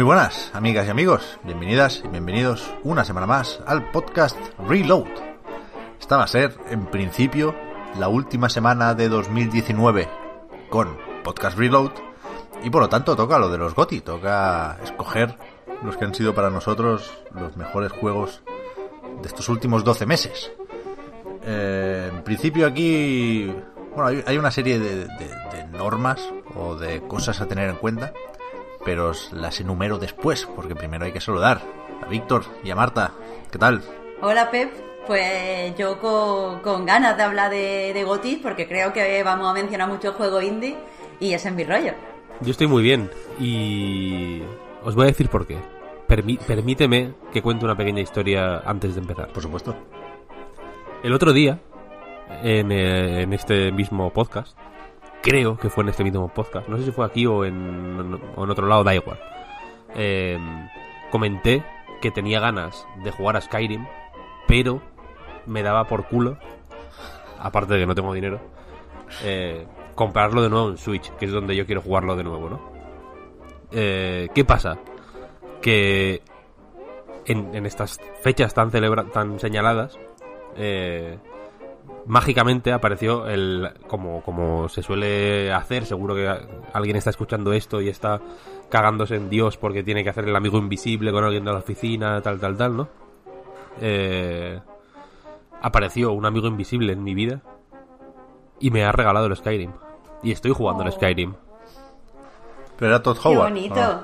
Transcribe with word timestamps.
Muy 0.00 0.06
buenas, 0.06 0.50
amigas 0.54 0.86
y 0.86 0.90
amigos. 0.90 1.38
Bienvenidas 1.44 2.00
y 2.02 2.08
bienvenidos 2.08 2.72
una 2.84 3.04
semana 3.04 3.26
más 3.26 3.60
al 3.66 3.90
podcast 3.90 4.34
Reload. 4.66 5.04
Esta 6.00 6.16
va 6.16 6.22
a 6.22 6.26
ser, 6.26 6.56
en 6.70 6.86
principio, 6.86 7.54
la 7.98 8.08
última 8.08 8.48
semana 8.48 8.94
de 8.94 9.10
2019 9.10 10.08
con 10.70 10.96
podcast 11.22 11.58
Reload. 11.58 11.90
Y 12.62 12.70
por 12.70 12.80
lo 12.80 12.88
tanto 12.88 13.14
toca 13.14 13.38
lo 13.38 13.50
de 13.50 13.58
los 13.58 13.74
GOTI, 13.74 14.00
toca 14.00 14.78
escoger 14.82 15.36
los 15.82 15.98
que 15.98 16.06
han 16.06 16.14
sido 16.14 16.34
para 16.34 16.48
nosotros 16.48 17.12
los 17.34 17.58
mejores 17.58 17.92
juegos 17.92 18.40
de 19.20 19.28
estos 19.28 19.50
últimos 19.50 19.84
12 19.84 20.06
meses. 20.06 20.50
Eh, 21.42 22.10
en 22.10 22.24
principio 22.24 22.66
aquí, 22.66 23.54
bueno, 23.94 24.22
hay, 24.26 24.38
una 24.38 24.50
serie 24.50 24.78
de 24.78 25.66
normas 25.72 26.26
o 26.56 26.74
de 26.74 27.02
cosas 27.02 27.42
a 27.42 27.46
tener 27.46 27.68
en 27.68 27.76
cuenta, 27.76 28.14
pero 28.84 29.10
os 29.10 29.32
las 29.32 29.60
enumero 29.60 29.98
después, 29.98 30.46
porque 30.56 30.74
primero 30.74 31.04
hay 31.04 31.12
que 31.12 31.20
saludar 31.20 31.60
a 32.04 32.06
Víctor 32.08 32.44
y 32.64 32.70
a 32.70 32.76
Marta. 32.76 33.12
¿Qué 33.50 33.58
tal? 33.58 33.82
Hola 34.22 34.50
Pep, 34.50 34.70
pues 35.06 35.74
yo 35.76 35.98
con, 36.00 36.60
con 36.60 36.86
ganas 36.86 37.16
de 37.16 37.22
hablar 37.22 37.50
de, 37.50 37.92
de 37.92 38.04
Gotis 38.04 38.38
porque 38.38 38.68
creo 38.68 38.92
que 38.92 39.22
vamos 39.22 39.48
a 39.48 39.52
mencionar 39.54 39.88
mucho 39.88 40.12
juego 40.12 40.40
indie 40.40 40.76
y 41.18 41.32
es 41.32 41.44
en 41.46 41.56
mi 41.56 41.64
rollo. 41.64 41.92
Yo 42.40 42.50
estoy 42.52 42.66
muy 42.66 42.82
bien 42.82 43.10
y 43.38 44.42
os 44.82 44.94
voy 44.94 45.04
a 45.04 45.08
decir 45.08 45.28
por 45.28 45.46
qué. 45.46 45.58
Permi- 46.08 46.38
permíteme 46.38 47.12
que 47.32 47.42
cuente 47.42 47.64
una 47.64 47.76
pequeña 47.76 48.00
historia 48.00 48.62
antes 48.64 48.94
de 48.94 49.00
empezar. 49.00 49.28
Por 49.28 49.42
supuesto. 49.42 49.76
El 51.02 51.12
otro 51.12 51.32
día, 51.32 51.60
en, 52.42 52.72
eh, 52.72 53.22
en 53.22 53.32
este 53.32 53.70
mismo 53.72 54.10
podcast, 54.12 54.56
creo 55.22 55.56
que 55.56 55.70
fue 55.70 55.84
en 55.84 55.90
este 55.90 56.04
mismo 56.04 56.28
podcast, 56.28 56.68
no 56.68 56.76
sé 56.78 56.84
si 56.84 56.92
fue 56.92 57.06
aquí 57.06 57.26
o 57.26 57.44
en, 57.44 58.20
o 58.36 58.44
en 58.44 58.50
otro 58.50 58.66
lado, 58.66 58.84
da 58.84 58.94
igual, 58.94 59.18
eh, 59.94 60.38
comenté 61.10 61.64
que 62.00 62.10
tenía 62.10 62.40
ganas 62.40 62.86
de 63.04 63.10
jugar 63.10 63.36
a 63.36 63.40
Skyrim, 63.40 63.86
pero 64.46 64.80
me 65.46 65.62
daba 65.62 65.84
por 65.84 66.06
culo, 66.06 66.38
aparte 67.38 67.74
de 67.74 67.80
que 67.80 67.86
no 67.86 67.94
tengo 67.94 68.12
dinero, 68.14 68.40
eh, 69.22 69.66
comprarlo 69.94 70.42
de 70.42 70.48
nuevo 70.48 70.70
en 70.70 70.78
Switch, 70.78 71.10
que 71.16 71.26
es 71.26 71.32
donde 71.32 71.54
yo 71.54 71.66
quiero 71.66 71.82
jugarlo 71.82 72.16
de 72.16 72.24
nuevo, 72.24 72.48
¿no? 72.48 72.60
Eh, 73.72 74.28
¿Qué 74.34 74.44
pasa? 74.44 74.78
Que 75.60 76.22
en, 77.26 77.66
estas 77.66 78.00
fechas 78.22 78.54
tan, 78.54 78.70
celebra 78.70 79.04
tan 79.04 79.38
señaladas, 79.38 79.98
eh, 80.56 81.18
mágicamente 82.06 82.72
apareció 82.72 83.26
el 83.28 83.70
como 83.86 84.22
como 84.22 84.68
se 84.68 84.82
suele 84.82 85.52
hacer 85.52 85.84
seguro 85.86 86.14
que 86.14 86.28
alguien 86.72 86.96
está 86.96 87.10
escuchando 87.10 87.52
esto 87.52 87.80
y 87.80 87.88
está 87.88 88.20
cagándose 88.68 89.16
en 89.16 89.28
Dios 89.30 89.56
porque 89.56 89.82
tiene 89.82 90.02
que 90.02 90.10
hacer 90.10 90.24
el 90.28 90.34
amigo 90.36 90.58
invisible 90.58 91.12
con 91.12 91.24
alguien 91.24 91.44
de 91.44 91.52
la 91.52 91.58
oficina 91.58 92.20
tal 92.22 92.40
tal 92.40 92.56
tal 92.56 92.76
no 92.76 92.88
Eh, 93.80 94.58
apareció 95.62 96.12
un 96.12 96.26
amigo 96.26 96.46
invisible 96.48 96.92
en 96.92 97.04
mi 97.04 97.14
vida 97.14 97.40
y 98.58 98.70
me 98.70 98.84
ha 98.84 98.92
regalado 98.92 99.26
el 99.26 99.36
Skyrim 99.36 99.72
y 100.22 100.32
estoy 100.32 100.52
jugando 100.52 100.82
el 100.82 100.88
Oh. 100.88 100.92
Skyrim 100.92 101.34
Pero 102.78 102.90
era 102.90 103.02
Todd 103.02 103.16
Qué 103.22 103.28
Howard. 103.28 103.50
bonito. 103.52 103.74
¿no? 103.74 104.00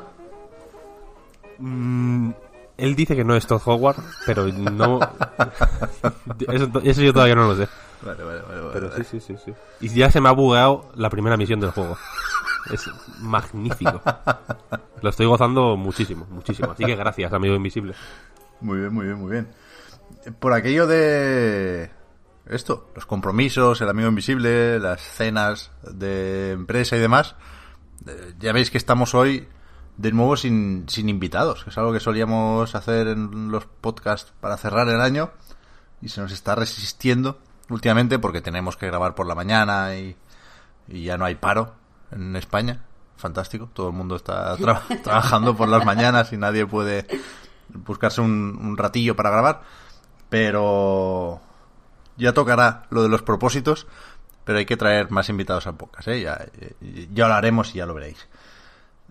Mm, 1.58 2.30
él 2.78 2.94
dice 2.94 3.16
que 3.16 3.24
no 3.24 3.36
es 3.36 3.46
Todd 3.46 3.62
Howard 3.64 3.96
pero 4.26 4.46
no 4.46 5.00
eso, 6.48 6.70
eso 6.82 7.02
yo 7.02 7.12
todavía 7.12 7.34
no 7.34 7.48
lo 7.48 7.56
sé 7.56 7.68
Vale, 8.02 8.22
vale, 8.22 8.40
vale, 8.42 8.60
vale, 8.60 8.70
Pero 8.72 8.90
vale. 8.90 9.04
sí, 9.04 9.20
sí, 9.20 9.34
sí, 9.36 9.42
sí. 9.44 9.54
Y 9.80 9.88
ya 9.88 10.10
se 10.10 10.20
me 10.20 10.28
ha 10.28 10.32
bugueado 10.32 10.90
la 10.94 11.10
primera 11.10 11.36
misión 11.36 11.60
del 11.60 11.70
juego. 11.70 11.96
Es 12.72 12.88
magnífico. 13.20 14.00
Lo 15.02 15.10
estoy 15.10 15.26
gozando 15.26 15.76
muchísimo, 15.76 16.26
muchísimo. 16.30 16.72
Así 16.72 16.84
que 16.84 16.94
gracias, 16.94 17.32
amigo 17.32 17.54
invisible. 17.54 17.94
Muy 18.60 18.78
bien, 18.80 18.92
muy 18.92 19.06
bien, 19.06 19.18
muy 19.18 19.30
bien. 19.30 19.48
Por 20.38 20.52
aquello 20.52 20.86
de 20.86 21.90
esto, 22.46 22.90
los 22.94 23.06
compromisos, 23.06 23.80
el 23.80 23.88
amigo 23.88 24.08
invisible, 24.08 24.78
las 24.78 25.00
cenas 25.00 25.70
de 25.82 26.52
empresa 26.52 26.96
y 26.96 27.00
demás, 27.00 27.34
eh, 28.06 28.34
ya 28.38 28.52
veis 28.52 28.70
que 28.70 28.78
estamos 28.78 29.14
hoy 29.14 29.48
de 29.96 30.12
nuevo 30.12 30.36
sin, 30.36 30.84
sin 30.88 31.08
invitados, 31.08 31.64
que 31.64 31.70
es 31.70 31.78
algo 31.78 31.92
que 31.92 32.00
solíamos 32.00 32.74
hacer 32.74 33.08
en 33.08 33.50
los 33.50 33.64
podcasts 33.66 34.32
para 34.40 34.56
cerrar 34.56 34.88
el 34.88 35.00
año 35.00 35.30
y 36.02 36.08
se 36.10 36.20
nos 36.20 36.32
está 36.32 36.54
resistiendo 36.54 37.38
últimamente 37.70 38.18
porque 38.18 38.40
tenemos 38.42 38.76
que 38.76 38.86
grabar 38.86 39.14
por 39.14 39.26
la 39.26 39.34
mañana 39.34 39.96
y, 39.96 40.16
y 40.88 41.04
ya 41.04 41.16
no 41.16 41.24
hay 41.24 41.34
paro 41.36 41.74
en 42.12 42.36
España. 42.36 42.82
Fantástico, 43.16 43.70
todo 43.72 43.88
el 43.88 43.94
mundo 43.94 44.16
está 44.16 44.54
tra- 44.58 44.82
trabajando 45.02 45.56
por 45.56 45.68
las 45.68 45.84
mañanas 45.86 46.32
y 46.32 46.36
nadie 46.36 46.66
puede 46.66 47.06
buscarse 47.72 48.20
un, 48.20 48.58
un 48.60 48.76
ratillo 48.76 49.16
para 49.16 49.30
grabar. 49.30 49.62
Pero 50.28 51.40
ya 52.16 52.32
tocará 52.34 52.82
lo 52.90 53.02
de 53.02 53.08
los 53.08 53.22
propósitos, 53.22 53.86
pero 54.44 54.58
hay 54.58 54.66
que 54.66 54.76
traer 54.76 55.10
más 55.10 55.28
invitados 55.28 55.66
a 55.66 55.72
pocas, 55.72 56.06
¿eh? 56.08 56.20
Ya, 56.20 56.46
ya 57.12 57.28
lo 57.28 57.34
haremos 57.34 57.74
y 57.74 57.78
ya 57.78 57.86
lo 57.86 57.94
veréis. 57.94 58.28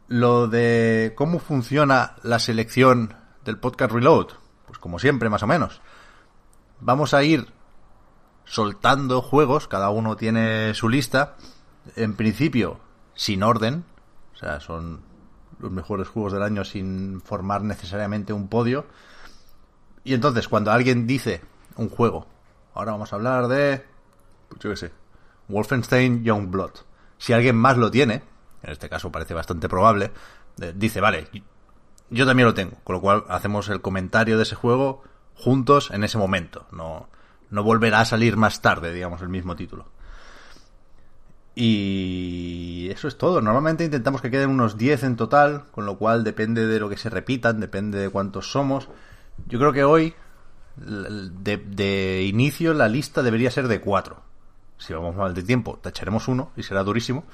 Lo 0.07 0.47
de 0.47 1.13
cómo 1.15 1.39
funciona 1.39 2.15
la 2.21 2.39
selección 2.39 3.15
del 3.43 3.57
podcast 3.57 3.91
Reload, 3.91 4.27
pues 4.67 4.79
como 4.79 4.99
siempre, 4.99 5.29
más 5.29 5.43
o 5.43 5.47
menos. 5.47 5.81
Vamos 6.79 7.13
a 7.13 7.23
ir 7.23 7.47
soltando 8.45 9.21
juegos, 9.21 9.67
cada 9.67 9.89
uno 9.89 10.15
tiene 10.15 10.73
su 10.73 10.89
lista, 10.89 11.35
en 11.95 12.15
principio 12.15 12.79
sin 13.15 13.43
orden, 13.43 13.85
o 14.33 14.37
sea, 14.37 14.59
son 14.59 15.01
los 15.59 15.71
mejores 15.71 16.07
juegos 16.07 16.33
del 16.33 16.43
año 16.43 16.63
sin 16.63 17.21
formar 17.21 17.63
necesariamente 17.63 18.33
un 18.33 18.47
podio. 18.47 18.85
Y 20.03 20.13
entonces, 20.13 20.47
cuando 20.47 20.71
alguien 20.71 21.07
dice 21.07 21.41
un 21.77 21.89
juego, 21.89 22.27
ahora 22.73 22.91
vamos 22.91 23.11
a 23.11 23.15
hablar 23.15 23.47
de, 23.47 23.83
pues 24.49 24.61
yo 24.61 24.69
qué 24.69 24.75
sé, 24.75 24.91
Wolfenstein 25.47 26.23
Youngblood. 26.23 26.71
Si 27.17 27.33
alguien 27.33 27.55
más 27.55 27.77
lo 27.77 27.89
tiene, 27.89 28.21
en 28.65 28.71
este 28.71 28.89
caso 28.89 29.11
parece 29.11 29.33
bastante 29.33 29.69
probable, 29.69 30.11
eh, 30.59 30.73
dice, 30.75 30.99
vale, 30.99 31.27
yo 32.09 32.25
también 32.25 32.47
lo 32.47 32.53
tengo, 32.53 32.77
con 32.83 32.95
lo 32.95 33.01
cual 33.01 33.23
hacemos 33.29 33.69
el 33.69 33.81
comentario 33.81 34.37
de 34.37 34.43
ese 34.43 34.55
juego 34.55 35.03
juntos 35.35 35.91
en 35.91 36.03
ese 36.03 36.17
momento. 36.17 36.65
No, 36.71 37.07
no 37.51 37.63
volverá 37.63 38.01
a 38.01 38.05
salir 38.05 38.37
más 38.37 38.61
tarde, 38.61 38.91
digamos, 38.91 39.21
el 39.21 39.29
mismo 39.29 39.55
título. 39.55 39.85
Y 41.53 42.89
eso 42.91 43.07
es 43.07 43.17
todo. 43.17 43.39
Normalmente 43.39 43.85
intentamos 43.85 44.21
que 44.21 44.31
queden 44.31 44.49
unos 44.49 44.77
10 44.77 45.03
en 45.03 45.15
total, 45.15 45.65
con 45.71 45.85
lo 45.85 45.97
cual 45.97 46.23
depende 46.23 46.65
de 46.65 46.79
lo 46.79 46.89
que 46.89 46.97
se 46.97 47.09
repitan, 47.09 47.59
depende 47.59 47.99
de 47.99 48.09
cuántos 48.09 48.51
somos. 48.51 48.89
Yo 49.47 49.59
creo 49.59 49.71
que 49.71 49.83
hoy, 49.83 50.15
de, 50.75 51.57
de 51.57 52.23
inicio, 52.23 52.73
la 52.73 52.89
lista 52.89 53.21
debería 53.21 53.51
ser 53.51 53.67
de 53.67 53.79
4. 53.79 54.21
Si 54.77 54.93
vamos 54.93 55.15
mal 55.15 55.33
de 55.33 55.43
tiempo, 55.43 55.79
tacharemos 55.81 56.27
uno 56.27 56.51
y 56.57 56.63
será 56.63 56.83
durísimo. 56.83 57.25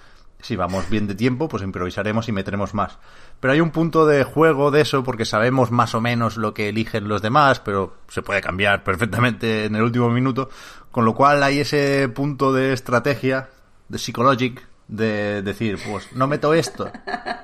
Si 0.41 0.55
vamos 0.55 0.89
bien 0.89 1.07
de 1.07 1.15
tiempo, 1.15 1.47
pues 1.47 1.63
improvisaremos 1.63 2.27
y 2.27 2.31
meteremos 2.31 2.73
más. 2.73 2.97
Pero 3.39 3.53
hay 3.53 3.61
un 3.61 3.71
punto 3.71 4.05
de 4.05 4.23
juego 4.23 4.71
de 4.71 4.81
eso, 4.81 5.03
porque 5.03 5.25
sabemos 5.25 5.71
más 5.71 5.93
o 5.95 6.01
menos 6.01 6.37
lo 6.37 6.53
que 6.53 6.69
eligen 6.69 7.07
los 7.07 7.21
demás, 7.21 7.59
pero 7.59 7.95
se 8.07 8.21
puede 8.21 8.41
cambiar 8.41 8.83
perfectamente 8.85 9.65
en 9.65 9.75
el 9.75 9.83
último 9.83 10.09
minuto. 10.09 10.49
Con 10.91 11.05
lo 11.05 11.13
cual 11.15 11.43
hay 11.43 11.59
ese 11.59 12.09
punto 12.09 12.51
de 12.51 12.73
estrategia, 12.73 13.49
de 13.87 13.97
psychologic, 13.97 14.67
de 14.87 15.41
decir, 15.41 15.79
pues 15.89 16.11
no 16.13 16.27
meto 16.27 16.53
esto, 16.53 16.91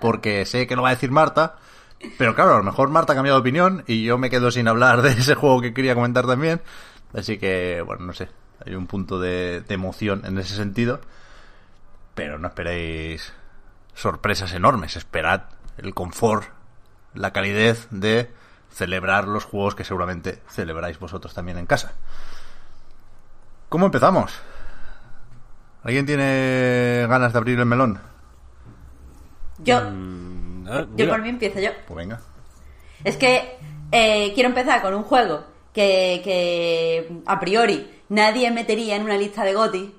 porque 0.01 0.45
sé 0.45 0.67
que 0.67 0.75
lo 0.75 0.81
va 0.81 0.89
a 0.89 0.95
decir 0.95 1.11
Marta, 1.11 1.55
Pero 2.17 2.35
claro, 2.35 2.55
a 2.55 2.57
lo 2.57 2.63
mejor 2.63 2.89
Marta 2.89 3.13
ha 3.13 3.15
cambiado 3.15 3.37
de 3.37 3.41
opinión 3.41 3.83
y 3.87 4.03
yo 4.03 4.17
me 4.17 4.29
quedo 4.29 4.51
sin 4.51 4.67
hablar 4.67 5.01
de 5.01 5.11
ese 5.11 5.33
juego 5.33 5.61
que 5.61 5.73
quería 5.73 5.95
comentar 5.95 6.27
también. 6.27 6.61
Así 7.13 7.37
que, 7.37 7.81
bueno, 7.85 8.05
no 8.05 8.13
sé. 8.13 8.29
Hay 8.65 8.75
un 8.75 8.85
punto 8.85 9.19
de, 9.19 9.61
de 9.61 9.73
emoción 9.73 10.23
en 10.25 10.37
ese 10.37 10.55
sentido. 10.55 10.99
Pero 12.17 12.39
no 12.39 12.47
esperéis 12.47 13.31
sorpresas 13.93 14.51
enormes. 14.53 14.95
Esperad 14.95 15.43
el 15.77 15.93
confort, 15.93 16.45
la 17.13 17.31
calidez 17.31 17.87
de 17.91 18.31
celebrar 18.71 19.27
los 19.27 19.45
juegos 19.45 19.75
que 19.75 19.83
seguramente 19.83 20.41
celebráis 20.49 20.97
vosotros 20.97 21.35
también 21.35 21.59
en 21.59 21.67
casa. 21.67 21.93
¿Cómo 23.69 23.85
empezamos? 23.85 24.33
¿Alguien 25.83 26.07
tiene 26.07 27.05
ganas 27.07 27.33
de 27.33 27.37
abrir 27.37 27.59
el 27.59 27.65
melón? 27.67 27.99
Yo, 29.59 29.79
Mm, 29.81 30.67
ah, 30.67 30.85
yo 30.95 31.07
por 31.09 31.21
mí 31.21 31.29
empiezo 31.29 31.59
yo. 31.59 31.69
Pues 31.87 31.97
venga. 31.97 32.19
Es 33.03 33.15
que 33.15 33.59
eh, 33.91 34.31
quiero 34.33 34.49
empezar 34.49 34.81
con 34.81 34.95
un 34.95 35.03
juego 35.03 35.43
que, 35.71 36.21
que 36.23 37.21
a 37.27 37.39
priori 37.39 38.01
nadie 38.09 38.49
metería 38.49 38.95
en 38.95 39.03
una 39.03 39.17
lista 39.17 39.43
de 39.43 39.53
GOTY. 39.53 39.93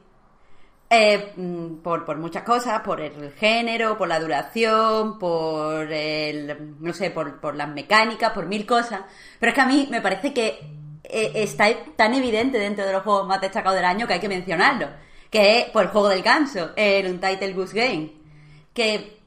Eh, 0.90 1.32
mm, 1.36 1.76
por, 1.82 2.04
por 2.04 2.16
muchas 2.18 2.42
cosas, 2.44 2.80
por 2.80 3.00
el 3.00 3.32
género, 3.32 3.98
por 3.98 4.08
la 4.08 4.18
duración, 4.20 5.18
por 5.18 5.92
el, 5.92 6.76
no 6.80 6.92
sé, 6.94 7.10
por, 7.10 7.40
por 7.40 7.54
las 7.56 7.68
mecánicas, 7.68 8.32
por 8.32 8.46
mil 8.46 8.64
cosas. 8.66 9.02
Pero 9.38 9.50
es 9.50 9.54
que 9.54 9.60
a 9.60 9.66
mí 9.66 9.86
me 9.90 10.00
parece 10.00 10.32
que 10.32 10.58
eh, 11.04 11.32
está 11.34 11.66
tan 11.96 12.14
evidente 12.14 12.58
dentro 12.58 12.86
de 12.86 12.92
los 12.92 13.02
juegos 13.02 13.26
más 13.26 13.40
destacados 13.40 13.76
del 13.76 13.84
año 13.84 14.06
que 14.06 14.14
hay 14.14 14.20
que 14.20 14.28
mencionarlo. 14.28 14.88
Que 15.30 15.58
es 15.60 15.64
pues, 15.70 15.86
el 15.86 15.92
juego 15.92 16.08
del 16.08 16.22
ganso, 16.22 16.70
el 16.76 17.06
Untitled 17.06 17.54
Goose 17.54 17.76
Game. 17.76 18.12
Que 18.72 19.18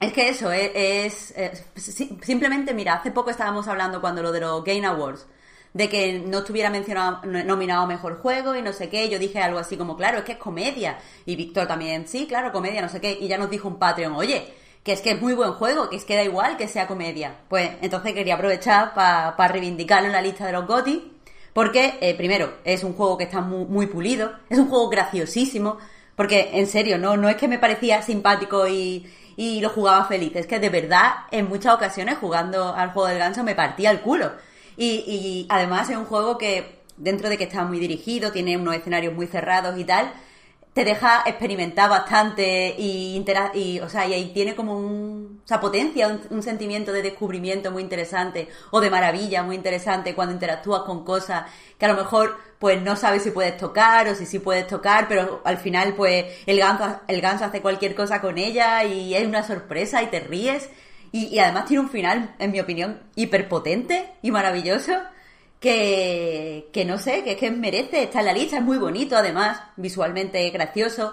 es 0.00 0.12
que 0.14 0.28
eso, 0.30 0.50
es, 0.52 0.70
es- 0.74 1.34
es- 1.36 1.66
si- 1.74 2.18
simplemente, 2.22 2.72
mira, 2.72 2.94
hace 2.94 3.10
poco 3.10 3.28
estábamos 3.30 3.68
hablando 3.68 4.00
cuando 4.00 4.22
lo 4.22 4.32
de 4.32 4.40
los 4.40 4.64
Game 4.64 4.86
Awards, 4.86 5.26
de 5.72 5.88
que 5.88 6.18
no 6.18 6.38
estuviera 6.38 6.68
mencionado, 6.70 7.20
no- 7.24 7.44
nominado 7.44 7.86
Mejor 7.86 8.18
Juego 8.20 8.56
y 8.56 8.62
no 8.62 8.72
sé 8.72 8.88
qué, 8.88 9.08
yo 9.08 9.18
dije 9.18 9.40
algo 9.40 9.58
así 9.58 9.76
como, 9.76 9.96
claro, 9.96 10.18
es 10.18 10.24
que 10.24 10.32
es 10.32 10.38
comedia, 10.38 10.98
y 11.26 11.36
Víctor 11.36 11.66
también, 11.68 12.08
sí, 12.08 12.26
claro, 12.26 12.50
comedia, 12.52 12.82
no 12.82 12.88
sé 12.88 13.00
qué, 13.00 13.16
y 13.20 13.28
ya 13.28 13.38
nos 13.38 13.50
dijo 13.50 13.68
un 13.68 13.78
Patreon, 13.78 14.14
oye, 14.14 14.52
que 14.82 14.92
es 14.92 15.00
que 15.00 15.10
es 15.12 15.20
muy 15.20 15.34
buen 15.34 15.52
juego, 15.52 15.88
que 15.90 15.96
es 15.96 16.04
que 16.04 16.16
da 16.16 16.24
igual 16.24 16.56
que 16.56 16.66
sea 16.66 16.86
comedia. 16.86 17.34
Pues 17.48 17.70
entonces 17.82 18.14
quería 18.14 18.34
aprovechar 18.34 18.94
para 18.94 19.48
reivindicarlo 19.48 20.06
en 20.06 20.12
la 20.14 20.22
lista 20.22 20.46
de 20.46 20.52
los 20.52 20.66
GOTY, 20.66 21.12
porque, 21.52 21.98
eh, 22.00 22.14
primero, 22.14 22.54
es 22.64 22.82
un 22.82 22.94
juego 22.94 23.18
que 23.18 23.24
está 23.24 23.40
muy, 23.40 23.64
muy 23.66 23.86
pulido, 23.86 24.32
es 24.48 24.58
un 24.58 24.68
juego 24.68 24.88
graciosísimo, 24.88 25.78
porque, 26.16 26.50
en 26.54 26.66
serio, 26.66 26.98
no, 26.98 27.16
no 27.16 27.28
es 27.28 27.36
que 27.36 27.46
me 27.48 27.58
parecía 27.58 28.02
simpático 28.02 28.66
y, 28.66 29.06
y 29.36 29.60
lo 29.60 29.68
jugaba 29.70 30.04
feliz, 30.06 30.32
es 30.34 30.46
que 30.46 30.58
de 30.58 30.68
verdad, 30.70 31.12
en 31.30 31.48
muchas 31.48 31.74
ocasiones, 31.74 32.18
jugando 32.18 32.74
al 32.74 32.90
juego 32.92 33.08
del 33.08 33.18
ganso, 33.18 33.44
me 33.44 33.54
partía 33.54 33.90
el 33.90 34.00
culo. 34.00 34.32
Y, 34.76 35.04
y 35.06 35.46
además 35.48 35.90
es 35.90 35.96
un 35.96 36.04
juego 36.04 36.38
que, 36.38 36.80
dentro 36.96 37.28
de 37.28 37.38
que 37.38 37.44
está 37.44 37.64
muy 37.64 37.78
dirigido, 37.78 38.32
tiene 38.32 38.56
unos 38.56 38.74
escenarios 38.74 39.14
muy 39.14 39.26
cerrados 39.26 39.78
y 39.78 39.84
tal, 39.84 40.12
te 40.72 40.84
deja 40.84 41.24
experimentar 41.26 41.90
bastante 41.90 42.76
y, 42.78 43.24
y 43.54 43.80
o 43.80 43.88
sea, 43.88 44.06
y 44.06 44.12
ahí 44.12 44.30
tiene 44.32 44.54
como 44.54 44.76
un, 44.76 45.40
o 45.44 45.48
sea, 45.48 45.60
potencia, 45.60 46.06
un, 46.06 46.20
un 46.30 46.42
sentimiento 46.42 46.92
de 46.92 47.02
descubrimiento 47.02 47.72
muy 47.72 47.82
interesante 47.82 48.48
o 48.70 48.80
de 48.80 48.88
maravilla 48.88 49.42
muy 49.42 49.56
interesante 49.56 50.14
cuando 50.14 50.32
interactúas 50.32 50.82
con 50.82 51.04
cosas 51.04 51.44
que 51.76 51.86
a 51.86 51.88
lo 51.88 51.96
mejor 51.96 52.36
pues 52.60 52.80
no 52.82 52.94
sabes 52.94 53.22
si 53.22 53.30
puedes 53.30 53.56
tocar 53.56 54.06
o 54.08 54.14
si 54.14 54.26
sí 54.26 54.38
puedes 54.38 54.66
tocar, 54.66 55.08
pero 55.08 55.40
al 55.44 55.58
final 55.58 55.94
pues 55.94 56.26
el 56.46 56.58
ganso, 56.58 57.00
el 57.08 57.20
ganso 57.20 57.46
hace 57.46 57.62
cualquier 57.62 57.94
cosa 57.96 58.20
con 58.20 58.38
ella 58.38 58.84
y 58.84 59.14
es 59.14 59.26
una 59.26 59.42
sorpresa 59.42 60.02
y 60.02 60.06
te 60.06 60.20
ríes 60.20 60.68
y, 61.12 61.26
y 61.26 61.38
además 61.38 61.66
tiene 61.66 61.82
un 61.82 61.90
final, 61.90 62.34
en 62.38 62.50
mi 62.50 62.60
opinión, 62.60 63.00
hiperpotente 63.16 64.14
y 64.22 64.30
maravilloso 64.30 64.92
que, 65.60 66.70
que 66.72 66.84
no 66.84 66.98
sé, 66.98 67.22
que 67.22 67.32
es 67.32 67.36
que 67.36 67.50
merece 67.50 68.02
estar 68.04 68.20
en 68.20 68.26
la 68.26 68.32
lista, 68.32 68.56
es 68.56 68.62
muy 68.62 68.78
bonito 68.78 69.16
además, 69.16 69.60
visualmente 69.76 70.48
gracioso, 70.50 71.12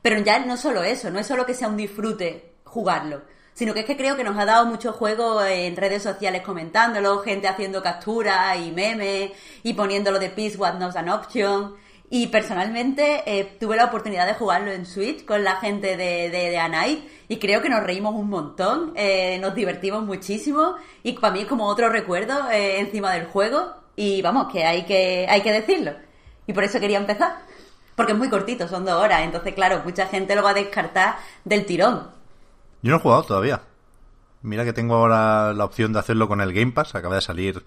pero 0.00 0.20
ya 0.20 0.38
no 0.38 0.56
solo 0.56 0.84
eso, 0.84 1.10
no 1.10 1.18
es 1.18 1.26
solo 1.26 1.44
que 1.44 1.54
sea 1.54 1.68
un 1.68 1.76
disfrute 1.76 2.54
jugarlo, 2.64 3.22
sino 3.54 3.74
que 3.74 3.80
es 3.80 3.86
que 3.86 3.96
creo 3.96 4.16
que 4.16 4.22
nos 4.22 4.38
ha 4.38 4.44
dado 4.44 4.66
mucho 4.66 4.92
juego 4.92 5.42
en 5.44 5.76
redes 5.76 6.04
sociales 6.04 6.42
comentándolo, 6.42 7.18
gente 7.18 7.48
haciendo 7.48 7.82
capturas 7.82 8.56
y 8.60 8.70
memes 8.70 9.32
y 9.64 9.74
poniéndolo 9.74 10.20
de 10.20 10.30
Peace 10.30 10.56
What 10.56 10.74
Not 10.74 10.94
an 10.94 11.08
Option. 11.08 11.74
Y 12.10 12.28
personalmente 12.28 13.22
eh, 13.26 13.56
tuve 13.60 13.76
la 13.76 13.84
oportunidad 13.84 14.26
de 14.26 14.34
jugarlo 14.34 14.70
en 14.70 14.86
Switch 14.86 15.24
con 15.26 15.44
la 15.44 15.56
gente 15.56 15.96
de, 15.96 16.30
de, 16.30 16.50
de 16.50 16.58
A 16.58 16.68
Night 16.68 17.04
y 17.28 17.38
creo 17.38 17.60
que 17.60 17.68
nos 17.68 17.82
reímos 17.82 18.14
un 18.14 18.30
montón, 18.30 18.92
eh, 18.96 19.38
nos 19.40 19.54
divertimos 19.54 20.02
muchísimo 20.04 20.76
y 21.02 21.12
para 21.12 21.34
mí 21.34 21.40
es 21.40 21.46
como 21.46 21.66
otro 21.66 21.90
recuerdo 21.90 22.50
eh, 22.50 22.80
encima 22.80 23.12
del 23.12 23.26
juego 23.26 23.74
y 23.94 24.22
vamos, 24.22 24.50
que 24.50 24.64
hay, 24.64 24.86
que 24.86 25.26
hay 25.28 25.42
que 25.42 25.52
decirlo. 25.52 25.92
Y 26.46 26.54
por 26.54 26.64
eso 26.64 26.80
quería 26.80 26.96
empezar, 26.96 27.40
porque 27.94 28.12
es 28.12 28.18
muy 28.18 28.30
cortito, 28.30 28.66
son 28.66 28.86
dos 28.86 28.94
horas, 28.94 29.20
entonces 29.22 29.54
claro, 29.54 29.82
mucha 29.84 30.06
gente 30.06 30.34
lo 30.34 30.42
va 30.42 30.50
a 30.50 30.54
descartar 30.54 31.16
del 31.44 31.66
tirón. 31.66 32.08
Yo 32.80 32.90
no 32.92 32.96
he 32.96 33.00
jugado 33.00 33.24
todavía. 33.24 33.60
Mira 34.42 34.64
que 34.64 34.72
tengo 34.72 34.94
ahora 34.94 35.52
la 35.52 35.64
opción 35.64 35.92
de 35.92 35.98
hacerlo 35.98 36.28
con 36.28 36.40
el 36.40 36.52
Game 36.52 36.72
Pass. 36.72 36.94
Acaba 36.94 37.16
de 37.16 37.20
salir 37.20 37.64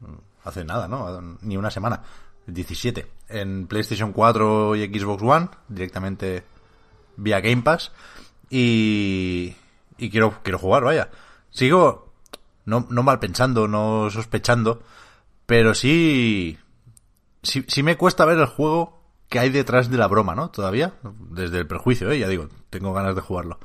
mm, 0.00 0.14
hace 0.44 0.62
nada, 0.62 0.86
¿no? 0.86 1.38
Ni 1.40 1.56
una 1.56 1.70
semana. 1.70 2.02
El 2.46 2.54
17. 2.54 3.06
En 3.28 3.66
PlayStation 3.66 4.12
4 4.12 4.76
y 4.76 4.86
Xbox 4.86 5.22
One. 5.22 5.48
Directamente 5.68 6.44
vía 7.16 7.40
Game 7.40 7.62
Pass. 7.62 7.92
Y, 8.50 9.54
y 9.98 10.10
quiero, 10.10 10.40
quiero 10.42 10.58
jugar, 10.58 10.84
vaya. 10.84 11.10
Sigo 11.50 12.06
no, 12.66 12.86
no 12.90 13.02
mal 13.02 13.18
pensando, 13.18 13.66
no 13.66 14.10
sospechando. 14.10 14.82
Pero 15.46 15.74
sí, 15.74 16.58
sí, 17.42 17.64
sí 17.66 17.82
me 17.82 17.96
cuesta 17.96 18.24
ver 18.24 18.38
el 18.38 18.46
juego 18.46 19.00
que 19.28 19.38
hay 19.38 19.50
detrás 19.50 19.90
de 19.90 19.96
la 19.96 20.08
broma, 20.08 20.34
¿no? 20.34 20.50
Todavía. 20.50 20.94
Desde 21.30 21.58
el 21.58 21.66
prejuicio, 21.66 22.10
¿eh? 22.10 22.18
Ya 22.18 22.28
digo, 22.28 22.48
tengo 22.70 22.92
ganas 22.92 23.14
de 23.14 23.20
jugarlo. 23.22 23.58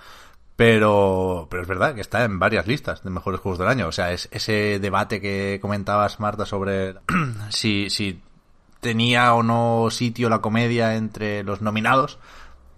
Pero, 0.56 1.48
pero 1.50 1.64
es 1.64 1.68
verdad 1.68 1.96
que 1.96 2.02
está 2.02 2.24
en 2.24 2.38
varias 2.38 2.68
listas 2.68 3.04
de 3.04 3.10
mejores 3.10 3.40
juegos 3.40 3.58
del 3.58 3.68
año. 3.68 3.88
O 3.88 3.92
sea, 3.92 4.12
es 4.12 4.30
ese 4.32 4.80
debate 4.80 5.20
que 5.20 5.58
comentabas, 5.60 6.20
Marta, 6.20 6.46
sobre 6.46 6.96
si, 7.50 7.90
si 7.90 8.22
tenía 8.82 9.34
o 9.34 9.44
no 9.44 9.88
sitio 9.92 10.28
la 10.28 10.42
comedia 10.42 10.96
entre 10.96 11.44
los 11.44 11.62
nominados, 11.62 12.20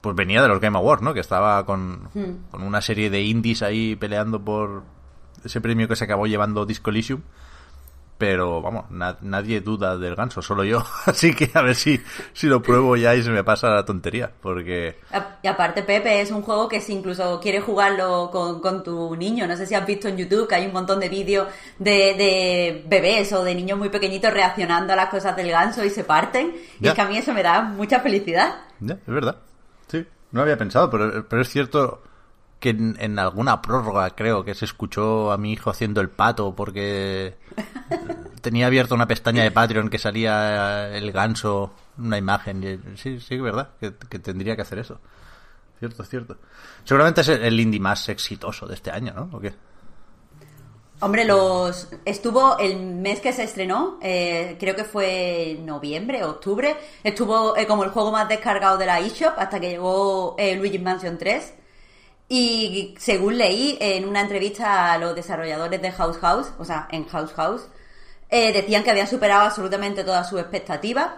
pues 0.01 0.15
venía 0.15 0.41
de 0.41 0.49
los 0.49 0.59
Game 0.59 0.77
Awards, 0.77 1.01
¿no? 1.01 1.13
Que 1.13 1.21
estaba 1.21 1.65
con, 1.65 2.09
con 2.51 2.61
una 2.61 2.81
serie 2.81 3.09
de 3.09 3.23
indies 3.23 3.63
ahí 3.63 3.95
peleando 3.95 4.43
por 4.43 4.83
ese 5.43 5.61
premio 5.61 5.87
que 5.87 5.95
se 5.95 6.03
acabó 6.03 6.27
llevando 6.27 6.65
Disco 6.65 6.89
Elysium. 6.89 7.21
Pero 8.25 8.61
vamos, 8.61 8.89
na- 8.89 9.17
nadie 9.19 9.59
duda 9.59 9.97
del 9.97 10.15
ganso, 10.15 10.41
solo 10.41 10.63
yo. 10.63 10.81
Así 11.05 11.33
que 11.35 11.51
a 11.53 11.61
ver 11.61 11.75
si, 11.75 12.01
si 12.31 12.47
lo 12.47 12.61
pruebo 12.61 12.95
ya 12.95 13.13
y 13.15 13.21
se 13.21 13.29
me 13.31 13.43
pasa 13.43 13.67
la 13.69 13.83
tontería. 13.83 14.31
Porque 14.41 14.97
Y 15.43 15.47
aparte, 15.47 15.83
Pepe, 15.83 16.21
es 16.21 16.31
un 16.31 16.41
juego 16.41 16.69
que 16.69 16.79
si 16.79 16.93
incluso 16.93 17.41
quieres 17.41 17.65
jugarlo 17.65 18.29
con, 18.31 18.61
con 18.61 18.81
tu 18.81 19.13
niño, 19.17 19.45
no 19.45 19.57
sé 19.57 19.65
si 19.65 19.75
has 19.75 19.85
visto 19.85 20.07
en 20.07 20.15
YouTube 20.15 20.47
que 20.47 20.55
hay 20.55 20.67
un 20.67 20.71
montón 20.71 21.01
de 21.01 21.09
vídeos 21.09 21.49
de, 21.79 21.91
de 22.15 22.83
bebés 22.87 23.33
o 23.33 23.43
de 23.43 23.53
niños 23.55 23.77
muy 23.77 23.89
pequeñitos 23.89 24.31
reaccionando 24.31 24.93
a 24.93 24.95
las 24.95 25.09
cosas 25.09 25.35
del 25.35 25.51
ganso 25.51 25.83
y 25.83 25.89
se 25.89 26.05
parten. 26.05 26.55
Y 26.79 26.87
es 26.87 26.93
que 26.93 27.01
a 27.01 27.05
mí 27.05 27.17
eso 27.17 27.33
me 27.33 27.43
da 27.43 27.61
mucha 27.61 27.99
felicidad. 27.99 28.55
Ya, 28.79 28.93
es 28.93 29.13
verdad. 29.13 29.35
Sí, 29.87 30.05
no 30.31 30.43
había 30.43 30.57
pensado, 30.57 30.89
pero, 30.89 31.25
pero 31.27 31.41
es 31.41 31.49
cierto 31.49 32.01
que 32.63 32.69
en, 32.69 32.95
en 32.97 33.19
alguna 33.19 33.61
prórroga 33.61 34.09
creo 34.11 34.45
que 34.45 34.55
se 34.55 34.63
escuchó 34.63 35.33
a 35.33 35.37
mi 35.37 35.51
hijo 35.51 35.69
haciendo 35.69 35.99
el 35.99 36.09
pato 36.09 36.55
porque 36.55 37.35
tenía 38.41 38.67
abierta 38.67 38.95
una 38.95 39.05
pestaña 39.05 39.43
de 39.43 39.51
Patreon 39.51 39.89
que 39.89 39.99
salía 39.99 40.95
el 40.95 41.11
ganso, 41.11 41.73
una 41.97 42.17
imagen. 42.17 42.95
sí, 42.95 43.19
sí, 43.19 43.35
es 43.35 43.41
verdad, 43.41 43.71
que, 43.81 43.91
tendría 44.19 44.55
que 44.55 44.61
hacer 44.61 44.79
eso. 44.79 44.97
Cierto, 45.77 46.05
cierto. 46.05 46.37
Seguramente 46.85 47.19
es 47.19 47.27
el, 47.27 47.43
el 47.43 47.59
indie 47.59 47.81
más 47.81 48.07
exitoso 48.07 48.65
de 48.65 48.75
este 48.75 48.91
año, 48.91 49.11
¿no? 49.13 49.29
¿O 49.33 49.41
qué? 49.41 49.53
Hombre, 51.01 51.25
los 51.25 51.89
estuvo 52.05 52.57
el 52.59 52.77
mes 52.77 53.19
que 53.19 53.33
se 53.33 53.43
estrenó, 53.43 53.99
eh, 54.01 54.55
creo 54.57 54.73
que 54.73 54.85
fue 54.85 55.59
noviembre, 55.59 56.23
octubre, 56.23 56.77
estuvo 57.03 57.57
eh, 57.57 57.67
como 57.67 57.83
el 57.83 57.89
juego 57.89 58.13
más 58.13 58.29
descargado 58.29 58.77
de 58.77 58.85
la 58.85 59.01
eShop 59.01 59.33
hasta 59.37 59.59
que 59.59 59.71
llegó 59.71 60.35
eh, 60.37 60.55
Luigi's 60.55 60.81
Mansion 60.81 61.17
3. 61.17 61.55
Y 62.35 62.95
según 62.97 63.37
leí 63.37 63.77
en 63.79 64.07
una 64.09 64.21
entrevista 64.21 64.91
a 64.91 64.97
los 64.97 65.13
desarrolladores 65.13 65.79
de 65.79 65.91
House 65.91 66.17
House, 66.17 66.47
o 66.57 66.65
sea, 66.65 66.87
en 66.89 67.05
House 67.05 67.31
House, 67.33 67.67
eh, 68.27 68.51
decían 68.51 68.83
que 68.83 68.89
habían 68.89 69.05
superado 69.05 69.43
absolutamente 69.43 70.03
todas 70.03 70.27
sus 70.27 70.39
expectativas 70.39 71.11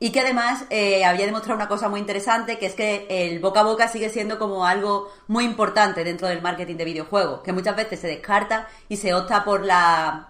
y 0.00 0.12
que 0.12 0.20
además 0.20 0.64
eh, 0.70 1.04
había 1.04 1.26
demostrado 1.26 1.56
una 1.56 1.68
cosa 1.68 1.90
muy 1.90 2.00
interesante, 2.00 2.56
que 2.56 2.64
es 2.64 2.74
que 2.74 3.06
el 3.10 3.38
boca 3.38 3.60
a 3.60 3.64
boca 3.64 3.86
sigue 3.86 4.08
siendo 4.08 4.38
como 4.38 4.64
algo 4.64 5.12
muy 5.28 5.44
importante 5.44 6.04
dentro 6.04 6.26
del 6.26 6.40
marketing 6.40 6.76
de 6.76 6.86
videojuegos, 6.86 7.42
que 7.42 7.52
muchas 7.52 7.76
veces 7.76 8.00
se 8.00 8.06
descarta 8.06 8.66
y 8.88 8.96
se 8.96 9.12
opta 9.12 9.44
por 9.44 9.66
la 9.66 10.26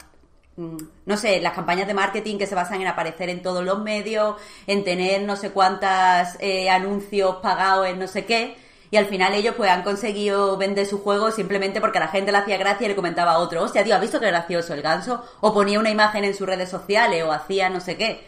mm, 0.57 0.77
no 1.07 1.17
sé, 1.17 1.41
las 1.41 1.53
campañas 1.53 1.87
de 1.87 1.95
marketing 1.95 2.39
que 2.39 2.49
se 2.49 2.57
basan 2.57 2.81
en 2.81 2.89
aparecer 2.89 3.29
en 3.29 3.43
todos 3.43 3.65
los 3.65 3.79
medios, 3.79 4.35
en 4.67 4.83
tener 4.83 5.23
no 5.23 5.37
sé 5.37 5.53
cuántas 5.53 6.37
eh, 6.41 6.69
anuncios 6.69 7.37
pagados 7.37 7.87
en 7.87 8.01
no 8.01 8.09
sé 8.09 8.25
qué. 8.25 8.57
Y 8.93 8.99
al 8.99 9.07
final 9.07 9.33
ellos 9.33 9.55
pues 9.57 9.71
han 9.71 9.85
conseguido 9.85 10.59
vender 10.59 10.85
su 10.85 11.03
juego 11.03 11.31
simplemente 11.31 11.81
porque 11.81 11.97
a 11.97 12.03
la 12.03 12.09
gente 12.09 12.31
le 12.31 12.37
hacía 12.37 12.59
gracia 12.59 12.85
y 12.85 12.89
le 12.89 12.95
comentaba 12.95 13.33
a 13.33 13.39
otro, 13.39 13.63
hostia, 13.63 13.83
tío, 13.83 13.95
¿has 13.95 14.03
visto 14.03 14.21
qué 14.21 14.27
gracioso 14.27 14.75
el 14.75 14.83
ganso? 14.83 15.25
O 15.41 15.55
ponía 15.55 15.81
una 15.81 15.89
imagen 15.89 16.25
en 16.25 16.35
sus 16.35 16.47
redes 16.47 16.69
sociales 16.69 17.25
o 17.25 17.33
hacía 17.33 17.71
no 17.71 17.81
sé 17.81 17.97
qué. 17.97 18.23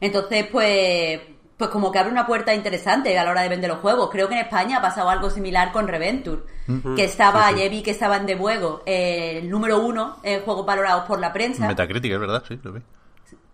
Entonces, 0.00 0.44
pues, 0.50 1.20
pues 1.56 1.70
como 1.70 1.92
que 1.92 2.00
abre 2.00 2.10
una 2.10 2.26
puerta 2.26 2.52
interesante 2.52 3.16
a 3.16 3.22
la 3.22 3.30
hora 3.30 3.42
de 3.42 3.48
vender 3.48 3.70
los 3.70 3.78
juegos. 3.78 4.10
Creo 4.10 4.26
que 4.26 4.34
en 4.34 4.40
España 4.40 4.78
ha 4.78 4.82
pasado 4.82 5.08
algo 5.08 5.30
similar 5.30 5.70
con 5.70 5.86
Reventure, 5.86 6.42
que 6.96 7.04
estaba, 7.04 7.46
ayer 7.46 7.70
vi 7.70 7.84
que 7.84 7.92
estaba 7.92 8.16
en 8.16 8.26
De 8.26 8.34
Buego, 8.34 8.82
eh, 8.86 9.38
el 9.40 9.48
número 9.48 9.78
uno 9.78 10.16
en 10.24 10.40
juegos 10.40 10.66
valorados 10.66 11.04
por 11.04 11.20
la 11.20 11.32
prensa. 11.32 11.68
Metacritic, 11.68 12.12
es 12.12 12.18
verdad, 12.18 12.42
sí, 12.48 12.58
lo 12.60 12.72
vi. 12.72 12.80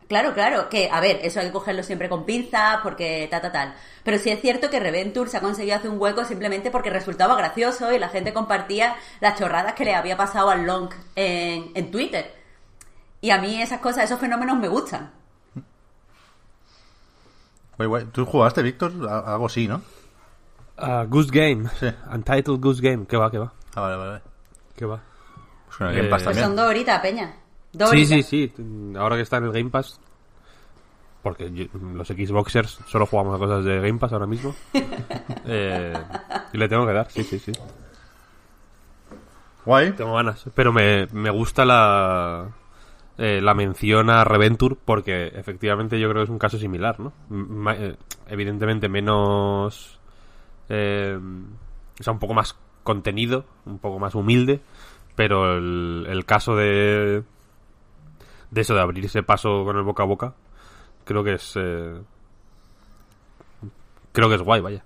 Claro, 0.09 0.35
claro, 0.35 0.69
que 0.69 0.91
a 0.93 1.01
ver, 1.01 1.21
eso 1.23 1.41
hay 1.41 1.47
que 1.47 1.53
cogerlo 1.53 1.83
siempre 1.83 2.09
con 2.11 2.25
pinzas 2.27 2.81
porque 2.83 3.27
ta, 3.31 3.41
ta, 3.41 3.51
tal. 3.51 3.75
Pero 4.03 4.19
sí 4.19 4.31
es 4.31 4.41
cierto 4.41 4.69
que 4.69 4.79
Reventure 4.79 5.31
se 5.31 5.39
ha 5.39 5.41
conseguido 5.41 5.77
hacer 5.77 5.91
un 5.91 5.99
hueco 6.01 6.25
simplemente 6.25 6.71
porque 6.71 6.91
resultaba 6.91 7.35
gracioso 7.37 7.91
y 7.93 7.99
la 7.99 8.11
gente 8.11 8.35
compartía 8.35 8.97
las 9.21 9.39
chorradas 9.39 9.73
que 9.75 9.85
le 9.87 9.95
había 9.95 10.17
pasado 10.17 10.51
al 10.51 10.67
Long 10.67 10.91
en, 11.17 11.71
en 11.75 11.91
Twitter. 11.91 12.35
Y 13.23 13.31
a 13.31 13.39
mí 13.39 13.63
esas 13.63 13.81
cosas, 13.81 14.05
esos 14.05 14.21
fenómenos 14.21 14.59
me 14.59 14.69
gustan. 14.69 15.11
Guay. 17.79 18.05
¿Tú 18.13 18.25
jugaste, 18.27 18.63
Víctor? 18.63 18.93
Algo 19.09 19.49
sí, 19.49 19.67
¿no? 19.67 19.83
Ah, 20.77 21.07
Goose 21.09 21.31
Game. 21.33 21.69
Sí. 21.79 21.87
Untitled 22.13 22.61
Goose 22.61 22.83
Game. 22.83 23.07
¿Qué 23.07 23.17
va, 23.17 23.31
qué 23.31 23.39
va? 23.39 23.53
Ah, 23.75 23.81
vale, 23.81 23.97
vale. 23.97 24.11
vale. 24.11 24.23
¿Qué 24.77 24.85
va? 24.85 25.01
Pues 25.79 25.97
Eh, 25.97 26.09
Pues 26.09 26.39
son 26.39 26.57
dos 26.57 26.67
horitas, 26.69 27.01
Peña. 27.01 27.35
Sí, 27.91 28.07
sí, 28.07 28.23
sí. 28.23 28.53
Ahora 28.97 29.17
que 29.17 29.23
está 29.23 29.39
en 29.39 29.45
el 29.45 29.53
Game 29.53 29.71
Pass. 29.71 30.01
Porque 31.23 31.51
yo- 31.53 31.65
los 31.95 32.07
Xboxers 32.09 32.81
solo 32.87 33.07
jugamos 33.07 33.35
a 33.35 33.39
cosas 33.39 33.65
de 33.65 33.77
Game 33.81 33.99
Pass 33.99 34.13
ahora 34.13 34.27
mismo. 34.27 34.55
Eh, 35.47 35.93
y 36.55 36.59
le 36.59 36.69
tengo 36.69 36.87
que 36.87 36.93
dar, 36.95 37.11
sí, 37.11 37.23
sí, 37.23 37.39
sí. 37.39 37.53
Guay. 39.65 39.93
Tengo 39.93 40.15
ganas. 40.15 40.45
Pero 40.55 40.73
me, 40.73 41.07
me 41.13 41.31
gusta 41.31 41.65
la, 41.65 42.49
eh, 43.19 43.41
la 43.43 43.55
mención 43.55 44.11
a 44.11 44.25
Reventure 44.25 44.77
porque 44.85 45.29
efectivamente 45.29 45.99
yo 45.99 46.09
creo 46.11 46.21
que 46.23 46.25
es 46.25 46.31
un 46.31 46.39
caso 46.39 46.59
similar, 46.59 46.99
¿no? 47.01 47.13
M- 47.31 47.73
eh, 47.79 47.97
evidentemente 48.29 48.89
menos... 48.89 49.99
eh, 50.69 51.19
o 51.99 52.03
sea, 52.03 52.13
un 52.13 52.19
poco 52.19 52.35
más 52.35 52.57
contenido, 52.83 53.45
un 53.67 53.79
poco 53.79 53.99
más 53.99 54.15
humilde, 54.15 54.61
pero 55.15 55.57
el, 55.57 56.07
el 56.09 56.25
caso 56.27 56.57
de... 56.57 57.23
De 58.55 58.61
eso, 58.61 58.73
de 58.73 58.81
abrirse 58.81 59.25
paso 59.25 59.65
con 59.65 59.77
el 59.77 59.83
boca 59.83 60.05
a 60.05 60.07
boca, 60.07 60.35
creo 61.05 61.25
que 61.25 61.35
es... 61.35 61.55
eh, 61.57 62.01
creo 64.13 64.29
que 64.29 64.37
es 64.37 64.43
guay, 64.43 64.61
vaya. 64.61 64.85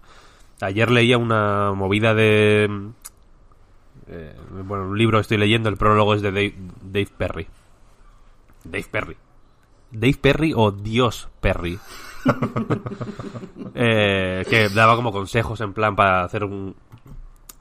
Ayer 0.62 0.90
leía 0.90 1.18
una 1.18 1.74
movida 1.74 2.14
de... 2.14 2.64
eh, 4.06 4.36
bueno, 4.64 4.84
un 4.84 4.96
libro 4.96 5.18
estoy 5.18 5.36
leyendo, 5.36 5.68
el 5.68 5.76
prólogo 5.76 6.14
es 6.14 6.22
de 6.22 6.32
Dave, 6.32 6.54
Dave 6.80 7.10
Perry. 7.18 7.46
Dave 8.64 8.86
Perry. 8.90 9.16
Dave 9.90 10.18
Perry 10.18 10.52
o 10.56 10.70
Dios 10.72 11.28
Perry. 11.40 11.78
Eh, 13.80 14.44
que 14.50 14.68
daba 14.70 14.96
como 14.96 15.12
consejos 15.12 15.60
en 15.60 15.72
plan 15.72 15.94
para 15.94 16.24
hacer 16.24 16.42
un... 16.42 16.74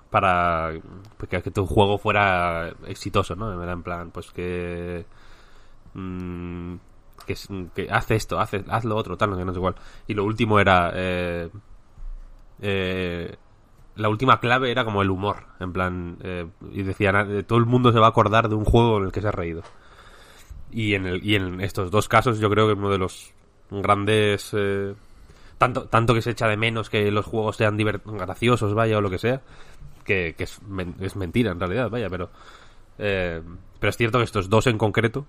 Para 0.10 0.72
que, 1.30 1.42
que 1.44 1.52
tu 1.52 1.68
juego 1.68 2.00
fuera 2.00 2.74
exitoso, 2.88 3.36
¿no? 3.36 3.62
En 3.72 3.84
plan, 3.84 4.10
pues 4.10 4.32
que... 4.32 5.06
mm, 5.98 6.76
que, 7.26 7.34
es- 7.34 7.50
que 7.76 7.90
haz 7.92 8.12
esto, 8.12 8.40
haz, 8.40 8.52
haz 8.70 8.86
lo 8.86 8.96
otro, 8.98 9.18
tal, 9.18 9.32
no, 9.32 9.44
no 9.46 9.54
sé 9.54 9.60
igual. 9.60 9.76
Y 10.08 10.14
lo 10.16 10.26
último 10.26 10.60
era... 10.60 10.92
eh, 10.96 11.50
eh, 12.62 13.36
la 13.96 14.10
última 14.10 14.40
clave 14.40 14.72
era 14.72 14.86
como 14.86 15.02
el 15.02 15.10
humor, 15.10 15.46
en 15.60 15.74
plan, 15.74 16.18
eh, 16.24 16.48
y 16.72 16.84
decían, 16.84 17.16
eh, 17.32 17.44
todo 17.44 17.60
el 17.60 17.66
mundo 17.66 17.92
se 17.92 18.00
va 18.00 18.08
a 18.08 18.10
acordar 18.10 18.48
de 18.50 18.56
un 18.56 18.66
juego 18.66 18.98
en 19.00 19.06
el 19.06 19.12
que 19.12 19.22
se 19.22 19.28
ha 19.28 19.32
reído. 19.32 19.64
Y 20.72 20.96
en, 20.96 21.06
el, 21.06 21.62
estos 21.62 21.92
dos 21.92 22.08
casos 22.10 22.40
yo 22.40 22.50
creo 22.50 22.68
que 22.68 22.74
uno 22.74 22.90
de 22.90 22.98
los 22.98 23.34
grandes... 23.72 24.52
eh, 24.54 24.94
tanto, 25.58 25.86
tanto 25.88 26.14
que 26.14 26.22
se 26.22 26.32
echa 26.32 26.48
de 26.48 26.58
menos 26.58 26.90
que 26.90 27.12
los 27.12 27.26
juegos 27.26 27.58
sean 27.58 27.78
graciosos, 27.78 28.74
vaya, 28.74 28.98
o 28.98 29.02
lo 29.02 29.10
que 29.10 29.18
sea, 29.18 29.42
que, 30.06 30.36
es, 30.38 30.62
men- 30.64 30.96
es 31.02 31.16
mentira 31.16 31.52
en 31.52 31.60
realidad, 31.60 31.90
vaya, 31.90 32.10
pero... 32.10 32.30
pero 32.98 33.90
es 33.90 33.98
cierto 33.98 34.18
que 34.20 34.26
estos 34.26 34.50
dos 34.50 34.68
en 34.68 34.78
concreto, 34.78 35.26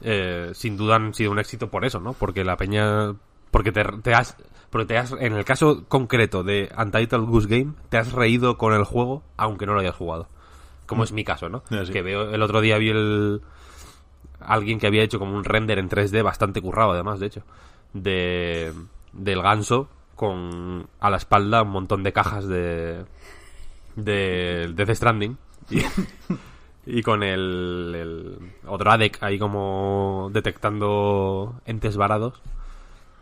eh, 0.00 0.50
sin 0.54 0.76
duda 0.76 0.96
han 0.96 1.14
sido 1.14 1.30
un 1.30 1.38
éxito 1.38 1.70
por 1.70 1.84
eso, 1.84 2.00
¿no? 2.00 2.12
Porque 2.12 2.44
la 2.44 2.56
peña... 2.56 3.14
Porque 3.50 3.72
te, 3.72 3.84
te 4.02 4.14
has... 4.14 4.36
Porque 4.70 4.86
te 4.86 4.98
has... 4.98 5.12
En 5.12 5.34
el 5.34 5.44
caso 5.44 5.84
concreto 5.88 6.44
de 6.44 6.70
Untitled 6.76 7.24
Goose 7.24 7.48
Game, 7.48 7.74
te 7.88 7.98
has 7.98 8.12
reído 8.12 8.58
con 8.58 8.74
el 8.74 8.84
juego 8.84 9.22
aunque 9.36 9.66
no 9.66 9.74
lo 9.74 9.80
hayas 9.80 9.96
jugado. 9.96 10.28
Como 10.86 11.04
es 11.04 11.12
mi 11.12 11.24
caso, 11.24 11.48
¿no? 11.48 11.62
Sí. 11.68 11.92
Que 11.92 12.02
veo... 12.02 12.30
El 12.30 12.42
otro 12.42 12.60
día 12.60 12.78
vi 12.78 12.90
el... 12.90 13.42
Alguien 14.40 14.78
que 14.78 14.86
había 14.86 15.02
hecho 15.02 15.18
como 15.18 15.36
un 15.36 15.44
render 15.44 15.78
en 15.78 15.88
3D 15.88 16.22
bastante 16.22 16.62
currado, 16.62 16.92
además, 16.92 17.20
de 17.20 17.26
hecho. 17.26 17.42
De... 17.92 18.72
Del 19.12 19.42
ganso 19.42 19.88
con 20.14 20.88
a 20.98 21.10
la 21.10 21.16
espalda 21.16 21.62
un 21.62 21.70
montón 21.70 22.02
de 22.02 22.12
cajas 22.12 22.46
de... 22.46 23.04
De 23.96 24.72
Death 24.74 24.94
Stranding. 24.94 25.36
Y, 25.70 25.80
y 26.90 27.02
con 27.02 27.22
el, 27.22 27.92
el 27.94 28.38
otro 28.66 28.90
ADEC 28.90 29.22
ahí 29.22 29.38
como 29.38 30.30
detectando 30.32 31.60
entes 31.66 31.96
varados. 31.96 32.40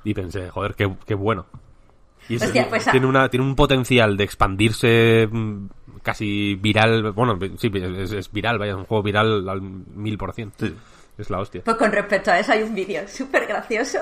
Y 0.04 0.14
pensé, 0.14 0.50
joder, 0.50 0.74
qué, 0.74 0.90
qué 1.04 1.14
bueno. 1.14 1.46
Y 2.28 2.36
es- 2.36 2.42
Hostia, 2.42 2.68
pues 2.68 2.86
a- 2.86 2.92
tiene, 2.92 3.06
una, 3.06 3.28
tiene 3.28 3.44
un 3.44 3.56
potencial 3.56 4.16
de 4.16 4.24
expandirse 4.24 5.28
mm, 5.30 5.66
casi 6.02 6.54
viral. 6.54 7.10
Bueno, 7.12 7.38
sí, 7.58 7.70
es, 7.74 8.12
es 8.12 8.30
viral, 8.32 8.58
vaya, 8.58 8.72
es 8.72 8.78
un 8.78 8.84
juego 8.84 9.02
viral 9.02 9.48
al 9.48 9.60
mil 9.60 10.16
por 10.16 10.32
cien. 10.32 10.52
Es 11.18 11.30
la 11.30 11.38
hostia. 11.40 11.62
Pues 11.64 11.76
con 11.78 11.90
respecto 11.92 12.30
a 12.30 12.38
eso 12.38 12.52
hay 12.52 12.62
un 12.62 12.74
vídeo 12.74 13.08
súper 13.08 13.46
gracioso 13.46 14.00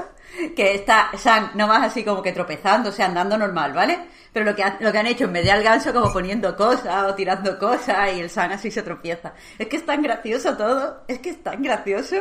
que 0.56 0.74
está 0.74 1.10
Sam 1.16 1.50
nomás 1.54 1.82
así 1.84 2.04
como 2.04 2.22
que 2.22 2.32
tropezando, 2.32 2.88
o 2.88 2.92
sea, 2.92 3.06
andando 3.06 3.38
normal, 3.38 3.72
¿vale? 3.72 4.06
Pero 4.32 4.44
lo 4.46 4.56
que, 4.56 4.64
ha- 4.64 4.78
lo 4.80 4.90
que 4.90 4.98
han 4.98 5.06
hecho 5.06 5.24
en 5.26 5.32
vez 5.32 5.44
de 5.44 5.52
al 5.52 5.62
ganso 5.62 5.92
como 5.92 6.12
poniendo 6.12 6.56
cosas 6.56 7.04
o 7.10 7.14
tirando 7.14 7.56
cosas 7.58 8.12
y 8.16 8.20
el 8.20 8.30
Sam 8.30 8.50
así 8.52 8.70
se 8.70 8.82
tropieza. 8.82 9.32
Es 9.58 9.68
que 9.68 9.76
es 9.76 9.86
tan 9.86 10.02
gracioso 10.02 10.56
todo, 10.56 11.02
es 11.06 11.20
que 11.20 11.30
es 11.30 11.42
tan 11.42 11.62
gracioso. 11.62 12.16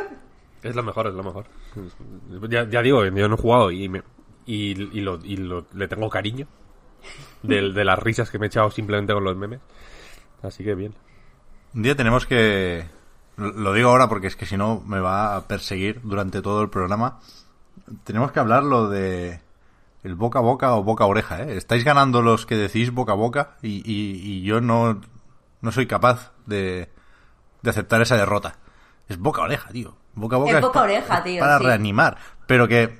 Es 0.62 0.76
lo 0.76 0.82
mejor, 0.84 1.08
es 1.08 1.14
lo 1.14 1.24
mejor. 1.24 1.46
Ya, 2.48 2.68
ya 2.68 2.80
digo, 2.82 3.04
yo 3.04 3.28
no 3.28 3.34
he 3.34 3.38
jugado 3.38 3.70
y, 3.72 3.88
me- 3.88 4.02
y, 4.46 4.80
y 4.96 5.00
lo, 5.00 5.18
y 5.24 5.36
lo- 5.38 5.66
le 5.74 5.88
tengo 5.88 6.08
cariño 6.08 6.46
de, 7.42 7.72
de 7.72 7.84
las 7.84 7.98
risas 7.98 8.30
que 8.30 8.38
me 8.38 8.46
he 8.46 8.48
echado 8.48 8.70
simplemente 8.70 9.12
con 9.12 9.24
los 9.24 9.36
memes. 9.36 9.58
Así 10.42 10.62
que 10.62 10.74
bien. 10.76 10.94
Un 11.74 11.82
día 11.82 11.96
tenemos 11.96 12.26
que... 12.26 12.84
Lo 13.36 13.72
digo 13.72 13.90
ahora 13.90 14.08
porque 14.08 14.28
es 14.28 14.36
que 14.36 14.46
si 14.46 14.56
no 14.56 14.80
me 14.86 15.00
va 15.00 15.34
a 15.36 15.48
perseguir 15.48 16.00
durante 16.02 16.40
todo 16.42 16.62
el 16.62 16.70
programa. 16.70 17.18
Tenemos 18.04 18.30
que 18.32 18.40
hablar 18.40 18.62
lo 18.62 18.88
de 18.88 19.40
el 20.04 20.14
boca 20.14 20.38
a 20.38 20.42
boca 20.42 20.74
o 20.74 20.82
boca 20.84 21.04
a 21.04 21.06
oreja, 21.08 21.42
¿eh? 21.42 21.56
Estáis 21.56 21.82
ganando 21.84 22.22
los 22.22 22.46
que 22.46 22.56
decís 22.56 22.92
boca 22.92 23.12
a 23.12 23.16
boca 23.16 23.56
y, 23.62 23.78
y- 23.90 24.20
y 24.22 24.42
yo 24.42 24.60
no, 24.60 25.00
no 25.60 25.72
soy 25.72 25.86
capaz 25.86 26.30
de, 26.46 26.90
de 27.62 27.70
aceptar 27.70 28.00
esa 28.02 28.16
derrota. 28.16 28.56
Es 29.08 29.18
boca 29.18 29.40
a 29.42 29.44
oreja, 29.46 29.70
tío. 29.70 29.96
Boca 30.14 30.36
a 30.36 30.38
boca 30.38 30.52
Es 30.52 30.60
boca 30.60 30.68
a 30.78 30.82
pa- 30.82 30.84
oreja, 30.84 31.22
tío, 31.24 31.40
Para 31.40 31.58
sí. 31.58 31.64
reanimar. 31.64 32.16
Pero 32.46 32.68
que... 32.68 32.98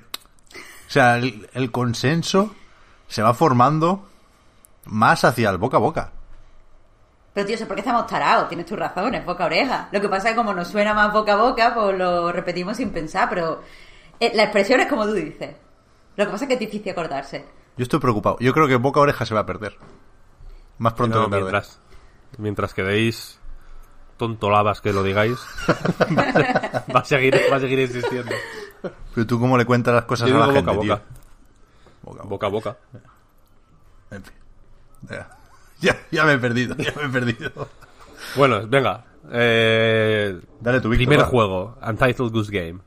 O 0.87 0.89
sea, 0.89 1.17
el, 1.17 1.49
el 1.53 1.71
consenso 1.71 2.53
se 3.07 3.21
va 3.23 3.33
formando 3.33 4.07
más 4.85 5.23
hacia 5.23 5.49
el 5.49 5.57
boca 5.57 5.77
a 5.77 5.79
boca. 5.79 6.11
Pero 7.35 7.45
tío, 7.45 7.53
eso 7.55 7.65
es 7.65 7.67
porque 7.67 7.81
estamos 7.81 8.07
tarados, 8.07 8.47
tienes 8.47 8.65
tus 8.65 8.79
razones, 8.79 9.23
boca 9.25 9.43
a 9.43 9.47
oreja. 9.47 9.89
Lo 9.91 10.01
que 10.01 10.09
pasa 10.09 10.29
es 10.29 10.33
que 10.33 10.37
como 10.37 10.53
nos 10.53 10.69
suena 10.69 10.93
más 10.95 11.13
boca 11.13 11.33
a 11.33 11.35
boca, 11.35 11.73
pues 11.75 11.95
lo 11.97 12.31
repetimos 12.31 12.77
sin 12.77 12.89
pensar, 12.91 13.29
pero 13.29 13.61
eh, 14.19 14.31
la 14.33 14.43
expresión 14.43 14.79
es 14.79 14.87
como 14.87 15.05
tú 15.05 15.13
dices. 15.13 15.55
Lo 16.15 16.25
que 16.25 16.31
pasa 16.31 16.45
es 16.45 16.47
que 16.47 16.53
es 16.55 16.59
difícil 16.61 16.91
acordarse. 16.93 17.45
Yo 17.77 17.83
estoy 17.83 17.99
preocupado. 17.99 18.37
Yo 18.39 18.53
creo 18.53 18.67
que 18.67 18.77
boca 18.77 18.99
a 19.01 19.03
oreja 19.03 19.25
se 19.25 19.33
va 19.35 19.41
a 19.41 19.45
perder. 19.45 19.77
Más 20.77 20.93
pronto 20.93 21.19
No, 21.19 21.25
que 21.25 21.31
tarde. 21.31 21.43
mientras, 21.43 21.79
mientras 22.37 22.73
quedéis 22.73 23.37
tontolabas 24.17 24.79
que 24.79 24.93
lo 24.93 25.03
digáis, 25.03 25.37
va 26.95 26.99
a 27.01 27.03
seguir, 27.03 27.37
va 27.51 27.57
a 27.57 27.59
seguir 27.59 27.79
existiendo. 27.79 28.31
Pero 29.13 29.27
tú 29.27 29.39
cómo 29.41 29.57
le 29.57 29.65
cuentas 29.65 29.93
las 29.93 30.05
cosas 30.05 30.29
Yo 30.29 30.37
a 30.37 30.39
la 30.39 30.45
digo 30.53 30.55
gente, 30.55 30.71
boca 30.71 30.93
a 30.93 30.97
tío. 30.99 31.01
boca. 32.01 32.23
Boca 32.29 32.47
a 32.47 32.49
boca. 32.49 32.49
Boca 32.49 32.69
a 32.69 32.73
boca. 32.93 33.01
En 34.11 34.23
fin. 34.23 34.33
Ya. 35.09 35.27
Ya, 35.81 35.97
ya 36.11 36.25
me 36.25 36.33
he 36.33 36.37
perdido, 36.37 36.75
ya 36.77 36.93
me 36.95 37.03
he 37.03 37.09
perdido. 37.09 37.67
Bueno, 38.35 38.65
venga. 38.67 39.03
Eh, 39.31 40.39
Dale 40.61 40.79
tu 40.81 40.89
primer 40.89 41.19
va. 41.19 41.25
juego, 41.25 41.77
Untitled 41.85 42.31
Goose 42.31 42.51
Game. 42.51 42.79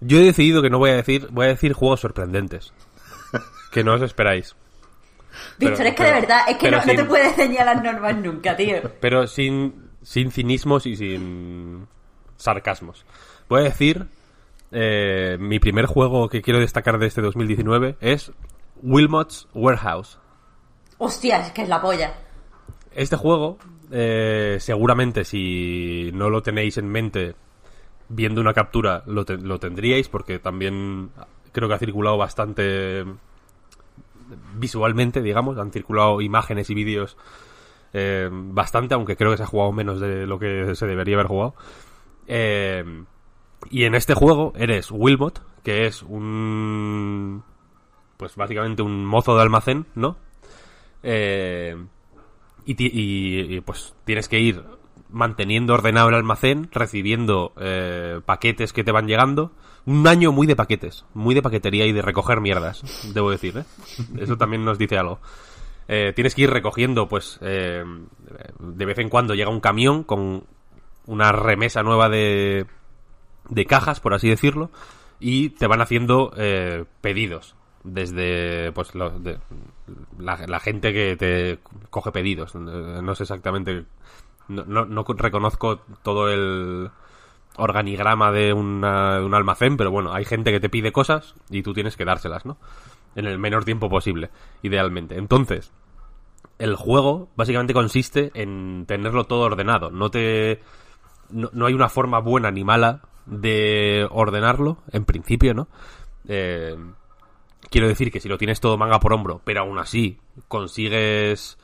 Yo 0.00 0.18
he 0.18 0.24
decidido 0.24 0.60
que 0.62 0.70
no 0.70 0.78
voy 0.78 0.90
a 0.90 0.96
decir, 0.96 1.28
voy 1.30 1.46
a 1.46 1.48
decir 1.50 1.72
juegos 1.72 2.00
sorprendentes. 2.00 2.72
Que 3.72 3.84
no 3.84 3.92
os 3.94 4.00
esperáis. 4.02 4.56
Víctor, 5.58 5.76
Pero- 5.78 5.88
es 5.90 5.94
que 5.96 6.04
de 6.04 6.12
verdad, 6.12 6.40
es 6.48 6.56
que 6.56 6.70
no, 6.70 6.78
no 6.78 6.82
te 6.84 6.96
sin- 6.96 7.06
puedes 7.06 7.34
ceñir 7.36 7.58
las 7.64 7.82
normas 7.82 8.16
nunca, 8.16 8.56
tío. 8.56 8.76
Pero 9.00 9.26
sin, 9.26 9.90
sin 10.02 10.30
cinismos 10.30 10.86
y 10.86 10.96
sin 10.96 11.86
sarcasmos. 12.38 13.04
Voy 13.50 13.60
a 13.60 13.64
decir, 13.64 14.06
eh, 14.72 15.36
mi 15.38 15.58
primer 15.58 15.84
juego 15.86 16.28
que 16.30 16.40
quiero 16.40 16.58
destacar 16.60 16.98
de 16.98 17.06
este 17.06 17.20
2019 17.20 17.96
es 18.00 18.32
Wilmot's 18.82 19.46
Warehouse. 19.52 20.18
Hostia, 20.98 21.40
es 21.46 21.52
que 21.52 21.62
es 21.62 21.68
la 21.68 21.80
polla. 21.80 22.14
Este 22.92 23.16
juego, 23.16 23.58
eh, 23.90 24.56
seguramente 24.60 25.24
si 25.24 26.10
no 26.14 26.30
lo 26.30 26.42
tenéis 26.42 26.78
en 26.78 26.88
mente 26.88 27.34
viendo 28.08 28.40
una 28.40 28.54
captura, 28.54 29.02
lo, 29.06 29.24
te- 29.24 29.36
lo 29.36 29.58
tendríais, 29.58 30.08
porque 30.08 30.38
también 30.38 31.10
creo 31.52 31.68
que 31.68 31.74
ha 31.74 31.78
circulado 31.78 32.16
bastante 32.16 33.04
visualmente, 34.54 35.22
digamos, 35.22 35.58
han 35.58 35.70
circulado 35.70 36.20
imágenes 36.20 36.70
y 36.70 36.74
vídeos 36.74 37.16
eh, 37.92 38.28
bastante, 38.32 38.94
aunque 38.94 39.16
creo 39.16 39.30
que 39.30 39.36
se 39.36 39.42
ha 39.44 39.46
jugado 39.46 39.72
menos 39.72 40.00
de 40.00 40.26
lo 40.26 40.38
que 40.38 40.74
se 40.74 40.86
debería 40.86 41.14
haber 41.16 41.26
jugado. 41.28 41.54
Eh, 42.26 43.04
y 43.70 43.84
en 43.84 43.94
este 43.94 44.14
juego 44.14 44.52
eres 44.56 44.90
Wilmot, 44.90 45.42
que 45.62 45.86
es 45.86 46.02
un... 46.02 47.42
Pues 48.16 48.34
básicamente 48.36 48.82
un 48.82 49.04
mozo 49.04 49.36
de 49.36 49.42
almacén, 49.42 49.86
¿no? 49.94 50.16
Eh, 51.08 51.76
y, 52.66 53.60
pues 53.60 53.94
tienes 54.04 54.28
que 54.28 54.40
ir 54.40 54.64
manteniendo 55.08 55.74
ordenado 55.74 56.08
el 56.08 56.16
almacén, 56.16 56.68
recibiendo 56.72 57.52
eh, 57.60 58.20
paquetes 58.26 58.72
que 58.72 58.82
te 58.82 58.90
van 58.90 59.06
llegando. 59.06 59.52
Un 59.84 60.08
año 60.08 60.32
muy 60.32 60.48
de 60.48 60.56
paquetes, 60.56 61.04
muy 61.14 61.36
de 61.36 61.42
paquetería 61.42 61.86
y 61.86 61.92
de 61.92 62.02
recoger 62.02 62.40
mierdas, 62.40 62.82
debo 63.14 63.30
decir, 63.30 63.56
¿eh? 63.58 63.64
Eso 64.18 64.36
también 64.36 64.64
nos 64.64 64.78
dice 64.78 64.98
algo. 64.98 65.20
Eh, 65.86 66.12
tienes 66.12 66.34
que 66.34 66.42
ir 66.42 66.50
recogiendo, 66.50 67.08
pues, 67.08 67.38
eh, 67.40 67.84
de 68.58 68.84
vez 68.84 68.98
en 68.98 69.08
cuando 69.08 69.34
llega 69.36 69.48
un 69.48 69.60
camión 69.60 70.02
con 70.02 70.44
una 71.06 71.30
remesa 71.30 71.84
nueva 71.84 72.08
de, 72.08 72.66
de 73.48 73.66
cajas, 73.66 74.00
por 74.00 74.12
así 74.12 74.28
decirlo, 74.28 74.72
y 75.20 75.50
te 75.50 75.68
van 75.68 75.80
haciendo 75.80 76.32
eh, 76.36 76.84
pedidos 77.00 77.55
desde 77.86 78.72
pues 78.72 78.92
la, 78.94 80.60
gente 80.60 80.92
que 80.92 81.16
te 81.16 81.58
coge 81.90 82.12
pedidos. 82.12 82.54
No 82.54 83.14
sé 83.14 83.22
exactamente, 83.22 83.84
no, 84.48 84.64
no, 84.64 84.84
no 84.84 85.04
reconozco 85.04 85.80
todo 86.02 86.28
el 86.30 86.90
organigrama 87.56 88.32
de, 88.32 88.52
una- 88.52 89.20
un 89.24 89.34
almacén, 89.34 89.76
pero 89.76 89.90
bueno, 89.90 90.12
hay 90.12 90.24
gente 90.24 90.52
que 90.52 90.60
te 90.60 90.68
pide 90.68 90.92
cosas 90.92 91.34
y 91.48 91.62
tú 91.62 91.72
tienes 91.72 91.96
que 91.96 92.04
dárselas, 92.04 92.44
¿no? 92.44 92.58
En 93.14 93.26
el 93.26 93.38
menor 93.38 93.64
tiempo 93.64 93.88
posible, 93.88 94.30
idealmente. 94.62 95.16
Entonces, 95.16 95.72
el 96.58 96.74
juego 96.76 97.30
básicamente 97.36 97.72
consiste 97.72 98.30
en 98.34 98.84
tenerlo 98.86 99.24
todo 99.24 99.42
ordenado. 99.42 99.90
No 99.90 100.10
te. 100.10 100.60
No, 101.30 101.48
no 101.52 101.66
hay 101.66 101.74
una 101.74 101.88
forma 101.88 102.18
buena 102.20 102.50
ni 102.50 102.62
mala 102.62 103.00
de 103.24 104.06
ordenarlo, 104.10 104.78
en 104.92 105.04
principio, 105.04 105.54
¿no? 105.54 105.68
Eh, 106.28 106.76
quiero 107.70 107.88
decir 107.88 108.10
que 108.10 108.20
si 108.20 108.28
lo 108.28 108.38
tienes 108.38 108.60
todo 108.60 108.76
manga 108.76 109.00
por 109.00 109.12
hombro, 109.12 109.40
pero 109.44 109.60
aún 109.60 109.78
así 109.78 110.18
consigues. 110.48 111.58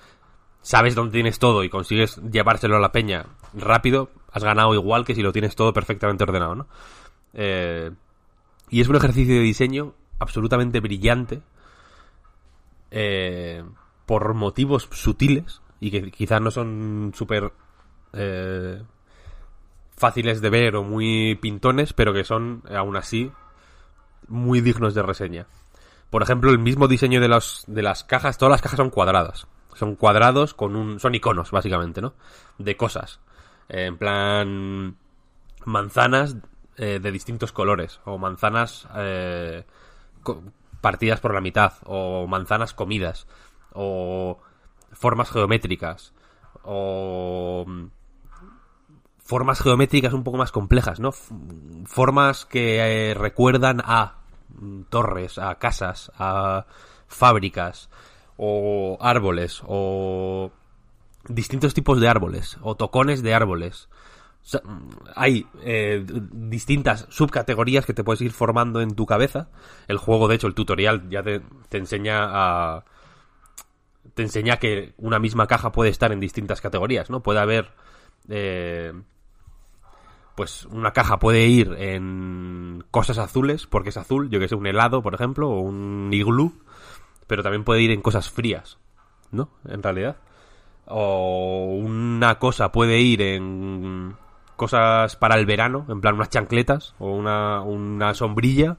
Sabes 0.62 0.94
dónde 0.94 1.12
tienes 1.12 1.38
todo 1.40 1.64
y 1.64 1.68
consigues 1.68 2.20
llevárselo 2.30 2.76
a 2.76 2.80
la 2.80 2.92
peña 2.92 3.26
rápido, 3.52 4.10
has 4.30 4.44
ganado 4.44 4.74
igual 4.74 5.04
que 5.04 5.14
si 5.14 5.22
lo 5.22 5.32
tienes 5.32 5.56
todo 5.56 5.72
perfectamente 5.72 6.22
ordenado, 6.22 6.54
¿no? 6.54 6.66
Eh, 7.34 7.90
y 8.70 8.80
es 8.80 8.88
un 8.88 8.96
ejercicio 8.96 9.34
de 9.34 9.40
diseño 9.40 9.94
absolutamente 10.20 10.80
brillante. 10.80 11.42
eh, 12.90 13.64
por 14.06 14.34
motivos 14.34 14.88
sutiles 14.92 15.62
y 15.80 15.90
que 15.90 16.10
quizás 16.10 16.40
no 16.40 16.50
son 16.50 17.12
súper 17.14 17.52
eh, 18.12 18.82
fáciles 19.96 20.40
de 20.40 20.50
ver 20.50 20.76
o 20.76 20.82
muy 20.82 21.36
pintones, 21.36 21.92
pero 21.92 22.12
que 22.12 22.24
son 22.24 22.62
aún 22.74 22.96
así 22.96 23.32
muy 24.28 24.60
dignos 24.60 24.94
de 24.94 25.02
reseña. 25.02 25.46
Por 26.12 26.22
ejemplo, 26.22 26.50
el 26.50 26.58
mismo 26.58 26.88
diseño 26.88 27.22
de, 27.22 27.28
las 27.28 27.64
de 27.66 27.80
las 27.80 28.04
cajas, 28.04 28.36
todas 28.36 28.50
las 28.50 28.60
cajas 28.60 28.76
son 28.76 28.90
cuadradas. 28.90 29.46
Son 29.72 29.96
cuadrados 29.96 30.52
con 30.52 30.76
un... 30.76 31.00
son 31.00 31.14
iconos, 31.14 31.50
básicamente, 31.50 32.02
¿no? 32.02 32.12
De 32.58 32.76
cosas. 32.76 33.20
Eh, 33.70 33.86
en 33.86 33.96
plan... 33.96 34.98
manzanas 35.64 36.36
eh, 36.76 37.00
de 37.00 37.10
distintos 37.10 37.50
colores. 37.52 37.98
O 38.04 38.18
manzanas 38.18 38.86
eh, 38.94 39.64
partidas 40.82 41.18
por 41.20 41.32
la 41.32 41.40
mitad. 41.40 41.72
O 41.86 42.26
manzanas 42.26 42.74
comidas. 42.74 43.26
O 43.72 44.38
formas 44.92 45.30
geométricas. 45.30 46.12
O 46.62 47.64
mm, 47.66 47.86
formas 49.16 49.62
geométricas 49.62 50.12
un 50.12 50.24
poco 50.24 50.36
más 50.36 50.52
complejas, 50.52 51.00
¿no? 51.00 51.12
Formas 51.86 52.44
que 52.44 53.14
recuerdan 53.16 53.80
a 53.82 54.21
torres, 54.88 55.38
a 55.38 55.54
casas, 55.56 56.10
a 56.16 56.66
fábricas, 57.06 57.90
o 58.36 58.98
árboles, 59.00 59.62
o 59.66 60.50
distintos 61.28 61.74
tipos 61.74 62.00
de 62.00 62.08
árboles, 62.08 62.58
o 62.62 62.74
tocones 62.76 63.22
de 63.22 63.34
árboles. 63.34 63.88
O 64.42 64.44
sea, 64.44 64.60
hay 65.14 65.46
eh, 65.62 66.04
distintas 66.32 67.06
subcategorías 67.10 67.86
que 67.86 67.94
te 67.94 68.02
puedes 68.02 68.20
ir 68.22 68.32
formando 68.32 68.80
en 68.80 68.94
tu 68.96 69.06
cabeza. 69.06 69.50
El 69.86 69.98
juego, 69.98 70.26
de 70.26 70.34
hecho, 70.34 70.48
el 70.48 70.54
tutorial 70.54 71.08
ya 71.08 71.22
te, 71.22 71.40
te 71.68 71.78
enseña 71.78 72.24
a... 72.24 72.84
Te 74.14 74.22
enseña 74.22 74.56
que 74.56 74.94
una 74.98 75.20
misma 75.20 75.46
caja 75.46 75.70
puede 75.70 75.90
estar 75.90 76.10
en 76.10 76.18
distintas 76.18 76.60
categorías, 76.60 77.08
¿no? 77.08 77.22
Puede 77.22 77.38
haber... 77.38 77.70
eh, 78.28 78.92
pues 80.34 80.66
una 80.66 80.92
caja 80.92 81.18
puede 81.18 81.46
ir 81.46 81.74
en 81.78 82.84
cosas 82.90 83.18
azules, 83.18 83.66
porque 83.66 83.90
es 83.90 83.96
azul, 83.96 84.30
yo 84.30 84.40
que 84.40 84.48
sé, 84.48 84.54
un 84.54 84.66
helado, 84.66 85.02
por 85.02 85.14
ejemplo, 85.14 85.50
o 85.50 85.60
un 85.60 86.10
iglú, 86.12 86.54
pero 87.26 87.42
también 87.42 87.64
puede 87.64 87.82
ir 87.82 87.90
en 87.90 88.00
cosas 88.02 88.30
frías, 88.30 88.78
¿no? 89.30 89.50
En 89.66 89.82
realidad. 89.82 90.16
O 90.86 91.76
una 91.78 92.38
cosa 92.38 92.72
puede 92.72 93.00
ir 93.00 93.22
en 93.22 94.16
cosas 94.56 95.16
para 95.16 95.36
el 95.36 95.46
verano, 95.46 95.86
en 95.88 96.00
plan 96.00 96.14
unas 96.14 96.30
chancletas, 96.30 96.94
o 96.98 97.10
una, 97.12 97.60
una 97.62 98.14
sombrilla, 98.14 98.76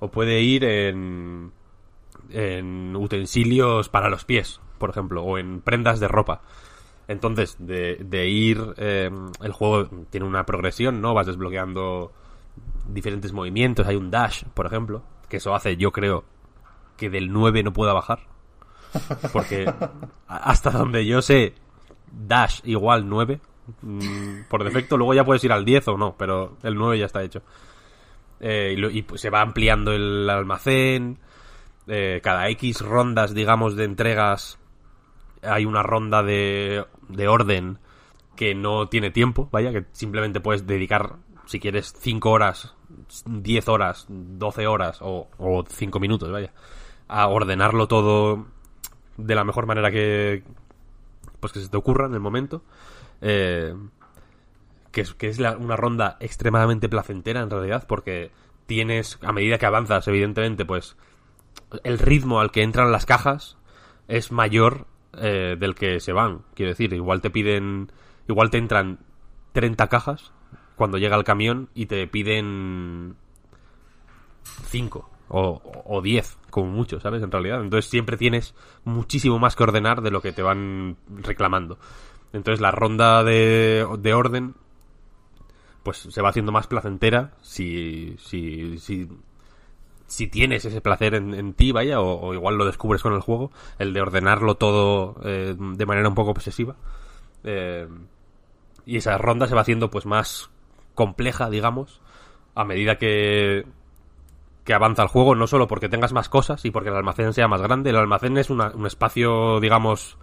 o 0.00 0.10
puede 0.10 0.40
ir 0.42 0.64
en, 0.64 1.52
en 2.30 2.96
utensilios 2.96 3.88
para 3.88 4.08
los 4.08 4.24
pies, 4.24 4.60
por 4.78 4.90
ejemplo, 4.90 5.22
o 5.22 5.38
en 5.38 5.60
prendas 5.60 6.00
de 6.00 6.08
ropa. 6.08 6.42
Entonces, 7.08 7.56
de, 7.58 7.96
de 7.96 8.28
ir. 8.28 8.62
eh, 8.76 9.10
el 9.42 9.52
juego 9.52 9.88
tiene 10.10 10.26
una 10.26 10.44
progresión, 10.44 11.00
¿no? 11.00 11.14
Vas 11.14 11.26
desbloqueando 11.26 12.12
diferentes 12.88 13.32
movimientos. 13.32 13.86
Hay 13.86 13.96
un 13.96 14.10
dash, 14.10 14.44
por 14.54 14.66
ejemplo. 14.66 15.02
Que 15.28 15.38
eso 15.38 15.54
hace, 15.54 15.76
yo 15.76 15.90
creo, 15.90 16.24
que 16.96 17.08
del 17.10 17.32
9 17.32 17.62
no 17.62 17.72
pueda 17.72 17.92
bajar. 17.94 18.20
Porque 19.32 19.72
hasta 20.28 20.70
donde 20.70 21.04
yo 21.06 21.20
sé, 21.22 21.54
dash 22.12 22.60
igual 22.64 23.08
9. 23.08 23.40
mm, 23.82 24.42
por 24.48 24.64
defecto, 24.64 24.96
luego 24.96 25.14
ya 25.14 25.24
puedes 25.24 25.42
ir 25.44 25.52
al 25.52 25.64
10 25.64 25.88
o 25.88 25.96
no, 25.98 26.14
pero 26.18 26.56
el 26.62 26.74
9 26.74 26.98
ya 26.98 27.06
está 27.06 27.22
hecho. 27.22 27.42
Eh, 28.40 28.74
y, 28.76 28.80
lo- 28.80 28.90
y, 28.90 29.02
pues, 29.02 29.20
se 29.20 29.30
va 29.30 29.40
ampliando 29.40 29.92
el 29.92 30.28
almacén. 30.30 31.18
eh, 31.86 32.20
cada 32.22 32.48
X 32.50 32.82
rondas, 32.82 33.32
digamos, 33.34 33.74
de 33.76 33.84
entregas 33.84 34.58
hay 35.42 35.64
una 35.64 35.82
ronda 35.84 36.22
de, 36.22 36.84
de 37.08 37.28
orden 37.28 37.78
que 38.36 38.54
no 38.54 38.88
tiene 38.88 39.10
tiempo, 39.10 39.48
vaya, 39.50 39.72
que 39.72 39.84
simplemente 39.92 40.40
puedes 40.40 40.66
dedicar, 40.66 41.16
si 41.46 41.58
quieres, 41.58 41.94
5 41.98 42.30
horas, 42.30 42.74
10 43.26 43.68
horas, 43.68 44.06
12 44.08 44.66
horas 44.66 44.98
o, 45.00 45.28
o 45.38 45.64
5 45.66 46.00
minutos, 46.00 46.30
vaya, 46.30 46.52
a 47.08 47.26
ordenarlo 47.28 47.88
todo 47.88 48.46
de 49.16 49.34
la 49.34 49.44
mejor 49.44 49.66
manera 49.66 49.90
que 49.90 50.44
pues 51.40 51.52
que 51.52 51.60
se 51.60 51.68
te 51.68 51.76
ocurra 51.76 52.06
en 52.06 52.14
el 52.14 52.20
momento. 52.20 52.62
Eh, 53.20 53.74
que 54.92 55.02
es, 55.02 55.14
que 55.14 55.28
es 55.28 55.38
una 55.38 55.76
ronda 55.76 56.16
extremadamente 56.20 56.88
placentera 56.88 57.40
en 57.40 57.50
realidad, 57.50 57.86
porque 57.86 58.30
tienes, 58.66 59.18
a 59.22 59.32
medida 59.32 59.58
que 59.58 59.66
avanzas, 59.66 60.08
evidentemente, 60.08 60.64
pues 60.64 60.96
el 61.84 61.98
ritmo 61.98 62.40
al 62.40 62.50
que 62.50 62.62
entran 62.62 62.90
las 62.90 63.06
cajas 63.06 63.58
es 64.08 64.32
mayor 64.32 64.86
eh, 65.20 65.56
del 65.58 65.74
que 65.74 66.00
se 66.00 66.12
van. 66.12 66.42
Quiero 66.54 66.70
decir, 66.70 66.92
igual 66.92 67.20
te 67.20 67.30
piden, 67.30 67.90
igual 68.28 68.50
te 68.50 68.58
entran 68.58 68.98
30 69.52 69.88
cajas 69.88 70.32
cuando 70.76 70.98
llega 70.98 71.16
el 71.16 71.24
camión 71.24 71.68
y 71.74 71.86
te 71.86 72.06
piden 72.06 73.16
5 74.66 75.10
o, 75.28 75.82
o 75.84 76.02
10, 76.02 76.38
como 76.50 76.70
mucho, 76.70 77.00
¿sabes? 77.00 77.22
En 77.22 77.30
realidad. 77.30 77.62
Entonces 77.62 77.90
siempre 77.90 78.16
tienes 78.16 78.54
muchísimo 78.84 79.38
más 79.38 79.56
que 79.56 79.62
ordenar 79.64 80.02
de 80.02 80.10
lo 80.10 80.22
que 80.22 80.32
te 80.32 80.42
van 80.42 80.96
reclamando. 81.08 81.78
Entonces 82.32 82.60
la 82.60 82.70
ronda 82.70 83.24
de, 83.24 83.86
de 83.98 84.14
orden 84.14 84.54
pues 85.82 85.98
se 85.98 86.20
va 86.22 86.28
haciendo 86.28 86.52
más 86.52 86.66
placentera 86.66 87.32
si, 87.40 88.16
si, 88.18 88.78
si, 88.78 89.08
si 90.08 90.26
tienes 90.26 90.64
ese 90.64 90.80
placer 90.80 91.14
en, 91.14 91.34
en 91.34 91.52
ti, 91.52 91.70
vaya, 91.70 92.00
o, 92.00 92.34
igual 92.34 92.56
lo 92.56 92.64
descubres 92.64 93.02
con 93.02 93.12
el 93.12 93.20
juego, 93.20 93.52
el 93.78 93.92
de 93.92 94.00
ordenarlo 94.00 94.56
todo 94.56 95.16
eh, 95.22 95.54
de 95.56 95.86
manera 95.86 96.08
un 96.08 96.14
poco 96.14 96.30
obsesiva. 96.30 96.74
Eh, 97.44 97.86
y 98.86 98.96
esa 98.96 99.16
ronda 99.18 99.46
se 99.46 99.54
va 99.54 99.60
haciendo 99.60 99.90
pues 99.90 100.06
más 100.06 100.50
compleja, 100.94 101.50
digamos, 101.50 102.00
a 102.54 102.64
medida 102.64 102.96
que, 102.96 103.66
que 104.64 104.74
avanza 104.74 105.02
el 105.02 105.08
juego, 105.08 105.34
no 105.34 105.46
solo 105.46 105.68
porque 105.68 105.90
tengas 105.90 106.14
más 106.14 106.30
cosas 106.30 106.64
y 106.64 106.70
porque 106.70 106.88
el 106.88 106.96
almacén 106.96 107.34
sea 107.34 107.46
más 107.46 107.60
grande, 107.60 107.90
el 107.90 107.96
almacén 107.96 108.38
es 108.38 108.48
un 108.48 108.86
espacio, 108.86 109.60
digamos, 109.60 110.16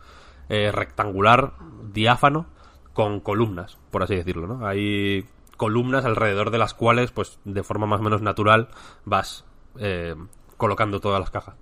eh, 0.49 0.71
rectangular, 0.71 1.53
diáfano, 1.93 2.47
con 2.93 3.19
columnas, 3.19 3.77
por 3.91 4.01
así 4.01 4.15
decirlo, 4.15 4.47
¿no? 4.47 4.65
Hay 4.65 5.25
columnas 5.57 6.05
alrededor 6.05 6.49
de 6.49 6.57
las 6.57 6.73
cuales, 6.73 7.11
pues, 7.11 7.39
de 7.45 7.63
forma 7.63 7.85
más 7.85 7.99
o 7.99 8.03
menos 8.03 8.21
natural, 8.21 8.69
vas 9.05 9.45
eh, 9.79 10.15
colocando 10.57 10.99
todas 10.99 11.19
las 11.19 11.29
cajas. 11.31 11.55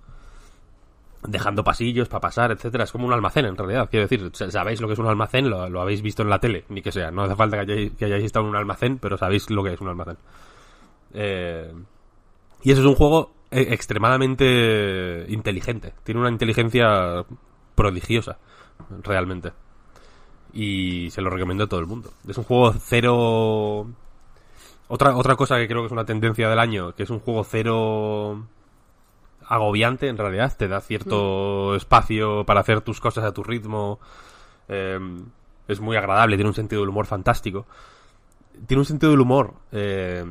Dejando 1.26 1.64
pasillos 1.64 2.08
para 2.08 2.20
pasar, 2.20 2.52
etcétera. 2.52 2.84
Es 2.84 2.92
como 2.92 3.06
un 3.06 3.12
almacén, 3.12 3.46
en 3.46 3.56
realidad. 3.56 3.88
Quiero 3.90 4.06
decir, 4.06 4.30
sa- 4.34 4.50
sabéis 4.50 4.80
lo 4.82 4.86
que 4.88 4.92
es 4.92 4.98
un 4.98 5.06
almacén, 5.06 5.48
lo, 5.48 5.80
habéis 5.80 6.02
visto 6.02 6.22
en 6.22 6.28
la 6.28 6.38
tele, 6.38 6.64
ni 6.68 6.82
que 6.82 6.92
sea. 6.92 7.10
No 7.10 7.22
hace 7.22 7.34
falta 7.34 7.56
que 7.64 7.72
hayáis, 7.72 7.92
que 7.92 8.04
hayáis 8.04 8.24
estado 8.24 8.44
en 8.44 8.50
un 8.50 8.56
almacén, 8.56 8.98
pero 8.98 9.16
sabéis 9.16 9.48
lo 9.50 9.64
que 9.64 9.72
es 9.72 9.80
un 9.80 9.88
almacén. 9.88 10.18
Eh, 11.14 11.72
y 12.62 12.70
eso 12.72 12.80
es 12.82 12.86
un 12.86 12.94
juego 12.94 13.32
eh, 13.50 13.68
extremadamente 13.70 15.24
inteligente. 15.28 15.94
Tiene 16.02 16.20
una 16.20 16.30
inteligencia 16.30 17.24
prodigiosa, 17.74 18.38
realmente. 19.02 19.52
Y 20.52 21.10
se 21.10 21.22
lo 21.22 21.30
recomiendo 21.30 21.64
a 21.64 21.68
todo 21.68 21.80
el 21.80 21.86
mundo. 21.86 22.10
Es 22.28 22.36
un 22.36 22.44
juego 22.44 22.74
cero... 22.78 23.86
Otra, 24.88 25.16
otra 25.16 25.36
cosa 25.36 25.56
que 25.56 25.66
creo 25.66 25.80
que 25.80 25.86
es 25.86 25.92
una 25.92 26.04
tendencia 26.04 26.48
del 26.48 26.58
año, 26.58 26.94
que 26.94 27.04
es 27.04 27.10
un 27.10 27.20
juego 27.20 27.44
cero 27.44 28.46
agobiante 29.46 30.08
en 30.08 30.18
realidad, 30.18 30.54
te 30.56 30.68
da 30.68 30.80
cierto 30.80 31.74
espacio 31.74 32.44
para 32.44 32.60
hacer 32.60 32.80
tus 32.80 33.00
cosas 33.00 33.24
a 33.24 33.32
tu 33.32 33.42
ritmo, 33.42 33.98
eh, 34.68 34.98
es 35.68 35.80
muy 35.80 35.96
agradable, 35.96 36.36
tiene 36.36 36.48
un 36.48 36.54
sentido 36.54 36.82
del 36.82 36.90
humor 36.90 37.06
fantástico. 37.06 37.66
Tiene 38.66 38.80
un 38.80 38.86
sentido 38.86 39.10
del 39.10 39.20
humor 39.20 39.54
eh, 39.72 40.24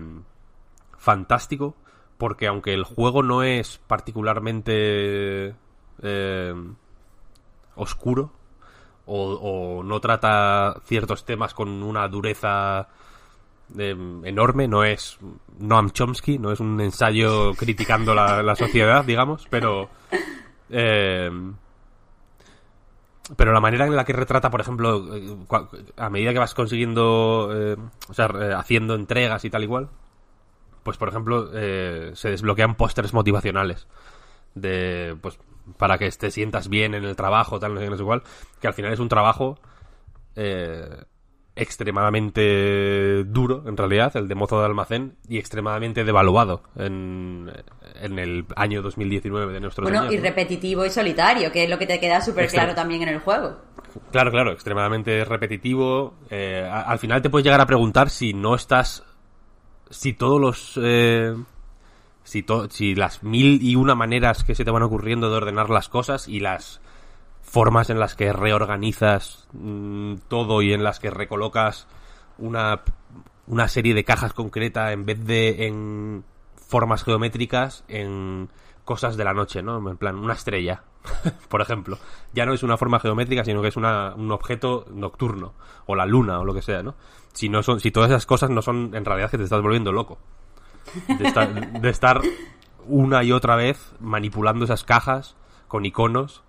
fantástico 0.97 1.75
porque 2.17 2.47
aunque 2.47 2.73
el 2.73 2.83
juego 2.83 3.23
no 3.23 3.43
es 3.43 3.81
particularmente 3.87 5.55
eh, 6.01 6.53
oscuro 7.75 8.31
o, 9.05 9.33
o 9.33 9.83
no 9.83 9.99
trata 9.99 10.79
ciertos 10.85 11.25
temas 11.25 11.53
con 11.53 11.83
una 11.83 12.07
dureza 12.07 12.87
eh, 13.77 13.95
enorme, 14.23 14.67
no 14.67 14.83
es 14.83 15.17
Noam 15.59 15.91
Chomsky, 15.91 16.39
no 16.39 16.51
es 16.51 16.59
un 16.59 16.79
ensayo 16.81 17.53
criticando 17.53 18.13
la, 18.13 18.43
la 18.43 18.55
sociedad, 18.55 19.03
digamos, 19.05 19.47
pero 19.49 19.89
eh, 20.69 21.29
pero 23.37 23.53
la 23.53 23.61
manera 23.61 23.85
en 23.85 23.95
la 23.95 24.03
que 24.03 24.13
retrata, 24.13 24.49
por 24.49 24.61
ejemplo, 24.61 25.15
eh, 25.15 25.35
a 25.95 26.09
medida 26.09 26.33
que 26.33 26.39
vas 26.39 26.53
consiguiendo, 26.53 27.49
eh, 27.53 27.77
o 28.09 28.13
sea, 28.13 28.27
haciendo 28.57 28.95
entregas 28.95 29.45
y 29.45 29.49
tal 29.49 29.63
igual, 29.63 29.89
pues 30.83 30.97
por 30.97 31.07
ejemplo, 31.07 31.49
eh, 31.53 32.11
se 32.15 32.29
desbloquean 32.29 32.75
pósters 32.75 33.13
motivacionales 33.13 33.87
de, 34.55 35.15
pues, 35.21 35.39
para 35.77 35.97
que 35.97 36.09
te 36.11 36.31
sientas 36.31 36.67
bien 36.67 36.93
en 36.93 37.05
el 37.05 37.15
trabajo, 37.15 37.59
tal, 37.59 37.73
no 37.73 37.79
sé 37.79 37.85
qué, 37.85 37.91
no 37.91 37.97
sé 37.97 38.23
que 38.59 38.67
al 38.67 38.73
final 38.73 38.91
es 38.91 38.99
un 38.99 39.09
trabajo 39.09 39.57
eh, 40.35 41.03
extremadamente 41.55 43.23
duro, 43.25 43.63
en 43.67 43.77
realidad, 43.77 44.15
el 44.17 44.27
de 44.27 44.35
mozo 44.35 44.59
de 44.59 44.65
almacén, 44.65 45.15
y 45.27 45.37
extremadamente 45.37 46.03
devaluado 46.03 46.63
en, 46.75 47.51
en 48.01 48.19
el 48.19 48.45
año 48.55 48.81
2019 48.81 49.53
de 49.53 49.59
nuestros 49.59 49.85
Bueno, 49.89 50.01
años, 50.03 50.13
y 50.13 50.17
¿no? 50.17 50.23
repetitivo 50.23 50.85
y 50.85 50.89
solitario, 50.89 51.51
que 51.51 51.63
es 51.63 51.69
lo 51.69 51.77
que 51.77 51.87
te 51.87 51.99
queda 51.99 52.21
súper 52.21 52.49
claro 52.49 52.73
también 52.75 53.03
en 53.03 53.09
el 53.09 53.19
juego. 53.19 53.57
Claro, 54.11 54.31
claro, 54.31 54.51
extremadamente 54.51 55.23
repetitivo. 55.25 56.15
Eh, 56.29 56.67
al 56.67 56.97
final 56.97 57.21
te 57.21 57.29
puedes 57.29 57.43
llegar 57.45 57.61
a 57.61 57.65
preguntar 57.67 58.09
si 58.09 58.33
no 58.33 58.55
estás. 58.55 59.03
Si 59.89 60.13
todos 60.13 60.41
los. 60.41 60.79
eh, 60.81 61.35
si, 62.23 62.41
to- 62.41 62.69
si 62.71 62.95
las 62.95 63.21
mil 63.21 63.61
y 63.61 63.75
una 63.75 63.93
maneras 63.93 64.43
que 64.43 64.55
se 64.55 64.65
te 64.65 64.71
van 64.71 64.81
ocurriendo 64.81 65.29
de 65.29 65.35
ordenar 65.37 65.69
las 65.69 65.89
cosas 65.89 66.27
y 66.27 66.39
las 66.39 66.81
formas 67.53 67.91
en 67.91 67.99
las 67.99 68.15
que 68.15 68.33
reorganizas 68.33 69.47
mm, 69.53 70.15
todo 70.27 70.63
y 70.63 70.73
en 70.73 70.83
las 70.83 70.99
que 70.99 71.11
recolocas 71.11 71.87
una, 72.39 72.81
una 73.45 73.67
serie 73.67 73.93
de 73.93 74.03
cajas 74.03 74.33
concreta 74.33 74.91
en 74.91 75.05
vez 75.05 75.23
de 75.23 75.67
en 75.67 76.23
formas 76.67 77.03
geométricas 77.03 77.83
en 77.87 78.49
cosas 78.85 79.17
de 79.17 79.23
la 79.23 79.35
noche, 79.35 79.61
¿no? 79.61 79.87
En 79.87 79.97
plan, 79.97 80.17
una 80.17 80.33
estrella, 80.33 80.81
por 81.47 81.61
ejemplo. 81.61 81.99
Ya 82.33 82.47
no 82.47 82.55
es 82.55 82.63
una 82.63 82.75
forma 82.75 82.99
geométrica, 82.99 83.45
sino 83.45 83.61
que 83.61 83.67
es 83.67 83.77
una, 83.77 84.15
un 84.15 84.31
objeto 84.31 84.87
nocturno, 84.91 85.53
o 85.85 85.95
la 85.95 86.07
luna, 86.07 86.39
o 86.39 86.45
lo 86.45 86.55
que 86.55 86.63
sea, 86.63 86.81
¿no? 86.81 86.95
Si, 87.33 87.49
no 87.49 87.61
son, 87.61 87.79
si 87.79 87.91
todas 87.91 88.09
esas 88.09 88.25
cosas 88.25 88.49
no 88.49 88.63
son 88.63 88.95
en 88.95 89.05
realidad 89.05 89.29
que 89.29 89.37
te 89.37 89.43
estás 89.43 89.61
volviendo 89.61 89.91
loco. 89.91 90.17
De 91.07 91.27
estar, 91.27 91.71
de 91.79 91.89
estar 91.89 92.19
una 92.87 93.23
y 93.23 93.31
otra 93.31 93.55
vez 93.55 93.93
manipulando 93.99 94.65
esas 94.65 94.83
cajas 94.83 95.35
con 95.67 95.85
iconos 95.85 96.41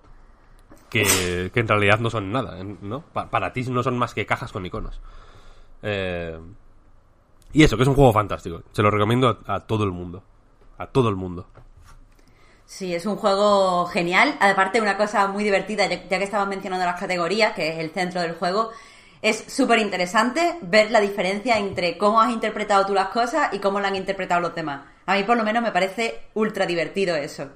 que, 0.91 1.51
en 1.55 1.69
realidad 1.69 1.99
no 1.99 2.11
son 2.11 2.31
nada, 2.31 2.57
¿no? 2.63 3.03
Pa- 3.13 3.31
para 3.31 3.53
ti 3.53 3.63
no 3.65 3.83
son 3.83 3.99
más 3.99 4.15
que 4.15 4.27
cajas 4.27 4.53
con 4.53 4.65
iconos. 4.65 5.01
Eh, 5.83 6.39
y 7.53 7.63
eso, 7.63 7.77
que 7.77 7.83
es 7.83 7.89
un 7.89 7.95
juego 7.95 8.13
fantástico. 8.13 8.63
Se 8.73 8.83
lo 8.83 8.91
recomiendo 8.91 9.39
a, 9.47 9.61
todo 9.61 9.85
el 9.85 9.93
mundo. 9.93 10.23
A 10.77 10.87
todo 10.87 11.09
el 11.09 11.17
mundo. 11.17 11.47
Sí, 12.67 12.95
es 12.95 13.07
un 13.07 13.17
juego 13.17 13.87
genial. 13.87 14.37
Aparte, 14.41 14.81
una 14.81 14.97
cosa 14.97 15.29
muy 15.29 15.45
divertida, 15.45 15.87
ya 15.87 16.19
que 16.19 16.25
estabas 16.25 16.49
mencionando 16.49 16.85
las 16.85 16.99
categorías, 16.99 17.53
que 17.55 17.69
es 17.69 17.79
el 17.79 17.91
centro 17.91 18.23
del 18.23 18.35
juego, 18.35 18.71
es 19.23 19.45
súper 19.47 19.79
interesante 19.79 20.59
ver 20.63 20.91
la 20.91 21.01
diferencia 21.01 21.59
entre 21.59 21.97
cómo 21.97 22.21
has 22.21 22.33
interpretado 22.33 22.87
tú 22.87 22.93
las 22.93 23.09
cosas 23.09 23.55
y 23.55 23.59
cómo 23.61 23.79
la 23.79 23.89
han 23.89 23.97
interpretado 23.97 24.41
los 24.41 24.55
demás. 24.55 24.83
A 25.07 25.15
mí, 25.15 25.23
por 25.23 25.37
lo 25.37 25.45
menos, 25.45 25.63
me 25.63 25.71
parece 25.71 26.23
ultra 26.35 26.67
divertido 26.67 27.15
eso. 27.15 27.51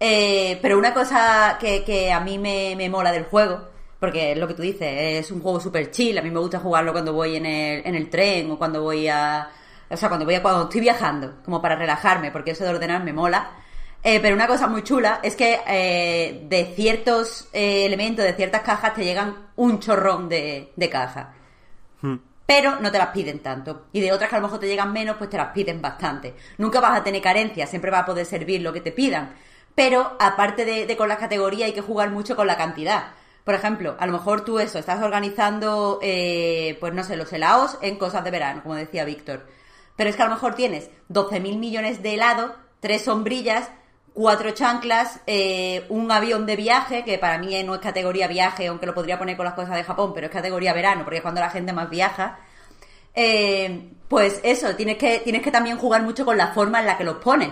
Eh, 0.00 0.58
pero 0.62 0.78
una 0.78 0.94
cosa 0.94 1.56
que, 1.60 1.82
que 1.84 2.12
a 2.12 2.20
mí 2.20 2.38
me, 2.38 2.74
me 2.76 2.88
mola 2.88 3.10
del 3.10 3.24
juego, 3.24 3.68
porque 3.98 4.32
es 4.32 4.38
lo 4.38 4.46
que 4.46 4.54
tú 4.54 4.62
dices, 4.62 4.88
es 5.24 5.30
un 5.32 5.40
juego 5.40 5.58
súper 5.60 5.90
chill, 5.90 6.16
a 6.18 6.22
mí 6.22 6.30
me 6.30 6.38
gusta 6.38 6.60
jugarlo 6.60 6.92
cuando 6.92 7.12
voy 7.12 7.36
en 7.36 7.46
el, 7.46 7.86
en 7.86 7.94
el 7.94 8.08
tren 8.08 8.50
o 8.50 8.58
cuando 8.58 8.82
voy 8.82 9.08
a... 9.08 9.50
O 9.90 9.96
sea, 9.96 10.08
cuando 10.08 10.26
voy 10.26 10.34
a, 10.34 10.42
cuando 10.42 10.64
estoy 10.64 10.82
viajando, 10.82 11.36
como 11.44 11.62
para 11.62 11.74
relajarme, 11.74 12.30
porque 12.30 12.50
eso 12.50 12.62
de 12.62 12.70
ordenar 12.70 13.02
me 13.02 13.12
mola. 13.12 13.52
Eh, 14.02 14.20
pero 14.20 14.34
una 14.34 14.46
cosa 14.46 14.68
muy 14.68 14.82
chula 14.84 15.20
es 15.22 15.34
que 15.34 15.60
eh, 15.66 16.44
de 16.48 16.72
ciertos 16.76 17.48
eh, 17.52 17.86
elementos, 17.86 18.24
de 18.24 18.34
ciertas 18.34 18.60
cajas, 18.62 18.94
te 18.94 19.02
llegan 19.02 19.48
un 19.56 19.80
chorrón 19.80 20.28
de, 20.28 20.72
de 20.76 20.90
cajas. 20.90 21.28
Pero 22.46 22.80
no 22.80 22.92
te 22.92 22.98
las 22.98 23.08
piden 23.08 23.40
tanto. 23.40 23.86
Y 23.92 24.00
de 24.00 24.12
otras 24.12 24.30
que 24.30 24.36
a 24.36 24.38
lo 24.38 24.46
mejor 24.46 24.60
te 24.60 24.68
llegan 24.68 24.92
menos, 24.92 25.16
pues 25.16 25.28
te 25.28 25.36
las 25.36 25.52
piden 25.52 25.82
bastante. 25.82 26.34
Nunca 26.58 26.80
vas 26.80 26.98
a 26.98 27.02
tener 27.02 27.20
carencias, 27.20 27.68
siempre 27.68 27.90
vas 27.90 28.02
a 28.02 28.06
poder 28.06 28.24
servir 28.24 28.62
lo 28.62 28.72
que 28.72 28.80
te 28.80 28.92
pidan. 28.92 29.34
Pero 29.78 30.16
aparte 30.18 30.64
de, 30.64 30.96
con 30.96 31.08
las 31.08 31.18
categorías, 31.18 31.68
hay 31.68 31.72
que 31.72 31.82
jugar 31.82 32.10
mucho 32.10 32.34
con 32.34 32.48
la 32.48 32.56
cantidad. 32.56 33.12
Por 33.44 33.54
ejemplo, 33.54 33.94
a 34.00 34.06
lo 34.08 34.12
mejor 34.12 34.44
tú 34.44 34.58
eso, 34.58 34.76
estás 34.76 35.00
organizando, 35.00 36.00
eh, 36.02 36.76
pues 36.80 36.92
no 36.94 37.04
sé, 37.04 37.14
los 37.16 37.32
helados 37.32 37.78
en 37.80 37.94
cosas 37.94 38.24
de 38.24 38.32
verano, 38.32 38.60
como 38.64 38.74
decía 38.74 39.04
Víctor. 39.04 39.46
Pero 39.94 40.10
es 40.10 40.16
que 40.16 40.22
a 40.22 40.24
lo 40.24 40.34
mejor 40.34 40.56
tienes 40.56 40.90
12.000 41.10 41.58
millones 41.60 42.02
de 42.02 42.14
helados, 42.14 42.50
tres 42.80 43.02
sombrillas, 43.02 43.70
cuatro 44.14 44.50
chanclas, 44.50 45.20
eh, 45.28 45.86
un 45.90 46.10
avión 46.10 46.44
de 46.44 46.56
viaje, 46.56 47.04
que 47.04 47.16
para 47.16 47.38
mí 47.38 47.62
no 47.62 47.76
es 47.76 47.80
categoría 47.80 48.26
viaje, 48.26 48.66
aunque 48.66 48.86
lo 48.86 48.94
podría 48.94 49.16
poner 49.16 49.36
con 49.36 49.44
las 49.44 49.54
cosas 49.54 49.76
de 49.76 49.84
Japón, 49.84 50.10
pero 50.12 50.26
es 50.26 50.32
categoría 50.32 50.72
verano, 50.72 51.04
porque 51.04 51.18
es 51.18 51.22
cuando 51.22 51.40
la 51.40 51.50
gente 51.50 51.72
más 51.72 51.88
viaja. 51.88 52.40
Eh, 53.14 53.92
pues 54.08 54.40
eso, 54.42 54.74
tienes 54.74 54.98
que, 54.98 55.20
tienes 55.20 55.40
que 55.40 55.52
también 55.52 55.78
jugar 55.78 56.02
mucho 56.02 56.24
con 56.24 56.36
la 56.36 56.48
forma 56.48 56.80
en 56.80 56.86
la 56.86 56.98
que 56.98 57.04
los 57.04 57.18
pones. 57.18 57.50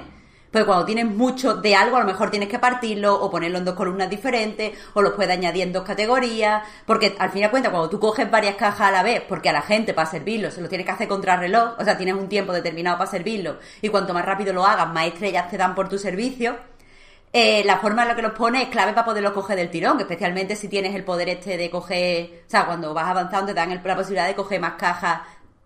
Porque 0.57 0.69
cuando 0.69 0.87
tienes 0.87 1.05
mucho 1.05 1.57
de 1.57 1.77
algo, 1.77 1.99
a 1.99 2.01
lo 2.01 2.07
mejor 2.07 2.31
tienes 2.31 2.49
que 2.49 2.59
partirlo 2.59 3.15
o 3.15 3.31
ponerlo 3.31 3.59
en 3.59 3.67
dos 3.67 3.75
columnas 3.75 4.09
diferentes, 4.09 4.73
o 4.95 5.03
los 5.03 5.13
puedes 5.13 5.31
añadir 5.37 5.65
en 5.65 5.71
dos 5.75 5.85
categorías. 5.85 6.63
Porque 6.87 7.15
al 7.19 7.29
fin 7.29 7.43
y 7.43 7.45
al 7.45 7.51
cuenta, 7.51 7.71
cuando 7.71 7.91
tú 7.91 8.01
coges 8.01 8.31
varias 8.31 8.55
cajas 8.55 8.89
a 8.89 8.91
la 8.91 9.03
vez, 9.03 9.23
porque 9.29 9.51
a 9.51 9.53
la 9.53 9.61
gente 9.61 9.93
para 9.93 10.11
servirlo 10.11 10.51
se 10.51 10.63
lo 10.63 10.69
tienes 10.71 10.87
que 10.87 10.93
hacer 10.93 11.09
contra 11.09 11.37
reloj, 11.37 11.75
o 11.79 11.85
sea, 11.85 11.99
tienes 11.99 12.15
un 12.15 12.27
tiempo 12.31 12.55
determinado 12.55 12.97
para 12.97 13.11
servirlo, 13.11 13.59
y 13.83 13.91
cuanto 13.91 14.15
más 14.15 14.25
rápido 14.25 14.55
lo 14.55 14.65
hagas, 14.65 14.89
más 14.95 15.09
estrellas 15.09 15.51
te 15.51 15.59
dan 15.59 15.75
por 15.75 15.91
tu 15.91 15.99
servicio. 15.99 16.57
Eh, 17.35 17.63
la 17.67 17.77
forma 17.77 18.01
en 18.03 18.09
la 18.09 18.17
que 18.17 18.23
los 18.23 18.33
pones 18.33 18.63
es 18.63 18.69
clave 18.71 18.95
para 18.95 19.05
poderlos 19.05 19.33
coger 19.35 19.57
del 19.59 19.69
tirón, 19.69 20.01
especialmente 20.01 20.57
si 20.57 20.69
tienes 20.69 20.95
el 20.95 21.05
poder 21.05 21.29
este 21.29 21.59
de 21.59 21.69
coger, 21.69 22.45
o 22.47 22.51
sea, 22.51 22.65
cuando 22.65 22.95
vas 22.95 23.09
avanzando 23.09 23.49
te 23.49 23.53
dan 23.55 23.73
el- 23.73 23.83
la 23.85 23.95
posibilidad 23.95 24.27
de 24.27 24.35
coger 24.35 24.59
más 24.59 24.73
cajas 24.79 25.21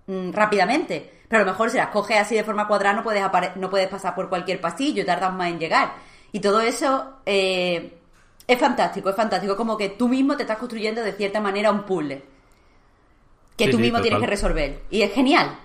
mm, 0.09 0.33
rápidamente. 0.33 1.20
Pero 1.31 1.45
a 1.45 1.47
lo 1.47 1.53
mejor 1.53 1.71
si 1.71 1.79
las 1.79 1.89
coges 1.91 2.19
así 2.19 2.37
de 2.37 2.45
forma 2.45 2.69
cuadrada 2.69 2.97
no 2.97 3.05
puedes, 3.05 3.25
no 3.57 3.71
puedes 3.71 3.89
pasar 3.89 4.15
por 4.17 4.29
cualquier 4.29 4.61
pasillo, 4.61 5.07
tardas 5.07 5.33
más 5.35 5.49
en 5.51 5.61
llegar. 5.61 5.95
Y 6.33 6.41
todo 6.41 6.61
eso 6.61 7.15
eh, 7.27 7.99
es 8.49 8.59
fantástico, 8.61 9.11
es 9.11 9.17
fantástico, 9.17 9.57
como 9.57 9.79
que 9.79 9.91
tú 9.91 10.09
mismo 10.09 10.37
te 10.37 10.45
estás 10.45 10.59
construyendo 10.59 11.03
de 11.03 11.13
cierta 11.15 11.41
manera 11.41 11.73
un 11.73 11.85
puzzle 11.85 12.25
que 13.57 13.67
Sí, 13.67 13.73
tú 13.73 13.77
sí, 13.77 13.83
mismo 13.83 14.01
tienes 14.01 14.19
que 14.21 14.27
resolver. 14.27 14.83
Y 14.91 15.03
es 15.03 15.13
genial. 15.13 15.57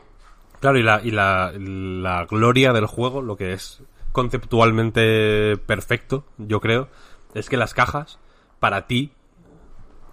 Claro, 0.60 0.78
y 0.80 0.84
la, 0.84 1.02
y 1.04 1.12
la, 1.12 1.52
la 1.58 2.26
gloria 2.26 2.74
del 2.74 2.86
juego, 2.88 3.22
lo 3.22 3.36
que 3.38 3.54
es 3.54 3.84
conceptualmente 4.12 5.58
perfecto, 5.58 6.26
yo 6.38 6.60
creo, 6.62 6.90
es 7.34 7.50
que 7.50 7.58
las 7.58 7.74
cajas, 7.74 8.20
para 8.60 8.88
ti, 8.88 9.12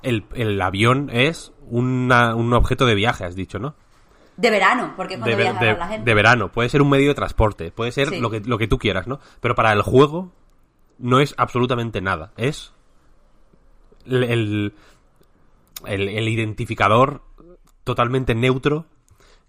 el, 0.02 0.24
el 0.34 0.60
avión 0.60 1.10
es 1.12 1.52
una- 1.68 2.34
un 2.34 2.52
objeto 2.52 2.86
de 2.86 2.94
viaje, 2.96 3.24
has 3.24 3.36
dicho, 3.36 3.58
¿no? 3.58 3.74
De 4.42 4.50
verano, 4.50 4.92
porque 4.96 5.14
es 5.14 5.20
cuando 5.20 5.36
de, 5.36 5.42
viaja 5.42 5.64
de- 5.64 5.74
la 5.78 5.86
gente. 5.88 6.04
de 6.10 6.14
verano, 6.14 6.52
puede 6.52 6.68
ser 6.68 6.82
un 6.82 6.90
medio 6.90 7.08
de 7.08 7.14
transporte, 7.14 7.70
puede 7.70 7.92
ser 7.92 8.08
Sí. 8.08 8.20
lo, 8.20 8.28
que, 8.30 8.40
lo 8.40 8.58
que 8.58 8.66
tú 8.68 8.78
quieras, 8.78 9.06
¿no? 9.06 9.20
Pero 9.40 9.54
para 9.54 9.72
el 9.72 9.82
juego 9.82 10.32
no 10.98 11.20
es 11.20 11.34
absolutamente 11.38 12.00
nada. 12.00 12.32
Es 12.36 12.72
el, 14.06 14.24
el, 14.24 14.74
el- 15.86 16.08
el 16.08 16.28
identificador 16.28 17.22
totalmente 17.84 18.34
neutro 18.34 18.86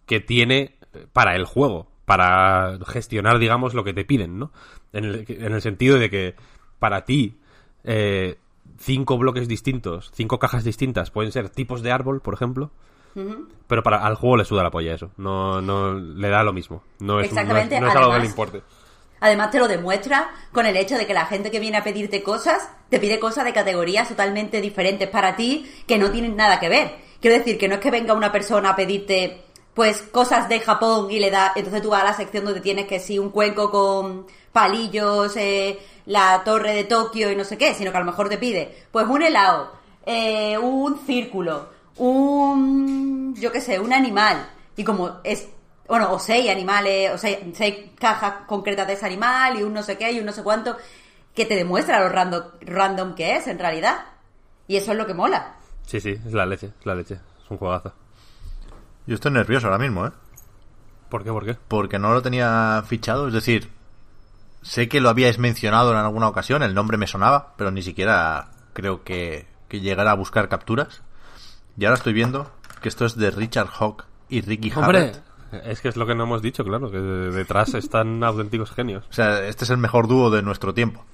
que 0.06 0.20
tiene 0.20 0.78
para 1.12 1.36
el 1.36 1.46
juego, 1.46 1.88
para 2.06 2.78
gestionar, 2.86 3.40
digamos, 3.40 3.74
lo 3.74 3.84
que 3.84 3.94
te 3.94 4.06
piden, 4.06 4.38
¿no? 4.40 4.52
En 4.92 5.06
el, 5.06 5.26
en 5.28 5.54
el 5.54 5.62
sentido 5.62 5.98
de 5.98 6.10
que 6.10 6.36
para 6.80 7.06
ti 7.06 7.38
eh, 7.84 8.38
cinco 8.78 9.18
bloques 9.18 9.48
distintos, 9.48 10.12
cinco 10.14 10.38
cajas 10.40 10.64
distintas 10.64 11.10
pueden 11.12 11.32
ser 11.32 11.50
tipos 11.50 11.82
de 11.82 11.92
árbol, 11.92 12.22
por 12.22 12.34
ejemplo, 12.36 12.72
pero 13.68 13.84
para 13.84 14.06
al 14.06 14.16
juego 14.16 14.38
le 14.38 14.46
suda 14.46 14.64
la 14.64 14.72
polla 14.72 14.94
eso. 14.96 15.12
No, 15.18 15.62
no 15.62 15.94
le 15.94 16.30
da 16.30 16.44
lo 16.44 16.54
mismo. 16.54 16.84
No 17.00 17.20
es, 17.20 17.30
un- 17.32 17.36
no 17.36 17.42
es- 17.42 17.64
Exactamente, 17.66 17.80
no 17.80 17.88
es 17.88 17.96
algo 17.96 18.06
que 18.08 18.10
le 18.10 18.16
además- 18.16 18.30
importe. 18.30 18.62
Además 19.20 19.52
te 19.52 19.60
lo 19.60 19.68
demuestra 19.70 20.30
con 20.52 20.66
el 20.66 20.76
hecho 20.76 20.98
de 20.98 21.08
que 21.08 21.14
la 21.14 21.26
gente 21.26 21.50
que 21.50 21.60
viene 21.62 21.78
a 21.78 21.84
pedirte 21.84 22.22
cosas 22.24 22.70
te 22.90 23.00
pide 23.00 23.20
cosas 23.20 23.46
de 23.46 23.54
categorías 23.54 24.10
totalmente 24.10 24.60
diferentes 24.60 25.08
para 25.10 25.38
ti 25.38 25.72
que 25.88 25.98
no 25.98 26.12
tienen 26.12 26.36
nada 26.36 26.60
que 26.60 26.68
ver. 26.68 26.96
Quiero 27.22 27.38
decir 27.38 27.58
que 27.58 27.70
no 27.70 27.76
es 27.76 27.80
que 27.82 27.90
venga 27.90 28.14
una 28.14 28.34
persona 28.34 28.72
a 28.72 28.76
pedirte 28.76 29.44
pues 29.74 30.02
cosas 30.02 30.50
de 30.50 30.60
Japón 30.60 31.10
y 31.10 31.20
le 31.20 31.32
da 31.32 31.54
entonces 31.56 31.82
tú 31.82 31.90
vas 31.92 32.02
a 32.02 32.06
la 32.08 32.14
sección 32.14 32.44
donde 32.44 32.60
tienes 32.60 32.86
que 32.86 33.00
sí 33.00 33.18
un 33.18 33.30
cuenco 33.30 33.72
con 33.72 34.28
palillos, 34.52 35.36
eh, 35.38 35.80
la 36.06 36.42
torre 36.44 36.74
de 36.74 36.84
Tokio 36.84 37.32
y 37.32 37.36
no 37.36 37.44
sé 37.46 37.58
qué, 37.58 37.74
sino 37.74 37.92
que 37.92 37.98
a 37.98 38.02
lo 38.02 38.06
mejor 38.06 38.28
te 38.30 38.38
pide 38.38 38.84
pues 38.92 39.08
un 39.08 39.22
helado, 39.24 39.72
eh, 40.06 40.58
un 40.58 41.00
círculo, 41.08 41.70
un 41.98 43.36
yo 43.36 43.52
qué 43.52 43.62
sé, 43.62 43.80
un 43.80 43.94
animal 43.94 44.50
y 44.76 44.84
como 44.84 45.20
es 45.24 45.48
bueno, 45.88 46.14
o 46.14 46.20
seis 46.20 46.50
animales, 46.50 47.12
o 47.14 47.18
seis, 47.18 47.40
seis 47.54 47.92
cajas 48.00 48.46
concretas 48.48 48.88
de 48.88 48.94
ese 48.94 49.06
animal 49.06 49.60
y 49.60 49.64
un 49.64 49.74
no 49.74 49.84
sé 49.84 49.98
qué 49.98 50.12
y 50.12 50.20
un 50.20 50.26
no 50.26 50.32
sé 50.32 50.42
cuánto, 50.44 50.78
que 51.36 51.46
te 51.46 51.56
demuestra 51.56 52.00
lo 52.00 52.10
random, 52.10 52.44
random 52.62 53.16
que 53.16 53.36
es 53.36 53.48
en 53.48 53.60
realidad. 53.60 54.06
Y 54.68 54.78
eso 54.78 54.94
es 54.94 54.98
lo 54.98 55.06
que 55.06 55.14
mola. 55.14 55.56
Sí, 55.86 56.00
sí, 56.00 56.12
es 56.26 56.34
la 56.34 56.46
leche, 56.46 56.72
es 56.80 56.86
la 56.86 56.96
leche. 56.96 57.16
Es 57.16 57.52
un 57.52 57.58
juegazo. 57.58 57.94
Yo 59.06 59.16
estoy 59.16 59.32
nervioso 59.32 59.68
ahora 59.68 59.78
mismo, 59.78 60.08
¿eh? 60.08 60.12
¿Por 61.10 61.24
qué? 61.24 61.32
¿Por 61.32 61.46
qué? 61.46 61.56
Porque 61.68 62.00
no 62.00 62.14
lo 62.14 62.22
tenía 62.22 62.84
fichado, 62.88 63.28
es 63.28 63.34
decir, 63.34 63.70
sé 64.62 64.88
que 64.88 65.02
lo 65.02 65.10
habíais 65.10 65.38
mencionado 65.38 65.92
en 65.92 65.98
alguna 65.98 66.30
ocasión, 66.30 66.64
el 66.64 66.74
nombre 66.74 66.98
me 66.98 67.08
sonaba, 67.08 67.54
pero 67.58 67.70
ni 67.70 67.84
siquiera 67.84 68.50
creo 68.72 69.04
que, 69.04 69.46
que 69.68 69.82
llegara 69.82 70.12
a 70.12 70.16
buscar 70.16 70.48
capturas. 70.48 71.04
Y 71.78 71.86
ahora 71.86 71.98
estoy 71.98 72.14
viendo 72.14 72.52
que 72.82 72.90
esto 72.90 73.06
es 73.06 73.16
de 73.18 73.32
Richard 73.32 73.70
Hawk 73.80 74.06
y 74.30 74.42
Ricky 74.42 74.72
¡Hombre! 74.76 75.00
Harrett. 75.00 75.24
Es 75.66 75.82
que 75.82 75.90
es 75.90 75.96
lo 75.96 76.08
que 76.08 76.16
no 76.16 76.24
hemos 76.24 76.42
dicho, 76.42 76.64
claro, 76.64 76.90
que 76.90 76.98
detrás 76.98 77.74
están 77.76 78.24
auténticos 78.24 78.72
genios. 78.72 79.06
O 79.10 79.14
sea, 79.14 79.46
este 79.46 79.66
es 79.66 79.70
el 79.70 79.78
mejor 79.78 80.08
dúo 80.08 80.30
de 80.30 80.42
nuestro 80.42 80.74
tiempo. 80.74 81.06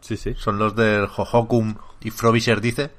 Sí, 0.00 0.16
sí, 0.16 0.34
Son 0.34 0.58
los 0.58 0.76
del 0.76 1.08
Hohokum 1.14 1.76
y 2.00 2.10
Frobisher 2.10 2.60
dice, 2.60 2.92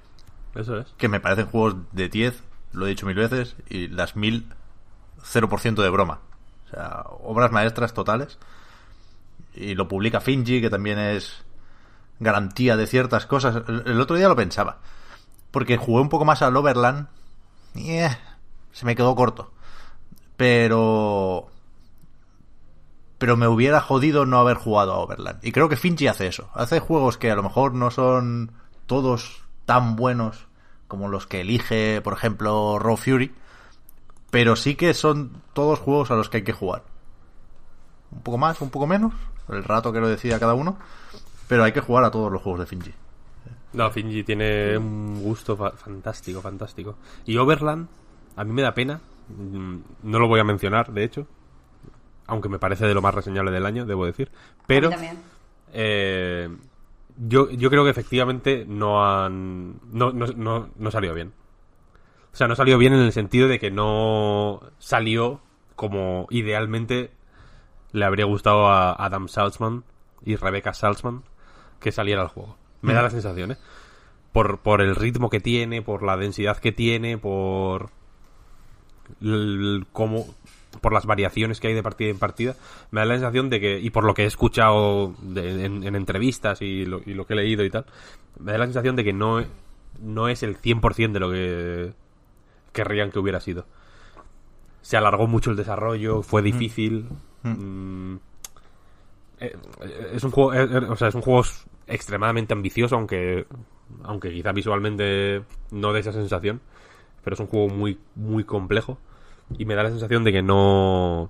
eso 0.56 0.80
es. 0.80 0.94
que 0.98 1.08
me 1.08 1.20
parecen 1.20 1.46
juegos 1.46 1.76
de 1.94 2.10
10, 2.10 2.44
lo 2.74 2.86
he 2.86 2.90
dicho 2.90 3.06
mil 3.06 3.16
veces, 3.16 3.56
y 3.70 3.88
las 3.88 4.16
mil 4.16 4.46
0% 5.22 5.82
de 5.82 5.90
broma. 5.90 6.20
O 6.66 6.70
sea, 6.70 7.04
obras 7.24 7.52
maestras 7.52 7.94
totales. 7.94 8.38
Y 9.56 9.74
lo 9.74 9.88
publica 9.88 10.20
Finji, 10.20 10.62
que 10.62 10.70
también 10.70 11.00
es 11.00 11.44
garantía 12.20 12.76
de 12.76 12.88
ciertas 12.88 13.26
cosas. 13.26 13.64
El, 13.68 13.84
el 13.86 14.02
otro 14.02 14.18
día 14.18 14.28
lo 14.28 14.36
pensaba. 14.36 14.80
Porque 15.52 15.78
jugué 15.78 16.02
un 16.02 16.10
poco 16.10 16.26
más 16.26 16.42
al 16.42 16.56
Overland. 16.56 17.08
Y 17.76 17.92
eh, 17.92 18.18
se 18.72 18.86
me 18.86 18.96
quedó 18.96 19.16
corto. 19.16 19.52
Pero... 20.36 21.48
Pero 23.18 23.36
me 23.36 23.48
hubiera 23.48 23.82
jodido 23.82 24.26
no 24.26 24.38
haber 24.38 24.58
jugado 24.58 24.94
a 24.94 25.00
Overland. 25.00 25.44
Y 25.44 25.52
creo 25.52 25.70
que 25.70 25.76
Finji 25.76 26.08
hace 26.08 26.28
eso. 26.28 26.50
Hace 26.54 26.80
juegos 26.80 27.18
que 27.18 27.32
a 27.32 27.36
lo 27.36 27.42
mejor 27.42 27.74
no 27.74 27.90
son 27.90 28.52
todos 28.86 29.44
tan 29.66 29.96
buenos 29.96 30.48
como 30.88 31.08
los 31.08 31.26
que 31.26 31.42
elige, 31.42 32.02
por 32.02 32.14
ejemplo, 32.14 32.78
Raw 32.78 32.96
Fury. 32.96 33.34
Pero 34.30 34.56
sí 34.56 34.76
que 34.76 34.94
son 34.94 35.42
todos 35.54 35.80
juegos 35.80 36.12
a 36.12 36.16
los 36.16 36.30
que 36.30 36.38
hay 36.38 36.44
que 36.44 36.54
jugar. 36.54 36.84
Un 38.12 38.22
poco 38.22 38.38
más, 38.38 38.62
un 38.62 38.70
poco 38.70 38.86
menos. 38.86 39.14
El 39.50 39.64
rato 39.64 39.92
que 39.92 40.00
lo 40.00 40.08
decida 40.08 40.40
cada 40.40 40.54
uno. 40.54 40.78
Pero 41.48 41.64
hay 41.64 41.72
que 41.72 41.82
jugar 41.82 42.04
a 42.04 42.12
todos 42.12 42.32
los 42.32 42.42
juegos 42.42 42.60
de 42.60 42.66
Finji. 42.68 42.94
No, 43.74 43.92
Finji 43.92 44.24
tiene 44.24 44.78
un 44.78 45.22
gusto 45.22 45.56
fa- 45.58 45.72
fantástico, 45.72 46.42
fantástico. 46.42 46.96
Y 47.26 47.38
Overland, 47.38 47.88
a 48.36 48.44
mí 48.44 48.54
me 48.54 48.62
da 48.62 48.74
pena. 48.74 49.00
mm, 49.30 49.76
No 50.04 50.20
lo 50.20 50.28
voy 50.28 50.40
a 50.40 50.44
mencionar, 50.44 50.92
de 50.92 51.04
hecho. 51.04 51.28
Aunque 52.28 52.50
me 52.50 52.60
parece 52.60 52.86
de 52.88 52.94
lo 52.94 53.02
más 53.02 53.14
reseñable 53.16 53.52
del 53.52 53.66
año, 53.66 53.86
debo 53.86 54.06
decir. 54.06 54.32
Pero 54.66 54.90
eh, 55.74 56.50
yo, 57.18 57.50
yo 57.52 57.70
creo 57.70 57.84
que 57.84 57.90
efectivamente 57.92 58.66
no 58.68 59.06
han. 59.06 59.80
No, 59.92 60.12
no, 60.12 60.28
no, 60.28 60.70
no 60.76 60.92
salió 60.92 61.14
bien. 61.14 61.34
O 62.34 62.36
sea, 62.38 62.48
no 62.48 62.56
salió 62.56 62.78
bien 62.78 62.94
en 62.94 63.00
el 63.00 63.12
sentido 63.14 63.48
de 63.48 63.60
que 63.60 63.72
no 63.72 64.62
salió 64.78 65.42
como 65.76 66.28
idealmente 66.30 67.12
le 67.94 68.06
habría 68.06 68.26
gustado 68.26 68.68
a 68.68 68.92
Adam 68.94 69.28
Salzman 69.28 69.84
y 70.24 70.36
Rebecca 70.36 70.74
Salzman 70.74 71.24
que 71.80 71.92
saliera 71.92 72.22
el 72.24 72.28
juego. 72.28 72.58
Me 72.82 72.94
da 72.94 73.02
la 73.02 73.10
sensación, 73.10 73.52
¿eh? 73.52 73.58
Por, 74.34 74.60
por 74.60 74.82
el 74.82 74.96
ritmo 74.96 75.30
que 75.30 75.40
tiene, 75.40 75.82
por 75.82 76.04
la 76.04 76.16
densidad 76.18 76.58
que 76.58 76.72
tiene, 76.72 77.18
por. 77.18 77.90
cómo. 79.92 80.26
Por 80.82 80.94
las 80.94 81.06
variaciones 81.08 81.60
que 81.60 81.70
hay 81.70 81.74
de 81.74 81.82
partida 81.82 82.10
en 82.10 82.20
partida, 82.20 82.56
me 82.92 83.00
da 83.02 83.06
la 83.06 83.16
sensación 83.16 83.50
de 83.50 83.60
que, 83.60 83.80
y 83.80 83.90
por 83.90 84.04
lo 84.04 84.14
que 84.14 84.24
he 84.24 84.28
escuchado 84.28 85.16
de- 85.22 85.66
en, 85.66 85.84
en 85.84 85.96
entrevistas 85.96 86.62
y 86.62 86.86
lo, 86.86 87.02
y 87.04 87.16
lo 87.16 87.26
que 87.26 87.34
he 87.34 87.38
leído 87.38 87.64
y 87.66 87.70
tal, 87.72 87.86
me 88.40 88.52
da 88.52 88.60
la 88.60 88.66
sensación 88.66 88.96
de 88.96 89.04
que 89.04 89.12
no, 89.12 89.44
no 90.04 90.28
es 90.28 90.44
el 90.44 90.56
100% 90.58 91.14
de 91.14 91.20
lo 91.20 91.32
que 91.32 91.94
querrían 92.74 93.10
que 93.10 93.18
hubiera 93.18 93.40
sido. 93.40 93.66
Se 94.84 94.98
alargó 94.98 95.26
mucho 95.26 95.50
el 95.50 95.56
desarrollo, 95.58 96.22
fue 96.22 96.42
difícil. 96.44 97.08
mm, 97.44 98.16
eh, 99.40 99.56
eh, 99.82 100.12
es 100.14 100.24
un 100.24 100.32
juego, 100.32 100.54
eh, 100.54 100.64
o 100.90 100.96
sea, 100.96 101.08
es 101.08 101.16
un 101.16 101.22
juego 101.22 101.44
extremadamente 101.88 102.54
ambicioso, 102.54 102.96
aunque, 102.96 103.46
aunque 104.04 104.32
quizá 104.32 104.52
visualmente 104.52 105.44
no 105.72 105.94
dé 105.94 106.00
esa 106.02 106.12
sensación. 106.14 106.62
Pero 107.24 107.34
es 107.34 107.40
un 107.40 107.48
juego 107.48 107.68
muy, 107.70 108.00
muy 108.16 108.44
complejo. 108.44 108.98
Y 109.58 109.66
me 109.66 109.76
da 109.76 109.84
la 109.84 109.90
sensación 109.90 110.24
de 110.24 110.32
que 110.32 110.42
no. 110.42 111.30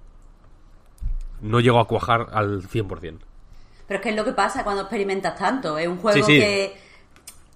No 1.41 1.59
llego 1.59 1.79
a 1.79 1.87
cuajar 1.87 2.27
al 2.31 2.63
100%. 2.63 3.19
Pero 3.87 3.97
es 3.99 4.01
que 4.01 4.09
es 4.09 4.15
lo 4.15 4.25
que 4.25 4.33
pasa 4.33 4.63
cuando 4.63 4.81
experimentas 4.83 5.37
tanto. 5.37 5.77
Es 5.77 5.87
un 5.87 5.97
juego 5.97 6.17
Sí, 6.25 6.33
sí. 6.33 6.39
que 6.39 6.77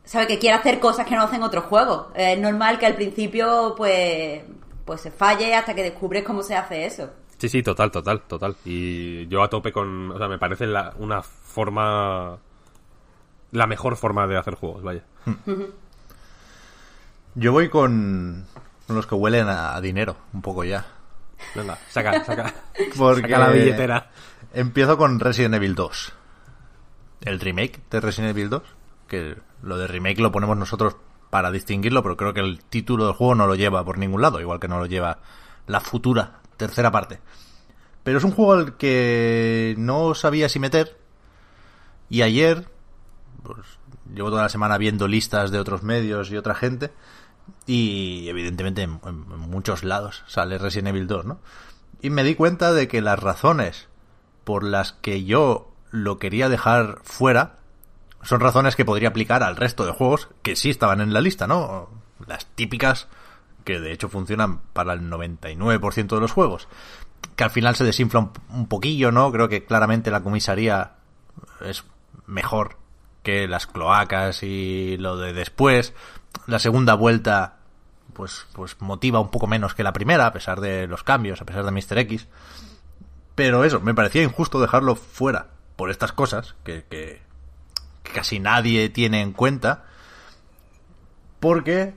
sabe 0.03 0.27
que 0.27 0.39
quiere 0.39 0.55
hacer 0.55 0.79
cosas 0.79 1.05
que 1.07 1.15
no 1.15 1.23
hacen 1.23 1.43
otros 1.43 1.65
juegos. 1.65 2.07
Es 2.15 2.39
normal 2.39 2.79
que 2.79 2.85
al 2.85 2.95
principio 2.95 3.73
pues 3.75 4.43
pues 4.85 5.01
se 5.01 5.11
falle 5.11 5.53
hasta 5.55 5.73
que 5.75 5.83
descubres 5.83 6.23
cómo 6.23 6.41
se 6.43 6.55
hace 6.55 6.85
eso. 6.85 7.09
Sí, 7.37 7.49
sí, 7.49 7.63
total, 7.63 7.91
total, 7.91 8.21
total. 8.21 8.55
Y 8.65 9.27
yo 9.27 9.41
a 9.43 9.49
tope 9.49 9.71
con. 9.71 10.11
O 10.11 10.17
sea, 10.17 10.27
me 10.27 10.37
parece 10.37 10.67
la- 10.67 10.93
una 10.99 11.21
forma. 11.23 12.37
La 13.51 13.67
mejor 13.67 13.97
forma 13.97 14.27
de 14.27 14.37
hacer 14.37 14.55
juegos, 14.55 14.83
vaya. 14.83 15.03
Yo 17.35 17.51
voy 17.51 17.69
con, 17.69 18.45
los 18.87 19.07
que 19.07 19.15
huelen 19.15 19.47
a, 19.47 19.75
a 19.75 19.81
dinero, 19.81 20.17
un 20.33 20.41
poco 20.41 20.63
ya. 20.63 20.85
Venga, 21.55 21.77
saca, 21.89 22.23
saca. 22.23 22.53
Porque 22.97 23.21
saca 23.23 23.39
la 23.39 23.49
billetera. 23.49 24.09
Empiezo 24.53 24.97
con 24.97 25.19
Resident 25.19 25.55
Evil 25.55 25.75
2. 25.75 26.13
El 27.21 27.39
remake 27.39 27.79
de 27.89 27.99
Resident 27.99 28.31
Evil 28.31 28.49
2. 28.49 28.63
Que 29.07 29.37
lo 29.63 29.77
de 29.77 29.87
remake 29.87 30.19
lo 30.19 30.31
ponemos 30.31 30.57
nosotros 30.57 30.95
para 31.29 31.51
distinguirlo, 31.51 32.03
pero 32.03 32.17
creo 32.17 32.33
que 32.33 32.41
el 32.41 32.63
título 32.63 33.05
del 33.05 33.15
juego 33.15 33.35
no 33.35 33.47
lo 33.47 33.55
lleva 33.55 33.83
por 33.83 33.97
ningún 33.97 34.21
lado, 34.21 34.39
igual 34.39 34.59
que 34.59 34.67
no 34.67 34.79
lo 34.79 34.85
lleva 34.85 35.19
la 35.67 35.79
futura 35.79 36.41
tercera 36.57 36.91
parte. 36.91 37.19
Pero 38.03 38.17
es 38.17 38.23
un 38.23 38.31
juego 38.31 38.53
al 38.53 38.77
que 38.77 39.75
no 39.77 40.13
sabía 40.13 40.49
si 40.49 40.59
meter. 40.59 40.97
Y 42.09 42.21
ayer, 42.23 42.67
pues 43.43 43.59
llevo 44.13 44.29
toda 44.29 44.43
la 44.43 44.49
semana 44.49 44.77
viendo 44.77 45.07
listas 45.07 45.51
de 45.51 45.59
otros 45.59 45.83
medios 45.83 46.31
y 46.31 46.37
otra 46.37 46.55
gente. 46.55 46.91
Y 47.65 48.27
evidentemente 48.29 48.83
en, 48.83 48.99
muchos 49.01 49.83
lados 49.83 50.23
sale 50.27 50.57
Resident 50.57 50.89
Evil 50.89 51.07
2, 51.07 51.25
¿no? 51.25 51.39
Y 52.01 52.09
me 52.09 52.23
di 52.23 52.35
cuenta 52.35 52.71
de 52.73 52.87
que 52.87 53.01
las 53.01 53.19
razones 53.19 53.87
por 54.43 54.63
las 54.63 54.93
que 54.93 55.23
yo 55.23 55.71
lo 55.91 56.17
quería 56.17 56.49
dejar 56.49 56.99
fuera 57.03 57.57
son 58.23 58.39
razones 58.39 58.75
que 58.75 58.85
podría 58.85 59.09
aplicar 59.09 59.43
al 59.43 59.55
resto 59.55 59.85
de 59.85 59.91
juegos 59.91 60.29
que 60.41 60.55
sí 60.55 60.69
estaban 60.69 61.01
en 61.01 61.13
la 61.13 61.21
lista, 61.21 61.47
¿no? 61.47 61.89
Las 62.25 62.45
típicas 62.45 63.07
que 63.63 63.79
de 63.79 63.91
hecho 63.91 64.09
funcionan 64.09 64.61
para 64.73 64.93
el 64.93 65.01
99% 65.01 66.07
de 66.07 66.19
los 66.19 66.31
juegos. 66.31 66.67
Que 67.35 67.43
al 67.43 67.51
final 67.51 67.75
se 67.75 67.83
desinfla 67.83 68.31
un 68.49 68.67
poquillo, 68.67 69.11
¿no? 69.11 69.31
Creo 69.31 69.49
que 69.49 69.65
claramente 69.65 70.11
la 70.11 70.23
comisaría 70.23 70.93
es 71.61 71.83
mejor 72.25 72.80
que 73.23 73.47
las 73.47 73.67
cloacas 73.67 74.43
y 74.43 74.97
lo 74.97 75.17
de 75.17 75.33
después. 75.33 75.93
La 76.47 76.59
segunda 76.59 76.93
vuelta 76.95 77.57
pues, 78.13 78.45
pues 78.53 78.75
motiva 78.79 79.19
un 79.19 79.29
poco 79.31 79.47
menos 79.47 79.73
que 79.75 79.83
la 79.83 79.93
primera, 79.93 80.25
a 80.27 80.33
pesar 80.33 80.59
de 80.61 80.87
los 80.87 81.03
cambios, 81.03 81.41
a 81.41 81.45
pesar 81.45 81.63
de 81.65 81.71
Mr. 81.71 81.97
X. 81.99 82.27
Pero 83.35 83.63
eso, 83.63 83.79
me 83.79 83.93
parecía 83.93 84.23
injusto 84.23 84.59
dejarlo 84.59 84.95
fuera 84.95 85.47
por 85.75 85.89
estas 85.89 86.11
cosas 86.11 86.55
que, 86.63 86.83
que, 86.89 87.21
casi 88.13 88.39
nadie 88.39 88.89
tiene 88.89 89.21
en 89.21 89.31
cuenta. 89.33 89.85
Porque 91.39 91.93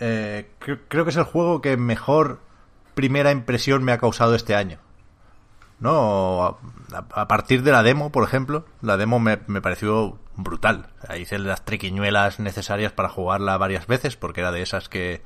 eh, 0.00 0.50
cre- 0.60 0.80
creo 0.88 1.04
que 1.04 1.10
es 1.10 1.16
el 1.16 1.24
juego 1.24 1.60
que 1.60 1.76
mejor 1.76 2.40
primera 2.94 3.30
impresión 3.30 3.84
me 3.84 3.92
ha 3.92 3.98
causado 3.98 4.34
este 4.34 4.54
año. 4.54 4.78
¿No? 5.80 6.58
A, 6.92 7.28
partir 7.28 7.62
de 7.62 7.72
la 7.72 7.82
demo, 7.82 8.10
por 8.10 8.24
ejemplo, 8.24 8.64
la 8.80 8.96
demo 8.96 9.18
me, 9.18 9.40
me 9.46 9.60
pareció 9.60 10.18
brutal. 10.36 10.88
Hice 11.18 11.38
las 11.38 11.64
triquiñuelas 11.64 12.40
necesarias 12.40 12.92
para 12.92 13.08
jugarla 13.08 13.58
varias 13.58 13.86
veces, 13.86 14.16
porque 14.16 14.40
era 14.40 14.52
de 14.52 14.62
esas 14.62 14.88
que, 14.88 15.22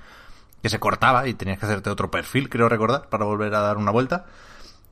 que 0.62 0.68
se 0.68 0.80
cortaba 0.80 1.28
y 1.28 1.34
tenías 1.34 1.58
que 1.58 1.66
hacerte 1.66 1.90
otro 1.90 2.10
perfil, 2.10 2.48
creo 2.48 2.68
recordar, 2.68 3.08
para 3.08 3.24
volver 3.24 3.54
a 3.54 3.60
dar 3.60 3.76
una 3.76 3.90
vuelta. 3.90 4.26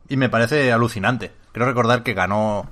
Y 0.08 0.16
me 0.16 0.28
parece 0.28 0.72
alucinante. 0.72 1.32
Creo 1.52 1.66
recordar 1.66 2.02
que 2.02 2.14
ganó 2.14 2.70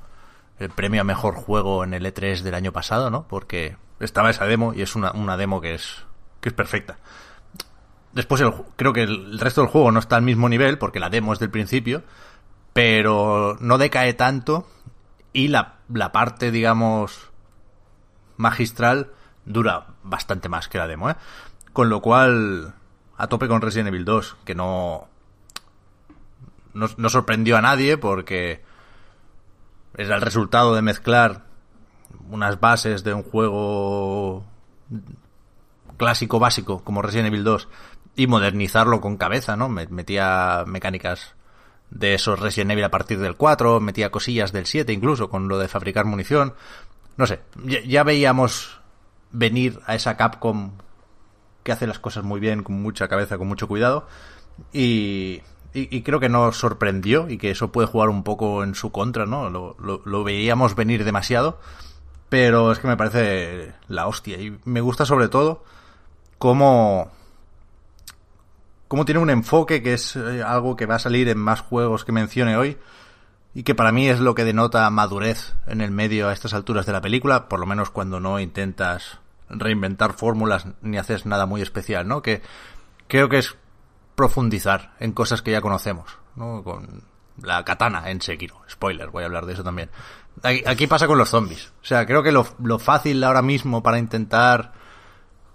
el 0.59 0.71
premio 0.71 1.01
a 1.01 1.05
mejor 1.05 1.35
juego 1.35 1.85
en 1.85 1.95
el 1.95 2.07
E3 2.07 2.43
del 2.43 2.55
año 2.55 2.73
pasado, 2.73 3.11
¿no? 3.11 3.27
Porque 3.27 3.77
estaba 4.01 4.31
esa 4.31 4.47
demo 4.47 4.73
y 4.75 4.83
es 4.83 4.95
una, 4.95 5.11
una 5.13 5.37
demo 5.37 5.61
que 5.61 5.75
es, 5.75 6.05
que 6.41 6.51
es 6.51 6.55
perfecta. 6.55 6.99
Después 8.13 8.41
el 8.41 8.53
creo 8.77 8.93
que 8.93 9.03
el 9.03 9.41
resto 9.41 9.61
del 9.61 9.71
juego 9.71 9.91
no 9.91 9.99
está 9.99 10.15
al 10.17 10.23
mismo 10.23 10.49
nivel, 10.49 10.79
porque 10.79 11.01
la 11.01 11.11
demo 11.11 11.33
es 11.33 11.41
del 11.41 11.51
principio, 11.51 12.05
pero 12.75 13.57
no 13.61 13.79
decae 13.79 14.13
tanto 14.13 14.69
y 15.33 15.49
la, 15.49 15.77
la 15.89 16.13
parte, 16.13 16.51
digamos, 16.51 17.31
magistral 18.37 19.11
dura 19.47 19.87
bastante 20.03 20.49
más 20.51 20.69
que 20.69 20.79
la 20.79 20.87
demo, 20.87 21.09
¿eh? 21.09 21.17
Con 21.73 21.89
lo 21.89 22.01
cual, 22.03 22.75
a 23.17 23.27
tope 23.29 23.49
con 23.49 23.63
Resident 23.63 23.89
Evil 23.89 24.05
2, 24.05 24.37
que 24.45 24.55
no, 24.55 25.09
no, 26.75 26.87
no 26.97 27.09
sorprendió 27.09 27.57
a 27.57 27.63
nadie 27.63 27.97
porque 27.97 28.63
era 29.97 30.17
el 30.17 30.21
resultado 30.23 30.75
de 30.75 30.83
mezclar 30.83 31.45
unas 32.31 32.59
bases 32.61 33.03
de 33.05 33.15
un 33.15 33.23
juego 33.23 34.45
clásico 35.97 36.39
básico 36.39 36.83
como 36.83 37.03
Resident 37.03 37.29
Evil 37.29 37.45
2 37.45 37.69
y 38.17 38.27
modernizarlo 38.27 39.01
con 39.01 39.17
cabeza, 39.17 39.57
¿no? 39.57 39.69
Me- 39.69 39.87
Metía 39.89 40.65
mecánicas 40.67 41.35
de 41.91 42.15
esos 42.15 42.39
Resident 42.41 42.73
Evil 42.73 42.85
a 42.85 42.91
partir 42.91 43.19
del 43.19 43.37
4, 43.37 43.81
metía 43.81 44.11
cosillas 44.11 44.53
del 44.53 44.67
7 44.67 44.93
incluso 44.93 45.29
con 45.29 45.49
lo 45.49 45.59
de 45.59 45.69
fabricar 45.69 46.05
munición. 46.05 46.55
No 47.17 47.27
sé, 47.27 47.41
ya, 47.65 48.03
veíamos 48.03 48.81
venir 49.31 49.81
a 49.87 49.95
esa 49.95 50.17
Capcom 50.17 50.73
que 51.63 51.73
hace 51.73 51.87
las 51.87 51.99
cosas 51.99 52.25
muy 52.25 52.41
bien, 52.41 52.63
con 52.63 52.83
mucha 52.83 53.09
cabeza, 53.09 53.39
con 53.39 53.49
mucho 53.49 53.69
cuidado. 53.69 54.07
Y, 54.73 55.43
y, 55.73 55.97
y 55.97 56.03
creo 56.03 56.21
que 56.21 56.29
nos 56.29 56.57
sorprendió 56.57 57.29
y 57.29 57.39
que 57.39 57.51
eso 57.51 57.73
puede 57.73 57.89
jugar 57.89 58.09
un 58.09 58.23
poco 58.23 58.63
en 58.63 58.75
su 58.75 58.93
contra, 58.93 59.27
¿no? 59.27 59.49
Lo, 59.49 59.77
lo, 59.79 60.03
lo 60.05 60.25
veíamos 60.25 60.75
venir 60.75 61.05
demasiado. 61.05 61.59
Pero 62.29 62.73
es 62.73 62.81
que 62.81 62.89
me 62.89 62.97
parece 62.97 63.75
la 63.89 64.07
hostia. 64.07 64.41
Y 64.41 64.59
me 64.65 64.81
gusta 64.81 65.07
sobre 65.07 65.29
todo 65.29 65.65
cómo, 66.39 67.11
cómo 68.95 69.05
tiene 69.05 69.19
un 69.19 69.31
enfoque 69.31 69.83
que 69.83 69.95
es 69.95 70.15
eh, 70.15 70.45
algo 70.47 70.77
que 70.77 70.87
va 70.87 70.95
a 70.95 70.99
salir 71.01 71.29
en 71.29 71.37
más 71.37 71.61
juegos 71.61 72.05
que 72.05 72.13
mencione 72.13 72.57
hoy. 72.57 72.79
Y 73.53 73.65
que 73.65 73.75
para 73.75 73.91
mí 73.91 74.09
es 74.09 74.21
lo 74.21 74.37
que 74.37 74.45
denota 74.45 74.89
madurez 74.89 75.57
en 75.67 75.81
el 75.81 75.91
medio 75.91 76.29
a 76.29 76.33
estas 76.33 76.55
alturas 76.55 76.87
de 76.87 76.93
la 76.93 77.01
película, 77.01 77.49
por 77.49 77.59
lo 77.59 77.67
menos 77.67 77.91
cuando 77.91 78.21
no 78.21 78.39
intentas 78.39 79.19
reinventar 79.49 80.13
fórmulas 80.13 80.69
ni 80.81 80.97
haces 80.97 81.27
nada 81.27 81.45
muy 81.45 81.61
especial, 81.61 82.07
¿no? 82.07 82.23
Que 82.23 82.41
creo 83.09 83.29
que 83.29 83.39
es 83.39 83.57
profundizar 84.15 84.95
en 85.01 85.11
cosas 85.11 85.43
que 85.43 85.51
ya 85.51 85.61
conocemos, 85.61 86.17
¿no? 86.37 86.63
Con 86.63 87.03
la 87.43 87.65
katana 87.65 88.13
en 88.13 88.21
Sekiro. 88.21 88.63
Spoiler, 88.71 89.11
voy 89.11 89.25
a 89.25 89.27
hablar 89.27 89.47
de 89.47 89.55
eso 89.55 89.65
también. 89.65 89.91
Aquí, 90.45 90.87
pasa 90.87 91.09
con 91.09 91.19
los 91.19 91.31
zombies. 91.31 91.73
O 91.83 91.85
sea, 91.85 92.07
creo 92.07 92.23
que 92.23 92.31
lo 92.31 92.79
fácil 92.79 93.25
ahora 93.25 93.43
mismo 93.43 93.83
para 93.83 93.99
intentar... 93.99 94.73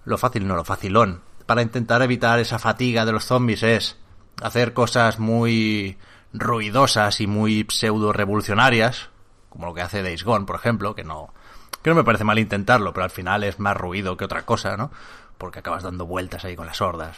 Lo 0.04 0.18
fácil, 0.18 0.46
no, 0.46 0.58
lo 0.58 0.66
facilón. 0.66 1.22
Para 1.50 1.64
intentar 1.64 2.04
evitar 2.04 2.38
esa 2.38 2.60
fatiga 2.60 3.06
de 3.06 3.12
los 3.12 3.26
zombies 3.26 3.64
es 3.64 3.98
hacer 4.40 4.72
cosas 4.72 5.18
muy 5.18 5.98
ruidosas 6.32 7.22
y 7.22 7.26
muy 7.26 7.66
pseudo 7.70 8.14
revolucionarias, 8.14 9.10
como 9.50 9.66
lo 9.66 9.74
que 9.74 9.82
hace 9.82 10.04
Days 10.04 10.24
Gone, 10.24 10.46
por 10.46 10.58
ejemplo, 10.58 10.94
que 10.94 11.04
no, 11.04 11.34
que 11.82 11.90
no 11.90 11.96
me 11.96 12.04
parece 12.04 12.24
mal 12.24 12.38
intentarlo, 12.38 12.94
pero 12.94 13.06
al 13.06 13.10
final 13.10 13.44
es 13.44 13.58
más 13.58 13.76
ruido 13.76 14.16
que 14.16 14.26
otra 14.26 14.46
cosa, 14.46 14.78
¿no? 14.78 14.92
Porque 15.40 15.58
acabas 15.58 15.82
dando 15.82 16.06
vueltas 16.06 16.46
ahí 16.46 16.56
con 16.56 16.68
las 16.68 16.82
hordas. 16.82 17.18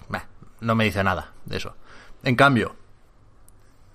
No 0.61 0.75
me 0.75 0.85
dice 0.85 1.03
nada 1.03 1.33
de 1.43 1.57
eso. 1.57 1.75
En 2.23 2.37
cambio, 2.37 2.77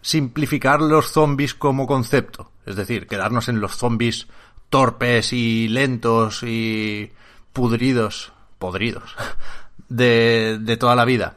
simplificar 0.02 0.82
los 0.82 1.12
zombies 1.12 1.54
como 1.54 1.86
concepto, 1.86 2.52
es 2.66 2.76
decir, 2.76 3.06
quedarnos 3.06 3.48
en 3.48 3.62
los 3.62 3.78
zombies 3.78 4.28
torpes 4.68 5.32
y 5.32 5.68
lentos 5.68 6.42
y 6.42 7.10
pudridos, 7.54 8.34
podridos, 8.58 9.16
de, 9.88 10.58
de 10.60 10.76
toda 10.76 10.96
la 10.96 11.04
vida, 11.04 11.36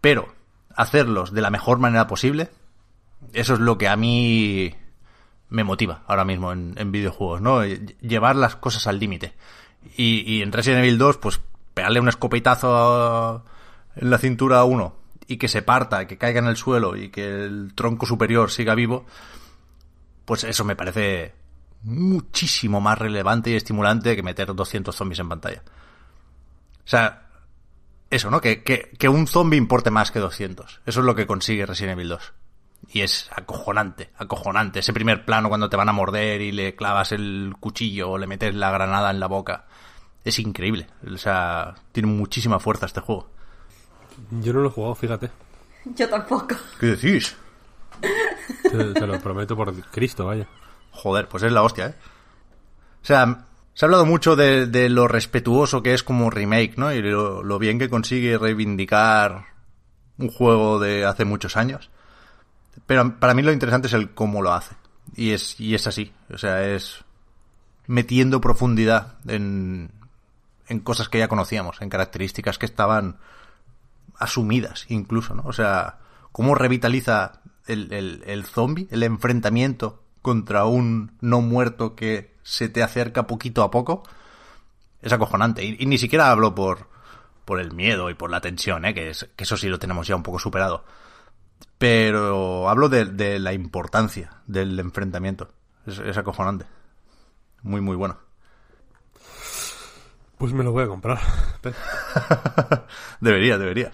pero 0.00 0.34
hacerlos 0.74 1.32
de 1.32 1.40
la 1.40 1.50
mejor 1.50 1.78
manera 1.78 2.06
posible, 2.06 2.50
eso 3.32 3.54
es 3.54 3.60
lo 3.60 3.78
que 3.78 3.88
a 3.88 3.96
mí 3.96 4.74
me 5.48 5.64
motiva 5.64 6.02
ahora 6.06 6.24
mismo 6.24 6.52
en, 6.52 6.74
en 6.76 6.92
videojuegos, 6.92 7.40
¿no? 7.40 7.64
Llevar 7.64 8.36
las 8.36 8.56
cosas 8.56 8.86
al 8.86 8.98
límite. 8.98 9.34
Y, 9.96 10.22
y, 10.26 10.42
en 10.42 10.52
Resident 10.52 10.84
Evil 10.84 10.98
2, 10.98 11.16
pues 11.18 11.40
pegarle 11.74 12.00
un 12.00 12.08
escopetazo 12.08 13.44
en 13.96 14.10
la 14.10 14.18
cintura 14.18 14.60
a 14.60 14.64
uno 14.64 14.96
y 15.26 15.36
que 15.36 15.48
se 15.48 15.62
parta, 15.62 16.06
que 16.06 16.18
caiga 16.18 16.40
en 16.40 16.46
el 16.46 16.56
suelo 16.56 16.96
y 16.96 17.10
que 17.10 17.44
el 17.44 17.72
tronco 17.74 18.06
superior 18.06 18.50
siga 18.50 18.74
vivo, 18.74 19.06
pues 20.24 20.44
eso 20.44 20.64
me 20.64 20.76
parece 20.76 21.34
muchísimo 21.82 22.80
más 22.80 22.98
relevante 22.98 23.50
y 23.50 23.54
estimulante 23.54 24.16
que 24.16 24.22
meter 24.22 24.54
200 24.54 24.94
zombies 24.94 25.20
en 25.20 25.28
pantalla. 25.28 25.62
O 25.64 26.88
sea, 26.88 27.27
eso, 28.10 28.30
¿no? 28.30 28.40
Que, 28.40 28.62
que, 28.62 28.90
que 28.98 29.08
un 29.08 29.26
zombie 29.26 29.58
importe 29.58 29.90
más 29.90 30.10
que 30.10 30.18
200. 30.18 30.80
Eso 30.86 31.00
es 31.00 31.06
lo 31.06 31.14
que 31.14 31.26
consigue 31.26 31.66
Resident 31.66 31.98
Evil 31.98 32.08
2. 32.08 32.32
Y 32.90 33.02
es 33.02 33.28
acojonante, 33.34 34.10
acojonante. 34.16 34.78
Ese 34.78 34.92
primer 34.92 35.24
plano 35.24 35.48
cuando 35.48 35.68
te 35.68 35.76
van 35.76 35.88
a 35.88 35.92
morder 35.92 36.40
y 36.40 36.52
le 36.52 36.74
clavas 36.74 37.12
el 37.12 37.54
cuchillo 37.60 38.10
o 38.10 38.18
le 38.18 38.26
metes 38.26 38.54
la 38.54 38.70
granada 38.70 39.10
en 39.10 39.20
la 39.20 39.26
boca. 39.26 39.66
Es 40.24 40.38
increíble. 40.38 40.86
O 41.06 41.18
sea, 41.18 41.74
tiene 41.92 42.08
muchísima 42.08 42.58
fuerza 42.58 42.86
este 42.86 43.00
juego. 43.00 43.28
Yo 44.30 44.52
no 44.52 44.60
lo 44.60 44.68
he 44.68 44.72
jugado, 44.72 44.94
fíjate. 44.94 45.30
Yo 45.84 46.08
tampoco. 46.08 46.54
¿Qué 46.80 46.86
decís? 46.86 47.36
Te, 48.62 48.94
te 48.94 49.06
lo 49.06 49.20
prometo 49.20 49.56
por 49.56 49.74
Cristo, 49.90 50.26
vaya. 50.26 50.46
Joder, 50.92 51.28
pues 51.28 51.42
es 51.42 51.52
la 51.52 51.62
hostia, 51.62 51.88
¿eh? 51.88 51.94
O 53.02 53.06
sea, 53.06 53.46
se 53.78 53.84
ha 53.84 53.86
hablado 53.86 54.06
mucho 54.06 54.34
de, 54.34 54.66
de 54.66 54.88
lo 54.88 55.06
respetuoso 55.06 55.84
que 55.84 55.94
es 55.94 56.02
como 56.02 56.30
remake, 56.30 56.76
¿no? 56.76 56.92
Y 56.92 57.00
lo, 57.00 57.58
bien 57.60 57.78
que 57.78 57.88
consigue 57.88 58.36
reivindicar 58.36 59.44
un 60.16 60.30
juego 60.32 60.80
de 60.80 61.04
hace 61.04 61.24
muchos 61.24 61.56
años. 61.56 61.88
Pero 62.88 63.20
para 63.20 63.34
mí 63.34 63.42
lo 63.42 63.52
interesante 63.52 63.86
es 63.86 63.92
el 63.92 64.14
cómo 64.14 64.42
lo 64.42 64.52
hace. 64.52 64.74
Y 65.14 65.30
es, 65.30 65.60
y 65.60 65.76
es 65.76 65.86
así. 65.86 66.12
O 66.34 66.38
sea, 66.38 66.66
es 66.66 67.04
metiendo 67.86 68.40
profundidad 68.40 69.14
en, 69.28 69.92
en 70.66 70.80
cosas 70.80 71.08
que 71.08 71.18
ya 71.18 71.28
conocíamos, 71.28 71.80
en 71.80 71.88
características 71.88 72.58
que 72.58 72.66
estaban 72.66 73.18
asumidas 74.18 74.86
incluso, 74.88 75.36
¿no? 75.36 75.44
O 75.46 75.52
sea, 75.52 76.00
cómo 76.32 76.56
revitaliza 76.56 77.42
el, 77.68 77.92
el, 77.92 78.24
el 78.26 78.44
zombie, 78.44 78.88
el 78.90 79.04
enfrentamiento 79.04 80.02
contra 80.20 80.64
un 80.64 81.12
no 81.20 81.42
muerto 81.42 81.94
que 81.94 82.37
se 82.48 82.70
te 82.70 82.82
acerca 82.82 83.26
poquito 83.26 83.62
a 83.62 83.70
poco, 83.70 84.04
es 85.02 85.12
acojonante. 85.12 85.62
Y, 85.62 85.76
y 85.78 85.84
ni 85.84 85.98
siquiera 85.98 86.30
hablo 86.30 86.54
por, 86.54 86.88
por 87.44 87.60
el 87.60 87.72
miedo 87.72 88.08
y 88.08 88.14
por 88.14 88.30
la 88.30 88.40
tensión, 88.40 88.86
¿eh? 88.86 88.94
que, 88.94 89.10
es, 89.10 89.28
que 89.36 89.44
eso 89.44 89.58
sí 89.58 89.68
lo 89.68 89.78
tenemos 89.78 90.06
ya 90.06 90.16
un 90.16 90.22
poco 90.22 90.38
superado. 90.38 90.82
Pero 91.76 92.70
hablo 92.70 92.88
de, 92.88 93.04
de 93.04 93.38
la 93.38 93.52
importancia 93.52 94.40
del 94.46 94.80
enfrentamiento. 94.80 95.50
Es, 95.86 95.98
es, 95.98 96.16
acojonante. 96.16 96.64
Muy, 97.62 97.82
muy 97.82 97.96
bueno. 97.96 98.16
Pues 100.38 100.54
me 100.54 100.64
lo 100.64 100.72
voy 100.72 100.84
a 100.84 100.88
comprar. 100.88 101.18
debería, 103.20 103.58
debería. 103.58 103.92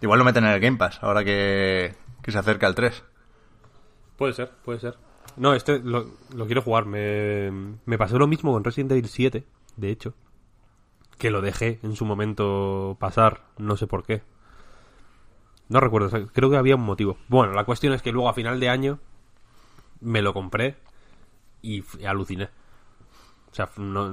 Igual 0.00 0.18
lo 0.18 0.24
meten 0.24 0.44
en 0.44 0.50
el 0.50 0.60
Game 0.60 0.78
Pass, 0.78 0.98
ahora 1.00 1.22
que, 1.22 1.94
que 2.22 2.32
se 2.32 2.38
acerca 2.38 2.66
el 2.66 2.74
3. 2.74 3.04
Puede 4.16 4.32
ser, 4.32 4.50
puede 4.64 4.80
ser. 4.80 4.98
No, 5.36 5.54
este 5.54 5.80
lo, 5.80 6.06
lo 6.34 6.46
quiero 6.46 6.62
jugar. 6.62 6.86
Me, 6.86 7.50
me, 7.84 7.98
pasó 7.98 8.18
lo 8.18 8.26
mismo 8.26 8.52
con 8.52 8.64
Resident 8.64 8.92
Evil 8.92 9.08
7, 9.08 9.44
de 9.76 9.90
hecho. 9.90 10.14
Que 11.18 11.30
lo 11.30 11.40
dejé 11.40 11.78
en 11.82 11.96
su 11.96 12.04
momento 12.04 12.96
pasar, 13.00 13.44
no 13.58 13.76
sé 13.76 13.86
por 13.86 14.04
qué. 14.04 14.22
No 15.68 15.80
recuerdo, 15.80 16.10
creo 16.32 16.50
que 16.50 16.56
había 16.56 16.76
un 16.76 16.82
motivo. 16.82 17.16
Bueno, 17.28 17.52
la 17.52 17.64
cuestión 17.64 17.92
es 17.92 18.02
que 18.02 18.12
luego 18.12 18.28
a 18.28 18.34
final 18.34 18.60
de 18.60 18.68
año 18.68 18.98
me 20.00 20.22
lo 20.22 20.34
compré 20.34 20.76
y 21.62 21.82
aluciné. 22.04 22.50
O 23.50 23.54
sea, 23.54 23.70
no, 23.76 24.12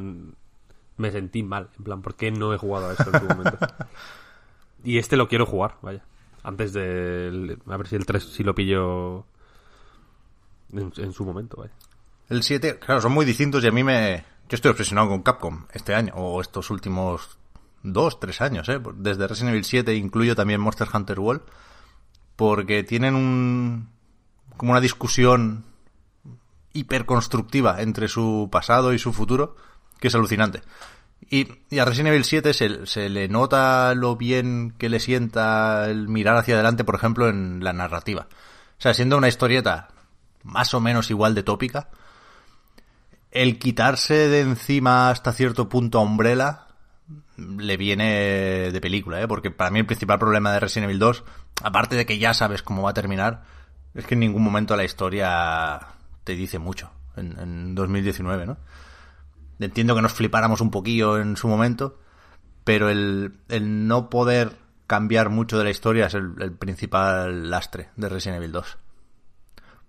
me 0.98 1.12
sentí 1.12 1.44
mal. 1.44 1.70
En 1.78 1.84
plan, 1.84 2.02
¿por 2.02 2.16
qué 2.16 2.32
no 2.32 2.54
he 2.54 2.58
jugado 2.58 2.90
a 2.90 2.94
esto 2.94 3.10
en 3.14 3.20
su 3.20 3.28
momento? 3.28 3.58
Y 4.84 4.98
este 4.98 5.16
lo 5.16 5.28
quiero 5.28 5.46
jugar, 5.46 5.78
vaya. 5.84 6.04
Antes 6.42 6.74
de... 6.74 7.56
A 7.68 7.78
ver 7.78 7.88
si 7.88 7.96
el 7.96 8.06
3 8.08 8.24
si 8.24 8.44
lo 8.44 8.56
pillo 8.56 9.28
en, 10.74 11.14
su 11.14 11.26
momento, 11.26 11.58
vaya. 11.58 11.74
El 12.30 12.44
7, 12.44 12.80
claro, 12.80 13.02
son 13.02 13.12
muy 13.12 13.26
distintos 13.26 13.64
y 13.64 13.68
a 13.68 13.72
mí 13.72 13.84
me... 13.84 14.24
Yo 14.50 14.56
estoy 14.56 14.72
obsesionado 14.72 15.10
con 15.10 15.22
Capcom 15.22 15.66
este 15.74 15.96
año, 15.96 16.14
o 16.16 16.42
estos 16.42 16.70
últimos 16.70 17.38
dos, 17.84 18.20
tres 18.20 18.42
años, 18.42 18.68
¿eh? 18.70 18.80
Desde 18.96 19.28
Resident 19.28 19.52
Evil 19.52 19.66
7 19.66 19.96
incluyo 19.96 20.36
también 20.36 20.62
Monster 20.62 20.88
Hunter 20.94 21.20
World, 21.20 21.42
porque 22.36 22.84
tienen 22.84 23.16
un... 23.16 23.90
como 24.58 24.72
una 24.72 24.82
discusión 24.82 25.66
hiperconstructiva 26.74 27.82
entre 27.82 28.08
su 28.08 28.50
pasado 28.52 28.94
y 28.94 29.00
su 29.00 29.14
futuro, 29.14 29.56
que 30.00 30.08
es 30.08 30.16
alucinante. 30.16 30.62
Y, 31.30 31.48
y 31.70 31.80
a 31.80 31.86
Resident 31.86 32.10
Evil 32.10 32.26
7 32.26 32.54
se, 32.54 32.86
se 32.86 33.10
le 33.10 33.28
nota 33.30 33.94
lo 33.96 34.16
bien 34.16 34.74
que 34.78 34.90
le 34.90 35.00
sienta 35.00 35.90
el 35.90 36.08
mirar 36.08 36.38
hacia 36.38 36.56
adelante, 36.56 36.84
por 36.84 36.96
ejemplo, 36.96 37.30
en 37.30 37.64
la 37.64 37.74
narrativa. 37.74 38.28
O 38.32 38.82
sea, 38.82 38.94
siendo 38.94 39.18
una 39.18 39.28
historieta 39.28 39.90
más 40.44 40.74
o 40.74 40.80
menos 40.80 41.10
igual 41.10 41.36
de 41.36 41.44
tópica, 41.44 41.90
el 43.32 43.60
quitarse 43.60 44.28
de 44.28 44.42
encima 44.42 45.10
hasta 45.10 45.32
cierto 45.32 45.70
punto 45.70 46.00
a 46.00 46.02
Umbrella 46.02 46.68
le 47.38 47.78
viene 47.78 48.72
de 48.72 48.82
película, 48.82 49.22
¿eh? 49.22 49.28
Porque 49.28 49.52
para 49.52 49.72
mí 49.72 49.80
el 49.80 49.86
principal 49.86 50.20
problema 50.20 50.52
de 50.52 50.60
Resident 50.60 50.90
Evil 50.90 51.00
2, 51.00 51.24
aparte 51.64 51.96
de 51.96 52.06
que 52.06 52.20
ya 52.20 52.34
sabes 52.34 52.62
cómo 52.62 52.84
va 52.84 52.92
a 52.92 52.94
terminar, 52.94 53.44
es 53.94 54.06
que 54.06 54.14
en 54.14 54.20
ningún 54.20 54.44
momento 54.44 54.76
la 54.76 54.84
historia 54.84 55.80
te 56.24 56.36
dice 56.36 56.60
mucho 56.60 56.92
en, 57.16 57.40
en 57.40 57.76
2019, 57.76 58.46
¿no? 58.46 58.58
Entiendo 59.60 59.96
que 59.96 60.02
nos 60.02 60.14
flipáramos 60.14 60.62
un 60.62 60.72
poquillo 60.72 61.18
en 61.18 61.38
su 61.38 61.48
momento, 61.48 62.00
pero 62.64 62.90
el, 62.90 63.34
el 63.48 63.88
no 63.88 64.10
poder 64.10 64.58
cambiar 64.88 65.30
mucho 65.30 65.58
de 65.58 65.64
la 65.64 65.70
historia 65.70 66.08
es 66.08 66.14
el, 66.16 66.34
el 66.40 66.52
principal 66.52 67.50
lastre 67.50 67.90
de 67.96 68.10
Resident 68.10 68.38
Evil 68.38 68.52
2. 68.52 68.78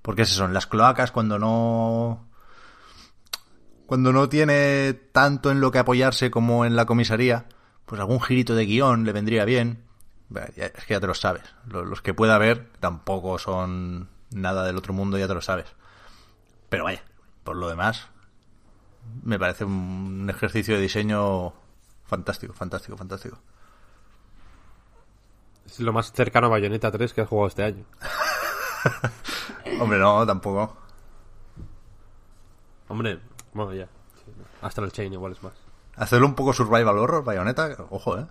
Porque 0.02 0.22
es 0.22 0.32
eso, 0.32 0.44
en 0.44 0.52
las 0.52 0.66
cloacas 0.66 1.12
cuando 1.12 1.38
no 1.38 2.28
cuando 3.86 4.12
no 4.12 4.28
tiene 4.28 4.94
tanto 4.94 5.50
en 5.50 5.60
lo 5.60 5.70
que 5.70 5.78
apoyarse 5.78 6.30
como 6.30 6.64
en 6.64 6.76
la 6.76 6.86
comisaría, 6.86 7.46
pues 7.84 8.00
algún 8.00 8.20
girito 8.20 8.54
de 8.54 8.64
guion 8.64 9.04
le 9.04 9.12
vendría 9.12 9.44
bien. 9.44 9.84
Es 10.56 10.84
que 10.86 10.94
ya 10.94 11.00
te 11.00 11.06
lo 11.06 11.14
sabes. 11.14 11.42
Los 11.66 12.00
que 12.00 12.14
pueda 12.14 12.38
ver 12.38 12.70
tampoco 12.80 13.38
son 13.38 14.08
nada 14.30 14.64
del 14.64 14.78
otro 14.78 14.94
mundo, 14.94 15.18
ya 15.18 15.28
te 15.28 15.34
lo 15.34 15.42
sabes. 15.42 15.66
Pero 16.70 16.84
vaya, 16.84 17.04
por 17.44 17.56
lo 17.56 17.68
demás, 17.68 18.08
me 19.22 19.38
parece 19.38 19.64
un 19.64 20.26
ejercicio 20.30 20.74
de 20.74 20.80
diseño 20.80 21.52
fantástico, 22.06 22.54
fantástico, 22.54 22.96
fantástico. 22.96 23.38
Es 25.66 25.80
lo 25.80 25.92
más 25.92 26.12
cercano 26.12 26.46
a 26.46 26.50
Bayonetta 26.50 26.90
3 26.90 27.12
que 27.12 27.20
has 27.20 27.28
jugado 27.28 27.48
este 27.48 27.64
año. 27.64 27.84
Hombre, 29.82 29.98
no, 29.98 30.26
tampoco. 30.26 30.76
Hombre, 32.88 33.20
bueno, 33.54 33.72
ya. 33.74 33.88
Hasta 34.60 34.82
el 34.82 34.92
Chain 34.92 35.12
igual 35.12 35.32
es 35.32 35.42
más. 35.42 35.54
Hacerlo 35.96 36.26
un 36.26 36.34
poco 36.34 36.52
survival 36.52 36.98
horror, 36.98 37.24
Bayonetta, 37.24 37.76
ojo, 37.90 38.18
¿eh? 38.18 38.26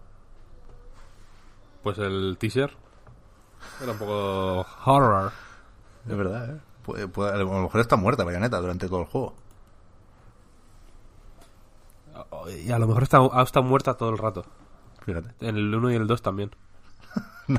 Pues 1.83 1.97
el 1.97 2.37
teaser 2.39 2.75
era 3.81 3.91
un 3.91 3.97
poco 3.97 4.65
horror. 4.85 5.31
Es 6.07 6.15
verdad, 6.17 6.55
¿eh? 6.55 6.59
Puede- 6.83 7.07
puede- 7.07 7.33
a 7.33 7.37
lo 7.37 7.61
mejor 7.63 7.81
está 7.81 7.95
muerta 7.95 8.23
Bayonetta 8.23 8.59
durante 8.59 8.87
todo 8.87 9.01
el 9.01 9.05
juego. 9.07 9.35
Y 12.65 12.71
a 12.71 12.79
lo 12.79 12.87
mejor 12.87 13.03
está, 13.03 13.19
ha 13.19 13.41
estado 13.43 13.65
muerta 13.65 13.95
todo 13.95 14.09
el 14.09 14.17
rato. 14.17 14.45
Fíjate. 15.05 15.29
En 15.39 15.57
el 15.57 15.73
1 15.73 15.91
y 15.91 15.95
el 15.95 16.07
2 16.07 16.21
también. 16.21 16.51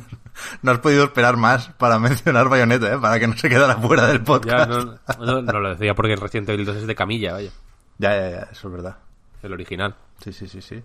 No 0.63 0.71
has 0.73 0.79
podido 0.79 1.05
esperar 1.05 1.37
más 1.37 1.69
para 1.79 1.99
mencionar 1.99 2.49
Bayonetta, 2.49 2.95
¿eh? 2.95 2.99
Para 2.99 3.21
que 3.21 3.27
no 3.29 3.37
se 3.37 3.49
quedara 3.49 3.77
fuera 3.77 4.07
del 4.07 4.23
podcast. 4.23 4.71
no, 4.71 4.99
no, 5.21 5.43
no 5.43 5.61
lo 5.61 5.69
decía 5.71 5.95
porque 5.95 6.15
el 6.15 6.21
Resident 6.21 6.49
Evil 6.49 6.65
2 6.67 6.77
es 6.77 6.87
de 6.87 6.95
camilla, 6.95 7.33
vaya. 7.35 7.51
ya, 7.99 8.15
ya, 8.15 8.31
ya, 8.31 8.43
eso 8.51 8.69
es 8.69 8.73
verdad. 8.75 8.97
El 9.43 9.53
original. 9.53 9.95
Sí, 10.23 10.33
sí, 10.33 10.49
sí, 10.49 10.63
sí. 10.63 10.83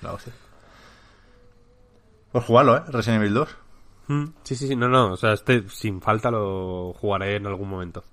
La 0.00 0.12
hostia. 0.12 0.32
Pues 2.32 2.44
jugarlo, 2.44 2.76
¿eh? 2.76 2.82
Resident 2.88 3.20
Evil 3.22 3.34
2. 3.34 3.56
Mm, 4.08 4.24
Sí, 4.42 4.56
sí, 4.56 4.68
sí, 4.68 4.76
no, 4.76 4.88
no, 4.88 5.12
o 5.12 5.16
sea, 5.16 5.32
este 5.32 5.68
sin 5.68 6.00
falta 6.00 6.30
lo 6.30 6.92
jugaré 6.94 7.36
en 7.36 7.46
algún 7.46 7.68
momento. 7.68 8.04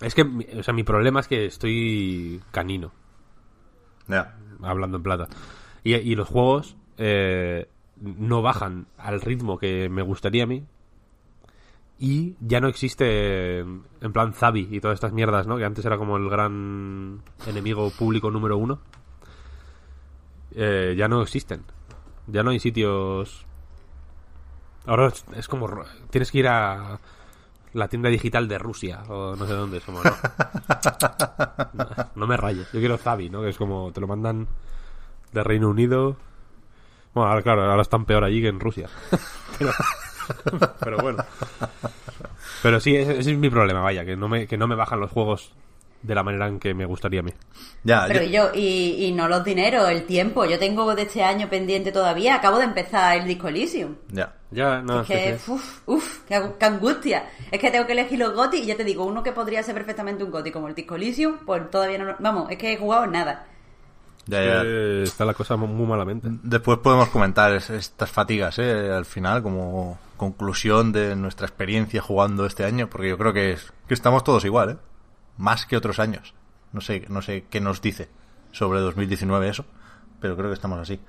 Es 0.00 0.14
que, 0.14 0.22
o 0.22 0.62
sea, 0.62 0.74
mi 0.74 0.82
problema 0.84 1.20
es 1.20 1.28
que 1.28 1.46
estoy 1.46 2.42
canino, 2.50 2.92
Ya. 4.08 4.36
hablando 4.62 4.98
en 4.98 5.02
plata. 5.02 5.26
Y, 5.82 5.94
y 5.94 6.14
los 6.14 6.28
juegos 6.28 6.76
eh, 6.98 7.68
no 8.00 8.42
bajan 8.42 8.86
al 8.98 9.20
ritmo 9.20 9.58
que 9.58 9.88
me 9.88 10.02
gustaría 10.02 10.44
a 10.44 10.46
mí. 10.46 10.64
Y 11.98 12.36
ya 12.40 12.60
no 12.60 12.68
existe, 12.68 13.60
en 13.60 14.12
plan, 14.12 14.34
Zabi 14.34 14.68
y 14.70 14.80
todas 14.80 14.96
estas 14.96 15.12
mierdas, 15.12 15.46
¿no? 15.46 15.56
Que 15.56 15.64
antes 15.64 15.84
era 15.84 15.96
como 15.96 16.18
el 16.18 16.28
gran 16.28 17.22
enemigo 17.46 17.90
público 17.90 18.30
número 18.30 18.58
uno. 18.58 18.80
Eh, 20.54 20.94
ya 20.96 21.08
no 21.08 21.22
existen. 21.22 21.64
Ya 22.26 22.42
no 22.42 22.50
hay 22.50 22.58
sitios 22.58 23.46
Ahora 24.86 25.12
es, 25.36 25.48
como. 25.48 25.68
Tienes 26.10 26.30
que 26.30 26.38
ir 26.38 26.48
a 26.48 27.00
la 27.72 27.88
tienda 27.88 28.08
digital 28.08 28.48
de 28.48 28.56
Rusia 28.58 29.02
o 29.08 29.34
no 29.36 29.46
sé 29.46 29.52
dónde. 29.52 29.78
Es 29.78 29.84
como, 29.84 30.02
no. 30.02 30.10
No, 31.72 31.86
no 32.14 32.26
me 32.26 32.36
rayes. 32.36 32.70
Yo 32.72 32.78
quiero 32.78 32.96
Zabi, 32.96 33.28
¿no? 33.28 33.42
Que 33.42 33.50
es 33.50 33.58
como. 33.58 33.92
Te 33.92 34.00
lo 34.00 34.06
mandan 34.06 34.46
de 35.32 35.42
Reino 35.42 35.68
Unido. 35.68 36.16
Bueno, 37.16 37.30
ahora, 37.30 37.40
claro, 37.40 37.62
ahora 37.64 37.80
están 37.80 38.04
peor 38.04 38.24
allí 38.24 38.42
que 38.42 38.48
en 38.48 38.60
Rusia. 38.60 38.90
pero, 39.58 39.72
pero 40.78 40.98
bueno. 40.98 41.24
Pero 42.62 42.78
sí, 42.78 42.94
ese, 42.94 43.18
ese 43.18 43.32
es 43.32 43.38
mi 43.38 43.48
problema, 43.48 43.80
vaya. 43.80 44.04
Que 44.04 44.16
no, 44.16 44.28
me, 44.28 44.46
que 44.46 44.58
no 44.58 44.66
me 44.68 44.74
bajan 44.74 45.00
los 45.00 45.10
juegos 45.10 45.50
de 46.02 46.14
la 46.14 46.22
manera 46.22 46.46
en 46.46 46.60
que 46.60 46.74
me 46.74 46.84
gustaría 46.84 47.20
a 47.20 47.22
mí. 47.22 47.32
Ya, 47.84 48.04
Pero 48.06 48.20
yo- 48.20 48.26
y 48.26 48.30
yo, 48.30 48.50
y, 48.54 49.06
y 49.06 49.12
no 49.12 49.28
los 49.28 49.42
dineros, 49.44 49.88
el 49.88 50.04
tiempo. 50.04 50.44
Yo 50.44 50.58
tengo 50.58 50.94
de 50.94 51.02
este 51.02 51.24
año 51.24 51.48
pendiente 51.48 51.90
todavía. 51.90 52.34
Acabo 52.34 52.58
de 52.58 52.64
empezar 52.64 53.16
el 53.16 53.26
Disco 53.26 53.48
Elysium. 53.48 53.94
ya. 54.12 54.34
Ya, 54.50 54.82
no, 54.82 55.00
Es 55.00 55.06
que, 55.08 55.38
uff, 55.48 55.80
uff, 55.86 56.18
qué, 56.28 56.36
agu- 56.36 56.56
qué 56.58 56.66
angustia. 56.66 57.30
Es 57.50 57.58
que 57.58 57.70
tengo 57.70 57.86
que 57.86 57.92
elegir 57.92 58.18
los 58.18 58.34
GOTI 58.34 58.58
y 58.58 58.66
ya 58.66 58.76
te 58.76 58.84
digo, 58.84 59.04
uno 59.06 59.22
que 59.22 59.32
podría 59.32 59.62
ser 59.62 59.74
perfectamente 59.74 60.22
un 60.22 60.30
GOTI 60.30 60.50
como 60.52 60.68
el 60.68 60.74
Disco 60.74 60.96
Elysium, 60.96 61.38
pues 61.46 61.68
todavía 61.70 61.96
no. 61.96 62.14
Vamos, 62.20 62.50
es 62.50 62.58
que 62.58 62.74
he 62.74 62.76
jugado 62.76 63.06
nada. 63.06 63.46
Ya, 64.26 64.44
ya. 64.44 64.62
Eh, 64.64 65.02
está 65.04 65.24
la 65.24 65.34
cosa 65.34 65.56
mu- 65.56 65.66
muy 65.68 65.86
malamente. 65.86 66.28
Después 66.42 66.78
podemos 66.78 67.08
comentar 67.10 67.52
es- 67.52 67.70
estas 67.70 68.10
fatigas, 68.10 68.58
¿eh? 68.58 68.90
Al 68.92 69.04
final, 69.04 69.42
como 69.42 69.98
conclusión 70.16 70.92
de 70.92 71.14
nuestra 71.16 71.46
experiencia 71.46 72.00
jugando 72.02 72.44
este 72.46 72.64
año, 72.64 72.88
porque 72.90 73.08
yo 73.08 73.18
creo 73.18 73.32
que, 73.32 73.52
es, 73.52 73.72
que 73.86 73.94
estamos 73.94 74.24
todos 74.24 74.44
igual, 74.44 74.70
¿eh? 74.70 74.76
Más 75.36 75.66
que 75.66 75.76
otros 75.76 75.98
años. 76.00 76.34
No 76.72 76.80
sé, 76.80 77.04
no 77.08 77.22
sé 77.22 77.44
qué 77.50 77.60
nos 77.60 77.80
dice 77.80 78.08
sobre 78.52 78.80
2019 78.80 79.48
eso, 79.48 79.64
pero 80.20 80.36
creo 80.36 80.48
que 80.48 80.54
estamos 80.54 80.78
así. 80.80 81.00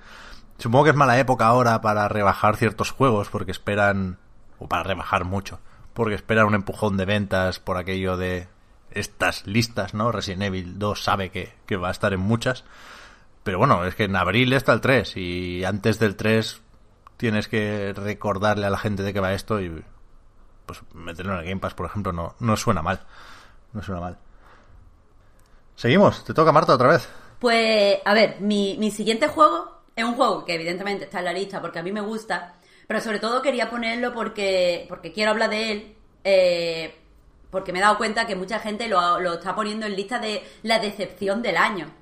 Supongo 0.57 0.83
que 0.85 0.89
es 0.91 0.95
mala 0.95 1.17
época 1.17 1.47
ahora 1.47 1.81
para 1.81 2.07
rebajar 2.07 2.55
ciertos 2.57 2.91
juegos, 2.91 3.29
porque 3.29 3.51
esperan, 3.51 4.17
o 4.59 4.67
para 4.67 4.83
rebajar 4.83 5.23
mucho, 5.23 5.59
porque 5.93 6.15
esperan 6.15 6.45
un 6.47 6.55
empujón 6.55 6.97
de 6.97 7.05
ventas 7.05 7.59
por 7.59 7.77
aquello 7.77 8.17
de 8.17 8.47
estas 8.91 9.45
listas, 9.47 9.93
¿no? 9.93 10.11
Resident 10.11 10.43
Evil 10.43 10.77
2 10.77 11.03
sabe 11.03 11.29
que, 11.31 11.53
que 11.65 11.77
va 11.77 11.87
a 11.87 11.91
estar 11.91 12.13
en 12.13 12.19
muchas. 12.19 12.63
Pero 13.47 13.59
bueno, 13.59 13.85
es 13.85 13.95
que 13.95 14.03
en 14.03 14.15
abril 14.17 14.51
está 14.51 14.73
el 14.73 14.81
3 14.81 15.15
y 15.15 15.63
antes 15.63 15.99
del 15.99 16.17
3 16.17 16.61
tienes 17.15 17.47
que 17.47 17.93
recordarle 17.95 18.65
a 18.65 18.69
la 18.69 18.77
gente 18.77 19.03
de 19.03 19.13
qué 19.13 19.21
va 19.21 19.31
esto 19.31 19.61
y 19.61 19.85
pues 20.65 20.81
meterlo 20.93 21.31
en 21.31 21.39
el 21.39 21.45
Game 21.45 21.61
Pass, 21.61 21.73
por 21.73 21.85
ejemplo, 21.85 22.11
no, 22.11 22.35
no 22.41 22.57
suena 22.57 22.81
mal. 22.81 22.99
No 23.71 23.81
suena 23.81 24.01
mal. 24.01 24.17
Seguimos, 25.77 26.25
te 26.25 26.33
toca 26.33 26.51
Marta 26.51 26.73
otra 26.73 26.89
vez. 26.89 27.07
Pues, 27.39 27.99
a 28.03 28.13
ver, 28.13 28.41
mi, 28.41 28.75
mi 28.79 28.91
siguiente 28.91 29.29
juego 29.29 29.79
es 29.95 30.03
un 30.03 30.15
juego 30.15 30.43
que 30.43 30.55
evidentemente 30.55 31.05
está 31.05 31.19
en 31.19 31.25
la 31.25 31.31
lista 31.31 31.61
porque 31.61 31.79
a 31.79 31.83
mí 31.83 31.93
me 31.93 32.01
gusta, 32.01 32.55
pero 32.85 32.99
sobre 32.99 33.19
todo 33.19 33.41
quería 33.41 33.69
ponerlo 33.69 34.13
porque, 34.13 34.87
porque 34.89 35.13
quiero 35.13 35.31
hablar 35.31 35.51
de 35.51 35.71
él, 35.71 35.95
eh, 36.25 36.99
porque 37.49 37.71
me 37.71 37.79
he 37.79 37.81
dado 37.81 37.97
cuenta 37.97 38.27
que 38.27 38.35
mucha 38.35 38.59
gente 38.59 38.89
lo, 38.89 39.21
lo 39.21 39.35
está 39.35 39.55
poniendo 39.55 39.85
en 39.85 39.95
lista 39.95 40.19
de 40.19 40.43
la 40.63 40.79
decepción 40.79 41.41
del 41.41 41.55
año. 41.55 41.93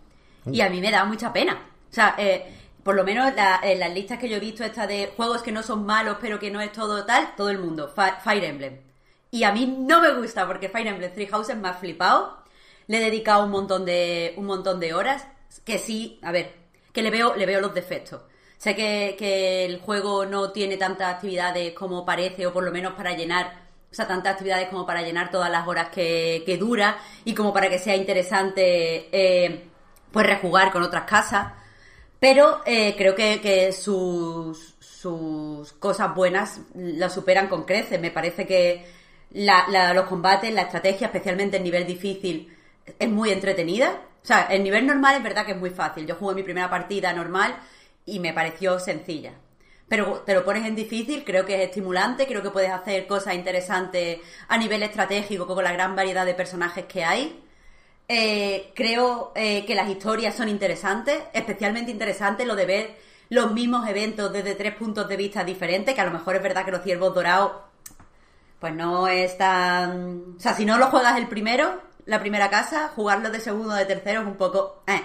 Y 0.52 0.62
a 0.62 0.70
mí 0.70 0.80
me 0.82 0.92
da 0.92 1.06
mucha 1.06 1.32
pena. 1.34 1.54
O 1.90 1.94
sea, 1.94 2.16
eh, 2.18 2.46
por 2.84 2.96
lo 2.96 3.04
menos 3.04 3.34
la- 3.36 3.60
en 3.64 3.80
las 3.80 3.94
listas 3.94 4.20
que 4.20 4.30
yo 4.30 4.38
he 4.38 4.40
visto, 4.40 4.64
esta 4.64 4.86
de 4.88 5.12
juegos 5.16 5.42
que 5.42 5.52
no 5.52 5.64
son 5.64 5.86
malos, 5.86 6.18
pero 6.22 6.40
que 6.40 6.52
no 6.52 6.62
es 6.62 6.72
todo 6.72 7.06
tal, 7.06 7.36
todo 7.36 7.50
el 7.50 7.58
mundo. 7.60 7.92
Fi- 7.96 8.22
Fire 8.24 8.44
Emblem. 8.44 8.78
Y 9.32 9.44
a 9.44 9.52
mí 9.52 9.66
no 9.66 10.02
me 10.02 10.14
gusta 10.14 10.46
porque 10.48 10.70
Fire 10.70 10.88
Emblem 10.88 11.12
Three 11.14 11.28
Houses 11.28 11.58
me 11.58 11.68
ha 11.70 11.74
flipado. 11.74 12.38
Le 12.88 12.98
he 12.98 13.02
dedicado 13.02 13.44
un 13.46 13.52
montón 13.52 13.86
de, 13.86 14.34
un 14.38 14.46
montón 14.46 14.80
de 14.80 14.94
horas. 14.94 15.26
Que 15.64 15.78
sí, 15.80 16.20
a 16.22 16.32
ver, 16.32 16.54
que 16.94 17.02
le 17.02 17.10
veo, 17.10 17.36
le 17.36 17.46
veo 17.46 17.60
los 17.62 17.74
defectos. 17.74 18.22
Sé 18.58 18.76
que, 18.76 19.16
que 19.18 19.66
el 19.66 19.80
juego 19.80 20.26
no 20.26 20.52
tiene 20.52 20.78
tantas 20.78 21.16
actividades 21.16 21.74
como 21.74 22.06
parece, 22.06 22.46
o 22.48 22.54
por 22.54 22.64
lo 22.64 22.72
menos 22.72 22.94
para 22.94 23.14
llenar, 23.16 23.52
o 23.92 23.94
sea, 23.96 24.08
tantas 24.08 24.34
actividades 24.34 24.70
como 24.70 24.86
para 24.86 25.02
llenar 25.02 25.30
todas 25.32 25.50
las 25.52 25.68
horas 25.68 25.90
que, 25.90 26.44
que 26.46 26.58
dura, 26.58 26.98
y 27.26 27.34
como 27.34 27.52
para 27.54 27.70
que 27.70 27.80
sea 27.80 27.96
interesante, 27.96 29.10
eh, 29.12 29.66
pues 30.16 30.28
rejugar 30.28 30.72
con 30.72 30.82
otras 30.82 31.04
casas. 31.04 31.52
Pero 32.22 32.62
eh, 32.66 32.96
creo 32.98 33.16
que, 33.16 33.42
que 33.42 33.74
sus, 33.74 34.76
sus 34.80 35.74
cosas 35.74 36.16
buenas 36.16 36.62
las 36.74 37.14
superan 37.14 37.50
con 37.50 37.66
creces. 37.66 38.00
Me 38.00 38.12
parece 38.12 38.48
que 38.48 38.86
los 39.32 40.06
combates, 40.06 40.54
la 40.54 40.62
estrategia, 40.62 41.08
especialmente 41.08 41.58
en 41.58 41.64
nivel 41.64 41.86
difícil, 41.86 42.50
es 42.98 43.10
muy 43.10 43.30
entretenida. 43.30 44.04
O 44.24 44.26
sea, 44.26 44.44
el 44.44 44.64
nivel 44.64 44.88
normal 44.88 45.18
es 45.18 45.24
verdad 45.24 45.46
que 45.46 45.52
es 45.52 45.58
muy 45.58 45.72
fácil. 45.72 46.08
Yo 46.08 46.16
jugué 46.16 46.34
mi 46.34 46.44
primera 46.44 46.70
partida 46.70 47.12
normal 47.12 47.54
y 48.06 48.20
me 48.20 48.32
pareció 48.32 48.80
sencilla. 48.80 49.34
Pero 49.90 50.24
te 50.26 50.34
lo 50.34 50.46
pones 50.46 50.66
en 50.66 50.78
difícil, 50.78 51.26
creo 51.26 51.46
que 51.46 51.56
es 51.56 51.68
estimulante, 51.68 52.26
creo 52.26 52.42
que 52.42 52.52
puedes 52.52 52.72
hacer 52.72 53.06
cosas 53.06 53.36
interesantes 53.36 54.20
a 54.48 54.58
nivel 54.58 54.82
estratégico 54.82 55.46
con 55.46 55.66
la 55.66 55.74
gran 55.74 55.94
variedad 55.94 56.26
de 56.26 56.36
personajes 56.36 56.86
que 56.86 57.04
hay. 57.04 57.45
Eh, 58.08 58.72
creo 58.76 59.32
eh, 59.36 59.66
que 59.66 59.74
las 59.74 59.90
historias 59.90 60.36
son 60.36 60.48
interesantes, 60.48 61.24
especialmente 61.34 61.90
interesante 61.92 62.46
lo 62.46 62.56
de 62.56 62.66
ver 62.66 62.96
los 63.30 63.52
mismos 63.54 63.88
eventos 63.88 64.32
desde 64.32 64.54
tres 64.54 64.76
puntos 64.76 65.08
de 65.08 65.18
vista 65.18 65.44
diferentes, 65.44 65.96
que 65.96 66.02
a 66.02 66.06
lo 66.06 66.12
mejor 66.12 66.36
es 66.36 66.44
verdad 66.44 66.66
que 66.66 66.72
los 66.72 66.84
ciervos 66.84 67.14
dorados 67.16 67.52
pues 68.60 68.74
no 68.74 69.08
es 69.08 69.38
tan... 69.38 70.36
O 70.38 70.40
sea, 70.40 70.54
si 70.54 70.66
no 70.66 70.78
lo 70.78 70.88
juegas 70.88 71.18
el 71.18 71.28
primero, 71.28 71.82
la 72.06 72.20
primera 72.20 72.50
casa, 72.50 72.92
jugarlo 72.96 73.30
de 73.30 73.40
segundo 73.40 73.74
o 73.74 73.78
de 73.78 73.86
tercero 73.86 74.22
es 74.22 74.28
un 74.28 74.36
poco... 74.36 74.84
eh. 74.88 75.02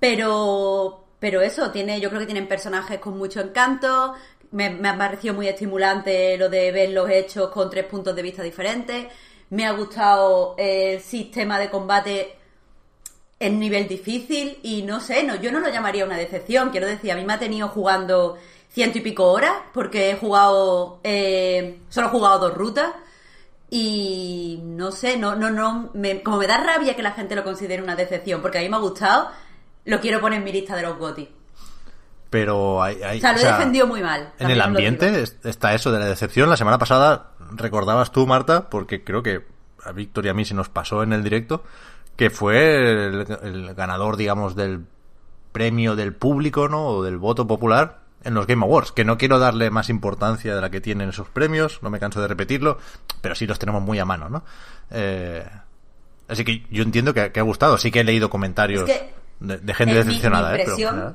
Pero, 0.00 1.06
pero 1.18 1.40
eso, 1.40 1.70
tiene, 1.70 2.00
yo 2.00 2.08
creo 2.08 2.20
que 2.20 2.26
tienen 2.26 2.46
personajes 2.46 3.00
con 3.00 3.18
mucho 3.18 3.40
encanto. 3.40 4.14
Me, 4.50 4.70
me 4.70 4.88
ha 4.88 4.96
parecido 4.96 5.34
muy 5.34 5.48
estimulante 5.48 6.36
lo 6.38 6.48
de 6.48 6.70
verlos 6.72 7.10
hechos 7.10 7.50
con 7.50 7.68
tres 7.68 7.84
puntos 7.86 8.14
de 8.14 8.22
vista 8.22 8.42
diferentes. 8.42 9.06
Me 9.50 9.66
ha 9.66 9.72
gustado 9.72 10.54
el 10.58 11.00
sistema 11.00 11.58
de 11.58 11.70
combate 11.70 12.34
en 13.40 13.58
nivel 13.60 13.86
difícil 13.88 14.58
y 14.62 14.82
no 14.82 15.00
sé, 15.00 15.22
no, 15.22 15.36
yo 15.36 15.52
no 15.52 15.60
lo 15.60 15.68
llamaría 15.70 16.04
una 16.04 16.16
decepción. 16.16 16.70
Quiero 16.70 16.86
decir, 16.86 17.12
a 17.12 17.16
mí 17.16 17.24
me 17.24 17.32
ha 17.34 17.38
tenido 17.38 17.68
jugando 17.68 18.36
ciento 18.68 18.98
y 18.98 19.00
pico 19.00 19.30
horas 19.32 19.54
porque 19.72 20.10
he 20.10 20.16
jugado, 20.16 21.00
eh, 21.04 21.78
solo 21.88 22.08
he 22.08 22.10
jugado 22.10 22.38
dos 22.40 22.54
rutas 22.54 22.92
y 23.70 24.60
no 24.62 24.90
sé, 24.92 25.16
no, 25.18 25.34
no, 25.36 25.50
no, 25.50 25.90
me- 25.94 26.22
como 26.22 26.38
me 26.38 26.46
da 26.46 26.58
rabia 26.58 26.96
que 26.96 27.02
la 27.02 27.12
gente 27.12 27.34
lo 27.36 27.44
considere 27.44 27.82
una 27.82 27.96
decepción 27.96 28.42
porque 28.42 28.58
a 28.58 28.62
mí 28.62 28.68
me 28.68 28.76
ha 28.76 28.80
gustado, 28.80 29.30
lo 29.84 30.00
quiero 30.00 30.20
poner 30.20 30.38
en 30.38 30.44
mi 30.44 30.52
lista 30.52 30.76
de 30.76 30.82
los 30.82 30.98
GOTY. 30.98 31.28
Pero 32.30 32.82
hay, 32.82 33.02
hay- 33.02 33.18
O 33.18 33.20
sea, 33.20 33.32
lo 33.32 33.36
o 33.36 33.40
he 33.40 33.42
sea, 33.42 33.56
defendido 33.58 33.86
muy 33.86 34.02
mal. 34.02 34.32
En 34.38 34.50
el 34.50 34.60
ambiente 34.60 35.24
está 35.44 35.74
eso 35.74 35.90
de 35.92 35.98
la 35.98 36.06
decepción. 36.06 36.50
La 36.50 36.56
semana 36.56 36.78
pasada 36.78 37.30
recordabas 37.52 38.12
tú, 38.12 38.26
Marta, 38.26 38.68
porque 38.68 39.02
creo 39.02 39.22
que 39.22 39.46
a 39.84 39.92
Víctor 39.92 40.26
y 40.26 40.28
a 40.28 40.34
mí 40.34 40.44
se 40.44 40.54
nos 40.54 40.68
pasó 40.68 41.02
en 41.02 41.12
el 41.14 41.24
directo, 41.24 41.64
que 42.16 42.28
fue 42.30 43.06
el, 43.06 43.26
el 43.42 43.74
ganador, 43.74 44.16
digamos, 44.16 44.54
del 44.56 44.84
premio 45.52 45.96
del 45.96 46.12
público, 46.14 46.68
¿no? 46.68 46.86
O 46.86 47.02
del 47.02 47.16
voto 47.16 47.46
popular 47.46 48.00
en 48.24 48.34
los 48.34 48.46
Game 48.46 48.62
Awards. 48.64 48.92
Que 48.92 49.04
no 49.06 49.16
quiero 49.16 49.38
darle 49.38 49.70
más 49.70 49.88
importancia 49.88 50.54
de 50.54 50.60
la 50.60 50.68
que 50.70 50.80
tienen 50.82 51.08
esos 51.08 51.28
premios, 51.30 51.78
no 51.82 51.88
me 51.88 51.98
canso 51.98 52.20
de 52.20 52.28
repetirlo, 52.28 52.78
pero 53.22 53.34
sí 53.34 53.46
los 53.46 53.58
tenemos 53.58 53.80
muy 53.80 53.98
a 53.98 54.04
mano, 54.04 54.28
¿no? 54.28 54.44
Eh, 54.90 55.46
así 56.28 56.44
que 56.44 56.66
yo 56.70 56.82
entiendo 56.82 57.14
que, 57.14 57.32
que 57.32 57.40
ha 57.40 57.44
gustado. 57.44 57.78
Sí 57.78 57.90
que 57.90 58.00
he 58.00 58.04
leído 58.04 58.28
comentarios 58.28 58.88
Es 58.88 58.98
que, 58.98 59.14
de, 59.40 59.58
de 59.58 59.74
gente 59.74 59.94
mi- 59.94 59.98
mi 60.00 60.04
decepcionada, 60.06 60.54
¿eh? 60.56 60.62
Pero 60.64 61.14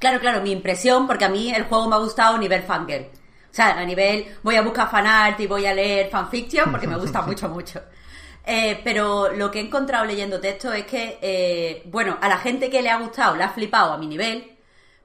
Claro, 0.00 0.18
claro, 0.18 0.40
mi 0.40 0.50
impresión, 0.50 1.06
porque 1.06 1.26
a 1.26 1.28
mí 1.28 1.52
el 1.54 1.64
juego 1.64 1.86
me 1.86 1.94
ha 1.94 1.98
gustado 1.98 2.36
a 2.36 2.38
nivel 2.38 2.62
fangirl. 2.62 3.04
O 3.04 3.54
sea, 3.54 3.78
a 3.78 3.84
nivel 3.84 4.26
voy 4.42 4.56
a 4.56 4.62
buscar 4.62 4.90
fanart 4.90 5.38
y 5.40 5.46
voy 5.46 5.66
a 5.66 5.74
leer 5.74 6.08
fanfiction 6.08 6.70
porque 6.70 6.86
me 6.86 6.96
gusta 6.96 7.20
mucho, 7.26 7.50
mucho. 7.50 7.82
Eh, 8.46 8.80
pero 8.82 9.30
lo 9.30 9.50
que 9.50 9.60
he 9.60 9.62
encontrado 9.62 10.06
leyendo 10.06 10.40
texto 10.40 10.72
es 10.72 10.86
que, 10.86 11.18
eh, 11.20 11.82
bueno, 11.84 12.16
a 12.18 12.28
la 12.28 12.38
gente 12.38 12.70
que 12.70 12.80
le 12.80 12.88
ha 12.88 12.96
gustado 12.96 13.36
le 13.36 13.44
ha 13.44 13.50
flipado 13.50 13.92
a 13.92 13.98
mi 13.98 14.06
nivel, 14.06 14.56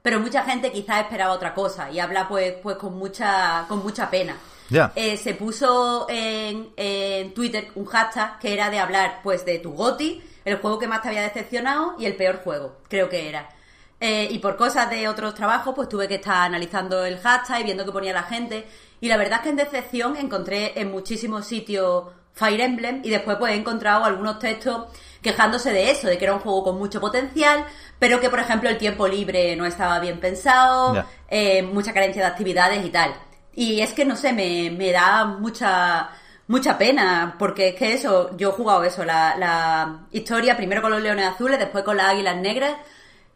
pero 0.02 0.22
mucha 0.22 0.44
gente 0.44 0.72
quizás 0.72 1.02
esperaba 1.02 1.34
otra 1.34 1.54
cosa 1.54 1.92
y 1.92 2.00
habla 2.00 2.30
pues, 2.30 2.54
pues 2.64 2.78
con 2.78 2.98
mucha, 2.98 3.66
con 3.68 3.84
mucha 3.84 4.10
pena. 4.10 4.38
Ya. 4.70 4.94
Eh, 4.96 5.18
se 5.18 5.34
puso 5.34 6.08
en, 6.08 6.70
en 6.78 7.34
Twitter 7.34 7.68
un 7.76 7.86
hashtag 7.86 8.40
que 8.40 8.54
era 8.54 8.70
de 8.70 8.80
hablar 8.80 9.20
pues 9.22 9.44
de 9.44 9.60
tu 9.60 9.74
GOTI, 9.74 10.24
el 10.46 10.58
juego 10.60 10.80
que 10.80 10.88
más 10.88 11.02
te 11.02 11.10
había 11.10 11.24
decepcionado 11.24 11.96
y 12.00 12.06
el 12.06 12.16
peor 12.16 12.42
juego, 12.44 12.78
creo 12.88 13.10
que 13.10 13.28
era. 13.28 13.50
Eh, 14.08 14.28
y 14.30 14.38
por 14.38 14.56
cosas 14.56 14.88
de 14.92 15.08
otros 15.08 15.34
trabajos, 15.34 15.74
pues 15.76 15.90
tuve 15.90 16.08
que 16.08 16.16
estar 16.16 16.44
analizando 16.44 17.04
el 17.06 17.18
hashtag 17.18 17.62
y 17.62 17.64
viendo 17.64 17.84
qué 17.84 17.92
ponía 17.92 18.14
la 18.14 18.22
gente. 18.22 18.68
Y 19.02 19.08
la 19.08 19.18
verdad 19.18 19.40
es 19.40 19.42
que 19.42 19.50
en 19.50 19.56
decepción 19.56 20.16
encontré 20.16 20.80
en 20.80 20.92
muchísimos 20.92 21.48
sitios 21.48 22.04
Fire 22.34 22.62
Emblem 22.62 23.02
y 23.04 23.10
después 23.10 23.38
pues 23.38 23.54
he 23.54 23.56
encontrado 23.56 24.06
algunos 24.06 24.38
textos 24.38 24.90
quejándose 25.24 25.74
de 25.74 25.90
eso, 25.90 26.08
de 26.08 26.20
que 26.20 26.26
era 26.26 26.36
un 26.36 26.40
juego 26.40 26.66
con 26.66 26.78
mucho 26.78 27.02
potencial, 27.02 27.66
pero 27.98 28.20
que 28.20 28.30
por 28.30 28.38
ejemplo 28.38 28.70
el 28.70 28.78
tiempo 28.78 29.08
libre 29.08 29.56
no 29.56 29.66
estaba 29.66 30.00
bien 30.00 30.20
pensado, 30.20 31.04
eh, 31.28 31.64
mucha 31.64 31.92
carencia 31.92 32.22
de 32.22 32.28
actividades 32.28 32.86
y 32.86 32.92
tal. 32.92 33.12
Y 33.56 33.82
es 33.82 33.92
que 33.94 34.06
no 34.06 34.16
sé, 34.16 34.34
me, 34.34 34.70
me 34.70 34.92
da 34.92 35.26
mucha 35.26 36.12
mucha 36.48 36.78
pena, 36.78 37.36
porque 37.40 37.70
es 37.70 37.76
que 37.76 37.94
eso, 37.94 38.38
yo 38.38 38.50
he 38.50 38.52
jugado 38.52 38.84
eso, 38.84 39.04
la, 39.04 39.36
la 39.36 40.06
historia 40.12 40.56
primero 40.56 40.84
con 40.84 40.92
los 40.92 41.02
leones 41.02 41.26
azules, 41.26 41.58
después 41.58 41.84
con 41.84 41.98
las 41.98 42.08
águilas 42.12 42.38
negras, 42.38 42.76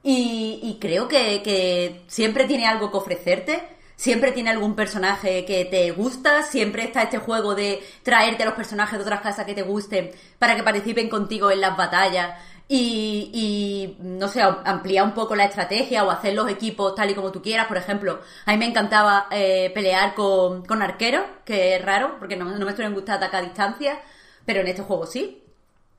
y, 0.03 0.59
y 0.63 0.77
creo 0.79 1.07
que, 1.07 1.41
que 1.43 2.03
siempre 2.07 2.45
tiene 2.45 2.67
algo 2.67 2.91
que 2.91 2.97
ofrecerte, 2.97 3.63
siempre 3.95 4.31
tiene 4.31 4.49
algún 4.49 4.75
personaje 4.75 5.43
que 5.45 5.65
te 5.65 5.91
gusta, 5.91 6.43
siempre 6.43 6.83
está 6.83 7.03
este 7.03 7.17
juego 7.17 7.53
de 7.53 7.83
traerte 8.03 8.43
a 8.43 8.45
los 8.45 8.55
personajes 8.55 8.97
de 8.97 9.03
otras 9.03 9.21
casas 9.21 9.45
que 9.45 9.53
te 9.53 9.61
gusten 9.61 10.11
para 10.39 10.55
que 10.55 10.63
participen 10.63 11.09
contigo 11.09 11.51
en 11.51 11.59
las 11.59 11.75
batallas 11.75 12.37
y, 12.71 13.31
y, 13.33 13.97
no 14.03 14.27
sé, 14.27 14.41
ampliar 14.41 15.03
un 15.03 15.13
poco 15.13 15.35
la 15.35 15.45
estrategia 15.45 16.05
o 16.05 16.11
hacer 16.11 16.35
los 16.35 16.49
equipos 16.49 16.93
tal 16.95 17.09
y 17.09 17.15
como 17.15 17.31
tú 17.31 17.41
quieras. 17.41 17.67
Por 17.67 17.77
ejemplo, 17.77 18.21
a 18.45 18.51
mí 18.51 18.57
me 18.57 18.67
encantaba 18.67 19.27
eh, 19.31 19.71
pelear 19.73 20.13
con, 20.13 20.63
con 20.65 20.81
arqueros, 20.83 21.23
que 21.43 21.75
es 21.75 21.83
raro 21.83 22.17
porque 22.19 22.35
no, 22.37 22.45
me 22.45 22.75
suelen 22.75 22.93
gustar 22.93 23.17
atacar 23.17 23.41
a 23.43 23.47
distancia, 23.47 23.99
pero 24.45 24.61
en 24.61 24.67
este 24.67 24.83
juego 24.83 25.07
sí. 25.07 25.43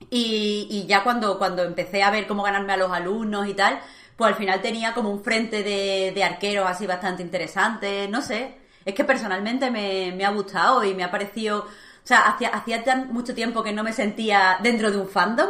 Y, 0.09 0.85
ya 0.87 1.03
cuando, 1.03 1.37
cuando 1.37 1.63
empecé 1.63 2.03
a 2.03 2.11
ver 2.11 2.27
cómo 2.27 2.43
ganarme 2.43 2.73
a 2.73 2.77
los 2.77 2.91
alumnos 2.91 3.47
y 3.47 3.53
tal, 3.53 3.79
pues 4.17 4.29
al 4.31 4.37
final 4.37 4.61
tenía 4.61 4.93
como 4.93 5.09
un 5.09 5.23
frente 5.23 5.63
de, 5.63 6.11
de 6.13 6.23
arqueros 6.23 6.67
así 6.69 6.85
bastante 6.87 7.23
interesante, 7.23 8.07
no 8.09 8.21
sé. 8.21 8.57
Es 8.83 8.93
que 8.95 9.03
personalmente 9.03 9.69
me, 9.71 10.11
me 10.15 10.25
ha 10.25 10.31
gustado 10.31 10.83
y 10.83 10.93
me 10.93 11.03
ha 11.03 11.11
parecido... 11.11 11.59
O 12.03 12.07
sea, 12.07 12.21
hacía, 12.21 12.49
hacía 12.49 12.83
tan 12.83 13.13
mucho 13.13 13.35
tiempo 13.35 13.63
que 13.63 13.71
no 13.73 13.83
me 13.83 13.93
sentía 13.93 14.57
dentro 14.61 14.89
de 14.91 14.97
un 14.97 15.07
fandom 15.07 15.49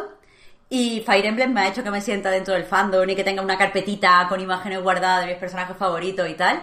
y 0.74 1.02
Fire 1.02 1.26
Emblem 1.26 1.52
me 1.52 1.62
ha 1.62 1.68
hecho 1.68 1.84
que 1.84 1.92
me 1.92 2.00
sienta 2.00 2.32
dentro 2.32 2.54
del 2.54 2.64
fandom 2.64 3.10
y 3.10 3.14
que 3.14 3.26
tenga 3.26 3.42
una 3.42 3.58
carpetita 3.58 4.26
con 4.30 4.40
imágenes 4.40 4.82
guardadas 4.82 5.26
de 5.26 5.32
mis 5.32 5.38
personajes 5.38 5.76
favoritos 5.76 6.30
y 6.30 6.34
tal. 6.36 6.62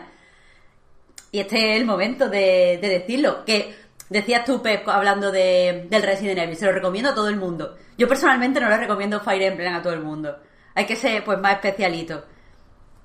Y 1.30 1.40
este 1.40 1.72
es 1.72 1.80
el 1.80 1.84
momento 1.84 2.28
de, 2.30 2.78
de 2.80 2.88
decirlo. 2.88 3.44
Que 3.44 3.74
decías 4.08 4.44
tú, 4.44 4.62
Pep, 4.62 4.88
hablando 4.88 5.30
de, 5.30 5.86
del 5.90 6.02
Resident 6.02 6.38
Evil, 6.38 6.56
se 6.56 6.66
lo 6.66 6.72
recomiendo 6.72 7.10
a 7.10 7.14
todo 7.14 7.28
el 7.28 7.36
mundo. 7.36 7.76
Yo 7.96 8.08
personalmente 8.08 8.60
no 8.60 8.68
le 8.68 8.76
recomiendo 8.76 9.20
Fire 9.20 9.42
Emblem 9.42 9.74
a 9.74 9.82
todo 9.82 9.92
el 9.92 10.00
mundo. 10.00 10.36
Hay 10.74 10.86
que 10.86 10.96
ser 10.96 11.24
pues 11.24 11.38
más 11.38 11.54
especialito. 11.54 12.24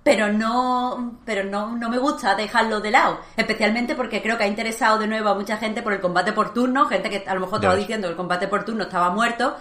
Pero 0.04 0.32
no, 0.32 1.20
pero 1.26 1.46
no, 1.46 1.78
no 1.78 1.90
me 1.90 1.98
gusta 1.98 2.36
dejarlo 2.36 2.82
de 2.82 2.92
lado. 2.92 3.20
Especialmente 3.38 3.96
porque 3.96 4.22
creo 4.22 4.38
que 4.38 4.44
ha 4.44 4.48
interesado 4.48 5.00
de 5.00 5.08
nuevo 5.08 5.30
a 5.30 5.36
mucha 5.36 5.58
gente 5.58 5.82
por 5.82 5.94
el 5.94 6.02
combate 6.02 6.34
por 6.34 6.54
turno, 6.54 6.86
gente 6.88 7.10
que 7.10 7.24
a 7.26 7.34
lo 7.34 7.40
mejor 7.40 7.60
estaba 7.60 7.76
diciendo 7.76 8.08
que 8.08 8.12
el 8.12 8.18
combate 8.18 8.48
por 8.48 8.66
turno 8.66 8.84
estaba 8.84 9.12
muerto. 9.12 9.56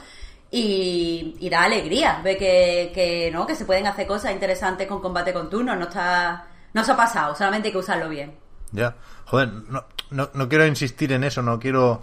Y, 0.50 1.36
y 1.38 1.48
da 1.48 1.62
alegría 1.62 2.20
ver 2.22 2.36
que, 2.36 2.90
que, 2.94 3.30
¿no? 3.32 3.46
que 3.46 3.54
se 3.54 3.64
pueden 3.64 3.86
hacer 3.86 4.06
cosas 4.06 4.32
interesantes 4.32 4.86
con 4.86 5.00
combate 5.00 5.32
con 5.32 5.48
turno. 5.48 5.76
No 5.76 5.84
está, 5.84 6.46
no 6.74 6.84
se 6.84 6.92
ha 6.92 6.96
pasado, 6.96 7.34
solamente 7.34 7.68
hay 7.68 7.72
que 7.72 7.78
usarlo 7.78 8.08
bien. 8.08 8.36
Ya. 8.72 8.96
Joder, 9.26 9.48
no, 9.68 9.84
no, 10.12 10.30
no 10.34 10.48
quiero 10.48 10.66
insistir 10.66 11.12
en 11.12 11.24
eso, 11.24 11.42
no 11.42 11.58
quiero 11.58 12.02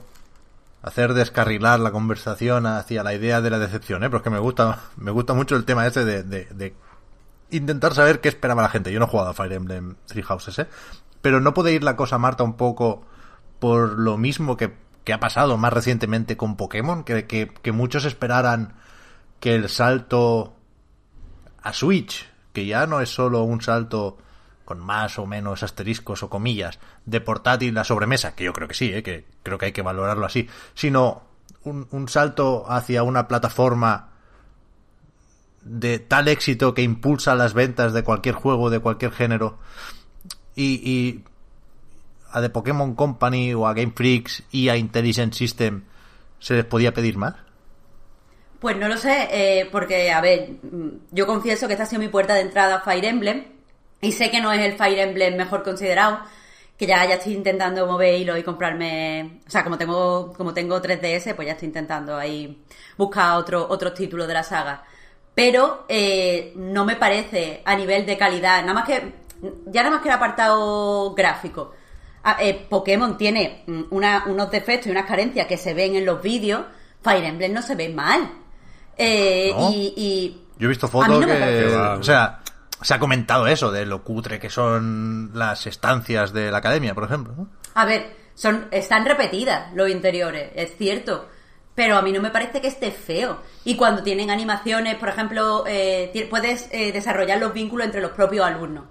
hacer 0.82 1.14
descarrilar 1.14 1.80
la 1.80 1.92
conversación 1.92 2.66
hacia 2.66 3.04
la 3.04 3.14
idea 3.14 3.42
de 3.42 3.50
la 3.50 3.60
decepción, 3.60 4.04
¿eh? 4.04 4.08
Pero 4.08 4.18
es 4.18 4.24
que 4.24 4.30
me 4.30 4.40
gusta, 4.40 4.80
me 4.98 5.12
gusta 5.12 5.34
mucho 5.34 5.56
el 5.56 5.66
tema 5.66 5.86
ese 5.86 6.06
de, 6.06 6.24
de, 6.24 6.46
de 6.46 6.74
intentar 7.52 7.94
saber 7.94 8.22
qué 8.22 8.30
esperaba 8.30 8.62
la 8.62 8.70
gente. 8.70 8.92
Yo 8.92 9.00
no 9.00 9.06
he 9.06 9.10
jugado 9.10 9.30
a 9.30 9.34
Fire 9.34 9.54
Emblem 9.54 9.96
Three 10.06 10.24
Houses, 10.24 10.60
¿eh? 10.60 10.68
Pero 11.22 11.42
no 11.42 11.54
puede 11.54 11.74
ir 11.74 11.84
la 11.84 11.96
cosa, 11.96 12.18
Marta, 12.18 12.44
un 12.44 12.56
poco 12.56 13.04
por 13.60 14.00
lo 14.00 14.18
mismo 14.18 14.56
que, 14.56 14.74
que 15.04 15.12
ha 15.12 15.20
pasado 15.20 15.58
más 15.58 15.74
recientemente 15.74 16.38
con 16.38 16.56
Pokémon, 16.56 17.04
que, 17.04 17.26
que, 17.28 17.50
que 17.50 17.72
muchos 17.74 18.06
esperaran 18.06 18.74
que 19.42 19.56
el 19.56 19.68
salto 19.68 20.54
a 21.62 21.74
Switch, 21.74 22.30
que 22.54 22.66
ya 22.66 22.88
no 22.88 23.02
es 23.02 23.10
solo 23.10 23.44
un 23.44 23.62
salto 23.62 24.18
con 24.70 24.80
más 24.80 25.18
o 25.18 25.26
menos 25.26 25.64
asteriscos 25.64 26.22
o 26.22 26.30
comillas 26.30 26.78
de 27.08 27.22
portátil 27.22 27.76
a 27.80 27.84
sobremesa, 27.84 28.36
que 28.36 28.44
yo 28.44 28.54
creo 28.54 28.68
que 28.68 28.76
sí, 28.76 28.94
¿eh? 28.94 29.02
que 29.02 29.26
creo 29.42 29.58
que 29.58 29.66
hay 29.66 29.72
que 29.72 29.82
valorarlo 29.82 30.28
así, 30.28 30.48
sino 30.76 31.24
un, 31.64 31.88
un 31.90 32.08
salto 32.08 32.70
hacia 32.70 33.02
una 33.02 33.28
plataforma 33.28 34.10
de 35.64 35.98
tal 35.98 36.28
éxito 36.28 36.76
que 36.76 36.84
impulsa 36.84 37.34
las 37.34 37.56
ventas 37.56 37.94
de 37.94 38.04
cualquier 38.04 38.36
juego, 38.36 38.70
de 38.70 38.80
cualquier 38.80 39.12
género, 39.12 39.58
y, 40.56 41.24
a 42.32 42.40
The 42.40 42.52
Pokémon 42.52 42.94
Company 42.94 43.56
o 43.56 43.66
a 43.66 43.74
Game 43.74 43.94
Freaks 43.96 44.44
y 44.52 44.70
a 44.70 44.78
Intelligent 44.78 45.34
System 45.34 45.86
se 46.38 46.54
les 46.54 46.66
podía 46.66 46.94
pedir 46.94 47.18
más. 47.18 47.34
Pues 48.60 48.78
no 48.78 48.88
lo 48.88 48.98
sé, 48.98 49.30
eh, 49.32 49.68
porque, 49.72 50.12
a 50.12 50.22
ver, 50.22 50.58
yo 51.10 51.26
confieso 51.26 51.66
que 51.66 51.74
esta 51.74 51.86
ha 51.86 51.88
sido 51.88 52.02
mi 52.02 52.10
puerta 52.10 52.36
de 52.36 52.42
entrada 52.42 52.76
a 52.76 52.82
Fire 52.82 53.06
Emblem, 53.06 53.59
y 54.02 54.12
sé 54.12 54.30
que 54.32 54.42
no 54.42 54.52
es 54.52 54.62
el 54.62 54.74
Fire 54.78 55.00
Emblem 55.00 55.36
mejor 55.36 55.64
considerado, 55.64 56.20
que 56.78 56.86
ya, 56.88 57.06
ya 57.06 57.16
estoy 57.16 57.34
intentando 57.34 57.86
mover 57.86 58.14
hilo 58.16 58.38
y 58.38 58.44
comprarme, 58.44 59.42
o 59.46 59.50
sea, 59.50 59.64
como 59.64 59.78
tengo, 59.78 60.32
como 60.38 60.54
tengo 60.54 60.82
3DS, 60.82 61.36
pues 61.36 61.46
ya 61.48 61.54
estoy 61.54 61.68
intentando 61.68 62.16
ahí 62.16 62.64
buscar 62.98 63.38
otro, 63.38 63.68
otros 63.70 63.94
títulos 63.94 64.28
de 64.28 64.34
la 64.34 64.44
saga. 64.44 64.84
Pero 65.36 65.86
eh, 65.90 66.54
no 66.56 66.86
me 66.86 66.96
parece 66.96 67.62
a 67.66 67.76
nivel 67.76 68.06
de 68.06 68.18
calidad, 68.18 68.62
nada 68.62 68.74
más 68.74 68.86
que, 68.86 69.14
ya 69.68 69.84
nada 69.84 69.96
más 69.96 70.02
que 70.02 70.10
el 70.10 70.16
apartado 70.16 71.14
gráfico. 71.14 71.74
Ah, 72.24 72.38
eh, 72.42 72.66
Pokémon 72.70 73.18
tiene 73.18 73.64
mm, 73.68 73.82
una- 73.92 74.24
unos 74.28 74.50
defectos 74.52 74.88
y 74.88 74.92
unas 74.92 75.06
carencias 75.06 75.48
que 75.48 75.58
se 75.58 75.74
ven 75.74 75.96
en 75.96 76.06
los 76.06 76.22
vídeos, 76.22 76.62
Fire 77.02 77.24
Emblem 77.24 77.54
no 77.54 77.62
se 77.62 77.76
ve 77.76 77.90
mal. 77.90 78.30
Eh, 78.98 79.54
¿No? 79.56 79.70
y, 79.72 79.94
y 79.96 80.42
Yo 80.58 80.66
he 80.66 80.70
visto 80.70 80.88
fotos 80.90 81.08
no 81.22 81.26
que... 81.26 81.66
O 82.00 82.04
sea, 82.04 82.39
se 82.82 82.94
ha 82.94 83.00
comentado 83.00 83.48
eso, 83.48 83.72
de 83.72 83.86
lo 83.86 84.04
cutre 84.04 84.40
que 84.40 84.50
son 84.50 85.32
las 85.34 85.68
estancias 85.68 86.34
de 86.34 86.52
la 86.52 86.60
academia, 86.60 86.94
por 86.94 87.06
ejemplo. 87.06 87.48
A 87.74 87.86
ver, 87.86 88.16
son, 88.36 88.68
están 88.72 89.06
repetidas 89.06 89.74
los 89.74 89.90
interiores, 89.90 90.52
es 90.56 90.76
cierto. 90.78 91.28
Pero 91.76 91.98
a 91.98 92.02
mí 92.02 92.12
no 92.12 92.22
me 92.22 92.30
parece 92.30 92.60
que 92.60 92.68
esté 92.68 92.92
feo. 92.92 93.40
Y 93.64 93.76
cuando 93.76 94.04
tienen 94.04 94.30
animaciones, 94.32 94.96
por 94.96 95.10
ejemplo, 95.10 95.64
eh, 95.66 96.28
puedes 96.30 96.68
eh, 96.72 96.92
desarrollar 96.92 97.40
los 97.40 97.54
vínculos 97.54 97.86
entre 97.86 98.02
los 98.02 98.12
propios 98.12 98.46
alumnos. 98.46 98.86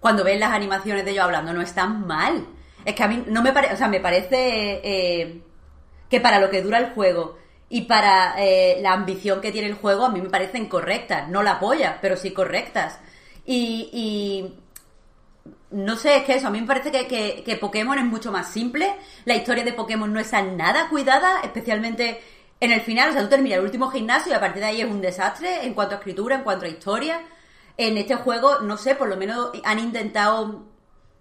Cuando 0.00 0.22
ves 0.22 0.38
las 0.38 0.52
animaciones 0.52 1.04
de 1.04 1.10
ellos 1.10 1.24
hablando, 1.24 1.52
no 1.52 1.62
están 1.62 2.06
mal. 2.06 2.46
Es 2.84 2.94
que 2.94 3.02
a 3.02 3.08
mí 3.08 3.24
no 3.26 3.42
me 3.42 3.52
parece, 3.52 3.74
o 3.74 3.76
sea, 3.76 3.88
me 3.88 4.00
parece 4.00 4.80
eh, 4.84 5.42
que 6.08 6.20
para 6.20 6.38
lo 6.38 6.48
que 6.50 6.62
dura 6.62 6.78
el 6.78 6.90
juego 6.90 7.36
y 7.68 7.82
para 7.82 8.34
eh, 8.38 8.78
la 8.80 8.92
ambición 8.92 9.40
que 9.40 9.52
tiene 9.52 9.68
el 9.68 9.74
juego, 9.74 10.06
a 10.06 10.10
mí 10.10 10.20
me 10.20 10.30
parecen 10.30 10.66
correctas. 10.66 11.28
No 11.28 11.42
la 11.42 11.52
apoya, 11.52 11.98
pero 12.00 12.16
sí 12.16 12.30
correctas. 12.30 13.00
Y, 13.48 13.88
y 13.92 14.54
no 15.70 15.96
sé, 15.96 16.16
es 16.18 16.24
que 16.24 16.34
eso, 16.36 16.46
a 16.46 16.50
mí 16.50 16.60
me 16.60 16.66
parece 16.66 16.90
que, 16.90 17.06
que- 17.06 17.42
que 17.44 17.56
Pokémon 17.56 17.98
es 17.98 18.04
mucho 18.04 18.32
más 18.32 18.50
simple. 18.50 18.94
La 19.24 19.34
historia 19.36 19.64
de 19.64 19.72
Pokémon 19.72 20.12
no 20.12 20.20
está 20.20 20.42
nada 20.42 20.88
cuidada, 20.88 21.40
especialmente 21.42 22.20
en 22.60 22.72
el 22.72 22.80
final. 22.80 23.10
O 23.10 23.12
sea, 23.12 23.22
tú 23.22 23.28
terminas 23.28 23.58
el 23.58 23.64
último 23.64 23.90
gimnasio 23.90 24.32
y 24.32 24.34
a 24.34 24.40
partir 24.40 24.60
de 24.60 24.68
ahí 24.68 24.80
es 24.80 24.88
un 24.90 25.00
desastre 25.00 25.64
en 25.64 25.74
cuanto 25.74 25.94
a 25.94 25.98
escritura, 25.98 26.36
en 26.36 26.42
cuanto 26.42 26.64
a 26.66 26.68
historia. 26.68 27.20
En 27.76 27.96
este 27.96 28.16
juego, 28.16 28.60
no 28.60 28.76
sé, 28.76 28.94
por 28.94 29.08
lo 29.08 29.16
menos 29.16 29.50
han 29.64 29.78
intentado 29.78 30.64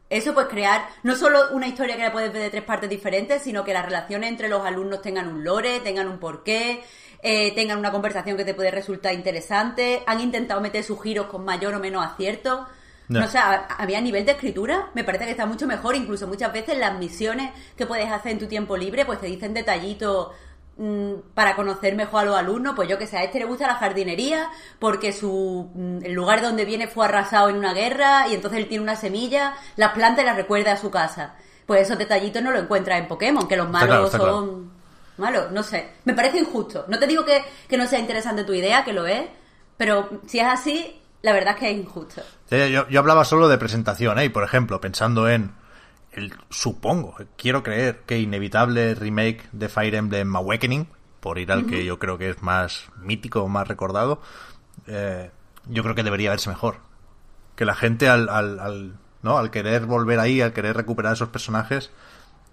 eso, 0.10 0.34
pues 0.34 0.48
crear 0.48 0.88
no 1.04 1.16
solo 1.16 1.50
una 1.52 1.68
historia 1.68 1.98
que 1.98 2.04
la 2.04 2.14
puedes 2.14 2.32
ver 2.32 2.42
de 2.44 2.50
tres 2.50 2.64
partes 2.64 2.90
diferentes, 2.90 3.42
sino 3.44 3.64
que 3.66 3.74
las 3.74 3.86
relaciones 3.86 4.30
entre 4.30 4.48
los 4.50 4.66
alumnos 4.66 5.02
tengan 5.02 5.28
un 5.28 5.44
lore, 5.44 5.82
tengan 5.82 6.08
un 6.08 6.18
porqué, 6.20 6.82
eh, 7.22 7.54
tengan 7.56 7.80
una 7.80 7.92
conversación 7.92 8.38
que 8.38 8.46
te 8.46 8.54
puede 8.54 8.72
resultar 8.72 9.14
interesante. 9.14 10.04
Han 10.06 10.22
intentado 10.22 10.62
meter 10.62 10.84
sus 10.84 11.02
giros 11.02 11.28
con 11.28 11.44
mayor 11.44 11.74
o 11.74 11.80
menos 11.80 12.06
acierto. 12.06 12.68
No 13.10 13.26
sé, 13.28 13.38
a, 13.38 13.68
a 13.78 13.86
mí 13.86 13.96
a 13.96 14.02
nivel 14.02 14.26
de 14.26 14.34
escritura 14.34 14.90
me 14.94 15.06
parece 15.06 15.26
que 15.26 15.32
está 15.32 15.46
mucho 15.46 15.66
mejor. 15.66 15.96
Incluso 15.96 16.28
muchas 16.28 16.52
veces 16.52 16.78
las 16.78 16.98
misiones 17.00 17.52
que 17.78 17.86
puedes 17.86 18.12
hacer 18.12 18.34
en 18.34 18.40
tu 18.40 18.48
tiempo 18.48 18.76
libre, 18.76 19.06
pues 19.06 19.22
te 19.22 19.28
dicen 19.28 19.54
detallitos 19.54 20.32
mm, 20.78 21.14
para 21.34 21.56
conocer 21.56 21.96
mejor 21.96 22.22
a 22.22 22.26
los 22.26 22.38
alumnos. 22.38 22.76
Pues 22.76 22.90
yo 22.90 22.98
que 22.98 23.08
sé, 23.08 23.18
a 23.18 23.24
este 23.24 23.40
le 23.40 23.46
gusta 23.46 23.66
la 23.66 23.76
jardinería 23.76 24.50
porque 24.78 25.14
su 25.14 25.70
mm, 25.74 26.00
el 26.04 26.14
lugar 26.14 26.42
donde 26.42 26.66
viene 26.66 26.88
fue 26.88 27.06
arrasado 27.06 27.50
en 27.50 27.56
una 27.56 27.74
guerra 27.74 28.28
y 28.28 28.36
entonces 28.36 28.60
él 28.60 28.68
tiene 28.68 28.84
una 28.84 28.98
semilla, 28.98 29.54
las 29.78 29.94
plantas 29.94 30.26
las 30.26 30.36
recuerda 30.36 30.74
a 30.74 30.78
su 30.78 30.92
casa. 30.92 31.36
Pues 31.66 31.82
esos 31.82 31.98
detallitos 31.98 32.42
no 32.44 32.52
lo 32.52 32.60
encuentras 32.60 33.00
en 33.00 33.08
Pokémon, 33.08 33.48
que 33.48 33.58
los 33.58 33.68
Está 33.68 33.80
malos 33.80 33.90
claro, 33.90 34.06
está 34.06 34.18
claro. 34.18 34.77
Son 35.18 35.26
malos. 35.26 35.52
No 35.52 35.64
sé, 35.64 35.90
me 36.06 36.14
parece 36.14 36.40
injusto. 36.40 36.86
No 36.88 36.98
te 37.00 37.08
digo 37.08 37.26
que, 37.26 37.44
que 37.68 37.78
no 37.78 37.86
sea 37.88 38.00
interesante 38.00 38.44
tu 38.46 38.54
idea, 38.54 38.84
que 38.86 38.94
lo 38.94 39.06
es, 39.06 39.24
pero 39.76 40.22
si 40.28 40.40
es 40.40 40.46
así, 40.48 41.02
la 41.24 41.34
verdad 41.34 41.56
es 41.56 41.60
que 41.60 41.72
es 41.72 41.78
injusto. 41.78 42.22
Sí, 42.50 42.72
Yo, 42.72 42.88
yo 42.88 43.00
hablaba 43.00 43.26
solo 43.26 43.48
de 43.50 43.58
presentación, 43.58 44.18
¿eh? 44.20 44.26
Y 44.26 44.30
por 44.30 44.44
ejemplo, 44.44 44.80
pensando 44.80 45.28
en 45.28 45.52
el, 46.14 46.34
supongo, 46.50 47.16
quiero 47.36 47.62
creer 47.64 48.00
que 48.06 48.20
inevitable 48.20 48.96
remake 48.96 49.44
de 49.52 49.68
Fire 49.70 49.96
Emblem 49.96 50.36
Awakening, 50.36 50.88
por 51.20 51.40
ir 51.40 51.52
al 51.52 51.66
que 51.66 51.84
yo 51.84 52.00
creo 52.00 52.18
que 52.18 52.30
es 52.30 52.42
más 52.42 52.86
mítico, 53.02 53.48
más 53.50 53.68
recordado, 53.68 54.22
eh, 54.86 55.32
yo 55.66 55.84
creo 55.84 55.96
que 55.96 56.04
debería 56.04 56.30
verse 56.30 56.50
mejor. 56.50 56.78
Que 57.56 57.66
la 57.66 57.76
gente 57.76 58.08
al, 58.08 58.30
al, 58.30 58.60
al- 58.60 58.98
¿no? 59.24 59.38
al 59.38 59.50
querer 59.52 59.86
volver 59.88 60.20
ahí, 60.20 60.42
al 60.42 60.54
querer 60.54 60.78
recuperar 60.78 61.14
esos 61.14 61.30
personajes, 61.30 61.92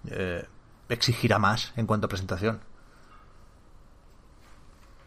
eh, 0.09 0.45
exigirá 0.89 1.39
más 1.39 1.73
en 1.75 1.85
cuanto 1.87 2.05
a 2.05 2.09
presentación. 2.09 2.59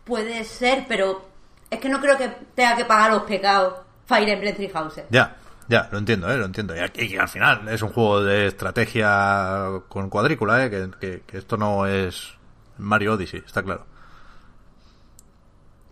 Puede 0.05 0.45
ser, 0.45 0.87
pero 0.89 1.25
es 1.71 1.79
que 1.81 1.89
no 1.89 2.01
creo 2.01 2.17
que 2.17 2.29
tenga 2.55 2.77
que 2.77 2.85
pagar 2.85 3.11
los 3.13 3.23
pecados 3.25 3.75
Fire 4.07 4.29
Emblem 4.29 4.55
Three 4.55 4.71
Houses. 4.71 5.05
Ya, 5.11 5.37
ya, 5.69 5.89
lo 5.93 5.99
entiendo, 5.99 6.31
¿eh? 6.33 6.39
lo 6.39 6.47
entiendo. 6.47 6.75
Y, 6.75 6.79
aquí- 6.79 7.17
al 7.17 7.29
final 7.29 7.69
es 7.69 7.83
un 7.83 7.91
juego 7.91 8.23
de 8.23 8.47
estrategia 8.47 9.69
con 9.89 10.09
cuadrícula, 10.09 10.65
¿eh? 10.65 10.71
que, 10.71 10.91
que- 10.99 11.23
que 11.27 11.39
esto 11.39 11.57
no 11.59 11.87
es 11.87 12.33
Mario 12.79 13.15
Odyssey, 13.15 13.43
está 13.45 13.63
claro. 13.63 13.85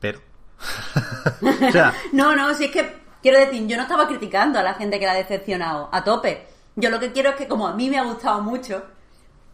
Pero... 0.01 0.21
o 1.69 1.73
sea, 1.73 1.93
No, 2.13 2.35
no, 2.35 2.55
si 2.55 2.65
es 2.65 2.71
que 2.71 2.97
quiero 3.21 3.39
decir, 3.39 3.67
yo 3.67 3.77
no 3.77 3.83
estaba 3.83 4.07
criticando 4.09 4.59
a 4.59 4.63
la 4.63 4.73
gente 4.75 4.99
que 4.99 5.05
la 5.05 5.13
ha 5.13 5.17
decepcionado 5.17 5.91
a 5.93 6.03
tope. 6.03 6.47
Yo 6.75 6.89
lo 6.89 6.99
que 6.99 7.13
quiero 7.13 7.31
es 7.31 7.37
que 7.37 7.49
como 7.49 7.67
a 7.69 7.75
mí 7.75 7.91
me 7.91 7.99
ha 7.99 8.05
gustado 8.05 8.41
mucho, 8.41 8.83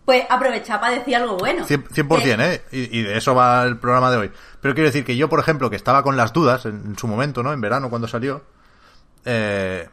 pues 0.05 0.25
aprovechar 0.29 0.81
para 0.81 0.95
decir 0.99 1.15
algo 1.17 1.37
bueno. 1.37 1.67
100%, 1.67 1.89
100%, 1.89 2.41
¿eh? 2.41 2.63
Y, 2.73 2.99
y 2.99 3.03
de 3.03 3.17
eso 3.17 3.35
va 3.35 3.63
el 3.65 3.79
programa 3.79 4.11
de 4.11 4.17
hoy. 4.17 4.33
Pero 4.61 4.75
quiero 4.75 4.89
decir 4.89 5.05
que 5.05 5.17
yo, 5.17 5.29
por 5.29 5.39
ejemplo, 5.41 5.71
que 5.71 5.77
estaba 5.77 6.03
con 6.03 6.17
las 6.17 6.33
dudas 6.33 6.67
en, 6.67 6.83
en 6.87 6.99
su 6.99 7.07
momento, 7.07 7.43
¿no? 7.43 7.53
En 7.53 7.61
verano, 7.61 7.89
cuando 7.91 8.09
salió. 8.09 8.43
eh, 9.25 9.89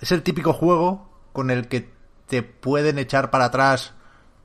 es 0.00 0.12
el 0.12 0.22
típico 0.22 0.52
juego 0.52 1.08
con 1.32 1.50
el 1.50 1.68
que 1.68 1.88
te 2.26 2.42
pueden 2.42 2.98
echar 2.98 3.30
para 3.30 3.46
atrás 3.46 3.94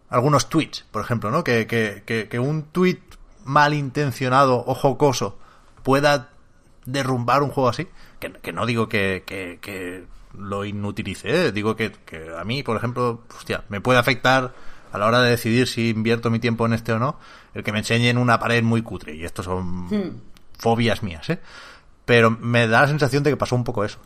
algunos 0.10 0.50
tweets, 0.50 0.86
por 0.92 1.02
ejemplo, 1.02 1.32
¿no? 1.32 1.44
Que, 1.44 1.68
que, 1.68 2.04
que, 2.06 2.30
que 2.30 2.40
un 2.40 2.64
tweet 2.64 3.00
malintencionado 3.44 4.64
o 4.66 4.74
jocoso 4.76 5.38
pueda 5.84 6.30
derrumbar 6.86 7.44
un 7.44 7.50
juego 7.50 7.70
así. 7.70 7.88
Que, 8.20 8.32
que 8.32 8.54
no 8.54 8.66
digo 8.66 8.88
que, 8.88 9.24
que, 9.26 9.60
que 9.62 10.06
lo 10.38 10.66
inutilice, 10.66 11.48
¿eh? 11.48 11.52
digo 11.52 11.76
que, 11.76 11.92
que 11.92 12.32
a 12.38 12.44
mí, 12.44 12.64
por 12.64 12.78
ejemplo, 12.78 13.24
hostia, 13.36 13.64
me 13.70 13.82
puede 13.82 14.00
afectar 14.00 14.54
a 14.92 14.98
la 14.98 15.06
hora 15.08 15.22
de 15.22 15.32
decidir 15.32 15.68
si 15.68 15.90
invierto 15.90 16.30
mi 16.30 16.40
tiempo 16.40 16.66
en 16.66 16.74
este 16.74 16.94
o 16.94 17.00
no, 17.00 17.20
el 17.54 17.64
que 17.64 17.72
me 17.72 17.80
enseñen 17.80 18.18
una 18.18 18.40
pared 18.40 18.64
muy 18.64 18.82
cutre. 18.82 19.16
Y 19.16 19.26
esto 19.26 19.44
son 19.44 20.22
fobias 20.58 21.04
mías, 21.04 21.30
¿eh? 21.30 21.40
Pero 22.06 22.32
me 22.32 22.68
da 22.68 22.82
la 22.82 22.88
sensación 22.88 23.22
de 23.24 23.32
que 23.32 23.38
pasó 23.38 23.56
un 23.56 23.64
poco 23.64 23.84
eso. 23.84 24.00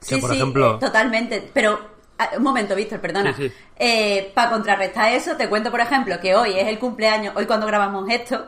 Sí, 0.00 0.16
por 0.20 0.30
sí, 0.30 0.36
ejemplo- 0.36 0.74
eh, 0.76 0.78
totalmente. 0.80 1.50
Pero, 1.54 1.80
ah, 2.18 2.30
un 2.36 2.42
momento, 2.42 2.74
Víctor, 2.76 3.00
perdona. 3.00 3.32
Sí, 3.34 3.48
sí. 3.48 4.26
para 4.34 4.50
contrarrestar 4.50 5.12
eso, 5.12 5.36
te 5.36 5.48
cuento, 5.48 5.70
por 5.70 5.80
ejemplo, 5.80 6.20
que 6.20 6.34
hoy 6.36 6.52
es 6.58 6.66
el 6.68 6.78
cumpleaños, 6.78 7.34
hoy 7.36 7.46
cuando 7.46 7.66
grabamos 7.66 8.08
esto, 8.10 8.44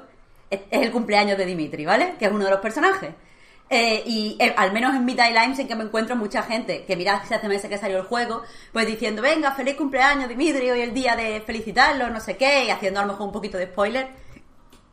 es, 0.50 0.61
es 0.70 0.82
el 0.82 0.90
cumpleaños 0.92 1.38
de 1.38 1.46
Dimitri, 1.46 1.86
¿vale? 1.86 2.16
Que 2.18 2.26
es 2.26 2.32
uno 2.32 2.44
de 2.44 2.50
los 2.50 2.61
personajes. 2.61 3.11
Eh, 3.68 4.02
y 4.06 4.36
eh, 4.38 4.54
al 4.56 4.72
menos 4.72 4.94
en 4.94 5.04
mi 5.04 5.14
timeline 5.16 5.56
sí 5.56 5.66
que 5.66 5.74
me 5.74 5.82
encuentro 5.82 6.14
mucha 6.14 6.42
gente 6.44 6.84
que 6.84 6.94
mira 6.94 7.24
si 7.26 7.34
hace 7.34 7.48
meses 7.48 7.68
que 7.68 7.78
salió 7.78 7.96
el 7.98 8.04
juego, 8.04 8.42
pues 8.72 8.86
diciendo, 8.86 9.22
venga, 9.22 9.50
feliz 9.52 9.74
cumpleaños 9.74 10.28
Dimitri, 10.28 10.70
hoy 10.70 10.80
es 10.82 10.88
el 10.88 10.94
día 10.94 11.16
de 11.16 11.40
felicitarlo, 11.40 12.08
no 12.10 12.20
sé 12.20 12.36
qué, 12.36 12.64
y 12.66 12.70
haciendo 12.70 13.00
a 13.00 13.02
lo 13.04 13.12
mejor 13.12 13.26
un 13.26 13.32
poquito 13.32 13.58
de 13.58 13.66
spoiler, 13.66 14.06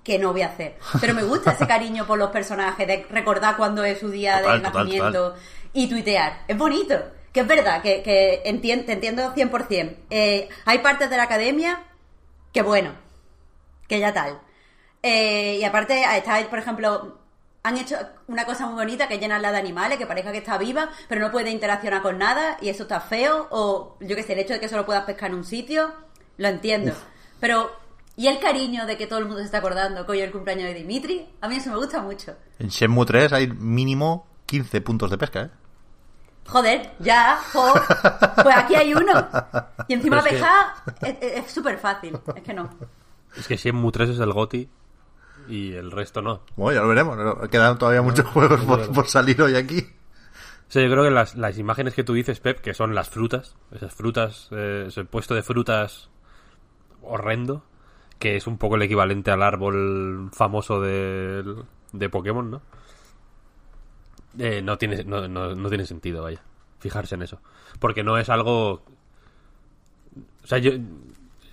que 0.04 0.18
no 0.18 0.32
voy 0.32 0.42
a 0.42 0.48
hacer. 0.48 0.76
Pero 1.00 1.14
me 1.14 1.24
gusta 1.24 1.52
ese 1.52 1.68
cariño 1.68 2.08
por 2.08 2.18
los 2.18 2.32
personajes, 2.32 2.88
de 2.88 3.06
recordar 3.12 3.58
cuándo 3.58 3.84
es 3.84 4.00
su 4.00 4.10
día 4.10 4.40
Total, 4.42 4.62
de 4.62 4.66
total, 4.68 4.86
nacimiento 4.86 5.36
y 5.74 5.88
tuitear. 5.88 6.42
Es 6.48 6.58
bonito. 6.58 6.96
Que 7.32 7.40
es 7.42 7.48
verdad, 7.48 7.82
que, 7.82 8.04
que 8.04 8.44
entien- 8.46 8.86
te 8.86 8.94
entiendo 8.94 9.34
100%. 9.34 9.96
Eh, 10.10 10.50
hay 10.66 10.78
partes 10.80 11.10
de 11.10 11.18
la 11.18 11.24
academia 11.24 11.82
que 12.52 12.62
bueno, 12.62 12.92
que 13.88 14.00
ya 14.00 14.14
tal. 14.14 14.40
Eh, 15.02 15.58
y 15.60 15.64
aparte 15.64 16.04
está, 16.16 16.40
por 16.50 16.60
ejemplo, 16.60 17.18
han 17.64 17.78
hecho 17.78 17.96
una 18.28 18.46
cosa 18.46 18.66
muy 18.68 18.76
bonita 18.76 19.08
que 19.08 19.16
es 19.16 19.22
llenarla 19.22 19.52
de 19.52 19.58
animales, 19.58 19.98
que 19.98 20.06
parezca 20.06 20.32
que 20.32 20.40
está 20.40 20.58
viva, 20.58 20.90
pero 21.08 21.22
no 21.22 21.32
puede 21.32 21.50
interaccionar 21.50 22.02
con 22.02 22.18
nada 22.18 22.58
y 22.62 22.70
eso 22.70 22.84
está 22.84 23.00
feo. 23.00 23.48
O 23.52 23.98
yo 24.02 24.16
que 24.16 24.24
sé, 24.24 24.34
el 24.34 24.40
hecho 24.40 24.54
de 24.54 24.60
que 24.60 24.68
solo 24.70 24.86
puedas 24.86 25.04
pescar 25.06 25.30
en 25.32 25.38
un 25.38 25.44
sitio, 25.46 25.94
lo 26.38 26.48
entiendo. 26.50 26.94
Pero, 27.40 27.72
¿y 28.18 28.28
el 28.28 28.40
cariño 28.40 28.86
de 28.86 28.98
que 28.98 29.08
todo 29.08 29.20
el 29.20 29.26
mundo 29.26 29.40
se 29.40 29.46
está 29.46 29.60
acordando 29.60 30.06
que 30.06 30.12
hoy 30.12 30.20
es 30.20 30.26
el 30.26 30.32
cumpleaños 30.32 30.66
de 30.66 30.74
Dimitri? 30.74 31.28
A 31.42 31.48
mí 31.48 31.56
eso 31.56 31.70
me 31.72 31.78
gusta 31.78 32.02
mucho. 32.02 32.36
En 32.60 32.68
Shenmue 32.68 33.06
3 33.06 33.32
hay 33.34 33.48
mínimo 33.48 34.28
15 34.46 34.82
puntos 34.82 35.10
de 35.10 35.18
pesca, 35.18 35.42
¿eh? 35.44 35.50
Joder, 36.48 36.92
ya, 37.00 37.40
jo. 37.54 37.74
Pues 38.44 38.56
aquí 38.58 38.76
hay 38.76 38.94
uno. 38.94 39.26
Y 39.88 39.94
encima 39.94 40.22
que- 40.22 40.32
pescar 40.32 40.66
es- 41.02 41.18
es 41.46 41.52
súper 41.52 41.78
fácil. 41.78 42.20
Es 42.36 42.44
que 42.44 42.54
no. 42.54 42.70
Es 43.38 43.48
que 43.48 43.56
Shenmue 43.56 43.92
3 43.94 44.10
es 44.10 44.20
el 44.20 44.34
GOTI 44.34 44.70
y 45.48 45.74
el 45.74 45.92
resto 45.92 46.22
no. 46.22 46.42
Bueno, 46.56 46.80
ya 46.80 46.82
lo 46.84 46.90
veremos. 46.90 47.50
Quedan 47.50 47.78
todavía 47.78 48.02
muchos 48.02 48.26
juegos 48.28 48.62
por, 48.62 48.92
por 48.92 49.08
salir 49.08 49.42
hoy 49.42 49.56
aquí. 49.56 49.80
O 49.80 50.72
sea, 50.74 50.82
yo 50.84 50.90
creo 50.90 51.04
que 51.04 51.12
las, 51.12 51.36
las 51.36 51.58
imágenes 51.60 51.94
que 51.94 52.04
tú 52.04 52.14
dices, 52.14 52.40
Pep, 52.40 52.60
que 52.60 52.74
son 52.74 52.96
las 52.96 53.10
frutas, 53.10 53.56
esas 53.72 53.94
frutas, 53.94 54.48
eh, 54.52 54.86
ese 54.88 55.06
puesto 55.06 55.36
de 55.36 55.44
frutas 55.44 56.10
horrendo, 57.02 57.64
que 58.18 58.36
es 58.36 58.48
un 58.48 58.58
poco 58.58 58.76
el 58.76 58.82
equivalente 58.82 59.30
al 59.30 59.44
árbol 59.44 60.30
famoso 60.34 60.82
de, 60.82 61.44
de 61.92 62.10
Pokémon, 62.10 62.50
¿no? 62.50 62.62
Eh, 64.40 64.64
no, 64.64 64.78
tiene, 64.80 65.04
no, 65.04 65.28
no, 65.28 65.54
no 65.54 65.70
tiene 65.70 65.86
sentido, 65.86 66.24
vaya, 66.24 66.42
fijarse 66.80 67.14
en 67.16 67.22
eso. 67.22 67.40
Porque 67.80 68.04
no 68.04 68.18
es 68.18 68.30
algo... 68.30 68.84
O 70.44 70.48
sea, 70.48 70.58
yo... 70.58 70.72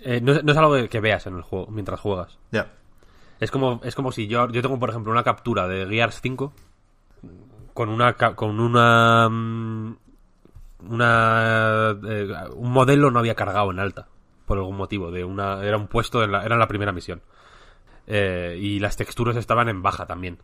eh, 0.02 0.20
no, 0.22 0.40
no 0.42 0.52
es 0.52 0.58
algo 0.58 0.88
que 0.88 1.00
veas 1.00 1.26
en 1.26 1.36
el 1.36 1.42
juego 1.42 1.66
mientras 1.70 2.00
juegas. 2.00 2.38
Ya. 2.52 2.72
Es 3.40 3.50
como, 3.50 3.80
es 3.82 3.94
como 3.94 4.12
si 4.12 4.26
yo, 4.26 4.48
yo 4.50 4.62
tengo, 4.62 4.78
por 4.78 4.90
ejemplo, 4.90 5.10
una 5.10 5.24
captura 5.24 5.66
de 5.66 5.86
Gears 5.86 6.20
5 6.20 6.52
con 7.72 7.88
una 7.88 8.14
con 8.14 8.60
una 8.60 9.28
mm, 9.30 9.96
eh, 11.00 12.34
un 12.54 12.72
modelo 12.72 13.10
no 13.10 13.18
había 13.18 13.34
cargado 13.34 13.70
en 13.70 13.78
alta 13.78 14.08
por 14.44 14.58
algún 14.58 14.76
motivo 14.76 15.10
de 15.10 15.24
una 15.24 15.64
era 15.64 15.76
un 15.76 15.86
puesto 15.86 16.22
en 16.22 16.32
la, 16.32 16.44
era 16.44 16.56
la 16.56 16.68
primera 16.68 16.92
misión. 16.92 17.22
Eh, 18.06 18.58
y 18.60 18.80
las 18.80 18.96
texturas 18.96 19.36
estaban 19.36 19.68
en 19.68 19.82
baja 19.82 20.06
también. 20.06 20.38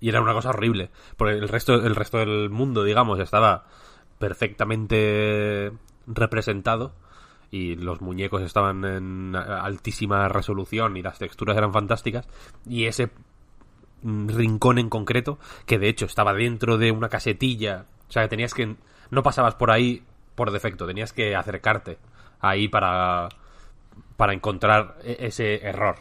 Y 0.00 0.08
era 0.10 0.20
una 0.20 0.34
cosa 0.34 0.50
horrible 0.50 0.90
porque 1.16 1.34
el 1.34 1.48
resto 1.48 1.74
el 1.74 1.94
resto 1.94 2.18
del 2.18 2.50
mundo 2.50 2.84
digamos 2.84 3.18
estaba 3.20 3.64
perfectamente 4.18 5.72
representado 6.06 6.92
y 7.50 7.76
los 7.76 8.00
muñecos 8.00 8.42
estaban 8.42 8.84
en 8.84 9.36
altísima 9.36 10.28
resolución 10.28 10.96
y 10.96 11.02
las 11.02 11.18
texturas 11.18 11.56
eran 11.56 11.72
fantásticas 11.72 12.28
y 12.66 12.86
ese 12.86 13.10
mm, 14.02 14.28
rincón 14.28 14.78
en 14.78 14.88
concreto 14.88 15.38
que 15.64 15.78
de 15.78 15.88
hecho 15.88 16.06
estaba 16.06 16.34
dentro 16.34 16.78
de 16.78 16.90
una 16.90 17.08
casetilla 17.08 17.86
o 18.08 18.12
sea 18.12 18.22
que 18.22 18.28
tenías 18.28 18.54
que 18.54 18.76
no 19.10 19.22
pasabas 19.22 19.54
por 19.54 19.70
ahí 19.70 20.02
por 20.34 20.50
defecto 20.50 20.86
tenías 20.86 21.12
que 21.12 21.36
acercarte 21.36 21.98
ahí 22.40 22.68
para 22.68 23.28
para 24.16 24.32
encontrar 24.32 24.96
e- 25.04 25.16
ese 25.20 25.64
error 25.66 25.96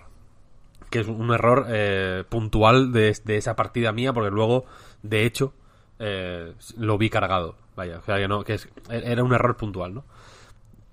que 0.90 1.00
es 1.00 1.08
un 1.08 1.32
error 1.34 1.66
eh, 1.70 2.24
puntual 2.30 2.92
de, 2.92 3.16
de 3.24 3.38
esa 3.38 3.56
partida 3.56 3.92
mía 3.92 4.14
porque 4.14 4.32
luego 4.32 4.66
de 5.04 5.26
hecho 5.26 5.54
eh, 6.00 6.54
lo 6.78 6.98
vi 6.98 7.10
cargado 7.10 7.56
vaya 7.76 8.00
o 8.00 8.04
sea 8.04 8.18
que 8.18 8.28
no 8.28 8.44
que 8.44 8.56
es, 8.56 8.70
era 8.90 9.24
un 9.24 9.34
error 9.34 9.58
puntual 9.58 9.94
no 9.94 10.04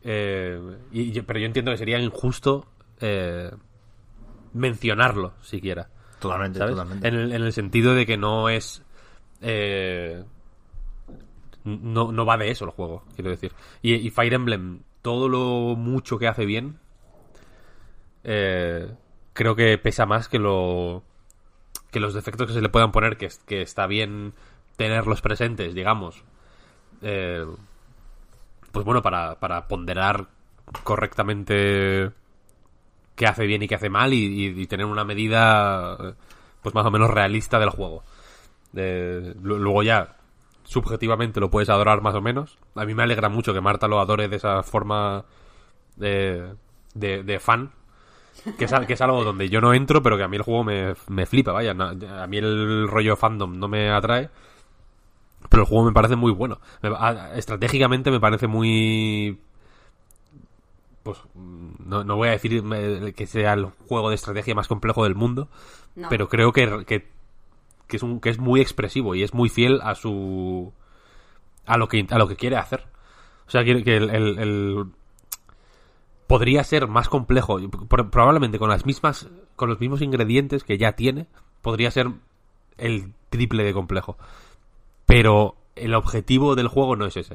eh, 0.05 0.61
y 0.91 1.21
pero 1.23 1.39
yo 1.39 1.47
entiendo 1.47 1.71
que 1.71 1.79
sería 1.79 1.99
injusto 1.99 2.67
eh, 3.01 3.51
mencionarlo 4.53 5.35
siquiera 5.43 5.89
Totalmente, 6.23 6.59
¿sabes? 6.59 6.75
totalmente. 6.75 7.09
En 7.09 7.15
el, 7.15 7.33
en 7.33 7.43
el 7.43 7.53
sentido 7.53 7.95
de 7.95 8.07
que 8.07 8.17
no 8.17 8.49
es. 8.49 8.83
eh, 9.41 10.23
no, 11.65 12.13
no 12.13 12.25
va 12.25 12.37
de 12.37 12.51
eso 12.51 12.65
el 12.65 12.71
juego, 12.71 13.05
quiero 13.15 13.31
decir. 13.31 13.53
Y, 13.83 13.95
y 13.95 14.11
Fire 14.11 14.35
Emblem, 14.35 14.83
todo 15.03 15.29
lo 15.29 15.77
mucho 15.77 16.19
que 16.19 16.29
hace 16.29 16.45
bien, 16.45 16.79
eh, 18.25 18.89
creo 19.33 19.57
que 19.57 19.79
pesa 19.79 20.07
más 20.07 20.29
que 20.29 20.39
lo. 20.39 21.03
que 21.91 21.99
los 22.01 22.15
defectos 22.15 22.47
que 22.47 22.53
se 22.55 22.63
le 22.63 22.69
puedan 22.69 22.93
poner, 22.93 23.17
que, 23.17 23.29
que 23.47 23.63
está 23.63 23.87
bien 23.89 24.33
tenerlos 24.77 25.23
presentes, 25.23 25.75
digamos. 25.75 26.23
Eh, 27.03 27.45
pues 28.73 28.85
bueno, 28.85 29.03
para, 29.03 29.39
para 29.39 29.69
ponderar 29.69 30.27
correctamente 30.85 32.11
qué 33.15 33.27
hace 33.27 33.47
bien 33.47 33.63
y 33.63 33.69
qué 33.69 33.75
hace 33.75 33.91
mal 33.91 34.13
y, 34.13 34.67
tener 34.67 34.87
una 34.87 35.05
medida 35.05 35.97
eh, 36.01 36.15
pues 36.63 36.75
más 36.75 36.87
o 36.87 36.91
menos 36.91 37.11
realista 37.11 37.59
del 37.59 37.71
juego. 37.71 38.03
Eh, 38.75 39.35
lu- 39.43 39.59
luego 39.59 39.83
ya 39.83 40.17
subjetivamente 40.65 41.41
lo 41.41 41.51
puedes 41.51 41.69
adorar 41.69 42.01
más 42.03 42.15
o 42.15 42.21
menos. 42.23 42.59
A 42.75 42.85
mí 42.85 42.95
me 42.95 43.03
alegra 43.03 43.29
mucho 43.29 43.53
que 43.53 43.61
Marta 43.61 43.89
lo 43.89 44.01
adore 44.01 44.29
de 44.29 44.37
esa 44.37 44.63
forma 44.63 45.25
de, 45.97 46.55
de, 46.95 47.23
de 47.23 47.41
fan. 47.41 47.71
Que 48.59 48.65
es, 48.65 48.73
que 48.87 48.95
es 48.95 49.01
algo 49.03 49.25
donde 49.25 49.49
yo 49.51 49.61
no 49.61 49.75
entro, 49.75 50.03
pero 50.03 50.17
que 50.17 50.23
a 50.23 50.29
mí 50.29 50.37
el 50.37 50.43
juego 50.43 50.65
me, 50.65 50.95
me 51.09 51.27
flipa, 51.27 51.53
vaya. 51.53 51.73
A 51.73 52.27
mí 52.27 52.39
el 52.39 52.89
rollo 52.89 53.15
fandom 53.15 53.59
no 53.59 53.69
me 53.69 53.91
atrae. 53.91 54.31
Pero 55.49 55.63
el 55.63 55.69
juego 55.69 55.85
me 55.85 55.93
parece 55.93 56.17
muy 56.17 56.33
bueno. 56.33 56.61
Estratégicamente 57.35 58.11
me 58.11 58.21
parece 58.21 58.47
muy 58.47 59.39
pues 61.03 61.19
no, 61.35 62.05
no 62.05 62.17
voy 62.17 62.29
a 62.29 62.33
decir 62.33 62.63
eh, 62.75 63.13
que 63.17 63.27
sea 63.27 63.55
el 63.55 63.67
juego 63.89 64.09
de 64.09 64.15
estrategia 64.15 64.55
más 64.55 64.69
complejo 64.69 65.03
del 65.03 65.17
mundo, 65.17 65.49
No. 65.97 66.09
pero 66.09 66.29
creo 66.29 66.53
que, 66.53 66.85
que, 66.87 67.09
que 67.89 67.97
es 67.97 68.03
un, 68.05 68.21
que 68.21 68.31
es 68.31 68.39
muy 68.39 68.61
expresivo 68.61 69.15
y 69.17 69.25
es 69.25 69.35
muy 69.35 69.49
fiel 69.49 69.81
a 69.83 69.97
su 69.97 70.73
a 71.67 71.77
lo 71.77 71.89
que 71.89 72.07
a 72.09 72.19
lo 72.19 72.29
que 72.29 72.37
quiere 72.37 72.57
hacer. 72.57 72.87
O 73.49 73.51
sea, 73.51 73.65
que, 73.65 73.83
que 73.83 73.97
el, 73.97 74.11
el- 74.11 74.39
el- 74.39 74.87
podría 76.29 76.63
ser 76.65 76.87
más 76.87 77.09
complejo, 77.09 77.59
probablemente 77.89 78.59
con 78.59 78.71
las 78.71 78.87
mismas 78.87 79.29
con 79.57 79.69
los 79.69 79.81
mismos 79.81 80.01
ingredientes 80.03 80.65
que 80.65 80.79
ya 80.79 80.93
tiene, 80.93 81.27
podría 81.63 81.91
ser 81.91 82.11
el 82.79 83.13
triple 83.29 83.65
de 83.65 83.73
complejo. 83.75 84.17
Pero 85.07 85.57
el 85.77 85.95
objetivo 85.95 86.55
del 86.55 86.69
juego 86.69 86.97
no 86.97 87.07
es 87.07 87.17
ese. 87.17 87.35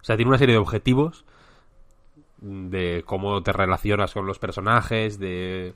O 0.00 0.04
sea, 0.04 0.16
tiene 0.16 0.30
una 0.30 0.38
serie 0.38 0.54
de 0.54 0.60
objetivos 0.60 1.24
de 2.38 3.02
cómo 3.06 3.42
te 3.42 3.52
relacionas 3.52 4.14
con 4.14 4.26
los 4.26 4.38
personajes, 4.38 5.18
de 5.18 5.74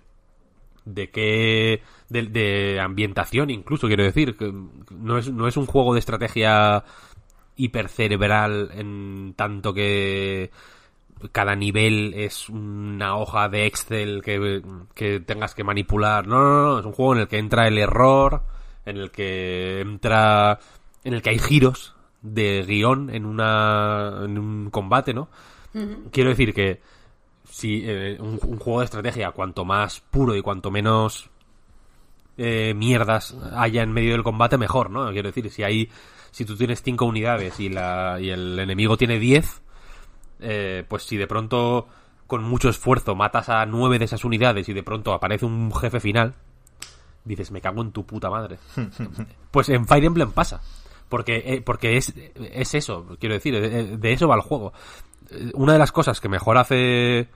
de 0.86 1.10
qué 1.10 1.82
de, 2.10 2.24
de 2.24 2.78
ambientación 2.78 3.48
incluso 3.48 3.86
quiero 3.86 4.02
decir 4.02 4.36
que 4.36 4.52
no 4.90 5.16
es 5.16 5.32
no 5.32 5.48
es 5.48 5.56
un 5.56 5.64
juego 5.64 5.94
de 5.94 6.00
estrategia 6.00 6.84
hipercerebral 7.56 8.70
en 8.74 9.32
tanto 9.34 9.72
que 9.72 10.50
cada 11.32 11.54
nivel 11.54 12.14
es 12.14 12.48
una 12.48 13.16
hoja 13.16 13.48
de 13.48 13.66
Excel 13.66 14.22
que, 14.22 14.62
que 14.94 15.20
tengas 15.20 15.54
que 15.54 15.64
manipular. 15.64 16.26
No, 16.26 16.42
no, 16.42 16.62
no, 16.72 16.78
es 16.80 16.86
un 16.86 16.92
juego 16.92 17.14
en 17.14 17.20
el 17.20 17.28
que 17.28 17.38
entra 17.38 17.66
el 17.66 17.78
error, 17.78 18.42
en 18.84 18.96
el 18.98 19.10
que 19.10 19.80
entra, 19.80 20.58
en 21.04 21.14
el 21.14 21.22
que 21.22 21.30
hay 21.30 21.38
giros 21.38 21.94
de 22.22 22.64
guion 22.66 23.10
en 23.10 23.26
una, 23.26 24.22
en 24.24 24.38
un 24.38 24.70
combate, 24.70 25.14
¿no? 25.14 25.28
Quiero 26.12 26.30
decir 26.30 26.54
que 26.54 26.80
si 27.48 27.82
eh, 27.84 28.16
un, 28.20 28.38
un 28.42 28.58
juego 28.58 28.78
de 28.78 28.84
estrategia, 28.84 29.32
cuanto 29.32 29.64
más 29.64 30.00
puro 30.00 30.36
y 30.36 30.42
cuanto 30.42 30.70
menos 30.70 31.30
eh, 32.36 32.74
mierdas 32.74 33.36
haya 33.54 33.82
en 33.82 33.92
medio 33.92 34.12
del 34.12 34.24
combate, 34.24 34.58
mejor, 34.58 34.90
¿no? 34.90 35.10
Quiero 35.12 35.28
decir, 35.28 35.50
si 35.50 35.62
hay, 35.62 35.88
si 36.30 36.44
tú 36.44 36.56
tienes 36.56 36.82
cinco 36.82 37.04
unidades 37.04 37.60
y 37.60 37.68
la, 37.68 38.18
y 38.20 38.30
el 38.30 38.58
enemigo 38.58 38.96
tiene 38.96 39.18
10, 39.18 39.62
eh, 40.40 40.84
pues 40.88 41.04
si 41.04 41.16
de 41.16 41.28
pronto 41.28 41.86
con 42.26 42.42
mucho 42.42 42.68
esfuerzo 42.68 43.14
matas 43.14 43.48
a 43.48 43.64
nueve 43.66 43.98
de 43.98 44.06
esas 44.06 44.24
unidades 44.24 44.68
y 44.68 44.72
de 44.72 44.82
pronto 44.82 45.12
aparece 45.12 45.44
un 45.44 45.72
jefe 45.72 46.00
final, 46.00 46.34
dices, 47.24 47.50
me 47.50 47.60
cago 47.60 47.82
en 47.82 47.92
tu 47.92 48.04
puta 48.04 48.30
madre. 48.30 48.58
pues 49.50 49.68
en 49.68 49.86
Fire 49.86 50.04
Emblem 50.04 50.32
pasa. 50.32 50.60
Porque, 51.08 51.42
eh, 51.46 51.62
porque 51.62 51.96
es, 51.96 52.12
es 52.52 52.74
eso, 52.74 53.16
quiero 53.20 53.34
decir, 53.34 53.54
eh, 53.54 53.96
de 53.96 54.12
eso 54.12 54.26
va 54.28 54.34
el 54.36 54.40
juego. 54.40 54.72
Eh, 55.30 55.50
Una 55.54 55.74
de 55.74 55.78
las 55.78 55.92
cosas 55.92 56.20
que 56.20 56.28
mejor 56.28 56.56
hace 56.58 57.28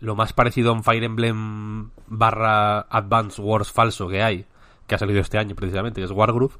lo 0.00 0.14
más 0.14 0.32
parecido 0.32 0.70
a 0.70 0.74
un 0.74 0.84
Fire 0.84 1.02
Emblem 1.02 1.90
barra 2.06 2.80
Advance 2.82 3.40
Wars 3.42 3.72
falso 3.72 4.06
que 4.08 4.22
hay, 4.22 4.44
que 4.86 4.94
ha 4.94 4.98
salido 4.98 5.20
este 5.20 5.38
año 5.38 5.54
precisamente, 5.56 6.00
que 6.00 6.04
es 6.04 6.10
Wargroove, 6.12 6.54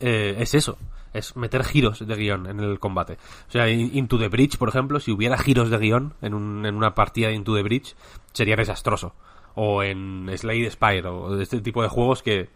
eh, 0.00 0.36
es 0.38 0.54
eso. 0.54 0.76
Es 1.12 1.34
meter 1.36 1.64
giros 1.64 2.06
de 2.06 2.14
guion 2.14 2.46
en 2.46 2.60
el 2.60 2.78
combate. 2.78 3.14
O 3.48 3.50
sea, 3.50 3.68
in- 3.68 3.90
Into 3.94 4.16
the 4.18 4.28
Bridge, 4.28 4.58
por 4.58 4.68
ejemplo, 4.68 5.00
si 5.00 5.10
hubiera 5.10 5.36
giros 5.36 5.68
de 5.70 5.78
guion 5.78 6.14
en, 6.22 6.34
un- 6.34 6.64
en 6.66 6.76
una 6.76 6.94
partida 6.94 7.28
de 7.28 7.34
Into 7.34 7.54
the 7.56 7.62
Bridge, 7.62 7.96
sería 8.32 8.54
desastroso. 8.54 9.12
O 9.56 9.82
en 9.82 10.30
Slade 10.36 10.70
Spire, 10.70 11.08
o 11.08 11.34
de 11.34 11.42
este 11.42 11.60
tipo 11.60 11.82
de 11.82 11.88
juegos 11.88 12.22
que, 12.22 12.48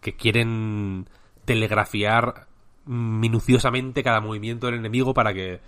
que 0.00 0.16
quieren 0.16 1.06
telegrafiar 1.48 2.46
minuciosamente 2.84 4.02
cada 4.02 4.20
movimiento 4.20 4.66
del 4.66 4.76
enemigo 4.76 5.14
para 5.14 5.32
que 5.32 5.60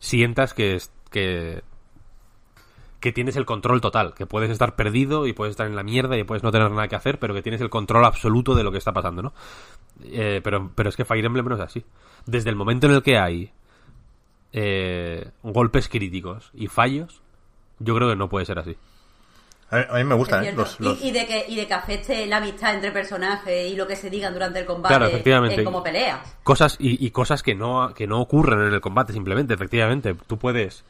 sientas 0.00 0.52
que, 0.52 0.78
que, 1.12 1.62
que 2.98 3.12
tienes 3.12 3.36
el 3.36 3.46
control 3.46 3.80
total, 3.80 4.14
que 4.14 4.26
puedes 4.26 4.50
estar 4.50 4.74
perdido 4.74 5.28
y 5.28 5.32
puedes 5.32 5.52
estar 5.52 5.68
en 5.68 5.76
la 5.76 5.84
mierda 5.84 6.18
y 6.18 6.24
puedes 6.24 6.42
no 6.42 6.50
tener 6.50 6.72
nada 6.72 6.88
que 6.88 6.96
hacer, 6.96 7.20
pero 7.20 7.34
que 7.34 7.42
tienes 7.42 7.60
el 7.60 7.70
control 7.70 8.04
absoluto 8.04 8.56
de 8.56 8.64
lo 8.64 8.72
que 8.72 8.78
está 8.78 8.92
pasando, 8.92 9.22
¿no? 9.22 9.32
Eh, 10.02 10.40
pero, 10.42 10.72
pero 10.74 10.88
es 10.88 10.96
que 10.96 11.04
Fire 11.04 11.24
Emblem 11.24 11.46
no 11.46 11.54
es 11.54 11.60
así. 11.60 11.84
Desde 12.26 12.50
el 12.50 12.56
momento 12.56 12.88
en 12.88 12.94
el 12.94 13.02
que 13.04 13.16
hay 13.16 13.52
eh, 14.52 15.30
golpes 15.44 15.88
críticos 15.88 16.50
y 16.52 16.66
fallos, 16.66 17.22
yo 17.78 17.94
creo 17.94 18.08
que 18.08 18.16
no 18.16 18.28
puede 18.28 18.44
ser 18.44 18.58
así. 18.58 18.76
A 19.70 19.98
mí, 19.98 20.04
me 20.04 20.14
gustan, 20.14 20.44
¿eh? 20.44 20.52
Los, 20.52 20.78
Y- 20.80 21.10
de 21.10 21.26
que, 21.26 21.44
y 21.46 21.54
de 21.56 21.66
que 21.66 21.74
afecte 21.74 22.26
la 22.26 22.38
amistad 22.38 22.74
entre 22.74 22.90
personajes 22.90 23.70
y 23.70 23.76
lo 23.76 23.86
que 23.86 23.96
se 23.96 24.08
digan 24.08 24.32
durante 24.32 24.60
el 24.60 24.64
combate 24.64 24.94
Claro, 24.94 25.06
efectivamente. 25.10 25.56
en 25.60 25.64
cómo 25.64 25.82
peleas. 25.82 26.36
Cosas 26.42 26.76
y, 26.78 27.04
y 27.04 27.10
cosas 27.10 27.42
que 27.42 27.54
no, 27.54 27.92
que 27.94 28.06
no 28.06 28.18
ocurren 28.20 28.60
en 28.66 28.72
el 28.72 28.80
combate, 28.80 29.12
simplemente, 29.12 29.52
efectivamente. 29.52 30.14
Tú 30.26 30.38
puedes. 30.38 30.84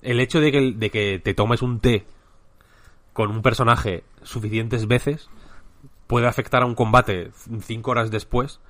El 0.00 0.18
hecho 0.18 0.40
de 0.40 0.50
que, 0.50 0.72
de 0.74 0.90
que 0.90 1.20
te 1.22 1.34
tomes 1.34 1.60
un 1.60 1.80
té 1.80 2.06
con 3.12 3.30
un 3.30 3.42
personaje 3.42 4.04
suficientes 4.22 4.86
veces 4.88 5.28
puede 6.06 6.26
afectar 6.26 6.62
a 6.62 6.66
un 6.66 6.74
combate 6.74 7.30
cinco 7.60 7.90
horas 7.90 8.10
después 8.10 8.60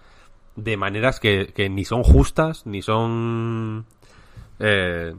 de 0.57 0.77
maneras 0.77 1.21
que, 1.21 1.53
que 1.55 1.69
ni 1.69 1.85
son 1.85 2.03
justas, 2.03 2.67
ni 2.67 2.83
son. 2.83 3.87
eh, 4.59 5.15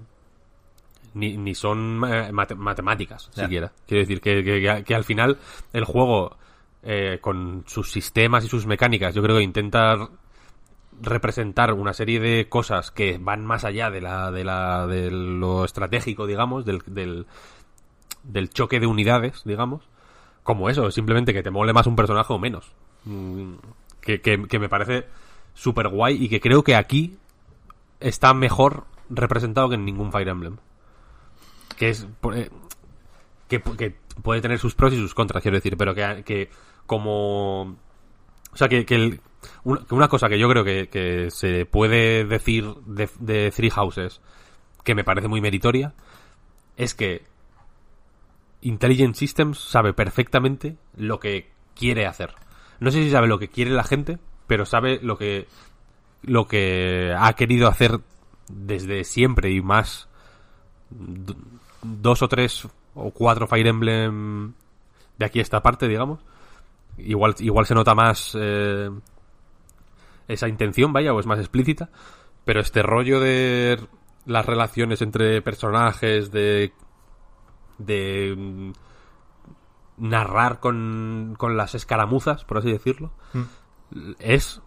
ni, 1.13 1.37
ni 1.37 1.55
son 1.55 2.01
eh, 2.07 2.31
mate- 2.31 2.55
matemáticas, 2.55 3.29
siquiera. 3.43 3.71
Quiero 3.87 4.01
decir 4.01 4.21
que, 4.21 4.43
que- 4.43 4.83
que 4.85 4.95
al 4.95 5.03
final 5.03 5.37
el 5.73 5.83
juego, 5.85 6.37
eh, 6.83 7.19
con 7.21 7.63
sus 7.67 7.91
sistemas 7.91 8.43
y 8.45 8.47
sus 8.49 8.65
mecánicas, 8.65 9.13
yo 9.15 9.21
creo 9.23 9.37
que 9.37 9.43
intenta 9.43 10.09
representar 11.01 11.73
una 11.73 11.93
serie 11.93 12.19
de 12.19 12.47
cosas 12.47 12.91
que 12.91 13.17
van 13.19 13.45
más 13.45 13.63
allá 13.65 13.89
de 13.89 13.99
la 14.01 14.31
de 14.31 14.43
la 14.43 14.85
de 14.87 15.09
lo 15.11 15.65
estratégico 15.65 16.27
digamos 16.27 16.65
del, 16.65 16.83
del 16.85 17.25
del 18.23 18.49
choque 18.51 18.79
de 18.79 18.85
unidades 18.85 19.41
digamos 19.43 19.81
como 20.43 20.69
eso 20.69 20.91
simplemente 20.91 21.33
que 21.33 21.41
te 21.41 21.49
mole 21.49 21.73
más 21.73 21.87
un 21.87 21.95
personaje 21.95 22.31
o 22.33 22.37
menos. 22.39 22.71
Mm, 23.05 23.53
que, 24.01 24.21
que, 24.21 24.43
que 24.47 24.59
me 24.59 24.69
parece 24.69 25.05
súper 25.53 25.87
guay 25.87 26.23
y 26.23 26.29
que 26.29 26.39
creo 26.39 26.63
que 26.63 26.75
aquí 26.75 27.17
está 27.99 28.33
mejor 28.33 28.83
representado 29.09 29.69
que 29.69 29.75
en 29.75 29.85
ningún 29.85 30.11
Fire 30.11 30.27
Emblem 30.27 30.57
que 31.77 31.89
es 31.89 32.07
eh, 32.33 32.49
que, 33.47 33.59
puede 34.21 34.41
tener 34.41 34.59
sus 34.59 34.75
pros 34.75 34.93
y 34.93 34.97
sus 34.97 35.13
contras 35.13 35.41
quiero 35.41 35.57
decir 35.57 35.75
pero 35.77 35.95
que, 35.95 36.23
que 36.25 36.49
como 36.85 37.77
o 38.53 38.57
sea, 38.57 38.67
que, 38.67 38.85
que 38.85 38.95
el- 38.95 39.21
una 39.63 40.07
cosa 40.07 40.29
que 40.29 40.39
yo 40.39 40.49
creo 40.49 40.63
que, 40.63 41.27
se 41.31 41.65
puede 41.65 42.23
decir 42.25 42.65
de, 42.85 43.09
de 43.19 43.51
Three 43.51 43.69
Houses, 43.71 44.21
que 44.83 44.95
me 44.95 45.03
parece 45.03 45.27
muy 45.27 45.41
meritoria, 45.41 45.93
es 46.77 46.93
que 46.93 47.23
Intelligent 48.61 49.15
Systems 49.15 49.59
sabe 49.59 49.93
perfectamente 49.93 50.77
lo 50.95 51.19
que 51.19 51.51
quiere 51.75 52.05
hacer. 52.05 52.33
No 52.79 52.91
sé 52.91 53.03
si 53.03 53.11
sabe 53.11 53.27
lo 53.27 53.39
que 53.39 53.49
quiere 53.49 53.71
la 53.71 53.83
gente, 53.83 54.19
pero 54.47 54.65
sabe 54.65 54.99
lo 55.01 55.17
que 55.17 55.47
lo 56.21 56.47
que 56.47 57.13
ha 57.17 57.33
querido 57.33 57.67
hacer 57.67 57.99
desde 58.47 59.03
siempre 59.03 59.51
y 59.51 59.61
más 59.61 60.07
dos 61.83 62.21
o 62.21 62.27
tres 62.27 62.67
o 62.95 63.11
cuatro 63.11 63.47
Fire 63.47 63.67
Emblem 63.67 64.53
de 65.17 65.25
aquí 65.25 65.39
a 65.39 65.41
esta 65.41 65.61
parte, 65.61 65.87
digamos. 65.87 66.19
Igual, 66.97 67.35
igual 67.39 67.65
se 67.65 67.75
nota 67.75 67.95
más 67.95 68.37
eh, 68.39 68.89
esa 70.27 70.47
intención, 70.47 70.93
vaya, 70.93 71.13
o 71.13 71.19
es 71.19 71.25
más 71.25 71.39
explícita. 71.39 71.89
Pero 72.45 72.59
este 72.59 72.83
rollo 72.83 73.19
de 73.19 73.79
las 74.25 74.45
relaciones 74.45 75.01
entre 75.01 75.41
personajes, 75.41 76.31
de. 76.31 76.73
de. 77.77 78.35
mm, 78.37 78.71
narrar 79.97 80.59
con, 80.59 81.35
con 81.37 81.55
las 81.55 81.75
escaramuzas, 81.75 82.43
por 82.45 82.57
así 82.57 82.71
decirlo, 82.71 83.11
es 84.19 84.61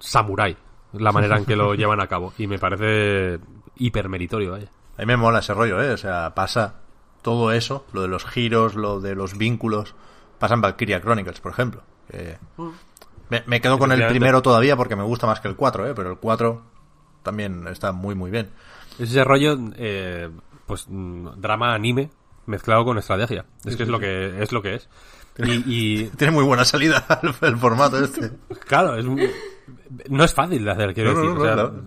samurai 0.00 0.56
la 0.92 1.12
manera 1.12 1.38
en 1.38 1.44
que 1.44 1.56
lo 1.56 1.74
llevan 1.76 2.00
a 2.00 2.06
cabo. 2.06 2.32
Y 2.38 2.46
me 2.46 2.58
parece 2.58 3.40
hipermeritorio, 3.76 4.52
vaya. 4.52 4.70
A 4.96 5.00
mí 5.00 5.06
me 5.06 5.16
mola 5.16 5.38
ese 5.40 5.54
rollo, 5.54 5.82
¿eh? 5.82 5.92
O 5.92 5.96
sea, 5.96 6.34
pasa 6.34 6.74
todo 7.22 7.52
eso, 7.52 7.86
lo 7.92 8.02
de 8.02 8.08
los 8.08 8.24
giros, 8.24 8.74
lo 8.74 9.00
de 9.00 9.14
los 9.14 9.38
vínculos, 9.38 9.94
pasa 10.38 10.54
en 10.54 10.60
Valkyria 10.60 11.00
Chronicles, 11.00 11.40
por 11.40 11.52
ejemplo. 11.52 11.82
que 12.10 12.36
me, 13.30 13.42
me 13.46 13.60
quedo 13.60 13.78
con 13.78 13.92
el 13.92 14.06
primero 14.08 14.42
todavía 14.42 14.76
porque 14.76 14.96
me 14.96 15.04
gusta 15.04 15.26
más 15.26 15.40
que 15.40 15.48
el 15.48 15.56
4, 15.56 15.88
¿eh? 15.88 15.92
Pero 15.94 16.10
el 16.10 16.18
4 16.18 16.62
también 17.22 17.66
está 17.68 17.92
muy, 17.92 18.14
muy 18.14 18.30
bien. 18.30 18.50
Es 18.98 19.10
ese 19.10 19.24
rollo, 19.24 19.56
eh, 19.76 20.28
pues, 20.66 20.86
mm, 20.88 21.40
drama 21.40 21.74
anime 21.74 22.10
mezclado 22.46 22.84
con 22.84 22.98
estrategia. 22.98 23.46
Es 23.64 23.76
que 23.76 23.84
es 23.84 23.88
lo 23.88 23.98
que 23.98 24.42
es. 24.42 24.52
Lo 24.52 24.60
que 24.60 24.74
es. 24.74 24.88
Y, 25.38 26.02
y, 26.02 26.04
Tiene 26.18 26.32
muy 26.32 26.44
buena 26.44 26.64
salida 26.64 27.06
el, 27.22 27.32
el 27.48 27.56
formato 27.56 27.98
este. 28.04 28.32
claro, 28.66 28.96
es 28.96 29.06
no 30.08 30.24
es 30.24 30.34
fácil 30.34 30.64
de 30.64 30.70
hacer, 30.70 30.92
quiero 30.92 31.12
No, 31.12 31.16
no, 31.16 31.22
decir. 31.22 31.34
no, 31.36 31.40
o 31.40 31.44
sea, 31.44 31.54
claro. 31.54 31.82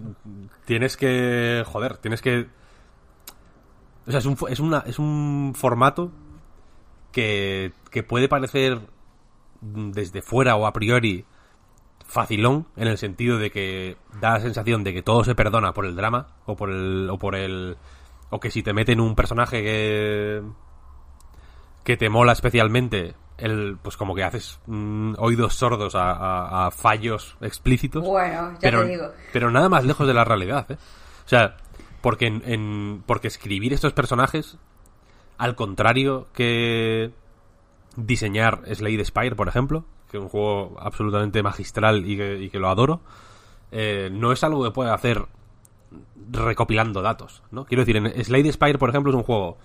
Tienes 0.66 0.97
que. 0.97 1.64
Joder, 1.68 1.97
tienes 1.97 2.22
que. 2.22 2.47
O 4.08 4.12
sea, 4.12 4.20
es 4.20 4.26
un, 4.26 4.38
es 4.49 4.60
una, 4.60 4.84
es 4.86 4.99
un 4.99 5.53
formato 5.56 6.12
que, 7.12 7.74
que 7.91 8.03
puede 8.03 8.28
parecer 8.30 8.80
mm, 9.62 9.91
desde 9.91 10.22
fuera 10.22 10.56
o 10.56 10.66
a 10.68 10.74
priori 10.74 11.26
facilón 12.06 12.68
en 12.76 12.88
el 12.88 12.97
sentido 12.97 13.38
de 13.39 13.49
que 13.51 13.97
da 14.22 14.34
la 14.34 14.39
sensación 14.39 14.84
de 14.84 14.93
que 14.93 15.01
todo 15.01 15.24
se 15.24 15.34
perdona 15.34 15.74
por 15.74 15.86
el 15.86 15.95
drama 15.95 16.28
o 16.45 16.56
por 16.56 16.70
el 16.70 17.10
o 17.10 17.18
por 17.18 17.36
el 17.36 17.78
o 18.30 18.39
que 18.39 18.51
si 18.51 18.62
te 18.62 18.74
meten 18.74 18.99
un 18.99 19.16
personaje 19.16 19.64
que 19.64 20.41
que 21.84 21.97
te 21.97 22.10
mola 22.10 22.32
especialmente 22.34 23.16
el 23.38 23.78
pues 23.82 23.97
como 23.97 24.14
que 24.16 24.24
haces 24.24 24.60
mm, 24.68 25.16
oídos 25.18 25.56
sordos 25.56 25.95
a, 25.95 26.12
a- 26.12 26.68
a 26.68 26.72
fallos 26.72 27.38
explícitos 27.41 28.03
Bueno, 28.06 28.51
ya 28.53 28.60
pero, 28.62 28.84
te 28.84 28.88
digo. 28.89 29.12
pero 29.34 29.51
nada 29.51 29.68
más 29.68 29.84
lejos 29.84 30.08
de 30.08 30.14
la 30.14 30.24
realidad 30.24 30.66
¿eh? 30.72 30.78
o 31.26 31.28
sea 31.30 31.58
porque 32.06 32.28
en, 32.28 32.43
en- 32.45 33.03
porque 33.08 33.28
escribir 33.28 33.74
estos 33.74 33.93
personajes 33.93 34.60
al 35.39 35.56
contrario 35.56 36.28
que 36.34 37.10
diseñar 37.95 38.62
Slade 38.72 39.03
Spire, 39.03 39.36
por 39.36 39.47
ejemplo, 39.47 39.86
que 40.12 40.18
es 40.18 40.24
un 40.24 40.30
juego 40.30 40.76
absolutamente 40.80 41.41
magistral 41.41 42.06
y 42.06 42.49
que, 42.51 42.60
lo 42.60 42.70
adoro, 42.70 43.01
eh, 43.72 44.10
no 44.12 44.32
es 44.32 44.43
algo 44.43 44.64
que 44.64 44.70
pueda 44.70 44.93
hacer 44.93 45.26
recopilando 46.32 47.01
datos, 47.01 47.41
¿no? 47.49 47.66
Quiero 47.66 47.82
decir, 47.82 47.97
en 47.97 48.24
Slade 48.24 48.51
Spire, 48.51 48.78
por 48.78 48.89
ejemplo, 48.91 49.12
es 49.12 49.16
un 49.16 49.24
juego 49.24 49.58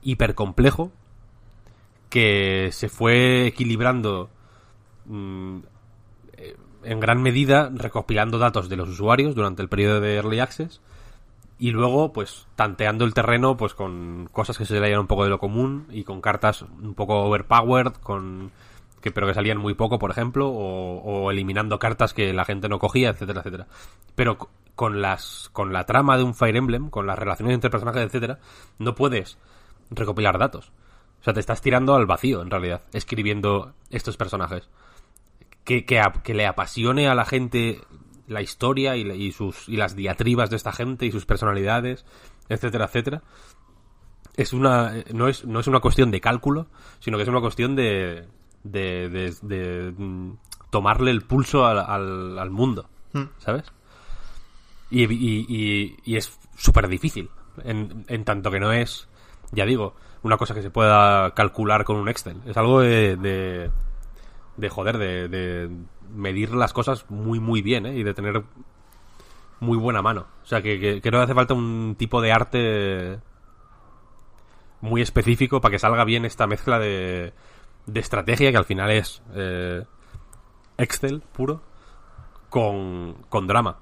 hiper 0.00 0.34
complejo 0.34 0.90
que 2.08 2.70
se 2.72 2.88
fue 2.88 3.46
equilibrando 3.48 4.30
mm, 5.04 5.58
eh, 6.32 6.56
en 6.84 6.98
gran 6.98 7.20
medida 7.20 7.70
recopilando 7.74 8.38
datos 8.38 8.70
de 8.70 8.76
los 8.76 8.88
usuarios 8.88 9.34
durante 9.34 9.60
el 9.60 9.68
periodo 9.68 10.00
de 10.00 10.14
Early 10.16 10.40
Access 10.40 10.80
y 11.62 11.70
luego 11.70 12.12
pues 12.12 12.48
tanteando 12.56 13.04
el 13.04 13.14
terreno 13.14 13.56
pues 13.56 13.72
con 13.72 14.28
cosas 14.32 14.58
que 14.58 14.64
se 14.64 14.80
leían 14.80 14.98
un 14.98 15.06
poco 15.06 15.22
de 15.22 15.30
lo 15.30 15.38
común 15.38 15.86
y 15.90 16.02
con 16.02 16.20
cartas 16.20 16.62
un 16.62 16.94
poco 16.94 17.22
overpowered 17.22 17.92
con 18.02 18.50
que 19.00 19.12
pero 19.12 19.28
que 19.28 19.34
salían 19.34 19.58
muy 19.58 19.74
poco 19.74 20.00
por 20.00 20.10
ejemplo 20.10 20.48
o, 20.48 21.30
eliminando 21.30 21.78
cartas 21.78 22.14
que 22.14 22.32
la 22.32 22.44
gente 22.44 22.68
no 22.68 22.80
cogía 22.80 23.10
etcétera 23.10 23.40
etcétera. 23.42 23.68
Pero 24.16 24.38
co- 24.38 24.50
con 24.74 25.00
las 25.02 25.50
con 25.52 25.72
la 25.72 25.86
trama 25.86 26.16
de 26.16 26.24
un 26.24 26.34
Fire 26.34 26.56
Emblem 26.56 26.90
con 26.90 27.06
las 27.06 27.16
relaciones 27.16 27.54
entre 27.54 27.70
personajes 27.70 28.02
etcétera 28.02 28.40
no 28.80 28.96
puedes 28.96 29.38
recopilar 29.90 30.40
datos. 30.40 30.72
O 31.20 31.24
sea 31.24 31.32
te 31.32 31.38
estás 31.38 31.60
tirando 31.60 31.94
al 31.94 32.06
vacío 32.06 32.42
en 32.42 32.50
realidad 32.50 32.82
escribiendo 32.92 33.72
estos 33.88 34.16
personajes. 34.16 34.68
Que, 35.62 35.84
que, 35.84 36.02
que 36.24 36.34
le 36.34 36.44
apasione 36.48 37.06
a 37.06 37.14
la 37.14 37.24
gente 37.24 37.80
la 38.28 38.42
historia 38.42 38.96
y, 38.96 39.02
y 39.10 39.32
sus 39.32 39.68
y 39.68 39.76
las 39.76 39.94
diatribas 39.96 40.50
de 40.50 40.56
esta 40.56 40.72
gente 40.72 41.06
y 41.06 41.12
sus 41.12 41.26
personalidades, 41.26 42.04
etcétera, 42.48 42.86
etcétera. 42.86 43.22
Es 44.36 44.52
una 44.52 44.92
no 45.12 45.28
es 45.28 45.44
no 45.44 45.60
es 45.60 45.66
una 45.66 45.80
cuestión 45.80 46.10
de 46.10 46.20
cálculo, 46.20 46.66
sino 47.00 47.16
que 47.18 47.24
es 47.24 47.28
una 47.28 47.40
cuestión 47.40 47.76
de 47.76 48.26
de, 48.64 49.08
de- 49.08 49.34
de, 49.42 49.92
mm, 49.96 50.32
tomarle 50.70 51.10
el 51.10 51.22
pulso 51.22 51.66
al, 51.66 51.78
al, 51.80 52.38
al 52.38 52.50
mundo, 52.50 52.88
¿sabes? 53.38 53.64
Y, 54.90 55.04
y, 55.04 55.46
y- 55.48 55.96
y 56.04 56.16
es 56.16 56.38
súper 56.56 56.86
difícil, 56.88 57.28
en, 57.64 58.04
en 58.08 58.24
tanto 58.24 58.50
que 58.50 58.60
no 58.60 58.72
es, 58.72 59.08
ya 59.50 59.64
digo, 59.66 59.94
una 60.22 60.36
cosa 60.36 60.54
que 60.54 60.62
se 60.62 60.70
pueda 60.70 61.32
calcular 61.34 61.84
con 61.84 61.96
un 61.96 62.08
Excel. 62.08 62.36
Es 62.46 62.56
algo 62.56 62.80
de, 62.80 63.16
de, 63.16 63.70
de 64.56 64.68
joder, 64.68 64.96
de, 64.98 65.28
de 65.28 65.70
medir 66.12 66.54
las 66.54 66.72
cosas 66.72 67.06
muy, 67.10 67.40
muy 67.40 67.62
bien, 67.62 67.86
¿eh? 67.86 67.96
Y 67.96 68.02
de 68.02 68.14
tener 68.14 68.42
muy 69.60 69.78
buena 69.78 70.02
mano. 70.02 70.26
O 70.42 70.46
sea, 70.46 70.62
que, 70.62 70.78
que 70.78 71.00
que 71.00 71.16
hace 71.16 71.34
falta 71.34 71.54
un 71.54 71.94
tipo 71.98 72.20
de 72.20 72.32
arte 72.32 73.18
muy 74.80 75.00
específico 75.00 75.60
para 75.60 75.72
que 75.72 75.78
salga 75.78 76.04
bien 76.04 76.24
esta 76.24 76.46
mezcla 76.46 76.78
de, 76.78 77.32
de 77.86 78.00
estrategia, 78.00 78.50
que 78.50 78.56
al 78.56 78.64
final 78.64 78.90
es 78.90 79.22
eh, 79.34 79.84
Excel 80.78 81.20
puro, 81.32 81.62
con, 82.50 83.14
con 83.28 83.46
drama. 83.46 83.78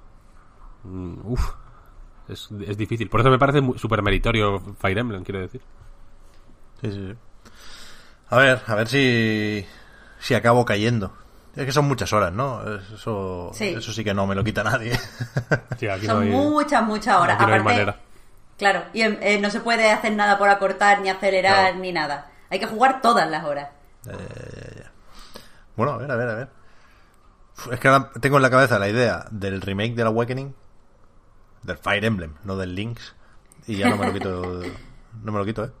Mm, 0.83 1.15
Uf, 1.23 1.53
es, 2.27 2.49
es 2.65 2.77
difícil. 2.77 3.09
Por 3.09 3.21
eso 3.21 3.29
me 3.29 3.39
parece 3.39 3.61
súper 3.77 4.01
meritorio 4.01 4.59
Fire 4.79 4.97
Emblem, 4.99 5.23
quiero 5.23 5.39
decir. 5.41 5.61
Sí, 6.81 6.91
sí, 6.91 7.07
sí. 7.07 7.15
A 8.29 8.37
ver, 8.37 8.61
a 8.65 8.75
ver 8.75 8.87
si, 8.87 9.65
si 10.19 10.33
acabo 10.35 10.63
cayendo. 10.63 11.11
Es 11.55 11.65
que 11.65 11.71
son 11.71 11.85
muchas 11.85 12.11
horas, 12.13 12.31
¿no? 12.31 12.61
Eso 12.93 13.51
Sí. 13.53 13.69
eso 13.69 13.91
sí 13.91 14.03
que 14.03 14.13
no 14.13 14.25
me 14.25 14.35
lo 14.35 14.43
quita 14.43 14.63
nadie. 14.63 14.97
Sí, 15.77 15.87
aquí 15.87 16.05
Son 16.05 16.29
muchas, 16.29 16.83
muchas 16.83 17.17
horas. 17.17 17.35
aquí 17.35 17.45
no 17.45 17.53
hay 17.53 17.59
Aparte, 17.59 17.79
manera. 17.85 17.99
claro, 18.57 18.83
y 18.93 19.01
eh, 19.01 19.39
no 19.41 19.49
se 19.49 19.59
puede 19.61 19.91
hacer 19.91 20.13
nada 20.13 20.37
por 20.37 20.47
acortar, 20.49 21.01
ni 21.01 21.09
acelerar, 21.09 21.65
Claro. 21.65 21.79
ni 21.79 21.91
nada. 21.91 22.29
Hay 22.49 22.59
que 22.59 22.67
jugar 22.67 23.01
todas 23.01 23.29
las 23.29 23.43
horas. 23.45 23.69
bueno, 25.75 25.93
a 25.93 25.97
ver, 25.97 26.11
a 26.11 26.15
ver, 26.15 26.29
a 26.29 26.35
ver. 26.35 26.49
Es 27.71 27.79
que 27.79 27.87
ahora 27.87 28.11
tengo 28.19 28.37
en 28.37 28.43
la 28.43 28.49
cabeza 28.49 28.79
la 28.79 28.89
idea 28.89 29.25
del 29.31 29.61
remake 29.61 29.93
del 29.95 30.07
Awakening, 30.07 30.55
del 31.63 31.77
Fire 31.77 32.03
Emblem, 32.05 32.33
no 32.43 32.55
del 32.57 32.73
Lynx, 32.75 33.15
y 33.67 33.77
ya 33.77 33.89
no 33.89 33.97
me 33.97 34.07
lo 34.07 34.13
quito, 34.13 34.41
no 35.23 35.31
me 35.31 35.37
lo 35.39 35.45
quito, 35.45 35.65
¿eh? 35.65 35.71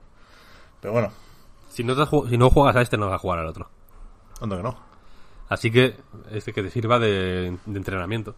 Pero 0.81 0.93
bueno, 0.93 1.11
Si 1.69 1.83
no, 1.83 1.95
te 1.95 2.05
si 2.29 2.37
no 2.37 2.49
juegas 2.49 2.75
a 2.75 2.81
este, 2.81 2.97
no 2.97 3.07
vas 3.07 3.15
a 3.15 3.19
jugar 3.19 3.39
al 3.39 3.47
otro. 3.47 3.69
¿dónde 4.39 4.57
que 4.57 4.63
no? 4.63 4.90
Así 5.51 5.69
que 5.69 5.97
este 6.31 6.53
que 6.53 6.63
te 6.63 6.69
sirva 6.69 6.97
de, 6.97 7.57
de 7.65 7.77
entrenamiento. 7.77 8.35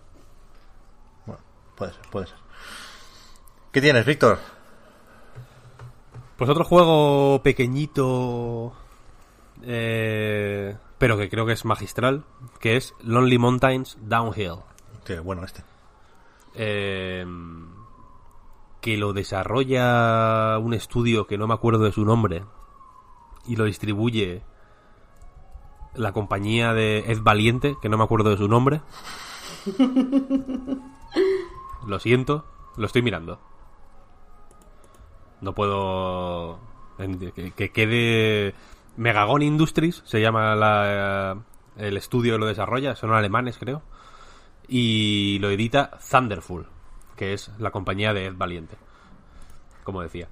Bueno, 1.27 1.41
puede 1.75 1.93
ser, 1.93 2.01
puede 2.09 2.25
ser. 2.25 2.37
¿Qué 3.71 3.81
tienes, 3.81 4.03
Víctor? 4.03 4.39
Pues 6.37 6.49
otro 6.49 6.63
juego 6.63 7.43
pequeñito, 7.43 8.73
eh, 9.61 10.75
pero 10.97 11.15
que 11.15 11.29
creo 11.29 11.45
que 11.45 11.53
es 11.53 11.65
magistral, 11.65 12.23
que 12.59 12.77
es 12.77 12.95
Lonely 13.03 13.37
Mountains 13.37 13.95
Downhill. 14.01 14.55
Sí, 15.05 15.13
bueno, 15.19 15.43
este. 15.45 15.63
eh, 16.55 17.25
que 18.81 18.97
lo 18.97 19.13
desarrolla 19.13 20.57
un 20.57 20.73
estudio 20.73 21.27
que 21.27 21.37
no 21.37 21.45
me 21.47 21.53
acuerdo 21.53 21.83
de 21.85 21.91
su 21.91 22.03
nombre 22.05 22.43
y 23.45 23.55
lo 23.55 23.65
distribuye 23.65 24.41
la 25.95 26.11
compañía 26.13 26.73
de 26.73 27.11
Ed 27.11 27.19
Valiente, 27.21 27.75
que 27.81 27.89
no 27.89 27.97
me 27.97 28.03
acuerdo 28.03 28.29
de 28.29 28.37
su 28.37 28.47
nombre. 28.47 28.81
Lo 31.85 31.99
siento, 31.99 32.45
lo 32.77 32.85
estoy 32.85 33.01
mirando. 33.01 33.39
No 35.41 35.53
puedo 35.53 36.59
que, 36.97 37.51
que 37.51 37.71
quede 37.71 38.53
Megagon 38.95 39.41
Industries 39.41 40.01
se 40.05 40.21
llama 40.21 40.55
la, 40.55 41.37
el 41.77 41.97
estudio 41.97 42.33
que 42.33 42.39
lo 42.39 42.45
desarrolla, 42.45 42.95
son 42.95 43.11
alemanes 43.11 43.57
creo 43.57 43.81
y 44.67 45.39
lo 45.39 45.49
edita 45.49 45.91
Thunderful, 46.09 46.67
que 47.15 47.33
es 47.33 47.51
la 47.59 47.71
compañía 47.71 48.13
de 48.13 48.27
Ed 48.27 48.35
Valiente, 48.35 48.77
como 49.83 50.01
decía. 50.01 50.29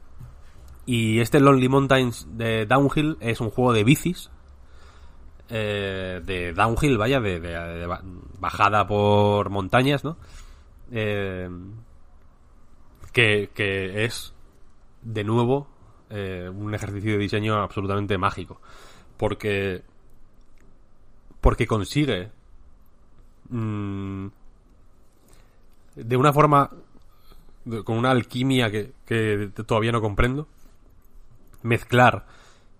Y 0.85 1.19
este 1.19 1.39
Lonely 1.39 1.69
Mountains 1.69 2.27
de 2.31 2.65
Downhill 2.65 3.17
es 3.19 3.41
un 3.41 3.49
juego 3.49 3.73
de 3.73 3.83
bicis, 3.83 4.31
eh, 5.51 6.21
de 6.25 6.53
downhill, 6.53 6.97
vaya, 6.97 7.19
de, 7.19 7.39
de- 7.39 7.49
de 7.79 7.85
ba- 7.85 8.01
bajada 8.39 8.87
por 8.87 9.49
montañas, 9.49 10.03
¿no? 10.03 10.17
Eh, 10.91 11.49
que, 13.13 13.49
que 13.53 14.05
es, 14.05 14.33
de 15.01 15.23
nuevo, 15.23 15.67
eh, 16.09 16.49
un 16.53 16.73
ejercicio 16.73 17.11
de 17.11 17.17
diseño 17.17 17.55
absolutamente 17.61 18.17
mágico. 18.17 18.61
Porque, 19.17 19.83
porque 21.41 21.67
consigue 21.67 22.31
mm, 23.49 24.27
de 25.95 26.17
una 26.17 26.33
forma 26.33 26.69
con 27.83 27.97
una 27.97 28.11
alquimia 28.11 28.71
que, 28.71 28.93
que 29.05 29.51
todavía 29.67 29.91
no 29.91 30.01
comprendo 30.01 30.47
mezclar 31.63 32.25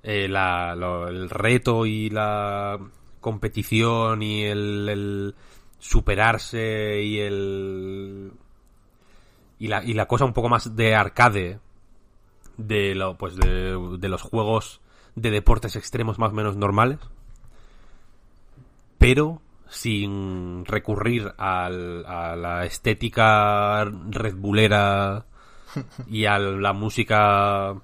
eh, 0.04 0.28
la- 0.28 0.76
lo- 0.76 1.08
el 1.08 1.30
reto 1.30 1.86
y 1.86 2.10
la 2.10 2.80
competición 3.20 4.22
y 4.24 4.44
el, 4.46 4.90
el 4.90 5.36
superarse 5.80 7.02
y 7.04 7.20
el 7.20 8.32
y 9.60 9.68
la, 9.68 9.84
y 9.84 9.94
la 9.94 10.08
cosa 10.08 10.26
un 10.26 10.34
poco 10.34 10.50
más 10.50 10.76
de 10.76 10.96
arcade 10.96 11.60
de 12.58 12.96
lo, 12.96 13.16
pues 13.18 13.36
de, 13.36 13.78
de 14.00 14.10
los 14.10 14.22
juegos 14.22 14.82
de 15.16 15.30
deportes 15.32 15.76
extremos 15.76 16.18
más 16.20 16.32
o 16.32 16.36
menos 16.36 16.56
normales 16.58 17.00
pero 18.98 19.42
sin 19.70 20.66
recurrir 20.66 21.34
al- 21.38 22.06
a 22.06 22.36
la 22.36 22.66
estética 22.66 23.86
red 23.86 24.36
bullera 24.36 25.26
y 26.08 26.26
a 26.26 26.38
la 26.40 26.74
música 26.74 27.76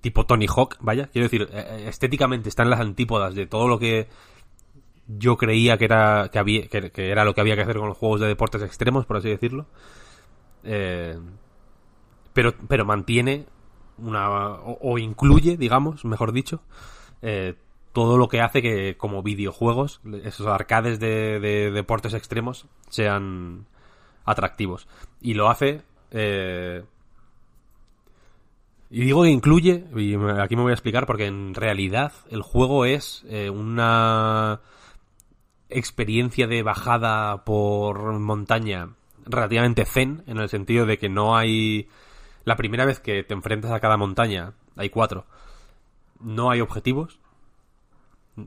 tipo 0.00 0.26
Tony 0.26 0.46
Hawk, 0.46 0.76
vaya, 0.80 1.08
quiero 1.08 1.26
decir, 1.26 1.48
eh, 1.52 1.66
eh, 1.68 1.88
estéticamente 1.88 2.48
está 2.48 2.62
en 2.62 2.70
las 2.70 2.80
antípodas 2.80 3.34
de 3.34 3.46
todo 3.46 3.68
lo 3.68 3.78
que 3.78 4.08
yo 5.18 5.36
creía 5.36 5.76
que 5.76 5.86
era 5.86 6.28
que 6.30 6.38
había 6.38 6.68
que, 6.68 6.90
era 7.10 7.24
lo 7.24 7.34
que 7.34 7.40
había 7.40 7.56
que 7.56 7.62
hacer 7.62 7.78
con 7.78 7.88
los 7.88 7.98
juegos 7.98 8.20
de 8.20 8.28
deportes 8.28 8.62
extremos, 8.62 9.06
por 9.06 9.16
así 9.16 9.28
decirlo. 9.28 9.66
Eh, 10.64 11.18
pero 12.32 12.54
pero 12.68 12.84
mantiene 12.84 13.46
una 13.98 14.30
o, 14.30 14.78
o 14.80 14.98
incluye, 14.98 15.56
digamos, 15.56 16.04
mejor 16.04 16.32
dicho, 16.32 16.62
eh, 17.22 17.54
todo 17.92 18.18
lo 18.18 18.28
que 18.28 18.40
hace 18.40 18.62
que 18.62 18.96
como 18.96 19.22
videojuegos 19.22 20.00
esos 20.22 20.46
arcades 20.46 21.00
de, 21.00 21.40
de 21.40 21.70
deportes 21.70 22.14
extremos 22.14 22.66
sean 22.88 23.66
atractivos 24.24 24.86
y 25.20 25.34
lo 25.34 25.50
hace 25.50 25.82
eh, 26.12 26.84
y 28.90 29.02
digo 29.02 29.22
que 29.22 29.30
incluye, 29.30 29.86
y 29.96 30.16
aquí 30.40 30.56
me 30.56 30.62
voy 30.62 30.72
a 30.72 30.74
explicar 30.74 31.06
porque 31.06 31.26
en 31.26 31.54
realidad 31.54 32.12
el 32.28 32.42
juego 32.42 32.84
es 32.84 33.24
eh, 33.28 33.48
una 33.48 34.60
experiencia 35.68 36.48
de 36.48 36.64
bajada 36.64 37.44
por 37.44 38.18
montaña 38.18 38.96
relativamente 39.24 39.84
zen, 39.84 40.24
en 40.26 40.38
el 40.38 40.48
sentido 40.48 40.86
de 40.86 40.98
que 40.98 41.08
no 41.08 41.36
hay... 41.36 41.88
La 42.44 42.56
primera 42.56 42.84
vez 42.84 42.98
que 42.98 43.22
te 43.22 43.32
enfrentas 43.32 43.70
a 43.70 43.78
cada 43.78 43.96
montaña, 43.96 44.54
hay 44.74 44.90
cuatro, 44.90 45.24
no 46.18 46.50
hay 46.50 46.60
objetivos, 46.60 47.20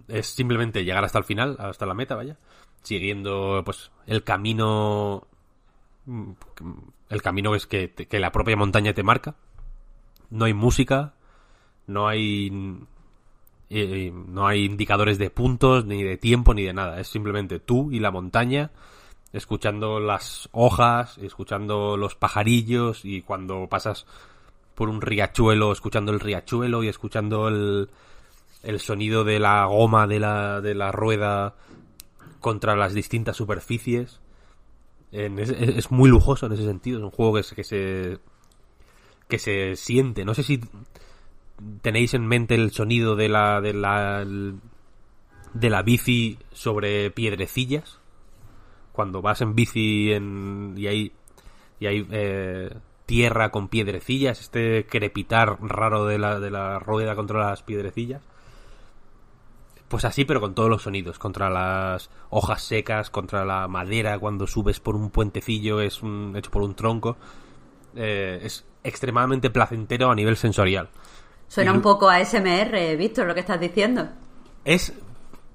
es 0.10 0.28
simplemente 0.28 0.84
llegar 0.84 1.06
hasta 1.06 1.20
el 1.20 1.24
final, 1.24 1.56
hasta 1.58 1.86
la 1.86 1.94
meta, 1.94 2.16
vaya, 2.16 2.38
siguiendo 2.82 3.62
pues 3.64 3.92
el 4.08 4.24
camino 4.24 5.26
el 7.10 7.22
camino 7.22 7.56
es 7.56 7.66
que, 7.66 7.94
que 7.94 8.20
la 8.20 8.34
propia 8.34 8.58
montaña 8.58 8.94
te 8.94 9.04
marca 9.04 9.36
no 10.34 10.46
hay 10.46 10.54
música, 10.54 11.14
no 11.88 12.08
hay 12.08 12.52
eh, 13.70 14.12
no 14.14 14.48
hay 14.48 14.66
indicadores 14.66 15.18
de 15.18 15.30
puntos, 15.30 15.86
ni 15.86 16.04
de 16.04 16.18
tiempo, 16.18 16.54
ni 16.54 16.64
de 16.64 16.74
nada. 16.74 17.00
Es 17.00 17.08
simplemente 17.08 17.60
tú 17.60 17.92
y 17.92 18.00
la 18.00 18.12
montaña, 18.12 18.72
escuchando 19.32 20.00
las 20.00 20.50
hojas, 20.52 21.18
escuchando 21.20 21.98
los 21.98 22.16
pajarillos 22.16 23.06
y 23.06 23.22
cuando 23.22 23.68
pasas 23.68 24.06
por 24.76 24.90
un 24.90 25.02
riachuelo, 25.02 25.72
escuchando 25.72 26.12
el 26.12 26.20
riachuelo 26.20 26.84
y 26.84 26.88
escuchando 26.88 27.48
el, 27.48 27.90
el 28.64 28.80
sonido 28.80 29.24
de 29.24 29.40
la 29.40 29.66
goma 29.66 30.08
de 30.08 30.20
la, 30.20 30.62
de 30.62 30.74
la 30.74 30.92
rueda 30.92 31.56
contra 32.40 32.76
las 32.76 32.94
distintas 32.94 33.38
superficies. 33.38 34.20
Es, 35.12 35.92
muy 35.92 36.10
lujoso 36.10 36.48
en 36.48 36.54
ese 36.54 36.66
sentido. 36.66 36.98
Es 36.98 37.04
un 37.04 37.12
juego 37.12 37.40
que 37.56 37.64
se 37.64 38.20
que 39.34 39.40
se 39.40 39.76
siente. 39.76 40.26
No 40.26 40.36
sé 40.36 40.44
si 40.44 40.62
tenéis 41.82 42.14
en 42.14 42.28
mente 42.28 42.54
el 42.54 42.72
sonido 42.72 43.16
de 43.16 43.30
la 43.30 43.62
de 43.62 43.74
la 43.74 44.24
de 44.24 45.70
la 45.72 45.82
bici 45.82 46.38
sobre 46.52 47.10
piedrecillas. 47.10 48.00
Cuando 48.92 49.24
vas 49.24 49.42
en 49.42 49.56
bici 49.56 50.12
en, 50.12 50.76
y 50.78 50.86
hay 50.86 51.12
y 51.80 51.88
hay 51.88 52.08
eh, 52.12 52.70
tierra 53.08 53.50
con 53.50 53.70
piedrecillas 53.70 54.40
este 54.40 54.86
crepitar 54.86 55.58
raro 55.62 56.06
de 56.06 56.20
la 56.20 56.40
de 56.40 56.52
la 56.52 56.78
rueda 56.78 57.16
contra 57.16 57.50
las 57.50 57.64
piedrecillas. 57.64 58.22
Pues 59.88 60.06
así 60.06 60.26
pero 60.26 60.42
con 60.42 60.54
todos 60.54 60.70
los 60.70 60.84
sonidos. 60.84 61.18
Contra 61.18 61.50
las 61.50 62.12
hojas 62.30 62.62
secas 62.62 63.10
contra 63.10 63.46
la 63.46 63.68
madera 63.68 64.20
cuando 64.20 64.46
subes 64.46 64.80
por 64.80 64.96
un 64.96 65.10
puentecillo 65.10 65.82
es 65.82 66.04
un, 66.04 66.36
hecho 66.38 66.52
por 66.52 66.62
un 66.62 66.76
tronco. 66.76 67.18
Eh, 67.96 68.40
es 68.44 68.64
extremadamente 68.84 69.50
placentero 69.50 70.12
a 70.12 70.16
nivel 70.16 70.36
sensorial. 70.38 70.90
Suena 71.48 71.72
Y- 71.72 71.76
un 71.76 71.82
poco 71.82 72.10
a 72.10 72.20
SMR, 72.20 72.96
Víctor, 72.98 73.28
lo 73.28 73.34
que 73.34 73.42
estás 73.42 73.60
diciendo. 73.60 74.08
Es 74.66 74.94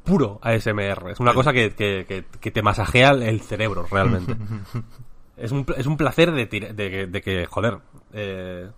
puro 0.05 0.39
ASMR. 0.43 1.11
Es 1.11 1.21
una 1.21 1.35
cosa 1.35 1.53
que, 1.53 1.75
que- 1.75 2.05
que- 2.07 2.25
que 2.41 2.51
te 2.51 2.63
masajea 2.63 3.11
el 3.11 3.41
cerebro, 3.41 3.87
realmente. 3.91 4.35
es, 5.37 5.53
un, 5.53 5.67
es 5.77 5.87
un 5.87 5.97
placer 5.97 6.33
de, 6.33 6.47
tira- 6.49 6.73
de, 6.73 6.91
que- 6.91 7.07
de 7.07 7.21
que, 7.23 7.47
joder, 7.47 7.79
eh, 8.13 8.71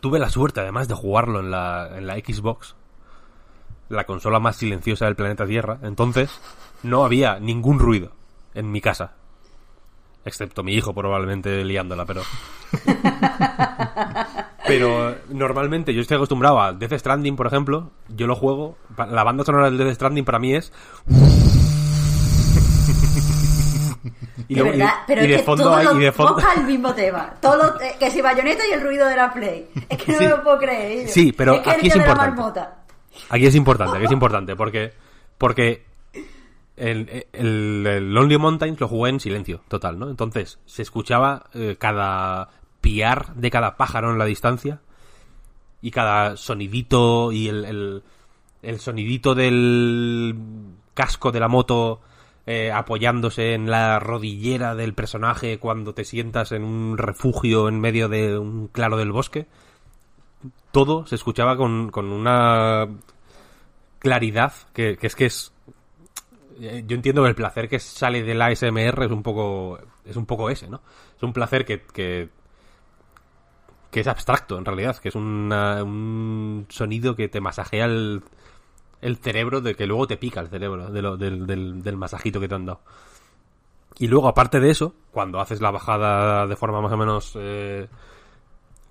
tuve 0.00 0.18
la 0.18 0.30
suerte 0.30 0.60
además 0.60 0.88
de 0.88 0.94
jugarlo 0.94 1.40
en 1.40 1.50
la, 1.50 1.90
en 1.98 2.06
la 2.06 2.14
Xbox, 2.16 2.76
la 3.88 4.04
consola 4.04 4.38
más 4.40 4.56
silenciosa 4.56 5.04
del 5.06 5.16
planeta 5.16 5.46
Tierra. 5.46 5.78
Entonces, 5.82 6.30
no 6.82 7.04
había 7.04 7.38
ningún 7.40 7.78
ruido 7.78 8.12
en 8.54 8.70
mi 8.70 8.80
casa. 8.80 9.14
Excepto 10.26 10.62
mi 10.62 10.74
hijo 10.74 10.92
probablemente 10.92 11.64
liándola, 11.64 12.04
pero... 12.04 12.20
Pero 14.68 15.14
normalmente 15.28 15.94
yo 15.94 16.00
estoy 16.00 16.16
acostumbrado 16.16 16.60
a 16.60 16.72
Death 16.72 16.94
Stranding, 16.98 17.36
por 17.36 17.46
ejemplo. 17.46 17.92
Yo 18.08 18.26
lo 18.26 18.34
juego. 18.34 18.76
La 19.10 19.22
banda 19.22 19.44
sonora 19.44 19.66
del 19.70 19.78
Death 19.78 19.94
Stranding 19.94 20.24
para 20.24 20.40
mí 20.40 20.54
es. 20.56 20.72
y 24.48 24.54
de 24.56 24.60
y- 24.60 24.62
verdad, 24.64 24.90
pero 25.06 25.20
y 25.22 25.24
es 25.26 25.30
de 25.30 25.36
que 25.36 25.42
fondo 25.44 25.62
todos 25.64 25.76
hay- 25.76 25.86
y 25.96 26.00
de 26.00 26.10
fondo- 26.12 26.38
el 26.56 26.64
mismo 26.64 26.92
tema. 26.94 27.32
Todo 27.40 27.56
lo- 27.56 27.80
eh, 27.80 27.94
que 27.98 28.10
si 28.10 28.20
bayoneta 28.20 28.66
y 28.68 28.72
el 28.72 28.80
ruido 28.82 29.06
de 29.06 29.14
la 29.16 29.32
Play. 29.32 29.68
Es 29.88 29.98
que 29.98 30.12
no 30.12 30.18
Sí. 30.18 30.24
me 30.24 30.30
lo 30.30 30.42
puedo 30.42 30.58
creer. 30.58 31.06
yo. 31.06 31.12
Sí, 31.12 31.32
pero 31.32 31.54
es 31.54 31.60
que 31.60 31.70
aquí 31.70 31.86
es 31.86 31.92
de 31.94 31.98
la 32.00 32.06
importante. 32.28 32.60
Aquí 33.30 33.46
es 33.46 33.54
importante, 33.54 33.96
aquí 33.96 34.04
es 34.06 34.12
importante, 34.12 34.56
porque 34.56 34.92
porque 35.38 35.85
el, 36.76 37.26
el, 37.32 37.86
el 37.86 38.12
Lonely 38.12 38.38
Mountains 38.38 38.80
lo 38.80 38.88
jugué 38.88 39.10
en 39.10 39.20
silencio 39.20 39.62
total, 39.68 39.98
¿no? 39.98 40.10
Entonces 40.10 40.58
se 40.66 40.82
escuchaba 40.82 41.46
eh, 41.54 41.76
cada 41.78 42.50
piar 42.80 43.34
de 43.34 43.50
cada 43.50 43.76
pájaro 43.76 44.12
en 44.12 44.18
la 44.18 44.24
distancia 44.24 44.80
y 45.80 45.90
cada 45.90 46.36
sonidito 46.36 47.32
y 47.32 47.48
el, 47.48 48.02
el, 48.62 48.80
sonidito 48.80 49.34
del 49.34 50.36
casco 50.94 51.32
de 51.32 51.40
la 51.40 51.48
moto 51.48 52.00
eh, 52.46 52.70
apoyándose 52.70 53.54
en 53.54 53.70
la 53.70 53.98
rodillera 53.98 54.74
del 54.74 54.94
personaje 54.94 55.58
cuando 55.58 55.94
te 55.94 56.04
sientas 56.04 56.52
en 56.52 56.64
un 56.64 56.96
refugio 56.98 57.68
en 57.68 57.80
medio 57.80 58.08
de 58.08 58.38
un 58.38 58.68
claro 58.68 58.96
del 58.96 59.12
bosque. 59.12 59.46
todo 60.70 61.06
se 61.06 61.16
escuchaba 61.16 61.56
con, 61.56 61.90
con 61.90 62.12
una 62.12 62.86
claridad 63.98 64.52
que, 64.72 64.96
es 65.00 65.16
que 65.16 65.26
es 65.26 65.52
yo 66.58 66.94
entiendo 66.96 67.22
que 67.22 67.28
el 67.28 67.34
placer 67.34 67.68
que 67.68 67.78
sale 67.78 68.22
del 68.22 68.40
ASMR 68.42 69.04
es 69.04 69.10
un 69.12 69.22
poco 69.22 69.78
es 70.04 70.16
un 70.16 70.26
poco 70.26 70.50
ese, 70.50 70.68
¿no? 70.68 70.80
Es 71.16 71.22
un 71.22 71.32
placer 71.32 71.64
que, 71.64 71.82
que, 71.82 72.28
que 73.90 74.00
es 74.00 74.06
abstracto 74.06 74.58
en 74.58 74.64
realidad, 74.64 74.96
que 74.98 75.08
es 75.08 75.14
un 75.14 76.66
sonido 76.68 77.16
que 77.16 77.28
te 77.28 77.40
masajea 77.40 77.86
el, 77.86 78.22
el 79.00 79.16
cerebro, 79.16 79.60
de 79.60 79.74
que 79.74 79.86
luego 79.86 80.06
te 80.06 80.16
pica 80.16 80.40
el 80.40 80.48
cerebro 80.48 80.90
de 80.90 81.02
lo- 81.02 81.16
del, 81.16 81.46
del, 81.46 81.82
del 81.82 81.96
masajito 81.96 82.40
que 82.40 82.48
te 82.48 82.54
han 82.54 82.66
dado. 82.66 82.80
Y 83.98 84.08
luego, 84.08 84.28
aparte 84.28 84.60
de 84.60 84.70
eso, 84.70 84.94
cuando 85.10 85.40
haces 85.40 85.60
la 85.62 85.70
bajada 85.70 86.46
de 86.46 86.56
forma 86.56 86.82
más 86.82 86.92
o 86.92 86.96
menos 86.98 87.32
eh, 87.36 87.88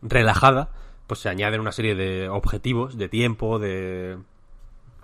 relajada, 0.01 0.69
pues 1.07 1.19
se 1.19 1.29
añaden 1.29 1.61
una 1.61 1.71
serie 1.71 1.95
de 1.95 2.29
objetivos, 2.29 2.97
de 2.97 3.09
tiempo, 3.09 3.59
de, 3.59 4.17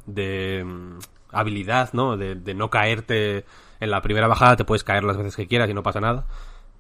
de 0.05 0.63
mm, 0.65 0.97
habilidad, 1.31 1.93
¿no? 1.93 2.17
De, 2.17 2.35
de 2.35 2.53
no 2.53 2.69
caerte 2.69 3.45
en 3.79 3.91
la 3.91 4.01
primera 4.01 4.27
bajada, 4.27 4.55
te 4.55 4.65
puedes 4.65 4.83
caer 4.83 5.03
las 5.03 5.17
veces 5.17 5.35
que 5.35 5.47
quieras 5.47 5.69
y 5.69 5.73
no 5.73 5.83
pasa 5.83 5.99
nada. 5.99 6.25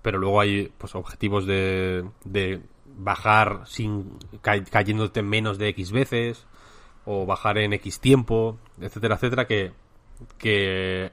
Pero 0.01 0.17
luego 0.17 0.41
hay 0.41 0.71
pues 0.77 0.95
objetivos 0.95 1.45
de, 1.45 2.05
de 2.23 2.61
bajar 2.97 3.61
sin 3.65 4.17
ca- 4.41 4.63
cayéndote 4.63 5.21
menos 5.21 5.57
de 5.57 5.69
X 5.69 5.91
veces 5.91 6.45
o 7.05 7.25
bajar 7.25 7.57
en 7.57 7.73
X 7.73 7.99
tiempo, 7.99 8.57
etcétera, 8.79 9.15
etcétera, 9.15 9.47
que, 9.47 9.71
que, 10.37 11.11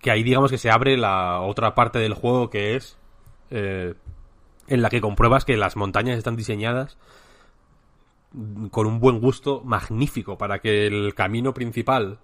que 0.00 0.10
ahí 0.10 0.22
digamos 0.22 0.50
que 0.50 0.58
se 0.58 0.70
abre 0.70 0.96
la 0.96 1.40
otra 1.40 1.74
parte 1.74 1.98
del 1.98 2.14
juego 2.14 2.50
que 2.50 2.74
es 2.76 2.98
eh, 3.50 3.94
en 4.66 4.82
la 4.82 4.88
que 4.88 5.00
compruebas 5.00 5.44
que 5.44 5.56
las 5.56 5.76
montañas 5.76 6.18
están 6.18 6.36
diseñadas 6.36 6.98
con 8.70 8.86
un 8.86 9.00
buen 9.00 9.20
gusto 9.20 9.62
magnífico 9.64 10.38
para 10.38 10.60
que 10.60 10.86
el 10.86 11.14
camino 11.14 11.52
principal 11.52 12.18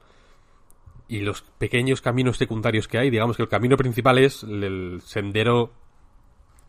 y 1.08 1.20
los 1.20 1.42
pequeños 1.42 2.00
caminos 2.00 2.36
secundarios 2.36 2.88
que 2.88 2.98
hay, 2.98 3.10
digamos 3.10 3.36
que 3.36 3.42
el 3.42 3.48
camino 3.48 3.76
principal 3.76 4.18
es 4.18 4.42
el- 4.42 5.00
sendero 5.04 5.72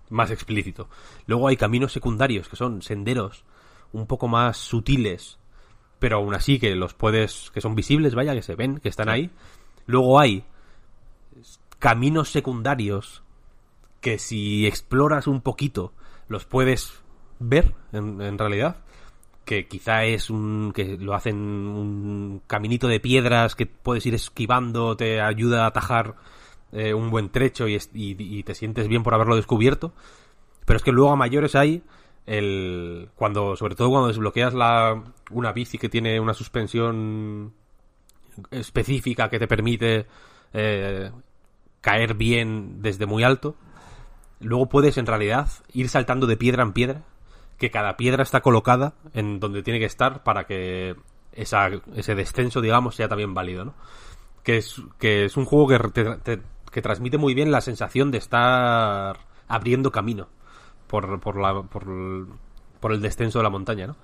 más 0.10 0.32
explícito. 0.32 0.88
Luego 1.26 1.48
hay 1.48 1.58
caminos 1.58 1.92
secundarios 1.92 2.48
que 2.48 2.56
son 2.56 2.82
senderos 2.82 3.44
un 3.92 4.08
poco 4.08 4.28
más 4.28 4.58
sutiles, 4.58 5.38
pero 6.00 6.18
aún 6.18 6.34
así 6.34 6.60
que 6.60 6.76
los 6.76 6.94
puedes, 6.94 7.52
que 7.52 7.62
son 7.62 7.76
visibles, 7.76 8.16
vaya, 8.16 8.34
que 8.34 8.42
se 8.42 8.56
ven, 8.56 8.80
que 8.80 8.90
están 8.90 9.10
ahí. 9.10 9.32
Luego 9.86 10.20
hay 10.20 10.44
caminos 11.80 12.30
secundarios 12.32 13.24
que 14.02 14.18
si 14.20 14.66
exploras 14.66 15.28
un 15.28 15.42
poquito 15.42 15.94
los 16.28 16.46
puedes 16.46 16.94
ver 17.40 17.74
en, 17.92 18.22
en 18.22 18.38
realidad 18.38 18.78
que 19.48 19.68
quizá 19.68 20.04
es 20.04 20.30
un 20.30 20.74
que 20.76 20.98
lo 20.98 21.16
hacen 21.16 21.38
un 21.38 22.42
caminito 22.46 22.88
de 22.88 23.00
piedras 23.00 23.56
que 23.56 23.66
puedes 23.66 24.06
ir 24.06 24.14
esquivando 24.14 24.98
te 24.98 25.22
ayuda 25.22 25.64
a 25.64 25.68
atajar 25.68 26.16
eh, 26.74 26.94
un 26.94 27.10
buen 27.10 27.30
trecho 27.30 27.66
y, 27.68 28.44
te 28.44 28.54
sientes 28.54 28.90
bien 28.90 29.04
por 29.04 29.14
haberlo 29.14 29.38
descubierto. 29.38 29.94
Pero 30.66 30.78
es 30.78 30.84
que 30.84 30.92
luego 30.92 31.12
a 31.12 31.16
mayores 31.16 31.56
hay 31.56 31.82
el 32.26 33.10
cuando 33.16 33.56
sobre 33.56 33.76
todo 33.76 33.90
cuando 33.90 34.10
desbloqueas 34.10 34.54
la 34.54 35.02
una 35.32 35.54
bici 35.54 35.78
que 35.78 35.88
tiene 35.88 36.20
una 36.20 36.34
suspensión 36.34 37.54
específica 38.52 39.30
que 39.30 39.40
te 39.40 39.48
permite 39.48 40.08
eh, 40.52 41.10
caer 41.80 42.16
bien 42.16 42.82
desde 42.82 43.06
muy 43.06 43.24
alto 43.24 43.56
luego 44.42 44.68
puedes 44.68 44.98
en 44.98 45.06
realidad 45.06 45.50
ir 45.72 45.88
saltando 45.88 46.28
de 46.28 46.36
piedra 46.36 46.64
en 46.64 46.74
piedra 46.74 47.04
que 47.58 47.72
cada 47.72 47.98
piedra 47.98 48.24
está 48.24 48.42
colocada 48.42 48.94
en 49.14 49.40
donde 49.40 49.64
tiene 49.64 49.80
que 49.80 49.86
estar 49.86 50.24
para 50.24 50.46
que 50.46 50.96
esa, 51.32 51.70
ese 51.96 52.16
descenso 52.16 52.62
digamos 52.62 52.96
sea 52.96 53.08
también 53.08 53.34
válido 53.34 53.66
¿no? 53.66 53.74
que 54.44 54.58
es 54.58 54.82
que 55.00 55.26
es 55.26 55.38
un 55.38 55.46
juego 55.46 55.68
que 55.68 55.80
te- 55.90 56.16
te- 56.18 56.42
que 56.72 56.82
transmite 56.82 57.18
muy 57.18 57.34
bien 57.34 57.52
la 57.52 57.62
sensación 57.62 58.12
de 58.12 58.18
estar 58.20 59.18
abriendo 59.48 59.92
camino 59.92 60.28
por, 60.88 61.20
por, 61.20 61.38
la, 61.40 61.64
por, 61.64 61.84
el, 61.84 62.28
por 62.80 62.92
el 62.94 63.02
descenso 63.02 63.40
de 63.40 63.44
la 63.44 63.50
montaña, 63.50 63.88
¿no? 63.88 63.96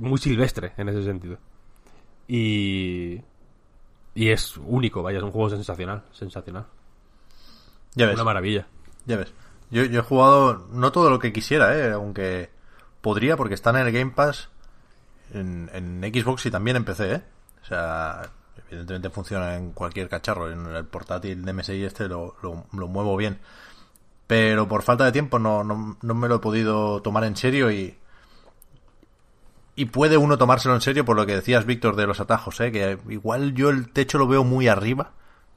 Muy 0.00 0.18
silvestre 0.18 0.72
en 0.76 0.88
ese 0.88 1.02
sentido. 1.02 1.38
Y. 2.28 3.20
Y 4.14 4.30
es 4.30 4.56
único, 4.56 5.02
vaya, 5.02 5.18
es 5.18 5.24
un 5.24 5.30
juego 5.32 5.50
sensacional. 5.50 6.04
Sensacional. 6.12 6.66
Ya 7.94 8.06
ves. 8.06 8.14
Una 8.14 8.24
maravilla. 8.24 8.66
Ya 9.06 9.16
ves. 9.16 9.32
Yo, 9.70 9.84
yo 9.84 10.00
he 10.00 10.02
jugado 10.02 10.66
no 10.72 10.92
todo 10.92 11.10
lo 11.10 11.18
que 11.18 11.32
quisiera, 11.32 11.76
¿eh? 11.76 11.92
aunque 11.92 12.50
podría, 13.00 13.36
porque 13.36 13.54
están 13.54 13.76
en 13.76 13.86
el 13.86 13.92
Game 13.92 14.10
Pass 14.10 14.48
en, 15.32 16.00
Xbox 16.02 16.46
y 16.46 16.50
también 16.50 16.76
en 16.76 16.84
PC. 16.84 17.12
¿eh? 17.12 17.22
O 17.62 17.64
sea, 17.64 18.22
evidentemente 18.68 19.10
funciona 19.10 19.56
en 19.56 19.72
cualquier 19.72 20.08
cacharro. 20.08 20.50
En 20.50 20.66
el 20.66 20.84
portátil 20.84 21.44
de 21.44 21.52
MSI 21.52 21.84
este 21.84 22.08
lo, 22.08 22.36
lo, 22.42 22.66
lo 22.72 22.88
muevo 22.88 23.16
bien. 23.16 23.38
Pero 24.26 24.68
por 24.68 24.82
falta 24.82 25.04
de 25.04 25.12
tiempo 25.12 25.38
no, 25.38 25.64
no, 25.64 25.96
no 26.00 26.14
me 26.14 26.28
lo 26.28 26.36
he 26.36 26.40
podido 26.40 27.02
tomar 27.02 27.24
en 27.24 27.36
serio 27.36 27.70
y... 27.70 27.96
Y 29.76 29.86
puede 29.86 30.18
uno 30.18 30.36
tomárselo 30.36 30.74
en 30.74 30.82
serio 30.82 31.06
por 31.06 31.16
lo 31.16 31.24
que 31.24 31.36
decías, 31.36 31.64
Víctor, 31.64 31.96
de 31.96 32.06
los 32.06 32.20
atajos, 32.20 32.60
¿eh? 32.60 32.70
Que 32.70 32.98
igual 33.08 33.54
yo 33.54 33.70
el 33.70 33.90
techo 33.90 34.18
lo 34.18 34.26
veo 34.26 34.44
muy 34.44 34.68
arriba. 34.68 35.12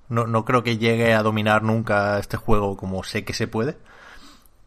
No, 0.08 0.28
no 0.28 0.46
creo 0.46 0.64
que 0.64 0.78
llegue 0.78 1.14
a 1.14 1.24
dominar 1.24 1.64
nunca 1.64 2.20
este 2.20 2.38
juego 2.38 2.78
como 2.78 3.04
sé 3.04 3.26
que 3.26 3.34
se 3.34 3.48
puede. 3.48 3.78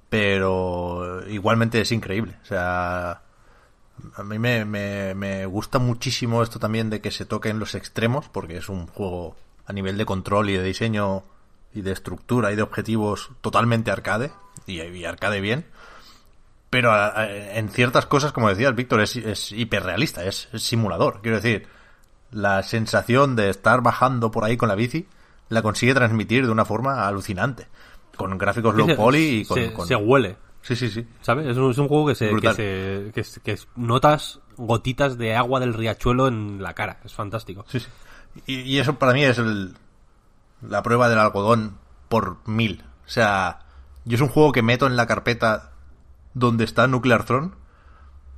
Pero 0.09 1.27
igualmente 1.29 1.81
es 1.81 1.93
increíble. 1.93 2.37
O 2.43 2.47
sea, 2.47 3.23
a 4.15 4.23
mí 4.23 4.39
me, 4.39 4.65
me, 4.65 5.15
me 5.15 5.47
gusta 5.47 5.79
muchísimo 5.79 6.43
esto 6.43 6.59
también 6.59 6.91
de 6.91 7.01
que 7.01 7.11
se 7.11 7.27
toquen 7.27 7.59
los 7.59 7.75
extremos, 7.75 8.29
porque 8.29 8.59
es 8.59 8.69
un 8.69 8.87
juego 8.87 9.37
a 9.67 9.73
nivel 9.73 9.99
de 9.99 10.07
control 10.07 10.51
y 10.51 10.57
de 10.57 10.63
diseño 10.63 11.25
y 11.75 11.83
de 11.83 11.93
estructura 11.93 12.53
y 12.53 12.57
de 12.57 12.63
objetivos 12.63 13.31
totalmente 13.41 13.91
arcade, 13.91 14.33
y, 14.67 15.05
arcade 15.05 15.41
bien. 15.41 15.67
Pero 16.71 16.93
en 17.19 17.69
ciertas 17.69 18.07
cosas, 18.07 18.33
como 18.33 18.49
decías, 18.49 18.75
Víctor, 18.75 19.01
es, 19.01 19.17
es 19.17 19.53
hiperrealista, 19.53 20.25
es 20.25 20.49
simulador. 20.55 21.21
Quiero 21.23 21.37
decir, 21.37 21.69
la 22.31 22.63
sensación 22.63 23.37
de 23.37 23.51
estar 23.51 23.83
bajando 23.83 24.31
por 24.31 24.45
ahí 24.45 24.57
con 24.57 24.69
la 24.69 24.75
bici 24.75 25.07
la 25.49 25.63
consigue 25.63 25.95
transmitir 25.95 26.45
de 26.45 26.53
una 26.53 26.65
forma 26.65 27.07
alucinante. 27.07 27.69
Con 28.17 28.37
gráficos 28.39 28.75
low 28.75 28.87
Se- 28.87 28.95
poly 28.95 29.19
y 29.41 29.45
con... 29.45 29.57
se, 29.59 29.73
con- 29.73 29.87
se 29.87 29.97
huele, 29.97 30.37
Sí, 30.63 30.75
sí, 30.75 30.91
sí. 30.91 31.07
¿sabes? 31.21 31.47
Es 31.47 31.57
un, 31.57 31.71
es 31.71 31.79
un 31.79 31.87
juego 31.87 32.09
que 32.09 32.15
se, 32.17 32.35
que 32.35 32.53
se 32.53 33.13
que, 33.15 33.41
que 33.55 33.59
notas 33.77 34.41
gotitas 34.57 35.17
de 35.17 35.37
agua 35.37 35.61
del 35.61 35.75
riachuelo 35.75 36.27
en 36.27 36.61
la 36.61 36.75
cara. 36.75 36.99
Es 37.05 37.15
fantástico. 37.15 37.65
Sí, 37.69 37.79
sí. 37.79 37.87
Y, 38.47 38.61
y 38.63 38.79
eso 38.81 38.99
para 38.99 39.13
mí 39.13 39.23
es 39.23 39.39
el, 39.39 39.77
la 40.69 40.83
prueba 40.83 41.09
del 41.09 41.21
algodón 41.21 41.79
por 42.09 42.39
mil. 42.47 42.83
O 43.07 43.09
sea, 43.09 43.61
yo 44.05 44.17
es 44.17 44.21
un 44.21 44.29
juego 44.29 44.51
que 44.51 44.63
meto 44.63 44.87
en 44.89 44.97
la 44.97 45.07
carpeta 45.07 45.71
donde 46.35 46.65
está 46.65 46.89
Nuclear 46.89 47.25
Throne 47.25 47.53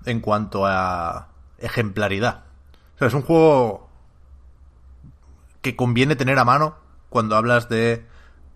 en 0.05 0.21
cuanto 0.21 0.67
a 0.67 1.29
ejemplaridad. 1.59 2.45
O 2.97 2.99
sea, 2.99 3.09
es 3.09 3.15
un 3.15 3.23
juego 3.23 3.89
que 5.63 5.77
conviene 5.77 6.15
tener 6.17 6.39
a 6.39 6.45
mano 6.45 6.77
cuando 7.09 7.37
hablas 7.37 7.69
de 7.69 8.05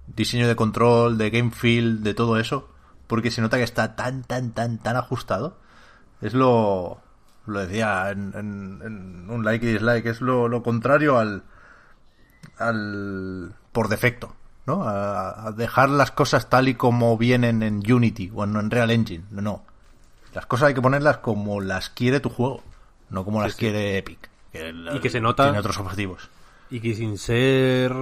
diseño 0.07 0.49
de 0.49 0.57
control, 0.57 1.19
de 1.19 1.31
game 1.31 1.51
feel, 1.51 2.03
de 2.03 2.15
todo 2.15 2.39
eso, 2.39 2.69
porque 3.07 3.31
se 3.31 3.41
nota 3.41 3.57
que 3.59 3.63
está 3.63 3.97
tan, 3.97 4.23
tan, 4.25 4.53
tan, 4.53 4.79
tan 4.79 4.97
ajustado. 4.97 5.57
Es 6.21 6.35
lo, 6.35 7.01
lo 7.47 7.61
decía 7.61 8.11
en, 8.11 8.33
en- 8.37 8.81
en 8.85 9.31
un 9.31 9.45
like 9.45 9.65
y 9.67 9.73
dislike, 9.73 10.07
es 10.07 10.21
lo, 10.21 10.49
lo 10.49 10.63
contrario 10.63 11.19
al, 11.19 11.43
al, 12.59 13.53
por 13.73 13.89
defecto, 13.89 14.35
¿no? 14.67 14.83
A, 14.85 15.49
a 15.49 15.53
dejar 15.53 15.89
las 15.89 16.11
cosas 16.11 16.49
tal 16.49 16.69
y 16.69 16.75
como 16.75 17.17
vienen 17.19 17.63
en 17.63 17.79
Unity 17.93 18.31
o 18.35 18.45
en, 18.45 18.57
en 18.57 18.71
Real 18.71 18.91
Engine, 18.91 19.25
no, 19.31 19.43
no. 19.43 19.63
Las 20.35 20.47
cosas 20.47 20.69
hay 20.69 20.75
que 20.75 20.81
ponerlas 20.83 21.19
como 21.19 21.61
las 21.61 21.91
quiere 21.91 22.21
tu 22.21 22.31
juego, 22.31 22.63
no 23.11 23.25
como 23.25 23.43
las 23.43 23.55
quiere 23.55 23.99
Epic. 23.99 24.31
Que 24.53 24.73
Y 24.95 25.01
que 25.01 25.11
se 25.11 25.21
nota- 25.21 25.45
Tiene 25.45 25.59
otros 25.59 25.79
objetivos. 25.79 26.31
y 26.71 26.81
que 26.81 26.95
sin 26.95 27.19
ser 27.19 27.93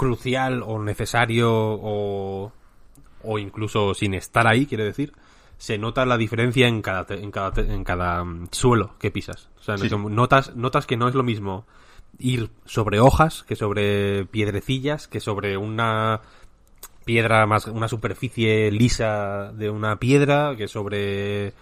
crucial 0.00 0.62
o 0.64 0.82
necesario 0.82 1.50
o, 1.52 2.50
o 3.22 3.38
incluso 3.38 3.92
sin 3.92 4.14
estar 4.14 4.46
ahí, 4.46 4.64
quiere 4.64 4.84
decir, 4.84 5.12
se 5.58 5.76
nota 5.76 6.06
la 6.06 6.16
diferencia 6.16 6.66
en 6.68 6.80
cada, 6.80 7.04
te- 7.04 7.22
en 7.22 7.30
cada, 7.30 7.52
te- 7.52 7.70
en 7.72 7.84
cada 7.84 8.24
mm, 8.24 8.48
suelo 8.50 8.94
que 8.98 9.10
pisas. 9.10 9.50
O 9.60 9.62
sea, 9.62 9.76
sí. 9.76 9.88
notas, 10.08 10.56
notas 10.56 10.86
que 10.86 10.96
no 10.96 11.06
es 11.06 11.14
lo 11.14 11.22
mismo 11.22 11.66
ir 12.18 12.48
sobre 12.64 12.98
hojas 12.98 13.42
que 13.44 13.56
sobre 13.56 14.24
piedrecillas, 14.24 15.06
que 15.06 15.20
sobre 15.20 15.56
una 15.58 16.22
piedra 17.04 17.46
más, 17.46 17.66
una 17.66 17.88
superficie 17.88 18.70
lisa 18.70 19.52
de 19.52 19.68
una 19.68 19.96
piedra, 19.96 20.54
que 20.56 20.66
sobre 20.66 21.52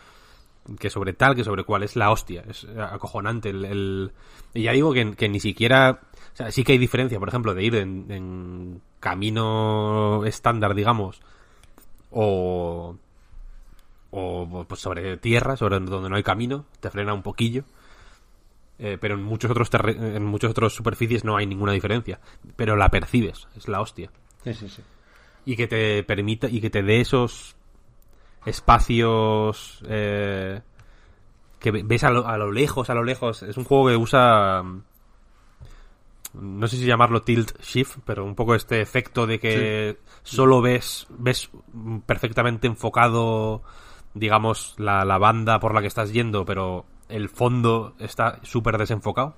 que 0.78 0.90
sobre 0.90 1.12
tal, 1.14 1.34
que 1.34 1.44
sobre 1.44 1.64
cuál 1.64 1.82
es 1.82 1.96
la 1.96 2.10
hostia. 2.12 2.44
Es 2.48 2.66
acojonante. 2.78 3.50
El, 3.50 3.64
el- 3.64 4.12
Y 4.54 4.62
ya 4.62 4.72
digo 4.72 4.92
que, 4.92 5.14
que 5.16 5.28
ni 5.28 5.40
siquiera. 5.40 6.00
O 6.38 6.42
sea, 6.44 6.52
sí 6.52 6.62
que 6.62 6.70
hay 6.72 6.78
diferencia, 6.78 7.18
por 7.18 7.28
ejemplo, 7.28 7.52
de 7.52 7.64
ir 7.64 7.74
en, 7.74 8.06
en 8.10 8.80
camino 9.00 10.24
estándar, 10.24 10.72
digamos, 10.76 11.20
o. 12.12 12.96
o 14.12 14.64
pues, 14.68 14.80
sobre 14.80 15.16
tierra, 15.16 15.56
sobre 15.56 15.80
donde 15.80 16.08
no 16.08 16.14
hay 16.14 16.22
camino, 16.22 16.64
te 16.78 16.90
frena 16.90 17.12
un 17.12 17.22
poquillo. 17.22 17.64
Eh, 18.78 18.96
pero 19.00 19.16
en 19.16 19.24
muchos 19.24 19.50
otros 19.50 19.68
en 19.88 20.24
muchos 20.24 20.52
otros 20.52 20.72
superficies 20.72 21.24
no 21.24 21.36
hay 21.36 21.46
ninguna 21.46 21.72
diferencia. 21.72 22.20
Pero 22.54 22.76
la 22.76 22.88
percibes, 22.90 23.48
es 23.56 23.66
la 23.66 23.80
hostia. 23.80 24.08
Sí, 24.44 24.54
sí, 24.54 24.68
sí. 24.68 24.82
Y 25.44 25.56
que 25.56 25.66
te 25.66 26.04
permita, 26.04 26.48
y 26.48 26.60
que 26.60 26.70
te 26.70 26.84
dé 26.84 27.00
esos 27.00 27.56
espacios 28.46 29.80
eh, 29.88 30.60
que 31.58 31.70
ve- 31.72 31.82
ves 31.84 32.04
a 32.04 32.10
lo, 32.10 32.28
a 32.28 32.38
lo 32.38 32.52
lejos, 32.52 32.90
a 32.90 32.94
lo 32.94 33.02
lejos. 33.02 33.42
Es 33.42 33.56
un 33.56 33.64
juego 33.64 33.88
que 33.88 33.96
usa 33.96 34.62
no 36.40 36.66
sé 36.68 36.76
si 36.76 36.84
llamarlo 36.86 37.22
tilt 37.22 37.60
shift, 37.60 37.98
pero 38.04 38.24
un 38.24 38.34
poco 38.34 38.54
este 38.54 38.80
efecto 38.80 39.26
de 39.26 39.38
que 39.40 39.98
solo 40.22 40.60
ves 40.60 41.06
ves 41.10 41.50
perfectamente 42.06 42.66
enfocado, 42.66 43.62
digamos, 44.14 44.74
la, 44.78 45.04
la 45.04 45.18
banda 45.18 45.58
por 45.60 45.74
la 45.74 45.80
que 45.80 45.86
estás 45.86 46.12
yendo, 46.12 46.44
pero 46.44 46.84
el 47.08 47.28
fondo 47.28 47.94
está 47.98 48.38
súper 48.42 48.78
desenfocado. 48.78 49.34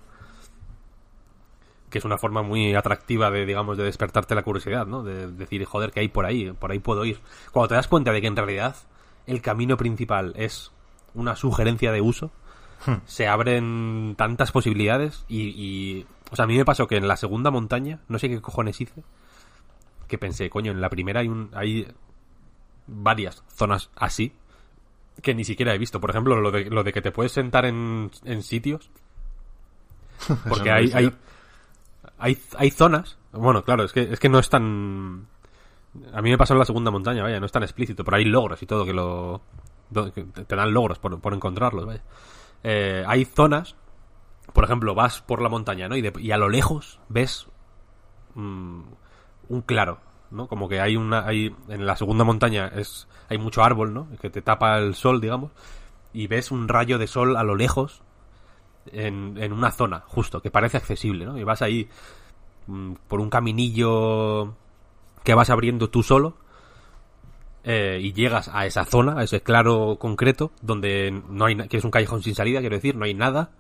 Que 1.89 1.99
es 1.99 2.05
una 2.05 2.19
forma 2.19 2.43
muy 2.43 2.73
atractiva 2.77 3.33
de, 3.33 3.45
digamos, 3.45 3.77
de 3.77 3.83
despertarte 3.83 4.37
la 4.37 4.45
curiosidad, 4.45 4.87
¿no? 4.87 5.03
De 5.03 5.27
decir, 5.33 5.65
joder, 5.65 5.91
que 5.91 5.99
hay 6.01 6.09
por 6.09 6.25
ahí? 6.25 6.53
Por 6.53 6.71
ahí 6.71 6.79
puedo 6.79 7.05
ir. 7.05 7.19
Cuando 7.51 7.69
te 7.69 7.75
das 7.75 7.89
cuenta 7.89 8.13
de 8.13 8.21
que 8.21 8.29
en 8.29 8.37
realidad 8.37 8.77
el 9.27 9.43
camino 9.43 9.77
principal 9.77 10.33
es 10.37 10.71
una 11.15 11.35
sugerencia 11.35 11.91
de 11.91 12.01
uso, 12.01 12.31
se 13.07 13.27
abren 13.27 14.15
tantas 14.17 14.53
posibilidades 14.53 15.25
y, 15.29 15.49
y- 15.49 16.07
O 16.31 16.37
sea, 16.37 16.45
a 16.45 16.49
mí 16.49 16.57
me 16.57 16.65
pasó 16.65 16.87
que 16.87 16.97
en 16.97 17.09
la 17.09 17.17
segunda 17.17 17.51
montaña, 17.51 18.01
no 18.09 18.19
sé 18.19 18.29
qué 18.29 18.41
cojones 18.41 18.81
hice, 18.81 19.03
que 20.07 20.19
pensé, 20.19 20.51
coño, 20.51 20.73
en 20.73 20.81
la 20.81 20.89
primera 20.89 21.21
hay, 21.21 21.29
un, 21.29 21.51
hay 21.55 21.87
varias 22.87 23.45
zonas 23.49 23.91
así 23.97 24.33
que 25.23 25.35
ni 25.35 25.45
siquiera 25.45 25.75
he 25.75 25.79
visto. 25.79 26.01
Por 26.01 26.11
ejemplo, 26.11 26.41
lo 26.41 26.51
de, 26.51 26.65
lo 26.71 26.83
de 26.83 26.93
que 26.93 27.03
te 27.03 27.13
puedes 27.13 27.33
sentar 27.33 27.65
en, 27.65 28.11
en 28.25 28.43
sitios. 28.43 28.91
Porque 30.49 30.71
hay, 30.71 30.91
hay, 30.93 31.13
hay, 32.19 32.39
hay 32.57 32.71
zonas. 32.71 33.19
Bueno, 33.33 33.65
claro, 33.65 33.85
es 33.85 33.93
que, 33.93 34.03
es 34.03 34.19
que 34.19 34.29
no 34.29 34.39
es 34.39 34.49
tan. 34.49 35.27
A 36.13 36.23
mí 36.23 36.31
me 36.31 36.39
pasó 36.39 36.53
en 36.55 36.61
la 36.61 36.65
segunda 36.65 36.91
montaña, 36.91 37.23
vaya, 37.23 37.41
no 37.41 37.47
es 37.47 37.53
tan 37.53 37.63
explícito, 37.63 38.05
pero 38.05 38.17
hay 38.17 38.25
logros 38.25 38.63
y 38.63 38.67
todo 38.67 38.85
que 38.85 38.93
lo. 38.93 39.43
que 40.15 40.23
te 40.25 40.45
te 40.45 40.57
dan 40.57 40.73
logros 40.73 40.99
por, 40.99 41.21
por 41.21 41.35
encontrarlos, 41.35 41.87
vaya. 41.87 42.03
Eh, 42.63 43.05
hay 43.07 43.25
zonas, 43.25 43.77
por 44.53 44.65
ejemplo, 44.65 44.95
vas 44.95 45.21
por 45.23 45.43
la 45.43 45.49
montaña, 45.49 45.89
¿no? 45.89 45.97
Y, 45.97 46.03
de- 46.03 46.13
y 46.21 46.31
a 46.33 46.37
lo 46.39 46.49
lejos 46.49 47.01
ves 47.09 47.47
mm, 48.35 48.81
un 49.49 49.63
claro, 49.63 50.01
¿no? 50.31 50.47
Como 50.49 50.69
que 50.69 50.81
hay 50.81 50.97
una. 50.97 51.27
Hay, 51.27 51.55
en 51.69 51.87
la 51.87 51.97
segunda 51.97 52.25
montaña 52.25 52.69
es 52.75 53.09
hay 53.29 53.39
mucho 53.39 53.63
árbol, 53.63 53.93
¿no? 53.95 54.09
Que 54.21 54.31
te 54.31 54.43
tapa 54.43 54.79
el 54.79 54.95
sol, 54.95 55.21
digamos. 55.21 55.51
Y 56.13 56.27
ves 56.27 56.51
un 56.51 56.69
rayo 56.69 56.99
de 56.99 57.07
sol 57.07 57.37
a 57.37 57.45
lo 57.45 57.55
lejos 57.55 58.03
en, 58.93 59.37
en 59.39 59.53
una 59.53 59.71
zona, 59.71 60.03
justo, 60.07 60.41
que 60.43 60.51
parece 60.51 60.77
accesible, 60.77 61.25
¿no? 61.27 61.39
Y 61.39 61.45
vas 61.45 61.63
ahí 61.63 61.89
mm, 62.67 62.95
por 63.09 63.21
un 63.21 63.31
caminillo 63.31 64.55
que 65.23 65.35
vas 65.35 65.51
abriendo 65.51 65.91
tú 65.91 66.03
solo 66.03 66.35
eh, 67.63 68.01
y 68.03 68.13
llegas 68.15 68.49
a 68.53 68.65
esa 68.67 68.85
zona, 68.85 69.19
a 69.19 69.23
ese 69.23 69.43
claro 69.43 69.97
concreto, 70.01 70.51
donde 70.63 71.23
no 71.29 71.45
hay, 71.45 71.57
que 71.69 71.77
es 71.77 71.85
un 71.85 71.91
callejón 71.91 72.23
sin 72.23 72.35
salida, 72.35 72.61
quiero 72.61 72.77
decir, 72.77 72.97
no 72.97 73.05
hay 73.05 73.15
nada, 73.15 73.51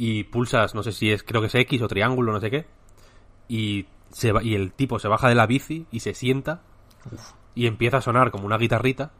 y 0.00 0.22
pulsas, 0.24 0.74
no 0.76 0.82
sé 0.84 0.92
si 0.92 1.10
es, 1.10 1.24
creo 1.24 1.40
que 1.40 1.48
es 1.48 1.54
X 1.56 1.82
o 1.82 1.88
triángulo, 1.88 2.32
no 2.32 2.38
sé 2.40 2.50
qué, 2.50 2.66
y, 3.48 3.86
se 4.12 4.32
y 4.42 4.54
el 4.54 4.72
tipo 4.72 4.98
se 5.00 5.08
baja 5.08 5.28
de 5.28 5.34
la 5.34 5.46
bici 5.46 5.86
y 5.90 6.00
se 6.00 6.14
sienta 6.14 6.60
y 7.54 7.66
empieza 7.66 7.96
a 7.96 8.00
sonar 8.00 8.30
como 8.30 8.46
una 8.46 8.56
guitarrita 8.58 9.10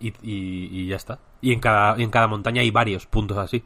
y, 0.00 0.12
y- 0.22 0.86
ya 0.88 0.96
está. 0.96 1.18
Y 1.40 1.52
en 1.52 1.60
cada, 1.60 1.96
en 1.96 2.10
cada 2.10 2.26
montaña 2.26 2.60
hay 2.62 2.70
varios 2.70 3.06
puntos 3.06 3.38
así. 3.38 3.62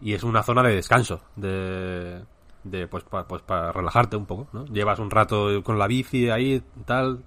Y 0.00 0.14
es 0.14 0.22
una 0.22 0.42
zona 0.42 0.62
de 0.62 0.74
descanso, 0.74 1.20
de, 1.36 2.22
de 2.64 2.86
pues, 2.88 3.04
pa- 3.04 3.26
pues 3.26 3.42
para 3.42 3.72
relajarte 3.72 4.16
un 4.16 4.26
poco, 4.26 4.48
¿no? 4.52 4.64
Llevas 4.66 4.98
un 4.98 5.10
rato 5.10 5.62
con 5.62 5.78
la 5.78 5.86
bici 5.86 6.28
ahí, 6.30 6.62
tal, 6.86 7.22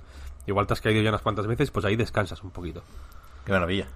igual 0.48 0.68
te 0.68 0.74
has 0.74 0.82
caído 0.82 1.02
ya 1.02 1.10
unas 1.10 1.22
cuantas 1.22 1.48
veces, 1.48 1.72
pues 1.72 1.86
ahí 1.86 1.96
descansas 1.96 2.42
un 2.44 2.52
poquito. 2.52 2.84
Qué 3.46 3.52
maravilla. 3.52 3.88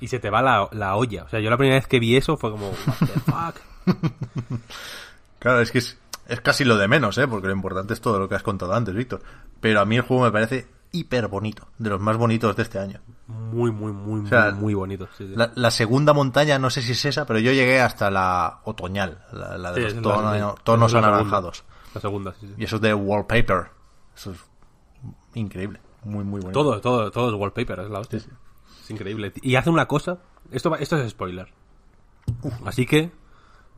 Y 0.00 0.08
se 0.08 0.18
te 0.18 0.30
va 0.30 0.42
la, 0.42 0.68
la 0.72 0.96
olla. 0.96 1.24
O 1.24 1.28
sea, 1.28 1.40
yo 1.40 1.50
la 1.50 1.56
primera 1.56 1.76
vez 1.76 1.86
que 1.86 1.98
vi 2.00 2.16
eso 2.16 2.36
fue 2.36 2.50
como, 2.50 2.68
what 2.68 2.98
the 3.00 3.06
fuck. 3.20 3.56
Claro, 5.38 5.60
es 5.60 5.70
que 5.70 5.78
es, 5.78 5.98
es 6.28 6.40
casi 6.40 6.64
lo 6.64 6.76
de 6.76 6.88
menos, 6.88 7.16
¿eh? 7.18 7.28
Porque 7.28 7.46
lo 7.48 7.52
importante 7.52 7.94
es 7.94 8.00
todo 8.00 8.18
lo 8.18 8.28
que 8.28 8.34
has 8.34 8.42
contado 8.42 8.72
antes, 8.74 8.94
Víctor. 8.94 9.22
Pero 9.60 9.80
a 9.80 9.84
mí 9.84 9.96
el 9.96 10.02
juego 10.02 10.24
me 10.24 10.32
parece 10.32 10.66
hiper 10.92 11.26
bonito, 11.28 11.66
de 11.78 11.90
los 11.90 12.00
más 12.00 12.16
bonitos 12.16 12.54
de 12.56 12.62
este 12.62 12.78
año. 12.78 13.00
Muy, 13.26 13.72
muy, 13.72 13.92
muy, 13.92 14.24
O 14.24 14.26
sea, 14.28 14.50
muy, 14.52 14.60
muy 14.60 14.74
bonito. 14.74 15.08
sí, 15.18 15.26
sí. 15.26 15.32
La, 15.34 15.50
la 15.54 15.70
segunda 15.70 16.12
montaña, 16.12 16.58
no 16.58 16.70
sé 16.70 16.82
si 16.82 16.92
es 16.92 17.04
esa, 17.04 17.26
pero 17.26 17.38
yo 17.40 17.52
llegué 17.52 17.80
hasta 17.80 18.10
la 18.10 18.60
otoñal, 18.64 19.24
la, 19.32 19.58
la 19.58 19.72
de 19.72 19.90
Sí, 19.90 19.96
los 20.00 20.06
la- 20.16 20.54
tonos 20.62 20.94
anaranjados. 20.94 21.64
La 21.94 22.00
segunda, 22.00 22.32
sí, 22.40 22.46
sí. 22.46 22.54
Y 22.58 22.64
eso 22.64 22.76
es 22.76 22.82
de 22.82 22.94
wallpaper. 22.94 23.66
Eso 24.16 24.32
es 24.32 24.38
increíble. 25.34 25.80
Muy, 26.04 26.22
muy 26.24 26.40
bonito. 26.40 26.60
Todo, 26.62 26.80
todo, 26.80 27.10
todo 27.10 27.28
es 27.34 27.40
wallpaper, 27.40 27.80
es 27.80 27.90
la 27.90 27.98
hostia. 28.00 28.20
Es 28.84 28.90
increíble. 28.90 29.32
Y 29.42 29.56
hace 29.56 29.70
una 29.70 29.86
cosa. 29.86 30.18
Esto, 30.52 30.68
va- 30.70 30.76
esto 30.76 30.96
es 30.98 31.10
spoiler. 31.10 31.48
Así 32.66 32.86
que 32.86 33.10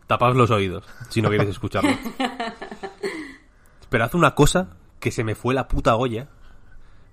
tapaos 0.07 0.37
los 0.37 0.51
oídos 0.51 0.85
si 1.09 1.23
no 1.23 1.31
queréis 1.31 1.51
escucharlo. 1.51 1.91
Pero 3.89 4.05
hace 4.05 4.17
una 4.17 4.35
cosa 4.35 4.77
que 5.01 5.11
se 5.13 5.23
me 5.25 5.35
fue 5.37 5.55
la 5.55 5.69
puta 5.69 5.95
olla. 5.97 6.29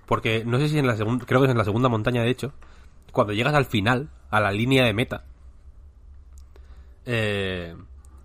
Porque 0.07 0.44
no 0.45 0.57
sé 0.60 0.70
si 0.70 0.78
en 0.80 0.88
la 0.88 0.98
segunda. 0.98 1.26
Creo 1.26 1.40
que 1.40 1.45
es 1.45 1.52
en 1.52 1.57
la 1.57 1.64
segunda 1.64 1.88
montaña, 1.90 2.24
de 2.24 2.30
hecho. 2.30 2.52
Cuando 3.11 3.34
llegas 3.34 3.53
al 3.53 3.65
final, 3.65 4.10
a 4.32 4.40
la 4.40 4.52
línea 4.52 4.84
de 4.86 4.94
meta. 4.94 5.24
eh, 7.06 7.76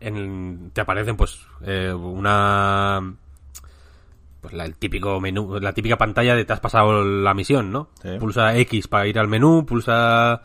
en- 0.00 0.70
te 0.72 0.80
aparecen 0.80 1.16
pues 1.16 1.40
eh, 1.62 1.92
una 1.92 3.14
pues 4.40 4.54
la, 4.54 4.64
el 4.64 4.76
típico 4.76 5.20
menú, 5.20 5.58
la 5.60 5.72
típica 5.72 5.98
pantalla 5.98 6.34
de 6.34 6.44
te 6.44 6.52
has 6.52 6.60
pasado 6.60 7.04
la 7.04 7.34
misión, 7.34 7.72
¿no? 7.72 7.90
Sí. 8.02 8.10
Pulsa 8.18 8.56
X 8.56 8.88
para 8.88 9.06
ir 9.06 9.18
al 9.18 9.28
menú, 9.28 9.66
pulsa 9.66 10.42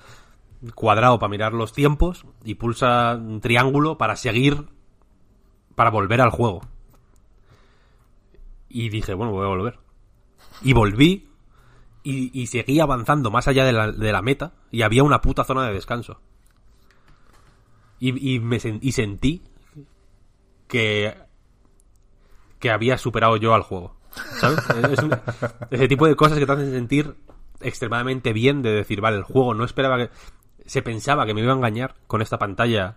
cuadrado 0.76 1.20
para 1.20 1.30
mirar 1.30 1.54
los 1.54 1.74
tiempos 1.74 2.26
y 2.44 2.56
pulsa 2.56 3.16
un 3.16 3.42
triángulo 3.42 3.98
para 3.98 4.16
seguir, 4.16 4.66
para 5.76 5.92
volver 5.92 6.22
al 6.22 6.30
juego. 6.30 6.62
Y 8.70 8.90
dije, 8.90 9.14
bueno, 9.14 9.32
voy 9.34 9.46
a 9.46 9.50
volver. 9.50 9.80
Y 10.64 10.74
volví 10.74 11.30
y, 12.02 12.42
y 12.42 12.48
seguí 12.48 12.80
avanzando 12.80 13.30
más 13.30 13.48
allá 13.48 13.66
de 13.66 13.74
la, 13.74 13.92
de 13.92 14.12
la 14.12 14.22
meta 14.22 14.54
y 14.72 14.82
había 14.82 15.04
una 15.04 15.22
puta 15.22 15.44
zona 15.44 15.68
de 15.68 15.74
descanso. 15.74 16.20
Y, 18.00 18.36
y, 18.36 18.40
me 18.40 18.58
y 18.82 18.92
sentí 18.92 19.44
que 20.68 21.16
que 22.64 22.72
había 22.72 22.98
superado 22.98 23.36
yo 23.36 23.54
al 23.54 23.62
juego. 23.64 23.94
¿Sabes? 24.40 24.60
Es 24.94 25.00
un- 25.04 25.14
ese 25.70 25.88
tipo 25.90 26.08
de 26.08 26.16
cosas 26.16 26.40
que 26.40 26.46
te 26.46 26.52
hacen 26.54 26.72
sentir 26.72 27.14
extremadamente 27.60 28.32
bien 28.32 28.62
de 28.62 28.72
decir, 28.72 29.02
vale, 29.02 29.18
el 29.18 29.24
juego 29.24 29.54
no 29.54 29.66
esperaba 29.66 29.98
que... 29.98 30.10
Se 30.66 30.82
pensaba 30.82 31.26
que 31.26 31.34
me 31.34 31.42
iba 31.42 31.52
a 31.52 31.56
engañar 31.58 31.96
con 32.08 32.22
esta 32.22 32.40
pantalla, 32.40 32.96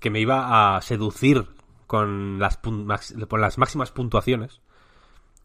que 0.00 0.08
me 0.08 0.20
iba 0.20 0.74
a 0.76 0.80
seducir 0.80 1.46
con 1.86 2.38
las, 2.38 2.56
con 2.56 3.40
las 3.42 3.58
máximas 3.58 3.90
puntuaciones 3.90 4.62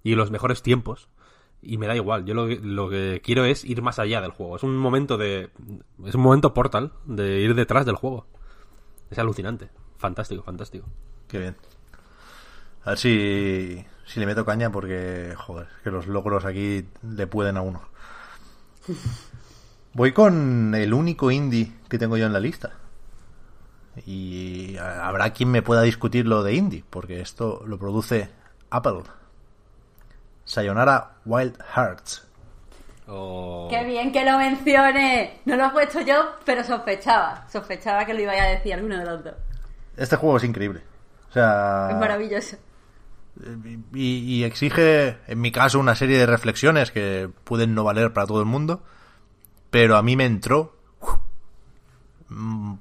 y 0.03 0.15
los 0.15 0.31
mejores 0.31 0.61
tiempos. 0.63 1.09
Y 1.61 1.77
me 1.77 1.87
da 1.87 1.97
igual, 1.97 2.23
yo 2.23 2.33
lo, 2.33 2.47
que- 2.47 2.61
lo 2.63 2.87
que 2.89 3.19
quiero 3.21 3.43
es 3.43 3.65
ir 3.65 3.81
más 3.81 3.99
allá 3.99 4.21
del 4.21 4.31
juego. 4.31 4.55
Es 4.55 4.63
un 4.63 4.77
momento 4.77 5.17
de... 5.17 5.49
Es 6.05 6.15
un 6.15 6.21
momento 6.21 6.53
portal 6.53 6.93
de 7.05 7.41
ir 7.41 7.55
detrás 7.55 7.85
del 7.85 7.95
juego. 7.97 8.25
Es 9.09 9.19
alucinante. 9.19 9.69
Fantástico, 9.97 10.43
fantástico. 10.43 10.85
Qué 11.27 11.39
bien. 11.39 11.57
A 12.89 12.93
ver 12.93 12.97
si, 12.97 13.85
si 14.07 14.19
le 14.19 14.25
meto 14.25 14.43
caña 14.43 14.71
porque, 14.71 15.35
joder, 15.37 15.67
que 15.83 15.91
los 15.91 16.07
logros 16.07 16.43
aquí 16.43 16.89
le 17.03 17.27
pueden 17.27 17.55
a 17.55 17.61
uno. 17.61 17.83
Voy 19.93 20.11
con 20.11 20.73
el 20.73 20.91
único 20.91 21.29
indie 21.29 21.71
que 21.87 21.99
tengo 21.99 22.17
yo 22.17 22.25
en 22.25 22.33
la 22.33 22.39
lista. 22.39 22.71
Y 24.07 24.75
a- 24.77 25.07
habrá 25.07 25.31
quien 25.33 25.51
me 25.51 25.61
pueda 25.61 25.83
discutir 25.83 26.25
lo 26.25 26.41
de 26.41 26.53
indie, 26.55 26.83
porque 26.89 27.21
esto 27.21 27.61
lo 27.67 27.77
produce 27.77 28.31
Apple. 28.71 29.03
Sayonara 30.45 31.11
Wild 31.25 31.61
Hearts. 31.75 32.25
Qué 33.69 33.83
bien 33.85 34.11
que 34.11 34.25
lo 34.25 34.39
mencione. 34.39 35.41
No 35.45 35.55
lo 35.57 35.65
he 35.67 35.69
puesto 35.69 36.01
yo, 36.01 36.31
pero 36.43 36.63
sospechaba. 36.63 37.45
Sospechaba 37.51 38.03
que 38.05 38.15
lo 38.15 38.21
iba 38.21 38.31
a 38.31 38.47
decir 38.47 38.73
alguno 38.73 38.97
de 38.97 39.05
los 39.05 39.23
dos. 39.23 39.35
Este 39.95 40.15
juego 40.15 40.37
es 40.37 40.43
increíble. 40.43 40.81
O 41.29 41.33
sea, 41.33 41.89
Es 41.91 41.97
maravilloso. 41.97 42.57
Y, 43.93 44.43
exige, 44.43 45.17
en 45.27 45.39
mi 45.41 45.51
caso, 45.51 45.79
una 45.79 45.95
serie 45.95 46.17
de 46.17 46.25
reflexiones 46.25 46.91
que 46.91 47.29
pueden 47.43 47.73
no 47.75 47.83
valer 47.83 48.11
para 48.13 48.27
todo 48.27 48.39
el 48.39 48.45
mundo, 48.45 48.83
pero 49.69 49.95
a 49.97 50.01
mí 50.03 50.15
me 50.15 50.25
entró 50.25 50.75
mm, 52.29 52.73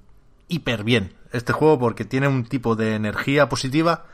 hiper 0.49 0.85
bien 0.85 1.15
este 1.33 1.53
juego 1.53 1.79
porque 1.79 2.05
tiene 2.05 2.29
un 2.29 2.45
tipo 2.45 2.75
de 2.77 2.95
energía 2.95 3.49
positiva 3.49 4.05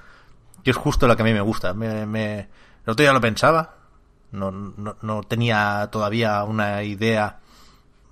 que 0.63 0.71
es 0.71 0.77
justo 0.77 1.07
la 1.07 1.17
que 1.17 1.23
a 1.23 1.27
mí 1.27 1.33
me 1.33 1.41
gusta. 1.41 1.75
Me, 1.75 2.07
me- 2.07 2.41
el 2.87 2.91
otro 2.91 3.03
día 3.03 3.13
lo 3.13 3.21
pensaba, 3.21 3.77
No, 4.33 4.51
no, 4.51 4.97
no 5.01 5.23
tenía 5.23 5.89
todavía 5.93 6.43
una 6.45 6.83
idea 6.83 7.39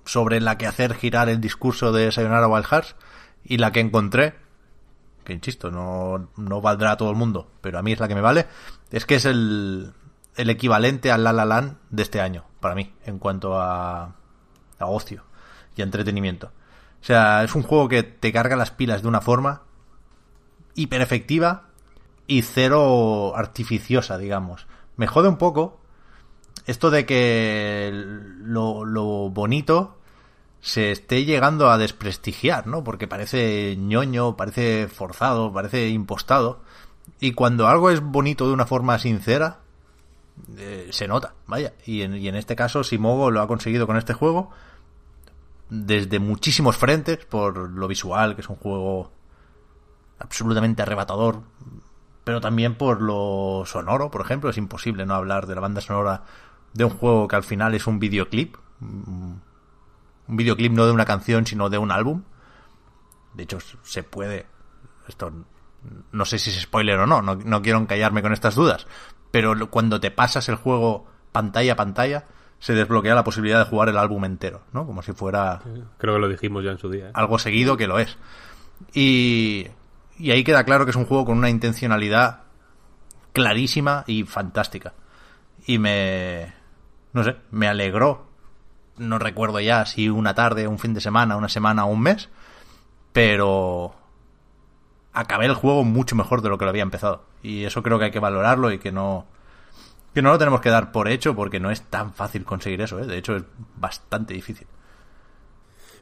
sobre 0.05 0.39
la 0.41 0.57
que 0.57 0.67
hacer 0.67 0.93
girar 0.95 1.29
el 1.29 1.41
discurso 1.41 1.91
de 1.91 2.11
Sayonara 2.11 2.47
Wild 2.47 2.65
Hearts 2.65 2.95
y 3.43 3.57
la 3.57 3.71
que 3.71 3.79
encontré, 3.81 4.35
que 5.23 5.33
insisto, 5.33 5.71
no, 5.71 6.29
no 6.37 6.61
valdrá 6.61 6.91
a 6.91 6.97
todo 6.97 7.09
el 7.09 7.15
mundo, 7.15 7.49
pero 7.61 7.79
a 7.79 7.81
mí 7.81 7.91
es 7.91 7.99
la 7.99 8.07
que 8.07 8.15
me 8.15 8.21
vale, 8.21 8.47
es 8.91 9.05
que 9.05 9.15
es 9.15 9.25
el, 9.25 9.93
el 10.35 10.49
equivalente 10.49 11.11
al 11.11 11.23
La 11.23 11.33
La 11.33 11.45
Land 11.45 11.77
de 11.89 12.03
este 12.03 12.21
año, 12.21 12.45
para 12.59 12.75
mí, 12.75 12.93
en 13.05 13.19
cuanto 13.19 13.59
a, 13.59 14.15
a 14.79 14.85
ocio 14.85 15.23
y 15.75 15.81
a 15.81 15.85
entretenimiento. 15.85 16.47
O 17.01 17.05
sea, 17.05 17.43
es 17.43 17.55
un 17.55 17.63
juego 17.63 17.89
que 17.89 18.03
te 18.03 18.31
carga 18.31 18.55
las 18.55 18.71
pilas 18.71 19.01
de 19.01 19.07
una 19.07 19.21
forma 19.21 19.63
hiper 20.75 21.01
efectiva 21.01 21.63
y 22.27 22.41
cero 22.41 23.35
artificiosa, 23.35 24.17
digamos. 24.17 24.67
Me 24.95 25.07
jode 25.07 25.27
un 25.27 25.37
poco 25.37 25.79
esto 26.65 26.91
de 26.91 27.05
que 27.05 27.91
lo, 27.93 28.85
lo 28.85 29.29
bonito 29.29 29.97
se 30.63 30.91
esté 30.91 31.25
llegando 31.25 31.69
a 31.69 31.77
desprestigiar, 31.77 32.67
¿no? 32.67 32.85
Porque 32.85 33.05
parece 33.05 33.75
ñoño, 33.77 34.37
parece 34.37 34.87
forzado, 34.87 35.51
parece 35.51 35.89
impostado. 35.89 36.61
Y 37.19 37.33
cuando 37.33 37.67
algo 37.67 37.89
es 37.89 37.99
bonito 37.99 38.47
de 38.47 38.53
una 38.53 38.65
forma 38.65 38.97
sincera, 38.97 39.59
eh, 40.57 40.87
se 40.89 41.05
nota, 41.09 41.33
vaya. 41.47 41.73
Y 41.85 42.03
en, 42.03 42.15
y 42.15 42.29
en 42.29 42.35
este 42.35 42.55
caso, 42.55 42.85
Simogo 42.85 43.29
lo 43.29 43.41
ha 43.41 43.47
conseguido 43.47 43.85
con 43.85 43.97
este 43.97 44.13
juego 44.13 44.51
desde 45.69 46.19
muchísimos 46.19 46.77
frentes, 46.77 47.25
por 47.25 47.69
lo 47.69 47.87
visual, 47.89 48.35
que 48.35 48.41
es 48.41 48.49
un 48.49 48.55
juego 48.55 49.11
absolutamente 50.17 50.81
arrebatador, 50.81 51.41
pero 52.23 52.39
también 52.39 52.75
por 52.75 53.01
lo 53.01 53.63
sonoro, 53.65 54.09
por 54.11 54.21
ejemplo. 54.21 54.49
Es 54.49 54.57
imposible 54.57 55.05
no 55.05 55.13
hablar 55.13 55.45
de 55.45 55.55
la 55.55 55.61
banda 55.61 55.81
sonora 55.81 56.23
de 56.71 56.85
un 56.85 56.91
juego 56.91 57.27
que 57.27 57.35
al 57.35 57.43
final 57.43 57.75
es 57.75 57.85
un 57.85 57.99
videoclip. 57.99 58.55
Un 60.27 60.37
videoclip 60.37 60.71
no 60.71 60.85
de 60.85 60.91
una 60.91 61.05
canción, 61.05 61.45
sino 61.45 61.69
de 61.69 61.77
un 61.77 61.91
álbum. 61.91 62.23
De 63.33 63.43
hecho, 63.43 63.59
se 63.83 64.03
puede. 64.03 64.45
Esto 65.07 65.31
no 66.11 66.25
sé 66.25 66.39
si 66.39 66.49
es 66.49 66.61
spoiler 66.61 66.99
o 66.99 67.07
no, 67.07 67.21
no, 67.21 67.35
no 67.35 67.61
quiero 67.61 67.79
encallarme 67.79 68.21
con 68.21 68.33
estas 68.33 68.55
dudas. 68.55 68.87
Pero 69.31 69.69
cuando 69.69 69.99
te 69.99 70.11
pasas 70.11 70.47
el 70.49 70.55
juego 70.55 71.05
pantalla 71.31 71.73
a 71.73 71.75
pantalla, 71.75 72.25
se 72.59 72.73
desbloquea 72.73 73.15
la 73.15 73.23
posibilidad 73.23 73.59
de 73.59 73.69
jugar 73.69 73.89
el 73.89 73.97
álbum 73.97 74.23
entero, 74.25 74.61
¿no? 74.71 74.85
Como 74.85 75.01
si 75.01 75.11
fuera 75.13 75.61
Creo 75.97 76.13
que 76.13 76.19
lo 76.19 76.29
dijimos 76.29 76.63
ya 76.63 76.71
en 76.71 76.77
su 76.77 76.89
día. 76.89 77.07
¿eh? 77.07 77.11
algo 77.13 77.39
seguido 77.39 77.75
que 77.75 77.87
lo 77.87 77.99
es. 77.99 78.17
Y, 78.93 79.67
y 80.17 80.31
ahí 80.31 80.43
queda 80.43 80.63
claro 80.63 80.85
que 80.85 80.91
es 80.91 80.97
un 80.97 81.05
juego 81.05 81.25
con 81.25 81.37
una 81.37 81.49
intencionalidad 81.49 82.43
clarísima 83.33 84.03
y 84.07 84.23
fantástica. 84.23 84.93
Y 85.65 85.79
me... 85.79 86.53
No 87.13 87.23
sé, 87.23 87.35
me 87.51 87.67
alegró. 87.67 88.27
No 88.97 89.19
recuerdo 89.19 89.59
ya 89.59 89.85
si 89.85 90.09
una 90.09 90.35
tarde, 90.35 90.67
un 90.67 90.79
fin 90.79 90.93
de 90.93 91.01
semana, 91.01 91.35
una 91.35 91.49
semana 91.49 91.85
o 91.85 91.89
un 91.89 92.01
mes. 92.01 92.29
Pero... 93.11 93.95
Acabé 95.13 95.45
el 95.45 95.53
juego 95.53 95.83
mucho 95.83 96.15
mejor 96.15 96.41
de 96.41 96.49
lo 96.49 96.57
que 96.57 96.65
lo 96.65 96.69
había 96.69 96.83
empezado. 96.83 97.23
Y 97.43 97.65
eso 97.65 97.83
creo 97.83 97.99
que 97.99 98.05
hay 98.05 98.11
que 98.11 98.19
valorarlo 98.19 98.71
y 98.71 98.79
que 98.79 98.91
no... 98.91 99.25
Que 100.13 100.21
no 100.21 100.31
lo 100.31 100.37
tenemos 100.37 100.61
que 100.61 100.69
dar 100.69 100.91
por 100.91 101.07
hecho 101.07 101.35
porque 101.35 101.59
no 101.59 101.71
es 101.71 101.81
tan 101.81 102.13
fácil 102.13 102.45
conseguir 102.45 102.81
eso, 102.81 102.99
¿eh? 102.99 103.05
De 103.05 103.17
hecho 103.17 103.35
es 103.35 103.43
bastante 103.75 104.33
difícil. 104.33 104.67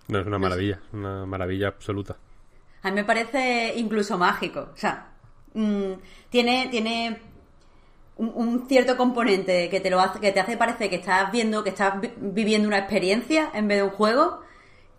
No, 0.08 0.20
es 0.20 0.28
una 0.28 0.38
maravilla, 0.38 0.80
una 0.92 1.26
maravilla 1.26 1.70
absoluta. 1.70 2.18
A 2.84 2.90
mí 2.90 2.96
me 2.96 3.06
parece 3.06 3.74
incluso 3.78 4.18
mágico. 4.18 4.72
O 4.74 4.78
sea, 4.78 5.12
mm, 5.54 5.94
tiene, 6.30 6.68
tiene 6.70 7.22
un, 8.28 8.68
cierto 8.68 8.98
componente 8.98 9.70
que 9.70 9.80
te 9.80 9.90
lo 9.90 10.00
hace, 10.00 10.20
que 10.20 10.32
te 10.32 10.40
hace 10.40 10.58
parecer 10.58 10.90
que 10.90 10.98
estás 10.98 11.32
viendo, 11.32 11.64
que 11.64 11.70
estás 11.72 12.00
vi- 12.00 12.12
viviendo 12.18 12.68
una 12.68 12.80
experiencia 12.80 13.50
en 13.54 13.68
vez 13.68 13.78
de 13.78 13.84
un 13.84 13.90
juego, 13.92 14.42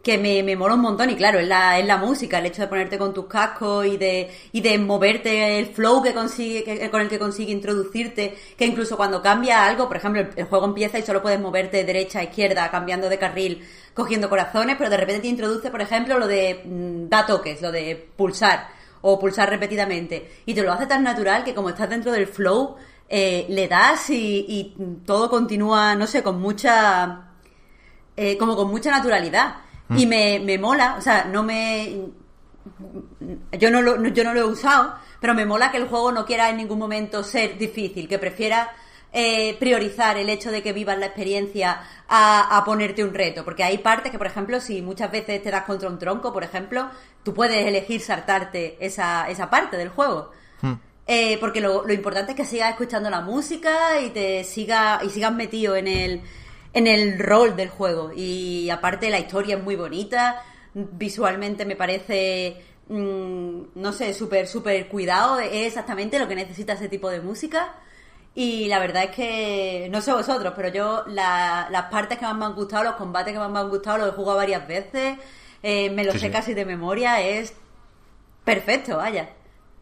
que 0.02 0.18
me, 0.18 0.42
me 0.42 0.56
mola 0.56 0.74
un 0.74 0.80
montón. 0.80 1.10
Y 1.10 1.14
claro, 1.16 1.38
es 1.38 1.46
la, 1.46 1.78
es 1.78 1.86
la 1.86 1.96
música, 1.96 2.38
el 2.38 2.46
hecho 2.46 2.62
de 2.62 2.68
ponerte 2.68 2.98
con 2.98 3.14
tus 3.14 3.26
cascos 3.26 3.86
y 3.86 3.96
de, 3.96 4.30
y 4.52 4.60
de 4.60 4.76
moverte 4.78 5.58
el 5.58 5.66
flow 5.66 6.02
que 6.02 6.12
consigue, 6.12 6.64
que- 6.64 6.90
con 6.90 7.00
el 7.00 7.08
que 7.08 7.18
consigue 7.18 7.52
introducirte, 7.52 8.34
que 8.56 8.66
incluso 8.66 8.96
cuando 8.96 9.22
cambia 9.22 9.64
algo, 9.64 9.86
por 9.88 9.96
ejemplo, 9.98 10.26
el, 10.34 10.44
juego 10.46 10.66
empieza 10.66 10.98
y 10.98 11.02
solo 11.02 11.22
puedes 11.22 11.38
moverte 11.40 11.78
de 11.78 11.84
derecha 11.84 12.18
a 12.20 12.24
izquierda, 12.24 12.70
cambiando 12.70 13.08
de 13.08 13.18
carril, 13.18 13.62
cogiendo 13.94 14.28
corazones, 14.28 14.76
pero 14.76 14.90
de 14.90 14.96
repente 14.96 15.22
te 15.22 15.28
introduce, 15.28 15.70
por 15.70 15.80
ejemplo, 15.80 16.18
lo 16.18 16.26
de 16.26 16.62
mm, 16.64 17.08
da 17.08 17.24
toques, 17.26 17.62
lo 17.62 17.70
de 17.70 18.08
pulsar 18.16 18.68
o 19.02 19.18
pulsar 19.18 19.50
repetidamente. 19.50 20.30
Y 20.46 20.54
te 20.54 20.62
lo 20.62 20.72
hace 20.72 20.86
tan 20.86 21.02
natural 21.02 21.44
que 21.44 21.54
como 21.54 21.68
estás 21.70 21.90
dentro 21.90 22.12
del 22.12 22.26
flow, 22.26 22.76
eh, 23.08 23.46
le 23.48 23.68
das 23.68 24.10
y, 24.10 24.44
y 24.48 24.76
todo 25.04 25.28
continúa, 25.30 25.94
no 25.94 26.06
sé, 26.06 26.22
con 26.22 26.40
mucha... 26.40 27.28
eh, 28.16 28.36
como 28.38 28.56
con 28.56 28.68
mucha 28.70 28.90
naturalidad. 28.90 29.56
Y 29.94 30.06
me, 30.06 30.38
me 30.40 30.58
mola, 30.58 30.94
o 30.98 31.00
sea, 31.02 31.24
no 31.24 31.42
me... 31.42 32.06
Yo 33.58 33.70
no, 33.70 33.82
lo, 33.82 33.98
no- 33.98 34.08
yo 34.08 34.24
no 34.24 34.32
lo 34.34 34.40
he 34.40 34.44
usado, 34.44 34.94
pero 35.20 35.34
me 35.34 35.44
mola 35.46 35.70
que 35.70 35.76
el 35.76 35.88
juego 35.88 36.12
no 36.12 36.24
quiera 36.24 36.48
en 36.48 36.56
ningún 36.56 36.78
momento 36.78 37.22
ser 37.22 37.58
difícil, 37.58 38.08
que 38.08 38.18
prefiera 38.18 38.70
eh, 39.12 39.56
priorizar 39.58 40.16
el 40.16 40.28
hecho 40.30 40.50
de 40.50 40.62
que 40.62 40.72
vivas 40.72 40.98
la 40.98 41.06
experiencia 41.06 41.80
a, 42.08 42.56
a 42.56 42.64
ponerte 42.64 43.04
un 43.04 43.12
reto. 43.12 43.44
Porque 43.44 43.64
hay 43.64 43.78
partes 43.78 44.10
que, 44.12 44.18
por 44.18 44.26
ejemplo, 44.26 44.60
si 44.60 44.80
muchas 44.80 45.10
veces 45.10 45.42
te 45.42 45.50
das 45.50 45.64
contra 45.64 45.88
un 45.88 45.98
tronco, 45.98 46.32
por 46.32 46.44
ejemplo, 46.44 46.88
tú 47.22 47.34
puedes 47.34 47.66
elegir 47.66 48.00
saltarte 48.00 48.78
esa, 48.80 49.28
esa 49.28 49.50
parte 49.50 49.76
del 49.76 49.90
juego. 49.90 50.30
Eh, 51.06 51.36
porque 51.40 51.60
lo, 51.60 51.84
lo 51.86 51.92
importante 51.92 52.32
es 52.32 52.36
que 52.36 52.44
sigas 52.44 52.70
escuchando 52.70 53.10
la 53.10 53.20
música 53.20 54.00
y 54.00 54.10
te 54.10 54.44
siga 54.44 55.00
y 55.04 55.10
sigas 55.10 55.32
metido 55.32 55.74
en 55.76 55.88
el 55.88 56.22
en 56.74 56.86
el 56.86 57.18
rol 57.18 57.56
del 57.56 57.68
juego. 57.68 58.12
Y 58.14 58.70
aparte 58.70 59.10
la 59.10 59.18
historia 59.18 59.56
es 59.56 59.62
muy 59.62 59.76
bonita. 59.76 60.42
Visualmente 60.74 61.66
me 61.66 61.76
parece 61.76 62.62
mm, 62.88 63.60
no 63.74 63.92
sé 63.92 64.14
súper 64.14 64.46
súper 64.46 64.88
cuidado. 64.88 65.38
Es 65.40 65.66
exactamente 65.66 66.18
lo 66.18 66.28
que 66.28 66.34
necesita 66.36 66.74
ese 66.74 66.88
tipo 66.88 67.10
de 67.10 67.20
música. 67.20 67.74
Y 68.34 68.68
la 68.68 68.78
verdad 68.78 69.04
es 69.04 69.10
que 69.10 69.88
no 69.90 70.00
sé 70.00 70.12
vosotros 70.12 70.54
pero 70.56 70.68
yo 70.68 71.04
la- 71.08 71.68
las 71.70 71.84
partes 71.90 72.16
que 72.18 72.24
más 72.24 72.36
me 72.36 72.46
han 72.46 72.54
gustado 72.54 72.84
los 72.84 72.94
combates 72.94 73.32
que 73.34 73.38
más 73.38 73.50
me 73.50 73.58
han 73.58 73.68
gustado 73.68 73.98
los 73.98 74.08
he 74.08 74.12
jugado 74.12 74.38
varias 74.38 74.66
veces. 74.66 75.18
Eh, 75.62 75.90
me 75.90 76.04
lo 76.04 76.12
Sí, 76.12 76.20
sé 76.20 76.26
sí. 76.26 76.32
casi 76.32 76.54
de 76.54 76.64
memoria. 76.64 77.20
Es 77.20 77.52
perfecto 78.44 78.96
vaya. 78.96 79.28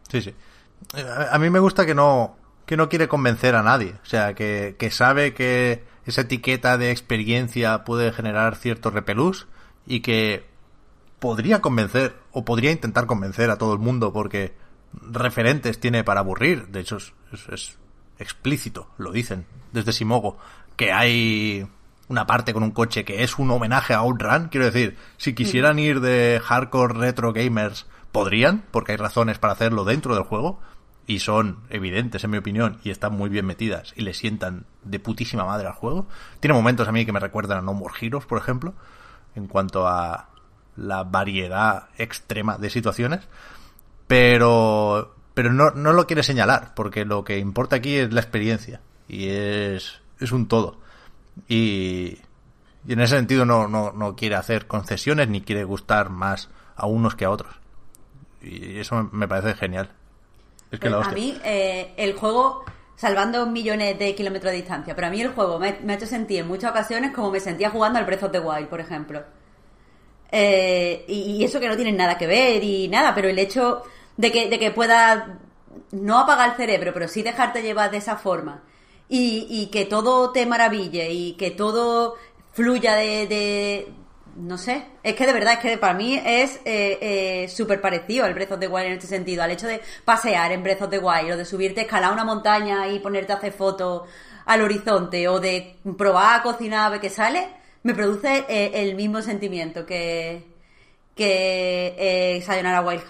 Sí, 0.09 0.21
sí. 0.21 0.35
A 0.93 1.35
a 1.35 1.39
mí 1.39 1.49
me 1.49 1.59
gusta 1.59 1.85
que 1.85 1.95
no, 1.95 2.35
que 2.65 2.77
no 2.77 2.89
quiere 2.89 3.07
convencer 3.07 3.55
a 3.55 3.63
nadie. 3.63 3.95
O 4.03 4.05
sea, 4.05 4.33
que, 4.33 4.75
que 4.77 4.91
sabe 4.91 5.33
que 5.33 5.83
esa 6.05 6.21
etiqueta 6.21 6.77
de 6.77 6.91
experiencia 6.91 7.83
puede 7.83 8.11
generar 8.11 8.55
cierto 8.55 8.89
repelús 8.89 9.47
y 9.85 10.01
que 10.01 10.45
podría 11.19 11.61
convencer 11.61 12.15
o 12.31 12.43
podría 12.45 12.71
intentar 12.71 13.05
convencer 13.05 13.49
a 13.51 13.57
todo 13.57 13.73
el 13.73 13.79
mundo 13.79 14.11
porque 14.11 14.53
referentes 15.01 15.79
tiene 15.79 16.03
para 16.03 16.21
aburrir. 16.21 16.67
De 16.67 16.79
hecho, 16.81 16.97
es, 16.97 17.13
es- 17.31 17.49
es 17.49 17.77
explícito, 18.19 18.87
lo 18.97 19.11
dicen 19.11 19.45
desde 19.71 19.93
Simogo, 19.93 20.37
que 20.75 20.91
hay 20.91 21.65
una 22.07 22.27
parte 22.27 22.53
con 22.53 22.61
un 22.63 22.71
coche 22.71 23.05
que 23.05 23.23
es 23.23 23.39
un 23.39 23.49
homenaje 23.51 23.93
a 23.93 23.99
Outrun. 23.99 24.49
Quiero 24.49 24.65
decir, 24.65 24.97
si 25.17 25.33
quisieran 25.33 25.79
ir 25.79 26.01
de 26.01 26.41
hardcore 26.43 26.93
retro 26.99 27.31
gamers, 27.33 27.87
podrían, 28.11 28.63
porque 28.71 28.93
hay 28.93 28.97
razones 28.97 29.39
para 29.39 29.53
hacerlo 29.53 29.83
dentro 29.83 30.15
del 30.15 30.23
juego. 30.23 30.59
Y 31.07 31.19
son 31.19 31.63
evidentes, 31.69 32.23
en 32.23 32.29
mi 32.29 32.37
opinión, 32.37 32.79
y 32.83 32.91
están 32.91 33.13
muy 33.13 33.29
bien 33.29 33.45
metidas 33.45 33.91
y 33.97 34.01
le 34.01 34.13
sientan 34.13 34.65
de 34.83 34.99
putísima 34.99 35.43
madre 35.43 35.67
al 35.67 35.73
juego. 35.73 36.07
Tiene 36.39 36.53
momentos 36.53 36.87
a 36.87 36.91
mí 36.91 37.05
que 37.05 37.11
me 37.11 37.19
recuerdan 37.19 37.57
a 37.57 37.61
No 37.61 37.73
More 37.73 37.95
Heroes, 37.99 38.25
por 38.25 38.37
ejemplo, 38.37 38.75
en 39.35 39.47
cuanto 39.47 39.87
a 39.87 40.29
la 40.75 41.03
variedad 41.03 41.89
extrema 41.97 42.57
de 42.57 42.69
situaciones 42.69 43.27
pero 44.07 45.15
pero 45.33 45.53
no, 45.53 45.71
no 45.71 45.93
lo 45.93 46.05
quiere 46.05 46.23
señalar 46.23 46.73
porque 46.75 47.05
lo 47.05 47.23
que 47.23 47.39
importa 47.39 47.77
aquí 47.77 47.95
es 47.95 48.11
la 48.11 48.19
experiencia 48.19 48.81
y 49.07 49.29
es, 49.29 50.01
es 50.19 50.31
un 50.31 50.47
todo 50.47 50.79
y, 51.47 52.19
en 52.87 52.99
ese 52.99 53.15
sentido 53.15 53.45
no, 53.45 53.67
no, 53.67 53.93
no 53.93 54.15
quiere 54.17 54.35
hacer 54.35 54.67
concesiones 54.67 55.29
ni 55.29 55.39
quiere 55.41 55.63
gustar 55.63 56.09
más 56.09 56.49
a 56.75 56.87
unos 56.87 57.15
que 57.15 57.23
a 57.23 57.29
otros 57.29 57.55
y 58.41 58.79
eso 58.79 59.09
me 59.11 59.27
parece 59.27 59.53
genial 59.55 59.89
es 60.71 60.79
que 60.79 60.89
la 60.89 60.97
Pues 60.97 61.07
a 61.07 61.11
mí 61.11 61.37
eh, 61.43 61.93
el 61.97 62.13
juego, 62.13 62.63
salvando 62.95 63.45
millones 63.45 63.97
de 63.99 64.15
kilómetros 64.15 64.51
de 64.51 64.57
distancia, 64.57 64.95
pero 64.95 65.07
a 65.07 65.09
mí 65.09 65.21
el 65.21 65.29
juego 65.33 65.59
me, 65.59 65.77
me 65.83 65.93
ha 65.93 65.95
hecho 65.97 66.05
sentir 66.07 66.39
en 66.39 66.47
muchas 66.47 66.71
ocasiones 66.71 67.11
como 67.11 67.31
me 67.31 67.39
sentía 67.39 67.69
jugando 67.69 67.99
al 67.99 68.05
Breath 68.05 68.23
of 68.23 68.31
the 68.31 68.39
Wild, 68.39 68.67
por 68.67 68.79
ejemplo. 68.79 69.23
Eh, 70.31 71.03
y, 71.07 71.13
y 71.37 71.43
eso 71.43 71.59
que 71.59 71.67
no 71.67 71.75
tiene 71.75 71.91
nada 71.91 72.17
que 72.17 72.25
ver 72.27 72.63
y 72.63 72.87
nada, 72.87 73.13
pero 73.13 73.27
el 73.27 73.37
hecho 73.37 73.83
de 74.15 74.31
que, 74.31 74.49
de 74.49 74.59
que 74.59 74.71
pueda 74.71 75.39
no 75.91 76.19
apagar 76.19 76.51
el 76.51 76.55
cerebro, 76.55 76.93
pero 76.93 77.07
sí 77.07 77.21
dejarte 77.21 77.61
llevar 77.61 77.91
de 77.91 77.97
esa 77.97 78.15
forma 78.15 78.63
y, 79.09 79.45
y 79.49 79.67
que 79.67 79.85
todo 79.85 80.31
te 80.31 80.45
maraville 80.45 81.11
y 81.11 81.33
que 81.33 81.51
todo 81.51 82.15
fluya 82.53 82.95
de, 82.95 83.27
de- 83.27 83.93
no 84.35 84.57
sé, 84.57 84.83
es 85.03 85.15
que 85.15 85.25
de 85.25 85.33
verdad, 85.33 85.53
es 85.53 85.59
que 85.59 85.77
para 85.77 85.93
mí 85.93 86.15
es 86.15 86.57
eh, 86.65 86.97
eh, 87.01 87.47
súper 87.49 87.81
parecido 87.81 88.25
al 88.25 88.33
Breath 88.33 88.53
of 88.53 88.59
the 88.59 88.67
Wild 88.67 88.87
en 88.87 88.93
este 88.93 89.07
sentido, 89.07 89.43
al 89.43 89.51
hecho 89.51 89.67
de 89.67 89.81
pasear 90.05 90.51
en 90.51 90.63
Breath 90.63 90.83
of 90.83 90.89
the 90.89 90.99
Wild 90.99 91.31
o 91.33 91.37
de 91.37 91.45
subirte, 91.45 91.81
escalar 91.81 92.11
una 92.13 92.23
montaña 92.23 92.87
y 92.87 92.99
ponerte 92.99 93.33
a 93.33 93.35
hacer 93.35 93.53
fotos 93.53 94.03
al 94.45 94.61
horizonte 94.61 95.27
o 95.27 95.39
de 95.39 95.77
probar 95.97 96.39
a 96.39 96.43
cocinar 96.43 96.85
a 96.85 96.89
ver 96.89 96.99
qué 96.99 97.09
sale, 97.09 97.47
me 97.83 97.93
produce 97.93 98.45
eh, 98.47 98.71
el 98.75 98.95
mismo 98.95 99.21
sentimiento 99.21 99.85
que, 99.85 100.43
que 101.15 101.95
eh, 101.97 102.41
Sayonara 102.41 102.81
Wild. 102.81 103.03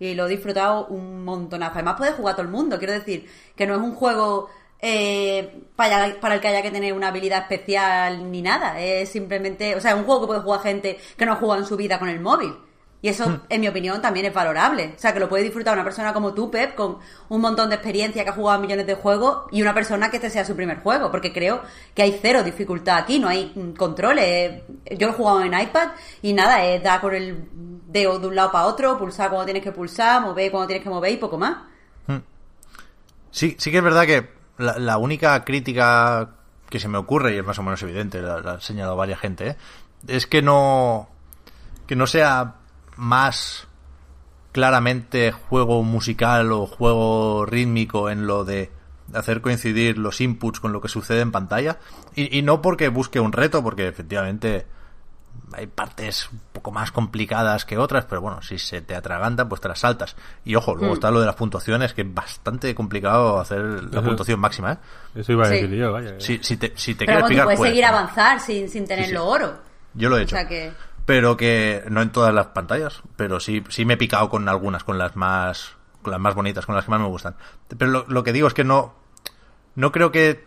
Y 0.00 0.14
lo 0.14 0.26
he 0.26 0.30
disfrutado 0.30 0.86
un 0.86 1.24
montonazo. 1.24 1.74
Además 1.74 1.96
puede 1.96 2.12
jugar 2.12 2.36
todo 2.36 2.44
el 2.44 2.52
mundo, 2.52 2.78
quiero 2.78 2.92
decir, 2.92 3.28
que 3.56 3.66
no 3.66 3.74
es 3.74 3.80
un 3.80 3.94
juego 3.94 4.48
eh, 4.80 5.62
para, 5.74 6.20
para 6.20 6.36
el 6.36 6.40
que 6.40 6.48
haya 6.48 6.62
que 6.62 6.70
tener 6.70 6.92
una 6.92 7.08
habilidad 7.08 7.42
especial 7.42 8.30
ni 8.30 8.42
nada. 8.42 8.80
Es 8.80 9.08
simplemente, 9.10 9.74
o 9.74 9.80
sea, 9.80 9.92
es 9.92 9.96
un 9.96 10.04
juego 10.04 10.22
que 10.22 10.26
puede 10.28 10.40
jugar 10.40 10.60
gente 10.60 10.98
que 11.16 11.26
no 11.26 11.32
ha 11.32 11.36
jugado 11.36 11.60
en 11.60 11.66
su 11.66 11.76
vida 11.76 11.98
con 11.98 12.08
el 12.08 12.20
móvil. 12.20 12.54
Y 13.00 13.08
eso, 13.08 13.42
en 13.48 13.60
mi 13.60 13.68
opinión, 13.68 14.02
también 14.02 14.26
es 14.26 14.34
valorable. 14.34 14.94
O 14.96 14.98
sea, 14.98 15.12
que 15.12 15.20
lo 15.20 15.28
puede 15.28 15.44
disfrutar 15.44 15.74
una 15.74 15.84
persona 15.84 16.12
como 16.12 16.34
tú, 16.34 16.50
Pep, 16.50 16.74
con 16.74 16.98
un 17.28 17.40
montón 17.40 17.68
de 17.68 17.76
experiencia, 17.76 18.24
que 18.24 18.30
ha 18.30 18.32
jugado 18.32 18.60
millones 18.60 18.86
de 18.86 18.94
juegos, 18.94 19.44
y 19.52 19.62
una 19.62 19.72
persona 19.72 20.10
que 20.10 20.16
este 20.16 20.30
sea 20.30 20.44
su 20.44 20.56
primer 20.56 20.80
juego. 20.80 21.10
Porque 21.10 21.32
creo 21.32 21.62
que 21.94 22.02
hay 22.02 22.18
cero 22.20 22.42
dificultad 22.42 22.98
aquí, 22.98 23.20
no 23.20 23.28
hay 23.28 23.52
mm, 23.54 23.76
controles. 23.76 24.62
Yo 24.96 25.06
lo 25.06 25.12
he 25.12 25.16
jugado 25.16 25.42
en 25.42 25.58
iPad 25.58 25.90
y 26.22 26.32
nada, 26.32 26.64
es 26.64 26.82
dar 26.82 27.00
con 27.00 27.14
el 27.14 27.44
dedo 27.86 28.18
de 28.18 28.26
un 28.26 28.34
lado 28.34 28.50
para 28.50 28.66
otro, 28.66 28.98
pulsar 28.98 29.28
cuando 29.28 29.44
tienes 29.44 29.62
que 29.62 29.72
pulsar, 29.72 30.20
mover 30.20 30.50
cuando 30.50 30.66
tienes 30.66 30.82
que 30.82 30.90
mover 30.90 31.12
y 31.12 31.16
poco 31.18 31.38
más. 31.38 31.56
Sí, 33.30 33.54
sí 33.58 33.70
que 33.70 33.76
es 33.76 33.84
verdad 33.84 34.06
que 34.06 34.37
la, 34.58 34.78
la 34.78 34.98
única 34.98 35.44
crítica 35.44 36.30
que 36.68 36.80
se 36.80 36.88
me 36.88 36.98
ocurre, 36.98 37.34
y 37.34 37.38
es 37.38 37.44
más 37.44 37.58
o 37.58 37.62
menos 37.62 37.82
evidente, 37.82 38.20
la, 38.20 38.36
ha 38.36 38.60
señalado 38.60 38.96
varias 38.96 39.20
gente, 39.20 39.48
¿eh? 39.48 39.56
es 40.06 40.26
que 40.26 40.42
no, 40.42 41.08
que 41.86 41.96
no 41.96 42.06
sea 42.06 42.56
más 42.96 43.66
claramente 44.52 45.32
juego 45.32 45.82
musical 45.82 46.52
o 46.52 46.66
juego 46.66 47.46
rítmico 47.46 48.10
en 48.10 48.26
lo 48.26 48.44
de 48.44 48.70
hacer 49.14 49.40
coincidir 49.40 49.98
los 49.98 50.20
inputs 50.20 50.60
con 50.60 50.72
lo 50.72 50.80
que 50.80 50.88
sucede 50.88 51.20
en 51.20 51.32
pantalla. 51.32 51.78
Y, 52.14 52.36
y 52.36 52.42
no 52.42 52.60
porque 52.60 52.88
busque 52.88 53.20
un 53.20 53.32
reto, 53.32 53.62
porque 53.62 53.88
efectivamente 53.88 54.66
hay 55.52 55.66
partes 55.66 56.28
un 56.32 56.40
poco 56.52 56.70
más 56.72 56.92
complicadas 56.92 57.64
que 57.64 57.78
otras, 57.78 58.04
pero 58.04 58.20
bueno, 58.20 58.42
si 58.42 58.58
se 58.58 58.80
te 58.82 58.94
atraganta, 58.94 59.48
pues 59.48 59.60
te 59.60 59.68
las 59.68 59.80
saltas. 59.80 60.16
Y 60.44 60.54
ojo, 60.54 60.74
luego 60.74 60.94
está 60.94 61.10
lo 61.10 61.20
de 61.20 61.26
las 61.26 61.34
puntuaciones, 61.36 61.94
que 61.94 62.02
es 62.02 62.14
bastante 62.14 62.74
complicado 62.74 63.40
hacer 63.40 63.60
la 63.92 64.02
puntuación 64.02 64.40
máxima, 64.40 64.72
¿eh? 64.72 64.78
Eso 65.14 65.32
iba 65.32 65.44
a 65.44 65.48
Sí. 65.48 65.54
decir 65.54 65.70
yo, 65.76 65.92
vaya. 65.92 66.14
Si, 66.20 66.38
si 66.42 66.56
te, 66.56 66.72
si 66.76 66.94
te 66.94 67.06
Pero 67.06 67.18
quieres 67.20 67.28
picar, 67.30 67.44
puedes 67.44 67.58
puedes, 67.58 67.72
seguir 67.72 67.84
¿no? 67.90 67.96
avanzar 67.96 68.40
sin, 68.40 68.68
sin 68.68 68.86
tenerlo 68.86 69.20
sí. 69.22 69.26
oro. 69.28 69.58
Yo 69.94 70.08
lo 70.08 70.16
he 70.16 70.20
O 70.20 70.22
hecho. 70.22 70.36
sea 70.36 70.46
que... 70.46 70.72
Pero 71.06 71.36
que 71.38 71.84
no 71.88 72.02
en 72.02 72.10
todas 72.12 72.34
las 72.34 72.48
pantallas, 72.48 73.00
pero 73.16 73.40
sí, 73.40 73.64
sí 73.70 73.86
me 73.86 73.94
he 73.94 73.96
picado 73.96 74.28
con 74.28 74.46
algunas, 74.48 74.84
con 74.84 74.98
las 74.98 75.16
más, 75.16 75.72
con 76.02 76.10
las 76.10 76.20
más 76.20 76.34
bonitas, 76.34 76.66
con 76.66 76.74
las 76.74 76.84
que 76.84 76.90
más 76.90 77.00
me 77.00 77.06
gustan. 77.06 77.34
Pero 77.78 77.90
lo, 77.90 78.04
lo 78.08 78.22
que 78.22 78.34
digo 78.34 78.46
es 78.46 78.52
que 78.52 78.64
no, 78.64 78.94
no 79.74 79.90
creo 79.90 80.12
que 80.12 80.46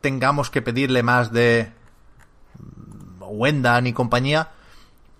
tengamos 0.00 0.50
que 0.50 0.62
pedirle 0.62 1.02
más 1.04 1.30
de 1.32 1.72
Wendan 3.28 3.86
y 3.86 3.92
compañía 3.92 4.50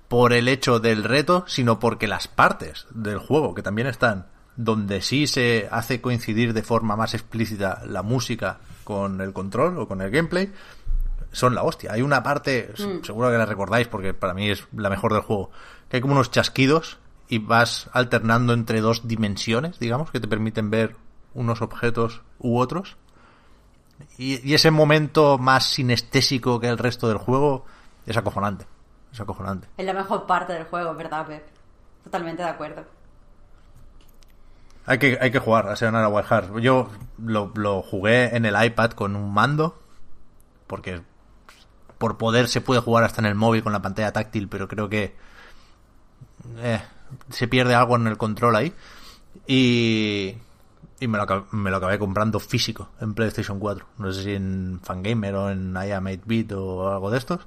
por 0.09 0.33
el 0.33 0.49
hecho 0.49 0.81
del 0.81 1.03
reto, 1.05 1.45
sino 1.49 1.79
porque 1.79 2.07
las 2.07 2.29
partes 2.29 2.87
del 2.91 3.19
juego, 3.19 3.55
que 3.55 3.63
también 3.63 3.87
están, 3.89 4.27
donde 4.57 5.03
sí 5.03 5.27
se 5.27 5.69
hace 5.73 6.01
coincidir 6.01 6.53
de 6.53 6.63
forma 6.63 6.95
más 6.97 7.15
explícita 7.15 7.83
la 7.87 8.03
música 8.03 8.59
con 8.85 9.21
el 9.21 9.33
control 9.33 9.79
o 9.79 9.89
con 9.89 10.01
el 10.03 10.11
gameplay, 10.11 10.53
son 11.33 11.55
la 11.57 11.65
hostia. 11.65 11.93
Hay 11.93 12.03
una 12.03 12.23
parte, 12.23 12.71
s- 12.75 13.01
seguro 13.03 13.31
que 13.31 13.39
la 13.39 13.47
recordáis 13.47 13.89
porque 13.89 14.15
para 14.15 14.35
mí 14.35 14.51
es 14.51 14.65
la 14.77 14.91
mejor 14.91 15.13
del 15.13 15.23
juego, 15.23 15.51
que 15.89 15.97
hay 15.97 16.01
como 16.01 16.15
unos 16.15 16.31
chasquidos 16.31 16.99
y 17.29 17.39
vas 17.39 17.89
alternando 17.93 18.53
entre 18.53 18.81
dos 18.81 19.09
dimensiones, 19.09 19.81
digamos, 19.81 20.11
que 20.13 20.21
te 20.21 20.29
permiten 20.29 20.71
ver 20.71 20.95
unos 21.33 21.61
objetos 21.63 22.21
u 22.39 22.59
otros. 22.59 22.97
Y, 24.19 24.47
y 24.49 24.55
ese 24.55 24.71
momento 24.71 25.39
más 25.39 25.67
sinestésico 25.67 26.61
que 26.61 26.69
el 26.69 26.79
resto 26.79 27.09
del 27.09 27.19
juego 27.19 27.65
es 28.07 28.17
acojonante. 28.17 28.67
Es 29.13 29.21
acojonante. 29.21 29.69
Es 29.77 29.87
la 29.87 29.95
mejor 29.95 30.27
parte 30.27 30.53
del 30.53 30.65
juego, 30.65 30.95
¿verdad, 30.95 31.27
Pep? 31.27 31.47
Totalmente 32.05 32.43
de 32.43 32.49
acuerdo. 32.49 32.85
Hay 34.87 34.99
que, 34.99 35.19
hay 35.21 35.31
que 35.31 35.39
jugar 35.39 35.69
a 35.69 35.77
Sayonara 35.77 36.09
Wild 36.09 36.27
Hearts. 36.27 36.51
Yo 36.61 36.91
lo, 37.19 37.53
lo 37.55 37.83
jugué 37.83 38.37
en 38.37 38.45
el 38.45 38.63
iPad 38.63 38.91
con 38.91 39.17
un 39.17 39.33
mando, 39.33 39.79
porque 40.67 41.01
por 41.99 42.19
poder 42.19 42.49
se 42.49 42.61
puede 42.61 42.81
jugar 42.81 43.05
hasta 43.05 43.23
en 43.23 43.27
el 43.27 43.35
móvil 43.35 43.63
con 43.63 43.73
la 43.73 43.81
pantalla 43.81 44.13
táctil, 44.13 44.49
pero 44.49 44.69
creo 44.69 44.89
que 44.89 45.17
eh, 46.59 46.83
se 47.31 47.49
pierde 47.49 47.75
algo 47.75 47.97
en 47.97 48.07
el 48.07 48.19
control 48.19 48.57
ahí. 48.57 48.75
Y, 49.47 50.35
y 51.01 51.09
me, 51.09 51.19
lo, 51.19 51.47
me 51.53 51.71
lo 51.71 51.77
acabé 51.79 51.99
comprando 51.99 52.39
físico 52.39 52.91
en 53.01 53.15
PlayStation 53.15 53.59
4. 53.59 53.87
No 53.99 54.13
sé 54.13 54.23
si 54.23 54.35
en 54.35 54.81
Fangamer 54.83 55.35
o 55.35 55.51
en 55.51 55.75
I 55.75 55.93
Am 55.93 56.05
8-Bit 56.05 56.53
o 56.53 56.93
algo 56.93 57.11
de 57.11 57.19
estos. 57.19 57.41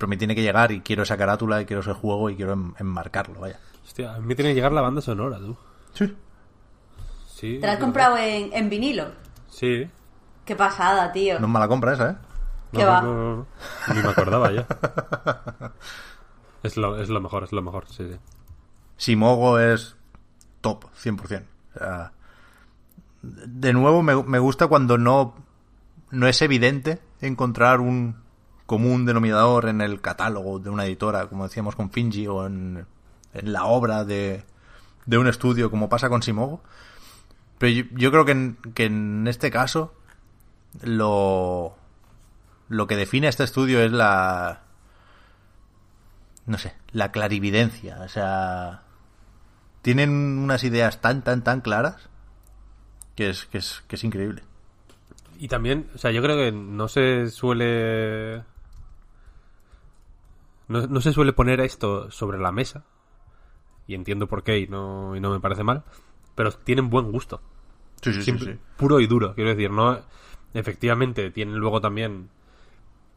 Pero 0.00 0.08
me 0.08 0.16
tiene 0.16 0.34
que 0.34 0.40
llegar 0.40 0.72
y 0.72 0.80
quiero 0.80 1.02
esa 1.02 1.18
carátula 1.18 1.60
y 1.60 1.66
quiero 1.66 1.82
ese 1.82 1.92
juego 1.92 2.30
y 2.30 2.36
quiero 2.36 2.54
en- 2.54 2.74
enmarcarlo, 2.78 3.38
vaya. 3.38 3.60
Hostia, 3.84 4.14
a 4.14 4.18
mí 4.18 4.26
me 4.28 4.34
tiene 4.34 4.50
que 4.52 4.54
llegar 4.54 4.72
la 4.72 4.80
banda 4.80 5.02
sonora, 5.02 5.36
tú. 5.36 5.54
Sí. 5.92 6.16
Sí. 7.28 7.58
¿Te 7.60 7.66
la 7.66 7.74
has 7.74 7.78
comprado 7.78 8.16
en, 8.16 8.50
en 8.54 8.70
vinilo? 8.70 9.08
Sí. 9.50 9.86
Qué 10.46 10.56
pasada, 10.56 11.12
tío. 11.12 11.38
No 11.38 11.46
es 11.46 11.52
mala 11.52 11.68
compra 11.68 11.92
esa, 11.92 12.10
¿eh? 12.12 12.16
¿Qué 12.72 12.82
No, 12.82 12.86
va? 12.88 13.00
no, 13.02 13.14
no, 13.14 13.36
no. 13.36 13.46
Ni 13.94 14.02
me 14.02 14.08
acordaba 14.08 14.50
ya. 14.52 14.66
es, 16.62 16.76
lo, 16.78 16.96
es 16.98 17.10
lo 17.10 17.20
mejor, 17.20 17.44
es 17.44 17.52
lo 17.52 17.60
mejor, 17.60 17.84
sí, 17.88 18.08
sí. 18.10 18.16
Simogo 18.96 19.58
es 19.58 19.96
top, 20.62 20.84
100%. 20.94 21.44
O 21.74 21.78
sea, 21.78 22.12
de 23.22 23.72
nuevo, 23.74 24.02
me, 24.02 24.22
me 24.22 24.38
gusta 24.38 24.66
cuando 24.68 24.96
no, 24.96 25.34
no 26.10 26.26
es 26.26 26.40
evidente 26.42 27.00
encontrar 27.20 27.80
un 27.80 28.16
común 28.70 29.04
denominador 29.04 29.68
en 29.68 29.80
el 29.80 30.00
catálogo 30.00 30.60
de 30.60 30.70
una 30.70 30.84
editora, 30.84 31.26
como 31.26 31.42
decíamos 31.42 31.74
con 31.74 31.90
Finji, 31.90 32.28
o 32.28 32.46
en, 32.46 32.86
en 33.34 33.52
la 33.52 33.64
obra 33.64 34.04
de, 34.04 34.44
de 35.06 35.18
un 35.18 35.26
estudio, 35.26 35.72
como 35.72 35.88
pasa 35.88 36.08
con 36.08 36.22
Simogo. 36.22 36.62
Pero 37.58 37.88
yo, 37.96 38.12
creo 38.12 38.24
que 38.24 38.30
en, 38.30 38.58
que 38.72 38.84
en 38.84 39.26
este 39.26 39.50
caso, 39.50 39.92
lo, 40.82 41.74
lo 42.68 42.86
que 42.86 42.94
define 42.94 43.26
a 43.26 43.30
este 43.30 43.42
estudio 43.42 43.82
es 43.82 43.90
la, 43.90 44.62
no 46.46 46.56
sé, 46.56 46.76
la 46.92 47.10
clarividencia. 47.10 47.98
O 48.02 48.08
sea, 48.08 48.82
tienen 49.82 50.38
unas 50.38 50.62
ideas 50.62 51.00
tan, 51.00 51.22
tan, 51.22 51.42
tan 51.42 51.60
claras 51.60 52.08
que 53.16 53.30
es, 53.30 53.46
que 53.46 53.58
es, 53.58 53.82
que 53.88 53.96
es 53.96 54.04
increíble. 54.04 54.44
Y 55.40 55.48
también, 55.48 55.90
o 55.92 55.98
sea, 55.98 56.12
yo 56.12 56.22
creo 56.22 56.36
que 56.36 56.52
no 56.52 56.86
se 56.86 57.30
suele. 57.30 58.44
No, 60.70 60.86
no 60.86 61.00
se 61.00 61.12
suele 61.12 61.32
poner 61.32 61.60
esto 61.60 62.10
sobre 62.10 62.38
la 62.38 62.52
mesa. 62.52 62.84
Y 63.86 63.94
entiendo 63.94 64.28
por 64.28 64.42
qué 64.44 64.60
y 64.60 64.66
no, 64.68 65.16
y 65.16 65.20
no 65.20 65.30
me 65.30 65.40
parece 65.40 65.64
mal. 65.64 65.82
Pero 66.36 66.52
tienen 66.52 66.90
buen 66.90 67.10
gusto. 67.10 67.40
Sí, 68.02 68.12
sí, 68.14 68.22
Simple- 68.22 68.58
Puro 68.76 69.00
y 69.00 69.06
duro, 69.06 69.34
quiero 69.34 69.50
decir, 69.50 69.70
no. 69.70 69.98
Efectivamente, 70.54 71.30
tienen 71.30 71.56
luego 71.56 71.80
también. 71.80 72.30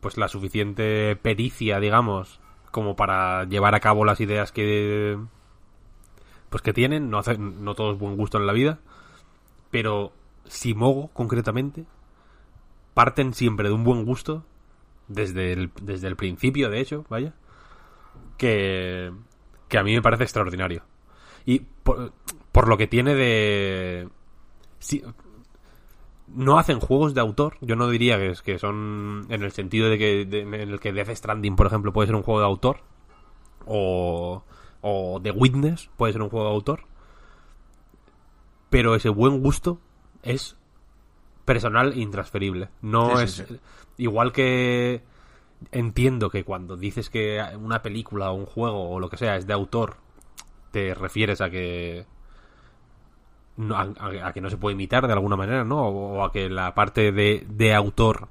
Pues 0.02 0.18
la 0.18 0.28
suficiente 0.28 1.16
pericia, 1.16 1.80
digamos. 1.80 2.40
Como 2.72 2.96
para 2.96 3.44
llevar 3.46 3.76
a 3.76 3.80
cabo 3.80 4.04
las 4.04 4.20
ideas 4.20 4.52
que. 4.52 5.18
Pues 6.50 6.64
que 6.64 6.74
tienen. 6.74 7.10
No, 7.12 7.20
hacen, 7.20 7.64
no 7.64 7.76
todo 7.76 7.94
es 7.94 8.00
buen 8.00 8.18
gusto 8.18 8.38
en 8.40 8.48
la 8.48 8.54
vida. 8.54 8.80
Pero 9.70 10.12
Simogo, 10.46 11.10
concretamente, 11.14 11.86
parten 12.94 13.34
siempre 13.34 13.70
de 13.70 13.74
un 13.76 13.84
buen 13.84 14.06
gusto, 14.06 14.44
desde 15.08 15.54
el, 15.54 15.72
desde 15.82 16.08
el 16.08 16.16
principio, 16.16 16.70
de 16.70 16.80
hecho, 16.80 17.06
vaya, 17.10 17.34
que, 18.38 19.12
que 19.68 19.78
a 19.78 19.84
mí 19.84 19.94
me 19.94 20.02
parece 20.02 20.24
extraordinario. 20.24 20.84
Y 21.46 21.60
por, 21.60 22.14
por 22.52 22.68
lo 22.68 22.78
que 22.78 22.88
tiene 22.88 23.16
de... 23.16 24.10
si- 24.80 25.04
no 26.28 26.58
hacen 26.58 26.80
juegos 26.80 27.14
de 27.14 27.22
autor, 27.22 27.58
yo 27.62 27.76
no 27.76 27.90
diría 27.90 28.18
que, 28.18 28.30
es- 28.30 28.42
que 28.42 28.58
son 28.60 29.26
en 29.30 29.44
el 29.44 29.52
sentido 29.52 29.90
de 29.90 29.98
que 29.98 30.26
de- 30.26 30.42
en 30.42 30.54
el 30.54 30.80
que 30.80 30.94
Death 30.94 31.10
Stranding, 31.16 31.56
por 31.56 31.68
ejemplo, 31.68 31.94
puede 31.94 32.08
ser 32.08 32.16
un 32.16 32.24
juego 32.24 32.40
de 32.40 32.46
autor, 32.46 32.78
o, 33.66 34.44
o 34.82 35.20
The 35.22 35.32
Witness 35.32 35.90
puede 35.98 36.14
ser 36.14 36.22
un 36.22 36.30
juego 36.30 36.48
de 36.48 36.54
autor, 36.54 36.82
pero 38.70 38.96
ese 38.96 39.10
buen 39.10 39.42
gusto 39.42 39.80
es 40.24 40.56
personal 41.46 41.94
e 41.94 42.00
intransferible. 42.00 42.70
No 42.82 43.18
Sí, 43.20 43.28
sí, 43.28 43.42
es 43.42 43.48
sí. 43.50 43.60
igual 43.98 44.32
que 44.32 45.04
entiendo 45.72 46.30
que 46.30 46.44
cuando 46.44 46.78
dices 46.78 47.10
que 47.10 47.42
una 47.60 47.82
película 47.82 48.32
o 48.32 48.36
un 48.36 48.46
juego 48.46 48.90
o 48.90 49.00
lo 49.00 49.10
que 49.10 49.18
sea 49.18 49.36
es 49.36 49.48
de 49.48 49.54
autor, 49.54 49.98
te 50.72 50.94
refieres 50.94 51.42
a 51.42 51.50
que 51.50 52.06
no- 53.58 53.76
a, 53.78 54.34
que 54.34 54.42
no 54.42 54.50
se 54.50 54.58
puede 54.58 54.74
imitar 54.74 55.06
de 55.08 55.14
alguna 55.14 55.36
manera, 55.36 55.64
¿no? 55.64 55.88
O, 55.88 56.18
o 56.20 56.24
a 56.24 56.32
que 56.32 56.50
la 56.50 56.74
parte 56.74 57.12
de, 57.12 57.46
de 57.50 57.74
autor 57.74 58.28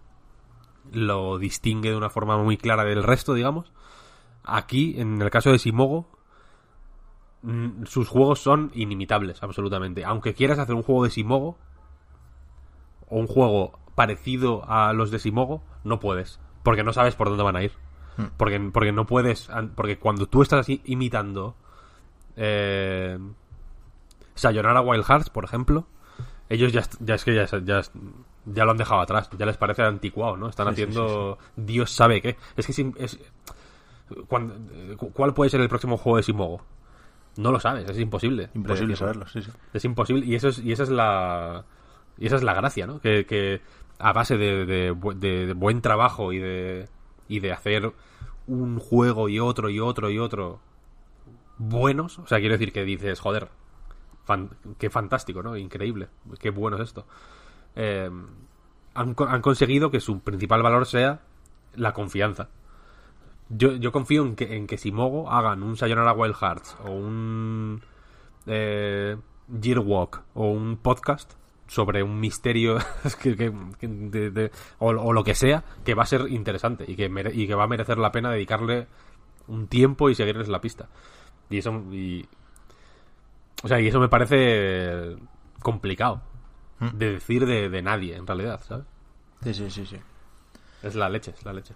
lo 0.92 1.38
distingue 1.38 1.90
de 1.90 1.96
una 1.96 2.10
forma 2.10 2.36
muy 2.38 2.56
clara 2.56 2.84
del 2.84 3.02
resto, 3.02 3.34
digamos. 3.34 3.72
Aquí, 4.44 5.00
en 5.00 5.22
el 5.22 5.30
caso 5.30 5.50
de 5.52 5.58
Simogo, 5.60 6.08
sus 7.84 8.08
juegos 8.08 8.40
son 8.40 8.70
inimitables, 8.74 9.42
absolutamente. 9.42 10.04
Aunque 10.04 10.34
quieras 10.34 10.58
hacer 10.58 10.74
un 10.74 10.82
juego 10.82 11.04
de 11.04 11.10
Simogo, 11.10 11.56
o 13.08 13.18
un 13.18 13.26
juego 13.26 13.78
parecido 13.94 14.62
a 14.68 14.92
los 14.92 15.10
de 15.10 15.18
Simogo, 15.18 15.62
no 15.84 16.00
puedes. 16.00 16.40
Porque 16.62 16.84
no 16.84 16.92
sabes 16.92 17.14
por 17.14 17.28
dónde 17.28 17.42
van 17.42 17.56
a 17.56 17.62
ir. 17.62 17.72
Porque, 18.36 18.60
porque 18.72 18.92
no 18.92 19.06
puedes. 19.06 19.48
Porque 19.74 19.98
cuando 19.98 20.26
tú 20.26 20.42
estás 20.42 20.66
imitando. 20.68 21.56
Eh, 22.36 23.18
Sayonara 24.34 24.80
Wild 24.80 25.04
Hearts, 25.04 25.30
por 25.30 25.44
ejemplo. 25.44 25.86
Ellos 26.48 26.72
ya, 26.72 26.80
es 27.14 27.24
que 27.24 27.34
ya, 27.34 27.46
ya, 27.46 27.80
ya 28.44 28.64
lo 28.64 28.70
han 28.72 28.76
dejado 28.76 29.00
atrás. 29.00 29.30
Ya 29.38 29.46
les 29.46 29.56
parece 29.56 29.82
anticuado, 29.82 30.36
¿no? 30.36 30.48
Están 30.48 30.68
Sí, 30.70 30.76
sí, 30.76 30.82
haciendo. 30.82 31.38
Dios 31.56 31.90
sabe 31.90 32.20
qué. 32.20 32.36
Es 32.56 32.66
que 32.66 32.92
es, 32.98 33.18
cuando- 34.28 34.54
¿Cuál 35.12 35.32
puede 35.34 35.50
ser 35.50 35.60
el 35.60 35.68
próximo 35.68 35.96
juego 35.96 36.18
de 36.18 36.22
Simogo? 36.22 36.62
No 37.38 37.50
lo 37.50 37.58
sabes, 37.60 37.88
es 37.88 37.98
imposible. 37.98 38.50
Imposible 38.54 38.94
saberlo, 38.94 39.26
sí, 39.26 39.40
sí. 39.40 39.50
Es 39.72 39.84
imposible 39.86 40.26
y 40.26 40.34
eso 40.34 40.48
es 40.48 40.58
y 40.58 40.72
esa 40.72 40.82
es 40.82 40.90
la 40.90 41.64
y 42.18 42.26
esa 42.26 42.36
es 42.36 42.42
la 42.42 42.52
gracia, 42.52 42.86
¿no? 42.86 43.00
Que, 43.00 43.24
que 43.24 43.62
a 44.02 44.12
base 44.12 44.36
de, 44.36 44.66
de 44.66 44.94
de- 45.16 45.52
buen 45.54 45.80
trabajo 45.80 46.32
y 46.32 46.38
de 46.38 46.88
y 47.28 47.40
de 47.40 47.52
hacer 47.52 47.92
un 48.46 48.78
juego 48.78 49.28
y 49.28 49.38
otro 49.38 49.70
y 49.70 49.80
otro 49.80 50.10
y 50.10 50.18
otro 50.18 50.60
buenos, 51.58 52.18
o 52.18 52.26
sea, 52.26 52.38
quiero 52.40 52.54
decir 52.54 52.72
que 52.72 52.84
dices, 52.84 53.20
joder, 53.20 53.48
fan- 54.24 54.50
qué 54.78 54.90
fantástico, 54.90 55.42
¿no? 55.42 55.56
Increíble, 55.56 56.08
qué 56.40 56.50
bueno 56.50 56.76
es 56.76 56.82
esto. 56.82 57.06
Eh, 57.76 58.10
han, 58.94 59.16
han 59.18 59.42
conseguido 59.42 59.90
que 59.90 60.00
su 60.00 60.20
principal 60.20 60.62
valor 60.62 60.86
sea 60.86 61.20
la 61.74 61.92
confianza. 61.94 62.48
Yo, 63.48 63.72
yo 63.76 63.92
confío 63.92 64.24
en 64.24 64.34
que, 64.34 64.56
en 64.56 64.66
que 64.66 64.78
si 64.78 64.92
Mogo 64.92 65.30
hagan 65.30 65.62
un 65.62 65.76
Sayonara 65.76 66.12
Wild 66.12 66.34
Hearts 66.34 66.76
o 66.84 66.90
un 66.90 67.82
eh, 68.46 69.16
Walk 69.48 70.22
o 70.34 70.50
un 70.50 70.76
podcast 70.78 71.34
sobre 71.72 72.02
un 72.02 72.20
misterio 72.20 72.76
que- 73.22 73.34
que- 73.36 73.52
que- 73.80 73.88
de- 73.88 74.30
de- 74.30 74.50
o, 74.78 74.88
o 74.90 75.12
lo 75.14 75.24
que 75.24 75.34
sea, 75.34 75.64
que 75.84 75.94
va 75.94 76.02
a 76.02 76.06
ser 76.06 76.28
interesante 76.28 76.84
y 76.86 76.96
que, 76.96 77.08
mere- 77.08 77.34
y 77.34 77.46
que 77.46 77.54
va 77.54 77.64
a 77.64 77.68
merecer 77.68 77.96
la 77.96 78.12
pena 78.12 78.30
dedicarle 78.30 78.86
un 79.48 79.66
tiempo 79.68 80.10
y 80.10 80.14
seguirles 80.14 80.48
la 80.48 80.60
pista. 80.60 80.88
Y 81.48 81.58
eso, 81.58 81.72
y, 81.90 82.28
o 83.62 83.68
sea, 83.68 83.80
y 83.80 83.88
eso 83.88 84.00
me 84.00 84.08
parece 84.08 85.16
complicado 85.62 86.20
de 86.92 87.12
decir 87.12 87.46
de, 87.46 87.68
de 87.70 87.80
nadie, 87.82 88.16
en 88.16 88.26
realidad, 88.26 88.60
¿sabes? 88.66 88.84
Sí, 89.44 89.54
sí, 89.54 89.70
sí, 89.70 89.86
sí. 89.86 89.96
Es 90.82 90.94
la 90.94 91.08
leche, 91.08 91.32
es 91.36 91.44
la 91.44 91.52
leche. 91.52 91.74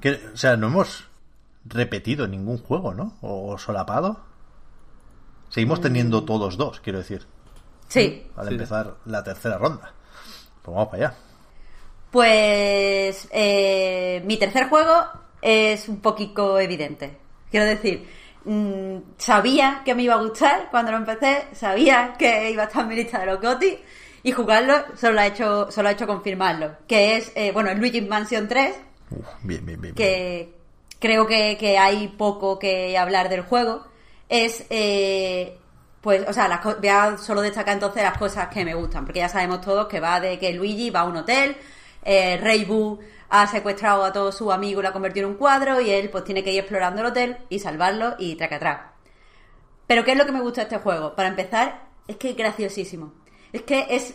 Que, 0.00 0.18
o 0.32 0.36
sea, 0.36 0.56
no 0.56 0.66
hemos 0.68 1.06
repetido 1.66 2.26
ningún 2.26 2.58
juego, 2.58 2.94
¿no? 2.94 3.16
O 3.20 3.56
solapado. 3.58 4.20
Seguimos 5.50 5.80
teniendo 5.80 6.24
todos 6.24 6.56
dos, 6.56 6.80
quiero 6.80 6.98
decir, 6.98 7.26
Sí. 7.94 8.26
al 8.36 8.48
Sí. 8.48 8.54
empezar 8.54 8.94
la 9.06 9.22
tercera 9.22 9.56
ronda. 9.58 9.92
Pues 10.62 10.74
vamos 10.74 10.88
para 10.90 11.06
allá. 11.08 11.16
Pues 12.10 13.28
eh, 13.32 14.22
mi 14.24 14.36
tercer 14.36 14.68
juego 14.68 14.92
es 15.42 15.88
un 15.88 16.00
poquito 16.00 16.58
evidente. 16.60 17.16
Quiero 17.50 17.66
decir, 17.66 18.08
mm, 18.44 18.96
sabía 19.18 19.82
que 19.84 19.94
me 19.94 20.02
iba 20.04 20.14
a 20.14 20.22
gustar 20.22 20.68
cuando 20.70 20.92
lo 20.92 20.98
empecé, 20.98 21.44
sabía 21.52 22.14
que 22.18 22.50
iba 22.50 22.62
a 22.62 22.66
estar 22.66 22.82
en 22.82 22.88
mi 22.88 22.94
lista 22.96 23.18
de 23.20 23.26
los 23.26 23.40
GOTY 23.40 23.78
y 24.22 24.32
jugarlo 24.32 24.74
solo 24.96 25.20
ha 25.20 25.26
hecho, 25.26 25.70
solo 25.70 25.88
ha 25.88 25.92
hecho 25.92 26.06
confirmarlo. 26.06 26.76
Que 26.86 27.16
es, 27.16 27.32
eh, 27.34 27.50
bueno, 27.52 27.70
el 27.70 27.78
Luigi's 27.78 28.06
Mansion 28.06 28.48
3, 28.48 28.74
Uf, 29.10 29.26
bien, 29.42 29.66
bien, 29.66 29.80
bien. 29.80 29.94
bien. 29.94 29.94
que 29.94 30.54
creo 31.00 31.26
que, 31.26 31.56
que 31.58 31.78
hay 31.78 32.08
poco 32.08 32.58
que 32.58 32.96
hablar 32.96 33.28
del 33.28 33.42
juego, 33.42 33.84
es, 34.28 34.64
eh, 34.70 35.58
pues, 36.04 36.28
o 36.28 36.32
sea, 36.34 36.46
las 36.48 36.62
voy 36.62 36.88
a 36.88 37.16
solo 37.16 37.40
destacar 37.40 37.74
entonces 37.74 38.02
las 38.02 38.18
cosas 38.18 38.48
que 38.48 38.62
me 38.62 38.74
gustan, 38.74 39.06
porque 39.06 39.20
ya 39.20 39.28
sabemos 39.30 39.62
todos 39.62 39.88
que 39.88 40.00
va 40.00 40.20
de 40.20 40.38
que 40.38 40.52
Luigi 40.52 40.90
va 40.90 41.00
a 41.00 41.04
un 41.04 41.16
hotel, 41.16 41.56
eh, 42.04 42.36
Rey 42.36 42.66
Boo 42.66 43.00
ha 43.30 43.46
secuestrado 43.46 44.04
a 44.04 44.12
todos 44.12 44.36
sus 44.36 44.52
amigos 44.52 44.82
lo 44.82 44.90
ha 44.90 44.92
convertido 44.92 45.26
en 45.26 45.32
un 45.32 45.38
cuadro, 45.38 45.80
y 45.80 45.90
él 45.90 46.10
pues 46.10 46.24
tiene 46.24 46.44
que 46.44 46.52
ir 46.52 46.60
explorando 46.60 47.00
el 47.00 47.06
hotel 47.06 47.38
y 47.48 47.58
salvarlo 47.58 48.16
y 48.18 48.34
traca 48.36 48.56
atrás. 48.56 48.80
Pero 49.86 50.04
¿qué 50.04 50.12
es 50.12 50.18
lo 50.18 50.26
que 50.26 50.32
me 50.32 50.42
gusta 50.42 50.62
este 50.62 50.76
juego? 50.76 51.14
Para 51.14 51.30
empezar, 51.30 51.86
es 52.06 52.16
que 52.16 52.30
es 52.30 52.36
graciosísimo. 52.36 53.14
Es 53.50 53.62
que 53.62 53.86
es 53.88 54.10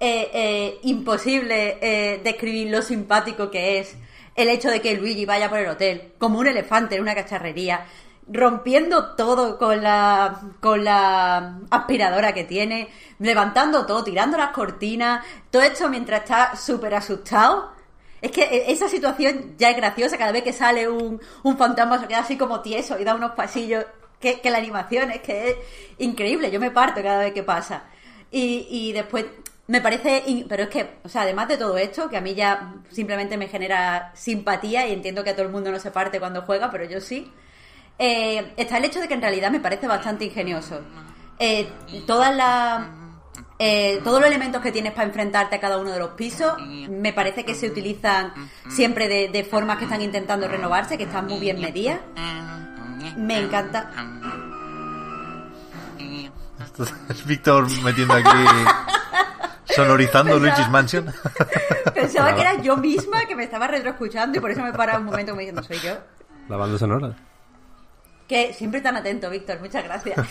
eh, 0.00 0.30
eh, 0.32 0.78
imposible 0.84 1.78
eh, 1.80 2.20
describir 2.22 2.70
lo 2.70 2.80
simpático 2.80 3.50
que 3.50 3.80
es 3.80 3.96
el 4.36 4.48
hecho 4.48 4.70
de 4.70 4.80
que 4.80 4.94
Luigi 4.94 5.26
vaya 5.26 5.50
por 5.50 5.58
el 5.58 5.68
hotel, 5.68 6.12
como 6.18 6.38
un 6.38 6.46
elefante 6.46 6.94
en 6.94 7.02
una 7.02 7.16
cacharrería, 7.16 7.84
rompiendo 8.30 9.14
todo 9.16 9.58
con 9.58 9.82
la, 9.82 10.40
con 10.60 10.84
la 10.84 11.60
aspiradora 11.70 12.32
que 12.32 12.44
tiene, 12.44 12.88
levantando 13.18 13.86
todo, 13.86 14.04
tirando 14.04 14.36
las 14.36 14.50
cortinas, 14.50 15.24
todo 15.50 15.62
esto 15.62 15.88
mientras 15.88 16.22
está 16.22 16.56
súper 16.56 16.94
asustado. 16.94 17.72
Es 18.20 18.30
que 18.30 18.42
eh, 18.42 18.64
esa 18.68 18.88
situación 18.88 19.54
ya 19.56 19.70
es 19.70 19.76
graciosa, 19.76 20.18
cada 20.18 20.32
vez 20.32 20.42
que 20.42 20.52
sale 20.52 20.88
un, 20.88 21.20
un 21.42 21.56
fantasma 21.56 22.00
se 22.00 22.08
queda 22.08 22.20
así 22.20 22.36
como 22.36 22.60
tieso 22.60 22.98
y 22.98 23.04
da 23.04 23.14
unos 23.14 23.32
pasillos, 23.32 23.84
que, 24.20 24.40
la 24.44 24.58
animación 24.58 25.10
es 25.12 25.22
que 25.22 25.50
es 25.50 25.56
increíble, 25.98 26.50
yo 26.50 26.60
me 26.60 26.70
parto 26.70 27.02
cada 27.02 27.20
vez 27.20 27.32
que 27.32 27.42
pasa. 27.42 27.84
Y, 28.30 28.66
y 28.68 28.92
después 28.92 29.24
me 29.68 29.80
parece, 29.80 30.24
pero 30.48 30.64
es 30.64 30.68
que, 30.70 30.94
o 31.04 31.08
sea, 31.08 31.22
además 31.22 31.48
de 31.48 31.58
todo 31.58 31.76
esto, 31.76 32.08
que 32.08 32.16
a 32.16 32.20
mí 32.20 32.34
ya 32.34 32.74
simplemente 32.90 33.36
me 33.36 33.48
genera 33.48 34.12
simpatía 34.14 34.86
y 34.86 34.92
entiendo 34.92 35.22
que 35.22 35.30
a 35.30 35.36
todo 35.36 35.46
el 35.46 35.52
mundo 35.52 35.70
no 35.70 35.78
se 35.78 35.90
parte 35.90 36.18
cuando 36.18 36.42
juega, 36.42 36.70
pero 36.70 36.84
yo 36.84 37.00
sí, 37.00 37.30
eh, 37.98 38.52
está 38.56 38.78
el 38.78 38.84
hecho 38.84 39.00
de 39.00 39.08
que 39.08 39.14
en 39.14 39.22
realidad 39.22 39.50
me 39.50 39.60
parece 39.60 39.86
bastante 39.86 40.24
ingenioso. 40.24 40.80
Eh, 41.38 41.68
todas 42.06 42.34
las 42.34 42.86
eh, 43.60 44.00
todos 44.04 44.20
los 44.20 44.28
elementos 44.28 44.62
que 44.62 44.70
tienes 44.70 44.92
para 44.92 45.08
enfrentarte 45.08 45.56
a 45.56 45.60
cada 45.60 45.78
uno 45.78 45.90
de 45.90 45.98
los 45.98 46.10
pisos 46.10 46.52
me 46.88 47.12
parece 47.12 47.44
que 47.44 47.56
se 47.56 47.66
utilizan 47.66 48.32
siempre 48.68 49.08
de, 49.08 49.28
de 49.28 49.42
formas 49.44 49.78
que 49.78 49.84
están 49.84 50.00
intentando 50.00 50.46
renovarse, 50.46 50.96
que 50.96 51.04
están 51.04 51.26
muy 51.26 51.40
bien 51.40 51.60
medidas. 51.60 52.00
Me 53.16 53.38
encanta. 53.38 53.90
Es 57.08 57.24
Víctor 57.26 57.68
metiendo 57.82 58.14
aquí. 58.14 58.28
sonorizando 59.66 60.38
Luigi's 60.38 60.68
Mansion. 60.68 61.12
Pensaba 61.94 62.34
que 62.34 62.40
era 62.40 62.62
yo 62.62 62.76
misma 62.76 63.24
que 63.26 63.34
me 63.34 63.44
estaba 63.44 63.66
retroescuchando 63.66 64.38
y 64.38 64.40
por 64.40 64.50
eso 64.50 64.62
me 64.62 64.72
para 64.72 64.98
un 64.98 65.04
momento 65.04 65.32
como 65.32 65.40
diciendo, 65.40 65.62
soy 65.62 65.78
yo. 65.80 65.98
La 66.48 66.56
banda 66.56 66.78
sonora. 66.78 67.14
Que 68.28 68.52
siempre 68.52 68.80
tan 68.80 68.96
atento, 68.96 69.30
Víctor, 69.30 69.58
muchas 69.60 69.82
gracias. 69.84 70.18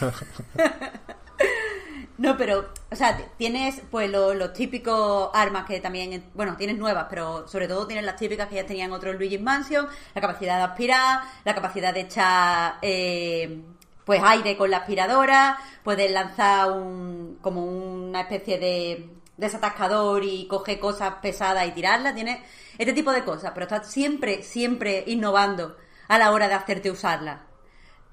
No, 2.18 2.36
pero, 2.36 2.70
o 2.90 2.96
sea, 2.96 3.16
tienes 3.38 3.80
pues 3.92 4.10
lo- 4.10 4.34
los 4.34 4.52
típicos 4.52 5.30
armas 5.36 5.66
que 5.68 5.80
también, 5.80 6.24
bueno, 6.34 6.56
tienes 6.58 6.76
nuevas, 6.80 7.06
pero 7.12 7.48
sobre 7.48 7.68
todo 7.68 7.86
tienes 7.86 8.04
las 8.06 8.16
típicas 8.16 8.48
que 8.48 8.56
ya 8.56 8.66
tenían 8.66 8.92
otros 8.92 9.16
Luigi's 9.18 9.40
Mansion, 9.40 9.88
la 10.16 10.22
capacidad 10.22 10.58
de 10.58 10.64
aspirar, 10.64 11.22
la 11.46 11.54
capacidad 11.54 11.94
de 11.94 12.00
echar 12.02 12.78
eh, 12.82 13.62
pues 14.04 14.20
aire 14.24 14.58
con 14.58 14.72
la 14.72 14.78
aspiradora, 14.78 15.60
puedes 15.84 16.10
lanzar 16.12 16.72
un 16.72 17.38
como 17.40 17.64
una 17.64 18.22
especie 18.22 18.58
de 18.58 19.10
desatascador 19.38 20.24
y 20.24 20.48
coger 20.48 20.80
cosas 20.80 21.14
pesadas 21.22 21.68
y 21.68 21.72
tirarlas, 21.72 22.16
tienes 22.16 22.40
este 22.80 22.94
tipo 22.94 23.12
de 23.12 23.24
cosas, 23.24 23.52
pero 23.54 23.68
estás 23.68 23.92
siempre, 23.92 24.42
siempre 24.42 25.04
innovando 25.06 25.78
a 26.08 26.18
la 26.18 26.32
hora 26.32 26.48
de 26.48 26.56
hacerte 26.56 26.90
usarlas. 26.90 27.42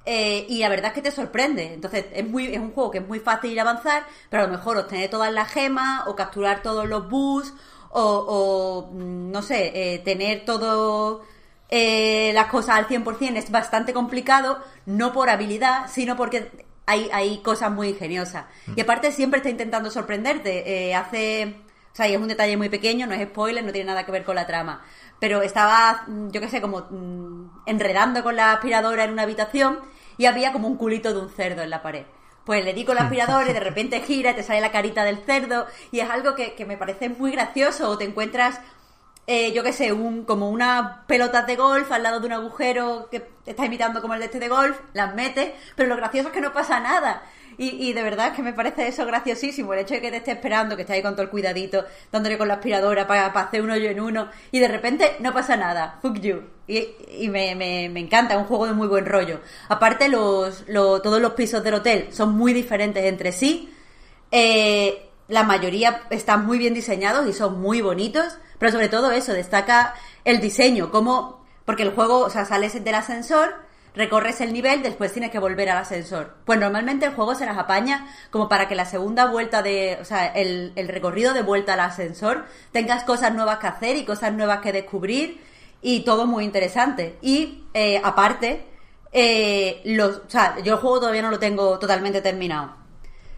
Eh, 0.07 0.45
y 0.49 0.59
la 0.59 0.69
verdad 0.69 0.89
es 0.89 0.93
que 0.93 1.03
te 1.03 1.11
sorprende. 1.11 1.73
Entonces, 1.75 2.07
es 2.13 2.29
muy 2.29 2.47
es 2.47 2.61
un 2.61 2.73
juego 2.73 2.91
que 2.91 2.99
es 2.99 3.09
muy 3.09 3.21
fácil 3.21 3.53
ir 3.53 3.59
a 3.59 3.63
avanzar, 3.63 4.05
pero 4.29 4.43
a 4.43 4.47
lo 4.47 4.53
mejor 4.53 4.77
obtener 4.77 5.09
todas 5.11 5.33
las 5.33 5.51
gemas, 5.51 6.07
o 6.07 6.15
capturar 6.15 6.63
todos 6.63 6.87
los 6.89 7.09
bus, 7.09 7.53
o, 7.91 8.03
o, 8.03 8.93
mm, 8.93 9.31
no 9.31 9.43
sé, 9.43 9.95
eh, 9.95 9.99
tener 10.01 10.45
todo 10.45 11.25
eh, 11.71 12.33
las 12.35 12.47
cosas 12.49 12.77
al 12.77 12.87
100% 12.87 13.37
es 13.37 13.51
bastante 13.51 13.93
complicado, 13.95 14.63
no 14.87 15.13
por 15.13 15.31
habilidad, 15.31 15.89
sino 15.91 16.17
porque 16.17 16.51
hay, 16.87 17.09
hay 17.13 17.39
cosas 17.39 17.71
muy 17.71 17.89
ingeniosas. 17.89 18.45
Y 18.77 18.81
aparte 18.83 19.11
siempre 19.13 19.39
está 19.39 19.51
intentando 19.51 19.91
sorprenderte. 19.91 20.95
Hace... 20.95 21.57
O 21.93 21.97
sea, 21.97 22.09
y 22.09 22.15
es 22.15 22.21
un 22.21 22.27
detalle 22.27 22.57
muy 22.57 22.69
pequeño, 22.69 23.07
no 23.07 23.15
es 23.15 23.23
spoiler, 23.29 23.65
no 23.65 23.71
tiene 23.71 23.87
nada 23.87 24.05
que 24.05 24.11
ver 24.11 24.25
con 24.25 24.35
la 24.35 24.49
trama. 24.49 24.83
Pero 25.21 25.43
estaba, 25.43 26.03
mm, 26.09 26.31
yo 26.31 26.41
qué 26.41 26.49
sé, 26.49 26.61
como 26.61 26.81
mm, 26.91 27.63
enredando 27.67 28.23
con 28.25 28.35
la 28.35 28.53
aspiradora 28.53 29.05
en 29.05 29.13
una 29.13 29.23
habitación 29.23 29.79
y 30.17 30.27
había 30.27 30.53
como 30.53 30.69
un 30.69 30.77
culito 30.77 31.13
de 31.13 31.21
un 31.21 31.31
cerdo 31.31 31.63
en 31.63 31.71
la 31.71 31.83
pared. 31.83 32.05
Pues 32.45 32.65
le 32.65 32.75
di 32.75 32.85
con 32.85 32.97
la 32.97 33.03
aspiradora 33.03 33.49
y 33.49 33.55
de 33.55 33.61
repente 33.61 34.01
gira 34.01 34.33
y 34.33 34.35
te 34.35 34.43
sale 34.43 34.61
la 34.61 34.71
carita 34.71 35.03
del 35.05 35.19
cerdo 35.25 35.67
y 35.91 36.01
es 36.01 36.11
algo 36.11 36.35
que, 36.35 36.55
que 36.55 36.67
me 36.67 36.77
parece 36.77 37.09
muy 37.09 37.33
gracioso. 37.33 37.89
O 37.89 37.97
te 37.97 38.05
encuentras, 38.05 38.61
eh, 39.27 39.53
yo 39.53 39.63
qué 39.63 39.73
sé, 39.73 39.93
un, 39.93 40.25
como 40.25 40.51
unas 40.51 40.99
pelotas 41.07 41.47
de 41.47 41.57
golf 41.57 41.91
al 41.91 42.03
lado 42.03 42.21
de 42.21 42.27
un 42.27 42.33
agujero 42.33 43.09
que 43.11 43.21
te 43.21 43.53
está 43.53 43.65
imitando 43.65 44.03
como 44.03 44.13
el 44.13 44.21
de 44.21 44.27
este 44.27 44.41
de 44.41 44.49
golf, 44.49 44.79
las 44.93 45.15
metes, 45.15 45.53
pero 45.75 45.89
lo 45.89 45.97
gracioso 45.97 46.29
es 46.29 46.35
que 46.35 46.43
no 46.43 46.53
pasa 46.53 46.81
nada. 46.81 47.23
Y, 47.59 47.89
y 47.89 47.93
de 47.93 48.03
verdad 48.03 48.35
que 48.35 48.43
me 48.43 48.53
parece 48.53 48.89
eso 48.89 49.07
graciosísimo, 49.07 49.73
el 49.75 49.81
hecho 49.81 49.95
de 49.95 50.01
que 50.01 50.11
te 50.11 50.17
esté 50.19 50.33
esperando, 50.33 50.77
que 50.77 50.83
esté 50.83 50.95
ahí 50.95 51.03
con 51.03 51.13
todo 51.15 51.23
el 51.23 51.31
cuidadito, 51.31 51.85
dándole 52.13 52.37
con 52.39 52.49
la 52.49 52.55
aspiradora 52.55 53.07
para, 53.07 53.27
hacer 53.27 53.63
un 53.63 53.71
hoyo 53.71 53.89
en 53.91 54.01
uno, 54.01 54.29
y 54.51 54.59
de 54.59 54.69
repente 54.69 55.17
no 55.21 55.33
pasa 55.33 55.57
nada, 55.57 55.99
fuck 56.03 56.19
you. 56.21 56.43
Y, 56.67 56.89
y 57.19 57.29
me, 57.29 57.55
me, 57.55 57.89
me 57.91 58.01
encanta, 58.01 58.37
un 58.39 58.45
juego 58.45 58.67
de 58.67 58.73
muy 58.73 58.89
buen 58.89 59.07
rollo. 59.07 59.41
Aparte, 59.69 60.09
los, 60.09 60.65
los- 60.69 61.03
todos 61.03 61.21
los 61.21 61.33
pisos 61.33 61.63
del 61.63 61.75
hotel 61.75 62.09
son 62.13 62.35
muy 62.37 62.53
diferentes 62.53 63.05
entre 63.05 63.33
sí. 63.33 63.71
Eh, 64.31 65.09
la 65.29 65.43
mayoría 65.43 66.03
están 66.11 66.45
muy 66.47 66.59
bien 66.59 66.75
diseñados 66.75 67.27
y 67.29 67.33
son 67.33 67.61
muy 67.61 67.81
bonitos, 67.81 68.37
pero 68.59 68.73
sobre 68.73 68.89
todo 68.89 69.11
eso, 69.13 69.33
destaca 69.33 69.95
el 70.25 70.41
diseño, 70.41 70.91
como, 70.91 71.45
porque 71.65 71.83
el 71.83 71.91
juego, 71.93 72.21
o 72.21 72.31
sea, 72.31 72.45
sales 72.45 72.83
del 72.83 72.95
ascensor, 72.95 73.55
recorres 73.95 74.41
el 74.41 74.53
nivel, 74.53 74.83
después 74.83 75.13
tienes 75.13 75.31
que 75.31 75.39
volver 75.39 75.71
al 75.71 75.79
ascensor. 75.79 76.35
Pues 76.45 76.59
normalmente 76.59 77.07
el 77.07 77.15
juego 77.15 77.35
se 77.35 77.47
las 77.47 77.57
apaña 77.57 78.07
como 78.31 78.49
para 78.49 78.69
que 78.69 78.75
la 78.75 78.85
segunda 78.85 79.27
vuelta 79.27 79.63
de, 79.63 79.99
o 80.01 80.05
sea, 80.05 80.27
el, 80.27 80.73
el 80.77 80.89
recorrido 80.89 81.33
de 81.33 81.43
vuelta 81.43 81.75
al 81.75 81.81
ascensor 81.81 82.45
tengas 82.73 83.05
cosas 83.05 83.35
nuevas 83.35 83.59
que 83.59 83.67
hacer 83.69 83.97
y 83.97 84.05
cosas 84.05 84.33
nuevas 84.33 84.61
que 84.61 84.73
descubrir 84.73 85.41
y 85.81 86.01
todo 86.01 86.27
muy 86.27 86.45
interesante. 86.45 87.19
Y 87.23 87.65
eh, 87.75 88.01
aparte, 88.03 88.65
eh, 89.13 89.81
los, 89.85 90.19
o 90.27 90.31
sea, 90.31 90.57
yo 90.63 90.75
el 90.75 90.81
juego 90.81 91.01
todavía 91.01 91.23
no 91.23 91.31
lo 91.31 91.39
tengo 91.39 91.79
totalmente 91.79 92.21
terminado. 92.21 92.75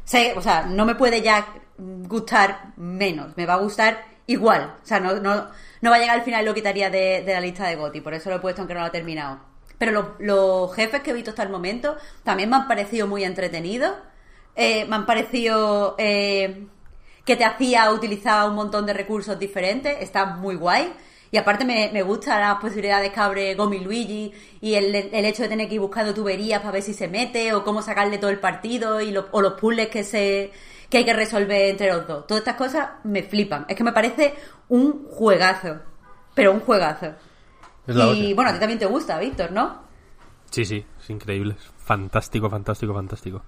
Sé, 0.05 0.35
o 0.37 0.41
sea, 0.41 0.62
no 0.62 0.87
me 0.87 0.95
puede 0.95 1.20
ya 1.20 1.47
gustar 1.77 2.73
menos, 2.77 3.37
me 3.37 3.47
va 3.47 3.55
a 3.55 3.59
gustar 3.59 4.05
igual. 4.27 4.77
O 4.83 4.87
sea, 4.87 5.01
no, 5.01 5.20
no, 5.20 5.49
no 5.81 5.91
va 5.91 5.97
a 5.97 5.99
llegar 5.99 6.16
al 6.16 6.24
final 6.24 6.45
lo 6.45 6.55
quitaría 6.55 6.89
de, 6.89 7.23
de 7.27 7.33
la 7.35 7.41
lista 7.41 7.66
de 7.66 7.77
GOTI, 7.77 8.01
por 8.01 8.15
eso 8.15 8.31
lo 8.31 8.37
he 8.37 8.41
puesto 8.41 8.62
aunque 8.62 8.74
no 8.74 8.81
lo 8.81 8.87
he 8.87 8.91
terminado. 8.91 9.56
Pero 9.78 10.16
los, 10.19 10.74
jefes 10.74 11.03
que 11.03 11.11
he 11.11 11.15
visto 11.15 11.31
hasta 11.31 11.43
el 11.43 11.51
momento 11.51 11.97
también 12.24 12.48
me 12.51 12.57
han 12.57 12.69
parecido 12.69 13.07
muy 13.07 13.24
entretenidos. 13.24 13.93
Eh, 14.55 14.86
me 14.86 14.97
han 14.97 15.07
parecido 15.07 15.94
eh, 15.98 16.66
que 17.24 17.36
te 17.36 17.44
hacía 17.44 17.90
utilizar 17.93 18.48
un 18.48 18.55
montón 18.55 18.86
de 18.86 18.93
recursos 18.94 19.39
diferentes. 19.39 19.97
Está 20.01 20.27
muy 20.27 20.55
guay. 20.57 20.93
Y 21.31 21.39
aparte 21.39 21.65
me, 21.65 21.90
me 21.93 22.03
gustan 22.03 22.40
las 22.40 22.57
posibilidades 22.57 23.12
que 23.12 23.20
abre 23.20 23.55
Gomi 23.55 23.81
Luigi 23.81 24.32
y 24.61 24.74
el, 24.74 24.94
el 24.94 25.24
hecho 25.24 25.43
de 25.43 25.48
tener 25.48 25.69
que 25.69 25.74
ir 25.74 25.81
buscando 25.81 26.15
tuberías 26.15 26.61
para 26.61 26.73
ver 26.73 26.82
si 26.82 26.94
se 26.94 27.09
mete 27.09 27.53
o 27.53 27.65
cómo 27.65 27.82
sacarle 27.82 28.19
todo 28.19 28.31
el 28.31 28.39
partido 28.39 29.01
y 29.01 29.11
lo- 29.11 29.28
o 29.32 29.43
los 29.43 29.55
puzzles 29.55 29.89
que 29.89 30.05
se 30.05 30.53
que 30.89 30.98
hay 30.98 31.05
que 31.05 31.12
resolver 31.12 31.62
entre 31.70 31.89
los 31.93 32.07
dos. 32.07 32.27
Todas 32.28 32.43
estas 32.43 32.55
cosas 32.57 32.89
me 33.03 33.24
flipan. 33.24 33.66
Es 33.69 33.74
que 33.77 33.82
me 33.85 33.93
parece 33.93 34.35
un 34.69 35.07
juegazo. 35.11 35.81
Pero 36.35 36.53
un 36.53 36.61
juegazo. 36.61 37.15
Es 37.87 37.97
la 37.97 38.07
y 38.07 38.35
bueno, 38.35 38.51
a 38.51 38.53
ti 38.55 38.59
también 38.59 38.79
te 38.79 38.87
gusta, 38.87 39.19
Víctor, 39.19 39.53
¿no? 39.53 39.83
Sí, 40.51 40.65
sí, 40.65 40.85
es 41.01 41.11
increíble. 41.11 41.57
Es 41.59 41.73
Fantástico, 41.79 42.51
fantástico, 42.51 42.93
fantástico. 42.95 43.43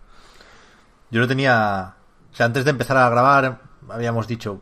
Yo 1.11 1.21
lo 1.21 1.29
tenía. 1.29 1.95
O 2.33 2.35
sea, 2.35 2.47
antes 2.47 2.65
de 2.65 2.71
empezar 2.71 2.97
a 2.97 3.09
grabar, 3.09 3.61
habíamos 3.89 4.29
dicho. 4.29 4.61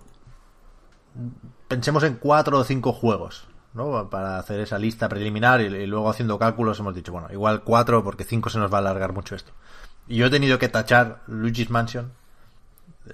Pensemos 1.68 2.04
en 2.04 2.14
cuatro 2.14 2.58
o 2.58 2.64
cinco 2.64 2.92
juegos, 2.92 3.48
¿no? 3.74 4.08
Para 4.08 4.38
hacer 4.38 4.60
esa 4.60 4.78
lista 4.78 5.08
preliminar 5.08 5.60
y, 5.60 5.64
y 5.64 5.86
luego 5.86 6.08
haciendo 6.08 6.38
cálculos 6.38 6.78
hemos 6.78 6.94
dicho, 6.94 7.12
bueno, 7.12 7.28
igual 7.32 7.62
cuatro 7.64 8.04
porque 8.04 8.24
cinco 8.24 8.50
se 8.50 8.58
nos 8.58 8.72
va 8.72 8.78
a 8.78 8.80
alargar 8.80 9.12
mucho 9.12 9.34
esto. 9.34 9.52
Y 10.06 10.16
yo 10.16 10.26
he 10.26 10.30
tenido 10.30 10.58
que 10.58 10.68
tachar 10.68 11.22
Luigi's 11.26 11.70
Mansion 11.70 12.12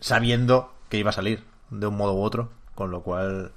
sabiendo 0.01 0.73
que 0.89 0.99
iba 0.99 1.11
a 1.11 1.15
salir 1.15 1.45
de 1.71 1.87
un 1.87 1.97
modo 1.97 2.15
u 2.15 2.23
otro, 2.23 2.51
con 2.75 2.91
lo 2.91 3.03
cual 3.03 3.53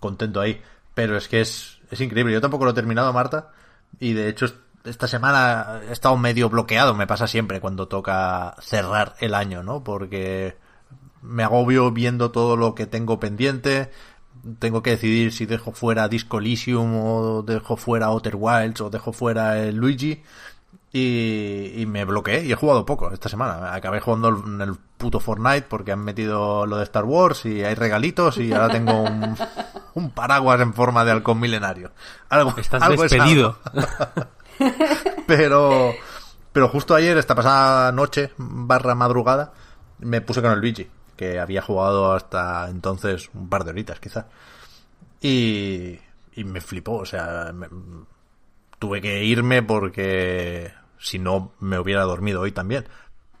contento 0.00 0.40
ahí. 0.40 0.62
Pero 0.94 1.16
es 1.16 1.28
que 1.28 1.40
es, 1.40 1.80
es 1.92 2.00
increíble. 2.00 2.32
Yo 2.32 2.40
tampoco 2.40 2.64
lo 2.64 2.70
he 2.70 2.74
terminado, 2.74 3.12
Marta. 3.12 3.50
Y 4.00 4.14
de 4.14 4.28
hecho, 4.28 4.46
esta 4.84 5.06
semana 5.06 5.82
he 5.88 5.92
estado 5.92 6.16
medio 6.16 6.48
bloqueado. 6.48 6.94
Me 6.94 7.06
pasa 7.06 7.26
siempre 7.26 7.60
cuando 7.60 7.86
toca 7.86 8.56
cerrar 8.60 9.14
el 9.20 9.34
año, 9.34 9.62
¿no? 9.62 9.84
Porque 9.84 10.56
me 11.20 11.44
agobio 11.44 11.90
viendo 11.92 12.30
todo 12.30 12.56
lo 12.56 12.74
que 12.74 12.86
tengo 12.86 13.20
pendiente. 13.20 13.90
Tengo 14.58 14.82
que 14.82 14.90
decidir 14.90 15.32
si 15.32 15.44
dejo 15.44 15.72
fuera 15.72 16.08
Disco 16.08 16.38
Elysium 16.38 16.96
o 16.96 17.42
dejo 17.42 17.76
fuera 17.76 18.06
Outer 18.06 18.36
Wilds 18.36 18.80
o 18.80 18.88
dejo 18.88 19.12
fuera 19.12 19.58
el 19.62 19.76
Luigi. 19.76 20.22
Y, 20.94 21.72
y 21.80 21.86
me 21.86 22.04
bloqueé 22.04 22.44
y 22.44 22.52
he 22.52 22.54
jugado 22.54 22.84
poco 22.84 23.10
esta 23.12 23.28
semana. 23.30 23.72
Acabé 23.74 24.00
jugando 24.00 24.28
en 24.46 24.60
el 24.60 24.74
puto 24.74 25.20
Fortnite 25.20 25.62
porque 25.68 25.92
han 25.92 26.00
metido 26.04 26.66
lo 26.66 26.76
de 26.76 26.82
Star 26.84 27.04
Wars 27.04 27.46
y 27.46 27.64
hay 27.64 27.74
regalitos 27.74 28.36
y 28.36 28.52
ahora 28.52 28.68
tengo 28.68 29.00
un, 29.02 29.34
un 29.94 30.10
paraguas 30.10 30.60
en 30.60 30.74
forma 30.74 31.02
de 31.06 31.12
halcón 31.12 31.40
milenario. 31.40 31.92
Algo, 32.28 32.54
Estás 32.58 32.82
algo 32.82 33.02
despedido. 33.02 33.58
pero, 35.26 35.92
pero 36.52 36.68
justo 36.68 36.94
ayer, 36.94 37.16
esta 37.16 37.34
pasada 37.34 37.90
noche, 37.92 38.32
barra 38.36 38.94
madrugada, 38.94 39.52
me 39.98 40.20
puse 40.20 40.42
con 40.42 40.52
el 40.52 40.60
Luigi, 40.60 40.88
que 41.16 41.40
había 41.40 41.62
jugado 41.62 42.12
hasta 42.12 42.68
entonces 42.68 43.30
un 43.34 43.48
par 43.48 43.64
de 43.64 43.70
horitas 43.70 43.98
quizá. 43.98 44.26
Y, 45.20 45.98
y 46.34 46.44
me 46.44 46.60
flipó, 46.60 46.96
o 46.98 47.06
sea, 47.06 47.50
me- 47.54 47.68
tuve 48.78 49.00
que 49.00 49.24
irme 49.24 49.62
porque 49.62 50.72
si 51.02 51.18
no 51.18 51.52
me 51.58 51.78
hubiera 51.78 52.02
dormido 52.02 52.40
hoy 52.40 52.52
también. 52.52 52.88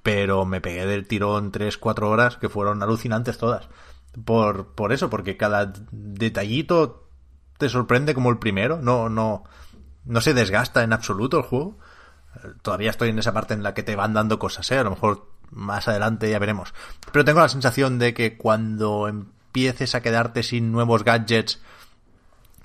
Pero 0.02 0.44
me 0.44 0.60
pegué 0.60 0.84
del 0.84 1.06
tirón 1.06 1.52
3-4 1.52 2.02
horas 2.02 2.36
que 2.36 2.48
fueron 2.48 2.82
alucinantes 2.82 3.38
todas. 3.38 3.68
Por, 4.24 4.74
por 4.74 4.92
eso, 4.92 5.08
porque 5.08 5.36
cada 5.36 5.72
detallito 5.92 7.08
te 7.56 7.68
sorprende 7.68 8.14
como 8.14 8.30
el 8.30 8.38
primero. 8.38 8.78
No, 8.82 9.08
no, 9.08 9.44
no 10.04 10.20
se 10.20 10.34
desgasta 10.34 10.82
en 10.82 10.92
absoluto 10.92 11.38
el 11.38 11.44
juego. 11.44 11.78
Todavía 12.62 12.90
estoy 12.90 13.10
en 13.10 13.18
esa 13.18 13.32
parte 13.32 13.54
en 13.54 13.62
la 13.62 13.74
que 13.74 13.82
te 13.82 13.94
van 13.94 14.14
dando 14.14 14.38
cosas, 14.38 14.70
¿eh? 14.72 14.78
A 14.78 14.84
lo 14.84 14.90
mejor 14.90 15.28
más 15.50 15.86
adelante 15.86 16.30
ya 16.30 16.38
veremos. 16.38 16.74
Pero 17.12 17.24
tengo 17.24 17.40
la 17.40 17.48
sensación 17.48 17.98
de 17.98 18.14
que 18.14 18.36
cuando 18.36 19.06
empieces 19.06 19.94
a 19.94 20.00
quedarte 20.02 20.42
sin 20.42 20.72
nuevos 20.72 21.04
gadgets, 21.04 21.60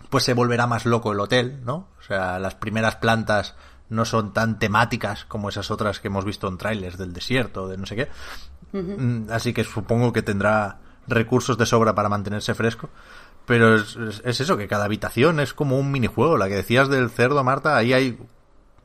pues 0.09 0.23
se 0.23 0.33
volverá 0.33 0.67
más 0.67 0.85
loco 0.85 1.11
el 1.11 1.19
hotel, 1.19 1.61
¿no? 1.65 1.89
O 1.99 2.03
sea, 2.07 2.39
las 2.39 2.55
primeras 2.55 2.95
plantas 2.95 3.55
no 3.89 4.05
son 4.05 4.33
tan 4.33 4.59
temáticas 4.59 5.25
como 5.25 5.49
esas 5.49 5.71
otras 5.71 5.99
que 5.99 6.07
hemos 6.07 6.25
visto 6.25 6.47
en 6.47 6.57
trailers 6.57 6.97
del 6.97 7.13
desierto, 7.13 7.67
de 7.67 7.77
no 7.77 7.85
sé 7.85 7.95
qué. 7.95 8.07
Mm, 8.73 9.29
Así 9.31 9.53
que 9.53 9.63
supongo 9.63 10.11
que 10.13 10.21
tendrá 10.21 10.79
recursos 11.07 11.57
de 11.57 11.65
sobra 11.65 11.95
para 11.95 12.09
mantenerse 12.09 12.53
fresco. 12.53 12.89
Pero 13.45 13.75
es, 13.75 13.95
es- 13.95 14.21
es 14.25 14.41
eso, 14.41 14.57
que 14.57 14.67
cada 14.67 14.83
habitación 14.85 15.39
es 15.39 15.53
como 15.53 15.79
un 15.79 15.89
minijuego. 15.91 16.37
La 16.37 16.49
que 16.49 16.55
decías 16.55 16.89
del 16.89 17.09
cerdo, 17.09 17.41
Marta, 17.45 17.77
ahí 17.77 17.93
hay 17.93 18.17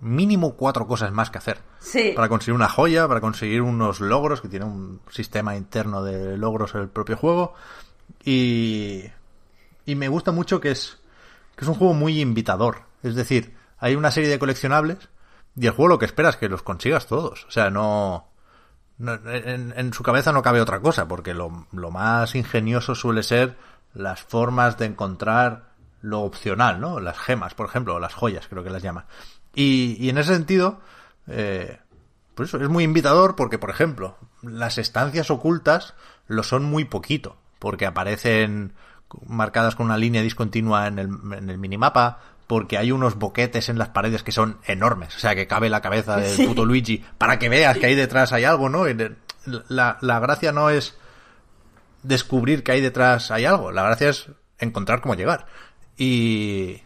mínimo 0.01 0.55
cuatro 0.55 0.87
cosas 0.87 1.11
más 1.13 1.31
que 1.31 1.39
hacer. 1.39 1.59
Sí. 1.81 2.13
Para 2.15 2.29
conseguir 2.29 2.55
una 2.55 2.69
joya, 2.69 3.09
para 3.09 3.21
conseguir 3.21 3.61
unos 3.63 4.01
logros, 4.01 4.41
que 4.41 4.49
tiene 4.49 4.65
un 4.67 5.01
sistema 5.11 5.57
interno 5.57 6.05
de 6.05 6.37
logros 6.39 6.75
el 6.77 6.89
propio 6.89 7.17
juego. 7.17 7.55
Y, 8.25 9.03
y 9.85 9.95
me 9.97 10.09
gusta 10.09 10.31
mucho 10.33 10.61
que 10.61 10.71
es, 10.71 10.99
que 11.57 11.65
es 11.65 11.69
un 11.69 11.75
juego 11.75 11.95
muy 11.95 12.21
invitador. 12.21 12.83
Es 13.03 13.15
decir, 13.17 13.55
hay 13.83 13.97
una 13.97 14.13
serie 14.13 14.31
de 14.31 14.39
coleccionables 14.39 15.09
y 15.57 15.67
el 15.67 15.73
juego 15.73 15.89
lo 15.89 15.99
que 15.99 16.07
espera 16.07 16.29
es 16.29 16.37
que 16.37 16.49
los 16.49 16.63
consigas 16.63 17.09
todos. 17.09 17.45
O 17.47 17.51
sea, 17.51 17.69
no... 17.69 18.29
no- 18.97 19.19
en, 19.25 19.93
su 19.93 20.05
cabeza 20.05 20.31
no 20.31 20.41
cabe 20.41 20.61
otra 20.61 20.79
cosa, 20.81 21.09
porque 21.09 21.35
lo, 21.35 21.51
más 21.51 22.37
ingenioso 22.37 22.95
suele 22.95 23.25
ser 23.25 23.57
las 23.93 24.21
formas 24.23 24.79
de 24.79 24.87
encontrar 24.87 25.73
lo 26.01 26.21
opcional, 26.21 26.81
¿no? 26.81 27.01
Las 27.01 27.19
gemas, 27.19 27.55
por 27.55 27.67
ejemplo, 27.67 27.97
o 27.97 28.01
las 28.01 28.15
joyas, 28.15 28.47
creo 28.47 28.63
que 28.63 28.71
las 28.71 28.83
llaman. 28.83 29.05
Y, 29.53 29.97
y 29.99 30.11
en 30.11 30.19
ese 30.19 30.33
sentido, 30.33 30.81
eh, 31.27 31.81
pues 32.37 32.55
es 32.55 32.69
muy 32.69 32.85
invitador 32.85 33.35
porque, 33.35 33.59
por 33.59 33.71
ejemplo, 33.71 34.17
las 34.43 34.79
estancias 34.79 35.29
ocultas 35.33 35.95
lo 36.29 36.45
son 36.45 36.63
muy 36.65 36.85
poquito, 36.85 37.37
porque 37.59 37.85
aparecen 37.87 38.75
marcadas 39.27 39.75
con 39.75 39.87
una 39.87 39.99
línea 39.99 40.23
discontinua 40.23 40.87
en 40.87 40.99
el, 40.99 41.09
en 41.37 41.51
el 41.51 41.59
minimapa, 41.59 42.21
porque 42.53 42.77
hay 42.77 42.93
unos 42.93 43.15
boquetes 43.15 43.71
en 43.71 43.79
las 43.79 43.89
paredes 43.89 44.23
que 44.23 44.31
son 44.31 44.59
enormes, 44.67 45.17
o 45.17 45.19
sea, 45.19 45.35
que 45.35 45.47
cabe 45.47 45.71
la 45.71 45.81
cabeza 45.81 46.19
del 46.19 46.29
Sí. 46.37 46.47
puto 46.47 46.67
Luigi 46.67 47.03
para 47.17 47.39
que 47.39 47.49
veas 47.49 47.79
que 47.79 47.87
ahí 47.87 47.95
detrás 47.95 48.31
hay 48.35 48.45
algo, 48.45 48.69
¿no? 48.69 48.85
La, 49.71 49.97
la 50.03 50.21
gracia 50.21 50.53
no 50.53 50.69
es 50.69 50.95
descubrir 52.03 52.63
que 52.63 52.73
ahí 52.73 52.83
detrás 52.83 53.31
hay 53.31 53.47
algo, 53.47 53.73
la 53.73 53.85
gracia 53.85 54.11
es 54.11 54.29
encontrar 54.59 55.01
cómo 55.01 55.15
llegar. 55.15 55.47
Y, 55.97 56.83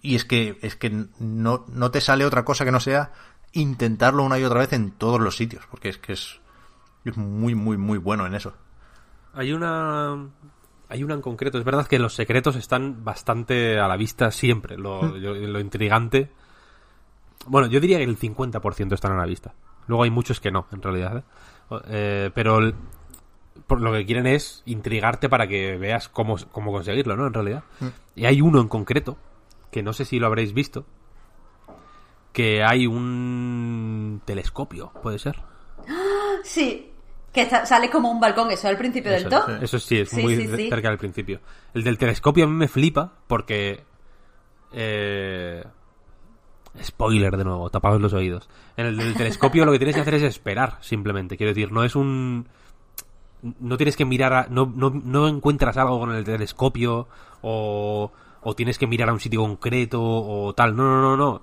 y 0.00 0.14
es 0.14 0.24
que, 0.24 0.58
es 0.62 0.76
que 0.76 0.88
no, 1.18 1.66
no 1.68 1.90
te 1.90 2.00
sale 2.00 2.24
otra 2.24 2.46
cosa 2.46 2.64
que 2.64 2.72
no 2.72 2.80
sea 2.80 3.12
intentarlo 3.52 4.22
una 4.22 4.38
y 4.38 4.44
otra 4.44 4.60
vez 4.60 4.72
en 4.72 4.92
todos 4.92 5.20
los 5.20 5.36
sitios, 5.36 5.66
porque 5.70 5.90
es 5.90 5.98
que 5.98 6.14
es, 6.14 6.40
es 7.04 7.18
muy, 7.18 7.54
muy, 7.54 7.76
muy 7.76 7.98
bueno 7.98 8.24
en 8.26 8.34
eso. 8.34 8.54
Hay 9.34 9.52
una. 9.52 10.26
Hay 10.92 11.02
una 11.02 11.14
en 11.14 11.22
concreto. 11.22 11.58
Es 11.58 11.64
verdad 11.64 11.86
que 11.86 11.98
los 11.98 12.14
secretos 12.14 12.54
están 12.56 13.02
bastante 13.02 13.78
a 13.80 13.88
la 13.88 13.96
vista 13.96 14.30
siempre. 14.30 14.76
Lo, 14.76 15.16
yo- 15.16 15.32
lo 15.34 15.58
intrigante. 15.58 16.30
Bueno, 17.46 17.66
yo 17.68 17.80
diría 17.80 17.96
que 17.98 18.04
el 18.04 18.18
50% 18.18 18.92
están 18.92 19.12
a 19.12 19.16
la 19.16 19.24
vista. 19.26 19.54
Luego 19.86 20.02
hay 20.04 20.10
muchos 20.10 20.38
que 20.38 20.50
no, 20.50 20.66
en 20.70 20.82
realidad. 20.82 21.16
¿eh? 21.16 21.22
Eh, 21.88 22.30
pero 22.34 22.58
el- 22.58 22.74
por 23.66 23.80
lo 23.80 23.90
que 23.92 24.04
quieren 24.04 24.26
es 24.26 24.62
intrigarte 24.66 25.28
para 25.30 25.46
que 25.46 25.78
veas 25.78 26.08
cómo, 26.10 26.36
cómo 26.52 26.72
conseguirlo, 26.72 27.16
¿no? 27.16 27.26
En 27.26 27.32
realidad. 27.34 27.64
Y 28.14 28.26
hay 28.26 28.40
uno 28.42 28.60
en 28.60 28.68
concreto, 28.68 29.16
que 29.70 29.82
no 29.82 29.92
sé 29.94 30.04
si 30.04 30.18
lo 30.18 30.26
habréis 30.26 30.52
visto, 30.52 30.84
que 32.32 32.62
hay 32.62 32.86
un 32.86 34.20
telescopio, 34.24 34.92
puede 35.02 35.18
ser. 35.18 35.36
Sí. 36.44 36.91
Que 37.32 37.42
está- 37.42 37.64
sale 37.64 37.88
como 37.90 38.10
un 38.10 38.20
balcón, 38.20 38.50
eso 38.50 38.68
al 38.68 38.76
principio 38.76 39.10
del 39.10 39.28
top. 39.28 39.62
eso 39.62 39.78
sí, 39.78 39.98
es 40.00 40.10
Sí, 40.10 40.20
muy 40.22 40.36
sí, 40.36 40.46
de- 40.46 40.56
sí. 40.56 40.68
cerca 40.68 40.88
del 40.90 40.98
principio. 40.98 41.40
El 41.72 41.82
del 41.82 41.96
telescopio 41.98 42.44
a 42.44 42.46
mí 42.46 42.52
me 42.54 42.68
flipa 42.68 43.12
porque... 43.26 43.84
eh, 44.72 45.64
spoiler 46.82 47.36
de 47.36 47.44
nuevo, 47.44 47.68
tapados 47.70 48.00
los 48.00 48.12
oídos. 48.14 48.48
En 48.76 48.86
el 48.86 48.96
del 48.96 49.14
telescopio 49.14 49.64
lo 49.64 49.72
que 49.72 49.78
tienes 49.78 49.94
que 49.94 50.00
hacer 50.02 50.14
es 50.14 50.22
esperar, 50.22 50.78
simplemente. 50.80 51.36
Quiero 51.36 51.50
decir, 51.52 51.70
no 51.72 51.84
es 51.84 51.94
un... 51.96 52.48
no 53.42 53.76
tienes 53.76 53.96
que 53.96 54.04
mirar 54.06 54.32
a, 54.32 54.46
no, 54.48 54.72
no, 54.74 54.88
no 54.90 55.28
encuentras 55.28 55.76
algo 55.76 55.98
con 56.00 56.14
el 56.14 56.24
telescopio 56.24 57.08
o, 57.42 58.10
o 58.40 58.54
tienes 58.54 58.78
que 58.78 58.86
mirar 58.86 59.10
a 59.10 59.12
un 59.12 59.20
sitio 59.20 59.40
concreto 59.42 60.00
o 60.02 60.54
tal. 60.54 60.74
No, 60.74 60.84
no, 60.84 61.02
no, 61.02 61.16
no. 61.16 61.42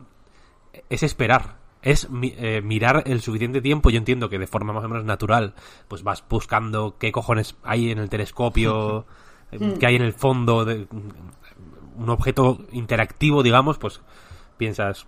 Es 0.89 1.03
esperar. 1.03 1.58
Es 1.81 2.09
mi- 2.09 2.33
eh, 2.37 2.61
mirar 2.61 3.03
el 3.05 3.21
suficiente 3.21 3.61
tiempo. 3.61 3.89
Yo 3.89 3.97
entiendo 3.97 4.29
que 4.29 4.37
de 4.39 4.47
forma 4.47 4.73
más 4.73 4.83
o 4.83 4.89
menos 4.89 5.05
natural, 5.05 5.53
pues 5.87 6.03
vas 6.03 6.23
buscando 6.29 6.95
qué 6.99 7.11
cojones 7.11 7.55
hay 7.63 7.91
en 7.91 7.99
el 7.99 8.09
telescopio, 8.09 9.05
eh, 9.51 9.75
qué 9.79 9.85
hay 9.87 9.95
en 9.95 10.01
el 10.03 10.13
fondo 10.13 10.65
de 10.65 10.87
un 11.97 12.09
objeto 12.09 12.59
interactivo, 12.71 13.43
digamos, 13.43 13.77
pues 13.77 14.01
piensas, 14.57 15.07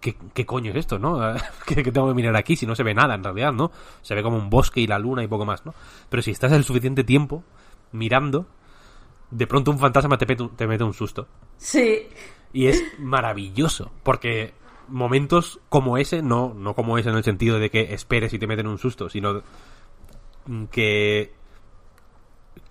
¿qué, 0.00 0.16
qué 0.34 0.44
coño 0.46 0.70
es 0.70 0.76
esto, 0.78 0.98
no? 0.98 1.18
¿Qué, 1.66 1.82
qué 1.82 1.92
tengo 1.92 2.08
que 2.08 2.14
mirar 2.14 2.36
aquí 2.36 2.56
si 2.56 2.66
no 2.66 2.74
se 2.74 2.82
ve 2.82 2.94
nada 2.94 3.14
en 3.14 3.24
realidad, 3.24 3.52
no? 3.52 3.70
Se 4.02 4.14
ve 4.14 4.22
como 4.22 4.36
un 4.38 4.50
bosque 4.50 4.80
y 4.80 4.86
la 4.86 4.98
luna 4.98 5.22
y 5.22 5.28
poco 5.28 5.44
más, 5.44 5.64
¿no? 5.66 5.74
Pero 6.08 6.22
si 6.22 6.30
estás 6.30 6.52
el 6.52 6.64
suficiente 6.64 7.04
tiempo 7.04 7.42
mirando, 7.92 8.46
de 9.30 9.46
pronto 9.46 9.70
un 9.70 9.78
fantasma 9.78 10.18
te, 10.18 10.26
te 10.36 10.66
mete 10.66 10.84
un 10.84 10.94
susto. 10.94 11.26
Sí. 11.56 12.06
Y 12.52 12.66
es 12.66 12.82
maravilloso, 12.98 13.90
porque 14.02 14.52
momentos 14.92 15.58
como 15.70 15.96
ese, 15.96 16.22
no, 16.22 16.52
no 16.54 16.74
como 16.74 16.98
ese 16.98 17.08
en 17.08 17.16
el 17.16 17.24
sentido 17.24 17.58
de 17.58 17.70
que 17.70 17.94
esperes 17.94 18.32
y 18.34 18.38
te 18.38 18.46
meten 18.46 18.66
un 18.66 18.78
susto, 18.78 19.08
sino 19.08 19.42
que 20.70 21.32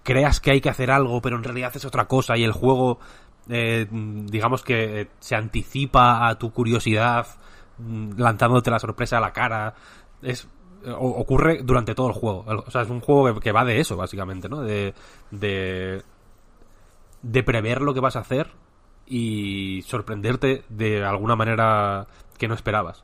creas 0.04 0.40
que 0.40 0.52
hay 0.52 0.62
que 0.62 0.70
hacer 0.70 0.92
algo, 0.92 1.22
pero 1.22 1.36
en 1.36 1.44
realidad 1.44 1.76
es 1.76 1.84
otra 1.84 2.08
cosa 2.08 2.38
y 2.38 2.44
el 2.44 2.52
juego, 2.52 3.00
eh, 3.50 3.88
digamos 3.90 4.62
que 4.62 5.02
eh, 5.02 5.08
se 5.20 5.36
anticipa 5.36 6.28
a 6.28 6.38
tu 6.38 6.52
curiosidad, 6.52 7.26
mm, 7.80 8.20
lanzándote 8.20 8.70
la 8.70 8.80
sorpresa 8.80 9.18
a 9.18 9.22
la 9.22 9.34
cara. 9.34 9.74
Es 10.22 10.48
ocurre 10.96 11.62
durante 11.64 11.96
todo 11.96 12.08
el 12.08 12.14
juego. 12.14 12.46
O 12.66 12.72
sea, 12.72 12.82
es 12.82 12.90
un 12.90 13.02
juego 13.02 13.34
que, 13.34 13.40
que 13.40 13.52
va 13.52 13.66
de 13.66 13.80
eso, 13.80 13.96
básicamente, 13.96 14.50
¿no? 14.50 14.62
De, 14.62 14.94
de, 15.32 16.04
de 17.22 17.44
prever 17.44 17.82
lo 17.82 17.94
que 17.94 18.00
vas 18.00 18.16
a 18.16 18.20
hacer 18.20 18.52
y 19.06 19.84
sorprenderte 19.88 20.64
de 20.70 21.04
alguna 21.04 21.36
manera 21.36 22.08
que 22.38 22.48
no 22.48 22.54
esperabas. 22.54 23.04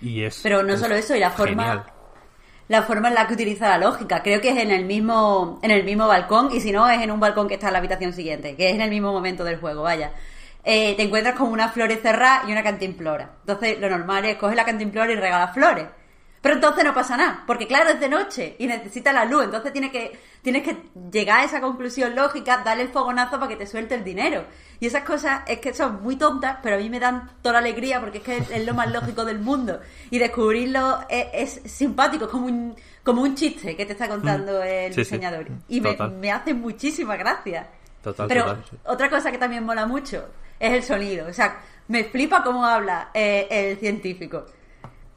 Y 0.00 0.22
es. 0.22 0.40
Pero 0.42 0.62
no 0.62 0.74
es 0.74 0.80
solo 0.80 0.94
eso, 0.94 1.14
y 1.16 1.20
la 1.20 1.30
forma, 1.30 1.62
genial. 1.62 1.86
la 2.68 2.82
forma 2.82 3.08
en 3.08 3.14
la 3.14 3.26
que 3.26 3.34
utiliza 3.34 3.68
la 3.68 3.78
lógica. 3.78 4.22
Creo 4.22 4.40
que 4.40 4.50
es 4.50 4.58
en 4.58 4.70
el 4.70 4.84
mismo, 4.84 5.58
en 5.62 5.70
el 5.70 5.84
mismo 5.84 6.06
balcón, 6.06 6.50
y 6.52 6.60
si 6.60 6.72
no, 6.72 6.88
es 6.88 7.00
en 7.00 7.10
un 7.10 7.20
balcón 7.20 7.48
que 7.48 7.54
está 7.54 7.68
en 7.68 7.74
la 7.74 7.78
habitación 7.78 8.12
siguiente, 8.12 8.56
que 8.56 8.68
es 8.68 8.74
en 8.74 8.80
el 8.80 8.90
mismo 8.90 9.12
momento 9.12 9.44
del 9.44 9.58
juego, 9.58 9.82
vaya. 9.82 10.12
Eh, 10.64 10.94
te 10.96 11.02
encuentras 11.02 11.36
con 11.36 11.52
una 11.52 11.68
flores 11.68 12.00
cerrada 12.00 12.44
y 12.48 12.52
una 12.52 12.62
cantimplora. 12.62 13.32
Entonces, 13.40 13.78
lo 13.78 13.90
normal 13.90 14.24
es 14.24 14.36
coger 14.36 14.56
la 14.56 14.64
cantimplora 14.64 15.12
y 15.12 15.16
regalar 15.16 15.52
flores. 15.52 15.86
Pero 16.44 16.56
entonces 16.56 16.84
no 16.84 16.92
pasa 16.92 17.16
nada, 17.16 17.42
porque 17.46 17.66
claro, 17.66 17.88
es 17.88 17.98
de 17.98 18.06
noche 18.10 18.54
y 18.58 18.66
necesita 18.66 19.14
la 19.14 19.24
luz, 19.24 19.44
entonces 19.44 19.72
tienes 19.72 19.90
que, 19.90 20.12
tienes 20.42 20.62
que 20.62 20.76
llegar 21.10 21.40
a 21.40 21.44
esa 21.44 21.58
conclusión 21.58 22.14
lógica, 22.14 22.58
darle 22.62 22.82
el 22.82 22.90
fogonazo 22.90 23.38
para 23.38 23.48
que 23.48 23.56
te 23.56 23.66
suelte 23.66 23.94
el 23.94 24.04
dinero. 24.04 24.44
Y 24.78 24.86
esas 24.86 25.04
cosas 25.04 25.40
es 25.46 25.58
que 25.60 25.72
son 25.72 26.02
muy 26.02 26.16
tontas, 26.16 26.58
pero 26.62 26.76
a 26.76 26.78
mí 26.78 26.90
me 26.90 27.00
dan 27.00 27.30
toda 27.40 27.54
la 27.54 27.58
alegría 27.60 27.98
porque 27.98 28.18
es 28.18 28.24
que 28.24 28.36
es, 28.36 28.66
lo 28.66 28.74
más 28.74 28.92
lógico 28.92 29.24
del 29.24 29.38
mundo. 29.38 29.80
Y 30.10 30.18
descubrirlo 30.18 30.98
es, 31.08 31.56
es 31.64 31.72
simpático, 31.72 32.26
es 32.26 32.30
como 32.30 32.44
un, 32.44 32.76
como 33.02 33.22
un 33.22 33.34
chiste 33.34 33.74
que 33.74 33.86
te 33.86 33.92
está 33.92 34.06
contando 34.06 34.62
el 34.62 34.92
Sí, 34.92 34.96
sí. 35.02 35.12
diseñador. 35.12 35.46
Y 35.68 35.80
me, 35.80 35.96
me 36.20 36.30
hace 36.30 36.52
muchísima 36.52 37.16
gracia. 37.16 37.68
Total, 38.02 38.28
Pero 38.28 38.44
total, 38.44 38.64
sí. 38.68 38.76
otra 38.84 39.08
cosa 39.08 39.32
que 39.32 39.38
también 39.38 39.64
mola 39.64 39.86
mucho 39.86 40.28
es 40.60 40.74
el 40.74 40.82
sonido. 40.82 41.26
O 41.26 41.32
sea, 41.32 41.58
me 41.88 42.04
flipa 42.04 42.42
cómo 42.42 42.66
habla 42.66 43.08
eh, 43.14 43.46
el 43.50 43.78
científico. 43.78 44.44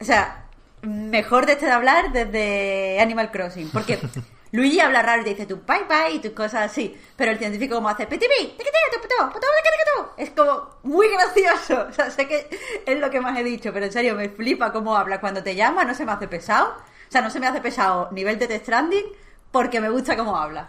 O 0.00 0.04
sea, 0.06 0.46
mejor 0.82 1.46
de 1.46 1.52
este 1.52 1.66
de 1.66 1.72
hablar 1.72 2.12
desde 2.12 3.00
Animal 3.00 3.30
Crossing. 3.30 3.70
Porque 3.70 3.98
Luigi 4.52 4.80
habla 4.80 5.02
raro 5.02 5.20
y 5.22 5.24
te 5.24 5.30
dice 5.30 5.46
tu 5.46 5.56
bye 5.56 5.84
bye 5.88 6.14
y 6.14 6.18
tus 6.20 6.32
cosas 6.32 6.70
así. 6.70 6.96
Pero 7.16 7.32
el 7.32 7.38
científico 7.38 7.74
como 7.76 7.88
hace 7.88 8.06
piti 8.06 8.26
pi, 8.26 8.46
tiqui, 8.46 8.56
tiqui, 8.58 8.70
tu, 8.94 9.00
puto, 9.00 9.32
puto, 9.32 9.46
tiqui, 9.56 9.70
tiqui, 9.70 9.84
tu. 10.16 10.22
Es 10.22 10.30
como 10.30 10.70
muy 10.84 11.08
gracioso. 11.08 11.86
O 11.90 11.92
sea, 11.92 12.10
sé 12.10 12.26
que 12.28 12.48
es 12.86 12.98
lo 12.98 13.10
que 13.10 13.20
más 13.20 13.38
he 13.38 13.44
dicho, 13.44 13.72
pero 13.72 13.86
en 13.86 13.92
serio 13.92 14.14
me 14.14 14.28
flipa 14.28 14.72
cómo 14.72 14.96
habla. 14.96 15.20
Cuando 15.20 15.42
te 15.42 15.54
llama 15.54 15.84
no 15.84 15.94
se 15.94 16.04
me 16.04 16.12
hace 16.12 16.28
pesado. 16.28 16.68
O 16.76 17.10
sea, 17.10 17.20
no 17.22 17.30
se 17.30 17.40
me 17.40 17.46
hace 17.46 17.60
pesado 17.60 18.08
nivel 18.12 18.38
de 18.38 18.46
Death 18.46 18.62
Stranding 18.62 19.04
porque 19.50 19.80
me 19.80 19.88
gusta 19.90 20.16
cómo 20.16 20.36
habla. 20.36 20.68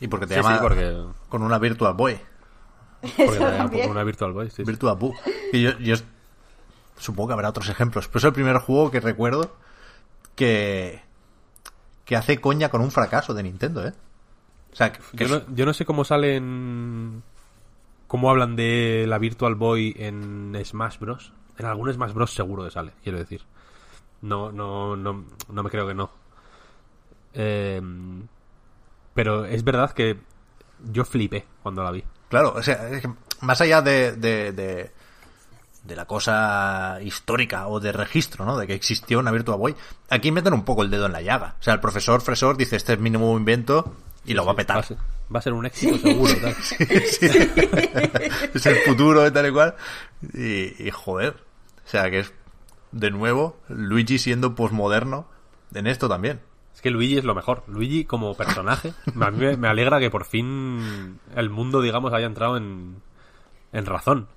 Y 0.00 0.08
porque 0.08 0.26
te 0.26 0.34
Sí, 0.34 0.40
llama 0.40 0.56
sí, 0.56 0.62
porque, 0.62 1.02
con 1.28 1.42
una 1.42 1.58
Virtual 1.58 1.94
Boy. 1.94 2.18
porque 3.00 3.22
Eso 3.24 3.32
te 3.32 3.38
da 3.38 3.56
también. 3.58 3.90
una 3.90 4.04
Virtual 4.04 4.32
Boy. 4.32 4.50
sí, 4.50 4.56
sí. 4.56 4.64
Virtual 4.64 4.96
Boy. 4.96 5.12
Y 5.52 5.62
yo, 5.62 5.78
yo 5.78 5.94
supongo 6.96 7.28
que 7.28 7.34
habrá 7.34 7.48
otros 7.50 7.68
ejemplos. 7.68 8.08
Pero 8.08 8.18
es 8.18 8.24
el 8.24 8.32
primer 8.32 8.58
juego 8.58 8.90
que 8.90 9.00
recuerdo 9.00 9.54
que, 10.34 11.02
que 12.04 12.16
hace 12.16 12.40
coña 12.40 12.68
con 12.68 12.80
un 12.80 12.90
fracaso 12.90 13.34
de 13.34 13.42
Nintendo, 13.42 13.86
¿eh? 13.86 13.92
O 14.72 14.76
sea, 14.76 14.92
que, 14.92 15.00
que 15.16 15.26
Yo 15.26 15.38
no, 15.38 15.54
yo 15.54 15.66
no 15.66 15.72
sé 15.72 15.84
cómo 15.84 16.04
salen. 16.04 17.22
cómo 18.08 18.30
hablan 18.30 18.56
de 18.56 19.06
la 19.08 19.18
Virtual 19.18 19.54
Boy 19.54 19.94
en 19.98 20.58
Smash 20.64 20.98
Bros. 20.98 21.32
En 21.58 21.66
algún 21.66 21.92
Smash 21.92 22.12
Bros. 22.12 22.34
seguro 22.34 22.64
que 22.64 22.70
sale, 22.72 22.92
quiero 23.02 23.18
decir. 23.18 23.42
No, 24.22 24.50
no, 24.50 24.96
no, 24.96 25.24
no 25.48 25.62
me 25.62 25.70
creo 25.70 25.86
que 25.86 25.94
no. 25.94 26.10
Eh, 27.34 27.80
pero 29.12 29.44
es 29.44 29.62
verdad 29.62 29.92
que 29.92 30.18
yo 30.90 31.04
flipé 31.04 31.44
cuando 31.62 31.82
la 31.84 31.90
vi. 31.92 32.02
Claro, 32.28 32.54
o 32.56 32.62
sea, 32.62 32.88
es 32.88 33.02
que 33.02 33.10
más 33.42 33.60
allá 33.60 33.80
de, 33.82 34.12
de, 34.12 34.52
de, 34.52 34.90
de 35.84 35.96
la 35.96 36.06
cosa 36.06 36.98
histórica 37.02 37.68
o 37.68 37.78
de 37.78 37.92
registro, 37.92 38.44
¿no? 38.44 38.56
De 38.56 38.66
que 38.66 38.74
existió 38.74 39.18
una 39.18 39.30
Virtual 39.30 39.58
Boy, 39.58 39.74
aquí 40.08 40.32
meten 40.32 40.54
un 40.54 40.64
poco 40.64 40.82
el 40.82 40.90
dedo 40.90 41.06
en 41.06 41.12
la 41.12 41.20
llaga. 41.22 41.56
O 41.60 41.62
sea, 41.62 41.74
el 41.74 41.80
profesor 41.80 42.20
Fresor 42.22 42.56
dice, 42.56 42.76
este 42.76 42.94
es 42.94 42.98
mi 42.98 43.10
nuevo 43.10 43.36
invento 43.36 43.94
y 44.24 44.32
lo 44.34 44.44
va 44.44 44.52
a 44.52 44.54
Va 44.54 44.56
petar. 44.56 44.78
a 44.78 44.82
ser, 44.82 44.96
va 45.34 45.38
a 45.38 45.42
ser 45.42 45.52
un 45.52 45.66
éxito 45.66 45.98
seguro. 45.98 46.32
tal. 46.40 46.54
es 48.54 48.66
el 48.66 48.76
futuro 48.86 49.30
tal 49.32 49.46
y 49.46 49.52
cual. 49.52 49.74
Y, 50.32 50.86
y, 50.86 50.90
joder, 50.90 51.36
o 51.84 51.88
sea, 51.88 52.10
que 52.10 52.20
es 52.20 52.32
de 52.92 53.10
nuevo 53.10 53.58
Luigi 53.68 54.18
siendo 54.18 54.54
posmoderno 54.54 55.28
en 55.74 55.86
esto 55.86 56.08
también. 56.08 56.40
Es 56.74 56.80
que 56.80 56.90
Luigi 56.90 57.18
es 57.18 57.24
lo 57.24 57.34
mejor. 57.34 57.62
Luigi 57.68 58.04
como 58.04 58.34
personaje. 58.36 58.94
A 59.20 59.30
mí 59.30 59.38
me, 59.38 59.56
me 59.56 59.68
alegra 59.68 60.00
que 60.00 60.10
por 60.10 60.24
fin 60.24 61.20
el 61.36 61.50
mundo, 61.50 61.82
digamos, 61.82 62.12
haya 62.12 62.26
entrado 62.26 62.56
en, 62.56 62.96
en 63.72 63.86
razón. 63.86 64.28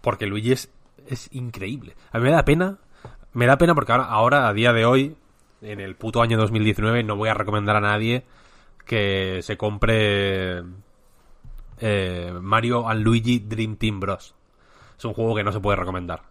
Porque 0.00 0.26
Luigi 0.26 0.52
es, 0.52 0.70
es 1.06 1.28
increíble. 1.32 1.94
A 2.12 2.18
mí 2.18 2.24
me 2.24 2.30
da 2.30 2.44
pena. 2.44 2.78
Me 3.32 3.46
da 3.46 3.58
pena 3.58 3.74
porque 3.74 3.92
ahora, 3.92 4.04
ahora, 4.04 4.48
a 4.48 4.52
día 4.52 4.72
de 4.72 4.84
hoy, 4.84 5.16
en 5.62 5.80
el 5.80 5.94
puto 5.94 6.22
año 6.22 6.36
2019, 6.38 7.04
no 7.04 7.16
voy 7.16 7.28
a 7.28 7.34
recomendar 7.34 7.76
a 7.76 7.80
nadie 7.80 8.24
que 8.84 9.40
se 9.42 9.56
compre 9.56 10.64
eh, 11.78 12.32
Mario 12.40 12.88
and 12.88 13.02
Luigi 13.02 13.38
Dream 13.38 13.76
Team 13.76 14.00
Bros. 14.00 14.34
Es 14.98 15.04
un 15.04 15.14
juego 15.14 15.34
que 15.34 15.44
no 15.44 15.52
se 15.52 15.60
puede 15.60 15.76
recomendar. 15.76 16.22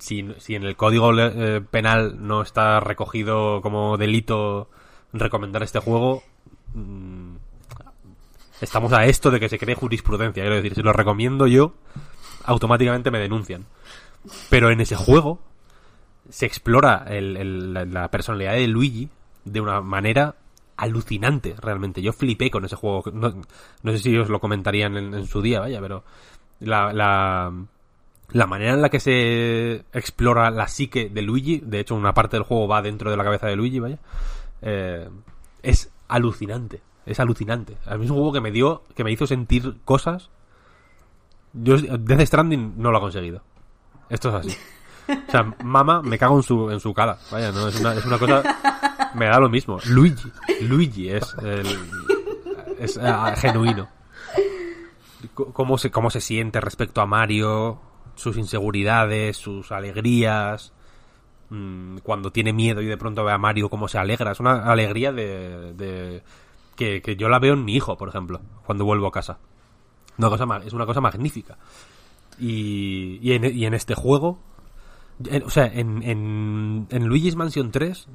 Si, 0.00 0.34
si 0.38 0.54
en 0.54 0.62
el 0.64 0.76
código 0.76 1.12
eh, 1.18 1.60
penal 1.60 2.16
no 2.20 2.42
está 2.42 2.80
recogido 2.80 3.60
como 3.62 3.96
delito 3.96 4.68
recomendar 5.12 5.62
este 5.62 5.80
juego, 5.80 6.22
mm, 6.74 7.36
estamos 8.60 8.92
a 8.92 9.04
esto 9.06 9.30
de 9.30 9.40
que 9.40 9.48
se 9.48 9.58
cree 9.58 9.74
jurisprudencia. 9.74 10.42
Quiero 10.42 10.56
decir, 10.56 10.74
si 10.74 10.82
lo 10.82 10.92
recomiendo 10.92 11.46
yo, 11.46 11.74
automáticamente 12.44 13.10
me 13.10 13.18
denuncian. 13.18 13.66
Pero 14.50 14.70
en 14.70 14.80
ese 14.80 14.96
juego 14.96 15.40
se 16.30 16.46
explora 16.46 17.04
el- 17.08 17.36
el- 17.36 17.92
la, 17.92 18.10
personalidad 18.10 18.52
de 18.54 18.66
Luigi 18.66 19.08
de 19.44 19.60
una 19.60 19.80
manera 19.82 20.36
alucinante, 20.76 21.54
realmente. 21.60 22.00
Yo 22.02 22.12
flipé 22.12 22.50
con 22.50 22.64
ese 22.64 22.76
juego. 22.76 23.04
No, 23.12 23.34
no 23.82 23.92
sé 23.92 23.98
si 23.98 24.16
os 24.16 24.28
lo 24.28 24.40
comentarían 24.40 24.96
en, 24.96 25.14
en 25.14 25.26
su 25.26 25.42
día, 25.42 25.60
vaya, 25.60 25.80
pero 25.80 26.02
la, 26.60 26.92
la, 26.92 27.52
la 28.32 28.46
manera 28.46 28.72
en 28.72 28.80
la 28.82 28.88
que 28.88 29.00
se 29.00 29.84
explora 29.92 30.50
la 30.50 30.66
psique 30.66 31.10
de 31.10 31.22
Luigi, 31.22 31.60
de 31.60 31.80
hecho 31.80 31.94
una 31.94 32.14
parte 32.14 32.36
del 32.36 32.44
juego 32.44 32.66
va 32.66 32.80
dentro 32.82 33.10
de 33.10 33.16
la 33.18 33.24
cabeza 33.24 33.46
de 33.46 33.56
Luigi, 33.56 33.78
vaya, 33.80 33.98
eh, 34.62 35.08
es 35.62 35.90
alucinante. 36.08 36.80
Es 37.06 37.20
alucinante. 37.20 37.76
A 37.86 37.96
mí 37.96 38.04
es 38.06 38.10
juego 38.10 38.32
que 38.32 38.40
me 38.40 38.50
dio, 38.50 38.82
que 38.94 39.04
me 39.04 39.12
hizo 39.12 39.26
sentir 39.26 39.76
cosas. 39.84 40.30
Yo, 41.52 41.76
Death 41.76 42.26
Stranding 42.26 42.74
no 42.78 42.90
lo 42.90 42.98
ha 42.98 43.00
conseguido. 43.00 43.42
Esto 44.08 44.28
es 44.30 44.34
así. 44.46 44.56
O 45.28 45.30
sea, 45.30 45.54
mama, 45.62 46.00
me 46.02 46.18
cago 46.18 46.36
en 46.36 46.42
su, 46.42 46.70
en 46.70 46.80
su 46.80 46.94
cara. 46.94 47.18
Vaya, 47.30 47.52
no, 47.52 47.68
es 47.68 47.78
una, 47.78 47.94
es 47.94 48.04
una 48.06 48.18
cosa. 48.18 48.42
Me 49.14 49.26
da 49.26 49.38
lo 49.38 49.48
mismo. 49.50 49.78
Luigi. 49.86 50.32
Luigi 50.62 51.10
es. 51.10 51.34
el- 51.42 51.78
es 52.78 52.98
ah, 52.98 53.34
genuino. 53.36 53.88
Cómo 55.34 55.78
se, 55.78 55.90
cómo 55.90 56.10
se 56.10 56.20
siente 56.20 56.60
respecto 56.60 57.00
a 57.00 57.06
Mario, 57.06 57.80
sus 58.14 58.36
inseguridades, 58.36 59.36
sus 59.36 59.72
alegrías. 59.72 60.72
mm, 61.50 61.98
Cuando 61.98 62.30
tiene 62.30 62.52
miedo 62.52 62.80
y 62.82 62.86
de 62.86 62.96
pronto 62.96 63.24
ve 63.24 63.32
a 63.32 63.38
Mario, 63.38 63.68
cómo 63.70 63.88
se 63.88 63.98
alegra. 63.98 64.32
Es 64.32 64.40
una 64.40 64.64
alegría 64.70 65.12
de- 65.12 66.22
que, 66.76 67.02
que 67.02 67.16
yo 67.16 67.28
la 67.28 67.38
veo 67.38 67.54
en 67.54 67.64
mi 67.64 67.74
hijo, 67.74 67.96
por 67.96 68.08
ejemplo, 68.08 68.40
cuando 68.66 68.84
vuelvo 68.84 69.06
a 69.06 69.12
casa. 69.12 69.38
Una 70.18 70.28
cosa, 70.28 70.46
es 70.64 70.72
una 70.72 70.86
cosa 70.86 71.00
magnífica. 71.00 71.58
Y, 72.38 73.18
y, 73.22 73.32
en, 73.32 73.44
y 73.56 73.64
en 73.66 73.74
este 73.74 73.94
juego, 73.94 74.38
o 75.44 75.50
sea, 75.50 75.66
en, 75.66 76.02
en, 76.90 77.06
Luigi's 77.06 77.36
Mansion 77.36 77.70
3, 77.70 78.08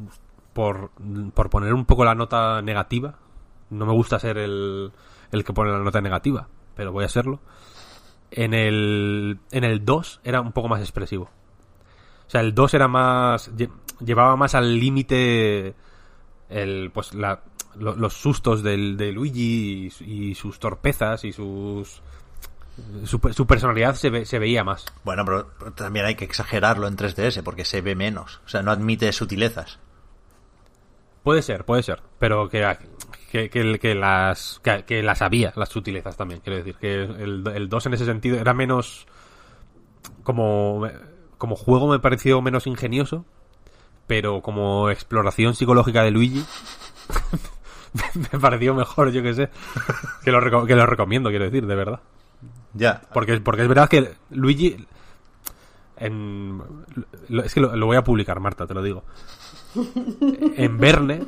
por, 0.54 0.92
por 1.34 1.50
poner 1.50 1.74
un 1.74 1.86
poco 1.86 2.04
la 2.06 2.16
nota 2.16 2.62
negativa, 2.62 3.16
no 3.70 3.86
me 3.86 3.94
gusta 3.94 4.20
ser 4.20 4.38
el, 4.38 4.92
el 5.32 5.44
que 5.44 5.54
pone 5.54 5.72
la 5.72 5.80
nota 5.80 6.02
negativa, 6.02 6.48
pero 6.76 6.92
voy 6.92 7.06
a 7.06 7.10
serlo. 7.10 7.40
En 8.32 8.54
el, 8.54 9.40
en 9.52 9.64
el 9.64 9.84
2 9.86 10.22
era 10.24 10.42
un 10.42 10.52
poco 10.52 10.68
más 10.68 10.82
expresivo. 10.82 11.30
O 12.28 12.30
sea, 12.30 12.42
el 12.42 12.54
2 12.54 12.74
era 12.76 12.88
más. 12.88 13.52
lle- 13.56 13.72
llevaba 14.00 14.36
más 14.36 14.54
al 14.54 14.80
límite 14.80 15.74
el 16.50 16.92
pues 16.94 17.14
la, 17.16 17.42
lo- 17.76 17.96
los 17.96 18.14
sustos 18.14 18.64
del, 18.64 18.98
de 18.98 19.12
Luigi 19.12 19.92
y, 20.02 20.30
y 20.30 20.36
sus 20.36 20.60
torpezas 20.60 21.24
y 21.26 21.32
sus. 21.34 22.02
Su, 23.04 23.20
su 23.34 23.46
personalidad 23.46 23.96
se, 23.96 24.10
ve- 24.10 24.26
se 24.26 24.40
veía 24.40 24.64
más. 24.64 24.86
Bueno, 25.04 25.26
pero 25.26 25.46
también 25.74 26.06
hay 26.06 26.16
que 26.16 26.24
exagerarlo 26.24 26.88
en 26.88 26.96
3DS 26.96 27.44
porque 27.44 27.66
se 27.66 27.82
ve 27.82 27.94
menos. 27.94 28.40
O 28.46 28.50
sea, 28.50 28.62
no 28.62 28.72
admite 28.72 29.12
sutilezas. 29.12 29.80
Puede 31.24 31.42
ser, 31.42 31.66
puede 31.66 31.84
ser. 31.84 32.02
Pero 32.20 32.48
que, 32.48 32.78
que, 33.32 33.50
que, 33.50 33.80
que 33.80 33.96
las, 33.96 34.62
que, 34.64 34.86
que 34.86 35.04
las 35.04 35.22
había, 35.22 35.52
las 35.58 35.68
sutilezas 35.70 36.16
también. 36.16 36.40
Quiero 36.40 36.58
decir, 36.58 36.76
que 36.76 37.04
el, 37.04 37.44
el 37.54 37.68
2 37.68 37.86
en 37.88 37.94
ese 37.96 38.06
sentido 38.06 38.38
era 38.40 38.54
menos. 38.54 39.06
Como, 40.24 40.88
como 41.38 41.56
juego 41.58 41.90
me 41.90 42.00
pareció 42.00 42.42
menos 42.42 42.66
ingenioso. 42.66 43.26
Pero 44.08 44.42
como 44.42 44.90
exploración 44.90 45.54
psicológica 45.54 46.04
de 46.04 46.12
Luigi. 46.12 46.46
me 48.34 48.40
pareció 48.40 48.74
mejor, 48.74 49.12
yo 49.12 49.22
que 49.24 49.34
sé. 49.34 49.50
Que 50.24 50.32
lo, 50.32 50.40
reco- 50.42 50.66
que 50.68 50.76
lo 50.76 50.86
recomiendo, 50.86 51.30
quiero 51.30 51.46
decir, 51.46 51.66
de 51.66 51.76
verdad. 51.76 52.00
Ya. 52.74 53.02
Porque, 53.14 53.40
porque 53.42 53.64
es 53.64 53.68
verdad 53.68 53.90
que 53.90 54.14
Luigi. 54.30 54.86
En, 55.98 56.62
lo- 57.28 57.44
es 57.44 57.54
que 57.54 57.60
lo, 57.60 57.76
lo 57.76 57.86
voy 57.88 57.98
a 57.98 58.04
publicar, 58.04 58.40
Marta, 58.40 58.66
te 58.66 58.74
lo 58.74 58.82
digo. 58.82 59.04
En 60.56 60.78
Verne, 60.78 61.26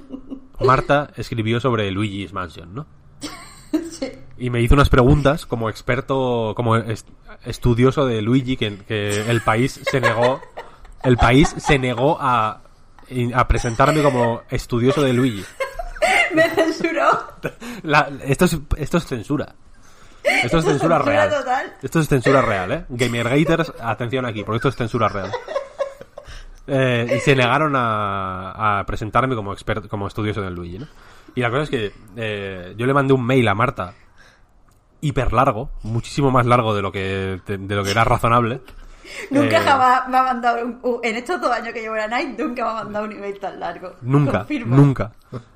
Marta 0.59 1.11
escribió 1.15 1.59
sobre 1.59 1.91
Luigi's 1.91 2.33
Mansion, 2.33 2.73
¿no? 2.73 2.85
Y 4.37 4.49
me 4.49 4.61
hizo 4.61 4.73
unas 4.73 4.89
preguntas 4.89 5.45
como 5.45 5.69
experto, 5.69 6.53
como 6.55 6.75
est- 6.77 7.07
estudioso 7.45 8.05
de 8.05 8.21
Luigi, 8.21 8.57
que, 8.57 8.77
que 8.87 9.29
el 9.29 9.41
país 9.41 9.79
se 9.83 9.99
negó. 10.01 10.39
El 11.03 11.17
país 11.17 11.53
se 11.57 11.77
negó 11.79 12.17
a, 12.19 12.61
a 13.33 13.47
presentarme 13.47 14.01
como 14.01 14.41
estudioso 14.49 15.01
de 15.01 15.13
Luigi. 15.13 15.43
Me 16.35 16.49
censuró. 16.49 17.09
La- 17.83 18.09
esto, 18.23 18.45
es, 18.45 18.57
esto 18.77 18.97
es 18.97 19.05
censura. 19.05 19.55
Esto 20.23 20.59
es 20.59 20.65
censura 20.65 20.99
real. 20.99 21.29
total. 21.29 21.73
Esto 21.81 21.99
es 21.99 22.07
censura 22.07 22.41
real, 22.41 22.71
¿eh? 22.71 22.85
Gamergaters, 22.89 23.73
atención 23.81 24.25
aquí, 24.25 24.43
porque 24.43 24.57
esto 24.57 24.69
es 24.69 24.75
censura 24.75 25.07
real. 25.09 25.31
Eh, 26.67 27.15
y 27.17 27.19
se 27.21 27.35
negaron 27.35 27.75
a, 27.75 28.79
a 28.79 28.85
presentarme 28.85 29.35
como 29.35 29.51
experto, 29.51 29.89
como 29.89 30.07
estudioso 30.07 30.41
del 30.41 30.53
Luigi, 30.53 30.77
¿no? 30.79 30.87
Y 31.33 31.41
la 31.41 31.49
cosa 31.49 31.63
es 31.63 31.69
que 31.69 31.91
eh, 32.15 32.75
yo 32.77 32.85
le 32.85 32.93
mandé 32.93 33.13
un 33.13 33.25
mail 33.25 33.47
a 33.47 33.55
Marta 33.55 33.93
hiper 35.01 35.33
largo, 35.33 35.71
muchísimo 35.81 36.29
más 36.29 36.45
largo 36.45 36.75
de 36.75 36.81
lo 36.83 36.91
que 36.91 37.41
de, 37.45 37.57
de 37.57 37.75
lo 37.75 37.83
que 37.83 37.91
era 37.91 38.03
razonable. 38.03 38.61
Nunca 39.29 39.57
Eh, 39.57 39.61
jamás 39.63 40.07
me 40.09 40.17
ha 40.17 40.23
mandado 40.23 40.65
un, 40.65 40.99
En 41.03 41.15
estos 41.15 41.39
dos 41.41 41.51
años 41.51 41.73
que 41.73 41.81
llevo 41.81 41.95
en 41.95 42.09
Night, 42.09 42.39
nunca 42.39 42.63
me 42.65 42.69
ha 42.71 42.83
mandado 42.83 43.05
un 43.05 43.11
email 43.13 43.39
tan 43.39 43.59
largo. 43.59 43.95
Nunca, 44.01 44.39
Confirmo. 44.39 44.75
nunca. 44.75 45.11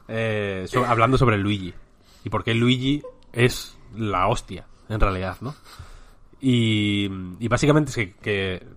Eh, 0.08 0.66
so- 0.68 0.86
hablando 0.86 1.18
sobre 1.18 1.38
Luigi. 1.38 1.74
Y 2.24 2.30
por 2.30 2.44
qué 2.44 2.54
Luigi 2.54 3.02
es 3.34 3.78
la 3.96 4.28
hostia, 4.28 4.66
en 4.90 5.00
realidad, 5.00 5.38
¿no? 5.42 5.56
Y, 6.42 7.10
y 7.40 7.48
básicamente 7.48 7.90
es 7.92 7.96
que, 7.96 8.14
que 8.16 8.68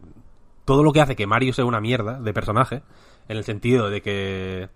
todo 0.64 0.82
lo 0.82 0.92
que 0.92 1.00
hace 1.00 1.16
que 1.16 1.26
Mario 1.26 1.52
sea 1.52 1.64
una 1.64 1.80
mierda 1.80 2.20
de 2.20 2.32
personaje, 2.32 2.82
en 3.28 3.36
el 3.36 3.44
sentido 3.44 3.90
de 3.90 4.00
que... 4.02 4.68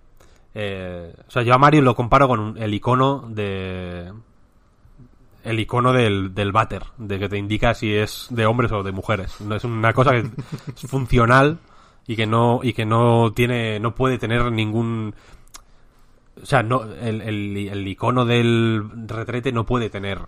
eh, 0.55 1.15
o 1.27 1.31
sea, 1.31 1.43
yo 1.43 1.55
a 1.55 1.59
Mario 1.59 1.83
lo 1.83 1.95
comparo 1.95 2.29
con 2.29 2.41
un- 2.41 2.59
el 2.59 2.75
icono 2.75 3.25
de... 3.29 4.13
El 5.45 5.59
icono 5.59 5.93
del, 5.93 6.35
del 6.35 6.53
váter, 6.53 6.85
de 6.99 7.19
que 7.19 7.29
te 7.29 7.37
indica 7.37 7.75
si 7.75 7.95
es 7.95 8.29
de 8.31 8.47
hombres 8.47 8.71
o 8.73 8.83
de 8.83 8.93
mujeres. 8.93 9.41
No 9.41 9.57
es 9.57 9.65
una 9.65 9.93
cosa 9.93 10.13
que 10.13 10.19
es 10.75 10.91
funcional 10.91 11.59
y 12.07 12.17
que 12.17 12.27
no 12.27 12.61
y 12.63 12.73
que 12.73 12.85
no 12.85 13.33
tiene 13.33 13.79
no 13.81 13.95
puede 13.95 14.19
tener 14.19 14.51
ningún 14.51 15.15
o 16.43 16.47
sea 16.47 16.63
no 16.63 16.83
el, 16.83 17.21
el, 17.21 17.57
el 17.57 17.87
icono 17.87 18.25
del 18.25 18.83
retrete 19.07 19.53
no 19.53 19.67
puede 19.67 19.89
tener 19.89 20.21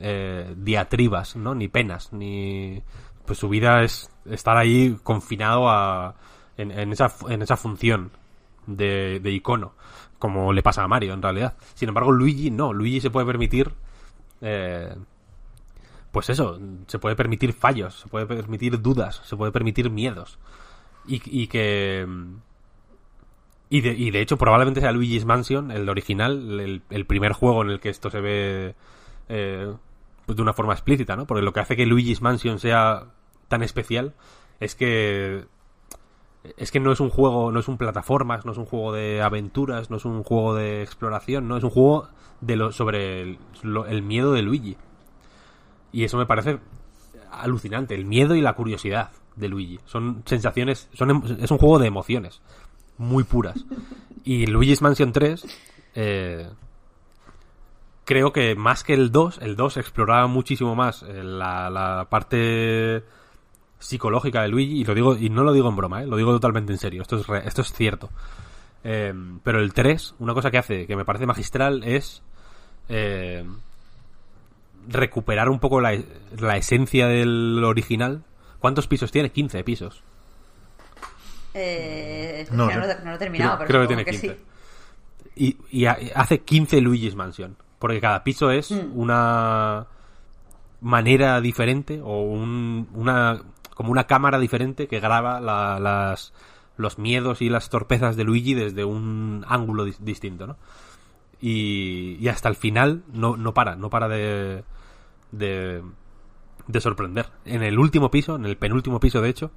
eh, 0.00 0.52
diatribas 0.56 1.36
no 1.36 1.54
ni 1.54 1.68
penas 1.68 2.12
ni 2.12 2.82
pues 3.26 3.38
su 3.38 3.48
vida 3.48 3.84
es 3.84 4.10
estar 4.28 4.56
ahí 4.56 4.96
confinado 5.04 5.68
a 5.68 6.16
en, 6.56 6.72
en 6.72 6.90
esa 6.92 7.14
en 7.28 7.42
esa 7.42 7.56
función 7.56 8.10
de, 8.66 9.20
de 9.20 9.30
icono 9.30 9.74
como 10.24 10.54
le 10.54 10.62
pasa 10.62 10.82
a 10.82 10.88
Mario 10.88 11.12
en 11.12 11.20
realidad. 11.20 11.54
Sin 11.74 11.88
embargo 11.88 12.10
Luigi 12.10 12.50
no. 12.50 12.72
Luigi 12.72 13.02
se 13.02 13.10
puede 13.10 13.26
permitir 13.26 13.70
eh, 14.44 14.94
pues 16.12 16.30
eso, 16.30 16.60
se 16.86 16.98
puede 16.98 17.16
permitir 17.16 17.54
fallos, 17.54 18.00
se 18.00 18.08
puede 18.08 18.26
permitir 18.26 18.80
dudas, 18.80 19.22
se 19.24 19.36
puede 19.36 19.50
permitir 19.50 19.90
miedos. 19.90 20.38
Y, 21.06 21.20
y 21.24 21.48
que. 21.48 22.06
Y 23.70 23.80
de, 23.80 23.94
y 23.94 24.10
de 24.10 24.20
hecho, 24.20 24.36
probablemente 24.36 24.80
sea 24.80 24.92
Luigi's 24.92 25.24
Mansion, 25.24 25.70
el 25.70 25.88
original, 25.88 26.82
el, 26.88 27.06
primer 27.06 27.32
juego 27.32 27.62
en 27.62 27.70
el 27.70 27.80
que 27.80 27.88
esto 27.88 28.10
se 28.10 28.20
ve 28.20 28.74
eh, 29.28 29.72
pues 30.26 30.36
de 30.36 30.42
una 30.42 30.52
forma 30.52 30.74
explícita, 30.74 31.16
¿no? 31.16 31.26
Porque 31.26 31.42
lo 31.42 31.52
que 31.52 31.60
hace 31.60 31.74
que 31.74 31.86
Luigi's 31.86 32.22
Mansion 32.22 32.60
sea 32.60 33.06
tan 33.48 33.62
especial 33.62 34.14
es 34.60 34.74
que. 34.74 35.46
Es 36.58 36.70
que 36.70 36.80
no 36.80 36.92
es 36.92 37.00
un 37.00 37.08
juego, 37.10 37.50
no 37.50 37.60
es 37.60 37.68
un 37.68 37.78
plataformas, 37.78 38.44
no 38.44 38.52
es 38.52 38.58
un 38.58 38.66
juego 38.66 38.92
de 38.92 39.22
aventuras, 39.22 39.90
no 39.90 39.96
es 39.96 40.04
un 40.04 40.22
juego 40.22 40.54
de 40.54 40.82
exploración, 40.82 41.48
no 41.48 41.56
es 41.56 41.64
un 41.64 41.70
juego 41.70 42.08
de 42.40 42.56
lo, 42.56 42.70
sobre 42.72 43.22
el, 43.22 43.38
lo- 43.62 43.86
el 43.86 44.02
miedo 44.02 44.32
de 44.32 44.42
Luigi. 44.42 44.76
Y 45.92 46.04
eso 46.04 46.18
me 46.18 46.26
parece 46.26 46.58
alucinante, 47.30 47.94
el 47.94 48.04
miedo 48.04 48.34
y 48.34 48.40
la 48.42 48.52
curiosidad 48.54 49.10
de 49.36 49.48
Luigi. 49.48 49.80
Son 49.86 50.22
sensaciones, 50.26 50.88
son, 50.92 51.10
em- 51.10 51.22
es 51.40 51.50
un 51.50 51.58
juego 51.58 51.78
de 51.78 51.86
emociones 51.86 52.40
muy 52.98 53.24
puras. 53.24 53.64
Y 54.26 54.46
Luigi's 54.46 54.80
Mansion 54.80 55.12
3, 55.12 55.44
eh, 55.94 56.48
creo 58.04 58.32
que 58.32 58.54
más 58.54 58.82
que 58.84 58.94
el 58.94 59.12
2, 59.12 59.38
el 59.42 59.54
2 59.56 59.76
exploraba 59.76 60.26
muchísimo 60.26 60.74
más 60.74 61.02
eh, 61.02 61.22
la, 61.22 61.68
la 61.68 62.06
parte 62.08 63.04
psicológica 63.84 64.42
de 64.42 64.48
Luigi, 64.48 64.80
y 64.80 64.84
lo 64.84 64.94
digo, 64.94 65.16
y 65.16 65.30
no 65.30 65.44
lo 65.44 65.52
digo 65.52 65.68
en 65.68 65.76
broma, 65.76 66.02
¿eh? 66.02 66.06
lo 66.06 66.16
digo 66.16 66.32
totalmente 66.32 66.72
en 66.72 66.78
serio, 66.78 67.02
esto 67.02 67.16
es, 67.18 67.26
re- 67.26 67.46
esto 67.46 67.62
es 67.62 67.72
cierto. 67.72 68.10
Eh, 68.82 69.14
pero 69.42 69.60
el 69.60 69.72
3, 69.72 70.14
una 70.18 70.34
cosa 70.34 70.50
que 70.50 70.58
hace 70.58 70.86
que 70.86 70.96
me 70.96 71.04
parece 71.04 71.26
magistral 71.26 71.82
es 71.84 72.22
eh, 72.88 73.44
recuperar 74.88 75.48
un 75.48 75.58
poco 75.58 75.80
la, 75.80 75.98
la 76.38 76.56
esencia 76.56 77.06
del 77.06 77.62
original. 77.64 78.22
¿Cuántos 78.58 78.86
pisos 78.86 79.10
tiene? 79.12 79.30
15 79.30 79.64
pisos. 79.64 80.02
Eh, 81.54 82.46
No 82.50 82.66
no, 82.66 82.74
no, 82.74 82.86
lo- 82.86 83.14
he 83.14 83.18
terminado, 83.18 83.56
Creo- 83.56 83.66
pero 83.66 83.68
creo 83.68 83.80
que 83.82 83.86
tiene 83.86 84.04
que 84.04 84.10
15. 84.10 84.38
Y, 85.36 85.56
y 85.70 85.86
ha- 85.86 85.98
hace 86.14 86.40
15 86.40 86.80
Luigi's 86.80 87.14
Mansion. 87.14 87.56
Porque 87.78 88.00
cada 88.00 88.22
piso 88.24 88.50
es 88.50 88.70
una 88.70 89.86
manera 90.80 91.40
diferente 91.40 92.00
o 92.02 92.22
un- 92.22 92.88
una 92.94 93.40
como 93.74 93.90
una 93.92 94.04
cámara 94.06 94.38
diferente 94.38 94.86
que 94.88 95.00
graba 95.00 95.40
la- 95.40 95.78
las, 95.80 96.32
los 96.76 96.98
miedos 96.98 97.42
y 97.42 97.48
las 97.48 97.68
torpezas 97.70 98.16
de 98.16 98.24
Luigi 98.24 98.54
desde 98.54 98.84
un 98.84 99.44
ángulo 99.48 99.86
dis- 99.86 99.98
distinto, 99.98 100.46
¿no? 100.46 100.56
Y, 101.40 102.26
hasta 102.28 102.48
el 102.48 102.56
final 102.56 103.02
no, 103.12 103.36
no 103.36 103.52
para, 103.52 103.76
no 103.76 103.90
para 103.90 104.08
de, 104.08 104.64
de, 105.32 105.82
de 106.66 106.80
sorprender. 106.80 107.28
En 107.44 107.62
el 107.62 107.78
último 107.78 108.10
piso, 108.10 108.36
en 108.36 108.46
el 108.46 108.56
penúltimo 108.56 108.98
piso 108.98 109.20
de 109.20 109.28
hecho, 109.28 109.50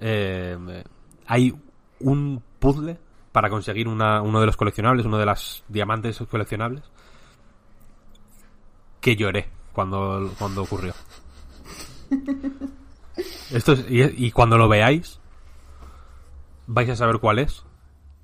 eh, 0.00 0.84
hay 1.26 1.54
un 2.00 2.42
puzzle 2.58 2.98
para 3.32 3.48
conseguir 3.48 3.88
una- 3.88 4.20
uno 4.22 4.40
de 4.40 4.46
los 4.46 4.56
coleccionables, 4.56 5.06
uno 5.06 5.16
de 5.18 5.26
las 5.26 5.64
diamantes 5.68 6.18
coleccionables, 6.30 6.82
que 9.00 9.16
lloré 9.16 9.48
cuando, 9.72 10.30
cuando 10.38 10.62
ocurrió. 10.62 10.92
Esto 13.50 13.72
es- 13.72 13.84
y, 13.88 14.02
y 14.26 14.30
cuando 14.32 14.58
lo 14.58 14.68
veáis, 14.68 15.20
vais 16.66 16.88
a 16.90 16.96
saber 16.96 17.18
cuál 17.18 17.38
es 17.38 17.64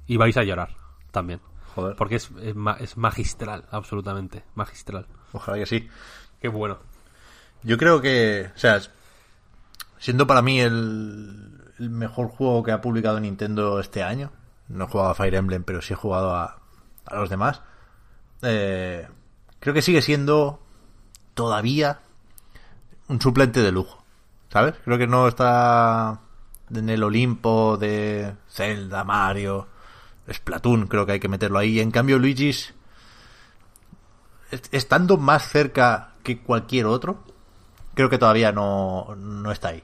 y 0.06 0.16
vais 0.16 0.36
a 0.36 0.42
llorar 0.42 0.76
también. 1.10 1.40
Joder. 1.74 1.94
Porque 1.96 2.16
es, 2.16 2.30
es, 2.42 2.54
es 2.80 2.96
magistral, 2.96 3.64
absolutamente, 3.70 4.44
magistral. 4.54 5.06
Ojalá 5.32 5.58
que 5.58 5.66
sí. 5.66 5.88
Qué 6.40 6.48
bueno. 6.48 6.78
Yo 7.62 7.76
creo 7.78 8.00
que, 8.00 8.50
o 8.54 8.58
sea, 8.58 8.80
siendo 9.98 10.26
para 10.26 10.42
mí 10.42 10.60
el, 10.60 11.62
el 11.78 11.90
mejor 11.90 12.28
juego 12.28 12.62
que 12.62 12.72
ha 12.72 12.80
publicado 12.80 13.20
Nintendo 13.20 13.78
este 13.78 14.02
año, 14.02 14.32
no 14.68 14.84
he 14.84 14.88
jugado 14.88 15.10
a 15.10 15.14
Fire 15.14 15.34
Emblem, 15.34 15.62
pero 15.62 15.82
sí 15.82 15.92
he 15.92 15.96
jugado 15.96 16.34
a, 16.34 16.58
a 17.04 17.14
los 17.16 17.28
demás, 17.28 17.60
eh, 18.42 19.06
creo 19.60 19.74
que 19.74 19.82
sigue 19.82 20.00
siendo 20.02 20.60
todavía 21.34 22.00
un 23.08 23.20
suplente 23.20 23.60
de 23.60 23.72
lujo, 23.72 23.99
¿sabes? 24.52 24.74
Creo 24.85 24.98
que 24.98 25.06
no 25.06 25.28
está 25.28 26.20
en 26.74 26.89
el 26.89 27.02
Olimpo 27.02 27.77
de 27.77 28.35
Zelda, 28.48 29.05
Mario, 29.05 29.66
Splatoon 30.31 30.86
creo 30.86 31.05
que 31.06 31.12
hay 31.12 31.20
que 31.20 31.28
meterlo 31.28 31.59
ahí. 31.59 31.81
En 31.81 31.90
cambio, 31.90 32.18
Luigi's, 32.18 32.72
est- 34.51 34.72
estando 34.72 35.16
más 35.16 35.48
cerca 35.48 36.12
que 36.22 36.40
cualquier 36.40 36.86
otro, 36.86 37.24
creo 37.94 38.09
que 38.09 38.18
todavía 38.18 38.52
no, 38.52 39.14
no 39.16 39.51
está 39.51 39.68
ahí. 39.68 39.82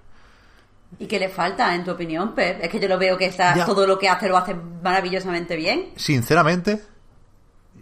¿Y 0.98 1.06
qué 1.06 1.18
le 1.18 1.28
falta, 1.28 1.74
en 1.74 1.84
tu 1.84 1.90
opinión, 1.90 2.34
Pep? 2.34 2.58
Es 2.62 2.68
que 2.70 2.78
yo 2.78 2.88
lo 2.88 2.96
veo 2.98 3.18
que 3.18 3.26
está, 3.26 3.56
Ya. 3.56 3.66
todo 3.66 3.86
lo 3.86 3.98
que 3.98 4.08
hace 4.08 4.28
lo 4.28 4.36
hace 4.36 4.54
maravillosamente 4.54 5.56
bien. 5.56 5.90
Sinceramente, 5.96 6.80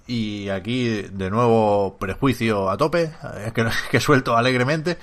y 0.06 0.48
aquí 0.48 1.02
de 1.02 1.31
nuevo 1.31 1.97
prejuicio 1.98 2.70
a 2.70 2.77
tope, 2.78 3.12
que, 3.55 3.66
que 3.90 4.01
suelto 4.01 4.36
alegremente, 4.36 4.98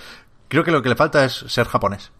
creo 0.51 0.65
que 0.65 0.71
lo 0.71 0.81
que 0.81 0.89
le 0.89 0.97
falta 0.97 1.23
es 1.23 1.45
ser 1.47 1.65
japonés. 1.65 2.11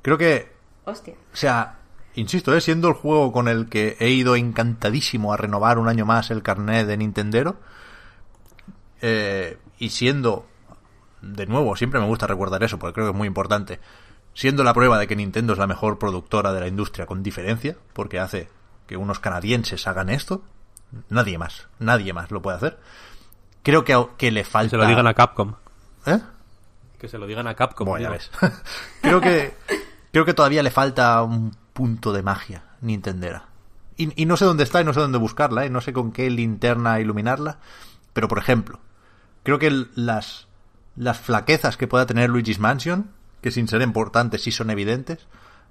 Creo 0.00 0.16
que 0.16 0.50
Hostia. 0.86 1.14
O 1.32 1.36
sea, 1.36 1.78
insisto, 2.14 2.56
¿eh? 2.56 2.60
siendo 2.62 2.88
el 2.88 2.94
juego 2.94 3.32
con 3.32 3.48
el 3.48 3.68
que 3.68 3.98
he 4.00 4.08
ido 4.08 4.34
encantadísimo 4.34 5.32
a 5.32 5.36
renovar 5.36 5.78
un 5.78 5.88
año 5.88 6.06
más 6.06 6.30
el 6.30 6.42
carnet 6.42 6.86
de 6.86 6.96
Nintendero, 6.96 7.56
eh, 9.02 9.58
y 9.78 9.90
siendo, 9.90 10.46
de 11.20 11.46
nuevo, 11.46 11.76
siempre 11.76 12.00
me 12.00 12.06
gusta 12.06 12.26
recordar 12.26 12.64
eso 12.64 12.78
porque 12.78 12.94
creo 12.94 13.06
que 13.06 13.10
es 13.10 13.16
muy 13.16 13.28
importante, 13.28 13.78
siendo 14.32 14.64
la 14.64 14.72
prueba 14.72 14.98
de 14.98 15.06
que 15.06 15.14
Nintendo 15.14 15.52
es 15.52 15.58
la 15.58 15.66
mejor 15.66 15.98
productora 15.98 16.54
de 16.54 16.60
la 16.60 16.66
industria 16.66 17.04
con 17.04 17.22
diferencia, 17.22 17.76
porque 17.92 18.18
hace 18.18 18.48
que 18.86 18.96
unos 18.96 19.20
canadienses 19.20 19.86
hagan 19.86 20.08
esto, 20.08 20.42
nadie 21.10 21.36
más, 21.36 21.68
nadie 21.78 22.14
más 22.14 22.30
lo 22.30 22.40
puede 22.40 22.56
hacer. 22.56 22.78
Creo 23.62 23.84
que, 23.84 24.08
que 24.16 24.32
le 24.32 24.44
falta... 24.44 24.70
se 24.70 24.76
lo 24.78 24.86
digan 24.86 25.06
a 25.06 25.14
Capcom. 25.14 25.54
¿Eh? 26.06 26.18
Que 27.02 27.08
se 27.08 27.18
lo 27.18 27.26
digan 27.26 27.48
a 27.48 27.54
Capcom. 27.54 27.88
Bueno, 27.88 28.04
ya 28.04 28.10
ves. 28.10 28.30
creo 29.02 29.20
que 29.20 29.54
creo 30.12 30.24
que 30.24 30.34
todavía 30.34 30.62
le 30.62 30.70
falta 30.70 31.20
un 31.24 31.50
punto 31.72 32.12
de 32.12 32.22
magia 32.22 32.62
Nintendera. 32.80 33.46
Y, 33.96 34.22
y 34.22 34.24
no 34.24 34.36
sé 34.36 34.44
dónde 34.44 34.62
está 34.62 34.80
y 34.80 34.84
no 34.84 34.94
sé 34.94 35.00
dónde 35.00 35.18
buscarla, 35.18 35.66
y 35.66 35.70
no 35.70 35.80
sé 35.80 35.92
con 35.92 36.12
qué 36.12 36.30
linterna 36.30 37.00
iluminarla. 37.00 37.58
Pero, 38.12 38.28
por 38.28 38.38
ejemplo, 38.38 38.78
creo 39.42 39.58
que 39.58 39.86
las, 39.96 40.46
las 40.94 41.18
flaquezas 41.18 41.76
que 41.76 41.88
pueda 41.88 42.06
tener 42.06 42.30
Luigi's 42.30 42.60
Mansion, 42.60 43.10
que 43.40 43.50
sin 43.50 43.66
ser 43.66 43.82
importantes 43.82 44.42
sí 44.42 44.52
son 44.52 44.70
evidentes, 44.70 45.26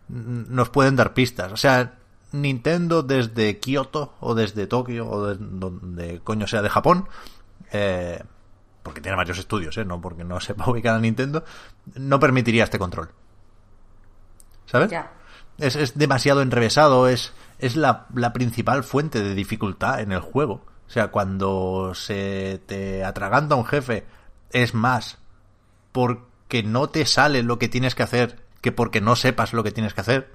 nos 0.09 0.69
pueden 0.69 0.97
dar 0.97 1.13
pistas. 1.13 1.53
O 1.53 1.57
sea, 1.57 1.93
Nintendo 2.33 3.03
desde 3.03 3.57
Kioto 3.59 4.15
o 4.19 4.35
desde 4.35 4.67
Tokio 4.67 5.09
o 5.09 5.27
de 5.27 5.37
donde 5.39 6.19
coño 6.25 6.45
sea 6.45 6.61
de 6.61 6.69
Japón, 6.69 7.07
eh, 7.71 8.21
porque 8.83 9.01
tiene 9.01 9.15
varios 9.17 9.37
estudios, 9.37 9.77
¿eh? 9.77 9.85
no 9.85 10.01
porque 10.01 10.23
no 10.23 10.39
sepa 10.41 10.69
ubicar 10.69 10.95
a 10.95 10.99
Nintendo, 10.99 11.43
no 11.95 12.19
permitiría 12.19 12.63
este 12.63 12.79
control. 12.79 13.09
¿Sabes? 14.65 14.89
Ya. 14.91 15.11
Es, 15.57 15.75
es 15.75 15.97
demasiado 15.97 16.41
enrevesado, 16.41 17.07
es, 17.07 17.33
es 17.59 17.75
la, 17.75 18.07
la 18.15 18.33
principal 18.33 18.83
fuente 18.83 19.21
de 19.21 19.35
dificultad 19.35 19.99
en 19.99 20.11
el 20.11 20.21
juego. 20.21 20.65
O 20.87 20.89
sea, 20.89 21.09
cuando 21.09 21.93
se 21.93 22.61
te 22.65 23.03
atraganta 23.03 23.55
un 23.55 23.65
jefe, 23.65 24.05
es 24.51 24.73
más 24.73 25.17
porque 25.91 26.63
no 26.63 26.89
te 26.89 27.05
sale 27.05 27.43
lo 27.43 27.59
que 27.59 27.69
tienes 27.69 27.95
que 27.95 28.03
hacer 28.03 28.39
que 28.61 28.71
porque 28.71 29.01
no 29.01 29.15
sepas 29.15 29.53
lo 29.53 29.63
que 29.63 29.71
tienes 29.71 29.93
que 29.93 30.01
hacer. 30.01 30.31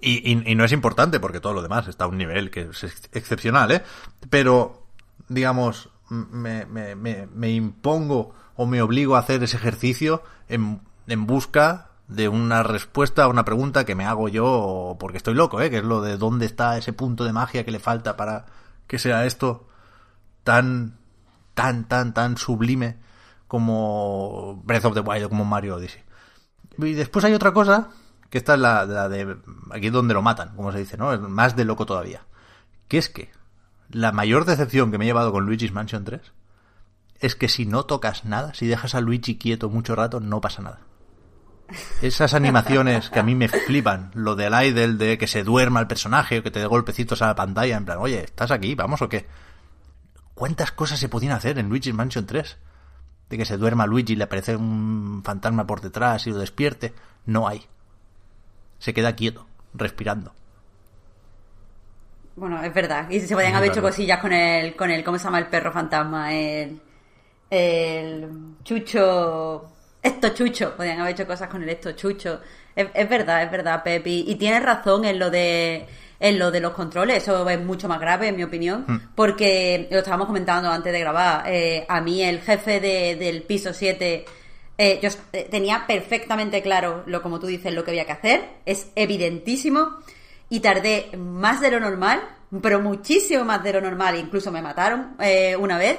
Y, 0.00 0.30
y- 0.32 0.50
y 0.52 0.54
no 0.54 0.64
es 0.64 0.72
importante 0.72 1.18
porque 1.20 1.40
todo 1.40 1.54
lo 1.54 1.62
demás 1.62 1.88
está 1.88 2.04
a 2.04 2.08
un 2.08 2.18
nivel 2.18 2.50
que 2.50 2.62
es 2.70 2.84
ex- 2.84 3.08
excepcional, 3.12 3.70
¿eh? 3.72 3.82
Pero, 4.30 4.86
digamos, 5.28 5.88
me, 6.08 6.66
me, 6.66 6.94
me, 6.94 7.26
me 7.26 7.50
impongo 7.50 8.34
o 8.56 8.66
me 8.66 8.82
obligo 8.82 9.16
a 9.16 9.20
hacer 9.20 9.42
ese 9.42 9.56
ejercicio 9.56 10.22
en, 10.48 10.80
en 11.06 11.26
busca 11.26 11.90
de 12.08 12.28
una 12.28 12.62
respuesta 12.62 13.24
a 13.24 13.28
una 13.28 13.44
pregunta 13.44 13.84
que 13.84 13.94
me 13.94 14.04
hago 14.04 14.28
yo 14.28 14.96
porque 14.98 15.16
estoy 15.16 15.34
loco, 15.34 15.60
¿eh? 15.60 15.70
Que 15.70 15.78
es 15.78 15.84
lo 15.84 16.02
de 16.02 16.16
dónde 16.16 16.46
está 16.46 16.76
ese 16.76 16.92
punto 16.92 17.24
de 17.24 17.32
magia 17.32 17.64
que 17.64 17.70
le 17.70 17.78
falta 17.78 18.16
para 18.16 18.46
que 18.86 18.98
sea 18.98 19.24
esto 19.24 19.66
tan, 20.42 20.98
tan, 21.54 21.88
tan, 21.88 22.12
tan 22.12 22.36
sublime 22.36 22.98
como 23.48 24.62
Breath 24.64 24.84
of 24.84 24.94
the 24.94 25.00
Wild 25.00 25.28
como 25.28 25.44
Mario 25.44 25.76
Odyssey. 25.76 26.02
Y 26.78 26.92
después 26.92 27.24
hay 27.24 27.32
otra 27.32 27.52
cosa, 27.52 27.88
que 28.28 28.38
esta 28.38 28.54
es 28.54 28.60
la, 28.60 28.84
la 28.84 29.08
de 29.08 29.36
aquí 29.70 29.86
es 29.86 29.92
donde 29.92 30.14
lo 30.14 30.22
matan, 30.22 30.54
como 30.56 30.72
se 30.72 30.78
dice, 30.78 30.96
¿no? 30.96 31.16
Más 31.20 31.56
de 31.56 31.64
loco 31.64 31.86
todavía. 31.86 32.22
Que 32.88 32.98
es 32.98 33.08
que 33.08 33.30
la 33.94 34.10
mayor 34.10 34.44
decepción 34.44 34.90
que 34.90 34.98
me 34.98 35.04
he 35.04 35.08
llevado 35.08 35.30
con 35.30 35.46
Luigi's 35.46 35.72
Mansion 35.72 36.04
3 36.04 36.20
es 37.20 37.36
que 37.36 37.48
si 37.48 37.64
no 37.64 37.84
tocas 37.84 38.24
nada, 38.24 38.52
si 38.52 38.66
dejas 38.66 38.96
a 38.96 39.00
Luigi 39.00 39.38
quieto 39.38 39.70
mucho 39.70 39.94
rato, 39.94 40.18
no 40.18 40.40
pasa 40.40 40.62
nada. 40.62 40.80
Esas 42.02 42.34
animaciones 42.34 43.08
que 43.08 43.20
a 43.20 43.22
mí 43.22 43.36
me 43.36 43.48
flipan, 43.48 44.10
lo 44.14 44.34
del 44.34 44.52
idle 44.52 44.94
de 44.94 45.16
que 45.16 45.28
se 45.28 45.44
duerma 45.44 45.78
el 45.80 45.86
personaje 45.86 46.40
o 46.40 46.42
que 46.42 46.50
te 46.50 46.58
dé 46.58 46.66
golpecitos 46.66 47.22
a 47.22 47.28
la 47.28 47.36
pantalla, 47.36 47.76
en 47.76 47.84
plan, 47.84 47.98
oye, 47.98 48.24
¿estás 48.24 48.50
aquí? 48.50 48.74
¿Vamos 48.74 49.00
o 49.00 49.08
qué? 49.08 49.26
¿Cuántas 50.34 50.72
cosas 50.72 50.98
se 50.98 51.08
podían 51.08 51.32
hacer 51.32 51.58
en 51.58 51.68
Luigi's 51.68 51.94
Mansion 51.94 52.26
3? 52.26 52.58
De 53.30 53.38
que 53.38 53.44
se 53.44 53.56
duerma 53.56 53.86
Luigi 53.86 54.14
y 54.14 54.16
le 54.16 54.24
aparece 54.24 54.56
un 54.56 55.22
fantasma 55.24 55.68
por 55.68 55.80
detrás 55.80 56.26
y 56.26 56.30
lo 56.30 56.38
despierte. 56.38 56.92
No 57.26 57.46
hay. 57.46 57.64
Se 58.80 58.92
queda 58.92 59.14
quieto, 59.14 59.46
respirando. 59.72 60.34
Bueno, 62.36 62.62
es 62.62 62.74
verdad. 62.74 63.08
Y 63.10 63.20
se 63.20 63.34
podían 63.34 63.52
Es 63.52 63.56
haber 63.58 63.70
hecho 63.70 63.82
cosillas 63.82 64.18
con 64.20 64.32
el, 64.32 64.74
con 64.74 64.90
el, 64.90 65.04
¿cómo 65.04 65.18
se 65.18 65.24
llama 65.24 65.38
el 65.38 65.46
perro 65.46 65.72
fantasma? 65.72 66.34
El, 66.34 66.80
el 67.50 68.28
chucho, 68.64 69.64
esto 70.02 70.28
chucho. 70.30 70.76
Podían 70.76 71.00
haber 71.00 71.12
hecho 71.14 71.26
cosas 71.26 71.48
con 71.48 71.62
el 71.62 71.68
esto 71.68 71.92
chucho. 71.92 72.40
Es, 72.74 72.88
es 72.92 73.08
verdad, 73.08 73.42
es 73.42 73.50
verdad, 73.50 73.82
Pepi. 73.82 74.24
Y 74.26 74.34
tienes 74.36 74.62
razón 74.62 75.04
en 75.04 75.18
lo 75.18 75.30
de, 75.30 75.86
en 76.18 76.38
lo 76.38 76.50
de 76.50 76.60
los 76.60 76.72
controles. 76.72 77.22
Eso 77.22 77.48
es 77.48 77.60
mucho 77.60 77.88
más 77.88 78.00
grave, 78.00 78.28
en 78.28 78.36
mi 78.36 78.42
opinión. 78.42 78.84
Hmm. 78.86 78.96
Porque 79.14 79.86
lo 79.90 79.98
estábamos 79.98 80.26
comentando 80.26 80.70
antes 80.70 80.92
de 80.92 81.00
grabar. 81.00 81.44
eh, 81.46 81.84
a 81.88 82.00
mí 82.00 82.22
el 82.22 82.40
jefe 82.40 82.80
de- 82.80 83.16
del 83.16 83.42
piso 83.42 83.72
7 83.72 84.24
eh, 84.76 84.98
yo 85.00 85.08
eh, 85.32 85.46
tenía 85.48 85.84
perfectamente 85.86 86.60
claro 86.60 87.04
lo 87.06 87.22
como 87.22 87.38
tú 87.38 87.46
dices 87.46 87.72
lo 87.72 87.84
que 87.84 87.92
había 87.92 88.06
que 88.06 88.10
hacer 88.12 88.44
es 88.66 88.88
evidentísimo 88.96 89.98
y 90.54 90.60
tardé 90.60 91.10
más 91.16 91.60
de 91.60 91.70
lo 91.70 91.80
normal 91.80 92.22
pero 92.62 92.80
muchísimo 92.80 93.44
más 93.44 93.62
de 93.62 93.72
lo 93.72 93.80
normal. 93.80 94.16
Incluso 94.16 94.50
me 94.52 94.62
mataron 94.62 95.16
eh, 95.20 95.56
una 95.56 95.78
vez 95.78 95.98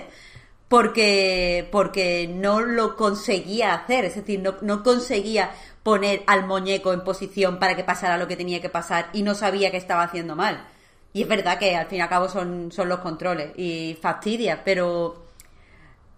porque 0.67 1.67
porque 1.71 2.27
no 2.27 2.61
lo 2.61 2.95
conseguía 2.95 3.73
hacer. 3.73 4.05
Es 4.05 4.15
decir 4.15 4.39
no, 4.39 4.55
no 4.61 4.83
conseguía 4.83 5.51
poner 5.83 6.23
al 6.27 6.45
muñeco 6.45 6.93
en 6.93 7.03
posición 7.03 7.59
para 7.59 7.75
que 7.75 7.83
pasara 7.83 8.17
lo 8.17 8.27
que 8.27 8.37
tenía 8.37 8.61
que 8.61 8.69
pasar 8.69 9.09
y 9.13 9.21
no 9.21 9.35
sabía 9.35 9.71
que 9.71 9.77
estaba 9.77 10.03
haciendo 10.03 10.35
mal. 10.35 10.65
Y 11.13 11.21
es 11.21 11.27
verdad 11.27 11.59
que 11.59 11.75
al 11.75 11.87
fin 11.87 11.99
y 11.99 12.01
al 12.01 12.09
cabo 12.09 12.27
son, 12.29 12.71
son 12.71 12.89
los 12.89 12.99
controles 12.99 13.51
y 13.57 13.97
fastidia 14.01 14.63
pero 14.63 15.23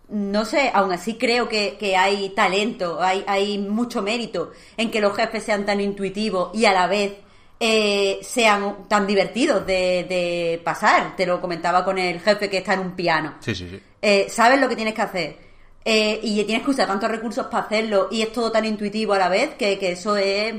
no 0.10 0.46
sé, 0.46 0.72
aún 0.74 0.94
así 0.94 1.18
creo 1.18 1.50
que, 1.50 1.78
que 1.78 1.98
hay 1.98 2.30
talento, 2.30 3.02
hay, 3.02 3.26
hay 3.28 3.58
mucho 3.58 4.02
mérito 4.02 4.52
en 4.78 4.90
que 4.90 5.02
los 5.02 5.16
jefes 5.16 5.44
sean 5.44 5.66
tan 5.66 5.82
intuitivos 5.82 6.52
y 6.54 6.64
a 6.64 6.72
la 6.72 6.88
vez 6.88 7.18
eh, 7.60 8.20
sean 8.22 8.88
tan 8.88 9.08
divertidos 9.08 9.66
de, 9.66 10.06
de 10.08 10.62
pasar. 10.64 11.16
Te 11.16 11.26
lo 11.26 11.42
comentaba 11.42 11.84
con 11.84 11.98
el 11.98 12.20
jefe 12.20 12.50
que 12.50 12.58
está 12.58 12.74
en 12.74 12.80
un 12.82 12.92
piano. 12.92 13.36
Sí, 13.40 13.56
sí, 13.56 13.68
sí. 13.70 13.82
Eh, 14.02 14.28
sabes 14.30 14.60
lo 14.62 14.70
que 14.70 14.76
tienes 14.76 14.94
que 14.94 15.02
hacer. 15.02 15.38
Eh, 15.84 16.20
y 16.22 16.44
tienes 16.44 16.66
que 16.66 16.72
usar 16.72 16.86
tantos 16.88 17.10
recursos 17.10 17.48
para 17.48 17.66
hacerlo 17.66 18.10
y 18.12 18.22
es 18.22 18.32
todo 18.34 18.52
tan 18.52 18.66
intuitivo 18.66 19.14
a 19.14 19.18
la 19.18 19.30
vez 19.30 19.56
que, 19.56 19.80
que 19.80 19.94
eso 19.94 20.18
es 20.18 20.54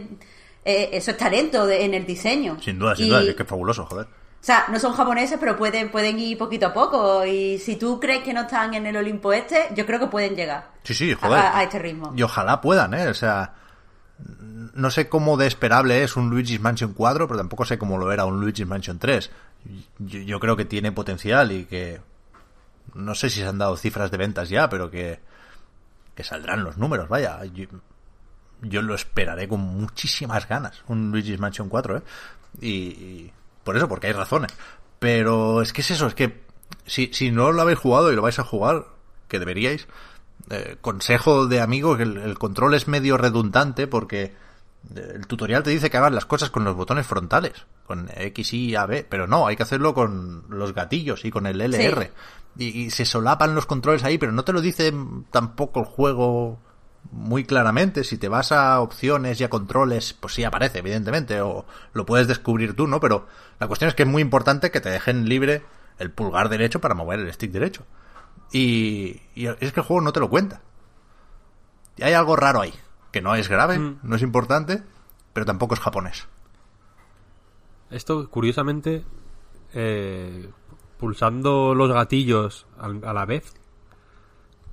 eh, 0.64 0.88
eso 0.92 1.10
es 1.10 1.16
talento 1.18 1.66
de- 1.66 1.84
en 1.84 1.92
el 1.94 2.06
diseño. 2.06 2.58
Sin 2.62 2.78
duda, 2.78 2.96
sin 2.96 3.06
Y- 3.06 3.08
duda. 3.10 3.22
Es 3.22 3.34
que 3.34 3.42
es 3.42 3.48
fabuloso, 3.48 3.84
joder. 3.86 4.06
o 4.06 4.44
sea, 4.44 4.64
no 4.68 4.78
son 4.80 4.92
japoneses, 4.94 5.36
pero 5.38 5.56
pueden, 5.56 5.90
pueden 5.90 6.18
ir 6.18 6.36
poquito 6.38 6.66
a 6.68 6.72
poco. 6.72 7.24
Y 7.26 7.58
si 7.58 7.76
tú 7.76 8.00
crees 8.00 8.22
que 8.22 8.32
no 8.32 8.42
están 8.42 8.72
en 8.74 8.86
el 8.86 8.96
Olimpo 8.96 9.32
este, 9.32 9.66
yo 9.74 9.84
creo 9.84 10.00
que 10.00 10.06
pueden 10.06 10.34
llegar. 10.34 10.70
Sí, 10.82 10.94
sí, 10.94 11.12
joder. 11.14 11.38
A, 11.40 11.58
a 11.58 11.62
este 11.62 11.78
ritmo. 11.78 12.12
Y 12.16 12.22
ojalá 12.22 12.60
puedan, 12.60 12.94
¿eh? 12.94 13.08
O 13.08 13.14
sea, 13.14 13.52
no 14.18 14.90
sé 14.90 15.08
cómo 15.08 15.36
de 15.36 15.46
esperable 15.46 16.02
es 16.02 16.16
un 16.16 16.30
Luigi's 16.30 16.60
Mansion 16.60 16.92
4, 16.92 17.26
pero 17.26 17.38
tampoco 17.38 17.64
sé 17.64 17.78
cómo 17.78 17.98
lo 17.98 18.12
era 18.12 18.24
un 18.24 18.40
Luigi's 18.40 18.66
Mansion 18.66 18.98
3. 18.98 19.30
Yo, 19.98 20.20
yo 20.20 20.40
creo 20.40 20.56
que 20.56 20.64
tiene 20.64 20.92
potencial 20.92 21.52
y 21.52 21.64
que... 21.64 22.00
No 22.94 23.14
sé 23.14 23.30
si 23.30 23.40
se 23.40 23.46
han 23.46 23.58
dado 23.58 23.76
cifras 23.76 24.10
de 24.10 24.16
ventas 24.16 24.48
ya, 24.48 24.68
pero 24.68 24.90
que, 24.90 25.20
que 26.14 26.24
saldrán 26.24 26.64
los 26.64 26.78
números, 26.78 27.08
vaya. 27.08 27.40
Yo, 28.62 28.82
lo 28.82 28.94
esperaré 28.94 29.46
con 29.46 29.60
muchísimas 29.60 30.48
ganas, 30.48 30.82
un 30.88 31.12
Luigi's 31.12 31.38
Mansion 31.38 31.68
4, 31.68 31.98
¿eh? 31.98 32.02
Y, 32.60 32.70
y 32.70 33.32
por 33.62 33.76
eso, 33.76 33.88
porque 33.88 34.08
hay 34.08 34.14
razones. 34.14 34.52
Pero 34.98 35.60
es 35.62 35.72
que 35.72 35.82
es 35.82 35.90
eso, 35.90 36.06
es 36.06 36.14
que 36.14 36.40
si, 36.86 37.10
si 37.12 37.30
no 37.30 37.52
lo 37.52 37.62
habéis 37.62 37.78
jugado 37.78 38.10
y 38.10 38.16
lo 38.16 38.22
vais 38.22 38.38
a 38.38 38.44
jugar, 38.44 38.86
que 39.28 39.38
deberíais, 39.38 39.86
eh, 40.50 40.76
consejo 40.80 41.46
de 41.46 41.60
amigo 41.60 41.96
que 41.96 42.04
el, 42.04 42.16
el 42.16 42.38
control 42.38 42.74
es 42.74 42.88
medio 42.88 43.16
redundante 43.16 43.86
porque 43.86 44.34
eh, 44.94 45.12
el 45.14 45.26
tutorial 45.26 45.62
te 45.62 45.70
dice 45.70 45.90
que 45.90 45.96
hagas 45.96 46.12
las 46.12 46.26
cosas 46.26 46.50
con 46.50 46.64
los 46.64 46.74
botones 46.74 47.06
frontales, 47.06 47.66
con 47.86 48.08
X, 48.14 48.52
Y, 48.52 48.74
A, 48.76 48.86
B, 48.86 49.06
pero 49.08 49.26
no, 49.26 49.46
hay 49.46 49.56
que 49.56 49.62
hacerlo 49.62 49.94
con 49.94 50.44
los 50.48 50.74
gatillos 50.74 51.24
y 51.24 51.30
con 51.30 51.46
el 51.46 51.60
LR. 51.60 52.12
Y, 52.56 52.64
y 52.66 52.90
se 52.90 53.04
solapan 53.04 53.54
los 53.54 53.66
controles 53.66 54.04
ahí, 54.04 54.18
pero 54.18 54.32
no 54.32 54.44
te 54.44 54.52
lo 54.52 54.60
dice 54.60 54.92
tampoco 55.30 55.80
el 55.80 55.86
juego 55.86 56.58
muy 57.10 57.44
claramente. 57.44 58.04
Si 58.04 58.18
te 58.18 58.28
vas 58.28 58.52
a 58.52 58.80
opciones 58.80 59.40
y 59.40 59.44
a 59.44 59.50
controles, 59.50 60.12
pues 60.12 60.34
sí 60.34 60.44
aparece, 60.44 60.78
evidentemente, 60.78 61.40
o 61.40 61.66
lo 61.92 62.06
puedes 62.06 62.26
descubrir 62.26 62.74
tú, 62.74 62.86
¿no? 62.86 63.00
Pero 63.00 63.26
la 63.60 63.66
cuestión 63.66 63.88
es 63.88 63.94
que 63.94 64.02
es 64.02 64.08
muy 64.08 64.22
importante 64.22 64.70
que 64.70 64.80
te 64.80 64.90
dejen 64.90 65.28
libre 65.28 65.62
el 65.98 66.10
pulgar 66.10 66.48
derecho 66.48 66.80
para 66.80 66.94
mover 66.94 67.20
el 67.20 67.32
stick 67.32 67.50
derecho. 67.50 67.84
Y, 68.52 69.20
y 69.34 69.46
es 69.46 69.72
que 69.72 69.80
el 69.80 69.86
juego 69.86 70.00
no 70.00 70.12
te 70.12 70.20
lo 70.20 70.30
cuenta. 70.30 70.62
Y 71.96 72.02
hay 72.04 72.14
algo 72.14 72.36
raro 72.36 72.60
ahí, 72.60 72.72
que 73.12 73.20
no 73.20 73.34
es 73.34 73.48
grave, 73.48 73.78
Mm. 73.78 73.98
no 74.02 74.16
es 74.16 74.22
importante, 74.22 74.82
pero 75.32 75.44
tampoco 75.46 75.74
es 75.74 75.80
japonés. 75.80 76.26
Esto, 77.90 78.28
curiosamente, 78.30 79.04
eh, 79.74 80.50
pulsando 80.98 81.74
los 81.74 81.90
gatillos 81.92 82.66
al- 82.78 83.04
a 83.04 83.12
la 83.12 83.24
vez, 83.24 83.54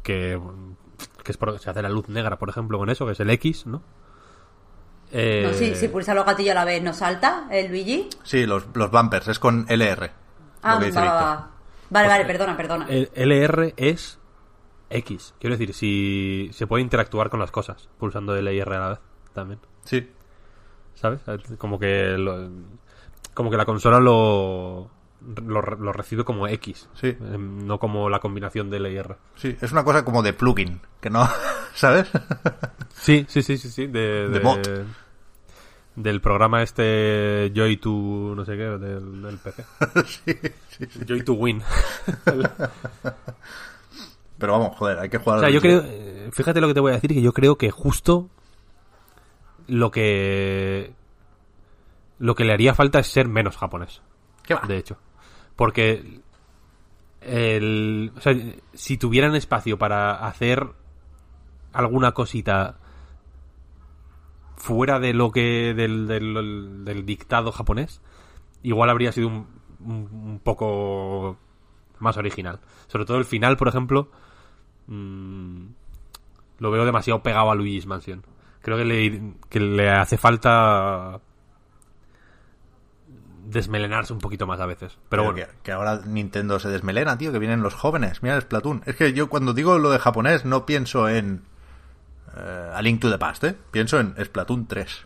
que, 0.03 0.39
que 1.23 1.31
es 1.31 1.37
por- 1.37 1.57
se 1.59 1.69
hace 1.69 1.81
la 1.81 1.89
luz 1.89 2.09
negra, 2.09 2.37
por 2.37 2.49
ejemplo, 2.49 2.77
con 2.77 2.89
eso, 2.89 3.05
que 3.05 3.13
es 3.13 3.19
el 3.19 3.29
X, 3.31 3.65
¿no? 3.65 3.81
Eh, 5.11 5.43
No, 5.47 5.53
si, 5.53 5.75
si 5.75 5.87
pulsa 5.87 6.13
los 6.13 6.25
gatillos 6.25 6.51
a 6.51 6.55
la 6.55 6.65
vez, 6.65 6.81
¿no 6.83 6.93
salta 6.93 7.47
el 7.51 7.67
Luigi? 7.69 8.09
Sí, 8.23 8.45
los, 8.45 8.65
los 8.73 8.91
bumpers, 8.91 9.27
es 9.29 9.39
con 9.39 9.65
LR. 9.69 10.11
Ah, 10.61 10.73
lo 10.75 10.79
que 10.81 10.85
dice 10.87 10.99
va, 10.99 11.13
va, 11.13 11.51
Vale, 11.89 12.07
vale, 12.07 12.25
perdona, 12.25 12.57
perdona. 12.57 12.85
el 12.89 13.09
LR 13.13 13.73
es 13.77 14.19
X. 14.89 15.33
Quiero 15.39 15.55
decir, 15.55 15.73
si 15.73 16.49
se 16.53 16.67
puede 16.67 16.81
interactuar 16.83 17.29
con 17.29 17.39
las 17.39 17.51
cosas 17.51 17.89
pulsando 17.97 18.35
LR 18.35 18.75
a 18.75 18.79
la 18.79 18.89
vez 18.89 18.99
también. 19.33 19.59
Sí, 19.83 20.09
¿Sabes? 20.95 21.19
Como 21.57 21.77
que 21.77 22.17
lo- 22.17 22.49
como 23.33 23.51
que 23.51 23.57
la 23.57 23.65
consola 23.65 23.99
lo, 23.99 24.89
lo, 25.45 25.61
lo 25.61 25.91
recibe 25.91 26.23
como 26.23 26.47
X. 26.47 26.89
Sí. 26.93 27.07
eh, 27.09 27.17
No 27.19 27.79
como 27.79 28.09
la 28.09 28.19
combinación 28.19 28.69
del 28.69 28.85
LR. 28.85 29.17
sí, 29.35 29.57
es 29.59 29.71
una 29.73 29.83
cosa 29.83 30.05
como 30.05 30.23
de 30.23 30.31
plugin, 30.33 30.79
que 31.01 31.09
no, 31.09 31.27
¿sabes? 31.73 32.09
Sí, 32.93 33.25
sí, 33.27 33.41
sí, 33.43 33.57
sí, 33.57 33.69
sí. 33.69 33.87
De, 33.87 34.29
De 34.29 34.39
mod. 34.39 34.59
Del 35.95 36.19
programa 36.19 36.61
este 36.61 37.51
Joy 37.55 37.77
to 37.77 38.33
no 38.35 38.43
sé 38.43 38.57
qué, 38.57 38.63
del, 38.63 39.21
del 39.21 39.37
PC. 39.37 39.63
sí, 40.05 40.33
sí, 40.69 40.85
sí. 40.89 40.99
Joy 41.07 41.23
to 41.23 41.33
Win. 41.33 41.61
Pero 44.37 44.51
vamos, 44.51 44.75
joder, 44.75 44.99
hay 44.99 45.09
que 45.09 45.17
jugar 45.17 45.37
O 45.37 45.41
sea, 45.41 45.49
yo 45.49 45.61
creo, 45.61 45.81
eh, 45.85 46.29
fíjate 46.31 46.59
lo 46.59 46.67
que 46.67 46.73
te 46.73 46.81
voy 46.81 46.91
a 46.91 46.95
decir, 46.95 47.13
que 47.13 47.21
yo 47.21 47.31
creo 47.31 47.57
que 47.57 47.71
justo 47.71 48.29
lo 49.67 49.91
que 49.91 50.93
lo 52.19 52.35
que 52.35 52.45
le 52.45 52.53
haría 52.53 52.73
falta 52.73 52.99
es 52.99 53.07
ser 53.07 53.27
menos 53.27 53.57
japonés, 53.57 54.01
¿Qué 54.43 54.53
va? 54.53 54.61
de 54.67 54.77
hecho. 54.77 54.97
Porque 55.55 56.21
el, 57.21 58.11
o 58.15 58.21
sea, 58.21 58.33
si 58.73 58.97
tuvieran 58.97 59.35
espacio 59.35 59.77
para 59.77 60.27
hacer 60.27 60.67
alguna 61.73 62.11
cosita 62.13 62.77
fuera 64.57 64.99
de 64.99 65.13
lo 65.13 65.31
que 65.31 65.73
del, 65.73 66.07
del, 66.07 66.85
del 66.85 67.05
dictado 67.05 67.51
japonés, 67.51 68.01
igual 68.63 68.89
habría 68.89 69.11
sido 69.11 69.27
un, 69.27 69.47
un, 69.79 70.09
un 70.11 70.39
poco 70.39 71.37
más 71.99 72.17
original. 72.17 72.59
Sobre 72.87 73.05
todo 73.05 73.17
el 73.17 73.25
final, 73.25 73.57
por 73.57 73.67
ejemplo, 73.67 74.09
mm, 74.87 75.65
lo 76.59 76.71
veo 76.71 76.85
demasiado 76.85 77.21
pegado 77.21 77.51
a 77.51 77.55
Luigi's 77.55 77.85
Mansion. 77.85 78.23
Creo 78.61 78.77
que 78.77 78.85
le, 78.85 79.33
que 79.49 79.59
le 79.59 79.89
hace 79.89 80.17
falta 80.17 81.21
desmelenarse 83.45 84.11
un 84.11 84.19
poquito 84.19 84.47
más 84.47 84.59
a 84.59 84.65
veces. 84.65 84.97
Pero 85.09 85.23
bueno, 85.23 85.35
que, 85.37 85.47
que 85.61 85.71
ahora 85.71 86.01
Nintendo 86.05 86.59
se 86.59 86.69
desmelena, 86.69 87.17
tío, 87.17 87.31
que 87.31 87.39
vienen 87.39 87.61
los 87.61 87.75
jóvenes. 87.75 88.23
Mira 88.23 88.35
el 88.35 88.41
Splatoon. 88.41 88.81
Es 88.85 88.95
que 88.95 89.13
yo 89.13 89.29
cuando 89.29 89.53
digo 89.53 89.77
lo 89.77 89.91
de 89.91 89.99
japonés 89.99 90.45
no 90.45 90.65
pienso 90.65 91.07
en 91.07 91.43
eh, 92.35 92.71
A 92.75 92.81
Link 92.81 93.01
to 93.01 93.09
the 93.11 93.17
Past, 93.17 93.43
¿eh? 93.45 93.55
Pienso 93.71 93.99
en 93.99 94.15
Splatoon 94.23 94.67
3. 94.67 95.05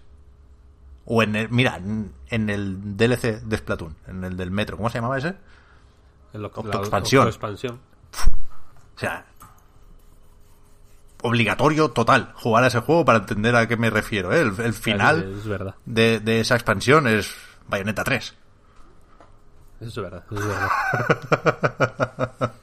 O 1.05 1.23
en 1.23 1.35
el, 1.35 1.49
mira, 1.49 1.77
en, 1.77 2.13
en 2.29 2.49
el 2.49 2.97
DLC 2.97 3.41
de 3.41 3.57
Splatoon, 3.57 3.95
en 4.07 4.23
el 4.23 4.37
del 4.37 4.51
metro. 4.51 4.77
¿Cómo 4.77 4.89
se 4.89 4.97
llamaba 4.99 5.17
ese? 5.17 5.35
el 6.33 6.45
Octoexpansión. 6.45 7.21
octoexpansión. 7.23 7.79
O 8.95 8.99
sea, 8.99 9.25
obligatorio 11.21 11.89
total 11.89 12.33
jugar 12.35 12.63
a 12.63 12.67
ese 12.67 12.79
juego 12.81 13.03
para 13.05 13.19
entender 13.19 13.55
a 13.55 13.67
qué 13.67 13.77
me 13.77 13.89
refiero. 13.89 14.31
¿eh? 14.33 14.41
El, 14.41 14.59
el 14.61 14.73
final 14.73 15.23
Es, 15.23 15.37
es 15.39 15.47
verdad. 15.47 15.75
de, 15.85 16.19
de 16.19 16.39
esa 16.41 16.55
expansión 16.55 17.07
es 17.07 17.33
Bayonetta 17.67 18.03
3. 18.03 18.35
Eso 19.81 19.87
es 19.87 19.95
verdad. 19.95 20.23
Eso 20.29 20.39
es 20.41 20.47
verdad. 20.47 22.53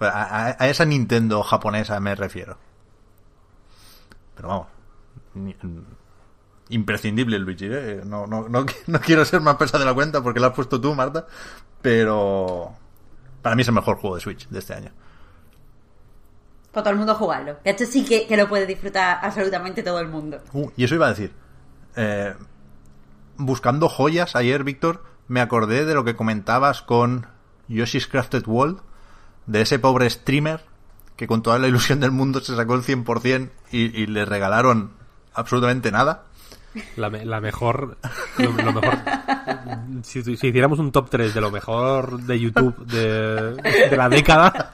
A, 0.00 0.06
a- 0.48 0.56
a 0.58 0.68
esa 0.68 0.86
Nintendo 0.86 1.42
japonesa 1.42 2.00
me 2.00 2.14
refiero. 2.14 2.56
Pero 4.40 4.48
vamos. 4.48 4.66
ni- 5.34 5.54
imprescindible 6.70 7.36
el 7.36 7.42
Luigi, 7.42 7.66
¿eh? 7.68 8.00
No, 8.06 8.26
no, 8.26 8.48
no, 8.48 8.64
no 8.86 9.00
quiero 9.00 9.24
ser 9.26 9.40
más 9.42 9.56
pesado 9.56 9.80
de 9.80 9.84
la 9.84 9.94
cuenta 9.94 10.22
porque 10.22 10.40
lo 10.40 10.46
has 10.46 10.54
puesto 10.54 10.80
tú, 10.80 10.94
Marta. 10.94 11.26
Pero. 11.82 12.72
Para 13.42 13.54
mí 13.56 13.62
es 13.62 13.68
el 13.68 13.74
mejor 13.74 13.96
juego 13.98 14.16
de 14.16 14.22
Switch 14.22 14.48
de 14.48 14.58
este 14.58 14.74
año. 14.74 14.90
Para 16.72 16.84
todo 16.84 16.92
el 16.92 16.98
mundo 16.98 17.14
jugarlo. 17.14 17.56
Esto 17.64 17.84
sí 17.84 18.04
que, 18.04 18.26
que 18.26 18.36
lo 18.36 18.48
puede 18.48 18.66
disfrutar 18.66 19.18
absolutamente 19.22 19.82
todo 19.82 19.98
el 20.00 20.08
mundo. 20.08 20.38
Uh, 20.52 20.70
y 20.76 20.84
eso 20.84 20.94
iba 20.94 21.06
a 21.06 21.10
decir. 21.10 21.32
Eh, 21.96 22.34
buscando 23.36 23.88
joyas 23.88 24.36
ayer, 24.36 24.62
Víctor, 24.62 25.02
me 25.26 25.40
acordé 25.40 25.84
de 25.84 25.94
lo 25.94 26.04
que 26.04 26.14
comentabas 26.16 26.82
con 26.82 27.26
Yoshi's 27.68 28.06
Crafted 28.06 28.46
World, 28.46 28.80
de 29.46 29.62
ese 29.62 29.78
pobre 29.78 30.08
streamer 30.08 30.62
que 31.20 31.26
con 31.26 31.42
toda 31.42 31.58
la 31.58 31.68
ilusión 31.68 32.00
del 32.00 32.12
mundo 32.12 32.40
se 32.40 32.56
sacó 32.56 32.74
el 32.76 32.80
100% 32.80 33.50
y, 33.72 34.02
y 34.02 34.06
le 34.06 34.24
regalaron 34.24 34.92
absolutamente 35.34 35.92
nada. 35.92 36.22
La, 36.96 37.10
me- 37.10 37.26
la 37.26 37.42
mejor. 37.42 37.98
Lo, 38.38 38.50
lo 38.52 38.72
mejor. 38.72 38.96
Si, 40.02 40.22
si 40.22 40.32
hiciéramos 40.32 40.78
un 40.78 40.92
top 40.92 41.10
3 41.10 41.34
de 41.34 41.40
lo 41.42 41.50
mejor 41.50 42.22
de 42.22 42.40
YouTube 42.40 42.74
de, 42.86 43.52
de 43.90 43.96
la 43.98 44.08
década, 44.08 44.70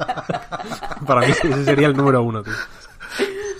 para 1.06 1.22
mí 1.22 1.32
ese 1.32 1.64
sería 1.64 1.88
el 1.88 1.96
número 1.96 2.22
uno, 2.22 2.44
tío. 2.44 2.52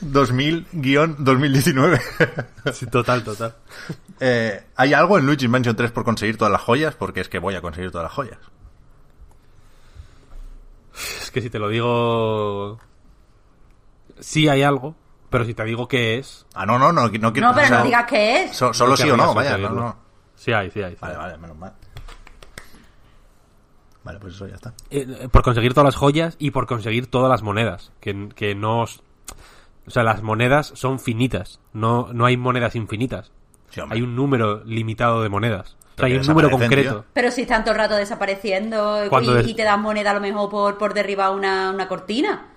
2000-2019. 0.03 2.01
Sí, 2.73 2.87
total, 2.87 3.25
total. 3.25 3.55
Eh, 4.21 4.63
¿Hay 4.77 4.93
algo 4.95 5.19
en 5.19 5.27
Luigi's 5.27 5.49
Mansion 5.49 5.75
3 5.75 5.91
por 5.91 6.05
conseguir 6.05 6.37
todas 6.37 6.53
las 6.53 6.61
joyas? 6.61 6.95
Porque 6.95 7.21
es 7.21 7.29
que 7.29 7.41
voy 7.41 7.57
a 7.57 7.61
conseguir 7.61 7.91
todas 7.91 8.05
las 8.05 8.13
joyas. 8.13 8.39
Es 11.21 11.31
que 11.31 11.41
si 11.43 11.51
te 11.51 11.59
lo 11.59 11.69
digo. 11.69 12.79
Sí 14.19 14.49
hay 14.49 14.63
algo, 14.63 14.95
pero 15.31 15.45
si 15.45 15.53
te 15.55 15.65
digo 15.65 15.89
qué 15.89 16.19
es. 16.19 16.47
Ah, 16.55 16.65
no, 16.65 16.79
no, 16.79 16.91
no, 16.93 17.03
no 17.03 17.11
quiero... 17.11 17.31
No, 17.31 17.55
pero 17.55 17.67
o 17.67 17.69
sea, 17.69 17.79
no 17.79 17.85
digas 17.85 18.07
qué 18.09 18.45
es. 18.45 18.57
so- 18.57 18.73
solo 18.73 18.91
no 18.93 18.97
sí 18.97 19.11
o 19.11 19.17
no, 19.17 19.35
vaya, 19.35 19.59
no, 19.59 19.71
no. 19.71 19.97
Sí 20.35 20.53
hay, 20.53 20.71
sí 20.71 20.83
hay. 20.83 20.93
sí 20.93 20.99
Vale, 21.03 21.15
hay. 21.15 21.21
vale, 21.21 21.39
menos 21.39 21.57
mal. 21.59 21.75
Vale, 24.05 24.19
pues 24.21 24.35
eso 24.35 24.47
ya 24.47 24.55
está. 24.55 24.73
Eh, 24.91 25.29
por 25.31 25.43
conseguir 25.43 25.75
todas 25.75 25.87
las 25.87 25.97
joyas 25.97 26.37
y 26.39 26.53
por 26.53 26.67
conseguir 26.67 27.09
todas 27.09 27.29
las 27.31 27.43
monedas. 27.43 27.93
Que, 28.01 28.29
que 28.35 28.55
no. 28.55 28.83
os- 28.83 29.03
O 29.87 29.91
sea, 29.91 30.03
las 30.05 30.23
monedas 30.23 30.73
son 30.75 30.99
finitas. 31.01 31.61
No, 31.73 32.09
no 32.13 32.25
hay 32.25 32.37
monedas 32.37 32.77
infinitas. 32.77 33.33
Sí. 33.71 33.81
Hay 33.91 34.03
un 34.03 34.15
número 34.17 34.63
limitado 34.65 35.23
de 35.23 35.29
monedas. 35.29 35.77
Pero 35.97 36.07
hay 36.07 36.15
un 36.17 36.27
número 36.27 36.51
concreto. 36.51 36.91
tío. 36.91 37.05
Pero 37.13 37.31
si 37.31 37.43
están 37.43 37.65
todo 37.65 37.73
el 37.73 37.79
rato 37.81 37.97
desapareciendo 37.97 39.05
y, 39.05 39.09
Cuando 39.09 39.35
des- 39.35 39.49
y 39.49 39.55
te 39.55 39.63
dan 39.65 39.81
moneda 39.83 40.11
a 40.13 40.15
lo 40.15 40.21
mejor 40.21 40.49
por, 40.51 40.79
por 40.79 40.95
derribar 40.95 41.33
una, 41.33 41.71
una 41.71 41.89
cortina. 41.89 42.49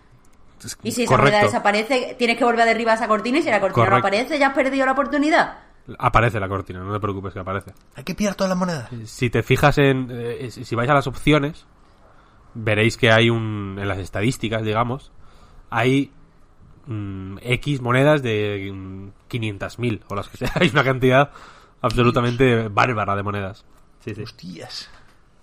Y 0.83 0.91
si 0.91 1.03
esa 1.03 1.11
Correcto. 1.15 1.31
moneda 1.37 1.45
desaparece, 1.45 2.15
tienes 2.19 2.37
que 2.37 2.43
volver 2.43 2.61
a 2.61 2.65
derribar 2.65 2.95
esa 2.97 3.07
cortina 3.07 3.37
y 3.39 3.41
si 3.43 3.49
la 3.49 3.61
cortina 3.61 3.89
no 3.89 3.95
aparece, 3.97 4.37
ya 4.37 4.47
has 4.47 4.53
perdido 4.53 4.85
la 4.85 4.91
oportunidad. 4.91 5.57
Aparece 5.97 6.39
la 6.39 6.47
cortina, 6.49 6.79
no 6.83 6.93
te 6.93 6.99
preocupes 6.99 7.33
que 7.33 7.39
aparece. 7.39 7.71
Hay 7.95 8.03
que 8.03 8.13
pillar 8.13 8.35
todas 8.35 8.49
las 8.49 8.57
monedas. 8.59 8.89
Si 9.05 9.29
te 9.29 9.41
fijas 9.41 9.77
en. 9.77 10.09
eh, 10.11 10.51
si 10.51 10.75
vais 10.75 10.89
a 10.89 10.93
las 10.93 11.07
opciones, 11.07 11.65
veréis 12.53 12.97
que 12.97 13.09
hay 13.11 13.29
un. 13.29 13.77
En 13.79 13.87
las 13.87 13.97
estadísticas, 13.99 14.63
digamos, 14.63 15.11
hay. 15.69 16.11
mm, 16.85 17.37
X 17.41 17.81
monedas 17.81 18.21
de 18.21 18.69
mm, 18.71 19.07
500.000 19.31 20.01
o 20.09 20.15
las 20.15 20.27
que 20.29 20.37
sea. 20.45 20.51
Hay 20.55 20.69
una 20.69 20.83
cantidad 20.83 21.31
absolutamente 21.81 22.67
bárbara 22.67 23.15
de 23.15 23.23
monedas. 23.23 23.65
Sí, 24.03 24.15
sí. 24.15 24.23
Hostias. 24.23 24.89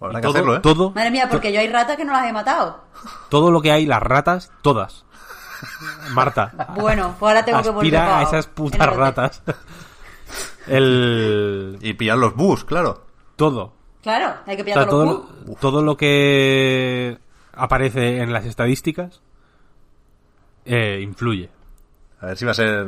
Habrá 0.00 0.20
que 0.20 0.22
todo, 0.22 0.32
hacerlo, 0.32 0.56
¿eh? 0.56 0.60
todo, 0.60 0.90
Madre 0.90 1.10
mía, 1.10 1.28
porque 1.30 1.52
yo 1.52 1.60
hay 1.60 1.68
ratas 1.68 1.96
que 1.96 2.04
no 2.04 2.12
las 2.12 2.26
he 2.26 2.32
matado. 2.32 2.84
todo 3.30 3.50
lo 3.50 3.62
que 3.62 3.72
hay, 3.72 3.86
las 3.86 4.02
ratas, 4.02 4.52
todas. 4.62 5.04
Marta. 6.12 6.52
Bueno, 6.76 7.16
pues 7.18 7.30
ahora 7.30 7.44
tengo 7.44 7.62
que 7.62 7.70
volver 7.70 7.96
aspira 7.96 8.18
a 8.18 8.22
esas 8.22 8.46
en 8.46 8.52
putas 8.52 8.88
el 8.88 8.94
ratas. 8.94 9.42
El. 10.66 11.78
Y 11.80 11.94
pillar 11.94 12.18
los 12.18 12.34
bus, 12.34 12.64
claro. 12.64 13.04
Todo. 13.36 13.72
Claro, 14.02 14.34
hay 14.46 14.56
que 14.56 14.62
O 14.62 14.64
pillar 14.64 14.78
sea, 14.78 14.88
todos 14.88 15.08
todo, 15.08 15.28
los 15.38 15.48
lo, 15.48 15.54
todo 15.54 15.82
lo 15.82 15.96
que 15.96 17.18
aparece 17.54 18.20
en 18.20 18.32
las 18.32 18.44
estadísticas 18.44 19.22
eh, 20.64 21.00
influye. 21.02 21.50
A 22.20 22.26
ver 22.26 22.36
si 22.36 22.44
va 22.44 22.50
a 22.50 22.54
ser 22.54 22.86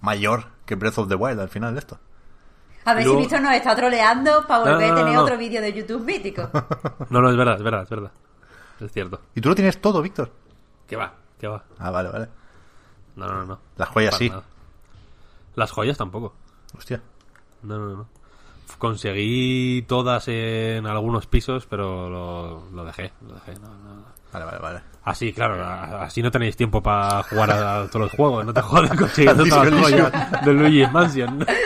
mayor 0.00 0.46
que 0.64 0.74
Breath 0.74 0.98
of 0.98 1.08
the 1.08 1.14
Wild 1.14 1.40
al 1.40 1.48
final 1.48 1.74
de 1.74 1.80
esto. 1.80 1.98
A 2.84 2.94
ver 2.94 3.04
Luego- 3.04 3.18
si 3.20 3.24
Víctor 3.26 3.40
nos 3.42 3.54
está 3.54 3.76
troleando 3.76 4.44
para 4.46 4.64
No, 4.64 4.70
volver 4.72 4.88
no, 4.88 4.94
a 4.94 4.96
tener 4.98 5.14
no. 5.14 5.22
otro 5.22 5.38
vídeo 5.38 5.60
de 5.62 5.72
YouTube 5.72 6.04
mítico. 6.04 6.50
No, 7.10 7.20
no, 7.20 7.30
es 7.30 7.36
verdad, 7.36 7.56
es 7.56 7.62
verdad, 7.62 7.82
es 7.82 7.90
verdad. 7.90 8.10
Es 8.80 8.92
cierto. 8.92 9.20
Y 9.34 9.40
tú 9.40 9.48
lo 9.50 9.54
tienes 9.54 9.80
todo, 9.80 10.02
Víctor. 10.02 10.30
Que 10.88 10.96
va, 10.96 11.12
que 11.38 11.46
va. 11.46 11.62
Ah, 11.78 11.90
vale, 11.90 12.08
vale. 12.08 12.28
No, 13.16 13.26
no, 13.26 13.44
no. 13.44 13.58
Las 13.76 13.88
joyas 13.90 14.16
sí. 14.16 14.28
nada. 14.30 14.42
Las 15.54 15.70
joyas 15.70 15.96
tampoco. 15.98 16.34
Hostia. 16.76 17.00
No, 17.62 17.78
no, 17.78 17.96
no. 17.96 18.08
Conseguí 18.78 19.82
todas 19.82 20.26
en 20.28 20.86
algunos 20.86 21.26
pisos, 21.26 21.66
pero 21.66 22.08
lo, 22.08 22.68
lo 22.72 22.84
dejé. 22.84 23.12
Lo 23.26 23.34
dejé 23.34 23.54
no, 23.60 23.68
no. 23.68 24.04
Vale, 24.32 24.44
vale, 24.46 24.58
vale. 24.58 24.80
Así, 25.04 25.32
claro, 25.32 25.62
a- 25.62 26.02
así 26.04 26.22
no 26.22 26.30
tenéis 26.30 26.56
tiempo 26.56 26.82
para 26.82 27.22
jugar 27.24 27.50
a, 27.50 27.82
a 27.82 27.86
todos 27.88 28.06
los 28.06 28.12
juegos. 28.12 28.44
No 28.46 28.52
te 28.54 28.62
jodas 28.62 28.90
consiguiendo 28.98 29.44
todas 29.44 29.70
las 29.70 29.80
joyas 29.82 30.44
de 30.44 30.52
Luigi's 30.52 30.90
Mansion. 30.90 31.46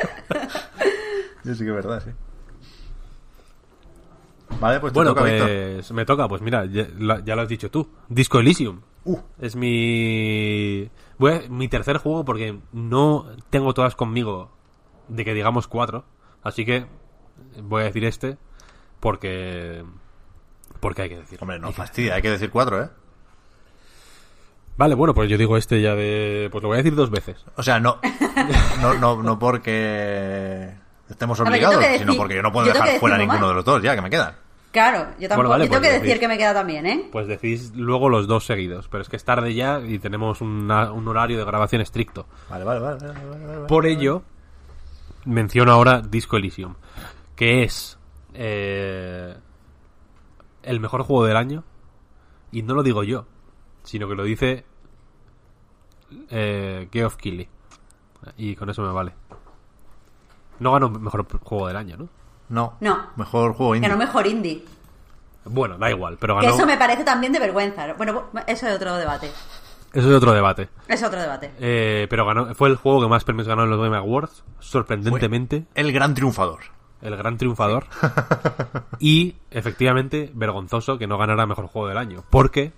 Sí 1.54 1.64
que 1.64 1.70
es 1.70 1.74
verdad, 1.76 2.02
sí. 2.04 2.10
Vale, 4.60 4.80
pues 4.80 4.92
te 4.92 4.98
Bueno, 4.98 5.10
toca, 5.10 5.20
pues 5.22 5.92
me 5.92 6.04
toca, 6.04 6.28
pues 6.28 6.40
mira, 6.42 6.64
ya, 6.66 6.86
lo 7.34 7.42
has 7.42 7.48
dicho 7.48 7.70
tú. 7.70 7.88
Disco 8.08 8.38
Elysium. 8.38 8.80
Uh. 9.04 9.18
Es 9.40 9.54
mi. 9.56 10.88
voy 11.18 11.32
a- 11.32 11.42
mi 11.48 11.68
tercer 11.68 11.98
juego 11.98 12.24
porque 12.24 12.58
no 12.72 13.26
tengo 13.50 13.74
todas 13.74 13.94
conmigo 13.94 14.50
de 15.08 15.24
que 15.24 15.34
digamos 15.34 15.68
cuatro. 15.68 16.04
Así 16.42 16.64
que 16.64 16.86
voy 17.62 17.82
a 17.82 17.84
decir 17.86 18.04
este 18.04 18.38
porque. 19.00 19.84
Porque 20.80 21.02
hay 21.02 21.08
que 21.08 21.18
decir. 21.18 21.38
Hombre, 21.40 21.58
no 21.58 21.72
fastidia, 21.72 22.14
hay 22.14 22.22
que 22.22 22.30
decir 22.30 22.50
cuatro, 22.50 22.82
¿eh? 22.82 22.88
Vale, 24.76 24.94
bueno, 24.94 25.14
pues 25.14 25.28
yo 25.30 25.38
digo 25.38 25.56
este 25.56 25.80
ya 25.80 25.94
de. 25.94 26.48
Pues 26.50 26.62
lo 26.62 26.68
voy 26.68 26.76
a 26.76 26.78
decir 26.82 26.94
dos 26.94 27.10
veces. 27.10 27.44
O 27.56 27.62
sea, 27.62 27.78
no, 27.80 27.98
no, 28.80 28.94
no, 28.94 29.22
no 29.22 29.38
porque 29.38 30.74
estemos 31.08 31.38
ver, 31.38 31.48
obligados, 31.48 31.76
sino 31.84 31.90
decir- 32.12 32.16
porque 32.16 32.34
yo 32.36 32.42
no 32.42 32.52
puedo 32.52 32.66
yo 32.66 32.72
dejar 32.72 32.98
fuera 33.00 33.18
ninguno 33.18 33.48
de 33.48 33.54
los 33.54 33.64
dos 33.64 33.82
ya 33.82 33.94
que 33.94 34.02
me 34.02 34.10
quedan. 34.10 34.34
Claro, 34.72 35.06
yo 35.18 35.28
tampoco. 35.28 35.48
vale, 35.48 35.64
yo 35.64 35.70
tengo 35.70 35.80
pues 35.80 35.88
que 35.88 35.94
decís. 35.94 36.02
decir 36.08 36.20
que 36.20 36.28
me 36.28 36.36
queda 36.36 36.52
también, 36.52 36.84
¿eh? 36.86 37.08
Pues 37.10 37.26
decís 37.26 37.72
luego 37.74 38.10
los 38.10 38.26
dos 38.26 38.44
seguidos. 38.44 38.88
Pero 38.88 39.00
es 39.02 39.08
que 39.08 39.16
es 39.16 39.24
tarde 39.24 39.54
ya 39.54 39.80
y 39.80 39.98
tenemos 39.98 40.42
una- 40.42 40.92
un 40.92 41.08
horario 41.08 41.38
de 41.38 41.44
grabación 41.46 41.80
estricto. 41.80 42.26
Vale, 42.50 42.64
vale, 42.64 42.80
vale. 42.80 42.98
vale, 43.06 43.24
vale, 43.24 43.46
vale. 43.46 43.66
Por 43.68 43.86
ello, 43.86 44.22
menciono 45.24 45.72
ahora 45.72 46.02
Disco 46.02 46.36
Elysium, 46.36 46.74
que 47.36 47.62
es 47.62 47.98
eh, 48.34 49.34
el 50.62 50.80
mejor 50.80 51.04
juego 51.04 51.24
del 51.24 51.38
año. 51.38 51.64
Y 52.52 52.62
no 52.62 52.74
lo 52.74 52.82
digo 52.82 53.02
yo, 53.02 53.26
sino 53.82 54.08
que 54.08 54.14
lo 54.14 54.24
dice 54.24 54.64
eh, 56.30 56.88
Geoff 56.92 57.16
Keighley. 57.16 57.48
Y 58.36 58.56
con 58.56 58.68
eso 58.70 58.82
me 58.82 58.92
vale. 58.92 59.12
No 60.60 60.72
ganó 60.72 60.90
mejor 60.90 61.26
juego 61.42 61.66
del 61.68 61.76
año, 61.76 61.96
¿no? 61.96 62.08
No. 62.48 62.74
No. 62.80 63.06
Mejor 63.16 63.54
juego 63.54 63.74
indie. 63.74 63.88
Ganó 63.88 63.98
mejor 63.98 64.26
indie. 64.26 64.64
Bueno, 65.44 65.78
da 65.78 65.90
igual, 65.90 66.16
pero 66.20 66.38
Que 66.38 66.46
ganó. 66.46 66.56
eso 66.56 66.66
me 66.66 66.76
parece 66.76 67.04
también 67.04 67.32
de 67.32 67.38
vergüenza. 67.38 67.92
Bueno, 67.94 68.24
eso 68.46 68.66
es 68.68 68.74
otro 68.76 68.96
debate. 68.96 69.30
Eso 69.92 70.10
es 70.10 70.16
otro 70.16 70.32
debate. 70.32 70.68
Es 70.88 71.02
otro 71.02 71.20
debate. 71.20 71.52
Eh, 71.58 72.06
pero 72.10 72.26
ganó, 72.26 72.54
fue 72.54 72.68
el 72.68 72.76
juego 72.76 73.00
que 73.02 73.08
más 73.08 73.24
premios 73.24 73.46
ganó 73.48 73.64
en 73.64 73.70
los 73.70 73.80
Game 73.80 73.96
Awards, 73.96 74.44
sorprendentemente. 74.58 75.64
El 75.74 75.92
gran 75.92 76.14
triunfador. 76.14 76.60
el 77.00 77.16
gran 77.16 77.38
triunfador. 77.38 77.86
y 78.98 79.36
efectivamente, 79.50 80.30
vergonzoso 80.34 80.98
que 80.98 81.06
no 81.06 81.16
ganara 81.18 81.46
mejor 81.46 81.66
juego 81.68 81.88
del 81.88 81.98
año. 81.98 82.24
Porque 82.30 82.72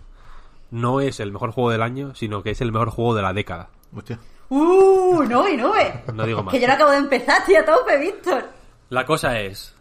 no 0.71 1.01
es 1.01 1.21
el 1.21 1.33
mejor 1.33 1.53
juego 1.53 1.71
del 1.71 1.83
año, 1.83 2.15
sino 2.15 2.43
que 2.43 2.51
es 2.51 2.61
el 2.61 2.71
mejor 2.73 2.91
juego 2.91 3.15
de 3.15 3.23
la 3.23 3.33
década. 3.33 3.71
Hostia. 3.97 4.19
¡Uh! 4.51 5.23
No, 5.29 5.49
y 5.49 5.57
no, 5.57 5.77
eh. 5.77 6.05
No 6.15 6.25
digo 6.27 6.43
más. 6.43 6.53
Que 6.53 6.61
yo 6.61 6.67
no 6.67 6.75
acabo 6.75 6.91
de 6.93 6.99
empezar, 6.99 7.45
tío, 7.45 7.61
a 7.61 7.65
tope, 7.65 7.99
Víctor. 7.99 8.45
La 8.91 9.05
cosa 9.05 9.39
es 9.41 9.75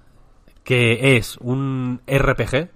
que 0.63 1.15
es 1.17 1.37
un 1.37 2.01
RPG 2.05 2.69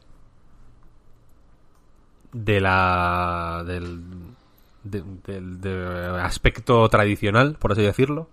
de 2.32 2.62
la 2.62 3.64
del, 3.66 4.02
de- 4.84 5.04
del- 5.26 5.60
del 5.60 6.16
aspecto 6.16 6.88
tradicional, 6.90 7.58
por 7.60 7.74
así 7.74 7.82
decirlo, 7.82 8.30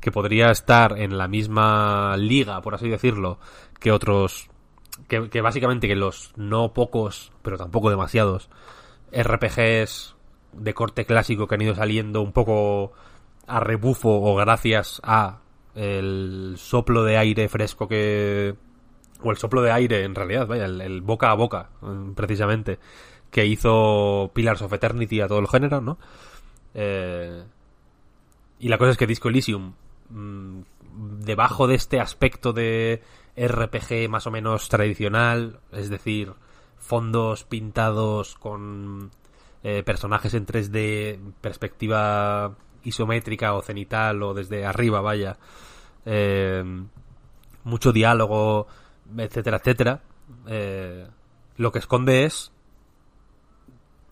que 0.00 0.10
podría 0.12 0.50
estar 0.50 0.98
en 0.98 1.16
la 1.16 1.28
misma 1.28 2.16
liga, 2.18 2.60
por 2.60 2.74
así 2.74 2.88
decirlo, 2.88 3.38
que 3.80 3.92
otros 3.92 4.48
que, 5.08 5.30
que 5.30 5.40
básicamente 5.40 5.88
que 5.88 5.96
los 5.96 6.32
no 6.36 6.72
pocos, 6.74 7.32
pero 7.42 7.56
tampoco 7.56 7.88
demasiados 7.88 8.50
RPGs 9.12 10.11
de 10.52 10.74
corte 10.74 11.04
clásico 11.04 11.46
que 11.46 11.54
han 11.54 11.62
ido 11.62 11.74
saliendo 11.74 12.22
un 12.22 12.32
poco 12.32 12.92
a 13.46 13.60
rebufo 13.60 14.10
o 14.10 14.34
gracias 14.36 15.00
a 15.04 15.40
el 15.74 16.54
soplo 16.58 17.04
de 17.04 17.16
aire 17.16 17.48
fresco 17.48 17.88
que 17.88 18.54
o 19.22 19.30
el 19.30 19.36
soplo 19.36 19.62
de 19.62 19.72
aire 19.72 20.04
en 20.04 20.14
realidad, 20.14 20.46
vaya, 20.46 20.66
el, 20.66 21.00
boca 21.00 21.30
a 21.30 21.34
boca, 21.34 21.70
mm, 21.80 22.12
precisamente, 22.12 22.78
que 23.30 23.46
hizo 23.46 24.30
Pillars 24.34 24.62
of 24.62 24.72
Eternity 24.72 25.20
a 25.20 25.28
todo 25.28 25.38
el 25.38 25.48
género, 25.48 25.80
¿no? 25.80 25.98
Eh, 26.74 27.44
y 28.58 28.68
la 28.68 28.78
cosa 28.78 28.92
es 28.92 28.96
que 28.96 29.06
Disco 29.06 29.28
Elysium, 29.28 29.74
mm, 30.10 30.60
debajo 31.20 31.66
de 31.66 31.76
este 31.76 32.00
aspecto 32.00 32.52
de 32.52 33.02
RPG 33.36 34.08
más 34.08 34.26
o 34.26 34.30
menos 34.30 34.68
tradicional, 34.68 35.60
es 35.72 35.88
decir, 35.88 36.34
fondos 36.78 37.44
pintados 37.44 38.34
con 38.34 39.10
eh, 39.64 39.84
personajes 39.84 40.34
en 40.34 40.44
3D, 40.44 41.34
perspectiva 41.40 42.56
isométrica 42.82 43.54
o 43.54 43.62
cenital 43.62 44.20
o 44.24 44.34
desde 44.34 44.66
arriba, 44.66 45.00
vaya, 45.00 45.38
eh, 46.04 46.64
mucho 47.62 47.92
diálogo, 47.92 48.66
etcétera, 49.16 49.58
etcétera. 49.58 50.02
eh, 50.48 51.06
lo 51.58 51.70
que 51.70 51.78
esconde 51.78 52.24
es 52.24 52.50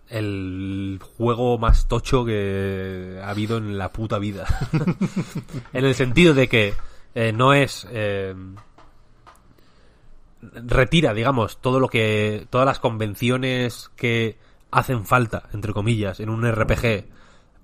el 0.09 1.01
juego 1.17 1.59
más 1.59 1.89
tocho 1.89 2.25
que 2.25 3.21
ha 3.21 3.31
habido 3.31 3.57
en 3.57 3.77
la 3.77 3.93
puta 3.93 4.19
vida. 4.21 4.47
en 5.73 5.85
el 5.85 5.95
sentido 5.97 6.33
de 6.35 6.49
que 6.49 6.75
no 7.33 7.55
es... 7.55 7.89
retira, 10.43 11.13
digamos, 11.13 11.61
todo 11.61 11.81
lo 11.81 11.89
que... 11.89 12.47
todas 12.51 12.67
las 12.67 12.79
convenciones 12.79 13.91
que 13.97 14.39
hacen 14.71 15.07
falta, 15.07 15.49
entre 15.53 15.73
comillas, 15.73 16.21
en 16.21 16.31
un 16.31 16.51
RPG, 16.51 17.07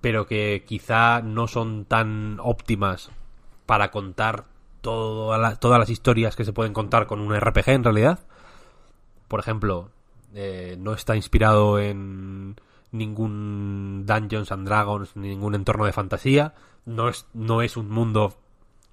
pero 0.01 0.27
que 0.27 0.65
quizá 0.67 1.23
no 1.23 1.49
son 1.49 1.85
tan 1.85 2.39
óptimas 2.41 3.11
para 3.67 3.91
contar 3.91 4.45
todas 4.81 5.79
las 5.79 5.91
historias 5.91 6.37
que 6.37 6.45
se 6.45 6.53
pueden 6.53 6.73
contar 6.73 7.07
con 7.07 7.21
un 7.21 7.35
RPG 7.35 7.71
en 7.71 7.85
realidad. 7.85 8.21
Por 9.27 9.41
ejemplo, 9.41 9.91
eh, 10.35 10.77
no 10.79 10.93
está 10.93 11.17
inspirado 11.17 11.81
en 11.81 12.57
ningún 12.93 14.05
Dungeons 14.07 14.53
and 14.53 14.67
Dragons, 14.67 15.17
ni 15.17 15.29
ningún 15.29 15.55
entorno 15.55 15.87
de 15.87 15.93
fantasía. 15.93 16.55
No 16.85 17.09
es, 17.09 17.27
no 17.35 17.63
es 17.63 17.77
un 17.77 17.91
mundo 17.91 18.37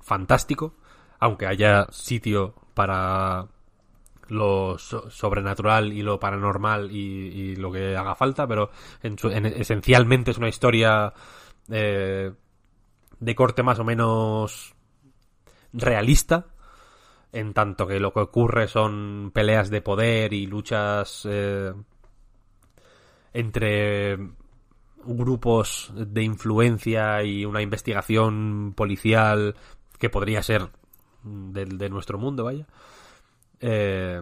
fantástico, 0.02 0.74
aunque 1.20 1.46
haya 1.46 1.88
sitio 1.92 2.56
para 2.74 3.48
lo 4.30 4.78
so- 4.78 5.10
sobrenatural 5.10 5.94
y 5.94 6.02
lo 6.02 6.20
paranormal 6.20 6.92
y, 6.92 7.56
lo 7.56 7.72
que 7.72 7.96
haga 7.96 8.16
falta, 8.16 8.48
pero 8.48 8.70
en 9.02 9.18
su- 9.18 9.30
en- 9.30 9.46
esencialmente 9.46 10.32
es 10.32 10.38
una 10.38 10.50
historia 10.50 11.14
eh, 11.70 12.32
de 13.20 13.36
corte 13.36 13.64
más 13.64 13.80
o 13.80 13.84
menos 13.84 14.74
realista, 15.74 16.46
en 17.32 17.54
tanto 17.54 17.88
que 17.88 18.00
lo 18.00 18.14
que 18.14 18.20
ocurre 18.20 18.68
son 18.68 19.32
peleas 19.34 19.70
de 19.70 19.82
poder 19.82 20.34
y 20.34 20.46
luchas 20.46 21.28
eh, 21.30 21.74
entre 23.34 24.18
grupos 25.06 25.92
de 25.96 26.24
influencia 26.24 27.24
y 27.24 27.46
una 27.46 27.62
investigación 27.62 28.74
policial 28.76 29.56
que 30.00 30.10
podría 30.10 30.44
ser 30.44 30.70
del- 31.24 31.78
de, 31.78 31.90
nuestro 31.90 32.18
mundo, 32.18 32.44
vaya. 32.46 32.68
Eh, 33.66 34.22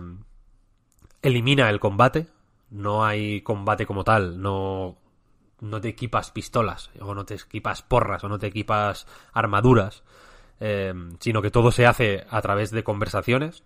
elimina 1.24 1.70
el 1.70 1.80
combate. 1.80 2.28
No 2.70 3.04
hay 3.04 3.42
combate 3.42 3.88
como 3.88 4.04
tal. 4.04 4.40
No, 4.40 4.98
no 5.60 5.82
te 5.82 5.90
equipas 5.90 6.30
pistolas, 6.32 6.92
o 7.00 7.16
no 7.16 7.26
te 7.26 7.34
equipas 7.34 7.82
porras, 7.82 8.24
o 8.24 8.30
no 8.30 8.38
te 8.38 8.48
equipas 8.48 9.08
armaduras. 9.34 10.04
eh, 10.60 10.94
sino 11.20 11.42
que 11.42 11.50
todo 11.50 11.72
se 11.72 11.88
hace 11.88 12.26
a 12.30 12.40
través 12.42 12.70
de 12.70 12.84
conversaciones. 12.84 13.64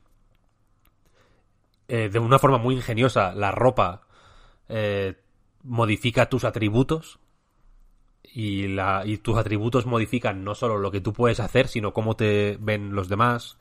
Eh, 1.89 2.09
de 2.09 2.19
una 2.19 2.39
forma 2.39 2.57
muy 2.57 2.75
ingeniosa, 2.75 3.35
la 3.35 3.51
ropa 3.51 4.01
modifica 5.63 6.27
tus 6.29 6.43
atributos 6.43 7.19
y, 8.23 8.67
la, 8.69 9.03
y 9.05 9.17
tus 9.17 9.37
atributos 9.37 9.85
modifican 9.85 10.43
no 10.43 10.55
solo 10.55 10.77
lo 10.77 10.89
que 10.91 11.01
tú 11.01 11.13
puedes 11.13 11.39
hacer, 11.39 11.67
sino 11.67 11.93
cómo 11.93 12.15
te 12.15 12.57
ven 12.59 12.95
los 12.95 13.09
demás, 13.09 13.57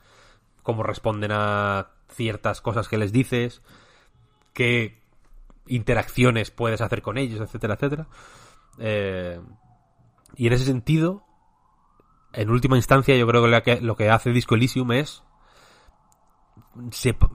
cómo 0.65 0.83
responden 0.83 1.31
a 1.31 1.91
ciertas 2.09 2.59
cosas 2.59 2.89
que 2.89 2.97
les 2.97 3.13
dices, 3.13 3.61
qué 4.53 4.99
interacciones 5.67 6.51
puedes 6.51 6.81
hacer 6.81 7.01
con 7.01 7.17
ellos, 7.17 7.39
etcétera, 7.39 7.75
etcétera. 7.75 8.07
Eh, 8.79 9.39
y 10.35 10.47
en 10.47 10.53
ese 10.53 10.65
sentido, 10.65 11.23
en 12.33 12.49
última 12.49 12.75
instancia, 12.77 13.15
yo 13.15 13.27
creo 13.27 13.43
que 13.63 13.79
lo 13.81 13.95
que, 13.95 14.09
hace 14.09 14.31
Disco 14.31 14.55
Elysium 14.55 14.91
es 14.91 15.23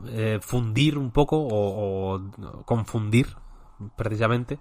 eh, 0.08 0.38
fundir 0.42 0.98
un 0.98 1.12
poco 1.12 1.38
o, 1.38 2.16
o 2.16 2.64
confundir 2.64 3.28
precisamente 3.96 4.58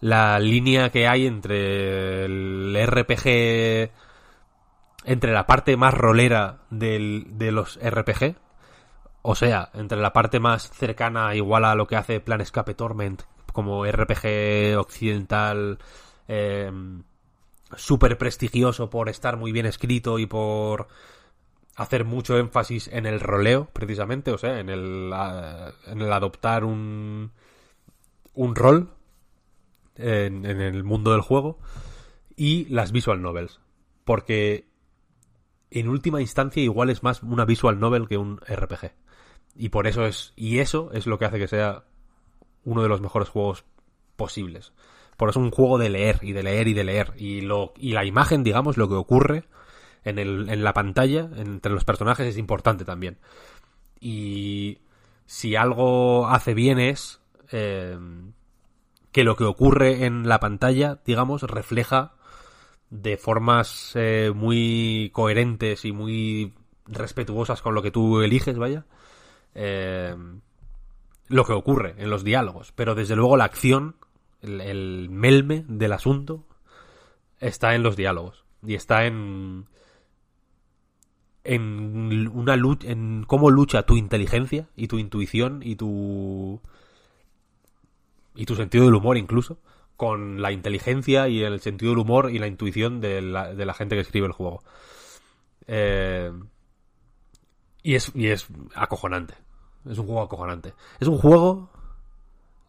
la 0.00 0.38
línea 0.40 0.90
que 0.90 1.06
hay 1.06 1.26
entre 1.26 2.24
el 2.24 2.74
RPG, 2.86 3.92
entre 5.04 5.32
la 5.32 5.46
parte 5.46 5.76
más 5.76 5.94
rolera 5.94 6.60
del, 6.70 7.26
de 7.32 7.52
los 7.52 7.78
RPG, 7.82 8.36
o 9.22 9.34
sea, 9.34 9.70
entre 9.74 9.98
la 9.98 10.12
parte 10.12 10.40
más 10.40 10.70
cercana 10.70 11.34
igual 11.34 11.64
a 11.64 11.74
lo 11.74 11.86
que 11.86 11.96
hace 11.96 12.20
Plan 12.20 12.40
Escape 12.40 12.74
Torment, 12.74 13.22
como 13.52 13.84
RPG 13.84 14.76
occidental, 14.78 15.78
eh, 16.28 16.70
súper 17.76 18.18
prestigioso 18.18 18.90
por 18.90 19.08
estar 19.08 19.36
muy 19.36 19.52
bien 19.52 19.66
escrito 19.66 20.18
y 20.18 20.26
por 20.26 20.88
hacer 21.76 22.04
mucho 22.04 22.36
énfasis 22.36 22.88
en 22.88 23.06
el 23.06 23.20
roleo, 23.20 23.68
precisamente, 23.72 24.30
o 24.30 24.38
sea, 24.38 24.60
en 24.60 24.68
el, 24.68 25.12
en 25.86 26.00
el 26.00 26.12
adoptar 26.12 26.64
un, 26.64 27.32
un 28.34 28.54
rol 28.54 28.94
en 29.96 30.44
el 30.44 30.84
mundo 30.84 31.12
del 31.12 31.20
juego 31.20 31.58
y 32.36 32.64
las 32.66 32.92
visual 32.92 33.22
novels, 33.22 33.60
porque 34.04 34.71
en 35.72 35.88
última 35.88 36.20
instancia 36.20 36.62
igual 36.62 36.90
es 36.90 37.02
más 37.02 37.22
una 37.22 37.44
visual 37.44 37.80
novel 37.80 38.08
que 38.08 38.18
un 38.18 38.38
RPG. 38.38 38.92
Y 39.54 39.68
por 39.68 39.86
eso 39.86 40.06
es 40.06 40.32
y 40.36 40.58
eso 40.58 40.90
es 40.92 41.06
lo 41.06 41.18
que 41.18 41.26
hace 41.26 41.38
que 41.38 41.48
sea 41.48 41.84
uno 42.64 42.82
de 42.82 42.88
los 42.88 43.00
mejores 43.00 43.28
juegos 43.28 43.64
posibles. 44.16 44.72
Por 45.16 45.28
eso 45.28 45.40
es 45.40 45.44
un 45.44 45.50
juego 45.50 45.78
de 45.78 45.90
leer 45.90 46.18
y 46.22 46.32
de 46.32 46.42
leer 46.42 46.68
y 46.68 46.74
de 46.74 46.84
leer 46.84 47.12
y 47.16 47.40
lo 47.42 47.72
y 47.76 47.92
la 47.92 48.04
imagen, 48.04 48.44
digamos, 48.44 48.76
lo 48.76 48.88
que 48.88 48.94
ocurre 48.94 49.44
en, 50.04 50.18
el, 50.18 50.48
en 50.48 50.64
la 50.64 50.72
pantalla 50.72 51.28
entre 51.36 51.72
los 51.72 51.84
personajes 51.84 52.26
es 52.26 52.38
importante 52.38 52.84
también. 52.84 53.18
Y 54.00 54.78
si 55.26 55.54
algo 55.56 56.28
hace 56.28 56.54
bien 56.54 56.78
es 56.78 57.20
eh, 57.52 57.98
que 59.12 59.24
lo 59.24 59.36
que 59.36 59.44
ocurre 59.44 60.06
en 60.06 60.28
la 60.28 60.40
pantalla, 60.40 61.00
digamos, 61.04 61.42
refleja 61.42 62.14
de 62.92 63.16
formas 63.16 63.92
eh, 63.94 64.32
muy 64.34 65.10
coherentes 65.14 65.86
y 65.86 65.92
muy 65.92 66.52
respetuosas 66.86 67.62
con 67.62 67.74
lo 67.74 67.80
que 67.80 67.90
tú 67.90 68.20
eliges, 68.20 68.58
vaya, 68.58 68.84
eh, 69.54 70.14
lo 71.28 71.44
que 71.46 71.54
ocurre 71.54 71.94
en 71.96 72.10
los 72.10 72.22
diálogos. 72.22 72.72
Pero 72.72 72.94
desde 72.94 73.16
luego 73.16 73.38
la 73.38 73.44
acción, 73.44 73.96
el, 74.42 74.60
el 74.60 75.08
melme 75.10 75.64
del 75.68 75.94
asunto, 75.94 76.44
está 77.40 77.74
en 77.74 77.82
los 77.82 77.96
diálogos. 77.96 78.44
Y 78.62 78.74
está 78.74 79.06
en. 79.06 79.66
En 81.44 82.28
una 82.28 82.56
lucha. 82.56 82.88
En 82.90 83.24
cómo 83.26 83.50
lucha 83.50 83.84
tu 83.84 83.96
inteligencia 83.96 84.68
y 84.76 84.88
tu 84.88 84.98
intuición 84.98 85.62
y 85.64 85.76
tu. 85.76 86.60
Y 88.34 88.44
tu 88.44 88.54
sentido 88.54 88.84
del 88.84 88.94
humor, 88.94 89.16
incluso. 89.16 89.58
Con 90.02 90.42
la 90.42 90.50
inteligencia 90.50 91.28
y 91.28 91.44
el 91.44 91.60
sentido 91.60 91.92
del 91.92 92.00
humor 92.00 92.32
y 92.32 92.40
la 92.40 92.48
intuición 92.48 93.00
de 93.00 93.22
la, 93.22 93.54
de 93.54 93.64
la 93.64 93.72
gente 93.72 93.94
que 93.94 94.00
escribe 94.00 94.26
el 94.26 94.32
juego. 94.32 94.64
Eh, 95.68 96.32
y 97.84 97.94
es, 97.94 98.10
y 98.12 98.26
es 98.26 98.48
acojonante. 98.74 99.34
Es 99.88 99.98
un 99.98 100.06
juego 100.06 100.22
acojonante. 100.22 100.74
Es 100.98 101.06
un 101.06 101.18
juego, 101.18 101.70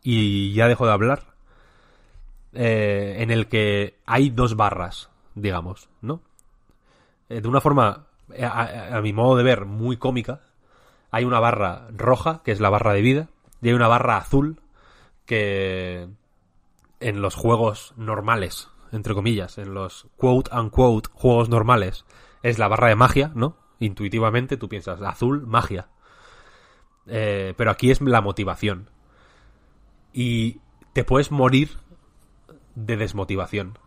y 0.04 0.54
ya 0.54 0.68
dejo 0.68 0.86
de 0.86 0.92
hablar, 0.92 1.34
eh, 2.54 3.16
en 3.18 3.32
el 3.32 3.48
que 3.48 3.98
hay 4.06 4.30
dos 4.30 4.56
barras, 4.56 5.10
digamos, 5.34 5.90
¿no? 6.04 6.22
Eh, 7.30 7.42
de 7.42 7.48
una 7.48 7.62
forma, 7.62 8.06
a, 8.40 8.96
a- 8.96 9.02
mi 9.02 9.12
modo 9.12 9.38
de 9.38 9.44
ver, 9.44 9.66
muy 9.66 9.98
cómica. 9.98 10.42
Hay 11.10 11.26
una 11.26 11.40
barra 11.40 11.88
roja, 11.98 12.42
que 12.44 12.52
es 12.52 12.60
la 12.60 12.70
barra 12.70 12.94
de 12.94 13.02
vida, 13.02 13.30
y 13.64 13.70
hay 13.70 13.74
una 13.74 13.88
barra 13.88 14.18
azul, 14.18 14.62
que 15.26 16.10
en 17.08 17.22
los 17.22 17.36
juegos 17.36 17.94
normales, 17.98 18.70
entre 18.92 19.14
comillas, 19.14 19.58
en 19.58 19.74
los 19.74 20.08
quote 20.18 20.50
unquote 20.56 21.10
juegos 21.14 21.50
normales, 21.50 22.06
es 22.42 22.60
la 22.60 22.68
barra 22.68 22.88
de 22.90 22.96
magia, 22.96 23.32
¿no? 23.36 23.58
Intuitivamente 23.80 24.58
tú 24.58 24.70
piensas, 24.70 25.02
azul, 25.02 25.46
magia. 25.48 25.88
Eh, 27.08 27.54
pero 27.58 27.72
aquí 27.72 27.92
es 27.92 28.02
la 28.02 28.22
motivación. 28.22 28.90
Y 30.14 30.60
te 30.94 31.04
puedes 31.04 31.32
morir 31.32 31.78
de 32.76 32.98
desmotivación. 32.98 33.78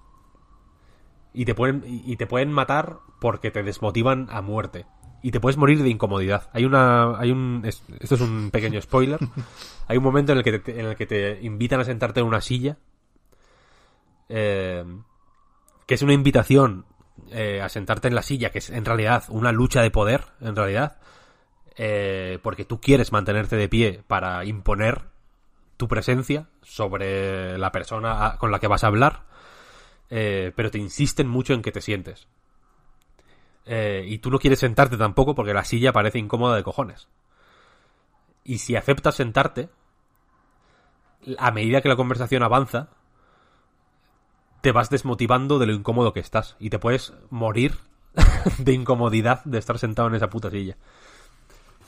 Y 1.33 1.45
te 1.45 1.55
pueden, 1.55 1.83
y 1.87 2.17
te 2.17 2.27
pueden 2.27 2.51
matar 2.53 2.99
porque 3.21 3.51
te 3.51 3.63
desmotivan 3.63 4.29
a 4.31 4.41
muerte. 4.43 4.87
Y 5.23 5.31
te 5.31 5.41
puedes 5.41 5.57
morir 5.57 5.83
de 5.83 5.89
incomodidad. 5.89 6.51
Hay 6.53 6.65
una. 6.65 7.19
Hay 7.19 7.31
un. 7.31 7.63
es- 7.65 7.83
esto 8.01 8.15
es 8.15 8.21
un 8.21 8.51
pequeño 8.51 8.81
spoiler. 8.81 9.19
Hay 9.89 9.97
un 9.99 10.05
momento 10.05 10.33
en 10.33 10.39
el 10.39 10.45
que 10.45 10.59
te, 10.59 10.81
en 10.81 10.87
el 10.87 10.97
que 10.97 11.07
te 11.07 11.39
invitan 11.43 11.81
a 11.81 11.85
sentarte 11.85 12.21
en 12.21 12.27
una 12.27 12.41
silla. 12.41 12.77
Eh, 14.29 14.85
que 15.87 15.95
es 15.95 16.03
una 16.03 16.13
invitación 16.13 16.87
eh, 17.31 17.61
a 17.61 17.69
sentarte 17.69 18.09
en 18.09 18.15
la 18.15 18.23
silla, 18.23 18.51
que 18.51 18.59
es 18.59 18.71
en 18.71 18.85
realidad 18.85 19.25
una 19.29 19.53
lucha 19.53 19.83
de 19.83 19.91
poder, 19.91 20.25
en 20.41 20.57
realidad. 20.57 20.99
eh, 21.77 22.39
porque 22.43 22.65
tú 22.65 22.81
quieres 22.81 23.13
mantenerte 23.13 23.57
de 23.57 23.69
pie 23.69 24.03
para 24.07 24.45
imponer 24.45 25.03
tu 25.77 25.89
presencia 25.89 26.49
sobre 26.63 27.59
la 27.59 27.71
persona 27.71 28.37
con 28.39 28.51
la 28.51 28.59
que 28.59 28.67
vas 28.67 28.83
a 28.83 28.87
hablar, 28.87 29.25
pero 30.09 30.71
te 30.71 30.79
insisten 30.79 31.29
mucho 31.29 31.53
en 31.53 31.61
que 31.61 31.73
te 31.73 31.83
sientes. 31.83 32.29
Y 33.67 34.19
tú 34.19 34.31
no 34.31 34.39
quieres 34.39 34.61
sentarte 34.61 34.97
tampoco 34.97 35.35
porque 35.35 35.53
la 35.53 35.65
silla 35.65 35.93
parece 35.93 36.19
incómoda 36.19 36.57
de 36.57 36.63
cojones. 36.63 37.09
Y 38.43 38.59
si 38.59 38.75
aceptas 38.75 39.17
sentarte, 39.17 39.69
a 41.37 41.51
medida 41.51 41.83
que 41.83 41.89
la 41.91 41.97
conversación 41.97 42.43
avanza, 42.43 42.89
te 44.67 44.73
vas 44.73 44.91
desmotivando 44.91 45.61
de 45.61 45.67
lo 45.67 45.75
incómodo 45.75 46.13
que 46.13 46.19
estás 46.19 46.57
y 46.59 46.71
te 46.71 46.81
puedes 46.81 47.13
morir 47.31 47.77
de 48.59 48.73
incomodidad 48.73 49.45
de 49.45 49.59
estar 49.59 49.79
sentado 49.79 50.09
en 50.09 50.17
esa 50.17 50.29
puta 50.29 50.51
silla. 50.51 50.77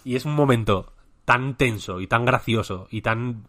Y 0.05 0.15
es 0.15 0.25
un 0.25 0.37
momento 0.37 0.93
tan 1.25 1.57
tenso 1.57 2.01
y 2.01 2.07
tan 2.07 2.25
gracioso 2.25 2.87
y 2.89 3.03
tan 3.03 3.49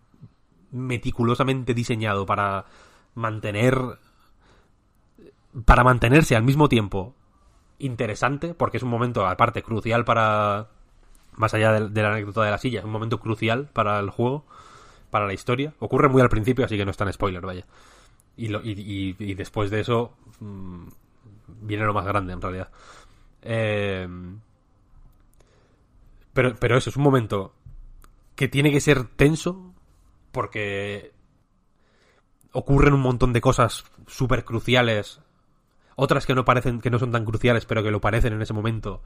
meticulosamente 0.71 1.75
diseñado 1.75 2.25
para 2.25 2.65
mantener 3.13 3.99
para 5.63 5.83
mantenerse 5.83 6.35
al 6.35 6.41
mismo 6.41 6.67
tiempo 6.67 7.13
interesante 7.77 8.55
porque 8.55 8.77
es 8.77 8.83
un 8.83 8.89
momento 8.89 9.27
aparte 9.27 9.61
crucial 9.61 10.05
para 10.05 10.69
más 11.33 11.53
allá 11.53 11.73
de, 11.73 12.01
la 12.01 12.13
anécdota 12.13 12.41
de 12.41 12.49
la 12.49 12.57
silla 12.57 12.79
es 12.79 12.85
un 12.85 12.91
momento 12.91 13.19
crucial 13.19 13.69
para 13.73 13.99
el 13.99 14.09
juego 14.09 14.43
para 15.11 15.27
la 15.27 15.33
historia 15.33 15.75
ocurre 15.77 16.09
muy 16.09 16.23
al 16.23 16.29
principio 16.29 16.65
así 16.65 16.77
que 16.77 16.85
no 16.85 16.89
es 16.89 16.97
tan 16.97 17.13
spoiler 17.13 17.45
vaya 17.45 17.67
y, 18.45 18.47
lo- 18.49 18.61
y, 18.63 18.71
y- 18.71 19.15
y 19.19 19.33
después 19.35 19.69
de 19.71 19.81
eso 19.81 20.13
mm, 20.39 20.87
viene 21.61 21.85
lo 21.85 21.93
más 21.93 22.05
grande 22.05 22.33
en 22.33 22.41
realidad. 22.41 22.69
Eh, 23.41 24.07
pero, 26.33 26.55
pero 26.55 26.77
eso 26.77 26.89
es 26.89 26.97
un 26.97 27.03
momento 27.03 27.53
que 28.35 28.47
tiene 28.47 28.71
que 28.71 28.81
ser 28.81 29.05
tenso 29.05 29.73
porque 30.31 31.13
ocurren 32.51 32.93
un 32.93 33.01
montón 33.01 33.33
de 33.33 33.41
cosas 33.41 33.83
súper 34.07 34.43
cruciales 34.43 35.21
otras 35.95 36.25
que 36.25 36.35
no 36.35 36.45
parecen 36.45 36.81
que 36.81 36.89
no 36.89 36.99
son 36.99 37.11
tan 37.11 37.25
cruciales 37.25 37.65
pero 37.65 37.83
que 37.83 37.91
lo 37.91 38.01
parecen 38.01 38.33
en 38.33 38.41
ese 38.41 38.53
momento 38.53 39.01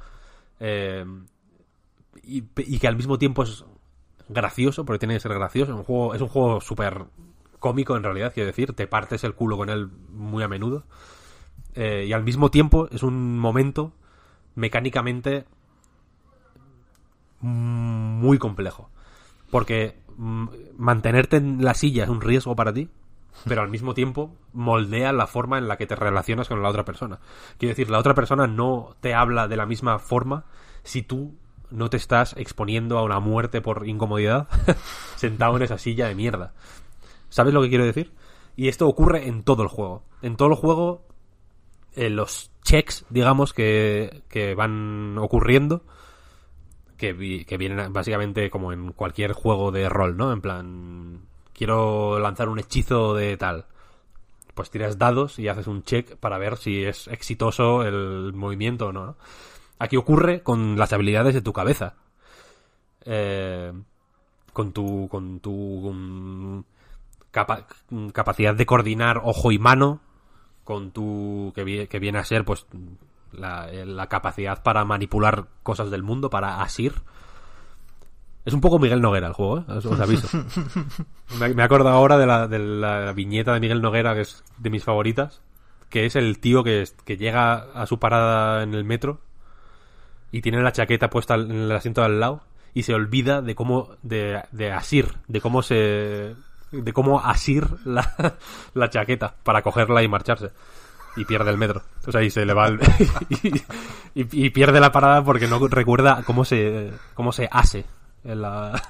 eh, 0.60 1.06
y, 2.24 2.42
que 2.80 2.88
al 2.88 2.96
mismo 2.96 3.18
tiempo 3.18 3.44
es 3.44 3.66
gracioso 4.30 4.86
porque 4.86 5.00
tiene 5.00 5.16
que 5.16 5.20
ser 5.20 5.34
gracioso 5.34 5.76
un 5.76 5.84
juego 5.84 6.14
es 6.16 6.22
un 6.22 6.28
juego 6.30 6.62
súper 6.62 7.06
cómico 7.64 7.96
en 7.96 8.04
realidad 8.04 8.34
quiero 8.34 8.48
decir 8.48 8.74
te 8.74 8.88
partes 8.88 9.24
el 9.24 9.36
culo 9.36 9.56
con 9.56 9.70
él 9.70 9.88
muy 10.12 10.44
a 10.44 10.50
menudo 10.50 10.84
Eh, 11.76 12.06
y 12.08 12.14
al 12.14 12.24
mismo 12.24 12.52
tiempo 12.52 12.88
es 12.92 13.02
un 13.02 13.40
momento 13.40 13.94
mecánicamente 14.54 15.46
muy 17.40 18.38
complejo. 18.38 18.92
Porque 19.50 19.98
mm, 20.18 20.48
mantenerte 20.78 21.38
en 21.38 21.64
la 21.64 21.74
silla 21.74 22.04
es 22.04 22.10
un 22.10 22.22
riesgo 22.22 22.56
para 22.56 22.74
ti, 22.74 22.90
pero 23.48 23.62
al 23.62 23.70
mismo 23.70 23.96
tiempo 23.96 24.36
moldea 24.54 25.12
la 25.14 25.26
forma 25.26 25.58
en 25.58 25.68
la 25.68 25.78
que 25.78 25.88
te 25.88 25.96
relacionas 25.96 26.48
con 26.48 26.62
la 26.62 26.70
otra 26.70 26.86
persona. 26.86 27.20
Quiero 27.58 27.72
decir, 27.72 27.90
la 27.90 27.98
otra 27.98 28.14
persona 28.14 28.46
no 28.46 28.96
te 29.02 29.16
habla 29.16 29.48
de 29.48 29.58
la 29.58 29.66
misma 29.66 29.98
forma 29.98 30.46
si 30.84 31.02
tú 31.02 31.34
no 31.72 31.90
te 31.90 31.98
estás 31.98 32.36
exponiendo 32.38 33.00
a 33.00 33.04
una 33.04 33.20
muerte 33.20 33.62
por 33.62 33.88
incomodidad 33.88 34.48
sentado 35.16 35.58
en 35.58 35.64
esa 35.64 35.80
silla 35.80 36.08
de 36.08 36.16
mierda. 36.16 36.54
¿Sabes 37.34 37.52
lo 37.52 37.64
que 37.64 37.70
quiero 37.70 37.84
decir? 37.84 38.12
Y 38.56 38.68
esto 38.68 38.88
ocurre 38.88 39.28
en 39.28 39.42
todo 39.42 39.64
el 39.64 39.68
juego. 39.70 40.04
En 40.22 40.36
todo 40.36 40.50
el 40.50 40.54
juego, 40.54 41.02
eh, 41.96 42.12
los 42.12 42.52
checks, 42.64 43.06
digamos, 43.10 43.54
que, 43.54 44.22
que 44.30 44.54
van 44.54 45.18
ocurriendo, 45.18 45.82
que, 46.96 47.12
vi- 47.14 47.44
que 47.46 47.58
vienen 47.58 47.92
básicamente 47.92 48.52
como 48.52 48.72
en 48.72 48.92
cualquier 48.92 49.34
juego 49.34 49.72
de 49.72 49.90
rol, 49.90 50.16
¿no? 50.16 50.32
En 50.32 50.42
plan, 50.42 51.22
quiero 51.54 52.20
lanzar 52.20 52.50
un 52.50 52.60
hechizo 52.60 53.16
de 53.16 53.36
tal. 53.36 53.66
Pues 54.54 54.70
tiras 54.70 55.00
dados 55.00 55.40
y 55.40 55.48
haces 55.48 55.66
un 55.66 55.82
check 55.82 56.16
para 56.18 56.38
ver 56.38 56.58
si 56.58 56.84
es 56.84 57.08
exitoso 57.08 57.82
el 57.84 58.32
movimiento 58.34 58.90
o 58.90 58.92
no. 58.94 59.08
¿no? 59.08 59.18
Aquí 59.80 59.98
ocurre 59.98 60.44
con 60.44 60.78
las 60.78 60.94
habilidades 60.94 61.34
de 61.34 61.42
tu 61.42 61.52
cabeza. 61.52 61.96
Eh, 63.06 63.74
con 64.54 64.72
tu. 64.72 65.08
con 65.10 65.40
tu. 65.40 66.64
Capa- 67.34 67.68
capacidad 68.14 68.56
de 68.56 68.66
coordinar 68.66 69.20
ojo 69.26 69.52
y 69.52 69.60
mano 69.60 70.00
con 70.64 70.92
tu 70.92 71.52
que, 71.56 71.64
vi- 71.66 71.88
que 71.88 72.00
viene 72.00 72.20
a 72.20 72.24
ser 72.24 72.46
pues 72.46 72.66
la, 73.34 73.70
eh, 73.70 73.86
la 73.86 74.08
capacidad 74.08 74.64
para 74.64 74.86
manipular 74.86 75.48
cosas 75.64 75.92
del 75.92 76.04
mundo 76.04 76.30
para 76.30 76.62
asir 76.62 76.94
es 78.46 78.54
un 78.54 78.62
poco 78.62 78.78
Miguel 78.78 79.02
Noguera 79.02 79.28
el 79.28 79.34
juego, 79.34 79.60
¿eh? 79.60 79.64
os, 79.68 80.00
aviso. 80.00 80.28
me, 81.40 81.54
me 81.54 81.64
acuerdo 81.64 81.88
ahora 81.90 82.18
de 82.18 82.26
la, 82.26 82.48
de 82.48 82.60
la 82.60 83.14
viñeta 83.14 83.54
de 83.54 83.62
Miguel 83.62 83.82
Noguera, 83.82 84.14
que 84.16 84.22
es 84.22 84.44
de 84.58 84.70
mis 84.70 84.84
favoritas, 84.84 85.42
que 85.90 86.06
es 86.06 86.18
el 86.18 86.40
tío 86.40 86.62
que, 86.62 86.84
que 87.06 87.16
llega 87.16 87.54
a 87.74 87.86
su 87.86 88.00
parada 88.00 88.62
en 88.64 88.74
el 88.74 88.84
metro 88.84 89.22
y 90.32 90.42
tiene 90.42 90.62
la 90.62 90.74
chaqueta 90.74 91.10
puesta 91.10 91.36
en 91.36 91.52
el 91.52 91.72
asiento 91.72 92.02
de 92.02 92.08
al 92.08 92.20
lado 92.20 92.42
y 92.74 92.84
se 92.84 92.94
olvida 92.94 93.42
de 93.42 93.56
cómo 93.56 93.92
de, 94.02 94.42
de 94.52 94.72
asir, 94.74 95.14
de 95.30 95.40
cómo 95.40 95.62
se 95.62 96.36
de 96.74 96.92
cómo 96.94 97.20
asir 97.22 97.68
la, 97.86 98.36
la 98.74 98.90
chaqueta 98.90 99.36
para 99.44 99.62
cogerla 99.62 100.04
y 100.04 100.08
marcharse 100.08 100.52
y 101.16 101.26
pierde 101.26 101.52
el 101.52 101.58
metro. 101.58 101.84
O 102.08 102.12
sea, 102.12 102.24
y 102.24 102.30
se 102.30 102.46
le 102.46 102.54
va 102.54 102.68
el- 102.68 102.80
y, 104.16 104.50
pierde 104.50 104.80
la 104.80 104.92
parada 104.92 105.24
porque 105.24 105.48
no 105.48 105.66
recuerda 105.68 106.24
cómo 106.26 106.44
se 106.44 106.92
cómo 107.14 107.32
se 107.32 107.48
ase 107.52 107.86
en 108.24 108.42
la 108.42 108.82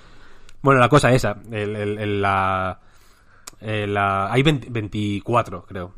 Bueno, 0.62 0.80
la 0.80 0.88
cosa 0.88 1.12
esa, 1.12 1.36
el, 1.52 1.76
el- 1.76 1.98
el- 1.98 2.22
la, 2.22 2.80
eh, 3.60 3.94
hay 3.98 4.42
20 4.42 4.68
24, 4.70 5.64
creo, 5.64 5.94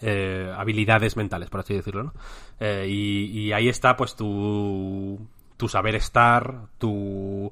eh, 0.00 0.52
habilidades 0.56 1.16
mentales, 1.16 1.50
por 1.50 1.60
así 1.60 1.74
decirlo, 1.74 2.04
¿no? 2.04 2.12
Eh, 2.60 2.86
y, 2.88 3.24
y 3.40 3.52
ahí 3.52 3.68
está, 3.68 3.96
pues, 3.96 4.14
tu, 4.14 5.18
tu 5.56 5.68
saber 5.68 5.96
estar, 5.96 6.66
tu... 6.78 7.50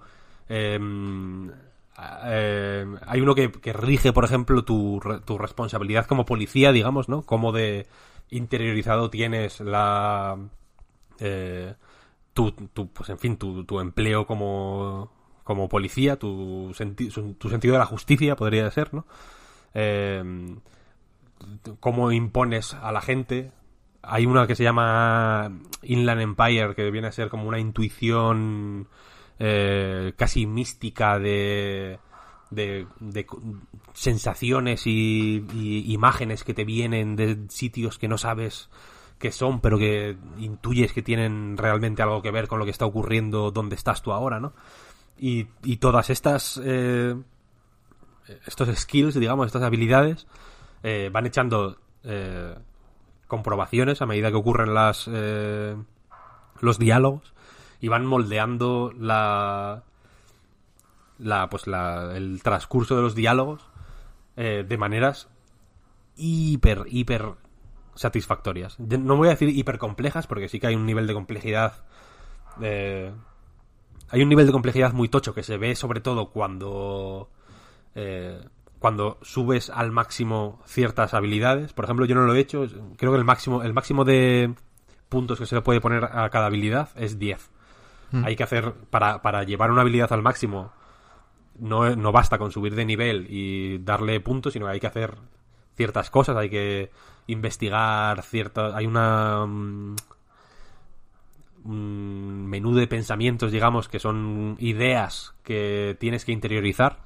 em, 0.49 1.51
eh, 2.25 2.87
hay 3.07 3.21
uno 3.21 3.35
que, 3.35 3.49
rige, 3.73 4.13
por 4.13 4.25
ejemplo, 4.25 4.65
tu, 4.65 5.01
tu 5.25 5.39
responsabilidad 5.39 6.07
como 6.07 6.27
policía, 6.27 6.73
digamos, 6.73 7.09
¿no? 7.09 7.23
Cómo 7.23 7.53
de 7.53 7.87
interiorizado 8.31 9.11
tienes 9.11 9.61
la... 9.61 10.37
eh, 11.21 11.75
tu, 12.35 12.53
tu, 12.53 12.89
pues 12.93 13.09
en 13.11 13.19
fin, 13.19 13.37
tu, 13.39 13.65
tu 13.65 13.81
empleo 13.81 14.27
como, 14.27 15.11
como 15.45 15.69
policía, 15.69 16.17
tu, 16.19 16.73
senti- 16.75 17.11
tu 17.39 17.49
sentido 17.49 17.73
de 17.75 17.79
la 17.79 17.87
justicia, 17.87 18.37
podría 18.37 18.71
ser, 18.71 18.93
¿no? 18.93 19.07
Eh, 19.75 20.23
cómo 21.81 22.13
impones 22.13 22.75
a 22.75 22.93
la 22.93 23.01
gente. 23.01 23.53
Hay 24.03 24.27
una 24.27 24.47
que 24.47 24.55
se 24.55 24.63
llama 24.65 25.51
Inland 25.83 26.21
Empire, 26.21 26.75
que 26.75 26.91
viene 26.91 27.09
a 27.09 27.13
ser 27.13 27.29
como 27.29 27.49
una 27.49 27.59
intuición 27.59 28.89
eh, 29.39 30.15
casi 30.17 30.47
mística 30.47 31.19
de, 31.19 31.99
sensaciones 33.93 34.87
y, 34.87 35.45
imágenes 35.93 36.45
que 36.45 36.55
te 36.55 36.65
vienen 36.65 37.17
de 37.17 37.39
sitios 37.49 37.99
que 37.99 38.09
no 38.09 38.19
sabes 38.19 38.71
qué 39.19 39.33
son, 39.33 39.61
pero 39.61 39.79
que 39.79 40.17
intuyes 40.39 40.93
que 40.93 41.03
tienen 41.03 41.57
realmente 41.57 42.03
algo 42.03 42.23
que 42.23 42.31
ver 42.31 42.49
con 42.49 42.59
lo 42.59 42.65
que 42.65 42.71
está 42.71 42.87
ocurriendo 42.87 43.51
donde 43.51 43.77
estás 43.77 44.03
tú 44.03 44.13
ahora, 44.13 44.41
¿no? 44.41 44.53
Y, 45.19 45.45
todas 45.77 46.11
estas... 46.11 46.61
eh, 46.63 47.17
estos 48.47 48.69
skills, 48.77 49.15
digamos, 49.15 49.47
estas 49.47 49.63
habilidades, 49.63 50.27
eh, 50.83 51.11
van 51.13 51.27
echando 51.27 51.79
comprobaciones 53.27 54.01
a 54.01 54.07
medida 54.07 54.31
que 54.31 54.37
ocurren 54.37 54.73
las 54.73 55.09
los 56.61 56.79
diálogos 56.79 57.35
y 57.81 57.89
van 57.89 58.07
moldeando 58.07 58.93
la 58.99 59.85
la 61.19 61.49
pues 61.49 61.67
la, 61.67 62.15
el 62.17 62.43
transcurso 62.43 62.97
de 62.97 63.03
los 63.03 63.15
diálogos 63.15 63.69
eh, 64.37 64.65
de 64.67 64.79
maneras 64.79 65.29
hiper 66.17 66.85
hiper 66.89 67.33
satisfactorias 67.95 68.79
no 68.79 69.17
voy 69.17 69.29
a 69.29 69.31
decir 69.33 69.49
hiper 69.49 69.79
complejas 69.79 70.27
porque 70.27 70.49
sí 70.49 70.61
que 70.61 70.67
hay 70.67 70.75
un 70.75 70.85
nivel 70.85 71.07
de 71.07 71.15
complejidad 71.15 71.85
eh, 72.61 73.13
hay 74.11 74.23
un 74.23 74.29
nivel 74.29 74.47
de 74.47 74.53
complejidad 74.53 74.93
muy 74.93 75.09
tocho 75.09 75.35
que 75.35 75.43
se 75.43 75.57
ve 75.57 75.75
sobre 75.75 76.01
todo 76.01 76.31
cuando 76.31 77.31
eh, 77.95 78.41
cuando 78.79 79.19
subes 79.23 79.71
al 79.71 79.91
máximo 79.91 80.61
ciertas 80.67 81.15
habilidades. 81.15 81.73
Por 81.73 81.87
ejemplo, 81.87 82.07
yo 82.07 82.15
no 82.15 82.27
lo 82.27 82.35
he 82.35 82.41
hecho. 82.41 82.67
Creo 82.97 83.13
que 83.13 83.19
el 83.19 83.25
máximo, 83.25 83.63
el 83.63 83.73
máximo 83.73 84.05
de 84.05 84.55
puntos 85.09 85.39
que 85.39 85.47
se 85.47 85.55
le 85.55 85.63
puede 85.63 85.81
poner 85.81 86.05
a 86.05 86.29
cada 86.31 86.47
habilidad 86.47 86.91
es 86.97 87.19
10. 87.19 87.51
Hay 88.13 88.37
que 88.37 88.45
hacer, 88.45 88.73
para, 88.91 89.21
para 89.21 89.43
llevar 89.45 89.71
una 89.71 89.83
habilidad 89.83 90.13
al 90.13 90.23
máximo, 90.23 90.73
no, 91.59 91.97
no 91.97 92.13
basta 92.13 92.39
con 92.39 92.53
subir 92.53 92.75
de 92.75 92.85
nivel 92.85 93.27
y 93.29 93.79
darle 93.79 94.21
puntos, 94.21 94.53
sino 94.53 94.67
que 94.67 94.73
hay 94.73 94.81
que 94.81 94.87
hacer 94.87 95.17
ciertas 95.75 96.11
cosas, 96.11 96.37
hay 96.37 96.51
que 96.51 96.91
investigar 97.27 98.23
ciertas... 98.23 98.75
Hay 98.75 98.87
una... 98.87 99.45
mm, 99.47 99.97
un 101.65 102.47
menú 102.47 102.75
de 102.75 102.87
pensamientos, 102.87 103.51
digamos, 103.51 103.89
que 103.89 103.99
son 103.99 104.57
ideas 104.61 105.35
que 105.43 105.97
tienes 105.99 106.25
que 106.25 106.33
interiorizar, 106.33 106.99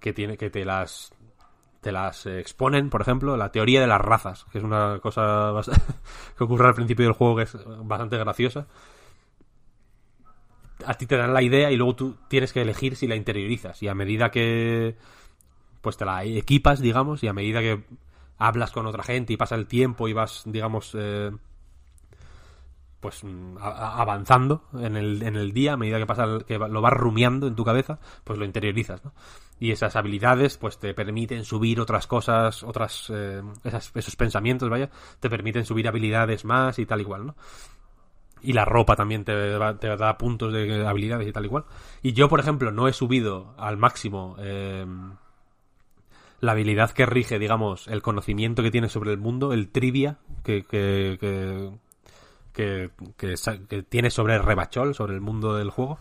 que 0.00 0.12
tiene 0.12 0.36
que 0.36 0.50
te 0.50 0.64
las 0.64 1.12
te 1.80 1.92
las 1.92 2.26
exponen, 2.26 2.90
por 2.90 3.00
ejemplo, 3.00 3.36
la 3.36 3.52
teoría 3.52 3.80
de 3.80 3.86
las 3.86 4.00
razas, 4.00 4.44
que 4.50 4.58
es 4.58 4.64
una 4.64 4.98
cosa 5.00 5.52
que 6.36 6.44
ocurre 6.44 6.68
al 6.68 6.74
principio 6.74 7.04
del 7.04 7.14
juego 7.14 7.36
que 7.36 7.42
es 7.44 7.56
bastante 7.84 8.18
graciosa. 8.18 8.66
A 10.86 10.94
ti 10.94 11.06
te 11.06 11.16
dan 11.16 11.34
la 11.34 11.42
idea 11.42 11.70
y 11.70 11.76
luego 11.76 11.96
tú 11.96 12.16
tienes 12.28 12.52
que 12.52 12.62
elegir 12.62 12.96
si 12.96 13.06
la 13.08 13.16
interiorizas 13.16 13.82
y 13.82 13.88
a 13.88 13.94
medida 13.94 14.30
que 14.30 14.96
pues 15.82 15.96
te 15.96 16.04
la 16.04 16.24
equipas, 16.24 16.80
digamos, 16.80 17.22
y 17.24 17.28
a 17.28 17.32
medida 17.32 17.60
que 17.60 17.84
hablas 18.38 18.72
con 18.72 18.86
otra 18.86 19.02
gente 19.04 19.32
y 19.34 19.36
pasa 19.36 19.54
el 19.56 19.66
tiempo 19.66 20.08
y 20.08 20.12
vas, 20.14 20.42
digamos, 20.46 20.92
eh, 20.98 21.30
pues 23.00 23.22
mm, 23.22 23.56
avanzando 23.60 24.64
en 24.74 24.96
el, 24.96 25.22
en 25.22 25.36
el 25.36 25.52
día, 25.52 25.74
a 25.74 25.76
medida 25.76 25.98
que 25.98 26.06
pasa 26.06 26.24
el- 26.24 26.44
que 26.44 26.58
lo 26.58 26.80
vas 26.80 26.92
rumiando 26.92 27.46
en 27.46 27.54
tu 27.54 27.64
cabeza, 27.64 28.00
pues 28.24 28.38
lo 28.40 28.44
interiorizas, 28.44 29.04
¿no? 29.04 29.12
Y 29.60 29.70
esas 29.70 29.94
habilidades, 29.96 30.56
pues 30.56 30.78
te 30.78 30.94
permiten 30.94 31.44
subir 31.44 31.80
otras 31.80 32.06
cosas, 32.08 32.62
otras, 32.64 33.06
eh, 33.14 33.40
esas- 33.64 33.92
esos 33.94 34.16
pensamientos, 34.16 34.68
vaya, 34.68 34.90
te 35.20 35.30
permiten 35.30 35.64
subir 35.64 35.86
habilidades 35.86 36.44
más 36.44 36.78
y 36.80 36.86
tal 36.86 37.00
igual, 37.00 37.26
¿no? 37.26 37.36
Y 38.42 38.52
la 38.52 38.64
ropa 38.64 38.96
también 38.96 39.24
te, 39.24 39.32
te 39.80 39.96
da 39.96 40.18
puntos 40.18 40.52
de 40.52 40.86
habilidades 40.86 41.26
y 41.26 41.32
tal 41.32 41.44
igual. 41.44 41.64
Y 42.02 42.12
yo, 42.12 42.28
por 42.28 42.40
ejemplo, 42.40 42.70
no 42.72 42.88
he 42.88 42.92
subido 42.92 43.54
al 43.58 43.76
máximo 43.76 44.36
eh, 44.38 44.86
la 46.40 46.52
habilidad 46.52 46.90
que 46.92 47.06
rige, 47.06 47.38
digamos, 47.38 47.88
el 47.88 48.02
conocimiento 48.02 48.62
que 48.62 48.70
tienes 48.70 48.92
sobre 48.92 49.12
el 49.12 49.18
mundo, 49.18 49.52
el 49.52 49.70
trivia 49.70 50.18
que, 50.44 50.64
que, 50.64 51.18
que, 52.52 52.90
que, 53.16 53.34
que 53.68 53.82
tienes 53.82 54.14
sobre 54.14 54.38
rebachol, 54.38 54.94
sobre 54.94 55.14
el 55.14 55.20
mundo 55.20 55.56
del 55.56 55.70
juego. 55.70 55.98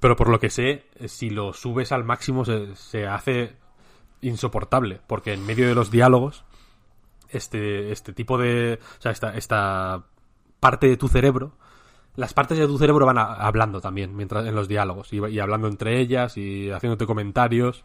Pero 0.00 0.16
por 0.16 0.28
lo 0.28 0.38
que 0.38 0.50
sé, 0.50 0.86
eh, 0.96 1.08
si 1.08 1.30
lo 1.30 1.52
subes 1.52 1.92
al 1.92 2.04
máximo 2.04 2.44
se, 2.44 2.74
se 2.76 3.06
hace 3.06 3.56
insoportable, 4.20 5.00
porque 5.06 5.32
en 5.34 5.44
medio 5.44 5.68
de 5.68 5.74
los 5.74 5.90
diálogos, 5.90 6.44
este, 7.28 7.92
este 7.92 8.12
tipo 8.12 8.38
de... 8.38 8.78
O 8.98 9.02
sea, 9.02 9.12
esta, 9.12 9.34
esta 9.34 10.04
parte 10.64 10.88
de 10.88 10.96
tu 10.96 11.08
cerebro, 11.08 11.52
las 12.16 12.32
partes 12.32 12.56
de 12.56 12.66
tu 12.66 12.78
cerebro 12.78 13.04
van 13.04 13.18
a- 13.18 13.34
hablando 13.34 13.82
también 13.82 14.16
mientras 14.16 14.46
en 14.46 14.54
los 14.54 14.66
diálogos, 14.66 15.12
y, 15.12 15.38
hablando 15.38 15.68
entre 15.68 16.00
ellas, 16.00 16.38
y 16.38 16.70
haciéndote 16.70 17.04
comentarios, 17.04 17.84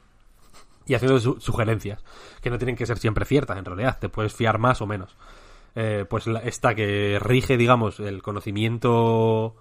y 0.86 0.94
haciendo 0.94 1.20
su- 1.20 1.42
sugerencias, 1.42 2.02
que 2.42 2.50
no 2.50 2.58
tienen 2.58 2.78
que 2.78 2.86
ser 2.86 2.98
siempre 2.98 3.26
ciertas, 3.26 3.58
en 3.58 3.66
realidad, 3.66 3.98
te 4.00 4.08
puedes 4.08 4.34
fiar 4.34 4.60
más 4.60 4.82
o 4.82 4.88
menos. 4.88 5.18
Eh, 5.76 6.06
pues 6.10 6.26
la- 6.26 6.40
esta 6.40 6.74
que 6.74 7.20
rige, 7.22 7.58
digamos, 7.58 8.00
el 8.00 8.22
conocimiento 8.24 9.56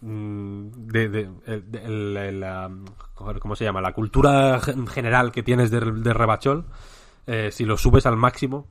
mm, 0.00 0.68
de, 0.88 1.08
de- 1.08 2.32
la- 2.32 2.70
¿cómo 3.14 3.54
se 3.56 3.64
llama? 3.64 3.80
La 3.80 3.92
cultura 3.92 4.58
gen- 4.60 4.86
general 4.86 5.30
que 5.32 5.42
tienes 5.42 5.70
de 5.70 5.80
Rebachol, 6.14 6.64
eh, 7.26 7.50
si 7.52 7.64
lo 7.66 7.76
subes 7.76 8.06
al 8.06 8.16
máximo, 8.16 8.66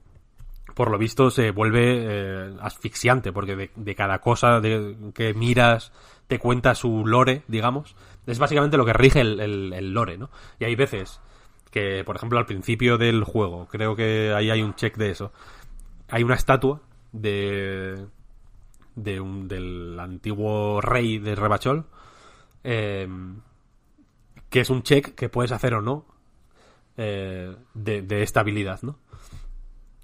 por 0.74 0.92
lo 0.92 0.98
visto 0.98 1.30
se 1.32 1.52
vuelve 1.52 2.06
eh, 2.06 2.54
asfixiante, 2.62 3.32
porque 3.32 3.56
de, 3.56 3.72
de 3.76 3.96
cada 3.96 4.20
cosa 4.20 4.60
de- 4.60 4.96
que 5.14 5.34
miras 5.34 5.92
te 6.28 6.40
cuenta 6.40 6.76
su 6.76 7.06
lore, 7.06 7.44
digamos. 7.48 7.96
Es 8.26 8.40
básicamente 8.40 8.78
lo 8.78 8.86
que 8.86 8.94
rige 8.94 9.22
el, 9.22 9.40
el- 9.40 9.94
lore, 9.94 10.18
¿no? 10.18 10.30
Y 10.60 10.66
hay 10.66 10.76
veces 10.76 11.20
que, 11.72 12.04
por 12.06 12.16
ejemplo, 12.16 12.38
al 12.40 12.46
principio 12.46 12.98
del 12.98 13.24
juego, 13.24 13.68
creo 13.70 13.96
que 13.96 14.34
ahí 14.36 14.50
hay 14.50 14.62
un 14.62 14.76
check 14.76 14.96
de 14.98 15.12
eso, 15.12 15.32
hay 16.10 16.24
una 16.24 16.36
estatua 16.36 16.82
de 17.12 18.06
de 18.96 19.22
un, 19.22 19.48
del 19.48 19.98
antiguo 20.00 20.82
rey 20.82 21.18
de 21.18 21.34
Rebachol 21.36 21.86
eh, 22.64 23.08
que 24.50 24.60
es 24.60 24.70
un 24.70 24.84
check 24.84 25.16
que 25.16 25.30
puedes 25.30 25.52
hacer 25.52 25.74
o 25.74 25.82
no 25.82 26.06
eh, 26.98 27.56
de, 27.74 28.02
de 28.02 28.24
esta 28.24 28.42
habilidad, 28.42 28.82
¿no? 28.82 28.98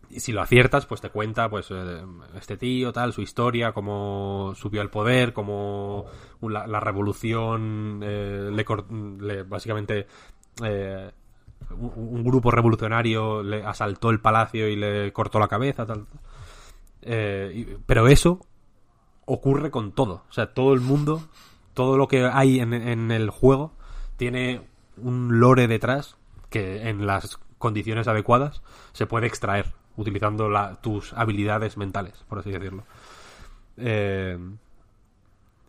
Y 0.09 0.19
si 0.19 0.31
lo 0.31 0.41
aciertas, 0.41 0.85
pues 0.85 1.01
te 1.01 1.09
cuenta, 1.09 1.49
pues, 1.49 1.67
eh, 1.71 2.01
este 2.35 2.57
tío, 2.57 2.93
tal, 2.93 3.13
su 3.13 3.21
historia, 3.21 3.73
cómo 3.73 4.53
subió 4.55 4.81
al 4.81 4.89
poder, 4.89 5.33
cómo 5.33 6.05
la, 6.41 6.79
revolución 6.79 8.01
eh, 8.03 8.49
le, 8.51 9.43
básicamente 9.43 10.07
eh, 10.63 11.11
un, 11.77 12.23
grupo 12.23 12.51
revolucionario 12.51 13.43
le 13.43 13.63
asaltó 13.63 14.09
el 14.09 14.21
palacio 14.21 14.69
y 14.69 14.75
le 14.75 15.11
cortó 15.11 15.39
la 15.39 15.47
cabeza, 15.47 15.85
tal. 15.85 16.05
Pero 17.01 18.07
eso 18.07 18.45
ocurre 19.25 19.71
con 19.71 19.91
todo. 19.91 20.23
O 20.29 20.33
sea, 20.33 20.53
todo 20.53 20.73
el 20.73 20.81
mundo, 20.81 21.21
todo 21.73 21.97
lo 21.97 22.07
que 22.07 22.25
hay 22.25 22.59
en 22.59 23.11
el 23.11 23.29
juego 23.29 23.73
tiene 24.15 24.61
un 24.97 25.39
lore 25.39 25.67
detrás 25.67 26.17
que 26.49 26.89
en 26.89 27.05
las 27.05 27.37
condiciones 27.57 28.07
adecuadas 28.07 28.61
se 28.93 29.05
puede 29.05 29.27
extraer 29.27 29.73
utilizando 29.97 30.47
la- 30.49 30.75
tus 30.81 31.11
habilidades 31.13 31.75
mentales, 31.75 32.13
por 32.29 32.39
así 32.39 32.51
decirlo. 32.51 32.83
Eh, 33.77 34.37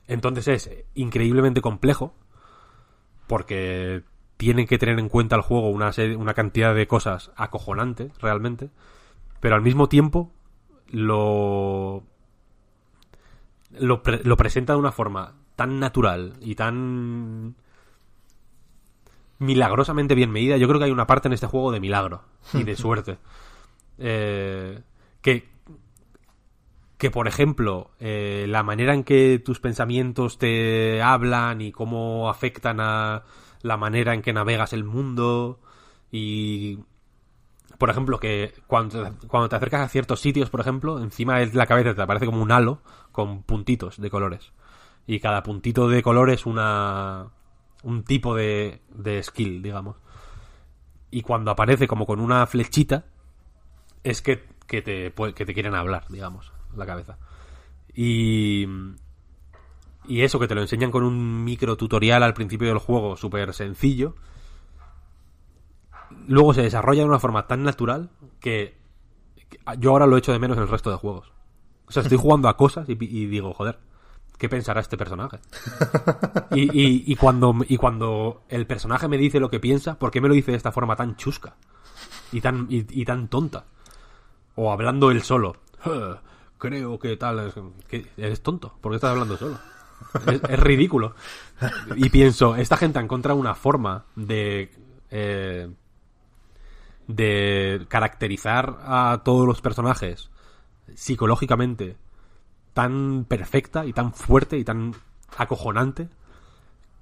entonces 0.07 0.49
es 0.49 0.71
increíblemente 0.95 1.61
complejo 1.61 2.15
porque 3.27 4.03
tienen 4.37 4.67
que 4.67 4.79
tener 4.79 4.99
en 4.99 5.09
cuenta 5.09 5.35
el 5.37 5.43
juego 5.43 5.69
una, 5.71 5.93
serie- 5.93 6.17
una 6.17 6.33
cantidad 6.35 6.75
de 6.75 6.87
cosas 6.87 7.31
acojonante 7.37 8.11
realmente, 8.21 8.71
pero 9.41 9.57
al 9.57 9.63
mismo 9.63 9.89
tiempo 9.89 10.31
lo 10.91 12.03
lo, 13.79 14.03
pre- 14.03 14.23
lo 14.25 14.37
presenta 14.37 14.73
de 14.73 14.79
una 14.79 14.93
forma 14.93 15.35
tan 15.57 15.79
natural 15.81 16.35
y 16.41 16.55
tan 16.55 17.55
milagrosamente 19.39 20.15
bien 20.15 20.31
medida. 20.31 20.57
Yo 20.57 20.67
creo 20.69 20.79
que 20.79 20.87
hay 20.87 20.91
una 20.91 21.07
parte 21.07 21.29
en 21.29 21.35
este 21.35 21.47
juego 21.47 21.71
de 21.71 21.81
milagro 21.81 22.23
y 22.55 22.63
de 22.65 22.77
suerte. 22.77 23.19
Eh, 23.99 24.81
que, 25.21 25.49
que, 26.97 27.11
por 27.11 27.29
ejemplo, 27.29 27.91
eh, 27.99 28.47
la 28.49 28.63
manera 28.63 28.95
en 28.95 29.05
que 29.05 29.41
tus 29.45 29.61
pensamientos 29.61 30.39
te 30.39 31.03
hablan 31.03 31.61
y 31.61 31.73
cómo 31.73 32.31
afectan 32.31 32.81
a 32.81 33.25
la 33.63 33.77
manera 33.77 34.15
en 34.15 34.23
que 34.23 34.33
navegas 34.33 34.73
el 34.73 34.85
mundo 34.85 35.61
y 36.11 36.79
por 37.79 37.91
ejemplo, 37.91 38.19
que 38.19 38.55
cuando, 38.67 39.15
cuando 39.29 39.49
te 39.49 39.57
acercas 39.57 39.83
a 39.83 39.89
ciertos 39.89 40.21
sitios, 40.21 40.51
por 40.51 40.61
ejemplo, 40.61 41.01
encima 41.01 41.39
de 41.39 41.47
la 41.55 41.67
cabeza 41.67 41.95
te 41.95 42.03
aparece 42.03 42.27
como 42.27 42.43
un 42.43 42.51
halo 42.51 42.83
con 43.13 43.45
puntitos 43.45 44.01
de 44.01 44.11
colores. 44.11 44.53
Y 45.07 45.21
cada 45.21 45.45
puntito 45.45 45.89
de 45.89 46.03
color 46.03 46.31
es 46.31 46.45
una, 46.45 47.29
un 47.85 48.03
tipo 48.03 48.35
de, 48.35 48.83
de 48.91 49.23
skill, 49.23 49.63
digamos. 49.63 49.97
Y 51.13 51.23
cuando 51.23 51.53
aparece 51.53 51.87
como 51.87 52.05
con 52.05 52.19
una 52.19 52.45
flechita, 52.49 53.07
es 54.05 54.23
que, 54.23 54.45
que, 54.67 54.83
te, 54.83 55.13
que 55.35 55.47
te 55.47 55.55
quieren 55.55 55.75
hablar, 55.75 56.05
digamos, 56.09 56.53
la 56.77 56.87
cabeza. 56.87 57.19
Y, 57.95 58.67
y 60.07 60.23
eso 60.23 60.39
que 60.39 60.49
te 60.49 60.55
lo 60.55 60.61
enseñan 60.63 60.91
con 60.91 61.03
un 61.05 61.45
micro 61.45 61.77
tutorial 61.77 62.23
al 62.23 62.35
principio 62.35 62.69
del 62.69 62.79
juego, 62.79 63.17
súper 63.17 63.53
sencillo, 63.55 64.15
luego 66.27 66.55
se 66.55 66.63
desarrolla 66.63 67.03
de 67.03 67.09
una 67.09 67.19
forma 67.19 67.47
tan 67.47 67.63
natural 67.63 68.11
que, 68.41 68.77
que 69.49 69.59
yo 69.79 69.91
ahora 69.91 70.07
lo 70.07 70.17
echo 70.17 70.33
de 70.33 70.39
menos 70.39 70.57
en 70.57 70.63
el 70.65 70.69
resto 70.69 70.91
de 70.91 70.97
juegos. 70.97 71.33
O 71.87 71.93
sea, 71.93 72.03
estoy 72.03 72.19
jugando 72.19 72.49
a 72.49 72.57
cosas 72.57 72.89
y, 72.89 72.93
y 72.93 73.27
digo, 73.27 73.53
joder, 73.55 73.79
¿qué 74.39 74.49
pensará 74.49 74.81
este 74.81 74.97
personaje? 74.97 75.39
Y, 76.51 76.63
y- 76.63 77.05
y 77.07 77.17
cuando, 77.17 77.55
y 77.69 77.77
cuando 77.77 78.43
el 78.49 78.67
personaje 78.67 79.07
me 79.07 79.19
dice 79.19 79.39
lo 79.39 79.51
que 79.51 79.61
piensa, 79.61 79.99
¿por 79.99 80.11
qué 80.11 80.23
me 80.23 80.29
lo 80.29 80.35
dice 80.35 80.51
de 80.53 80.57
esta 80.57 80.73
forma 80.73 80.97
tan 80.97 81.15
chusca? 81.17 81.57
Y 82.33 82.41
tan, 82.41 82.67
y, 82.71 82.87
y 82.89 83.05
tan 83.05 83.29
tonta. 83.29 83.67
O 84.61 84.73
hablando 84.73 85.11
él 85.13 85.23
solo. 85.23 85.57
"Eh, 85.87 86.15
Creo 86.59 86.99
que 86.99 87.17
tal. 87.17 87.39
es- 87.91 88.05
eres 88.17 88.43
tonto. 88.43 88.75
¿Por 88.81 88.91
qué 88.91 88.97
estás 88.97 89.11
hablando 89.13 89.37
solo? 89.37 89.57
Es, 90.27 90.41
es 90.49 90.59
ridículo. 90.61 91.15
Y 91.97 92.09
pienso, 92.09 92.57
esta 92.57 92.77
gente 92.77 92.99
ha 92.99 93.03
encontrado 93.03 93.39
una 93.39 93.55
forma 93.55 94.05
de. 94.17 94.71
eh, 95.11 95.69
de 97.07 97.87
caracterizar 97.89 98.79
a 98.83 99.23
todos 99.25 99.47
los 99.47 99.61
personajes 99.61 100.31
psicológicamente 100.95 101.97
tan 102.75 103.25
perfecta 103.27 103.87
y 103.87 103.93
tan 103.93 104.13
fuerte 104.13 104.59
y 104.59 104.65
tan 104.65 104.95
acojonante 105.37 106.09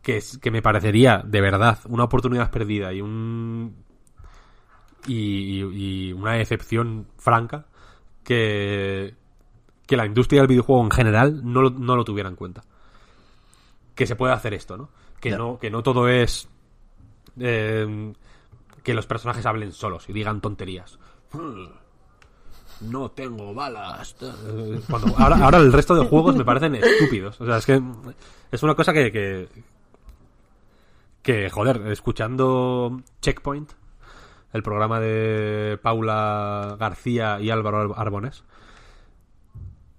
que, 0.02 0.18
es, 0.18 0.38
que 0.38 0.50
me 0.52 0.62
parecería 0.62 1.22
de 1.24 1.40
verdad 1.40 1.78
una 1.88 2.04
oportunidad 2.04 2.50
perdida 2.50 2.92
y 2.92 3.00
un 3.00 3.84
y, 5.06 5.62
y- 5.62 6.08
y 6.08 6.12
una 6.12 6.32
decepción 6.32 7.06
franca 7.16 7.66
que 8.24 9.14
que 9.86 9.96
la 9.96 10.04
industria 10.06 10.40
del 10.40 10.48
videojuego 10.48 10.82
en 10.84 10.90
general 10.90 11.40
no 11.44 11.62
lo, 11.62 11.70
no 11.70 11.94
lo 11.96 12.04
tuviera 12.04 12.28
en 12.28 12.34
cuenta 12.36 12.62
que 13.94 14.06
se 14.06 14.16
puede 14.16 14.32
hacer 14.32 14.52
esto 14.54 14.76
no 14.76 14.88
que 15.20 15.30
no 15.30 15.58
que 15.58 15.70
no 15.70 15.82
todo 15.82 16.08
es 16.08 16.48
eh, 17.38 18.12
que 18.82 18.94
los 18.94 19.06
personajes 19.06 19.46
hablen 19.46 19.72
solos 19.72 20.08
y 20.08 20.12
digan 20.12 20.40
tonterías 20.40 20.98
no 22.80 23.10
tengo 23.10 23.54
balas. 23.54 24.14
Cuando, 24.90 25.16
ahora, 25.16 25.36
ahora 25.42 25.58
el 25.58 25.72
resto 25.72 25.94
de 25.94 26.04
juegos 26.06 26.36
me 26.36 26.44
parecen 26.44 26.74
estúpidos. 26.74 27.40
O 27.40 27.46
sea, 27.46 27.56
es 27.56 27.64
que 27.64 27.80
es 28.52 28.62
una 28.62 28.74
cosa 28.74 28.92
que, 28.92 29.10
que, 29.10 29.48
que, 31.22 31.48
joder, 31.50 31.86
escuchando 31.86 33.00
Checkpoint, 33.22 33.72
el 34.56 34.62
programa 34.62 35.00
de 35.00 35.78
Paula 35.82 36.76
García 36.78 37.40
y 37.40 37.50
Álvaro 37.50 37.96
Arbonés, 37.96 38.44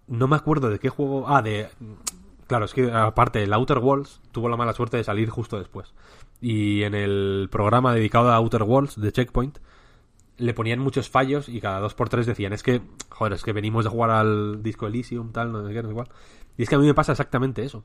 no 0.08 0.28
me 0.28 0.36
acuerdo 0.36 0.70
de 0.70 0.80
qué 0.80 0.90
juego... 0.90 1.28
Ah, 1.28 1.42
de... 1.42 1.70
Claro, 2.48 2.66
es 2.66 2.74
que 2.74 2.92
aparte, 2.92 3.44
el 3.44 3.54
Outer 3.54 3.80
Worlds 3.80 4.22
tuvo 4.32 4.50
la 4.50 4.58
mala 4.58 4.74
suerte 4.74 4.98
de 4.98 5.04
salir 5.04 5.30
justo 5.30 5.58
después. 5.58 5.94
Y 6.40 6.84
en 6.84 6.96
el 6.96 7.50
programa 7.52 7.94
dedicado 7.94 8.32
a 8.32 8.36
Outer 8.36 8.64
Worlds 8.64 9.00
de 9.02 9.12
Checkpoint, 9.12 9.58
le 10.38 10.54
ponían 10.54 10.80
muchos 10.80 11.10
fallos 11.10 11.50
y 11.50 11.60
cada 11.60 11.80
dos 11.80 11.94
por 11.94 12.10
tres 12.10 12.26
decían, 12.26 12.54
es 12.54 12.64
que, 12.64 12.82
joder, 13.10 13.34
es 13.34 13.44
que 13.44 13.54
venimos 13.54 13.84
de 13.84 13.90
jugar 13.90 14.12
al 14.12 14.64
Disco 14.64 14.88
Elysium, 14.88 15.32
tal, 15.32 15.52
no 15.52 15.68
sé 15.68 15.74
qué, 15.74 15.82
no 15.82 15.90
sé 15.90 15.96
cuál. 15.96 16.10
Y 16.58 16.64
es 16.64 16.70
que 16.70 16.76
a 16.76 16.80
mí 16.80 16.86
me 16.86 16.94
pasa 16.94 17.12
exactamente 17.12 17.64
eso. 17.64 17.84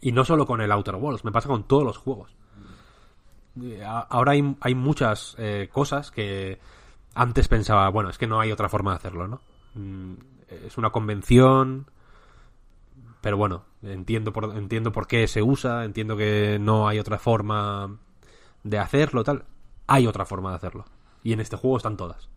Y 0.00 0.12
no 0.12 0.24
solo 0.24 0.46
con 0.46 0.60
el 0.60 0.72
Outer 0.72 0.96
Worlds, 0.96 1.24
me 1.24 1.32
pasa 1.32 1.48
con 1.48 1.64
todos 1.64 1.84
los 1.84 1.98
juegos. 1.98 2.36
Eh, 3.62 3.82
Ahora 3.84 4.32
hay, 4.32 4.56
hay 4.60 4.74
muchas 4.74 5.34
eh, 5.38 5.68
cosas 5.72 6.10
que 6.10 6.58
antes 7.14 7.48
pensaba, 7.48 7.88
bueno, 7.90 8.10
es 8.10 8.18
que 8.18 8.26
no 8.26 8.40
hay 8.40 8.50
otra 8.52 8.68
forma 8.68 8.90
de 8.92 8.96
hacerlo, 8.96 9.28
¿no? 9.28 9.40
Mm, 9.74 10.14
Es 10.66 10.76
una 10.78 10.90
convención, 10.90 11.86
pero 13.20 13.36
bueno, 13.36 13.64
entiendo 13.82 14.32
por, 14.32 14.56
entiendo 14.56 14.92
por 14.92 15.06
qué 15.06 15.26
se 15.28 15.42
usa, 15.42 15.84
entiendo 15.84 16.16
que 16.16 16.58
no 16.60 16.88
hay 16.88 16.98
otra 16.98 17.18
forma 17.18 17.96
de 18.62 18.78
hacerlo, 18.78 19.24
tal. 19.24 19.44
Hay 19.86 20.06
otra 20.06 20.24
forma 20.26 20.50
de 20.50 20.56
hacerlo. 20.56 20.84
Y 21.22 21.32
en 21.32 21.40
este 21.40 21.56
juego 21.56 21.76
están 21.78 21.96
todas. 21.96 22.28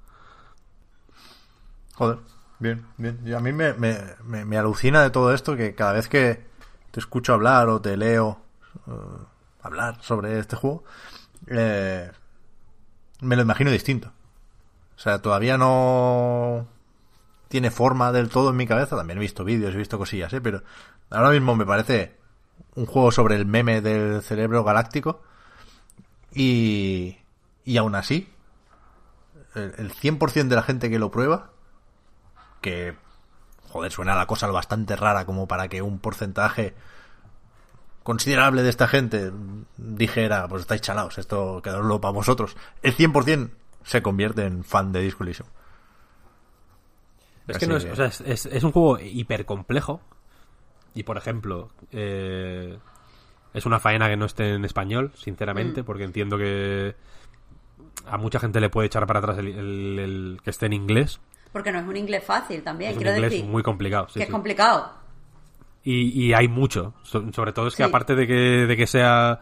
Joder, 1.96 2.20
bien, 2.60 2.86
bien. 2.98 3.34
A 3.36 3.40
mí 3.40 3.52
me, 3.52 3.74
me, 3.74 3.98
me, 4.24 4.46
me 4.46 4.58
alucina 4.58 5.02
de 5.02 5.10
todo 5.10 5.34
esto 5.34 5.56
que 5.58 5.74
cada 5.76 5.94
vez 5.94 6.08
que 6.08 6.46
te 6.92 7.00
escucho 7.00 7.34
hablar 7.34 7.70
o 7.70 7.82
te 7.82 7.98
leo 7.98 8.40
eh, 8.88 8.92
hablar 9.68 9.98
sobre 10.02 10.40
este 10.40 10.56
juego, 10.56 10.84
eh, 11.48 12.12
me 13.22 13.36
lo 13.36 13.42
imagino 13.42 13.72
distinto. 13.72 14.12
O 14.96 15.00
sea, 15.00 15.22
todavía 15.22 15.58
no 15.58 16.68
tiene 17.48 17.72
forma 17.72 18.12
del 18.12 18.30
todo 18.30 18.50
en 18.50 18.56
mi 18.58 18.68
cabeza. 18.68 18.96
También 18.96 19.18
he 19.18 19.22
visto 19.22 19.44
vídeos, 19.44 19.74
he 19.74 19.78
visto 19.78 19.98
cosillas, 19.98 20.34
¿eh? 20.34 20.42
Pero 20.42 20.64
ahora 21.10 21.30
mismo 21.32 21.56
me 21.56 21.66
parece 21.66 22.18
un 22.76 22.86
juego 22.86 23.12
sobre 23.12 23.36
el 23.36 23.46
meme 23.46 23.82
del 23.82 24.22
cerebro 24.22 24.64
galáctico. 24.64 25.22
Y, 26.34 27.18
y 27.64 27.78
aún 27.78 27.96
así, 27.96 28.32
el, 29.56 29.74
el 29.78 29.94
100% 29.94 30.48
de 30.48 30.56
la 30.56 30.64
gente 30.64 30.90
que 30.90 31.00
lo 31.00 31.12
prueba, 31.12 31.52
que, 32.62 32.96
joder, 33.70 33.92
suena 33.92 34.16
la 34.16 34.28
cosa 34.28 34.48
lo 34.48 34.54
bastante 34.54 34.96
rara 34.96 35.26
como 35.26 35.48
para 35.48 35.68
que 35.68 35.82
un 35.82 36.00
porcentaje 36.00 36.76
considerable 38.08 38.64
de 38.64 38.70
esta 38.70 38.88
gente 38.88 39.34
dijera, 39.76 40.48
pues 40.48 40.62
estáis 40.62 40.80
chalaos, 40.80 41.18
esto 41.18 41.62
quedadoslo 41.62 42.00
para 42.00 42.14
vosotros. 42.14 42.56
El 42.82 42.96
100% 42.96 43.50
se 43.84 44.02
convierte 44.02 44.46
en 44.46 44.64
fan 44.64 44.94
de 44.94 45.02
Disco 45.02 45.26
Elysium. 45.26 45.50
Es 47.48 47.58
que 47.58 47.68
no 47.68 47.76
es, 47.76 47.84
que- 47.84 47.92
o 47.92 47.96
sea, 47.98 48.06
es, 48.06 48.22
es- 48.22 48.46
es 48.46 48.64
un 48.64 48.72
juego 48.72 48.98
hiper 49.00 49.46
complejo. 49.46 50.00
Y 50.94 51.04
por 51.04 51.18
ejemplo, 51.18 51.70
eh, 51.92 52.78
es 53.54 53.66
una 53.66 53.80
faena 53.82 54.08
que 54.08 54.16
no 54.16 54.26
esté 54.26 54.54
en 54.54 54.64
español, 54.64 55.12
sinceramente, 55.16 55.84
porque 55.84 56.06
entiendo 56.06 56.38
que 56.38 56.96
a 58.06 58.18
mucha 58.18 58.40
gente 58.40 58.62
le 58.62 58.70
puede 58.70 58.88
echar 58.88 59.06
para 59.06 59.20
atrás 59.20 59.38
el, 59.40 59.48
el- 59.50 60.00
el 60.00 60.40
que 60.44 60.50
esté 60.50 60.66
en 60.68 60.74
inglés. 60.74 61.20
Porque 61.52 61.74
no 61.74 61.80
es 61.80 61.86
un 61.88 61.98
inglés 61.98 62.24
fácil 62.24 62.64
también, 62.64 62.92
es 62.92 62.98
un 62.98 63.04
quiero 63.04 63.18
inglés 63.18 63.32
decir. 63.32 63.46
muy 63.50 63.64
complicado. 63.64 64.08
sí, 64.08 64.20
que 64.20 64.24
es 64.26 64.32
complicado. 64.32 64.92
Y, 65.90 66.10
y 66.26 66.34
hay 66.34 66.48
mucho. 66.50 66.94
So- 67.04 67.32
sobre 67.32 67.54
todo 67.54 67.68
es 67.68 67.76
que 67.76 67.84
Sí. 67.84 67.88
aparte 67.90 68.14
de 68.16 68.28
que, 68.28 68.34
de 68.34 68.76
que 68.76 68.88
sea 68.88 69.40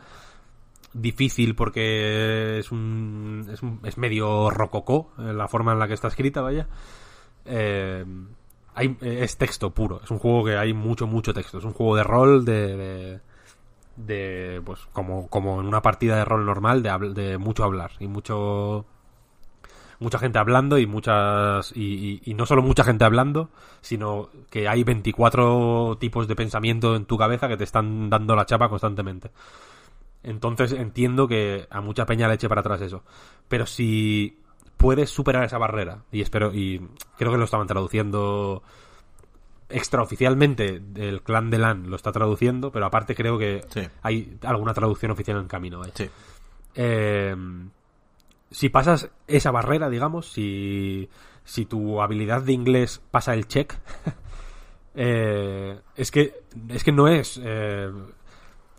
difícil 0.93 1.55
porque 1.55 2.59
es 2.59 2.71
un, 2.71 3.47
es, 3.51 3.63
un- 3.63 3.79
es 3.83 3.97
medio 3.97 4.49
rococó 4.51 5.11
eh, 5.17 5.33
la 5.33 5.47
forma 5.47 5.73
en 5.73 5.79
la 5.79 5.87
que 5.87 5.95
está 5.95 6.07
escrita, 6.09 6.41
vaya. 6.41 6.67
Eh, 7.45 8.05
hay, 8.75 8.95
es 9.01 9.37
texto 9.37 9.71
puro, 9.71 10.01
es 10.03 10.11
un 10.11 10.19
juego 10.19 10.45
que 10.45 10.55
hay 10.57 10.73
mucho, 10.73 11.07
mucho 11.07 11.33
texto. 11.33 11.57
Es 11.57 11.63
un 11.65 11.73
juego 11.73 11.95
de 11.95 12.03
rol 12.03 12.45
de... 12.45 12.77
de, 12.77 13.19
de, 13.97 14.61
pues 14.65 14.81
como, 14.91 15.27
como 15.29 15.61
en 15.61 15.67
una 15.67 15.81
partida 15.81 16.17
de 16.17 16.25
rol 16.25 16.45
normal 16.45 16.83
de, 16.83 17.13
de 17.13 17.37
mucho 17.37 17.63
hablar 17.63 17.91
y 17.99 18.07
mucho 18.07 18.85
mucha 19.99 20.19
gente 20.19 20.39
hablando 20.39 20.77
y 20.77 20.85
muchas 20.87 21.71
y, 21.75 21.83
y- 22.25 22.31
y 22.31 22.33
no 22.33 22.45
solo 22.45 22.61
mucha 22.61 22.83
gente 22.83 23.05
hablando 23.05 23.49
sino 23.81 24.29
que 24.49 24.67
hay 24.67 24.83
24 24.83 25.97
tipos 25.99 26.27
de 26.27 26.35
pensamiento 26.35 26.95
en 26.95 27.05
tu 27.05 27.17
cabeza 27.17 27.47
que 27.47 27.57
te 27.57 27.63
están 27.63 28.09
dando 28.09 28.35
la 28.35 28.45
chapa 28.45 28.69
constantemente 28.69 29.31
entonces 30.23 30.71
entiendo 30.73 31.27
que 31.27 31.67
a 31.69 31.81
mucha 31.81 32.05
peña 32.05 32.27
le 32.27 32.33
eche 32.35 32.49
para 32.49 32.61
atrás 32.61 32.81
eso 32.81 33.03
pero 33.47 33.65
si 33.65 34.39
puedes 34.77 35.09
superar 35.09 35.43
esa 35.43 35.57
barrera 35.57 35.99
y 36.11 36.21
espero 36.21 36.53
y 36.53 36.81
creo 37.17 37.31
que 37.31 37.37
lo 37.37 37.45
estaban 37.45 37.67
traduciendo 37.67 38.63
extraoficialmente 39.69 40.81
el 40.95 41.21
clan 41.23 41.49
de 41.49 41.57
LAN 41.57 41.89
lo 41.89 41.95
está 41.95 42.11
traduciendo 42.11 42.71
pero 42.71 42.85
aparte 42.85 43.15
creo 43.15 43.37
que 43.37 43.63
Sí. 43.69 43.81
hay 44.03 44.37
alguna 44.43 44.73
traducción 44.73 45.11
oficial 45.11 45.37
en 45.39 45.47
camino 45.47 45.79
vaya. 45.79 45.93
Sí. 45.95 46.09
Eh, 46.75 47.35
si 48.55 48.69
pasas 48.69 49.09
esa 49.27 49.51
barrera, 49.51 49.89
digamos, 49.89 50.31
si, 50.31 51.09
si 51.43 51.65
tu 51.65 52.01
habilidad 52.01 52.41
de 52.41 52.53
inglés 52.53 53.01
pasa 53.11 53.33
el 53.33 53.49
check, 53.49 53.73
eh, 54.95 55.77
es 55.97 56.09
que 56.09 56.41
es 56.69 56.85
que 56.85 56.93
no 56.93 57.09
es 57.09 57.37
eh, 57.43 57.91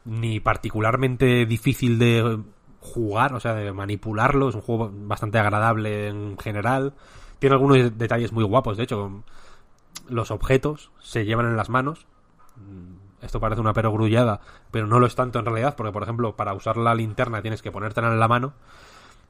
ni 0.06 0.40
particularmente 0.40 1.44
difícil 1.44 1.98
de 1.98 2.40
jugar, 2.80 3.34
o 3.34 3.40
sea, 3.40 3.52
de 3.52 3.70
manipularlo. 3.70 4.48
Es 4.48 4.54
un 4.54 4.62
juego 4.62 4.90
bastante 4.90 5.38
agradable 5.38 6.08
en 6.08 6.38
general. 6.38 6.94
Tiene 7.38 7.52
algunos 7.52 7.98
detalles 7.98 8.32
muy 8.32 8.44
guapos, 8.44 8.78
de 8.78 8.84
hecho, 8.84 9.24
los 10.08 10.30
objetos 10.30 10.90
se 11.02 11.26
llevan 11.26 11.48
en 11.48 11.56
las 11.58 11.68
manos. 11.68 12.06
Esto 13.20 13.40
parece 13.40 13.60
una 13.60 13.74
perogrullada, 13.74 14.40
pero 14.70 14.86
no 14.86 15.00
lo 15.00 15.06
es 15.06 15.14
tanto 15.14 15.38
en 15.38 15.44
realidad, 15.44 15.76
porque 15.76 15.92
por 15.92 16.02
ejemplo, 16.02 16.34
para 16.34 16.54
usar 16.54 16.78
la 16.78 16.94
linterna 16.94 17.42
tienes 17.42 17.60
que 17.60 17.70
ponértela 17.70 18.10
en 18.10 18.18
la 18.18 18.28
mano 18.28 18.54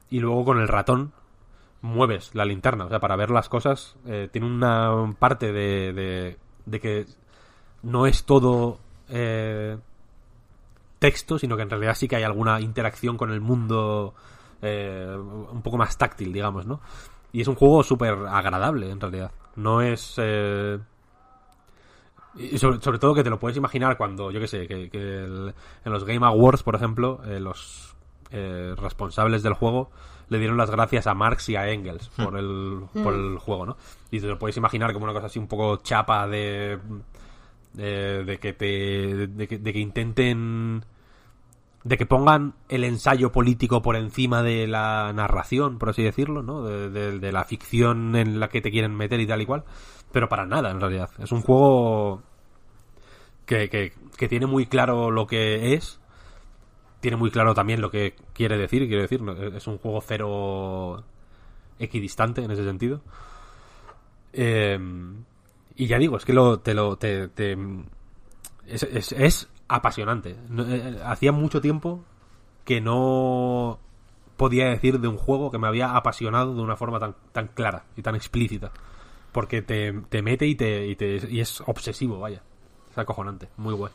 y 0.09 0.19
luego 0.19 0.45
con 0.45 0.59
el 0.59 0.67
ratón 0.67 1.13
mueves 1.81 2.33
la 2.33 2.45
linterna. 2.45 2.85
O 2.85 2.89
sea, 2.89 2.99
para 2.99 3.15
ver 3.15 3.31
las 3.31 3.49
cosas, 3.49 3.95
eh, 4.05 4.29
tiene 4.31 4.47
una 4.47 5.15
parte 5.19 5.51
de, 5.51 6.37
de, 6.65 6.79
que 6.79 7.05
no 7.83 8.07
es 8.07 8.25
todo 8.25 8.79
eh, 9.09 9.77
texto, 10.99 11.37
sino 11.39 11.55
que 11.55 11.63
en 11.63 11.69
realidad 11.69 11.95
sí 11.95 12.07
que 12.07 12.15
hay 12.15 12.23
alguna 12.23 12.59
interacción 12.59 13.17
con 13.17 13.31
el 13.31 13.41
mundo 13.41 14.13
eh, 14.61 15.15
un 15.17 15.61
poco 15.61 15.77
más 15.77 15.97
táctil, 15.97 16.33
digamos, 16.33 16.65
¿no? 16.65 16.81
Y 17.31 17.41
es 17.41 17.47
un 17.47 17.55
juego 17.55 17.83
súper 17.83 18.13
agradable, 18.27 18.89
en 18.89 18.99
realidad. 18.99 19.31
No 19.55 19.81
es... 19.81 20.15
eh, 20.17 20.79
sobre, 22.57 22.79
sobre 22.81 22.99
todo 22.99 23.13
que 23.13 23.23
te 23.23 23.29
lo 23.29 23.39
puedes 23.39 23.57
imaginar 23.57 23.97
cuando, 23.97 24.31
yo 24.31 24.39
que 24.39 24.47
sé, 24.47 24.67
que, 24.67 24.89
en 24.93 25.91
los 25.91 26.05
Game 26.05 26.25
Awards, 26.25 26.63
por 26.63 26.75
ejemplo, 26.75 27.21
eh, 27.25 27.39
los 27.39 27.95
eh, 28.31 28.73
responsables 28.77 29.43
del 29.43 29.53
juego 29.53 29.89
le 30.29 30.39
dieron 30.39 30.57
las 30.57 30.69
gracias 30.69 31.07
a 31.07 31.13
Marx 31.13 31.47
y 31.49 31.55
a 31.55 31.69
Engels 31.69 32.09
por 32.09 32.37
el, 32.37 32.81
por 33.01 33.13
el 33.13 33.37
juego, 33.37 33.65
¿no? 33.65 33.77
Y 34.11 34.19
te 34.19 34.27
lo 34.27 34.37
puedes 34.37 34.57
imaginar 34.57 34.91
como 34.91 35.05
una 35.05 35.13
cosa 35.13 35.27
así 35.27 35.39
un 35.39 35.47
poco 35.47 35.77
chapa 35.77 36.27
de... 36.27 36.77
de, 37.73 38.23
de 38.25 38.37
que 38.39 38.51
te... 38.53 39.27
De 39.27 39.47
que, 39.47 39.57
de 39.57 39.71
que 39.73 39.79
intenten... 39.79 40.83
De 41.85 41.97
que 41.97 42.05
pongan 42.05 42.55
el 42.67 42.83
ensayo 42.83 43.31
político 43.31 43.81
por 43.81 43.95
encima 43.95 44.43
de 44.43 44.67
la 44.67 45.13
narración, 45.13 45.77
por 45.77 45.89
así 45.91 46.03
decirlo, 46.03 46.43
¿no? 46.43 46.63
De, 46.63 46.89
de- 46.89 47.19
de 47.19 47.31
la 47.31 47.45
ficción 47.45 48.13
en 48.17 48.41
la 48.41 48.49
que 48.49 48.59
te 48.59 48.71
quieren 48.71 48.93
meter 48.93 49.21
y 49.21 49.27
tal 49.27 49.41
y 49.41 49.45
cual. 49.45 49.63
Pero 50.11 50.27
para 50.27 50.45
nada, 50.45 50.71
en 50.71 50.81
realidad. 50.81 51.09
Es 51.19 51.31
un 51.31 51.41
juego 51.41 52.21
que, 53.45 53.69
que, 53.69 53.93
que 54.17 54.27
tiene 54.27 54.45
muy 54.47 54.65
claro 54.65 55.09
lo 55.11 55.27
que 55.27 55.73
es. 55.75 56.01
Tiene 56.99 57.17
muy 57.17 57.31
claro 57.31 57.53
también 57.53 57.81
lo 57.81 57.91
que 57.91 58.15
quiere 58.33 58.57
decir. 58.57 58.87
Quiere 58.87 59.03
decir, 59.03 59.21
es 59.55 59.67
un 59.67 59.77
juego 59.77 60.01
cero 60.01 61.03
equidistante 61.79 62.43
en 62.43 62.51
ese 62.51 62.63
sentido. 62.63 63.01
Eh, 64.33 64.79
y 65.75 65.87
ya 65.87 65.99
digo, 65.99 66.17
es 66.17 66.25
que 66.25 66.33
lo, 66.33 66.59
te 66.59 66.73
lo. 66.73 66.97
Te, 66.97 67.29
es, 68.67 69.49
apasionante. 69.67 70.35
Eh, 70.57 70.99
hacía 71.05 71.31
mucho 71.31 71.61
tiempo 71.61 72.03
que 72.65 72.81
no 72.81 73.79
podía 74.37 74.69
decir 74.69 74.99
de 74.99 75.07
un 75.07 75.17
juego 75.17 75.51
que 75.51 75.57
me 75.57 75.67
había 75.67 75.95
apasionado 75.95 76.55
de 76.55 76.61
una 76.61 76.75
forma 76.75 76.99
tan, 76.99 77.15
tan 77.31 77.47
clara 77.47 77.85
y 77.95 78.01
tan 78.01 78.15
explícita. 78.15 78.71
Porque 79.31 79.61
te, 79.61 79.93
te 80.09 80.21
mete 80.21 80.47
y, 80.47 80.55
te, 80.55 80.87
y, 80.87 80.95
te, 80.95 81.27
y 81.29 81.41
es 81.41 81.61
obsesivo, 81.61 82.19
vaya. 82.19 82.41
Es 82.89 82.97
acojonante, 82.97 83.49
muy 83.57 83.73
guay. 83.73 83.91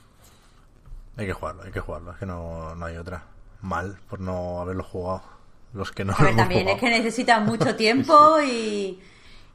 Hay 1.16 1.27
que 1.27 1.32
jugarlo, 1.32 1.63
hay 1.63 1.71
que 1.73 1.81
jugarlo. 1.81 2.13
Es 2.13 2.19
que 2.19 2.27
no, 2.27 2.74
no 2.74 2.87
hay 2.87 2.97
otra. 2.97 3.24
Mal 3.61 3.99
por 4.09 4.21
no 4.21 4.61
haberlo 4.61 4.82
jugado. 4.85 5.23
Los 5.74 5.91
que 5.93 6.05
no 6.05 6.15
A 6.19 6.23
ver, 6.23 6.37
también 6.37 6.69
es 6.69 6.79
que 6.81 6.91
necesita 6.91 7.41
mucho 7.41 7.77
tiempo 7.77 8.41
y, 8.41 9.01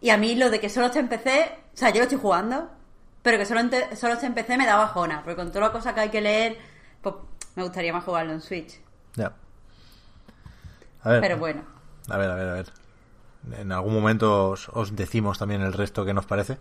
y 0.02 0.10
a 0.10 0.18
mí 0.18 0.36
lo 0.36 0.50
de 0.50 0.60
que 0.60 0.70
solo 0.70 0.90
en 0.94 1.08
PC, 1.10 1.52
o 1.74 1.78
sea, 1.78 1.90
yo 1.90 1.98
lo 1.98 2.04
estoy 2.04 2.18
jugando, 2.20 2.70
pero 3.22 3.38
que 3.38 3.46
solo, 3.46 3.60
ente- 3.60 3.96
solo 3.96 4.16
en 4.22 4.34
PC 4.34 4.58
me 4.58 4.66
da 4.66 4.78
bajona, 4.78 5.22
porque 5.24 5.36
con 5.36 5.50
toda 5.52 5.68
la 5.68 5.72
cosa 5.72 5.94
que 5.94 6.00
hay 6.02 6.10
que 6.10 6.22
leer, 6.22 6.58
pues 7.02 7.16
me 7.56 7.64
gustaría 7.64 7.94
más 7.94 8.04
jugarlo 8.04 8.34
en 8.34 8.42
Switch. 8.42 8.80
Ya. 9.16 9.34
A 11.04 11.10
ver. 11.10 11.22
Pero 11.22 11.38
bueno, 11.38 11.62
A 12.10 12.18
ver, 12.18 12.30
a 12.32 12.36
ver, 12.36 12.50
a 12.50 12.54
ver. 12.54 12.74
En 13.60 13.72
algún 13.72 13.94
momento 13.94 14.50
os, 14.50 14.70
os 14.70 14.96
decimos 14.96 15.38
también 15.38 15.62
el 15.62 15.74
resto 15.74 16.04
que 16.06 16.14
nos 16.14 16.26
parece. 16.26 16.58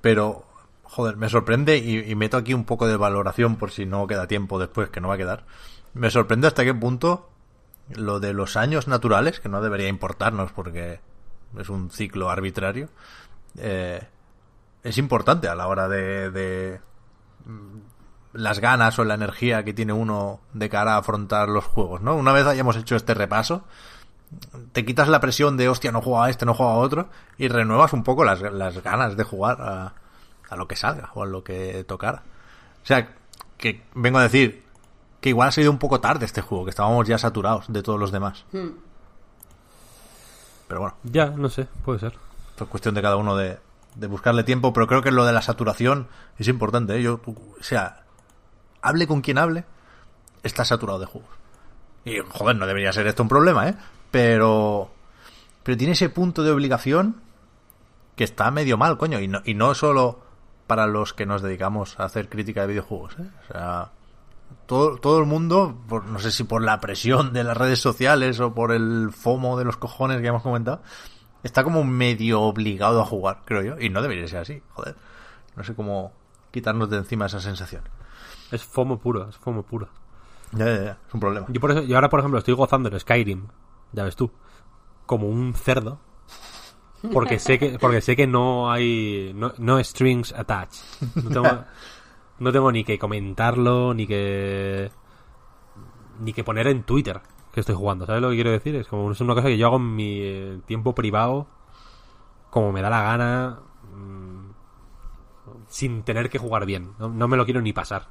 Pero, 0.00 0.44
joder, 0.84 1.16
me 1.16 1.28
sorprende 1.28 1.78
y, 1.78 2.14
meto 2.14 2.36
aquí 2.36 2.54
un 2.54 2.64
poco 2.64 2.86
de 2.86 2.96
valoración 2.96 3.56
por 3.56 3.70
si 3.70 3.86
no 3.86 4.06
queda 4.06 4.26
tiempo 4.26 4.58
después, 4.58 4.90
que 4.90 5.00
no 5.00 5.08
va 5.08 5.14
a 5.14 5.18
quedar. 5.18 5.44
Me 5.92 6.10
sorprende 6.10 6.46
hasta 6.46 6.64
qué 6.64 6.74
punto 6.74 7.28
lo 7.90 8.20
de 8.20 8.32
los 8.32 8.56
años 8.56 8.88
naturales, 8.88 9.40
que 9.40 9.48
no 9.48 9.60
debería 9.60 9.88
importarnos 9.88 10.52
porque 10.52 11.00
es 11.58 11.68
un 11.68 11.90
ciclo 11.90 12.30
arbitrario, 12.30 12.88
eh, 13.58 14.06
es 14.82 14.98
importante 14.98 15.48
a 15.48 15.54
la 15.54 15.66
hora 15.66 15.88
de, 15.88 16.30
de 16.30 16.80
mm, 17.44 17.78
las 18.34 18.60
ganas 18.60 18.98
o 18.98 19.04
la 19.04 19.14
energía 19.14 19.64
que 19.64 19.74
tiene 19.74 19.92
uno 19.92 20.40
de 20.52 20.68
cara 20.68 20.94
a 20.94 20.98
afrontar 20.98 21.48
los 21.48 21.64
juegos, 21.64 22.00
¿no? 22.02 22.16
Una 22.16 22.32
vez 22.32 22.46
hayamos 22.46 22.76
hecho 22.76 22.96
este 22.96 23.14
repaso, 23.14 23.64
te 24.72 24.84
quitas 24.84 25.08
la 25.08 25.20
presión 25.20 25.56
de 25.56 25.68
hostia, 25.68 25.92
no 25.92 26.02
juega 26.02 26.24
a 26.24 26.30
este, 26.30 26.46
no 26.46 26.54
juega 26.54 26.72
a 26.72 26.76
otro, 26.76 27.08
y 27.38 27.48
renuevas 27.48 27.92
un 27.92 28.02
poco 28.02 28.24
las, 28.24 28.40
las 28.40 28.82
ganas 28.82 29.16
de 29.16 29.24
jugar 29.24 29.60
a, 29.60 29.94
a 30.54 30.56
lo 30.56 30.66
que 30.68 30.76
salga 30.76 31.10
o 31.14 31.22
a 31.22 31.26
lo 31.26 31.44
que 31.44 31.84
tocara. 31.84 32.22
O 32.82 32.86
sea, 32.86 33.14
que 33.58 33.82
vengo 33.94 34.18
a 34.18 34.22
decir 34.22 34.62
que 35.20 35.28
igual 35.30 35.48
ha 35.48 35.52
sido 35.52 35.70
un 35.70 35.78
poco 35.78 36.00
tarde 36.00 36.24
este 36.26 36.40
juego, 36.42 36.64
que 36.64 36.70
estábamos 36.70 37.06
ya 37.06 37.18
saturados 37.18 37.66
de 37.72 37.82
todos 37.82 37.98
los 38.00 38.12
demás. 38.12 38.44
Pero 40.68 40.80
bueno, 40.80 40.96
Ya, 41.04 41.26
no 41.26 41.48
sé, 41.48 41.66
puede 41.84 41.98
ser. 41.98 42.14
es 42.58 42.66
cuestión 42.68 42.94
de 42.94 43.02
cada 43.02 43.16
uno 43.16 43.36
de, 43.36 43.58
de 43.94 44.06
buscarle 44.06 44.44
tiempo, 44.44 44.72
pero 44.72 44.86
creo 44.86 45.02
que 45.02 45.10
lo 45.10 45.24
de 45.24 45.32
la 45.32 45.42
saturación 45.42 46.08
es 46.38 46.48
importante. 46.48 46.96
¿eh? 46.96 47.02
Yo, 47.02 47.20
o 47.26 47.62
sea, 47.62 48.02
hable 48.82 49.06
con 49.06 49.20
quien 49.20 49.38
hable, 49.38 49.64
está 50.42 50.64
saturado 50.64 50.98
de 50.98 51.06
juegos. 51.06 51.30
Y, 52.04 52.18
joder, 52.18 52.56
no 52.56 52.66
debería 52.66 52.92
ser 52.92 53.06
esto 53.06 53.22
un 53.22 53.28
problema, 53.28 53.68
¿eh? 53.68 53.74
Pero, 54.10 54.90
pero 55.62 55.76
tiene 55.78 55.94
ese 55.94 56.08
punto 56.10 56.42
de 56.42 56.50
obligación 56.50 57.22
que 58.16 58.24
está 58.24 58.50
medio 58.50 58.76
mal, 58.76 58.98
coño. 58.98 59.20
Y 59.20 59.28
no, 59.28 59.40
y 59.44 59.54
no 59.54 59.74
solo 59.74 60.20
para 60.66 60.86
los 60.86 61.12
que 61.12 61.26
nos 61.26 61.42
dedicamos 61.42 61.98
a 61.98 62.04
hacer 62.04 62.28
crítica 62.28 62.62
de 62.62 62.68
videojuegos, 62.68 63.16
¿eh? 63.18 63.30
O 63.42 63.52
sea, 63.52 63.92
todo, 64.66 64.96
todo 64.96 65.18
el 65.18 65.26
mundo, 65.26 65.76
por, 65.88 66.04
no 66.06 66.18
sé 66.18 66.30
si 66.30 66.44
por 66.44 66.62
la 66.62 66.80
presión 66.80 67.32
de 67.32 67.44
las 67.44 67.56
redes 67.56 67.80
sociales 67.80 68.40
o 68.40 68.54
por 68.54 68.72
el 68.72 69.10
FOMO 69.12 69.58
de 69.58 69.64
los 69.64 69.76
cojones 69.76 70.20
que 70.20 70.28
hemos 70.28 70.42
comentado, 70.42 70.82
está 71.42 71.62
como 71.64 71.84
medio 71.84 72.40
obligado 72.42 73.00
a 73.00 73.04
jugar, 73.04 73.42
creo 73.44 73.62
yo. 73.62 73.80
Y 73.80 73.90
no 73.90 74.02
debería 74.02 74.26
ser 74.26 74.40
así, 74.40 74.62
joder. 74.70 74.96
No 75.56 75.62
sé 75.62 75.74
cómo 75.74 76.12
quitarnos 76.50 76.88
de 76.90 76.96
encima 76.98 77.26
esa 77.26 77.40
sensación. 77.40 77.82
Es 78.50 78.64
FOMO 78.64 78.98
puro, 78.98 79.28
es 79.28 79.36
FOMO 79.36 79.62
puro. 79.62 79.88
Ya, 80.52 80.66
ya, 80.66 80.84
ya, 80.84 80.98
es 81.06 81.14
un 81.14 81.20
problema. 81.20 81.46
Yo, 81.48 81.60
por 81.60 81.72
eso, 81.72 81.82
yo 81.82 81.96
ahora, 81.96 82.08
por 82.08 82.20
ejemplo, 82.20 82.38
estoy 82.38 82.54
gozando 82.54 82.88
en 82.88 82.98
Skyrim, 82.98 83.48
ya 83.92 84.04
ves 84.04 84.16
tú, 84.16 84.30
como 85.06 85.28
un 85.28 85.54
cerdo. 85.54 85.98
Porque 87.12 87.38
sé 87.38 87.58
que, 87.58 87.78
porque 87.78 88.00
sé 88.00 88.16
que 88.16 88.26
no 88.26 88.70
hay. 88.70 89.32
No, 89.34 89.52
no 89.58 89.82
strings 89.82 90.32
attached. 90.32 90.82
No 92.38 92.50
tengo, 92.52 92.72
ni 92.72 92.84
que 92.84 92.98
comentarlo, 92.98 93.94
ni 93.94 94.06
que. 94.06 94.90
Ni 96.20 96.32
que 96.32 96.44
poner 96.44 96.66
en 96.68 96.82
Twitter 96.84 97.20
que 97.52 97.60
estoy 97.60 97.74
jugando. 97.74 98.06
¿Sabes 98.06 98.22
lo 98.22 98.30
que 98.30 98.34
quiero 98.36 98.50
decir? 98.50 98.74
Es 98.76 98.88
como 98.88 99.12
es 99.12 99.20
una 99.20 99.34
cosa 99.34 99.48
que 99.48 99.58
yo 99.58 99.66
hago 99.68 99.76
en 99.76 99.94
mi 99.94 100.18
eh, 100.20 100.60
tiempo 100.66 100.94
privado, 100.94 101.46
como 102.50 102.72
me 102.72 102.82
da 102.82 102.90
la 102.90 103.02
gana, 103.02 103.58
mm, 103.94 104.50
sin 105.68 106.02
tener 106.02 106.30
que 106.30 106.38
jugar 106.38 106.66
bien. 106.66 106.92
No, 106.98 107.08
no 107.08 107.28
me 107.28 107.36
lo 107.36 107.44
quiero 107.44 107.60
ni 107.60 107.72
pasar. 107.72 108.08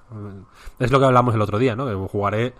Es 0.79 0.91
lo 0.91 0.99
que 0.99 1.05
hablamos 1.05 1.33
el 1.35 1.41
otro 1.41 1.57
día, 1.59 1.75
¿no? 1.75 1.85
Que 1.85 1.93
jugaré 2.09 2.53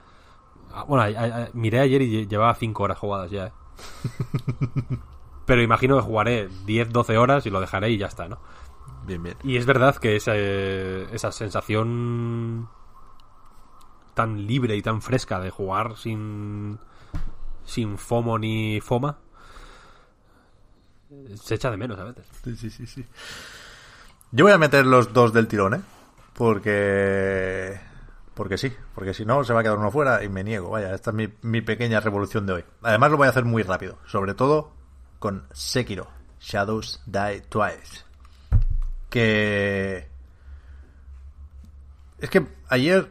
Ah, 0.76 0.86
Bueno, 0.88 1.04
a- 1.04 1.50
miré 1.54 1.80
ayer 1.82 2.02
y 2.02 2.12
lle- 2.26 2.28
llevaba 2.28 2.56
5 2.56 2.82
horas 2.84 2.98
jugadas 2.98 3.30
ya. 3.30 3.48
¿eh? 3.48 3.52
Pero 5.46 5.62
imagino 5.62 5.96
que 5.98 6.04
jugaré 6.04 6.50
10, 6.66 6.90
12 6.92 7.18
horas 7.18 7.46
y 7.46 7.50
lo 7.50 7.60
dejaré 7.60 7.90
y 7.90 7.98
ya 7.98 8.08
está, 8.08 8.28
¿no? 8.28 8.40
Bien, 9.06 9.22
bien. 9.22 9.36
Y 9.44 9.58
es 9.58 9.66
verdad 9.66 9.96
que 9.98 10.16
esa, 10.16 10.36
esa 10.36 11.32
sensación 11.32 12.70
tan 14.14 14.48
libre 14.48 14.76
y 14.76 14.82
tan 14.82 15.02
fresca 15.02 15.40
de 15.40 15.50
jugar 15.50 15.98
sin, 15.98 16.80
sin 17.66 17.98
FOMO 17.98 18.38
ni 18.40 18.80
FOMA 18.80 19.18
se 21.36 21.56
echa 21.56 21.72
de 21.72 21.78
menos 21.78 22.00
a 22.00 22.06
veces. 22.06 22.26
Sí, 22.44 22.56
sí, 22.56 22.70
sí, 22.70 22.88
sí. 22.88 23.06
Yo 24.32 24.46
voy 24.46 24.54
a 24.54 24.58
meter 24.58 24.86
los 24.86 25.14
dos 25.14 25.34
del 25.34 25.48
tirón, 25.48 25.76
¿eh? 25.76 25.82
Porque... 26.34 27.80
Porque 28.34 28.58
sí, 28.58 28.74
porque 28.96 29.14
si 29.14 29.26
no 29.26 29.44
se 29.44 29.54
va 29.54 29.60
a 29.60 29.64
quedar 29.64 29.78
uno 29.78 29.92
fuera 29.92 30.24
y 30.24 30.30
me 30.30 30.44
niego. 30.44 30.72
Vaya, 30.72 30.96
esta 30.96 31.12
es 31.12 31.16
mi, 31.16 31.32
mi 31.44 31.62
pequeña 31.62 32.00
revolución 32.00 32.48
de 32.48 32.54
hoy. 32.54 32.66
Además 32.82 33.12
lo 33.12 33.18
voy 33.18 33.28
a 33.28 33.30
hacer 33.30 33.46
muy 33.46 33.62
rápido, 33.62 34.00
sobre 34.08 34.34
todo 34.34 34.72
con 35.24 35.48
Sekiro, 35.54 36.10
Shadows 36.42 37.02
Die 37.06 37.40
Twice. 37.48 38.04
Que... 39.10 40.06
Es 42.20 42.30
que 42.30 42.46
ayer 42.68 43.10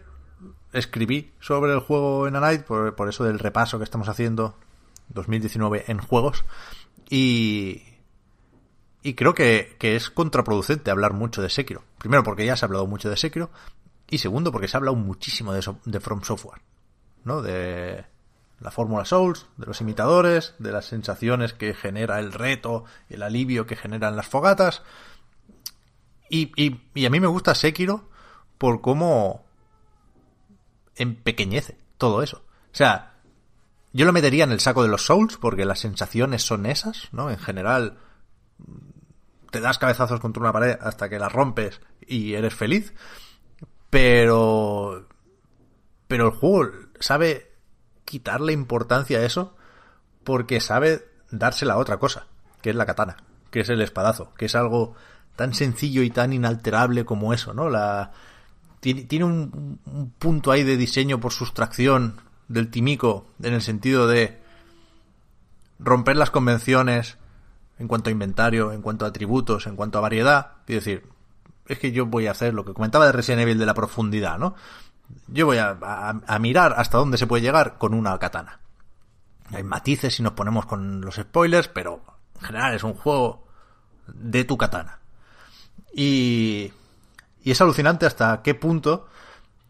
escribí 0.75 1.33
sobre 1.41 1.73
el 1.73 1.81
juego 1.81 2.29
en 2.29 2.35
Night, 2.35 2.65
por, 2.65 2.95
por 2.97 3.09
eso 3.09 3.25
del 3.25 3.39
repaso 3.39 3.79
que 3.79 3.85
estamos 3.85 4.11
haciendo 4.11 4.59
2019 5.09 5.85
en 5.89 6.01
juegos. 6.01 6.45
Y, 7.09 7.83
y 9.03 9.15
creo 9.15 9.33
que, 9.33 9.75
que 9.79 9.97
es 9.97 10.11
contraproducente 10.11 10.91
hablar 10.91 11.15
mucho 11.15 11.41
de 11.41 11.49
Sekiro. 11.49 11.83
Primero 11.97 12.23
porque 12.25 12.45
ya 12.45 12.59
se 12.59 12.67
ha 12.67 12.69
hablado 12.69 12.87
mucho 12.87 13.09
de 13.09 13.17
Sekiro. 13.17 13.49
Y 14.11 14.19
segundo 14.19 14.53
porque 14.53 14.69
se 14.69 14.77
ha 14.77 14.81
hablado 14.81 14.99
muchísimo 14.99 15.55
de, 15.55 15.65
de 15.87 16.01
From 16.01 16.21
Software. 16.25 16.61
¿No? 17.25 17.41
De 17.41 18.05
la 18.63 18.71
fórmula 18.71 19.05
Souls, 19.05 19.47
de 19.57 19.67
los 19.67 19.81
imitadores, 19.81 20.55
de 20.59 20.71
las 20.71 20.87
sensaciones 20.87 21.53
que 21.53 21.75
genera 21.75 22.21
el 22.21 22.33
reto, 22.33 22.85
el 23.09 23.23
alivio 23.23 23.67
que 23.67 23.77
generan 23.77 24.17
las 24.17 24.29
fogatas. 24.29 24.83
Y, 26.31 26.53
y, 26.57 27.05
a 27.05 27.11
mí 27.11 27.21
me 27.21 27.27
gusta 27.27 27.55
Sekiro 27.55 28.09
por 28.59 28.81
cómo 28.81 29.45
empequeñece 30.95 31.77
todo 31.99 32.23
eso. 32.23 32.45
O 32.73 32.75
sea, 32.75 33.15
yo 33.93 34.07
lo 34.07 34.13
metería 34.13 34.45
en 34.45 34.53
el 34.53 34.61
saco 34.61 34.83
de 34.83 34.89
los 34.89 35.05
Souls 35.05 35.37
porque 35.37 35.65
las 35.65 35.81
sensaciones 35.81 36.43
son 36.45 36.65
esas, 36.67 37.09
¿no? 37.13 37.31
En 37.31 37.39
general, 37.39 37.99
te 39.51 39.61
das 39.61 39.79
cabezazos 39.79 40.21
contra 40.21 40.41
una 40.41 40.53
pared 40.53 40.79
hasta 40.81 41.09
que 41.09 41.19
la 41.19 41.29
rompes 41.29 41.81
y 42.07 42.35
eres 42.35 42.55
feliz. 42.55 42.95
Pero. 43.91 45.09
Pero 46.07 46.27
el 46.27 46.33
juego 46.33 46.71
sabe 47.01 47.52
quitarle 48.13 48.53
importancia 48.53 49.19
a 49.19 49.25
eso 49.25 49.57
porque 50.23 50.61
sabe 50.61 51.09
dársela 51.31 51.75
a 51.75 51.79
otra 51.79 51.97
cosa, 51.97 52.27
que 52.61 52.69
es 52.69 52.77
la 52.77 52.85
katana, 52.85 53.17
que 53.51 53.61
es 53.61 53.71
el 53.71 53.81
espadazo, 53.81 54.35
que 54.35 54.45
es 54.45 54.55
algo 54.55 54.95
tan 55.35 55.55
sencillo 55.55 56.03
y 56.03 56.11
tan 56.11 56.35
inalterable 56.35 57.07
como 57.07 57.33
eso, 57.33 57.55
¿no? 57.55 57.71
La. 57.71 58.13
Tiene, 58.81 59.05
tiene 59.05 59.25
un, 59.25 59.81
un 59.87 60.11
punto 60.11 60.51
ahí 60.51 60.63
de 60.63 60.77
diseño 60.77 61.21
por 61.21 61.33
sustracción 61.33 62.21
del 62.49 62.69
timico 62.69 63.29
en 63.43 63.55
el 63.55 63.63
sentido 63.63 64.07
de 64.07 64.43
romper 65.79 66.17
las 66.17 66.31
convenciones 66.31 67.17
en 67.79 67.89
cuanto 67.89 68.11
a 68.11 68.13
inventario, 68.13 68.73
en 68.73 68.83
cuanto 68.83 69.07
a 69.07 69.09
atributos, 69.09 69.67
en 69.67 69.75
cuanto 69.77 69.97
a 69.97 70.03
variedad, 70.03 70.57
y 70.67 70.75
decir, 70.75 71.07
es 71.67 71.79
que 71.79 71.93
yo 71.93 72.05
voy 72.05 72.27
a 72.27 72.33
hacer 72.33 72.53
lo 72.53 72.67
que 72.67 72.75
comentaba 72.75 73.07
de 73.07 73.13
Resident 73.13 73.43
Evil 73.43 73.59
de 73.59 73.67
la 73.67 73.75
profundidad, 73.75 74.39
¿no? 74.39 74.55
Yo 75.29 75.47
voy 75.47 75.59
a, 75.59 76.39
mirar 76.41 76.75
hasta 76.77 76.99
dónde 76.99 77.19
se 77.19 77.27
puede 77.27 77.43
llegar 77.43 77.79
con 77.79 77.95
una 77.95 78.19
katana. 78.19 78.61
Hay 79.53 79.63
matices 79.63 80.15
si 80.15 80.23
nos 80.23 80.33
ponemos 80.33 80.67
con 80.67 81.01
los 81.01 81.17
spoilers, 81.17 81.69
pero 81.69 82.03
en 82.41 82.47
general 82.47 82.75
es 82.75 82.85
un 82.85 82.95
juego 82.95 83.47
de 84.07 84.45
tu 84.45 84.57
katana. 84.57 84.99
Y, 85.95 86.73
y 87.43 87.51
es 87.51 87.61
alucinante 87.61 88.07
hasta 88.07 88.43
qué 88.43 88.55
punto 88.55 89.09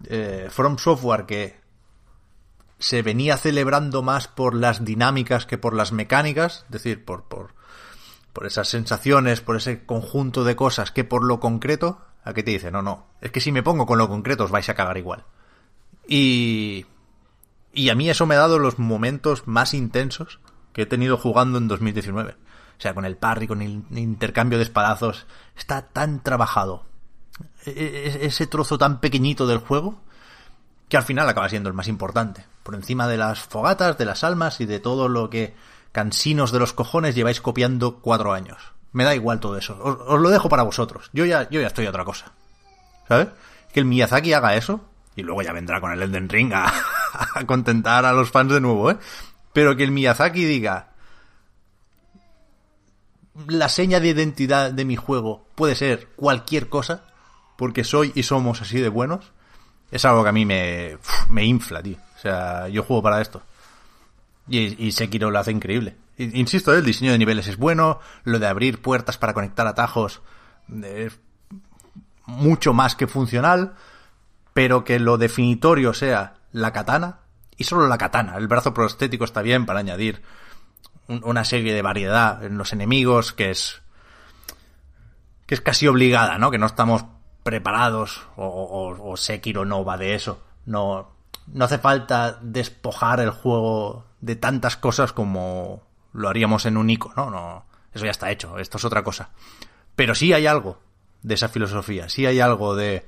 eh, 0.08 0.48
From 0.50 0.78
Software, 0.78 1.26
que 1.26 1.60
se 2.78 3.02
venía 3.02 3.36
celebrando 3.36 4.02
más 4.02 4.28
por 4.28 4.54
las 4.54 4.84
dinámicas 4.84 5.46
que 5.46 5.58
por 5.58 5.74
las 5.74 5.92
mecánicas, 5.92 6.64
es 6.66 6.70
decir, 6.70 7.04
por, 7.04 7.24
por, 7.24 7.54
por 8.32 8.46
esas 8.46 8.68
sensaciones, 8.68 9.40
por 9.40 9.56
ese 9.56 9.86
conjunto 9.86 10.44
de 10.44 10.56
cosas 10.56 10.90
que 10.90 11.04
por 11.04 11.24
lo 11.24 11.38
concreto, 11.38 12.00
a 12.24 12.32
qué 12.32 12.42
te 12.42 12.52
dice, 12.52 12.70
no, 12.70 12.82
no, 12.82 13.06
es 13.20 13.30
que 13.30 13.40
si 13.40 13.52
me 13.52 13.62
pongo 13.62 13.86
con 13.86 13.98
lo 13.98 14.08
concreto 14.08 14.44
os 14.44 14.50
vais 14.50 14.68
a 14.68 14.74
cagar 14.74 14.96
igual. 14.98 15.24
Y, 16.06 16.86
y 17.72 17.88
a 17.90 17.94
mí 17.94 18.10
eso 18.10 18.26
me 18.26 18.34
ha 18.34 18.38
dado 18.38 18.58
los 18.58 18.78
momentos 18.78 19.46
más 19.46 19.74
intensos 19.74 20.40
que 20.72 20.82
he 20.82 20.86
tenido 20.86 21.16
jugando 21.16 21.58
en 21.58 21.68
2019. 21.68 22.32
O 22.32 22.80
sea, 22.82 22.94
con 22.94 23.04
el 23.04 23.16
parry, 23.16 23.46
con 23.46 23.62
el 23.62 23.84
intercambio 23.96 24.58
de 24.58 24.64
espadazos, 24.64 25.26
está 25.56 25.82
tan 25.82 26.22
trabajado. 26.22 26.84
E- 27.64 27.70
e- 27.70 28.26
Ese 28.26 28.46
trozo 28.46 28.78
tan 28.78 29.00
pequeñito 29.00 29.46
del 29.46 29.58
juego 29.58 30.00
que 30.88 30.96
al 30.96 31.04
final 31.04 31.28
acaba 31.28 31.48
siendo 31.48 31.68
el 31.68 31.74
más 31.74 31.88
importante. 31.88 32.44
Por 32.62 32.74
encima 32.74 33.06
de 33.08 33.16
las 33.16 33.40
fogatas, 33.40 33.98
de 33.98 34.04
las 34.04 34.24
almas 34.24 34.60
y 34.60 34.66
de 34.66 34.80
todo 34.80 35.08
lo 35.08 35.30
que 35.30 35.54
cansinos 35.92 36.52
de 36.52 36.58
los 36.58 36.72
cojones 36.72 37.14
lleváis 37.14 37.40
copiando 37.40 37.98
cuatro 38.00 38.32
años. 38.32 38.71
Me 38.92 39.04
da 39.04 39.14
igual 39.14 39.40
todo 39.40 39.56
eso. 39.56 39.78
Os, 39.82 40.20
lo 40.20 40.30
dejo 40.30 40.48
para 40.48 40.62
vosotros. 40.62 41.10
Yo 41.12 41.24
ya, 41.24 41.48
yo 41.48 41.60
ya 41.60 41.68
estoy 41.68 41.86
a 41.86 41.90
otra 41.90 42.04
cosa. 42.04 42.32
¿Sabes? 43.08 43.28
Que 43.72 43.80
el 43.80 43.86
Miyazaki 43.86 44.32
haga 44.32 44.54
eso 44.54 44.80
y 45.16 45.22
luego 45.22 45.42
ya 45.42 45.52
vendrá 45.52 45.80
con 45.80 45.92
el 45.92 46.02
Elden 46.02 46.28
Ring 46.28 46.52
a, 46.54 46.72
contentar 47.46 48.04
a 48.04 48.12
los 48.12 48.30
fans 48.30 48.52
de 48.52 48.60
nuevo, 48.60 48.90
¿eh? 48.90 48.98
Pero 49.52 49.76
que 49.76 49.84
el 49.84 49.90
Miyazaki 49.90 50.44
diga 50.44 50.88
la 53.46 53.68
seña 53.70 53.98
de 53.98 54.08
identidad 54.08 54.72
de 54.72 54.84
mi 54.84 54.96
juego 54.96 55.46
puede 55.54 55.74
ser 55.74 56.08
cualquier 56.16 56.68
cosa 56.68 57.04
porque 57.56 57.82
soy 57.82 58.12
y 58.14 58.24
somos 58.24 58.60
así 58.60 58.78
de 58.78 58.90
buenos 58.90 59.32
es 59.92 60.06
algo 60.06 60.22
que 60.22 60.30
a 60.30 60.32
mí 60.32 60.46
me, 60.46 60.96
me 61.28 61.44
infla, 61.44 61.82
tío. 61.82 61.98
O 62.16 62.18
sea, 62.18 62.66
yo 62.68 62.82
juego 62.82 63.02
para 63.02 63.20
esto. 63.20 63.42
Y, 64.48 64.86
y 64.86 64.90
Sekiro 64.92 65.30
lo 65.30 65.38
hace 65.38 65.52
increíble. 65.52 65.94
Insisto, 66.18 66.74
¿eh? 66.74 66.78
el 66.78 66.84
diseño 66.84 67.12
de 67.12 67.18
niveles 67.18 67.48
es 67.48 67.56
bueno, 67.56 67.98
lo 68.24 68.38
de 68.38 68.46
abrir 68.46 68.80
puertas 68.82 69.18
para 69.18 69.32
conectar 69.34 69.66
atajos 69.66 70.20
es 70.84 71.18
mucho 72.26 72.72
más 72.74 72.94
que 72.94 73.06
funcional, 73.06 73.74
pero 74.52 74.84
que 74.84 74.98
lo 75.00 75.18
definitorio 75.18 75.94
sea 75.94 76.34
la 76.52 76.72
katana, 76.72 77.20
y 77.56 77.64
solo 77.64 77.86
la 77.88 77.98
katana. 77.98 78.36
El 78.36 78.46
brazo 78.48 78.74
prostético 78.74 79.24
está 79.24 79.42
bien 79.42 79.66
para 79.66 79.80
añadir 79.80 80.22
un- 81.08 81.22
una 81.24 81.44
serie 81.44 81.72
de 81.74 81.82
variedad 81.82 82.44
en 82.44 82.58
los 82.58 82.72
enemigos 82.72 83.32
que 83.32 83.50
es 83.50 83.80
que 85.46 85.54
es 85.54 85.60
casi 85.60 85.86
obligada, 85.88 86.38
¿no? 86.38 86.50
Que 86.50 86.58
no 86.58 86.66
estamos 86.66 87.04
preparados 87.42 88.26
o, 88.36 88.46
o, 88.46 89.10
o 89.12 89.16
Sekiro 89.16 89.64
no 89.64 89.84
va 89.84 89.96
de 89.98 90.14
eso. 90.14 90.40
No, 90.64 91.10
no 91.48 91.64
hace 91.64 91.78
falta 91.78 92.38
despojar 92.40 93.20
el 93.20 93.30
juego 93.30 94.06
de 94.20 94.36
tantas 94.36 94.76
cosas 94.76 95.12
como 95.12 95.82
lo 96.12 96.28
haríamos 96.28 96.66
en 96.66 96.76
un 96.76 96.90
Ico, 96.90 97.12
¿no? 97.16 97.30
No, 97.30 97.64
eso 97.92 98.04
ya 98.04 98.10
está 98.10 98.30
hecho, 98.30 98.58
esto 98.58 98.78
es 98.78 98.84
otra 98.84 99.02
cosa. 99.02 99.30
Pero 99.96 100.14
sí 100.14 100.32
hay 100.32 100.46
algo 100.46 100.80
de 101.22 101.34
esa 101.34 101.48
filosofía, 101.48 102.08
sí 102.08 102.26
hay 102.26 102.40
algo 102.40 102.74
de 102.74 103.06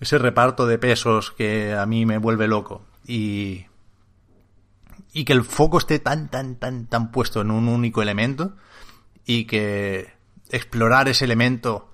ese 0.00 0.18
reparto 0.18 0.66
de 0.66 0.78
pesos 0.78 1.32
que 1.32 1.74
a 1.74 1.86
mí 1.86 2.06
me 2.06 2.18
vuelve 2.18 2.46
loco 2.48 2.86
y 3.06 3.66
y 5.12 5.24
que 5.24 5.32
el 5.32 5.42
foco 5.42 5.78
esté 5.78 5.98
tan 5.98 6.28
tan 6.28 6.56
tan 6.56 6.86
tan 6.86 7.10
puesto 7.10 7.40
en 7.40 7.50
un 7.50 7.68
único 7.68 8.02
elemento 8.02 8.56
y 9.24 9.44
que 9.46 10.12
explorar 10.50 11.08
ese 11.08 11.24
elemento 11.24 11.92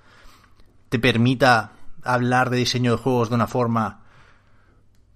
te 0.89 0.99
permita 0.99 1.73
hablar 2.03 2.51
de 2.51 2.59
diseño 2.59 2.93
de 2.93 2.99
juegos 2.99 3.31
de 3.31 3.35
una 3.37 3.47
forma 3.47 4.03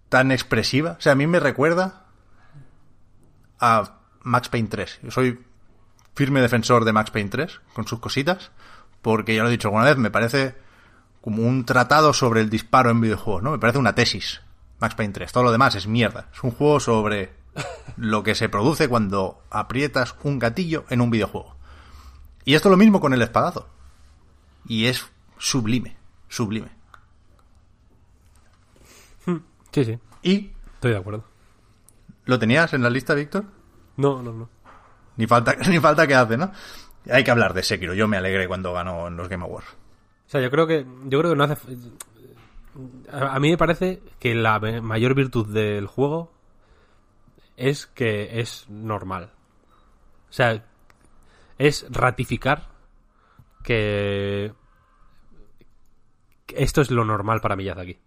tan 0.08 0.32
expresiva. 0.32 0.97
O 0.98 1.00
sea, 1.00 1.12
a 1.12 1.16
mí 1.16 1.26
me 1.26 1.40
recuerda 1.40 2.07
a 3.60 3.98
Max 4.22 4.48
Payne 4.48 4.68
3. 4.68 5.00
Yo 5.02 5.10
soy 5.10 5.40
firme 6.14 6.40
defensor 6.40 6.84
de 6.84 6.92
Max 6.92 7.10
Payne 7.10 7.30
3, 7.30 7.60
con 7.74 7.86
sus 7.86 8.00
cositas, 8.00 8.50
porque 9.02 9.34
ya 9.34 9.42
lo 9.42 9.48
he 9.48 9.52
dicho 9.52 9.68
alguna 9.68 9.84
vez, 9.84 9.97
me 9.97 10.10
parece 10.10 10.56
como 11.20 11.42
un 11.42 11.64
tratado 11.64 12.12
sobre 12.12 12.40
el 12.40 12.50
disparo 12.50 12.90
en 12.90 13.00
videojuegos, 13.00 13.42
¿no? 13.42 13.50
Me 13.52 13.58
parece 13.58 13.78
una 13.78 13.94
tesis, 13.94 14.40
Max 14.80 14.94
Payne 14.94 15.12
3. 15.12 15.32
Todo 15.32 15.44
lo 15.44 15.52
demás 15.52 15.74
es 15.74 15.86
mierda. 15.86 16.28
Es 16.32 16.42
un 16.42 16.50
juego 16.50 16.80
sobre 16.80 17.32
lo 17.97 18.22
que 18.22 18.34
se 18.34 18.48
produce 18.48 18.88
cuando 18.88 19.42
aprietas 19.50 20.14
un 20.22 20.38
gatillo 20.38 20.84
en 20.90 21.00
un 21.00 21.10
videojuego. 21.10 21.56
Y 22.44 22.55
esto 22.55 22.68
es 22.68 22.70
lo 22.70 22.76
mismo 22.76 23.00
con 23.00 23.12
el 23.12 23.22
espadazo. 23.22 23.68
Y 24.66 24.86
es 24.86 25.06
sublime, 25.38 25.97
sublime. 26.28 26.70
Sí, 29.70 29.84
sí, 29.84 29.98
¿Y 30.22 30.50
estoy 30.74 30.92
de 30.92 30.97
acuerdo. 30.97 31.24
lo 32.24 32.38
tenías 32.38 32.72
en 32.72 32.82
la 32.82 32.88
lista, 32.90 33.14
Víctor? 33.14 33.44
No, 33.99 34.23
no, 34.23 34.33
no. 34.33 34.49
Ni 35.17 35.27
falta, 35.27 35.55
ni 35.68 35.78
falta 35.78 36.07
que 36.07 36.15
hace, 36.15 36.39
¿no? 36.39 36.51
Hay 37.10 37.25
que 37.25 37.31
hablar 37.31 37.52
de 37.52 37.62
Sekiro. 37.62 37.94
Yo 37.94 38.09
me 38.09 38.17
alegré 38.17 38.49
cuando 38.49 38.73
ganó 38.73 39.09
en 39.09 39.17
los 39.17 39.28
Game 39.28 39.44
Awards. 39.44 39.68
O 40.27 40.31
sea, 40.31 40.41
yo 40.41 40.51
creo 40.51 40.67
que 40.67 40.86
yo 41.05 41.18
creo 41.18 41.33
que 41.33 41.36
no 41.36 41.44
hace 41.44 41.57
a, 43.10 43.35
a 43.35 43.41
mí 43.41 43.51
me 43.51 43.57
parece 43.59 44.02
que 44.18 44.35
la 44.35 44.59
mayor 44.59 45.15
virtud 45.15 45.47
del 45.52 45.86
juego 45.86 46.33
es 47.57 47.86
que 47.86 48.41
es 48.41 48.67
normal. 48.68 49.33
O 50.28 50.33
sea, 50.33 50.65
es 51.59 51.86
ratificar 51.91 52.68
que 53.65 54.52
que 56.47 56.62
esto 56.62 56.81
es 56.81 56.91
lo 56.91 57.05
normal 57.05 57.41
para 57.41 57.57
Miyazaki. 57.57 57.99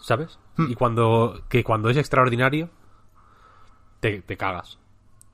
¿Sabes? 0.00 0.38
Y 0.58 0.74
cuando 0.74 1.42
que 1.48 1.64
cuando 1.64 1.90
es 1.90 1.96
extraordinario 1.96 2.70
te, 4.10 4.20
te 4.20 4.36
cagas. 4.36 4.78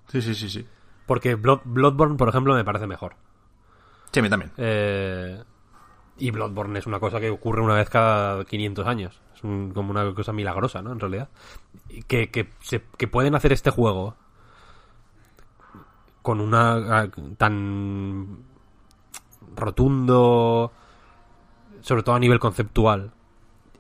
Sí, 0.07 0.23
sí, 0.23 0.33
sí, 0.37 0.49
sí. 0.49 0.65
Porque 1.07 1.37
Blood- 1.37 1.63
Bloodborne, 1.65 2.17
por 2.17 2.29
ejemplo, 2.29 2.55
me 2.55 2.63
parece 2.65 2.87
mejor. 2.87 3.17
Sí, 4.13 4.21
a 4.21 4.23
mí 4.23 4.29
también. 4.31 4.53
Eh, 4.59 5.43
y 6.19 6.31
Bloodborne 6.31 6.79
es 6.79 6.87
una 6.87 7.01
cosa 7.01 7.19
que 7.19 7.31
ocurre 7.31 7.63
una 7.63 7.75
vez 7.75 7.91
cada 7.91 8.45
500 8.45 8.87
años. 8.87 9.21
Es 9.35 9.43
un- 9.43 9.73
como 9.73 9.91
una 9.91 10.15
cosa 10.15 10.33
milagrosa, 10.33 10.83
¿no? 10.83 10.93
En 10.93 11.01
realidad. 11.01 11.29
Que, 12.07 12.31
que, 12.31 12.51
se- 12.61 12.85
que 12.97 13.09
pueden 13.09 13.35
hacer 13.35 13.53
este 13.53 13.71
juego 13.71 14.15
con 16.23 16.41
una 16.41 17.01
ah, 17.01 17.09
tan 17.39 18.39
rotundo, 19.57 20.73
sobre 21.81 22.03
todo 22.05 22.15
a 22.15 22.21
nivel 22.21 22.39
conceptual. 22.39 23.13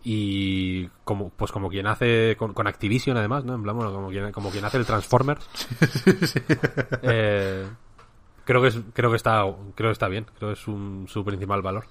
Y 0.02 0.88
como 1.04 1.28
pues 1.30 1.52
como 1.52 1.68
quien 1.68 1.86
hace 1.86 2.36
con, 2.38 2.54
con 2.54 2.66
Activision 2.66 3.16
además, 3.16 3.44
¿no? 3.44 3.54
En 3.54 3.62
plan, 3.62 3.76
bueno, 3.76 3.92
como 3.92 4.08
quien, 4.08 4.32
como 4.32 4.50
quien 4.50 4.64
hace 4.64 4.78
el 4.78 4.86
Transformers. 4.86 5.48
Eh, 7.02 7.66
creo 8.44 8.60
que 8.62 8.68
es, 8.68 8.78
creo 8.92 9.10
que 9.10 9.16
está 9.16 9.44
creo 9.74 9.90
que 9.90 9.92
está 9.92 10.08
bien 10.08 10.26
creo 10.36 10.50
que 10.50 10.60
es 10.60 10.68
un, 10.68 11.06
su 11.08 11.24
principal 11.24 11.62
valor 11.62 11.84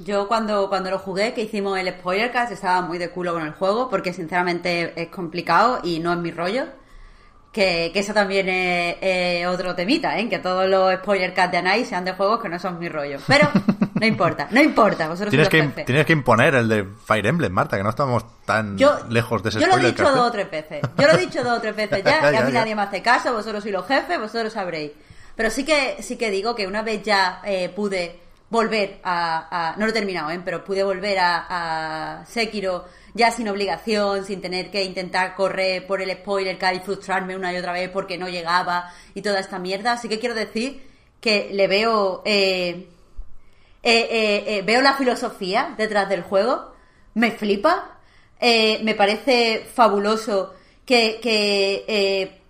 Yo 0.00 0.26
cuando, 0.26 0.68
cuando 0.68 0.90
lo 0.90 0.98
jugué, 0.98 1.34
que 1.34 1.42
hicimos 1.42 1.78
el 1.78 1.88
spoilercast, 1.88 2.50
estaba 2.50 2.82
muy 2.82 2.98
de 2.98 3.10
culo 3.10 3.32
con 3.32 3.44
el 3.44 3.52
juego, 3.52 3.88
porque 3.88 4.12
sinceramente 4.12 5.00
es 5.00 5.08
complicado 5.08 5.78
y 5.84 6.00
no 6.00 6.12
es 6.12 6.18
mi 6.18 6.32
rollo. 6.32 6.64
Que, 7.54 7.90
que 7.92 8.00
eso 8.00 8.12
también 8.12 8.48
es, 8.48 8.96
es 9.00 9.46
otro 9.46 9.76
temita, 9.76 10.18
¿eh? 10.18 10.28
Que 10.28 10.40
todos 10.40 10.68
los 10.68 10.92
spoilercasts 10.96 11.52
de 11.52 11.58
Anai 11.58 11.84
sean 11.84 12.04
de 12.04 12.12
juegos 12.12 12.42
que 12.42 12.48
no 12.48 12.58
son 12.58 12.80
mi 12.80 12.88
rollo. 12.88 13.18
Pero 13.28 13.48
no 13.94 14.04
importa, 14.04 14.48
no 14.50 14.60
importa, 14.60 15.06
vosotros 15.06 15.30
Tienes 15.30 15.48
que, 15.48 15.62
jefes. 15.62 15.84
tienes 15.86 16.04
que 16.04 16.12
imponer 16.14 16.56
el 16.56 16.68
de 16.68 16.84
Fire 17.06 17.24
Emblem, 17.26 17.52
Marta, 17.52 17.76
que 17.76 17.84
no 17.84 17.90
estamos 17.90 18.24
tan 18.44 18.76
Yo, 18.76 18.98
lejos 19.08 19.40
de 19.44 19.50
ese 19.50 19.60
yo 19.60 19.66
lo 19.68 19.74
he 19.74 19.76
spoiler 19.76 19.92
dicho 19.92 20.02
¿eh? 20.02 20.12
dos 20.16 20.28
o 20.28 20.32
tres 20.32 20.50
veces. 20.50 20.80
Yo 20.98 21.06
lo 21.06 21.12
he 21.14 21.18
dicho 21.18 21.44
dos 21.44 21.58
o 21.58 21.60
tres 21.60 21.76
veces 21.76 22.02
ya, 22.04 22.20
Ya, 22.32 22.40
a 22.40 22.44
mí 22.44 22.52
ya. 22.52 22.58
nadie 22.58 22.74
me 22.74 22.82
hace 22.82 23.00
caso, 23.02 23.32
vosotros 23.32 23.62
sois 23.62 23.72
los 23.72 23.86
jefes, 23.86 24.18
vosotros 24.18 24.52
sabréis. 24.52 24.90
Pero 25.36 25.48
sí 25.50 25.64
que 25.64 25.96
sí 26.02 26.16
que 26.16 26.30
digo 26.32 26.56
que 26.56 26.66
una 26.66 26.82
vez 26.82 27.04
ya 27.04 27.40
eh, 27.44 27.68
pude 27.68 28.18
volver 28.50 29.00
a, 29.04 29.74
No 29.78 29.86
lo 29.86 29.90
he 29.90 29.94
terminado, 29.94 30.30
¿eh? 30.30 30.40
Pero 30.44 30.64
pude 30.64 30.82
volver 30.82 31.18
a, 31.18 32.20
a 32.20 32.26
Sekiro 32.26 32.84
ya 33.14 33.30
sin 33.30 33.48
obligación, 33.48 34.24
sin 34.24 34.40
tener 34.40 34.70
que 34.70 34.84
intentar 34.84 35.34
correr 35.34 35.86
por 35.86 36.02
el 36.02 36.10
spoiler 36.12 36.58
y 36.74 36.80
frustrarme 36.80 37.36
una 37.36 37.52
y 37.52 37.56
otra 37.56 37.72
vez 37.72 37.90
porque 37.90 38.18
no 38.18 38.28
llegaba 38.28 38.92
y 39.14 39.22
toda 39.22 39.40
esta 39.40 39.58
mierda. 39.58 39.92
Así 39.92 40.08
que 40.08 40.18
quiero 40.18 40.34
decir 40.34 40.82
que 41.20 41.50
le 41.52 41.68
veo... 41.68 42.22
eh, 42.24 42.88
eh, 43.86 44.08
eh, 44.10 44.44
eh, 44.46 44.62
veo 44.62 44.80
la 44.80 44.94
filosofía 44.94 45.74
detrás 45.76 46.08
del 46.08 46.22
juego, 46.22 46.72
me 47.12 47.32
flipa, 47.32 47.98
eh, 48.40 48.80
me 48.82 48.94
parece 48.94 49.66
fabuloso 49.74 50.54
que, 50.86 51.20
que, 51.20 52.40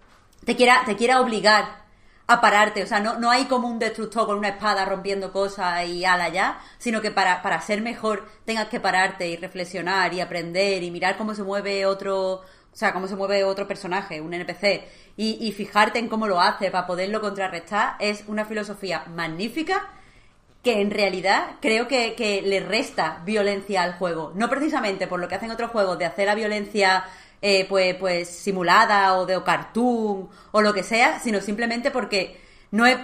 te, 0.44 0.55
quiera, 0.55 0.84
te 0.86 0.94
quiera 0.94 1.20
obligar 1.20 1.84
a 2.27 2.41
pararte, 2.41 2.83
o 2.83 2.86
sea, 2.86 3.01
no, 3.01 3.19
no 3.19 3.31
hay 3.31 3.44
como 3.44 3.69
un 3.69 3.78
destructor 3.78 4.27
con 4.27 4.39
una 4.39 4.49
espada 4.49 4.85
rompiendo 4.85 5.31
cosas 5.33 5.86
y 5.86 6.05
ala 6.05 6.31
ya, 6.31 6.59
sino 6.78 7.03
que 7.03 7.11
para, 7.11 7.43
para 7.43 7.61
ser 7.61 7.83
mejor 7.83 8.27
tengas 8.47 8.69
que 8.69 8.81
pararte 8.81 9.28
y 9.28 9.36
reflexionar 9.36 10.15
y 10.15 10.20
aprender 10.20 10.83
y 10.83 10.91
mirar 10.91 11.19
cómo 11.19 11.35
se 11.35 11.43
mueve 11.43 11.85
otro, 11.85 12.36
o 12.36 12.44
sea, 12.73 12.94
cómo 12.94 13.09
se 13.09 13.17
mueve 13.17 13.44
otro 13.44 13.69
personaje, 13.69 14.23
un 14.23 14.33
NPC, 14.33 14.85
y, 15.17 15.47
y 15.47 15.53
fijarte 15.53 15.99
en 15.99 16.09
cómo 16.09 16.27
lo 16.27 16.41
hace 16.41 16.70
para 16.70 16.86
poderlo 16.86 17.20
contrarrestar, 17.20 17.97
es 18.01 18.25
una 18.27 18.47
filosofía 18.47 19.05
magnífica 19.15 19.91
que 20.62 20.81
en 20.81 20.91
realidad 20.91 21.57
creo 21.61 21.86
que, 21.86 22.15
que 22.15 22.41
le 22.41 22.61
resta 22.61 23.20
violencia 23.27 23.83
al 23.83 23.93
juego. 23.99 24.33
No 24.35 24.49
precisamente 24.49 25.07
por 25.07 25.20
lo 25.20 25.28
que 25.28 25.35
hacen 25.35 25.51
otros 25.51 25.70
juegos 25.70 25.99
de 25.99 26.07
hacer 26.07 26.27
la 26.27 26.35
violencia 26.35 27.05
eh, 27.44 27.66
pues, 27.68 27.94
pues 27.97 28.28
simulada 28.28 29.16
o 29.18 29.26
de 29.26 29.36
o 29.36 29.44
cartoon 29.44 30.28
o 30.52 30.62
lo 30.62 30.73
que 30.74 30.82
sea, 30.82 31.20
sino 31.20 31.40
simplemente 31.40 31.90
porque 31.92 32.40
no 32.73 32.86
es 32.86 32.97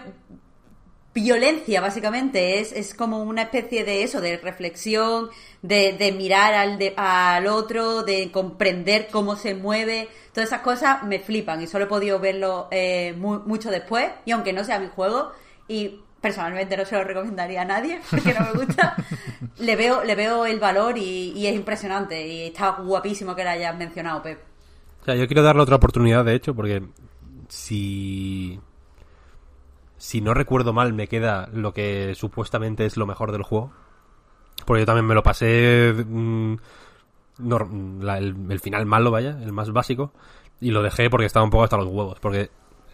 violencia, 1.14 1.80
básicamente. 1.80 2.60
Es, 2.60 2.72
es 2.72 2.94
como 2.94 3.22
una 3.22 3.42
especie 3.42 3.84
de 3.84 4.02
eso, 4.02 4.20
de 4.20 4.36
reflexión, 4.38 5.30
de, 5.62 6.14
mirar 6.16 6.54
al, 6.54 6.78
de- 6.78 6.94
al 6.96 7.46
otro, 7.46 8.02
de 8.02 8.30
comprender 8.30 9.08
cómo 9.10 9.36
se 9.36 9.54
mueve. 9.54 10.08
Todas 10.32 10.48
esas 10.50 10.60
cosas 10.62 11.02
me 11.04 11.18
flipan 11.18 11.60
y 11.62 11.66
solo 11.66 11.84
he 11.86 11.88
podido 11.88 12.18
verlo 12.20 12.68
eh, 12.70 13.14
mu- 13.18 13.40
mucho 13.40 13.70
después. 13.70 14.10
Y 14.24 14.30
aunque 14.32 14.52
no 14.52 14.64
sea 14.64 14.78
mi 14.78 14.88
juego, 14.88 15.32
y 15.68 16.00
personalmente 16.20 16.76
no 16.76 16.84
se 16.84 16.96
lo 16.96 17.04
recomendaría 17.04 17.62
a 17.62 17.64
nadie 17.64 18.00
porque 18.10 18.34
no 18.34 18.40
me 18.46 18.64
gusta, 18.64 18.94
le 19.58 19.76
veo, 19.76 20.04
le 20.04 20.14
veo 20.14 20.46
el 20.46 20.60
valor 20.60 20.98
y, 20.98 21.46
es 21.46 21.54
impresionante. 21.54 22.26
Y 22.26 22.42
está 22.48 22.70
guapísimo 22.72 23.34
que 23.34 23.44
lo 23.44 23.50
hayas 23.50 23.76
mencionado, 23.76 24.22
Pep. 24.22 24.38
o 25.00 25.04
sea 25.04 25.14
yo 25.14 25.26
quiero 25.26 25.42
darle 25.42 25.62
otra 25.62 25.76
oportunidad 25.76 26.24
de 26.24 26.34
hecho 26.34 26.54
porque 26.54 26.82
si 27.48 28.60
si 29.96 30.20
no 30.20 30.34
recuerdo 30.34 30.72
mal 30.72 30.92
me 30.92 31.08
queda 31.08 31.48
lo 31.52 31.72
que 31.74 32.14
supuestamente 32.14 32.86
es 32.86 32.96
lo 32.96 33.06
mejor 33.06 33.32
del 33.32 33.42
juego 33.42 33.72
porque 34.66 34.82
yo 34.82 34.86
también 34.86 35.06
me 35.06 35.14
lo 35.14 35.22
pasé 35.22 35.92
mm, 36.06 36.54
nor- 37.40 38.02
la- 38.02 38.18
el, 38.18 38.34
el 38.50 38.60
final 38.60 38.86
malo 38.86 39.10
vaya 39.10 39.38
el 39.42 39.52
más 39.52 39.70
básico 39.72 40.12
y 40.60 40.70
lo 40.70 40.82
dejé 40.82 41.10
porque 41.10 41.26
estaba 41.26 41.44
un 41.44 41.50
poco 41.50 41.64
hasta 41.64 41.76
los 41.76 41.86
huevos 41.88 42.18
porque 42.20 42.50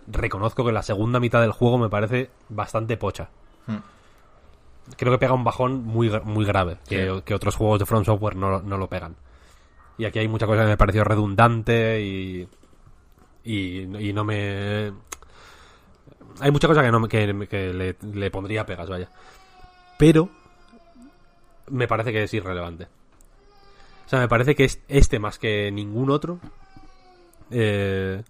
reconozco 0.06 0.64
que 0.64 0.72
la 0.72 0.82
segunda 0.82 1.20
mitad 1.20 1.40
del 1.40 1.52
juego 1.52 1.78
me 1.78 1.88
parece 1.88 2.30
bastante 2.48 2.96
pocha 2.96 3.28
creo 4.96 5.12
que 5.12 5.18
pega 5.18 5.32
un 5.34 5.42
bajón 5.42 5.84
muy, 5.84 6.08
muy 6.24 6.44
grave, 6.44 6.78
que, 6.88 7.10
Sí. 7.12 7.22
que 7.24 7.34
otros 7.34 7.56
juegos 7.56 7.80
de 7.80 7.86
From 7.86 8.04
Software 8.04 8.36
no, 8.36 8.60
no 8.62 8.78
lo 8.78 8.88
pegan. 8.88 9.16
Y 9.98 10.04
aquí 10.04 10.20
hay 10.20 10.28
mucha 10.28 10.46
cosa 10.46 10.62
que 10.62 10.68
me 10.68 10.76
pareció 10.76 11.02
redundante 11.02 12.00
y, 12.00 12.48
y, 13.42 13.80
y 14.08 14.12
no 14.12 14.22
me... 14.22 14.92
Hay 16.38 16.50
mucha 16.52 16.68
cosa 16.68 16.82
que, 16.82 16.92
no, 16.92 17.02
que, 17.08 17.48
que 17.50 17.72
le, 17.74 17.96
le 18.12 18.30
pondría 18.30 18.64
pegas, 18.64 18.88
vaya. 18.88 19.08
Pero 19.98 20.28
me 21.68 21.88
parece 21.88 22.12
que 22.12 22.22
es 22.22 22.32
irrelevante. 22.34 22.84
O 24.06 24.08
sea, 24.08 24.20
me 24.20 24.28
parece 24.28 24.54
que 24.54 24.66
es 24.66 24.80
este 24.86 25.18
más 25.18 25.38
que 25.40 25.72
ningún 25.72 26.10
otro. 26.10 26.38
eh, 27.50 28.22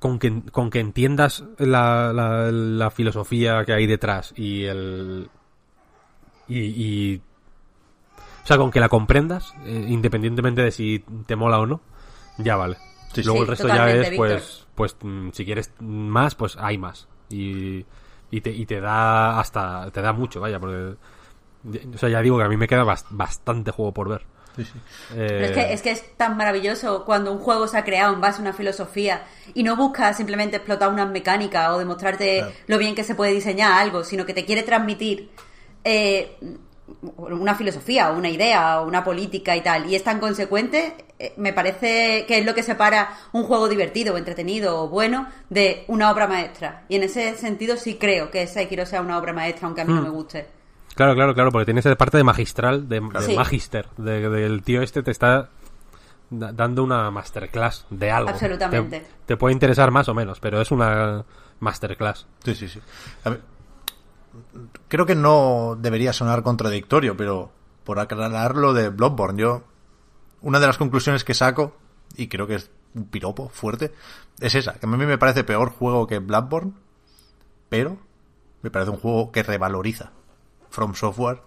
con 0.00 0.18
que, 0.18 0.42
con 0.50 0.70
que 0.70 0.80
entiendas 0.80 1.44
la, 1.58 2.12
la, 2.12 2.50
la 2.50 2.90
filosofía 2.90 3.64
que 3.64 3.72
hay 3.72 3.86
detrás 3.86 4.32
y 4.36 4.64
el. 4.64 5.30
Y, 6.48 6.58
y- 6.58 7.22
O 8.42 8.46
sea, 8.46 8.56
con 8.56 8.70
que 8.70 8.80
la 8.80 8.88
comprendas, 8.88 9.54
eh, 9.64 9.84
independientemente 9.88 10.62
de 10.62 10.72
si 10.72 11.04
te 11.26 11.36
mola 11.36 11.60
o 11.60 11.66
no, 11.66 11.80
ya 12.38 12.56
vale. 12.56 12.76
Sí, 13.12 13.22
Luego 13.22 13.38
sí, 13.38 13.42
el 13.42 13.48
resto 13.48 13.68
ya 13.68 13.90
es, 13.90 14.10
pues, 14.16 14.66
pues, 14.74 14.96
mm, 15.02 15.28
si 15.32 15.44
quieres 15.44 15.72
más, 15.80 16.34
pues 16.34 16.56
hay 16.58 16.78
más. 16.78 17.06
Y, 17.28 17.84
y, 18.30 18.40
te, 18.40 18.50
y 18.50 18.66
te 18.66 18.80
da 18.80 19.38
hasta. 19.38 19.90
Te 19.90 20.00
da 20.00 20.12
mucho, 20.12 20.40
vaya, 20.40 20.58
porque. 20.58 20.96
O 21.94 21.98
sea, 21.98 22.08
ya 22.08 22.22
digo 22.22 22.38
que 22.38 22.44
a 22.44 22.48
mí 22.48 22.56
me 22.56 22.66
queda 22.66 22.84
bas- 22.84 23.06
bastante 23.10 23.70
juego 23.70 23.92
por 23.92 24.08
ver. 24.08 24.22
Sí, 24.64 24.70
sí. 24.72 24.78
Pero 25.16 25.44
es 25.44 25.50
Eh, 25.50 25.54
que, 25.54 25.72
es 25.72 25.82
que 25.82 25.90
es 25.90 26.16
tan 26.16 26.36
maravilloso 26.36 27.04
cuando 27.04 27.32
un 27.32 27.38
juego 27.38 27.66
se 27.68 27.76
ha 27.78 27.84
creado 27.84 28.14
en 28.14 28.20
base 28.20 28.38
a 28.38 28.42
una 28.42 28.52
filosofía 28.52 29.22
y 29.54 29.62
no 29.62 29.76
busca 29.76 30.12
simplemente 30.14 30.56
explotar 30.56 30.88
unas 30.90 31.08
mecánicas 31.10 31.70
o 31.70 31.78
demostrarte 31.78 32.38
Claro. 32.38 32.52
lo 32.66 32.78
bien 32.78 32.94
que 32.94 33.04
se 33.04 33.14
puede 33.14 33.32
diseñar 33.32 33.72
algo, 33.72 34.04
sino 34.04 34.24
que 34.26 34.34
te 34.34 34.44
quiere 34.44 34.62
transmitir 34.62 35.30
eh, 35.84 36.36
una 37.16 37.54
filosofía 37.54 38.10
o 38.10 38.16
una 38.18 38.28
idea 38.28 38.80
o 38.80 38.86
una 38.86 39.04
política 39.04 39.56
y 39.56 39.60
tal. 39.62 39.88
Y 39.88 39.94
es 39.94 40.02
tan 40.02 40.18
consecuente, 40.18 40.94
eh, 41.18 41.32
me 41.36 41.52
parece 41.52 42.24
que 42.26 42.38
es 42.38 42.44
lo 42.44 42.54
que 42.54 42.62
separa 42.62 43.16
un 43.32 43.44
juego 43.44 43.68
divertido 43.68 44.14
o 44.14 44.18
entretenido 44.18 44.82
o 44.82 44.88
bueno 44.88 45.28
de 45.48 45.84
una 45.88 46.10
obra 46.10 46.26
maestra. 46.26 46.84
Y 46.88 46.96
en 46.96 47.04
ese 47.04 47.36
sentido 47.36 47.76
sí 47.76 47.94
creo 47.94 48.30
que 48.30 48.46
Sekiro 48.46 48.84
sea 48.86 49.00
una 49.02 49.18
obra 49.18 49.32
maestra, 49.32 49.66
aunque 49.66 49.82
a 49.82 49.84
mí 49.84 49.92
no 49.92 50.00
Hmm. 50.00 50.04
me 50.04 50.10
guste. 50.10 50.46
Claro, 51.00 51.14
claro, 51.14 51.32
claro, 51.34 51.50
porque 51.50 51.64
tiene 51.64 51.80
esa 51.80 51.96
parte 51.96 52.18
de 52.18 52.24
magistral, 52.24 52.86
de, 52.86 53.00
de 53.00 53.22
Sí. 53.22 53.34
magister, 53.34 53.88
de- 53.96 54.28
del 54.28 54.62
tío 54.62 54.82
este 54.82 55.02
te 55.02 55.10
está 55.10 55.48
da- 56.28 56.52
dando 56.52 56.84
una 56.84 57.10
masterclass 57.10 57.86
de 57.88 58.10
algo. 58.10 58.28
Absolutamente. 58.28 59.00
Te, 59.00 59.06
te 59.24 59.36
puede 59.38 59.54
interesar 59.54 59.90
más 59.92 60.10
o 60.10 60.14
menos, 60.14 60.40
pero 60.40 60.60
es 60.60 60.70
una 60.70 61.24
masterclass. 61.58 62.26
Sí, 62.44 62.54
sí, 62.54 62.68
sí. 62.68 62.80
A 63.24 63.30
ver, 63.30 63.40
creo 64.88 65.06
que 65.06 65.14
no 65.14 65.74
debería 65.80 66.12
sonar 66.12 66.42
contradictorio, 66.42 67.16
pero 67.16 67.50
por 67.84 67.98
aclarar 67.98 68.54
lo 68.56 68.74
de 68.74 68.90
Bloodborne, 68.90 69.40
yo. 69.40 69.62
Una 70.42 70.60
de 70.60 70.66
las 70.66 70.76
conclusiones 70.76 71.24
que 71.24 71.32
saco, 71.32 71.78
y 72.14 72.28
creo 72.28 72.46
que 72.46 72.56
es 72.56 72.70
un 72.94 73.06
piropo 73.06 73.48
fuerte, 73.48 73.90
es 74.38 74.54
esa: 74.54 74.74
que 74.74 74.84
a 74.84 74.88
mí 74.90 75.06
me 75.06 75.16
parece 75.16 75.44
peor 75.44 75.70
juego 75.70 76.06
que 76.06 76.18
Bloodborne, 76.18 76.74
pero 77.70 77.96
me 78.60 78.70
parece 78.70 78.90
un 78.90 78.98
juego 78.98 79.32
que 79.32 79.42
revaloriza 79.42 80.10
From 80.70 80.94
Software 80.94 81.40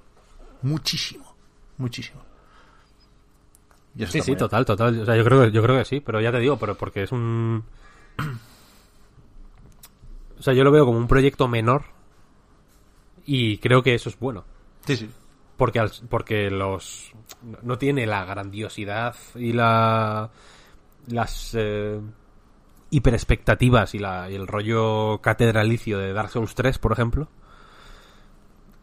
muchísimo. 0.61 1.35
Muchísimo. 1.77 2.21
Y 3.95 4.05
Sí, 4.07 4.21
sí, 4.21 4.31
bien. 4.31 4.37
total, 4.39 4.65
total. 4.65 5.01
O 5.01 5.05
sea, 5.05 5.15
yo 5.15 5.23
creo 5.23 5.41
que, 5.43 5.51
yo 5.51 5.61
creo 5.61 5.77
que 5.77 5.85
sí, 5.85 5.99
pero 5.99 6.19
ya 6.21 6.31
te 6.31 6.39
digo, 6.39 6.57
pero 6.57 6.75
porque 6.75 7.03
es 7.03 7.11
un... 7.11 7.63
O 10.39 10.43
sea, 10.43 10.53
yo 10.53 10.63
lo 10.63 10.71
veo 10.71 10.85
como 10.85 10.97
un 10.97 11.07
proyecto 11.07 11.47
menor 11.47 11.83
y 13.25 13.57
creo 13.59 13.81
que 13.81 13.93
eso 13.95 14.09
es 14.09 14.19
bueno. 14.19 14.43
Sí, 14.85 14.97
sí. 14.97 15.09
Porque, 15.55 15.79
al- 15.79 15.91
porque 16.09 16.49
los... 16.49 17.11
No 17.61 17.77
tiene 17.77 18.05
la 18.05 18.25
grandiosidad 18.25 19.15
y 19.35 19.53
la... 19.53 20.29
Las... 21.07 21.51
Eh, 21.57 21.99
hiperexpectativas 22.89 23.95
y, 23.95 23.99
la, 23.99 24.29
y 24.29 24.35
el 24.35 24.45
rollo 24.47 25.19
catedralicio 25.21 25.97
de 25.97 26.13
Dark 26.13 26.29
Souls 26.29 26.53
3, 26.55 26.77
por 26.77 26.91
ejemplo. 26.91 27.27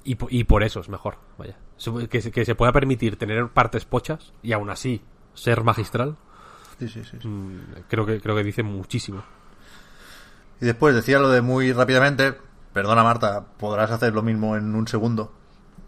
Y, 0.05 0.17
y 0.31 0.45
por 0.45 0.63
eso 0.63 0.81
es 0.81 0.89
mejor, 0.89 1.19
vaya. 1.39 1.57
Que, 2.11 2.21
se- 2.23 2.31
que 2.31 2.45
se 2.45 2.55
pueda 2.55 2.73
permitir 2.73 3.17
tener 3.17 3.49
partes 3.49 3.85
pochas 3.85 4.33
y 4.43 4.53
aún 4.53 4.71
así 4.71 5.03
ser 5.35 5.63
magistral, 5.65 6.17
Sí, 6.79 6.89
sí, 6.89 7.03
sí, 7.05 7.19
sí. 7.21 7.29
mm, 7.29 7.61
creo 7.89 8.07
que 8.07 8.21
creo 8.21 8.35
que 8.35 8.43
dice 8.45 8.63
muchísimo. 8.63 9.23
Y 10.61 10.67
después 10.67 10.95
decía 10.95 11.19
lo 11.19 11.29
de 11.31 11.43
muy 11.43 11.73
rápidamente. 11.73 12.35
Perdona, 12.73 13.03
Marta, 13.03 13.45
podrás 13.59 13.91
hacer 13.91 14.15
lo 14.15 14.23
mismo 14.23 14.57
en 14.57 14.75
un 14.75 14.87
segundo. 14.89 15.33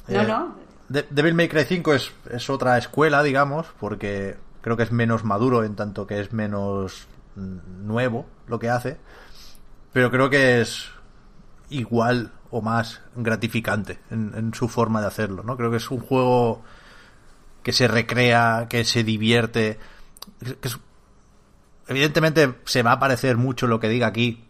No, 0.08 0.20
Eh, 0.22 0.26
no. 0.26 0.56
De- 0.88 1.06
Devil 1.10 1.34
May 1.34 1.48
Cry 1.48 1.64
5 1.64 1.94
es, 1.94 2.12
es 2.30 2.50
otra 2.50 2.76
escuela, 2.76 3.22
digamos, 3.22 3.66
porque 3.80 4.36
creo 4.60 4.76
que 4.76 4.82
es 4.82 4.92
menos 4.92 5.24
maduro 5.24 5.64
en 5.64 5.76
tanto 5.76 6.06
que 6.06 6.20
es 6.20 6.32
menos 6.32 7.06
mm, 7.36 7.86
nuevo 7.86 8.26
lo 8.48 8.58
que 8.58 8.68
hace. 8.68 8.98
Pero 9.92 10.10
creo 10.10 10.28
que 10.28 10.60
es 10.60 10.90
igual 11.70 12.32
o 12.52 12.60
más 12.60 13.00
gratificante 13.16 13.98
en, 14.10 14.32
en 14.36 14.54
su 14.54 14.68
forma 14.68 15.00
de 15.00 15.08
hacerlo, 15.08 15.42
¿no? 15.42 15.56
Creo 15.56 15.70
que 15.70 15.78
es 15.78 15.90
un 15.90 16.00
juego 16.00 16.62
que 17.62 17.72
se 17.72 17.88
recrea, 17.88 18.66
que 18.68 18.84
se 18.84 19.02
divierte, 19.02 19.78
que 20.60 20.68
evidentemente 21.88 22.54
se 22.64 22.82
va 22.82 22.92
a 22.92 22.98
parecer 22.98 23.38
mucho 23.38 23.66
lo 23.66 23.80
que 23.80 23.88
diga 23.88 24.06
aquí 24.06 24.44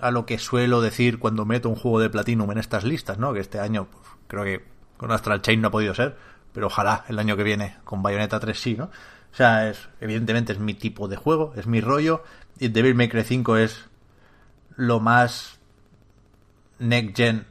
a 0.00 0.10
lo 0.10 0.26
que 0.26 0.38
suelo 0.38 0.82
decir 0.82 1.18
cuando 1.18 1.46
meto 1.46 1.70
un 1.70 1.76
juego 1.76 1.98
de 1.98 2.10
Platinum 2.10 2.50
en 2.52 2.58
estas 2.58 2.84
listas, 2.84 3.18
¿no? 3.18 3.32
Que 3.32 3.40
este 3.40 3.58
año 3.58 3.86
pues, 3.90 4.04
creo 4.26 4.44
que 4.44 4.64
con 4.98 5.10
Astral 5.10 5.40
Chain 5.40 5.62
no 5.62 5.68
ha 5.68 5.70
podido 5.70 5.94
ser, 5.94 6.16
pero 6.52 6.66
ojalá 6.66 7.06
el 7.08 7.18
año 7.18 7.36
que 7.38 7.42
viene 7.42 7.76
con 7.84 8.02
Bayonetta 8.02 8.38
3 8.38 8.60
sí, 8.60 8.74
¿no? 8.74 8.84
O 8.84 9.36
sea, 9.36 9.70
es, 9.70 9.88
evidentemente 10.00 10.52
es 10.52 10.58
mi 10.58 10.74
tipo 10.74 11.08
de 11.08 11.16
juego, 11.16 11.54
es 11.56 11.66
mi 11.66 11.80
rollo, 11.80 12.22
y 12.58 12.68
Devil 12.68 12.94
May 12.94 13.08
Cry 13.08 13.24
5 13.24 13.56
es 13.56 13.86
lo 14.76 15.00
más 15.00 15.53
next 16.78 17.16
gen 17.16 17.46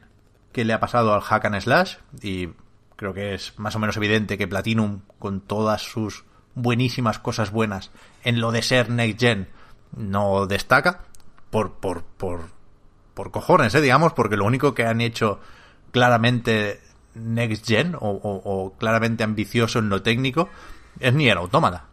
que 0.52 0.66
le 0.66 0.74
ha 0.74 0.80
pasado 0.80 1.14
al 1.14 1.22
hack 1.22 1.46
and 1.46 1.60
slash 1.62 1.96
y 2.22 2.50
creo 2.96 3.14
que 3.14 3.34
es 3.34 3.54
más 3.58 3.76
o 3.76 3.80
menos 3.80 3.98
evidente 3.98 4.38
que 4.38 4.48
Platinum 4.48 5.02
con 5.20 5.42
todas 5.42 5.82
sus 5.82 6.24
buenísimas 6.56 7.18
cosas 7.20 7.52
buenas 7.52 7.92
en 8.24 8.40
lo 8.40 8.52
de 8.52 8.62
ser 8.62 8.90
next 8.90 9.20
gen 9.20 9.48
no 9.98 10.46
destaca 10.46 11.02
por 11.50 11.74
por 11.74 12.04
por 12.04 12.42
por 13.14 13.30
cojones, 13.32 13.76
¿eh? 13.76 13.82
digamos, 13.82 14.14
porque 14.14 14.38
lo 14.38 14.46
único 14.46 14.74
que 14.74 14.86
han 14.86 15.00
hecho 15.02 15.40
claramente 15.92 16.80
next 17.16 17.68
gen 17.68 17.96
o, 17.96 18.00
o- 18.10 18.42
o 18.44 18.74
claramente 18.78 19.24
ambicioso 19.24 19.80
en 19.80 19.90
lo 19.90 20.02
técnico 20.02 20.50
es 21.00 21.14
Nier 21.14 21.38
Automata 21.38 21.86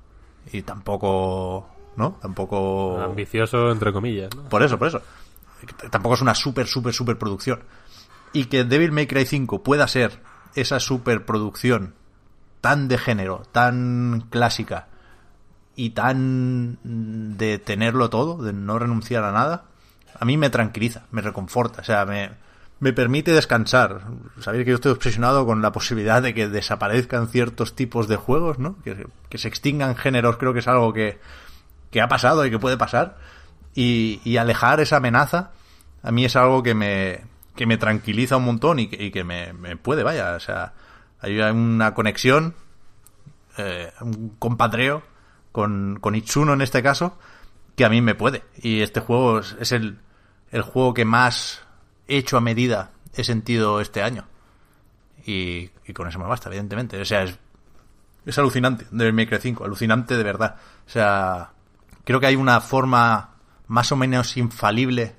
y 0.53 0.63
tampoco 0.63 1.69
no 1.97 2.17
tampoco 2.23 2.99
Ambicioso, 3.01 3.71
entre 3.71 3.93
comillas, 3.93 4.31
¿no? 4.35 4.45
por 4.49 4.63
eso, 4.63 4.79
por 4.79 4.89
eso. 4.89 5.03
Tampoco 5.91 6.15
es 6.15 6.23
una 6.23 6.35
super, 6.35 6.67
super, 6.67 6.93
super 6.93 7.19
producción. 7.19 7.61
Y 8.33 8.45
que 8.47 8.65
Devil 8.65 8.93
May 8.93 9.07
Cry 9.07 9.27
5 9.27 9.63
pueda 9.63 9.87
ser 9.89 10.21
esa 10.55 10.81
superproducción 10.81 11.95
tan 12.61 12.89
de 12.89 12.99
género, 12.99 13.43
tan 13.53 14.27
clásica 14.31 14.89
y 15.77 15.91
tan 15.91 16.79
de 16.83 17.59
tenerlo 17.59 18.11
todo, 18.11 18.43
de 18.43 18.53
no 18.53 18.79
renunciar 18.79 19.25
a 19.25 19.33
nada, 19.33 19.65
a 20.19 20.25
mí 20.25 20.37
me 20.37 20.51
tranquiliza, 20.51 21.07
me 21.11 21.23
reconforta, 21.23 21.81
o 21.81 21.85
sea, 21.85 22.05
me, 22.05 22.33
me 22.81 22.93
permite 22.93 23.33
descansar. 23.33 24.03
Sabéis 24.41 24.65
que 24.65 24.71
yo 24.71 24.77
estoy 24.77 24.93
obsesionado 24.93 25.47
con 25.47 25.63
la 25.63 25.73
posibilidad 25.73 26.23
de 26.23 26.35
que 26.35 26.49
desaparezcan 26.49 27.29
ciertos 27.29 27.75
tipos 27.75 28.09
de 28.09 28.17
juegos, 28.17 28.59
¿no? 28.59 28.77
Que, 28.83 29.07
que 29.29 29.39
se 29.39 29.49
extingan 29.49 29.97
géneros, 29.97 30.37
creo 30.37 30.53
que 30.53 30.59
es 30.59 30.69
algo 30.69 30.93
que, 30.93 31.21
que 31.91 32.01
ha 32.01 32.09
pasado 32.09 32.45
y 32.45 32.51
que 32.51 32.59
puede 32.59 32.77
pasar. 32.77 33.17
Y, 33.75 34.37
alejar 34.37 34.81
esa 34.81 34.97
amenaza, 34.97 35.53
a 36.03 36.11
mí 36.11 36.25
es 36.25 36.37
algo 36.37 36.63
que 36.63 36.75
me, 36.75 37.23
que 37.55 37.67
me 37.67 37.79
tranquiliza 37.79 38.37
un 38.37 38.45
montón 38.45 38.79
y 38.79 38.89
que, 38.89 39.25
me, 39.25 39.77
puede, 39.77 40.03
vaya, 40.03 40.35
o 40.35 40.41
sea, 40.41 40.75
hay 41.21 41.39
una 41.39 41.95
conexión, 41.95 42.55
eh, 43.59 43.93
un 44.01 44.31
compadreo 44.39 45.03
con, 45.53 45.99
con 46.01 46.15
en 46.15 46.61
este 46.61 46.83
caso, 46.83 47.19
que 47.77 47.85
a 47.85 47.89
mí 47.89 48.01
me 48.01 48.15
puede. 48.15 48.43
Y 48.59 48.81
este 48.81 49.01
juego 49.01 49.41
es, 49.41 49.73
el, 49.73 49.99
el 50.51 50.63
juego 50.63 50.95
que 50.95 51.05
más 51.05 51.63
hecho 52.09 52.37
a 52.37 52.41
medida 52.41 52.91
he 53.15 53.25
sentido 53.25 53.81
este 53.81 54.03
año. 54.03 54.27
Y, 55.25 55.69
con 55.95 56.09
eso 56.09 56.19
me 56.19 56.27
basta, 56.27 56.49
evidentemente. 56.49 57.01
O 57.01 57.05
sea, 57.05 57.23
es, 57.23 57.39
es 58.27 58.39
alucinante 58.39 58.87
Devil 58.91 59.13
May 59.13 59.27
Cry 59.27 59.39
5, 59.41 59.65
alucinante 59.65 60.17
de 60.17 60.23
verdad. 60.23 60.57
O 60.87 60.91
sea, 60.91 61.53
creo 62.05 62.21
que 62.21 62.27
hay 62.27 62.37
una 62.37 62.61
forma 62.61 63.30
más 63.71 63.93
o 63.93 63.97
menos 63.97 64.37
infalible 64.37 65.15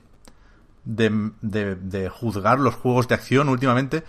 de, 0.84 1.10
de- 1.42 2.10
juzgar 2.10 2.60
los 2.60 2.76
juegos 2.76 3.08
de 3.08 3.16
acción 3.16 3.48
últimamente, 3.48 4.04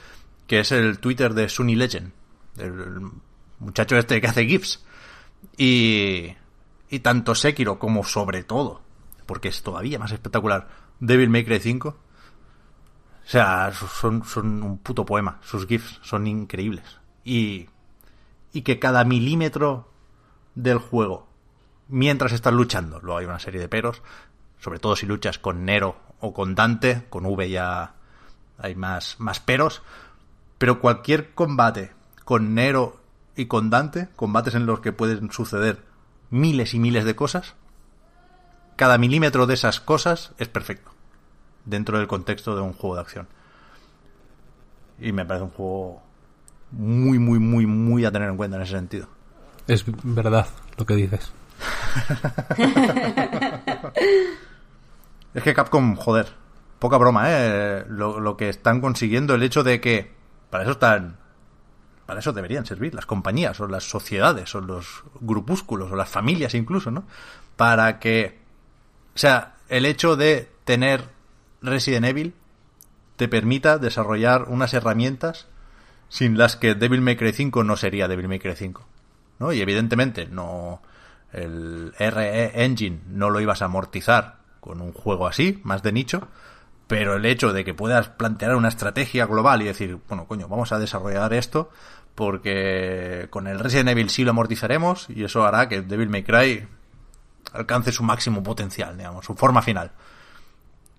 que 0.49 0.59
es 0.59 0.73
el 0.73 0.99
Twitter 0.99 1.33
de 1.33 1.49
Sunny 1.49 1.77
Legend, 1.77 2.11
el 2.59 3.01
muchacho 3.61 3.97
este 3.97 4.21
que 4.21 4.27
hace 4.27 4.45
GIFs. 4.45 4.85
Y, 5.57 6.35
y 6.91 6.99
tanto 6.99 7.37
Sekiro 7.37 7.79
como 7.79 8.03
sobre 8.03 8.43
todo, 8.43 8.83
porque 9.27 9.47
es 9.49 9.63
todavía 9.63 10.01
más 10.01 10.11
espectacular, 10.11 10.69
Devil 10.99 11.31
May 11.31 11.45
Cry 11.45 11.61
5. 11.61 11.89
O 11.89 11.97
sea, 13.25 13.71
son, 13.73 14.25
son 14.25 14.63
un 14.65 14.79
puto 14.79 15.07
poema. 15.07 15.39
Sus 15.45 15.69
GIFs 15.69 16.01
son 16.03 16.27
increíbles. 16.27 16.99
Y, 17.25 17.69
y 18.53 18.63
que 18.63 18.81
cada 18.81 19.05
milímetro 19.05 19.89
del 20.57 20.79
juego, 20.79 21.29
mientras 21.87 22.33
estás 22.33 22.53
luchando, 22.53 22.99
luego 23.01 23.19
hay 23.19 23.27
una 23.27 23.39
serie 23.39 23.61
de 23.61 23.69
peros, 23.69 24.03
sobre 24.63 24.79
todo 24.79 24.95
si 24.95 25.07
luchas 25.07 25.39
con 25.39 25.65
Nero 25.65 25.97
o 26.21 26.33
con 26.33 26.55
Dante, 26.55 27.05
con 27.11 27.27
V 27.27 27.51
ya 27.51 27.95
hay 28.59 28.77
más, 28.77 29.17
más 29.19 29.41
peros, 29.41 29.83
pero 30.59 30.81
cualquier 30.81 31.35
combate 31.35 31.91
con 32.25 32.55
Nero 32.55 33.01
y 33.35 33.47
con 33.47 33.71
Dante, 33.71 34.09
combates 34.15 34.55
en 34.55 34.67
los 34.67 34.79
que 34.79 34.93
pueden 34.93 35.33
suceder 35.33 35.83
miles 36.31 36.75
y 36.75 36.79
miles 36.79 37.05
de 37.05 37.17
cosas, 37.17 37.55
cada 38.77 38.99
milímetro 38.99 39.47
de 39.47 39.55
esas 39.55 39.81
cosas 39.81 40.33
es 40.39 40.47
perfecto 40.47 40.93
dentro 41.65 41.99
del 41.99 42.07
contexto 42.07 42.55
de 42.55 42.63
un 42.63 42.73
juego 42.73 42.95
de 42.95 43.01
acción. 43.01 43.27
Y 45.01 45.11
me 45.11 45.27
parece 45.27 45.45
un 45.45 45.51
juego 45.51 46.03
muy, 46.71 47.19
muy, 47.19 47.41
muy, 47.41 47.67
muy 47.67 48.05
a 48.05 48.13
tener 48.13 48.29
en 48.29 48.37
cuenta 48.37 48.57
en 48.59 48.63
ese 48.63 48.73
sentido. 48.73 49.09
Es 49.67 49.85
verdad 50.05 50.47
lo 50.77 50.87
que 50.87 50.95
dices. 50.95 51.33
Es 55.35 55.43
que 55.43 55.55
Capcom, 55.55 55.97
joder, 55.97 56.27
poca 56.79 56.99
broma, 56.99 57.25
¿eh? 57.29 57.85
Lo, 57.89 58.37
que 58.37 58.49
están 58.49 58.81
consiguiendo, 58.81 59.35
el 59.35 59.43
hecho 59.43 59.63
de 59.63 59.81
que 59.81 60.13
para 60.51 60.65
eso 60.65 60.73
están... 60.73 61.19
Para 62.07 62.21
eso 62.21 62.33
deberían 62.33 62.67
servir 62.67 62.95
las 62.95 63.07
compañías, 63.07 63.61
o 63.61 63.69
las 63.69 63.85
sociedades, 63.85 64.55
o 64.55 64.61
los 64.61 65.05
grupúsculos, 65.21 65.93
o 65.93 65.97
las 65.97 66.09
familias 66.09 66.55
incluso, 66.55 66.91
¿no? 66.91 67.05
Para 67.57 67.99
que... 67.99 68.41
O 69.15 69.19
sea, 69.19 69.55
el 69.69 69.87
hecho 69.87 70.17
de 70.17 70.51
tener 70.65 71.09
Resident 71.63 72.07
Evil 72.07 72.35
te 73.17 73.29
permita 73.29 73.79
desarrollar 73.79 74.45
unas 74.49 74.75
herramientas 74.75 75.47
sin 76.09 76.37
las 76.37 76.57
que 76.57 76.75
Devil 76.75 77.01
May 77.01 77.17
Cry 77.17 77.33
5 77.33 77.65
no 77.65 77.77
sería 77.77 78.09
Devil 78.09 78.29
May 78.29 78.39
Cry 78.39 78.57
5. 78.57 78.87
¿no? 79.39 79.53
Y 79.53 79.61
evidentemente 79.61 80.27
no 80.27 80.83
el 81.33 81.95
RE 81.99 82.65
Engine 82.65 83.01
no 83.09 83.31
lo 83.31 83.41
ibas 83.41 83.63
a 83.63 83.67
amortizar 83.67 84.42
con 84.63 84.81
un 84.81 84.93
juego 84.93 85.27
así, 85.27 85.61
más 85.65 85.83
de 85.83 85.91
nicho, 85.91 86.29
pero 86.87 87.17
el 87.17 87.27
hecho 87.27 87.53
de 87.53 87.65
que 87.65 87.75
puedas 87.75 88.11
plantear 88.11 88.55
una 88.55 88.69
estrategia 88.69 89.27
global 89.27 89.61
y 89.61 89.65
decir, 89.65 89.99
bueno, 90.09 90.27
coño, 90.27 90.47
vamos 90.47 90.71
a 90.71 90.79
desarrollar 90.79 91.35
esto 91.35 91.69
porque 92.15 93.27
con 93.31 93.49
el 93.49 93.59
Resident 93.59 93.89
Evil 93.89 94.09
sí 94.09 94.23
lo 94.23 94.31
amortizaremos 94.31 95.11
y 95.11 95.25
eso 95.25 95.45
hará 95.45 95.69
que 95.69 95.83
Devil 95.83 96.11
May 96.11 96.23
Cry 96.23 96.69
alcance 97.53 97.91
su 97.91 98.05
máximo 98.05 98.45
potencial, 98.45 98.97
digamos, 98.97 99.25
su 99.25 99.35
forma 99.35 99.63
final. 99.63 99.91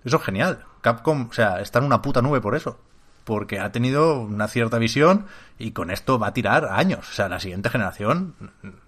Eso 0.03 0.17
es 0.17 0.23
genial. 0.23 0.65
Capcom, 0.81 1.29
o 1.29 1.33
sea, 1.33 1.61
está 1.61 1.79
en 1.79 1.85
una 1.85 2.01
puta 2.01 2.21
nube 2.21 2.41
por 2.41 2.57
eso. 2.57 2.77
Porque 3.23 3.59
ha 3.59 3.71
tenido 3.71 4.19
una 4.19 4.47
cierta 4.47 4.77
visión 4.79 5.25
y 5.57 5.71
con 5.71 5.91
esto 5.91 6.19
va 6.19 6.27
a 6.27 6.33
tirar 6.33 6.67
años. 6.71 7.09
O 7.09 7.13
sea, 7.13 7.29
la 7.29 7.39
siguiente 7.39 7.69
generación 7.69 8.35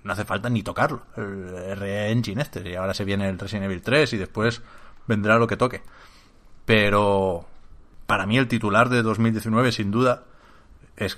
no 0.04 0.12
hace 0.12 0.26
falta 0.26 0.50
ni 0.50 0.62
tocarlo. 0.62 1.04
El 1.16 1.78
RE 1.78 2.12
Engine 2.12 2.42
este. 2.42 2.70
Y 2.70 2.76
ahora 2.76 2.94
se 2.94 3.06
viene 3.06 3.30
el 3.30 3.40
Resident 3.40 3.66
Evil 3.66 3.82
3 3.82 4.14
y 4.14 4.18
después 4.18 4.62
vendrá 5.08 5.38
lo 5.38 5.48
que 5.48 5.56
toque. 5.56 5.82
Pero 6.66 7.46
para 8.08 8.26
mí 8.26 8.38
el 8.38 8.48
titular 8.48 8.90
de 8.90 9.04
2019 9.04 9.72
sin 9.72 9.92
duda 9.92 10.24
es 10.98 11.18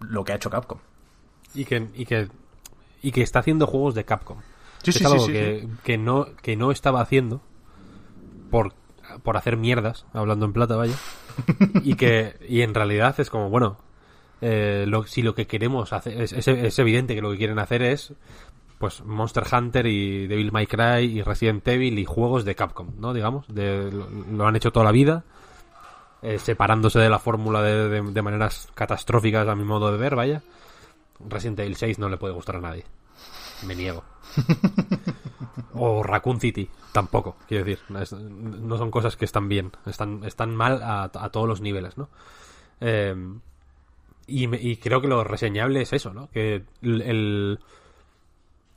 lo 0.00 0.24
que 0.24 0.32
ha 0.32 0.36
hecho 0.36 0.50
Capcom. 0.50 0.78
Y 1.54 1.64
que, 1.64 1.88
y 1.94 2.06
que, 2.06 2.28
y 3.02 3.12
que 3.12 3.22
está 3.22 3.40
haciendo 3.40 3.66
juegos 3.66 3.94
de 3.94 4.04
Capcom. 4.04 4.38
Sí, 4.82 4.90
es 4.90 4.96
sí, 4.96 5.04
algo 5.04 5.26
sí, 5.26 5.32
que, 5.32 5.68
que 5.82 5.98
no 5.98 6.28
que 6.42 6.56
no 6.56 6.70
estaba 6.70 7.00
haciendo 7.00 7.40
por, 8.50 8.74
por 9.22 9.36
hacer 9.36 9.56
mierdas, 9.56 10.06
hablando 10.12 10.46
en 10.46 10.52
plata, 10.52 10.76
vaya. 10.76 10.94
y 11.82 11.94
que 11.94 12.36
y 12.48 12.62
en 12.62 12.74
realidad 12.74 13.18
es 13.20 13.30
como, 13.30 13.50
bueno, 13.50 13.78
eh, 14.40 14.84
lo- 14.88 15.04
si 15.06 15.22
lo 15.22 15.34
que 15.34 15.46
queremos 15.46 15.92
hacer 15.92 16.20
es, 16.20 16.32
es- 16.32 16.48
es 16.48 16.78
evidente 16.78 17.14
que 17.14 17.22
lo 17.22 17.30
que 17.32 17.38
quieren 17.38 17.58
hacer 17.58 17.82
es 17.82 18.12
pues 18.78 19.02
Monster 19.04 19.44
Hunter 19.50 19.86
y 19.86 20.26
Devil 20.26 20.52
May 20.52 20.66
Cry 20.66 21.04
y 21.04 21.22
Resident 21.22 21.66
Evil 21.68 21.98
y 21.98 22.04
juegos 22.04 22.44
de 22.44 22.54
Capcom, 22.54 22.90
¿no? 22.98 23.14
Digamos, 23.14 23.46
de, 23.48 23.90
lo, 23.90 24.08
lo 24.10 24.46
han 24.46 24.56
hecho 24.56 24.72
toda 24.72 24.84
la 24.84 24.92
vida, 24.92 25.24
eh, 26.22 26.38
separándose 26.38 26.98
de 26.98 27.08
la 27.08 27.18
fórmula 27.18 27.62
de, 27.62 27.88
de- 27.88 28.02
de 28.12 28.22
maneras 28.22 28.68
catastróficas 28.74 29.46
a 29.48 29.54
mi 29.54 29.64
modo 29.64 29.90
de 29.90 29.96
ver, 29.98 30.16
vaya. 30.16 30.42
Resident 31.26 31.60
Evil 31.60 31.76
6 31.76 31.98
no 31.98 32.08
le 32.08 32.16
puede 32.18 32.34
gustar 32.34 32.56
a 32.56 32.60
nadie. 32.60 32.84
Me 33.66 33.74
niego. 33.74 34.02
o 35.74 36.02
Raccoon 36.02 36.40
City, 36.40 36.68
tampoco, 36.92 37.36
quiero 37.48 37.64
decir. 37.64 37.84
Es- 38.00 38.12
no 38.12 38.76
son 38.78 38.90
cosas 38.90 39.16
que 39.16 39.24
están 39.24 39.48
bien, 39.48 39.72
están, 39.86 40.24
están 40.24 40.54
mal 40.54 40.82
a, 40.82 41.04
a 41.04 41.28
todos 41.30 41.48
los 41.48 41.60
niveles, 41.60 41.96
¿no? 41.98 42.08
Eh, 42.80 43.14
y, 44.26 44.54
y 44.70 44.76
creo 44.76 45.00
que 45.00 45.08
lo 45.08 45.22
reseñable 45.24 45.82
es 45.82 45.92
eso, 45.92 46.14
¿no? 46.14 46.28
Que 46.30 46.64
el, 46.82 47.02
el- 47.02 47.58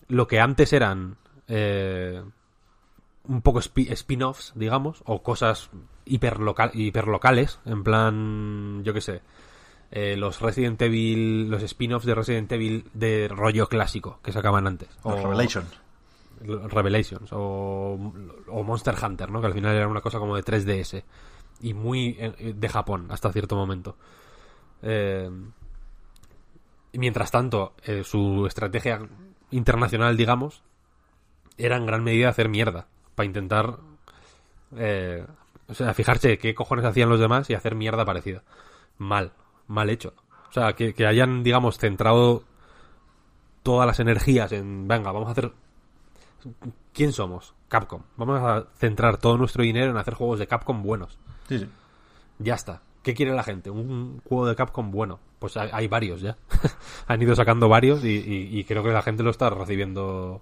lo 0.09 0.27
que 0.27 0.39
antes 0.39 0.73
eran 0.73 1.17
eh, 1.47 2.21
un 3.25 3.41
poco 3.41 3.59
spi- 3.61 3.91
spin-offs, 3.91 4.53
digamos, 4.55 5.01
o 5.05 5.21
cosas 5.23 5.69
hiperlocal, 6.05 6.71
hiperlocales, 6.73 7.59
en 7.65 7.83
plan, 7.83 8.83
yo 8.83 8.93
qué 8.93 9.01
sé, 9.01 9.21
eh, 9.91 10.15
los 10.17 10.39
Resident 10.41 10.81
Evil, 10.81 11.49
los 11.49 11.61
spin-offs 11.63 12.05
de 12.05 12.15
Resident 12.15 12.51
Evil 12.51 12.89
de 12.93 13.27
rollo 13.29 13.67
clásico 13.67 14.19
que 14.23 14.31
sacaban 14.33 14.67
antes. 14.67 14.89
Los 15.03 15.15
O- 15.15 15.23
Revelations. 15.23 15.79
Revelations 16.39 17.29
o, 17.33 17.97
o 18.47 18.63
Monster 18.63 18.95
Hunter, 19.01 19.31
¿no? 19.31 19.41
Que 19.41 19.47
al 19.47 19.53
final 19.53 19.75
era 19.75 19.87
una 19.87 20.01
cosa 20.01 20.19
como 20.19 20.35
de 20.35 20.43
3DS 20.43 21.03
y 21.61 21.73
muy 21.73 22.15
eh, 22.19 22.53
de 22.55 22.69
Japón 22.69 23.07
hasta 23.09 23.31
cierto 23.31 23.55
momento. 23.55 23.95
Eh, 24.81 25.29
mientras 26.93 27.31
tanto, 27.31 27.73
eh, 27.83 28.03
su 28.03 28.45
estrategia 28.47 29.07
internacional, 29.51 30.17
digamos, 30.17 30.63
era 31.57 31.77
en 31.77 31.85
gran 31.85 32.03
medida 32.03 32.29
hacer 32.29 32.49
mierda 32.49 32.87
para 33.15 33.25
intentar, 33.25 33.77
eh, 34.75 35.25
o 35.67 35.73
sea, 35.73 35.93
fijarse 35.93 36.37
qué 36.37 36.53
cojones 36.53 36.85
hacían 36.85 37.09
los 37.09 37.19
demás 37.19 37.49
y 37.49 37.53
hacer 37.53 37.75
mierda 37.75 38.05
parecida. 38.05 38.43
Mal, 38.97 39.31
mal 39.67 39.89
hecho. 39.89 40.13
O 40.49 40.53
sea, 40.53 40.73
que, 40.73 40.93
que 40.93 41.05
hayan, 41.05 41.43
digamos, 41.43 41.77
centrado 41.77 42.43
todas 43.63 43.87
las 43.87 43.99
energías 43.99 44.51
en, 44.51 44.87
venga, 44.87 45.11
vamos 45.11 45.27
a 45.27 45.31
hacer 45.31 45.51
¿Quién 46.93 47.13
somos? 47.13 47.53
Capcom. 47.67 48.01
Vamos 48.15 48.39
a 48.41 48.67
centrar 48.77 49.17
todo 49.17 49.37
nuestro 49.37 49.63
dinero 49.63 49.91
en 49.91 49.97
hacer 49.97 50.13
juegos 50.13 50.39
de 50.39 50.47
Capcom 50.47 50.81
buenos. 50.83 51.17
Sí, 51.47 51.59
sí. 51.59 51.69
Ya 52.39 52.55
está. 52.55 52.81
¿Qué 53.03 53.13
quiere 53.13 53.33
la 53.33 53.43
gente? 53.43 53.69
Un 53.69 54.19
juego 54.27 54.47
de 54.47 54.55
Capcom 54.55 54.91
bueno. 54.91 55.19
Pues 55.39 55.55
hay, 55.57 55.87
varios 55.87 56.21
ya. 56.21 56.35
Han 57.07 57.21
ido 57.21 57.35
sacando 57.35 57.69
varios 57.69 58.03
y, 58.03 58.09
y- 58.17 58.59
y 58.59 58.63
creo 58.63 58.83
que 58.83 58.89
la 58.89 59.01
gente 59.03 59.23
lo 59.23 59.29
está 59.29 59.49
recibiendo 59.49 60.41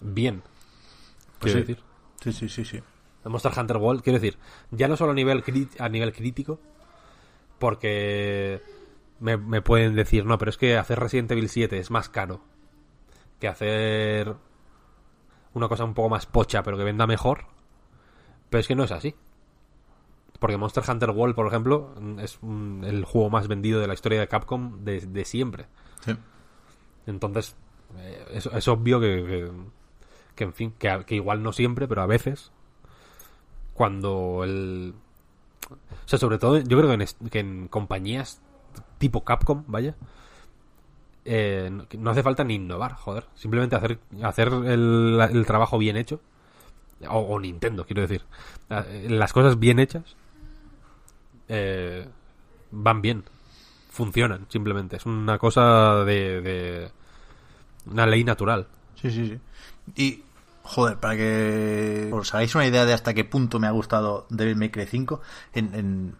bien. 0.00 0.42
Quiero 1.38 1.60
sí. 1.60 1.64
decir. 1.66 1.82
Sí, 2.22 2.32
sí, 2.32 2.48
sí, 2.48 2.64
sí. 2.64 2.80
Monster 3.24 3.52
Hunter 3.56 3.76
World, 3.76 4.02
quiero 4.02 4.18
decir, 4.18 4.36
ya 4.72 4.88
no 4.88 4.96
solo 4.96 5.12
a 5.12 5.14
nivel, 5.14 5.44
a 5.78 5.88
nivel 5.88 6.12
crítico, 6.12 6.58
porque 7.60 8.60
me, 9.20 9.36
me 9.36 9.62
pueden 9.62 9.94
decir, 9.94 10.24
no, 10.26 10.38
pero 10.38 10.50
es 10.50 10.56
que 10.58 10.76
hacer 10.76 10.98
Resident 10.98 11.30
Evil 11.30 11.48
7 11.48 11.78
es 11.78 11.90
más 11.90 12.08
caro 12.08 12.40
que 13.38 13.46
hacer 13.48 14.34
una 15.54 15.68
cosa 15.68 15.84
un 15.84 15.94
poco 15.94 16.08
más 16.08 16.26
pocha, 16.26 16.62
pero 16.62 16.76
que 16.76 16.84
venda 16.84 17.06
mejor. 17.06 17.46
Pero 18.50 18.60
es 18.60 18.68
que 18.68 18.74
no 18.74 18.84
es 18.84 18.92
así. 18.92 19.14
Porque 20.38 20.56
Monster 20.56 20.82
Hunter 20.88 21.10
World, 21.10 21.34
por 21.34 21.46
ejemplo, 21.46 21.94
es 22.18 22.38
mm, 22.40 22.84
el 22.84 23.04
juego 23.04 23.30
más 23.30 23.48
vendido 23.48 23.80
de 23.80 23.86
la 23.86 23.94
historia 23.94 24.20
de 24.20 24.28
Capcom 24.28 24.84
de, 24.84 25.00
de 25.00 25.24
siempre. 25.24 25.66
Sí. 26.04 26.16
Entonces, 27.06 27.56
eh, 27.98 28.26
es, 28.32 28.46
es 28.46 28.68
obvio 28.68 29.00
que, 29.00 29.24
que, 29.24 29.50
que, 30.34 30.44
en 30.44 30.52
fin, 30.52 30.74
que, 30.78 31.14
igual 31.14 31.42
no 31.42 31.52
siempre, 31.52 31.86
pero 31.86 32.02
a 32.02 32.06
veces, 32.06 32.52
cuando 33.74 34.42
el... 34.44 34.94
O 35.70 36.08
sea, 36.08 36.18
sobre 36.18 36.38
todo, 36.38 36.58
yo 36.58 36.78
creo 36.78 36.88
que 36.88 37.04
en, 37.04 37.30
que 37.30 37.38
en 37.38 37.68
compañías 37.68 38.42
tipo 38.98 39.24
Capcom, 39.24 39.64
vaya, 39.66 39.96
eh, 41.24 41.70
no- 41.98 42.10
hace 42.10 42.22
falta 42.22 42.44
ni 42.44 42.54
innovar, 42.56 42.94
joder. 42.94 43.26
Simplemente 43.34 43.76
hacer, 43.76 43.98
hacer 44.22 44.48
el, 44.48 45.18
el 45.30 45.46
trabajo 45.46 45.78
bien 45.78 45.96
hecho. 45.96 46.20
O, 47.08 47.38
Nintendo, 47.40 47.84
quiero 47.84 48.02
decir. 48.02 48.22
Eh, 48.70 49.06
Las 49.10 49.32
cosas 49.32 49.58
bien 49.58 49.78
hechas 49.80 50.16
eh, 51.48 52.06
van 52.70 53.02
bien. 53.02 53.24
Funcionan, 53.90 54.46
simplemente. 54.48 54.96
Es 54.96 55.06
una 55.06 55.38
cosa 55.38 56.04
de, 56.04 56.40
de- 56.40 56.90
Una 57.90 58.06
ley 58.06 58.24
natural. 58.24 58.66
Sí, 59.00 59.10
sí, 59.10 59.26
sí. 59.26 59.38
Y, 59.96 60.22
joder, 60.62 60.98
para 60.98 61.16
que 61.16 62.08
os 62.12 62.32
hagáis 62.34 62.54
una 62.54 62.66
idea 62.66 62.84
de 62.86 62.92
hasta 62.94 63.12
qué 63.14 63.24
punto 63.24 63.58
me 63.58 63.66
ha 63.66 63.70
gustado 63.72 64.26
Devil 64.30 64.56
May 64.56 64.70
Cry 64.70 64.86
5, 64.86 65.20
en, 65.54 65.74
en- 65.74 66.14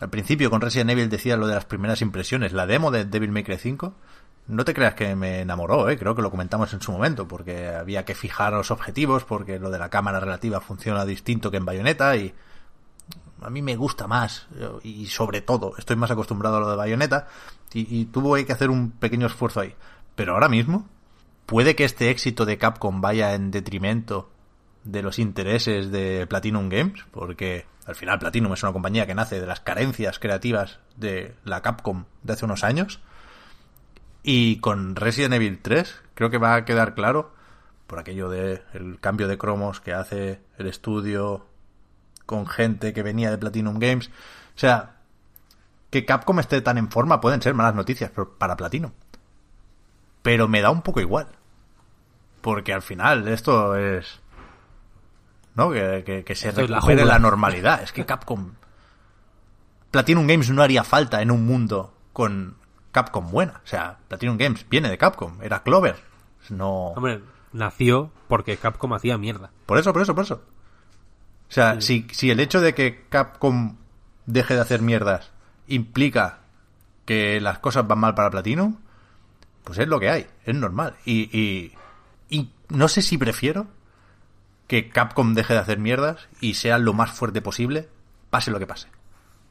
al 0.00 0.08
principio 0.10 0.50
con 0.50 0.60
Resident 0.60 0.90
Evil 0.90 1.08
decía 1.10 1.36
lo 1.36 1.46
de 1.46 1.54
las 1.54 1.64
primeras 1.64 2.00
impresiones. 2.02 2.52
La 2.52 2.66
demo 2.66 2.90
de 2.90 3.04
Devil 3.06 3.32
May 3.32 3.42
Cry 3.44 3.58
5, 3.58 3.94
no 4.50 4.64
te 4.64 4.74
creas 4.74 4.94
que 4.94 5.14
me 5.14 5.40
enamoró, 5.40 5.88
¿eh? 5.88 5.96
creo 5.96 6.14
que 6.14 6.22
lo 6.22 6.30
comentamos 6.30 6.72
en 6.72 6.80
su 6.80 6.90
momento, 6.90 7.28
porque 7.28 7.68
había 7.68 8.04
que 8.04 8.14
fijar 8.14 8.52
los 8.52 8.70
objetivos, 8.70 9.24
porque 9.24 9.58
lo 9.58 9.70
de 9.70 9.78
la 9.78 9.90
cámara 9.90 10.18
relativa 10.18 10.60
funciona 10.60 11.04
distinto 11.04 11.50
que 11.50 11.58
en 11.58 11.64
Bayonetta 11.64 12.16
y 12.16 12.34
a 13.42 13.48
mí 13.48 13.62
me 13.62 13.76
gusta 13.76 14.06
más 14.06 14.48
y 14.82 15.06
sobre 15.06 15.40
todo 15.40 15.74
estoy 15.78 15.96
más 15.96 16.10
acostumbrado 16.10 16.56
a 16.56 16.60
lo 16.60 16.70
de 16.70 16.76
Bayonetta 16.76 17.28
y, 17.72 18.06
tuve 18.06 18.44
que 18.44 18.52
hacer 18.52 18.68
un 18.68 18.90
pequeño 18.90 19.28
esfuerzo 19.28 19.60
ahí. 19.60 19.74
Pero 20.16 20.34
ahora 20.34 20.48
mismo 20.48 20.88
puede 21.46 21.76
que 21.76 21.84
este 21.84 22.10
éxito 22.10 22.44
de 22.44 22.58
Capcom 22.58 23.00
vaya 23.00 23.34
en 23.34 23.52
detrimento 23.52 24.28
de 24.82 25.02
los 25.02 25.20
intereses 25.20 25.92
de 25.92 26.26
Platinum 26.26 26.68
Games, 26.68 27.04
porque 27.12 27.66
al 27.86 27.94
final 27.94 28.18
Platinum 28.18 28.52
es 28.52 28.62
una 28.64 28.72
compañía 28.72 29.06
que 29.06 29.14
nace 29.14 29.40
de 29.40 29.46
las 29.46 29.60
carencias 29.60 30.18
creativas 30.18 30.80
de 30.96 31.36
la 31.44 31.62
Capcom 31.62 32.06
de 32.24 32.32
hace 32.32 32.44
unos 32.44 32.64
años. 32.64 33.00
Y 34.22 34.56
con 34.60 34.96
Resident 34.96 35.34
Evil 35.34 35.58
3 35.62 36.00
creo 36.14 36.30
que 36.30 36.38
va 36.38 36.54
a 36.54 36.64
quedar 36.64 36.94
claro 36.94 37.32
por 37.86 37.98
aquello 37.98 38.28
de 38.28 38.62
el 38.74 39.00
cambio 39.00 39.26
de 39.28 39.38
cromos 39.38 39.80
que 39.80 39.92
hace 39.94 40.40
el 40.58 40.66
estudio 40.66 41.46
con 42.26 42.46
gente 42.46 42.92
que 42.92 43.02
venía 43.02 43.30
de 43.30 43.38
Platinum 43.38 43.78
Games. 43.78 44.08
O 44.54 44.58
sea, 44.58 44.96
que 45.90 46.04
Capcom 46.04 46.38
esté 46.38 46.60
tan 46.60 46.78
en 46.78 46.90
forma 46.90 47.20
pueden 47.20 47.42
ser 47.42 47.54
malas 47.54 47.74
noticias 47.74 48.12
para 48.38 48.56
Platinum. 48.56 48.92
Pero 50.22 50.46
me 50.48 50.60
da 50.60 50.70
un 50.70 50.82
poco 50.82 51.00
igual. 51.00 51.26
Porque 52.42 52.72
al 52.72 52.82
final 52.82 53.26
esto 53.28 53.74
es... 53.76 54.20
¿No? 55.54 55.70
Que, 55.72 56.02
que- 56.06 56.24
que 56.24 56.34
se 56.34 56.52
la 56.52 56.62
recupere 56.62 56.98
jungla. 57.00 57.04
la 57.14 57.18
normalidad. 57.18 57.82
Es 57.82 57.92
que 57.92 58.06
Capcom... 58.06 58.52
Platinum 59.90 60.26
Games 60.26 60.50
no 60.50 60.62
haría 60.62 60.84
falta 60.84 61.20
en 61.22 61.30
un 61.32 61.44
mundo 61.44 61.92
con 62.12 62.56
Capcom 62.92 63.30
buena. 63.30 63.60
O 63.64 63.66
sea, 63.66 63.98
Platinum 64.08 64.36
Games 64.36 64.66
viene 64.68 64.88
de 64.88 64.98
Capcom. 64.98 65.42
Era 65.42 65.62
Clover. 65.62 65.96
No... 66.48 66.88
Hombre, 66.88 67.22
nació 67.52 68.10
porque 68.28 68.56
Capcom 68.56 68.92
hacía 68.92 69.18
mierda. 69.18 69.50
Por 69.66 69.78
eso, 69.78 69.92
por 69.92 70.02
eso, 70.02 70.14
por 70.14 70.24
eso. 70.24 70.42
O 71.48 71.52
sea, 71.52 71.80
si, 71.80 72.06
si 72.12 72.30
el 72.30 72.40
hecho 72.40 72.60
de 72.60 72.74
que 72.74 73.06
Capcom 73.08 73.76
deje 74.26 74.54
de 74.54 74.60
hacer 74.60 74.82
mierdas 74.82 75.32
implica 75.66 76.38
que 77.04 77.40
las 77.40 77.58
cosas 77.58 77.86
van 77.86 77.98
mal 77.98 78.14
para 78.14 78.30
Platinum, 78.30 78.76
pues 79.64 79.78
es 79.78 79.88
lo 79.88 79.98
que 79.98 80.10
hay, 80.10 80.26
es 80.44 80.54
normal. 80.54 80.96
Y, 81.04 81.36
y, 81.36 81.74
y 82.28 82.52
no 82.68 82.88
sé 82.88 83.02
si 83.02 83.18
prefiero 83.18 83.66
que 84.68 84.90
Capcom 84.90 85.34
deje 85.34 85.54
de 85.54 85.58
hacer 85.58 85.78
mierdas 85.78 86.28
y 86.40 86.54
sea 86.54 86.78
lo 86.78 86.92
más 86.92 87.10
fuerte 87.10 87.42
posible, 87.42 87.88
pase 88.30 88.52
lo 88.52 88.60
que 88.60 88.68
pase. 88.68 88.88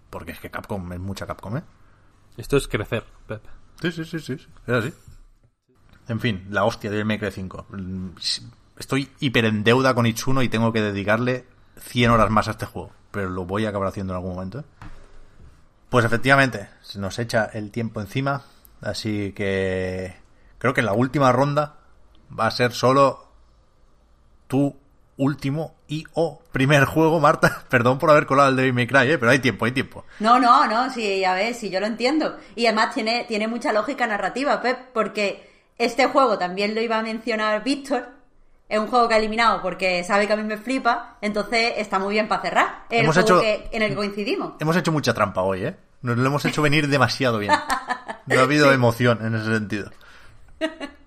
Porque 0.09 0.31
es 0.31 0.39
que 0.39 0.49
Capcom 0.49 0.93
es 0.93 0.99
mucha 0.99 1.27
Capcom, 1.27 1.57
¿eh? 1.57 1.63
Esto 2.39 2.55
es 2.55 2.69
crecer, 2.69 3.03
Pep. 3.27 3.43
Sí, 3.81 3.91
sí, 3.91 4.05
sí, 4.05 4.19
sí. 4.19 4.33
Es 4.65 4.73
así. 4.73 4.93
En 6.07 6.21
fin, 6.21 6.47
la 6.49 6.63
hostia 6.63 6.89
del 6.89 7.03
Make 7.03 7.29
5. 7.29 7.65
Mm, 7.69 8.09
Estoy 8.77 9.11
hiper 9.19 9.43
en 9.43 9.65
deuda 9.65 9.93
con 9.93 10.05
Itsuno 10.05 10.41
y 10.41 10.47
tengo 10.47 10.71
que 10.71 10.81
dedicarle 10.81 11.45
100 11.81 12.11
horas 12.11 12.29
más 12.29 12.47
a 12.47 12.51
este 12.51 12.65
juego. 12.65 12.91
Pero 13.11 13.29
lo 13.29 13.43
voy 13.43 13.65
a 13.65 13.69
acabar 13.69 13.89
haciendo 13.89 14.13
en 14.13 14.15
algún 14.15 14.35
momento. 14.35 14.59
¿eh? 14.59 14.63
Pues 15.89 16.05
efectivamente, 16.05 16.69
se 16.81 16.97
nos 16.97 17.19
echa 17.19 17.43
el 17.45 17.71
tiempo 17.71 17.99
encima. 17.99 18.45
Así 18.79 19.33
que 19.33 20.15
creo 20.59 20.73
que 20.73 20.81
la 20.81 20.93
última 20.93 21.33
ronda 21.33 21.75
va 22.39 22.47
a 22.47 22.51
ser 22.51 22.71
solo 22.71 23.27
tu 24.47 24.77
último 25.17 25.75
y 25.89 26.05
o 26.13 26.41
primer 26.53 26.85
juego, 26.85 27.19
Marta. 27.19 27.63
Perdón 27.69 27.97
por 27.99 28.09
haber 28.11 28.25
colado 28.25 28.47
el 28.49 28.55
Devil 28.55 28.73
May 28.73 28.87
Cry, 28.87 29.11
¿eh? 29.11 29.17
pero 29.17 29.31
hay 29.31 29.39
tiempo, 29.39 29.65
hay 29.65 29.71
tiempo. 29.73 30.05
No, 30.19 30.39
no, 30.39 30.65
no, 30.67 30.89
sí, 30.91 31.25
a 31.25 31.33
ver, 31.33 31.53
sí, 31.55 31.69
yo 31.69 31.79
lo 31.81 31.87
entiendo. 31.87 32.37
Y 32.55 32.65
además 32.67 32.93
tiene, 32.93 33.25
tiene 33.27 33.47
mucha 33.47 33.73
lógica 33.73 34.07
narrativa, 34.07 34.61
Pep, 34.61 34.77
porque 34.93 35.49
este 35.77 36.05
juego 36.05 36.37
también 36.37 36.73
lo 36.75 36.81
iba 36.81 36.97
a 36.97 37.01
mencionar 37.01 37.63
Víctor. 37.63 38.07
Es 38.69 38.77
un 38.77 38.85
juego 38.87 39.07
que 39.07 39.15
ha 39.15 39.17
eliminado 39.17 39.61
porque 39.63 40.03
sabe 40.03 40.27
que 40.27 40.33
a 40.33 40.35
mí 40.35 40.43
me 40.43 40.57
flipa, 40.57 41.17
entonces 41.21 41.73
está 41.77 41.97
muy 41.97 42.13
bien 42.13 42.27
para 42.27 42.43
cerrar. 42.43 42.83
Es 42.91 43.01
Hemos 43.03 43.17
el 43.17 43.23
juego 43.23 43.41
hecho- 43.41 43.69
que- 43.71 43.75
en 43.75 43.81
el 43.81 43.89
que 43.89 43.95
coincidimos. 43.95 44.53
Hemos 44.59 44.75
hecho 44.77 44.91
mucha 44.91 45.11
trampa 45.13 45.41
hoy, 45.41 45.65
¿eh? 45.65 45.75
Nos 46.03 46.17
lo 46.17 46.25
hemos 46.27 46.45
hecho 46.45 46.61
venir 46.61 46.87
demasiado 46.87 47.39
bien. 47.39 47.51
No 48.27 48.39
ha 48.39 48.43
habido 48.43 48.71
emoción 48.71 49.25
en 49.25 49.33
ese 49.35 49.45
sentido. 49.53 49.91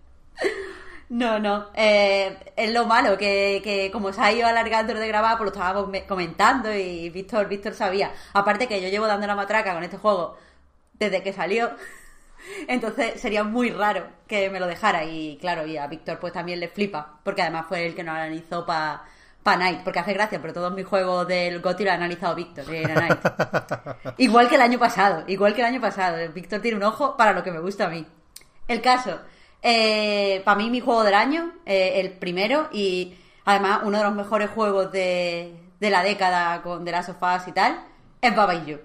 No, 1.14 1.38
no. 1.38 1.66
eh, 1.74 2.38
es 2.56 2.72
lo 2.72 2.86
malo, 2.86 3.18
que, 3.18 3.60
que 3.62 3.90
como 3.90 4.14
se 4.14 4.20
ha 4.22 4.32
ido 4.32 4.46
alargando 4.46 4.94
de 4.94 5.06
grabar, 5.08 5.36
pues 5.36 5.50
lo 5.50 5.52
estábamos 5.54 5.90
me- 5.90 6.06
comentando 6.06 6.72
y 6.74 7.10
Víctor, 7.10 7.48
Víctor 7.48 7.74
sabía. 7.74 8.12
Aparte 8.32 8.66
que 8.66 8.80
yo 8.80 8.88
llevo 8.88 9.06
dando 9.06 9.26
la 9.26 9.34
matraca 9.34 9.74
con 9.74 9.82
este 9.84 9.98
juego 9.98 10.38
desde 10.94 11.22
que 11.22 11.34
salió. 11.34 11.70
Entonces 12.66 13.20
sería 13.20 13.44
muy 13.44 13.70
raro 13.70 14.06
que 14.26 14.48
me 14.48 14.58
lo 14.58 14.66
dejara. 14.66 15.04
Y 15.04 15.36
claro, 15.38 15.66
y 15.66 15.76
a 15.76 15.86
Víctor 15.86 16.18
pues 16.18 16.32
también 16.32 16.60
le 16.60 16.68
flipa. 16.68 17.18
Porque 17.22 17.42
además 17.42 17.66
fue 17.68 17.84
el 17.86 17.94
que 17.94 18.04
nos 18.04 18.14
analizó 18.16 18.64
para 18.64 19.02
pa 19.42 19.56
Night. 19.56 19.80
Porque 19.84 19.98
hace 19.98 20.14
gracia, 20.14 20.40
pero 20.40 20.54
todos 20.54 20.72
mis 20.72 20.86
juegos 20.86 21.28
del 21.28 21.60
GOTY 21.60 21.84
lo 21.84 21.90
ha 21.90 21.94
analizado 21.94 22.34
Víctor 22.34 22.64
igual 24.16 24.48
que 24.48 24.54
el 24.54 24.62
año 24.62 24.78
pasado. 24.78 25.24
Igual 25.26 25.54
que 25.54 25.60
el 25.60 25.66
año 25.66 25.80
pasado. 25.80 26.16
Víctor 26.32 26.60
tiene 26.62 26.78
un 26.78 26.84
ojo 26.84 27.18
para 27.18 27.34
lo 27.34 27.42
que 27.42 27.52
me 27.52 27.60
gusta 27.60 27.84
a 27.84 27.88
mí. 27.90 28.06
El 28.66 28.80
caso, 28.80 29.20
eh, 29.62 30.42
para 30.44 30.56
mí 30.56 30.70
mi 30.70 30.80
juego 30.80 31.04
del 31.04 31.14
año, 31.14 31.52
eh, 31.64 32.00
el 32.00 32.10
primero 32.10 32.68
y 32.72 33.14
además 33.44 33.80
uno 33.84 33.98
de 33.98 34.04
los 34.04 34.14
mejores 34.14 34.50
juegos 34.50 34.90
de, 34.92 35.54
de 35.80 35.90
la 35.90 36.02
década 36.02 36.62
con 36.62 36.84
The 36.84 36.90
Last 36.90 37.10
of 37.10 37.22
Us 37.22 37.48
y 37.48 37.52
tal, 37.52 37.84
es 38.20 38.34
Baba 38.34 38.54
y 38.54 38.66
You. 38.66 38.78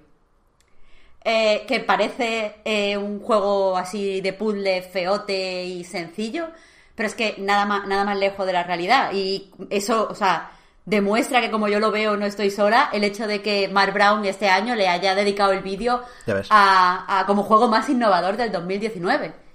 Eh, 1.29 1.65
que 1.67 1.81
parece 1.81 2.61
eh, 2.63 2.95
un 2.95 3.19
juego 3.19 3.77
así 3.77 4.21
de 4.21 4.31
puzzle 4.31 4.81
feote 4.81 5.65
y 5.65 5.83
sencillo, 5.83 6.47
pero 6.95 7.07
es 7.07 7.15
que 7.15 7.35
nada 7.37 7.65
más, 7.65 7.85
nada 7.85 8.05
más 8.05 8.17
lejos 8.17 8.45
de 8.45 8.53
la 8.53 8.63
realidad. 8.63 9.11
Y 9.11 9.51
eso, 9.69 10.07
o 10.09 10.15
sea, 10.15 10.51
demuestra 10.85 11.41
que 11.41 11.51
como 11.51 11.67
yo 11.67 11.81
lo 11.81 11.91
veo 11.91 12.15
no 12.15 12.25
estoy 12.25 12.49
sola, 12.49 12.89
el 12.93 13.03
hecho 13.03 13.27
de 13.27 13.41
que 13.41 13.67
Mark 13.67 13.93
Brown 13.93 14.23
este 14.23 14.47
año 14.47 14.73
le 14.73 14.87
haya 14.87 15.15
dedicado 15.15 15.51
el 15.51 15.61
vídeo 15.61 16.01
a, 16.49 17.19
a 17.19 17.25
como 17.25 17.43
juego 17.43 17.67
más 17.67 17.89
innovador 17.89 18.37
del 18.37 18.51
2019. 18.51 19.46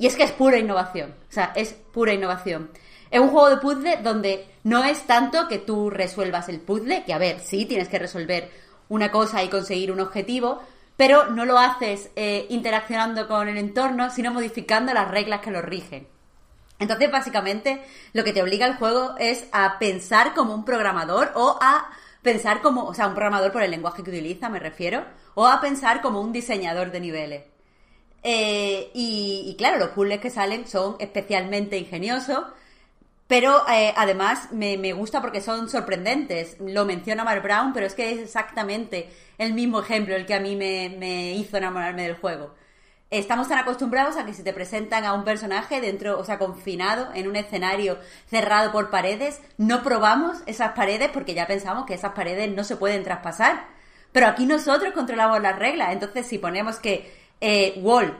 Y 0.00 0.06
es 0.06 0.16
que 0.16 0.22
es 0.22 0.32
pura 0.32 0.56
innovación. 0.56 1.14
O 1.28 1.32
sea, 1.32 1.52
es 1.54 1.74
pura 1.74 2.14
innovación. 2.14 2.70
Es 3.10 3.20
un 3.20 3.28
juego 3.28 3.50
de 3.50 3.58
puzzle 3.58 3.98
donde 3.98 4.46
no 4.64 4.82
es 4.82 5.02
tanto 5.02 5.46
que 5.46 5.58
tú 5.58 5.90
resuelvas 5.90 6.48
el 6.48 6.58
puzzle, 6.58 7.04
que 7.04 7.12
a 7.12 7.18
ver, 7.18 7.40
sí, 7.40 7.66
tienes 7.66 7.90
que 7.90 7.98
resolver 7.98 8.50
una 8.88 9.10
cosa 9.10 9.44
y 9.44 9.50
conseguir 9.50 9.92
un 9.92 10.00
objetivo, 10.00 10.62
pero 10.96 11.26
no 11.26 11.44
lo 11.44 11.58
haces 11.58 12.08
eh, 12.16 12.46
interaccionando 12.48 13.28
con 13.28 13.46
el 13.46 13.58
entorno, 13.58 14.08
sino 14.08 14.32
modificando 14.32 14.94
las 14.94 15.10
reglas 15.10 15.42
que 15.42 15.50
lo 15.50 15.60
rigen. 15.60 16.08
Entonces, 16.78 17.10
básicamente, 17.10 17.84
lo 18.14 18.24
que 18.24 18.32
te 18.32 18.42
obliga 18.42 18.64
el 18.64 18.76
juego 18.76 19.16
es 19.18 19.48
a 19.52 19.78
pensar 19.78 20.32
como 20.32 20.54
un 20.54 20.64
programador 20.64 21.32
o 21.34 21.58
a 21.60 21.90
pensar 22.22 22.62
como, 22.62 22.84
o 22.86 22.94
sea, 22.94 23.06
un 23.06 23.12
programador 23.12 23.52
por 23.52 23.62
el 23.62 23.70
lenguaje 23.70 24.02
que 24.02 24.10
utiliza, 24.10 24.48
me 24.48 24.60
refiero, 24.60 25.04
o 25.34 25.46
a 25.46 25.60
pensar 25.60 26.00
como 26.00 26.22
un 26.22 26.32
diseñador 26.32 26.90
de 26.90 27.00
niveles. 27.00 27.49
Eh, 28.22 28.90
y, 28.94 29.54
claro, 29.56 29.78
los 29.78 29.90
puzzles 29.90 30.20
que 30.20 30.30
salen 30.30 30.66
son 30.66 30.96
especialmente 30.98 31.78
ingeniosos, 31.78 32.44
pero 33.26 33.62
eh, 33.68 33.94
además 33.96 34.52
me, 34.52 34.76
me 34.76 34.92
gusta 34.92 35.20
porque 35.20 35.40
son 35.40 35.68
sorprendentes. 35.68 36.56
Lo 36.60 36.84
menciona 36.84 37.24
Mark 37.24 37.42
Brown, 37.42 37.72
pero 37.72 37.86
es 37.86 37.94
que 37.94 38.12
es 38.12 38.18
exactamente 38.18 39.08
el 39.38 39.54
mismo 39.54 39.80
ejemplo 39.80 40.16
el 40.16 40.26
que 40.26 40.34
a 40.34 40.40
mí 40.40 40.56
me, 40.56 40.94
me 40.98 41.32
hizo 41.34 41.56
enamorarme 41.56 42.02
del 42.02 42.16
juego. 42.16 42.54
Estamos 43.10 43.48
tan 43.48 43.58
acostumbrados 43.58 44.16
a 44.16 44.24
que 44.24 44.34
si 44.34 44.44
te 44.44 44.52
presentan 44.52 45.04
a 45.04 45.14
un 45.14 45.24
personaje 45.24 45.80
dentro, 45.80 46.18
o 46.18 46.24
sea, 46.24 46.38
confinado 46.38 47.08
en 47.14 47.26
un 47.26 47.34
escenario 47.34 47.98
cerrado 48.28 48.70
por 48.70 48.90
paredes, 48.90 49.40
no 49.58 49.82
probamos 49.82 50.38
esas 50.46 50.72
paredes 50.72 51.10
porque 51.12 51.34
ya 51.34 51.48
pensamos 51.48 51.86
que 51.86 51.94
esas 51.94 52.12
paredes 52.12 52.54
no 52.54 52.62
se 52.62 52.76
pueden 52.76 53.02
traspasar. 53.02 53.66
Pero 54.12 54.26
aquí 54.28 54.46
nosotros 54.46 54.92
controlamos 54.92 55.40
las 55.40 55.58
reglas. 55.58 55.92
Entonces, 55.92 56.26
si 56.26 56.38
ponemos 56.38 56.76
que 56.76 57.19
eh, 57.40 57.80
wall, 57.82 58.16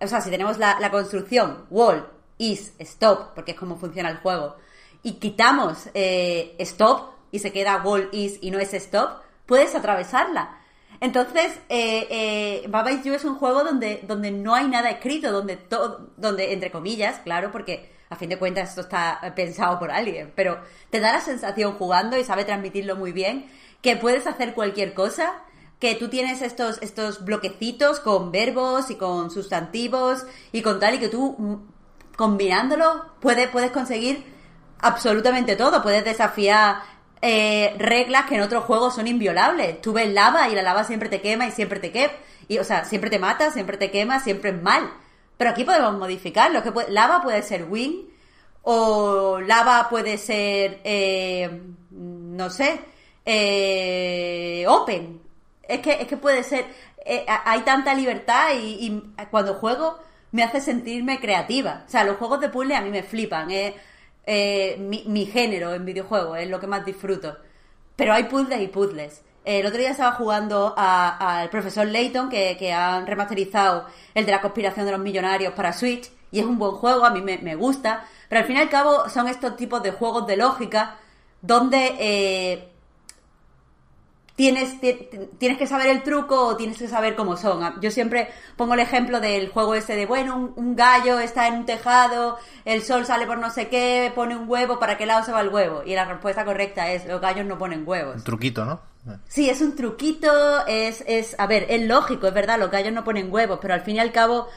o 0.00 0.06
sea, 0.06 0.20
si 0.20 0.30
tenemos 0.30 0.58
la, 0.58 0.90
construcción 0.90 1.66
wall 1.70 2.06
is 2.38 2.72
stop, 2.78 3.34
porque 3.34 3.52
es 3.52 3.58
como 3.58 3.76
funciona 3.76 4.10
el 4.10 4.18
juego, 4.18 4.56
y 5.02 5.14
quitamos 5.14 5.88
eh, 5.94 6.54
stop 6.58 7.10
y 7.30 7.38
se 7.38 7.52
queda 7.52 7.82
wall 7.82 8.08
is 8.12 8.38
y 8.40 8.50
no 8.50 8.58
es 8.58 8.74
stop, 8.74 9.22
puedes 9.46 9.74
atravesarla. 9.74 10.58
Entonces, 11.00 11.58
eh, 11.70 12.06
eh, 12.10 12.66
Baba 12.68 12.92
Is 12.92 13.04
You 13.04 13.14
es 13.14 13.24
un 13.24 13.36
juego 13.36 13.64
donde, 13.64 14.00
donde 14.06 14.30
no 14.30 14.54
hay 14.54 14.68
nada 14.68 14.90
escrito, 14.90 15.32
donde 15.32 15.56
todo, 15.56 16.10
donde, 16.18 16.52
entre 16.52 16.70
comillas, 16.70 17.20
claro, 17.20 17.50
porque 17.50 17.90
a 18.10 18.16
fin 18.16 18.28
de 18.28 18.38
cuentas 18.38 18.70
esto 18.70 18.82
está 18.82 19.32
pensado 19.34 19.78
por 19.78 19.90
alguien, 19.90 20.32
pero 20.34 20.60
te 20.90 21.00
da 21.00 21.12
la 21.12 21.20
sensación 21.20 21.72
jugando 21.74 22.18
y 22.18 22.24
sabe 22.24 22.44
transmitirlo 22.44 22.96
muy 22.96 23.12
bien, 23.12 23.50
que 23.80 23.96
puedes 23.96 24.26
hacer 24.26 24.52
cualquier 24.52 24.92
cosa, 24.92 25.42
que 25.80 25.94
tú 25.96 26.08
tienes 26.08 26.42
estos, 26.42 26.78
estos 26.82 27.24
bloquecitos 27.24 28.00
con 28.00 28.30
verbos 28.30 28.90
y 28.90 28.96
con 28.96 29.30
sustantivos 29.30 30.24
y 30.52 30.62
con 30.62 30.78
tal, 30.78 30.94
y 30.94 30.98
que 30.98 31.08
tú 31.08 31.34
mm, 31.38 31.54
combinándolo 32.16 33.06
puedes, 33.20 33.48
puedes 33.48 33.70
conseguir 33.70 34.24
absolutamente 34.78 35.56
todo, 35.56 35.82
puedes 35.82 36.04
desafiar 36.04 36.82
eh, 37.22 37.74
reglas 37.78 38.26
que 38.26 38.34
en 38.36 38.42
otros 38.42 38.64
juegos 38.64 38.94
son 38.94 39.06
inviolables. 39.06 39.80
Tú 39.80 39.92
ves 39.92 40.12
lava 40.12 40.48
y 40.48 40.54
la 40.54 40.62
lava 40.62 40.84
siempre 40.84 41.08
te 41.08 41.20
quema 41.20 41.46
y 41.46 41.50
siempre 41.50 41.80
te 41.80 41.92
quema. 41.92 42.12
Y, 42.48 42.58
o 42.58 42.64
sea, 42.64 42.84
siempre 42.84 43.10
te 43.10 43.18
mata, 43.18 43.50
siempre 43.52 43.76
te 43.76 43.90
quema, 43.90 44.20
siempre 44.20 44.50
es 44.50 44.62
mal. 44.62 44.90
Pero 45.36 45.50
aquí 45.50 45.64
podemos 45.64 45.94
modificarlo. 45.98 46.62
Que 46.62 46.72
puede- 46.72 46.90
lava 46.90 47.22
puede 47.22 47.42
ser 47.42 47.64
win 47.70 48.08
o 48.62 49.40
lava 49.40 49.88
puede 49.88 50.18
ser, 50.18 50.80
eh, 50.84 51.62
no 51.90 52.50
sé, 52.50 52.80
eh, 53.24 54.64
open. 54.68 55.19
Es 55.70 55.80
que, 55.80 55.92
es 55.92 56.06
que 56.06 56.16
puede 56.16 56.42
ser, 56.42 56.66
eh, 57.04 57.24
hay 57.26 57.60
tanta 57.60 57.94
libertad 57.94 58.48
y, 58.54 59.02
cuando 59.30 59.54
juego 59.54 59.98
me 60.32 60.42
hace 60.42 60.60
sentirme 60.60 61.20
creativa. 61.20 61.84
O 61.86 61.90
sea, 61.90 62.04
los 62.04 62.16
juegos 62.16 62.40
de 62.40 62.48
puzzle 62.48 62.76
a 62.76 62.80
mí 62.80 62.90
me 62.90 63.02
flipan. 63.02 63.50
Es 63.50 63.74
eh, 64.26 64.76
mi, 64.78 65.26
género 65.26 65.74
en 65.74 65.84
videojuegos, 65.84 66.38
es 66.38 66.48
lo 66.48 66.60
que 66.60 66.66
más 66.66 66.84
disfruto. 66.84 67.36
Pero 67.96 68.12
hay 68.12 68.24
puzzles 68.24 68.60
y 68.60 68.68
puzzles. 68.68 69.22
El 69.44 69.66
otro 69.66 69.78
día 69.78 69.90
estaba 69.90 70.12
jugando 70.12 70.74
al 70.76 71.48
profesor 71.50 71.86
Layton, 71.86 72.28
que, 72.28 72.56
que 72.58 72.72
han 72.72 73.06
remasterizado 73.06 73.86
el 74.14 74.26
de 74.26 74.32
la 74.32 74.40
conspiración 74.40 74.86
de 74.86 74.92
los 74.92 75.00
millonarios 75.00 75.54
para 75.54 75.72
Switch, 75.72 76.10
y 76.30 76.40
es 76.40 76.46
un 76.46 76.58
buen 76.58 76.72
juego, 76.72 77.04
a 77.04 77.10
mí 77.10 77.22
me, 77.22 77.38
me 77.38 77.54
gusta, 77.54 78.04
pero 78.28 78.42
al 78.42 78.46
fin 78.46 78.56
y 78.56 78.60
al 78.60 78.68
cabo 78.68 79.08
son 79.08 79.28
estos 79.28 79.56
tipos 79.56 79.82
de 79.82 79.92
juegos 79.92 80.26
de 80.26 80.36
lógica 80.36 80.98
donde 81.42 81.96
eh, 81.98 82.68
tienes, 84.40 84.80
ti- 84.80 85.06
tienes 85.36 85.58
que 85.58 85.66
saber 85.66 85.88
el 85.88 86.02
truco 86.02 86.46
o 86.46 86.56
tienes 86.56 86.78
que 86.78 86.88
saber 86.88 87.14
cómo 87.14 87.36
son. 87.36 87.78
Yo 87.82 87.90
siempre 87.90 88.30
pongo 88.56 88.72
el 88.72 88.80
ejemplo 88.80 89.20
del 89.20 89.50
juego 89.50 89.74
ese 89.74 89.94
de, 89.96 90.06
bueno, 90.06 90.34
un, 90.34 90.52
un 90.56 90.76
gallo 90.76 91.18
está 91.18 91.46
en 91.46 91.56
un 91.56 91.66
tejado, 91.66 92.38
el 92.64 92.82
sol 92.82 93.04
sale 93.04 93.26
por 93.26 93.36
no 93.36 93.50
sé 93.50 93.68
qué, 93.68 94.10
pone 94.14 94.34
un 94.34 94.48
huevo, 94.48 94.78
¿para 94.78 94.96
qué 94.96 95.04
lado 95.04 95.22
se 95.26 95.32
va 95.32 95.42
el 95.42 95.50
huevo? 95.50 95.82
Y 95.84 95.94
la 95.94 96.06
respuesta 96.06 96.46
correcta 96.46 96.90
es, 96.90 97.04
los 97.04 97.20
gallos 97.20 97.44
no 97.44 97.58
ponen 97.58 97.82
huevos. 97.86 98.16
Un 98.16 98.24
truquito, 98.24 98.64
¿no? 98.64 98.80
Sí, 99.28 99.50
es 99.50 99.60
un 99.60 99.76
truquito, 99.76 100.66
es, 100.66 101.04
es, 101.06 101.36
a 101.38 101.46
ver, 101.46 101.66
es 101.68 101.82
lógico, 101.82 102.26
es 102.26 102.32
verdad, 102.32 102.58
los 102.58 102.70
gallos 102.70 102.94
no 102.94 103.04
ponen 103.04 103.30
huevos, 103.30 103.58
pero 103.60 103.74
al 103.74 103.82
fin 103.82 103.96
y 103.96 103.98
al 103.98 104.10
cabo 104.10 104.48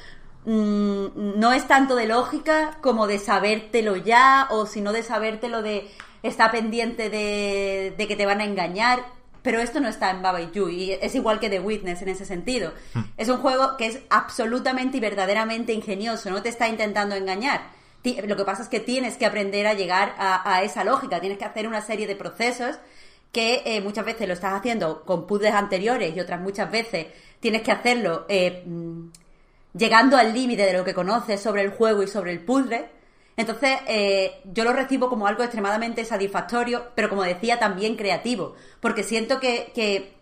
mm, 0.45 1.37
no 1.39 1.51
es 1.51 1.67
tanto 1.67 1.95
de 1.97 2.07
lógica 2.07 2.77
como 2.81 3.05
de 3.05 3.19
sabértelo 3.19 3.97
ya, 3.97 4.47
o 4.49 4.65
si 4.65 4.79
no 4.79 4.93
de 4.93 5.03
sabértelo 5.03 5.61
de 5.61 5.89
estar 6.23 6.51
pendiente 6.51 7.09
de, 7.09 7.93
de 7.97 8.07
que 8.07 8.15
te 8.15 8.25
van 8.25 8.39
a 8.39 8.45
engañar. 8.45 8.99
Pero 9.43 9.59
esto 9.59 9.79
no 9.79 9.87
está 9.87 10.09
en 10.09 10.21
Baba 10.21 10.41
y 10.41 10.49
You, 10.51 10.69
y 10.69 10.91
es 10.93 11.13
igual 11.13 11.39
que 11.39 11.49
The 11.49 11.59
Witness 11.59 12.01
en 12.01 12.09
ese 12.09 12.25
sentido. 12.25 12.73
Es 13.17 13.29
un 13.29 13.37
juego 13.37 13.77
que 13.77 13.85
es 13.85 13.99
absolutamente 14.09 14.97
y 14.97 14.99
verdaderamente 15.01 15.73
ingenioso, 15.73 16.31
no 16.31 16.41
te 16.41 16.49
está 16.49 16.67
intentando 16.67 17.15
engañar. 17.15 17.61
Lo 18.25 18.35
que 18.35 18.45
pasa 18.45 18.63
es 18.63 18.69
que 18.69 18.79
tienes 18.79 19.17
que 19.17 19.25
aprender 19.25 19.67
a 19.67 19.73
llegar 19.73 20.15
a, 20.17 20.49
a 20.51 20.63
esa 20.63 20.83
lógica, 20.83 21.19
tienes 21.19 21.37
que 21.37 21.45
hacer 21.45 21.67
una 21.67 21.81
serie 21.81 22.07
de 22.07 22.15
procesos 22.15 22.77
que 23.33 23.63
eh, 23.65 23.81
muchas 23.81 24.05
veces 24.05 24.27
lo 24.27 24.35
estás 24.35 24.53
haciendo 24.53 25.03
con 25.03 25.25
puzzles 25.25 25.53
anteriores 25.53 26.15
y 26.15 26.19
otras 26.19 26.39
muchas 26.39 26.71
veces 26.71 27.07
tienes 27.39 27.63
que 27.63 27.71
hacerlo 27.71 28.25
eh, 28.29 28.63
mm, 28.65 29.07
llegando 29.73 30.17
al 30.17 30.33
límite 30.33 30.61
de 30.61 30.73
lo 30.73 30.85
que 30.85 30.93
conoces 30.93 31.41
sobre 31.41 31.63
el 31.63 31.71
juego 31.71 32.03
y 32.03 32.07
sobre 32.07 32.31
el 32.31 32.41
puzzle. 32.41 32.85
Entonces, 33.35 33.79
eh, 33.87 34.41
yo 34.53 34.63
lo 34.63 34.73
recibo 34.73 35.09
como 35.09 35.25
algo 35.25 35.41
extremadamente 35.43 36.05
satisfactorio, 36.05 36.87
pero 36.95 37.09
como 37.09 37.23
decía, 37.23 37.57
también 37.59 37.95
creativo, 37.95 38.55
porque 38.79 39.03
siento 39.03 39.39
que, 39.39 39.71
que 39.73 40.13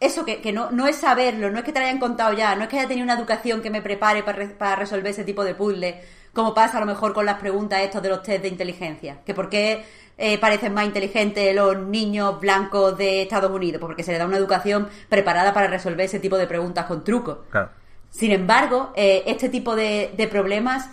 eso, 0.00 0.24
que, 0.24 0.40
que 0.40 0.52
no, 0.52 0.70
no 0.70 0.86
es 0.86 0.96
saberlo, 0.96 1.50
no 1.50 1.58
es 1.58 1.64
que 1.64 1.72
te 1.72 1.78
lo 1.78 1.86
hayan 1.86 1.98
contado 2.00 2.32
ya, 2.34 2.54
no 2.56 2.64
es 2.64 2.68
que 2.68 2.78
haya 2.78 2.88
tenido 2.88 3.04
una 3.04 3.14
educación 3.14 3.62
que 3.62 3.70
me 3.70 3.80
prepare 3.82 4.22
para, 4.22 4.38
re- 4.38 4.48
para 4.48 4.76
resolver 4.76 5.12
ese 5.12 5.24
tipo 5.24 5.44
de 5.44 5.54
puzzle, 5.54 6.00
como 6.32 6.54
pasa 6.54 6.78
a 6.78 6.80
lo 6.80 6.86
mejor 6.86 7.14
con 7.14 7.24
las 7.24 7.38
preguntas 7.38 7.80
estos 7.80 8.02
de 8.02 8.08
los 8.08 8.22
test 8.22 8.42
de 8.42 8.48
inteligencia, 8.48 9.18
que 9.24 9.32
por 9.32 9.48
qué 9.48 9.84
eh, 10.18 10.38
parecen 10.38 10.74
más 10.74 10.84
inteligentes 10.84 11.54
los 11.54 11.78
niños 11.78 12.40
blancos 12.40 12.98
de 12.98 13.22
Estados 13.22 13.50
Unidos, 13.50 13.80
pues 13.80 13.88
porque 13.88 14.02
se 14.02 14.10
les 14.12 14.18
da 14.18 14.26
una 14.26 14.36
educación 14.36 14.88
preparada 15.08 15.54
para 15.54 15.68
resolver 15.68 16.04
ese 16.04 16.20
tipo 16.20 16.36
de 16.36 16.46
preguntas 16.46 16.86
con 16.86 17.04
trucos. 17.04 17.38
Claro. 17.50 17.70
Sin 18.10 18.32
embargo, 18.32 18.92
eh, 18.94 19.22
este 19.26 19.48
tipo 19.48 19.74
de, 19.76 20.12
de 20.16 20.26
problemas 20.26 20.90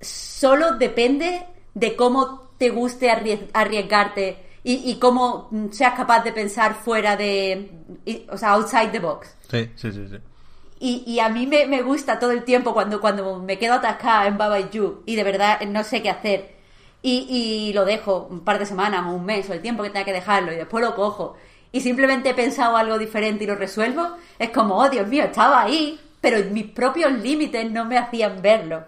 solo 0.00 0.76
depende 0.76 1.44
de 1.74 1.96
cómo 1.96 2.48
te 2.58 2.70
guste 2.70 3.10
arries- 3.10 3.48
arriesgarte 3.52 4.38
y, 4.64 4.90
y 4.90 4.98
cómo 4.98 5.48
mm, 5.50 5.70
seas 5.70 5.94
capaz 5.94 6.24
de 6.24 6.32
pensar 6.32 6.74
fuera 6.74 7.16
de, 7.16 7.70
y- 8.04 8.26
o 8.30 8.36
sea, 8.38 8.50
outside 8.52 8.88
the 8.90 8.98
box. 8.98 9.34
Sí, 9.50 9.70
sí, 9.76 9.92
sí, 9.92 10.08
sí. 10.10 10.16
Y, 10.78 11.04
y 11.06 11.20
a 11.20 11.28
mí 11.30 11.46
me, 11.46 11.66
me 11.66 11.82
gusta 11.82 12.18
todo 12.18 12.32
el 12.32 12.44
tiempo 12.44 12.74
cuando, 12.74 13.00
cuando 13.00 13.38
me 13.38 13.58
quedo 13.58 13.74
atascada 13.74 14.26
en 14.26 14.36
Baba 14.36 14.60
You 14.70 15.02
y 15.06 15.16
de 15.16 15.24
verdad 15.24 15.60
no 15.62 15.82
sé 15.84 16.02
qué 16.02 16.10
hacer. 16.10 16.54
Y, 17.02 17.26
y 17.30 17.72
lo 17.72 17.84
dejo 17.84 18.26
un 18.30 18.40
par 18.40 18.58
de 18.58 18.66
semanas 18.66 19.06
o 19.06 19.10
un 19.10 19.24
mes 19.24 19.48
o 19.48 19.52
el 19.52 19.62
tiempo 19.62 19.82
que 19.82 19.90
tenga 19.90 20.04
que 20.04 20.12
dejarlo 20.12 20.52
y 20.52 20.56
después 20.56 20.84
lo 20.84 20.94
cojo. 20.94 21.36
Y 21.72 21.80
simplemente 21.80 22.30
he 22.30 22.34
pensado 22.34 22.76
algo 22.76 22.98
diferente 22.98 23.44
y 23.44 23.46
lo 23.46 23.54
resuelvo. 23.54 24.16
Es 24.38 24.50
como, 24.50 24.76
oh 24.78 24.88
Dios 24.90 25.06
mío, 25.06 25.24
estaba 25.24 25.62
ahí, 25.62 25.98
pero 26.20 26.38
mis 26.50 26.66
propios 26.66 27.12
límites 27.12 27.70
no 27.70 27.84
me 27.84 27.96
hacían 27.96 28.42
verlo. 28.42 28.84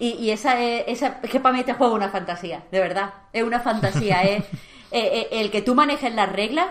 Y, 0.00 0.12
y 0.12 0.30
esa, 0.30 0.58
es, 0.58 0.84
esa 0.88 1.20
es 1.22 1.30
que 1.30 1.40
para 1.40 1.52
mí 1.52 1.60
este 1.60 1.74
juego 1.74 1.92
es 1.92 1.98
una 1.98 2.08
fantasía, 2.08 2.64
de 2.72 2.80
verdad. 2.80 3.12
Es 3.34 3.44
una 3.44 3.60
fantasía. 3.60 4.22
es, 4.22 4.44
eh, 4.90 4.90
eh, 4.90 5.28
el 5.32 5.50
que 5.50 5.60
tú 5.60 5.74
manejes 5.74 6.12
las 6.14 6.32
reglas 6.32 6.66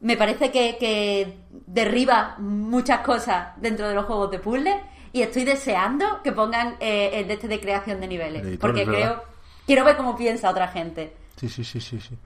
me 0.00 0.16
parece 0.16 0.50
que, 0.50 0.76
que 0.78 1.38
derriba 1.50 2.34
muchas 2.38 3.00
cosas 3.00 3.52
dentro 3.56 3.88
de 3.88 3.94
los 3.94 4.04
juegos 4.04 4.30
de 4.32 4.40
puzzle 4.40 4.80
y 5.12 5.22
estoy 5.22 5.44
deseando 5.44 6.22
que 6.22 6.32
pongan 6.32 6.76
eh, 6.80 7.12
el 7.14 7.28
de 7.28 7.34
este 7.34 7.48
de 7.48 7.60
creación 7.60 8.00
de 8.00 8.08
niveles. 8.08 8.42
Editor, 8.42 8.58
porque 8.58 8.84
creo, 8.84 9.22
quiero 9.64 9.84
ver 9.84 9.96
cómo 9.96 10.16
piensa 10.16 10.50
otra 10.50 10.68
gente. 10.68 11.16
Sí, 11.36 11.48
sí, 11.48 11.64
sí, 11.64 11.80
sí, 11.80 12.00
sí. 12.00 12.18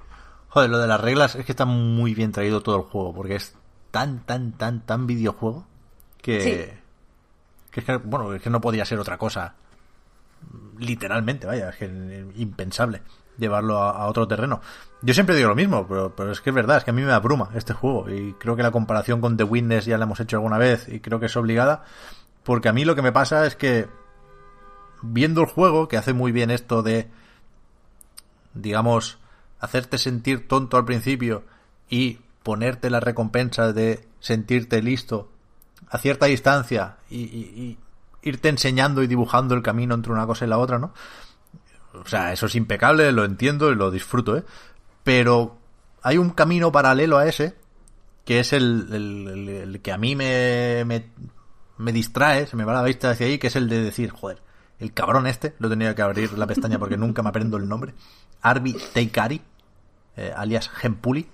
Joder, 0.49 0.71
lo 0.71 0.79
de 0.79 0.89
las 0.89 1.01
reglas 1.01 1.37
es 1.37 1.45
que 1.45 1.53
está 1.53 1.67
muy 1.67 2.15
bien 2.15 2.33
traído 2.33 2.63
todo 2.63 2.77
el 2.77 2.83
juego, 2.83 3.15
porque 3.15 3.37
es 3.37 3.55
tan, 3.91 4.25
tan, 4.25 4.53
tan, 4.53 4.81
tan 4.81 5.07
videojuego 5.07 5.67
que... 6.21 6.41
Sí. 6.41 6.79
que 7.71 7.81
es 7.81 7.87
que, 7.87 7.97
bueno, 7.99 8.33
es 8.35 8.43
que 8.43 8.51
no 8.51 8.61
podía 8.61 8.85
ser 8.85 8.99
otra 8.99 9.19
cosa. 9.19 9.55
Literalmente, 10.79 11.47
vaya, 11.47 11.71
es 11.71 11.77
que 11.77 11.85
impensable 12.37 13.03
llevarlo 13.37 13.79
a, 13.79 14.07
otro 14.07 14.29
terreno. 14.29 14.61
Yo 15.03 15.15
siempre 15.15 15.35
digo 15.35 15.49
lo 15.49 15.55
mismo, 15.55 15.87
pero, 15.89 16.15
pero 16.15 16.33
es 16.33 16.41
que 16.41 16.51
es 16.51 16.55
verdad, 16.55 16.79
es 16.79 16.85
que 16.85 16.91
a 16.91 16.95
mí 16.95 17.03
me 17.03 17.13
abruma 17.13 17.51
este 17.55 17.73
juego 17.73 18.11
y 18.11 18.35
creo 18.35 18.55
que 18.57 18.63
la 18.63 18.71
comparación 18.71 19.21
con 19.21 19.37
The 19.37 19.45
Witness 19.45 19.87
ya 19.87 19.97
la 19.97 20.05
hemos 20.05 20.21
hecho 20.21 20.37
alguna 20.37 20.59
vez 20.59 20.89
y 20.89 21.01
creo 21.01 21.21
que 21.21 21.27
es 21.27 21.37
obligada, 21.37 21.85
porque 22.43 22.69
a 22.69 22.73
mí 22.73 22.85
lo 22.85 22.95
que 22.95 23.03
me 23.03 23.13
pasa 23.13 23.47
es 23.47 23.57
que 23.57 23.89
viendo 25.03 25.41
el 25.41 25.47
juego, 25.47 25.89
que 25.89 25.97
hace 25.97 26.13
muy 26.13 26.33
bien 26.33 26.51
esto 26.51 26.83
de 26.83 27.09
digamos, 28.55 29.19
hacerte 29.59 29.99
sentir 29.99 30.49
tonto 30.49 30.77
al 30.77 30.85
principio 30.85 31.45
y 31.89 32.19
ponerte 32.43 32.91
la 32.91 33.01
recompensa 33.01 33.73
de 33.73 34.07
sentirte 34.21 34.83
listo 34.83 35.31
a 35.89 35.99
cierta 35.99 36.27
distancia 36.27 36.97
y 37.11 37.77
irte 38.23 38.49
enseñando 38.49 39.03
y 39.03 39.07
dibujando 39.07 39.55
el 39.55 39.63
camino 39.63 39.95
entre 39.95 40.13
una 40.13 40.27
cosa 40.27 40.45
y 40.45 40.49
la 40.49 40.59
otra, 40.59 40.79
¿no? 40.79 40.93
O 41.95 42.07
sea, 42.07 42.33
eso 42.33 42.47
es 42.47 42.55
impecable, 42.55 43.11
lo 43.13 43.25
entiendo 43.25 43.71
y 43.71 43.75
lo 43.75 43.91
disfruto, 43.91 44.37
¿eh? 44.37 44.45
Pero 45.03 45.59
hay 46.03 46.19
un 46.19 46.31
camino 46.31 46.71
paralelo 46.71 47.19
a 47.19 47.27
ese, 47.27 47.55
que 48.25 48.41
es 48.41 48.53
el, 48.53 48.89
el- 48.93 49.81
que 49.83 49.93
a 49.93 49.99
mí 49.99 50.15
me, 50.15 50.85
me, 51.79 51.93
distrae, 51.93 52.47
se 52.47 52.57
me 52.57 52.65
va 52.65 52.75
la 52.75 52.83
vista 52.83 53.11
hacia 53.11 53.27
ahí, 53.27 53.39
que 53.39 53.49
es 53.49 53.57
el 53.57 53.69
de 53.69 53.83
decir, 53.83 54.11
joder, 54.11 54.41
el 54.79 54.93
cabrón 54.93 55.27
este, 55.27 55.55
lo 55.59 55.69
tenía 55.69 55.95
que 55.95 56.03
abrir 56.03 56.33
la 56.39 56.47
pestaña 56.47 56.79
porque 56.79 56.97
nunca 56.97 57.23
me 57.23 57.31
aprendo 57.31 57.57
el 57.57 57.69
nombre, 57.69 57.95
Arby 58.43 58.77
Teikari, 58.95 59.41
eh, 60.17 60.33
alias 60.37 60.69
Gempuli, 60.69 61.29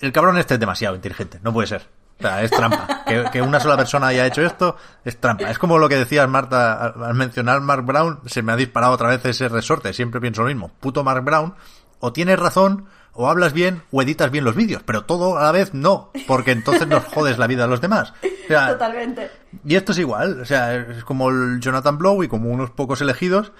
el 0.00 0.12
cabrón 0.12 0.38
este 0.38 0.54
es 0.54 0.60
demasiado 0.60 0.94
inteligente, 0.96 1.40
no 1.42 1.52
puede 1.52 1.68
ser. 1.68 1.86
O 2.20 2.22
sea, 2.22 2.42
es 2.42 2.50
trampa. 2.50 3.04
Que, 3.06 3.24
que 3.32 3.42
una 3.42 3.58
sola 3.58 3.76
persona 3.76 4.08
haya 4.08 4.26
hecho 4.26 4.42
esto 4.42 4.76
es 5.04 5.18
trampa. 5.18 5.50
Es 5.50 5.58
como 5.58 5.78
lo 5.78 5.88
que 5.88 5.96
decías, 5.96 6.28
Marta, 6.28 6.86
al, 6.86 7.14
mencionar 7.14 7.60
Mark 7.60 7.84
Brown, 7.84 8.20
se 8.26 8.42
me 8.42 8.52
ha 8.52 8.56
disparado 8.56 8.92
otra 8.92 9.08
vez 9.08 9.24
ese 9.24 9.48
resorte. 9.48 9.92
Siempre 9.92 10.20
pienso 10.20 10.42
lo 10.42 10.48
mismo. 10.48 10.70
Puto 10.80 11.02
Mark 11.02 11.24
Brown, 11.24 11.54
o 11.98 12.12
tienes 12.12 12.38
razón, 12.38 12.86
o 13.12 13.28
hablas 13.28 13.52
bien, 13.52 13.82
o 13.90 14.02
editas 14.02 14.30
bien 14.30 14.44
los 14.44 14.54
vídeos. 14.54 14.82
Pero 14.84 15.04
todo 15.04 15.38
a 15.38 15.44
la 15.44 15.52
vez 15.52 15.72
no, 15.72 16.10
porque 16.26 16.52
entonces 16.52 16.86
nos 16.86 17.04
jodes 17.04 17.38
la 17.38 17.46
vida 17.46 17.64
a 17.64 17.68
los 17.68 17.80
demás. 17.80 18.12
O 18.22 18.46
sea, 18.48 18.68
Totalmente. 18.68 19.30
y 19.64 19.76
esto 19.76 19.92
es 19.92 19.98
igual, 19.98 20.40
o 20.40 20.44
sea, 20.44 20.74
es 20.74 21.04
como 21.04 21.30
el 21.30 21.60
Jonathan 21.60 21.98
Blow 21.98 22.22
y 22.22 22.28
como 22.28 22.50
unos 22.50 22.70
pocos 22.70 23.00
elegidos 23.00 23.52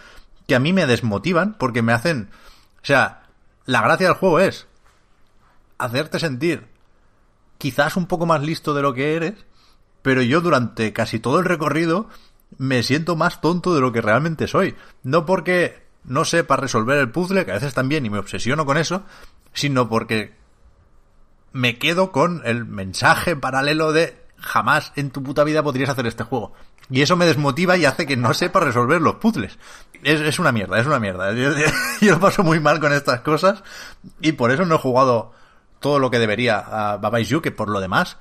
que 0.46 0.54
a 0.54 0.60
mí 0.60 0.72
me 0.72 0.86
desmotivan 0.86 1.54
porque 1.54 1.80
me 1.80 1.92
hacen, 1.92 2.28
o 2.82 2.86
sea, 2.86 3.22
la 3.66 3.82
gracia 3.82 4.08
del 4.08 4.16
juego 4.16 4.40
es 4.40 4.66
hacerte 5.78 6.18
sentir 6.18 6.69
quizás 7.60 7.96
un 7.96 8.06
poco 8.06 8.24
más 8.24 8.42
listo 8.42 8.72
de 8.74 8.82
lo 8.82 8.94
que 8.94 9.14
eres, 9.14 9.34
pero 10.02 10.22
yo 10.22 10.40
durante 10.40 10.94
casi 10.94 11.20
todo 11.20 11.38
el 11.38 11.44
recorrido 11.44 12.08
me 12.56 12.82
siento 12.82 13.16
más 13.16 13.40
tonto 13.42 13.74
de 13.74 13.82
lo 13.82 13.92
que 13.92 14.00
realmente 14.00 14.48
soy. 14.48 14.74
No 15.02 15.26
porque 15.26 15.86
no 16.02 16.24
sepa 16.24 16.56
resolver 16.56 16.98
el 16.98 17.10
puzzle, 17.10 17.44
que 17.44 17.52
a 17.52 17.54
veces 17.54 17.74
también 17.74 18.06
y 18.06 18.10
me 18.10 18.18
obsesiono 18.18 18.64
con 18.64 18.78
eso, 18.78 19.04
sino 19.52 19.90
porque 19.90 20.34
me 21.52 21.78
quedo 21.78 22.12
con 22.12 22.40
el 22.46 22.64
mensaje 22.64 23.36
paralelo 23.36 23.92
de 23.92 24.18
jamás 24.38 24.92
en 24.96 25.10
tu 25.10 25.22
puta 25.22 25.44
vida 25.44 25.62
podrías 25.62 25.90
hacer 25.90 26.06
este 26.06 26.24
juego. 26.24 26.54
Y 26.88 27.02
eso 27.02 27.14
me 27.14 27.26
desmotiva 27.26 27.76
y 27.76 27.84
hace 27.84 28.06
que 28.06 28.16
no 28.16 28.32
sepa 28.32 28.60
resolver 28.60 29.02
los 29.02 29.16
puzzles. 29.16 29.58
Es, 30.02 30.20
es 30.20 30.38
una 30.38 30.50
mierda, 30.50 30.80
es 30.80 30.86
una 30.86 30.98
mierda. 30.98 31.32
Yo, 31.34 31.50
yo 32.00 32.18
paso 32.18 32.42
muy 32.42 32.58
mal 32.58 32.80
con 32.80 32.94
estas 32.94 33.20
cosas 33.20 33.62
y 34.22 34.32
por 34.32 34.50
eso 34.50 34.64
no 34.64 34.76
he 34.76 34.78
jugado 34.78 35.34
todo 35.80 35.98
lo 35.98 36.10
que 36.10 36.18
debería 36.18 36.58
a 36.58 36.96
Baba 36.98 37.20
Is 37.20 37.28
You, 37.28 37.40
que 37.42 37.50
por 37.50 37.68
lo 37.68 37.80
demás 37.80 38.18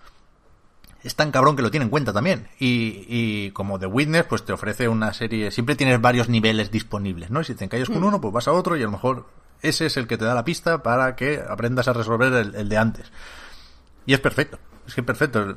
es 1.03 1.15
tan 1.15 1.31
cabrón 1.31 1.55
que 1.55 1.61
lo 1.61 1.71
tiene 1.71 1.85
en 1.85 1.89
cuenta 1.89 2.11
también. 2.11 2.47
Y, 2.59 3.05
y 3.07 3.51
como 3.51 3.79
The 3.79 3.85
Witness, 3.85 4.25
pues 4.25 4.43
te 4.43 4.51
ofrece 4.53 4.87
una 4.89 5.13
serie. 5.13 5.51
Siempre 5.51 5.75
tienes 5.75 6.01
varios 6.01 6.27
niveles 6.29 6.71
disponibles, 6.71 7.29
¿no? 7.31 7.41
Y 7.41 7.45
si 7.45 7.55
te 7.55 7.63
encallas 7.65 7.89
con 7.89 8.03
uno, 8.03 8.19
pues 8.19 8.33
vas 8.33 8.47
a 8.47 8.51
otro 8.51 8.75
y 8.75 8.81
a 8.81 8.85
lo 8.85 8.91
mejor 8.91 9.25
ese 9.61 9.85
es 9.85 9.95
el 9.97 10.07
que 10.07 10.17
te 10.17 10.25
da 10.25 10.33
la 10.35 10.43
pista 10.45 10.83
para 10.83 11.15
que 11.15 11.41
aprendas 11.47 11.87
a 11.87 11.93
resolver 11.93 12.33
el, 12.33 12.55
el 12.55 12.67
de 12.69 12.77
antes. 12.77 13.11
Y 14.05 14.13
es 14.13 14.19
perfecto. 14.19 14.57
Es 14.87 14.95
que 14.95 15.01
es 15.01 15.07
perfecto. 15.07 15.55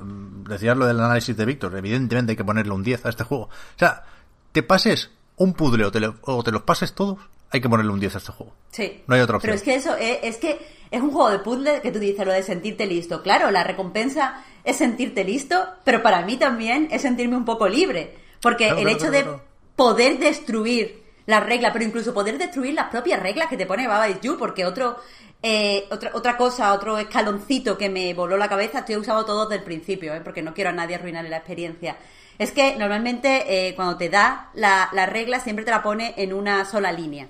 Decías 0.49 0.77
lo 0.77 0.87
del 0.87 1.01
análisis 1.01 1.37
de 1.37 1.45
Víctor. 1.45 1.77
Evidentemente 1.77 2.33
hay 2.33 2.37
que 2.37 2.45
ponerle 2.45 2.73
un 2.73 2.83
10 2.83 3.07
a 3.07 3.09
este 3.09 3.25
juego. 3.25 3.45
O 3.45 3.79
sea, 3.79 4.05
te 4.53 4.63
pases 4.63 5.11
un 5.37 5.55
puzzle 5.55 5.87
o 5.87 5.91
te, 5.91 6.01
lo- 6.01 6.17
o 6.23 6.43
te 6.45 6.53
los 6.53 6.63
pases 6.63 6.93
todos, 6.95 7.19
hay 7.53 7.61
que 7.61 7.69
ponerle 7.69 7.93
un 7.93 8.01
10 8.01 8.15
a 8.15 8.19
este 8.19 8.33
juego. 8.33 8.55
Sí. 8.71 9.03
No 9.07 9.15
hay 9.15 9.21
otra 9.21 9.37
opción. 9.37 9.49
Pero 9.49 9.57
es 9.57 9.63
que 9.63 9.75
eso, 9.75 9.97
eh, 9.99 10.21
es 10.23 10.39
que 10.39 10.59
es 10.91 11.01
un 11.01 11.11
juego 11.11 11.31
de 11.31 11.39
puzzle 11.39 11.81
que 11.83 11.93
tú 11.93 11.99
dices, 11.99 12.25
lo 12.27 12.33
de 12.33 12.43
sentirte 12.43 12.87
listo. 12.87 13.23
Claro, 13.23 13.51
la 13.51 13.63
recompensa 13.63 14.43
es 14.65 14.77
sentirte 14.77 15.23
listo, 15.25 15.67
pero 15.85 16.03
para 16.03 16.23
mí 16.23 16.37
también 16.37 16.89
es 16.91 17.03
sentirme 17.03 17.37
un 17.37 17.45
poco 17.45 17.69
libre. 17.69 18.17
Porque 18.41 18.67
Claro, 18.67 18.79
el 18.79 18.85
claro, 18.85 18.99
hecho 18.99 19.11
claro, 19.11 19.33
de 19.33 19.43
poder 19.77 20.19
destruir 20.19 21.03
las 21.27 21.45
reglas, 21.45 21.73
pero 21.73 21.85
incluso 21.85 22.13
poder 22.13 22.39
destruir 22.39 22.75
las 22.75 22.89
propias 22.89 23.21
reglas 23.21 23.49
que 23.49 23.57
te 23.57 23.67
pone 23.67 23.87
Baba 23.87 24.09
Is 24.09 24.21
You, 24.23 24.37
porque 24.39 24.65
otro, 24.65 24.97
eh, 25.43 25.85
otra, 25.91 26.11
otra 26.15 26.37
cosa, 26.37 26.73
otro 26.73 26.99
escaloncito 26.99 27.79
que 27.79 27.89
me 27.89 28.13
voló 28.15 28.37
la 28.37 28.49
cabeza, 28.49 28.81
estoy 28.81 28.97
usado 28.97 29.25
todo 29.25 29.47
desde 29.47 29.61
el 29.61 29.65
principio, 29.65 30.15
¿eh? 30.15 30.21
porque 30.23 30.43
no 30.43 30.55
quiero 30.55 30.71
a 30.71 30.73
nadie 30.73 30.97
arruinarle 30.97 31.31
la 31.31 31.37
experiencia. 31.39 31.97
Es 32.39 32.51
que 32.51 32.77
normalmente 32.77 33.69
eh, 33.69 33.75
cuando 33.77 33.97
te 33.97 34.09
da 34.09 34.51
la, 34.55 34.89
la 34.93 35.07
regla 35.07 35.39
siempre 35.41 35.65
te 35.65 35.71
la 35.71 35.83
pone 35.83 36.15
en 36.17 36.33
una 36.33 36.65
sola 36.65 36.91
línea. 36.91 37.29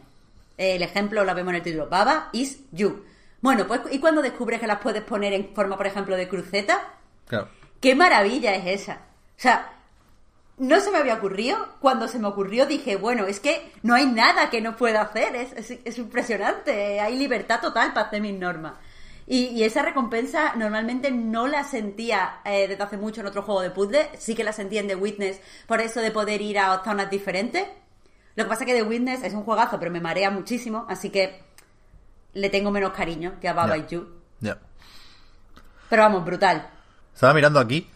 El 0.56 0.82
ejemplo 0.82 1.24
lo 1.24 1.34
vemos 1.34 1.50
en 1.50 1.56
el 1.56 1.62
título. 1.62 1.88
Baba 1.88 2.28
is 2.32 2.60
you. 2.72 3.04
Bueno, 3.40 3.66
pues 3.66 3.80
¿y 3.90 3.98
cuando 3.98 4.22
descubres 4.22 4.60
que 4.60 4.66
las 4.66 4.78
puedes 4.78 5.02
poner 5.02 5.32
en 5.32 5.54
forma, 5.54 5.76
por 5.76 5.86
ejemplo, 5.86 6.16
de 6.16 6.28
cruceta? 6.28 6.80
Claro. 7.26 7.48
¡Qué 7.80 7.94
maravilla 7.94 8.54
es 8.54 8.82
esa! 8.82 8.94
O 9.36 9.40
sea, 9.42 9.72
no 10.58 10.78
se 10.80 10.90
me 10.92 10.98
había 10.98 11.14
ocurrido. 11.14 11.56
Cuando 11.80 12.06
se 12.06 12.18
me 12.20 12.28
ocurrió 12.28 12.66
dije, 12.66 12.94
bueno, 12.96 13.26
es 13.26 13.40
que 13.40 13.72
no 13.82 13.94
hay 13.94 14.06
nada 14.06 14.50
que 14.50 14.60
no 14.60 14.76
pueda 14.76 15.02
hacer. 15.02 15.34
Es, 15.34 15.52
es- 15.54 15.80
es 15.84 15.98
impresionante. 15.98 17.00
Hay 17.00 17.16
libertad 17.16 17.60
total 17.60 17.92
para 17.92 18.06
hacer 18.06 18.20
mis 18.20 18.38
normas. 18.38 18.74
Y, 19.26 19.46
y 19.46 19.64
esa 19.64 19.82
recompensa 19.82 20.54
normalmente 20.56 21.10
no 21.10 21.46
la 21.48 21.64
sentía 21.64 22.40
eh, 22.44 22.66
desde 22.68 22.82
hace 22.82 22.96
mucho 22.96 23.20
en 23.22 23.26
otro 23.28 23.42
juego 23.42 23.60
de 23.62 23.70
puzzle. 23.70 24.10
Sí 24.18 24.34
que 24.34 24.44
la 24.44 24.52
sentía 24.52 24.80
en 24.80 24.88
The 24.88 24.96
Witness 24.96 25.40
por 25.66 25.80
eso 25.80 26.00
de 26.00 26.10
poder 26.10 26.40
ir 26.42 26.58
a 26.58 26.82
zonas 26.84 27.08
diferentes. 27.10 27.66
Lo 28.34 28.44
que 28.44 28.48
pasa 28.48 28.64
es 28.64 28.66
que 28.70 28.74
The 28.74 28.82
Witness 28.82 29.22
es 29.24 29.34
un 29.34 29.44
juegazo, 29.44 29.78
pero 29.78 29.90
me 29.90 30.00
marea 30.00 30.30
muchísimo. 30.30 30.86
Así 30.88 31.10
que 31.10 31.42
le 32.34 32.48
tengo 32.50 32.70
menos 32.70 32.92
cariño 32.92 33.34
que 33.40 33.48
a 33.48 33.52
Baba 33.52 33.76
Ya. 33.76 33.84
Is 33.84 33.90
You. 33.90 34.08
Ya. 34.40 34.58
Pero 35.90 36.02
vamos, 36.02 36.24
brutal. 36.24 36.68
Estaba 37.14 37.34
mirando 37.34 37.60
aquí 37.60 37.88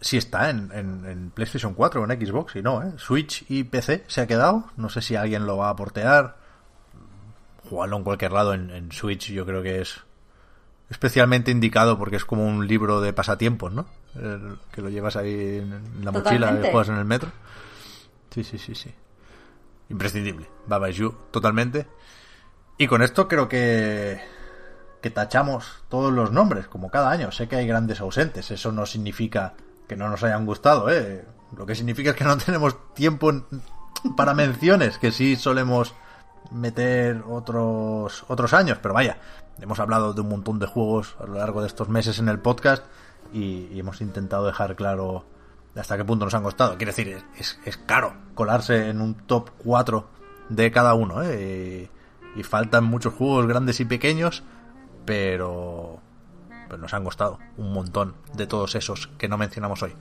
si 0.00 0.16
está 0.16 0.50
en, 0.50 0.70
en- 0.72 1.04
en 1.06 1.30
PlayStation 1.30 1.74
4 1.74 2.02
o 2.02 2.10
en 2.10 2.26
Xbox 2.26 2.56
y 2.56 2.62
no, 2.62 2.82
¿eh? 2.82 2.92
Switch 2.98 3.44
y 3.48 3.64
PC 3.64 4.04
se 4.06 4.20
ha 4.20 4.26
quedado. 4.26 4.64
No 4.76 4.88
sé 4.88 5.00
si 5.02 5.16
alguien 5.16 5.46
lo 5.46 5.56
va 5.56 5.68
a 5.70 5.76
portear. 5.76 6.36
Jugarlo 7.68 7.96
en 7.96 8.04
cualquier 8.04 8.32
lado 8.32 8.54
en, 8.54 8.70
en 8.70 8.92
Switch 8.92 9.30
yo 9.32 9.44
creo 9.46 9.62
que 9.62 9.80
es 9.80 10.00
especialmente 10.90 11.50
indicado 11.50 11.98
porque 11.98 12.16
es 12.16 12.24
como 12.24 12.44
un 12.46 12.66
libro 12.66 13.00
de 13.00 13.12
pasatiempos, 13.12 13.72
¿no? 13.72 13.86
El- 14.14 14.58
que 14.72 14.82
lo 14.82 14.88
llevas 14.88 15.16
ahí 15.16 15.58
en, 15.58 16.04
la 16.04 16.12
mochila 16.12 16.52
y 16.52 16.70
juegas 16.70 16.88
en 16.90 16.96
el 16.96 17.04
metro. 17.04 17.30
Sí, 18.30 18.44
sí, 18.44 18.58
sí, 18.58 18.74
sí. 18.74 18.92
Imprescindible. 19.88 20.48
Baba 20.66 20.90
Is 20.90 20.96
You, 20.96 21.14
totalmente. 21.30 21.86
Y 22.78 22.86
con 22.86 23.02
esto 23.02 23.28
creo 23.28 23.48
que 23.48 24.20
que 25.02 25.10
tachamos 25.10 25.82
todos 25.88 26.12
los 26.12 26.30
nombres, 26.30 26.68
como 26.68 26.90
cada 26.90 27.10
año. 27.10 27.32
Sé 27.32 27.48
que 27.48 27.56
hay 27.56 27.66
grandes 27.66 28.00
ausentes, 28.00 28.50
eso 28.50 28.72
no 28.72 28.86
significa 28.86 29.54
que 29.88 29.96
no 29.96 30.08
nos 30.08 30.22
hayan 30.22 30.46
gustado, 30.46 30.88
¿eh? 30.88 31.26
Lo 31.56 31.66
que 31.66 31.74
significa 31.74 32.10
es 32.10 32.16
que 32.16 32.24
no 32.24 32.38
tenemos 32.38 32.94
tiempo 32.94 33.30
para 34.16 34.32
menciones, 34.32 34.96
que 34.98 35.10
sí 35.10 35.36
solemos 35.36 35.94
meter 36.50 37.24
otros, 37.28 38.24
otros 38.28 38.52
años, 38.54 38.78
pero 38.80 38.94
vaya, 38.94 39.18
hemos 39.60 39.80
hablado 39.80 40.12
de 40.12 40.20
un 40.20 40.28
montón 40.28 40.58
de 40.58 40.66
juegos 40.66 41.16
a 41.20 41.26
lo 41.26 41.34
largo 41.34 41.60
de 41.60 41.66
estos 41.66 41.88
meses 41.88 42.18
en 42.18 42.28
el 42.28 42.38
podcast 42.38 42.84
y 43.32 43.78
hemos 43.78 44.00
intentado 44.00 44.46
dejar 44.46 44.76
claro 44.76 45.24
hasta 45.76 45.96
qué 45.96 46.04
punto 46.04 46.24
nos 46.24 46.34
han 46.34 46.42
costado. 46.42 46.76
Quiero 46.76 46.92
decir, 46.92 47.24
es, 47.38 47.58
es 47.64 47.76
caro 47.76 48.14
colarse 48.34 48.88
en 48.88 49.00
un 49.00 49.14
top 49.14 49.50
4 49.58 50.08
de 50.48 50.70
cada 50.70 50.94
uno, 50.94 51.22
¿eh? 51.22 51.88
Y, 52.36 52.40
y 52.40 52.42
faltan 52.42 52.84
muchos 52.84 53.14
juegos 53.14 53.46
grandes 53.46 53.80
y 53.80 53.84
pequeños, 53.84 54.42
pero, 55.04 56.00
pero 56.68 56.80
nos 56.80 56.94
han 56.94 57.04
costado 57.04 57.38
un 57.56 57.72
montón 57.72 58.14
de 58.34 58.46
todos 58.46 58.74
esos 58.74 59.08
que 59.18 59.28
no 59.28 59.38
mencionamos 59.38 59.82
hoy. 59.82 59.94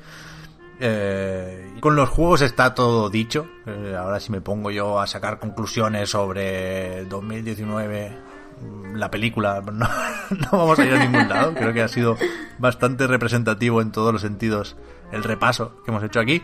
Eh, 0.83 1.75
con 1.79 1.95
los 1.95 2.09
juegos 2.09 2.41
está 2.41 2.73
todo 2.73 3.09
dicho. 3.09 3.47
Eh, 3.67 3.95
ahora 3.97 4.19
si 4.19 4.31
me 4.31 4.41
pongo 4.41 4.71
yo 4.71 4.99
a 4.99 5.05
sacar 5.05 5.37
conclusiones 5.37 6.09
sobre 6.09 7.05
2019, 7.05 8.17
mm, 8.61 8.95
la 8.95 9.11
película, 9.11 9.61
no, 9.65 9.71
no 9.71 10.49
vamos 10.51 10.79
a 10.79 10.85
ir 10.85 10.93
a 10.95 11.05
ningún 11.05 11.29
lado. 11.29 11.53
Creo 11.53 11.71
que 11.71 11.83
ha 11.83 11.87
sido 11.87 12.17
bastante 12.57 13.05
representativo 13.05 13.81
en 13.81 13.91
todos 13.91 14.11
los 14.11 14.23
sentidos 14.23 14.75
el 15.11 15.23
repaso 15.23 15.81
que 15.83 15.91
hemos 15.91 16.03
hecho 16.03 16.19
aquí. 16.19 16.41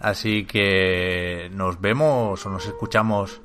Así 0.00 0.46
que 0.46 1.50
nos 1.52 1.80
vemos 1.80 2.44
o 2.44 2.50
nos 2.50 2.66
escuchamos 2.66 3.42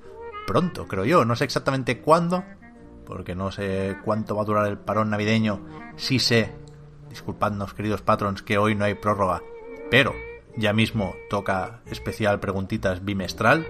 pronto, 0.48 0.88
creo 0.88 1.06
yo. 1.06 1.26
No 1.26 1.36
sé 1.36 1.44
exactamente 1.44 2.00
cuándo, 2.00 2.44
porque 3.06 3.36
no 3.36 3.52
sé 3.52 3.98
cuánto 4.04 4.36
va 4.36 4.44
a 4.44 4.46
durar 4.46 4.68
el 4.68 4.78
parón 4.78 5.10
navideño. 5.10 5.66
Sí 5.98 6.20
sé, 6.20 6.54
disculpadnos 7.10 7.74
queridos 7.74 8.02
patrons, 8.02 8.42
que 8.42 8.58
hoy 8.58 8.76
no 8.76 8.86
hay 8.86 8.94
prórroga, 8.96 9.42
pero 9.92 10.14
ya 10.56 10.74
mismo 10.74 11.16
toca 11.30 11.82
especial 11.88 12.40
preguntitas 12.40 13.04
bimestral. 13.04 13.68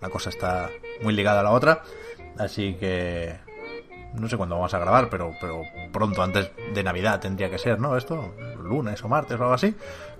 La 0.00 0.10
cosa 0.10 0.28
está 0.28 0.70
muy 1.02 1.14
ligada 1.14 1.40
a 1.40 1.44
la 1.44 1.52
otra, 1.52 1.82
así 2.38 2.74
que 2.74 3.38
no 4.14 4.28
sé 4.28 4.36
cuándo 4.36 4.56
vamos 4.56 4.74
a 4.74 4.78
grabar, 4.78 5.08
pero, 5.10 5.32
pero 5.40 5.62
pronto 5.92 6.22
antes 6.22 6.50
de 6.74 6.82
Navidad 6.82 7.20
tendría 7.20 7.50
que 7.50 7.58
ser, 7.58 7.80
¿no? 7.80 7.96
Esto, 7.96 8.34
lunes 8.62 9.02
o 9.02 9.08
martes 9.08 9.38
o 9.38 9.42
algo 9.42 9.54
así. 9.54 9.74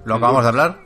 Lo 0.07 0.15
acabamos 0.15 0.45
de 0.45 0.49
hablar. 0.49 0.79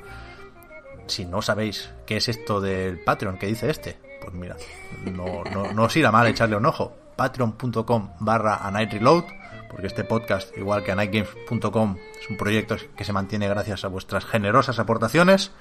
Si 1.07 1.27
no 1.27 1.43
sabéis 1.43 1.93
qué 2.07 2.17
es 2.17 2.29
esto 2.29 2.59
del 2.59 2.99
Patreon 3.01 3.37
que 3.37 3.47
dice 3.47 3.69
este, 3.69 3.99
pues 4.23 4.33
mira, 4.33 4.57
no, 5.05 5.45
no, 5.45 5.73
no 5.75 5.83
os 5.85 5.97
irá 5.97 6.11
mal 6.11 6.27
echarle 6.27 6.57
un 6.57 6.65
ojo. 6.65 6.97
Patreon.com 7.17 8.15
barra 8.19 8.67
a 8.67 8.71
Night 8.71 8.95
Reload, 8.95 9.25
porque 9.71 9.89
este 9.89 10.05
podcast, 10.05 10.57
igual 10.57 10.83
que 10.83 10.93
a 10.93 10.95
nightgames.com, 10.95 11.97
es 12.19 12.31
un 12.31 12.39
proyecto 12.39 12.77
que 12.97 13.05
se 13.05 13.13
mantiene 13.13 13.47
gracias 13.47 13.85
a 13.85 13.89
vuestras 13.89 14.25
generosas 14.25 14.79
aportaciones. 14.79 15.53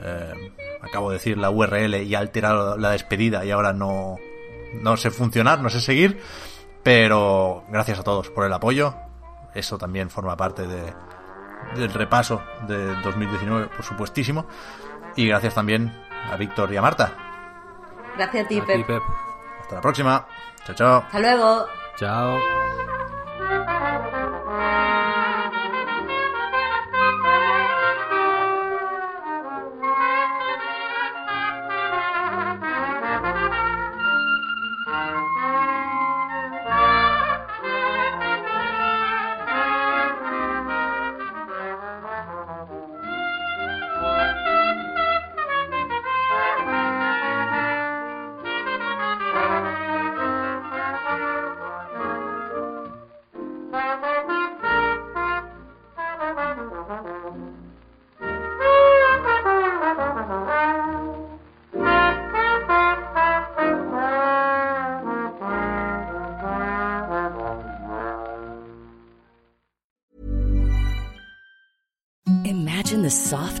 Eh, 0.00 0.52
acabo 0.82 1.10
de 1.10 1.18
decir 1.18 1.38
la 1.38 1.50
URL 1.50 2.02
y 2.02 2.12
ha 2.16 2.18
alterado 2.18 2.76
la 2.76 2.90
despedida 2.90 3.44
y 3.44 3.52
ahora 3.52 3.72
no, 3.72 4.16
no 4.82 4.96
sé 4.96 5.12
funcionar, 5.12 5.60
no 5.60 5.70
sé 5.70 5.80
seguir. 5.80 6.20
Pero 6.82 7.62
gracias 7.68 8.00
a 8.00 8.02
todos 8.02 8.30
por 8.30 8.44
el 8.46 8.52
apoyo. 8.52 8.96
Eso 9.54 9.78
también 9.78 10.10
forma 10.10 10.36
parte 10.36 10.66
de, 10.66 10.92
del 11.74 11.92
repaso 11.92 12.42
de 12.66 12.94
2019, 13.02 13.68
por 13.68 13.84
supuestísimo. 13.84 14.46
Y 15.16 15.26
gracias 15.26 15.54
también 15.54 15.92
a 16.30 16.36
Víctor 16.36 16.72
y 16.72 16.76
a 16.76 16.82
Marta. 16.82 17.12
Gracias 18.16 18.44
a 18.44 18.48
ti, 18.48 18.58
A 18.58 18.64
ti, 18.64 18.66
Pep. 18.66 18.86
Pep. 18.86 19.02
Hasta 19.60 19.74
la 19.76 19.80
próxima. 19.80 20.26
Chao, 20.64 20.74
chao. 20.74 20.96
Hasta 21.06 21.20
luego. 21.20 21.66
Chao. 21.96 22.95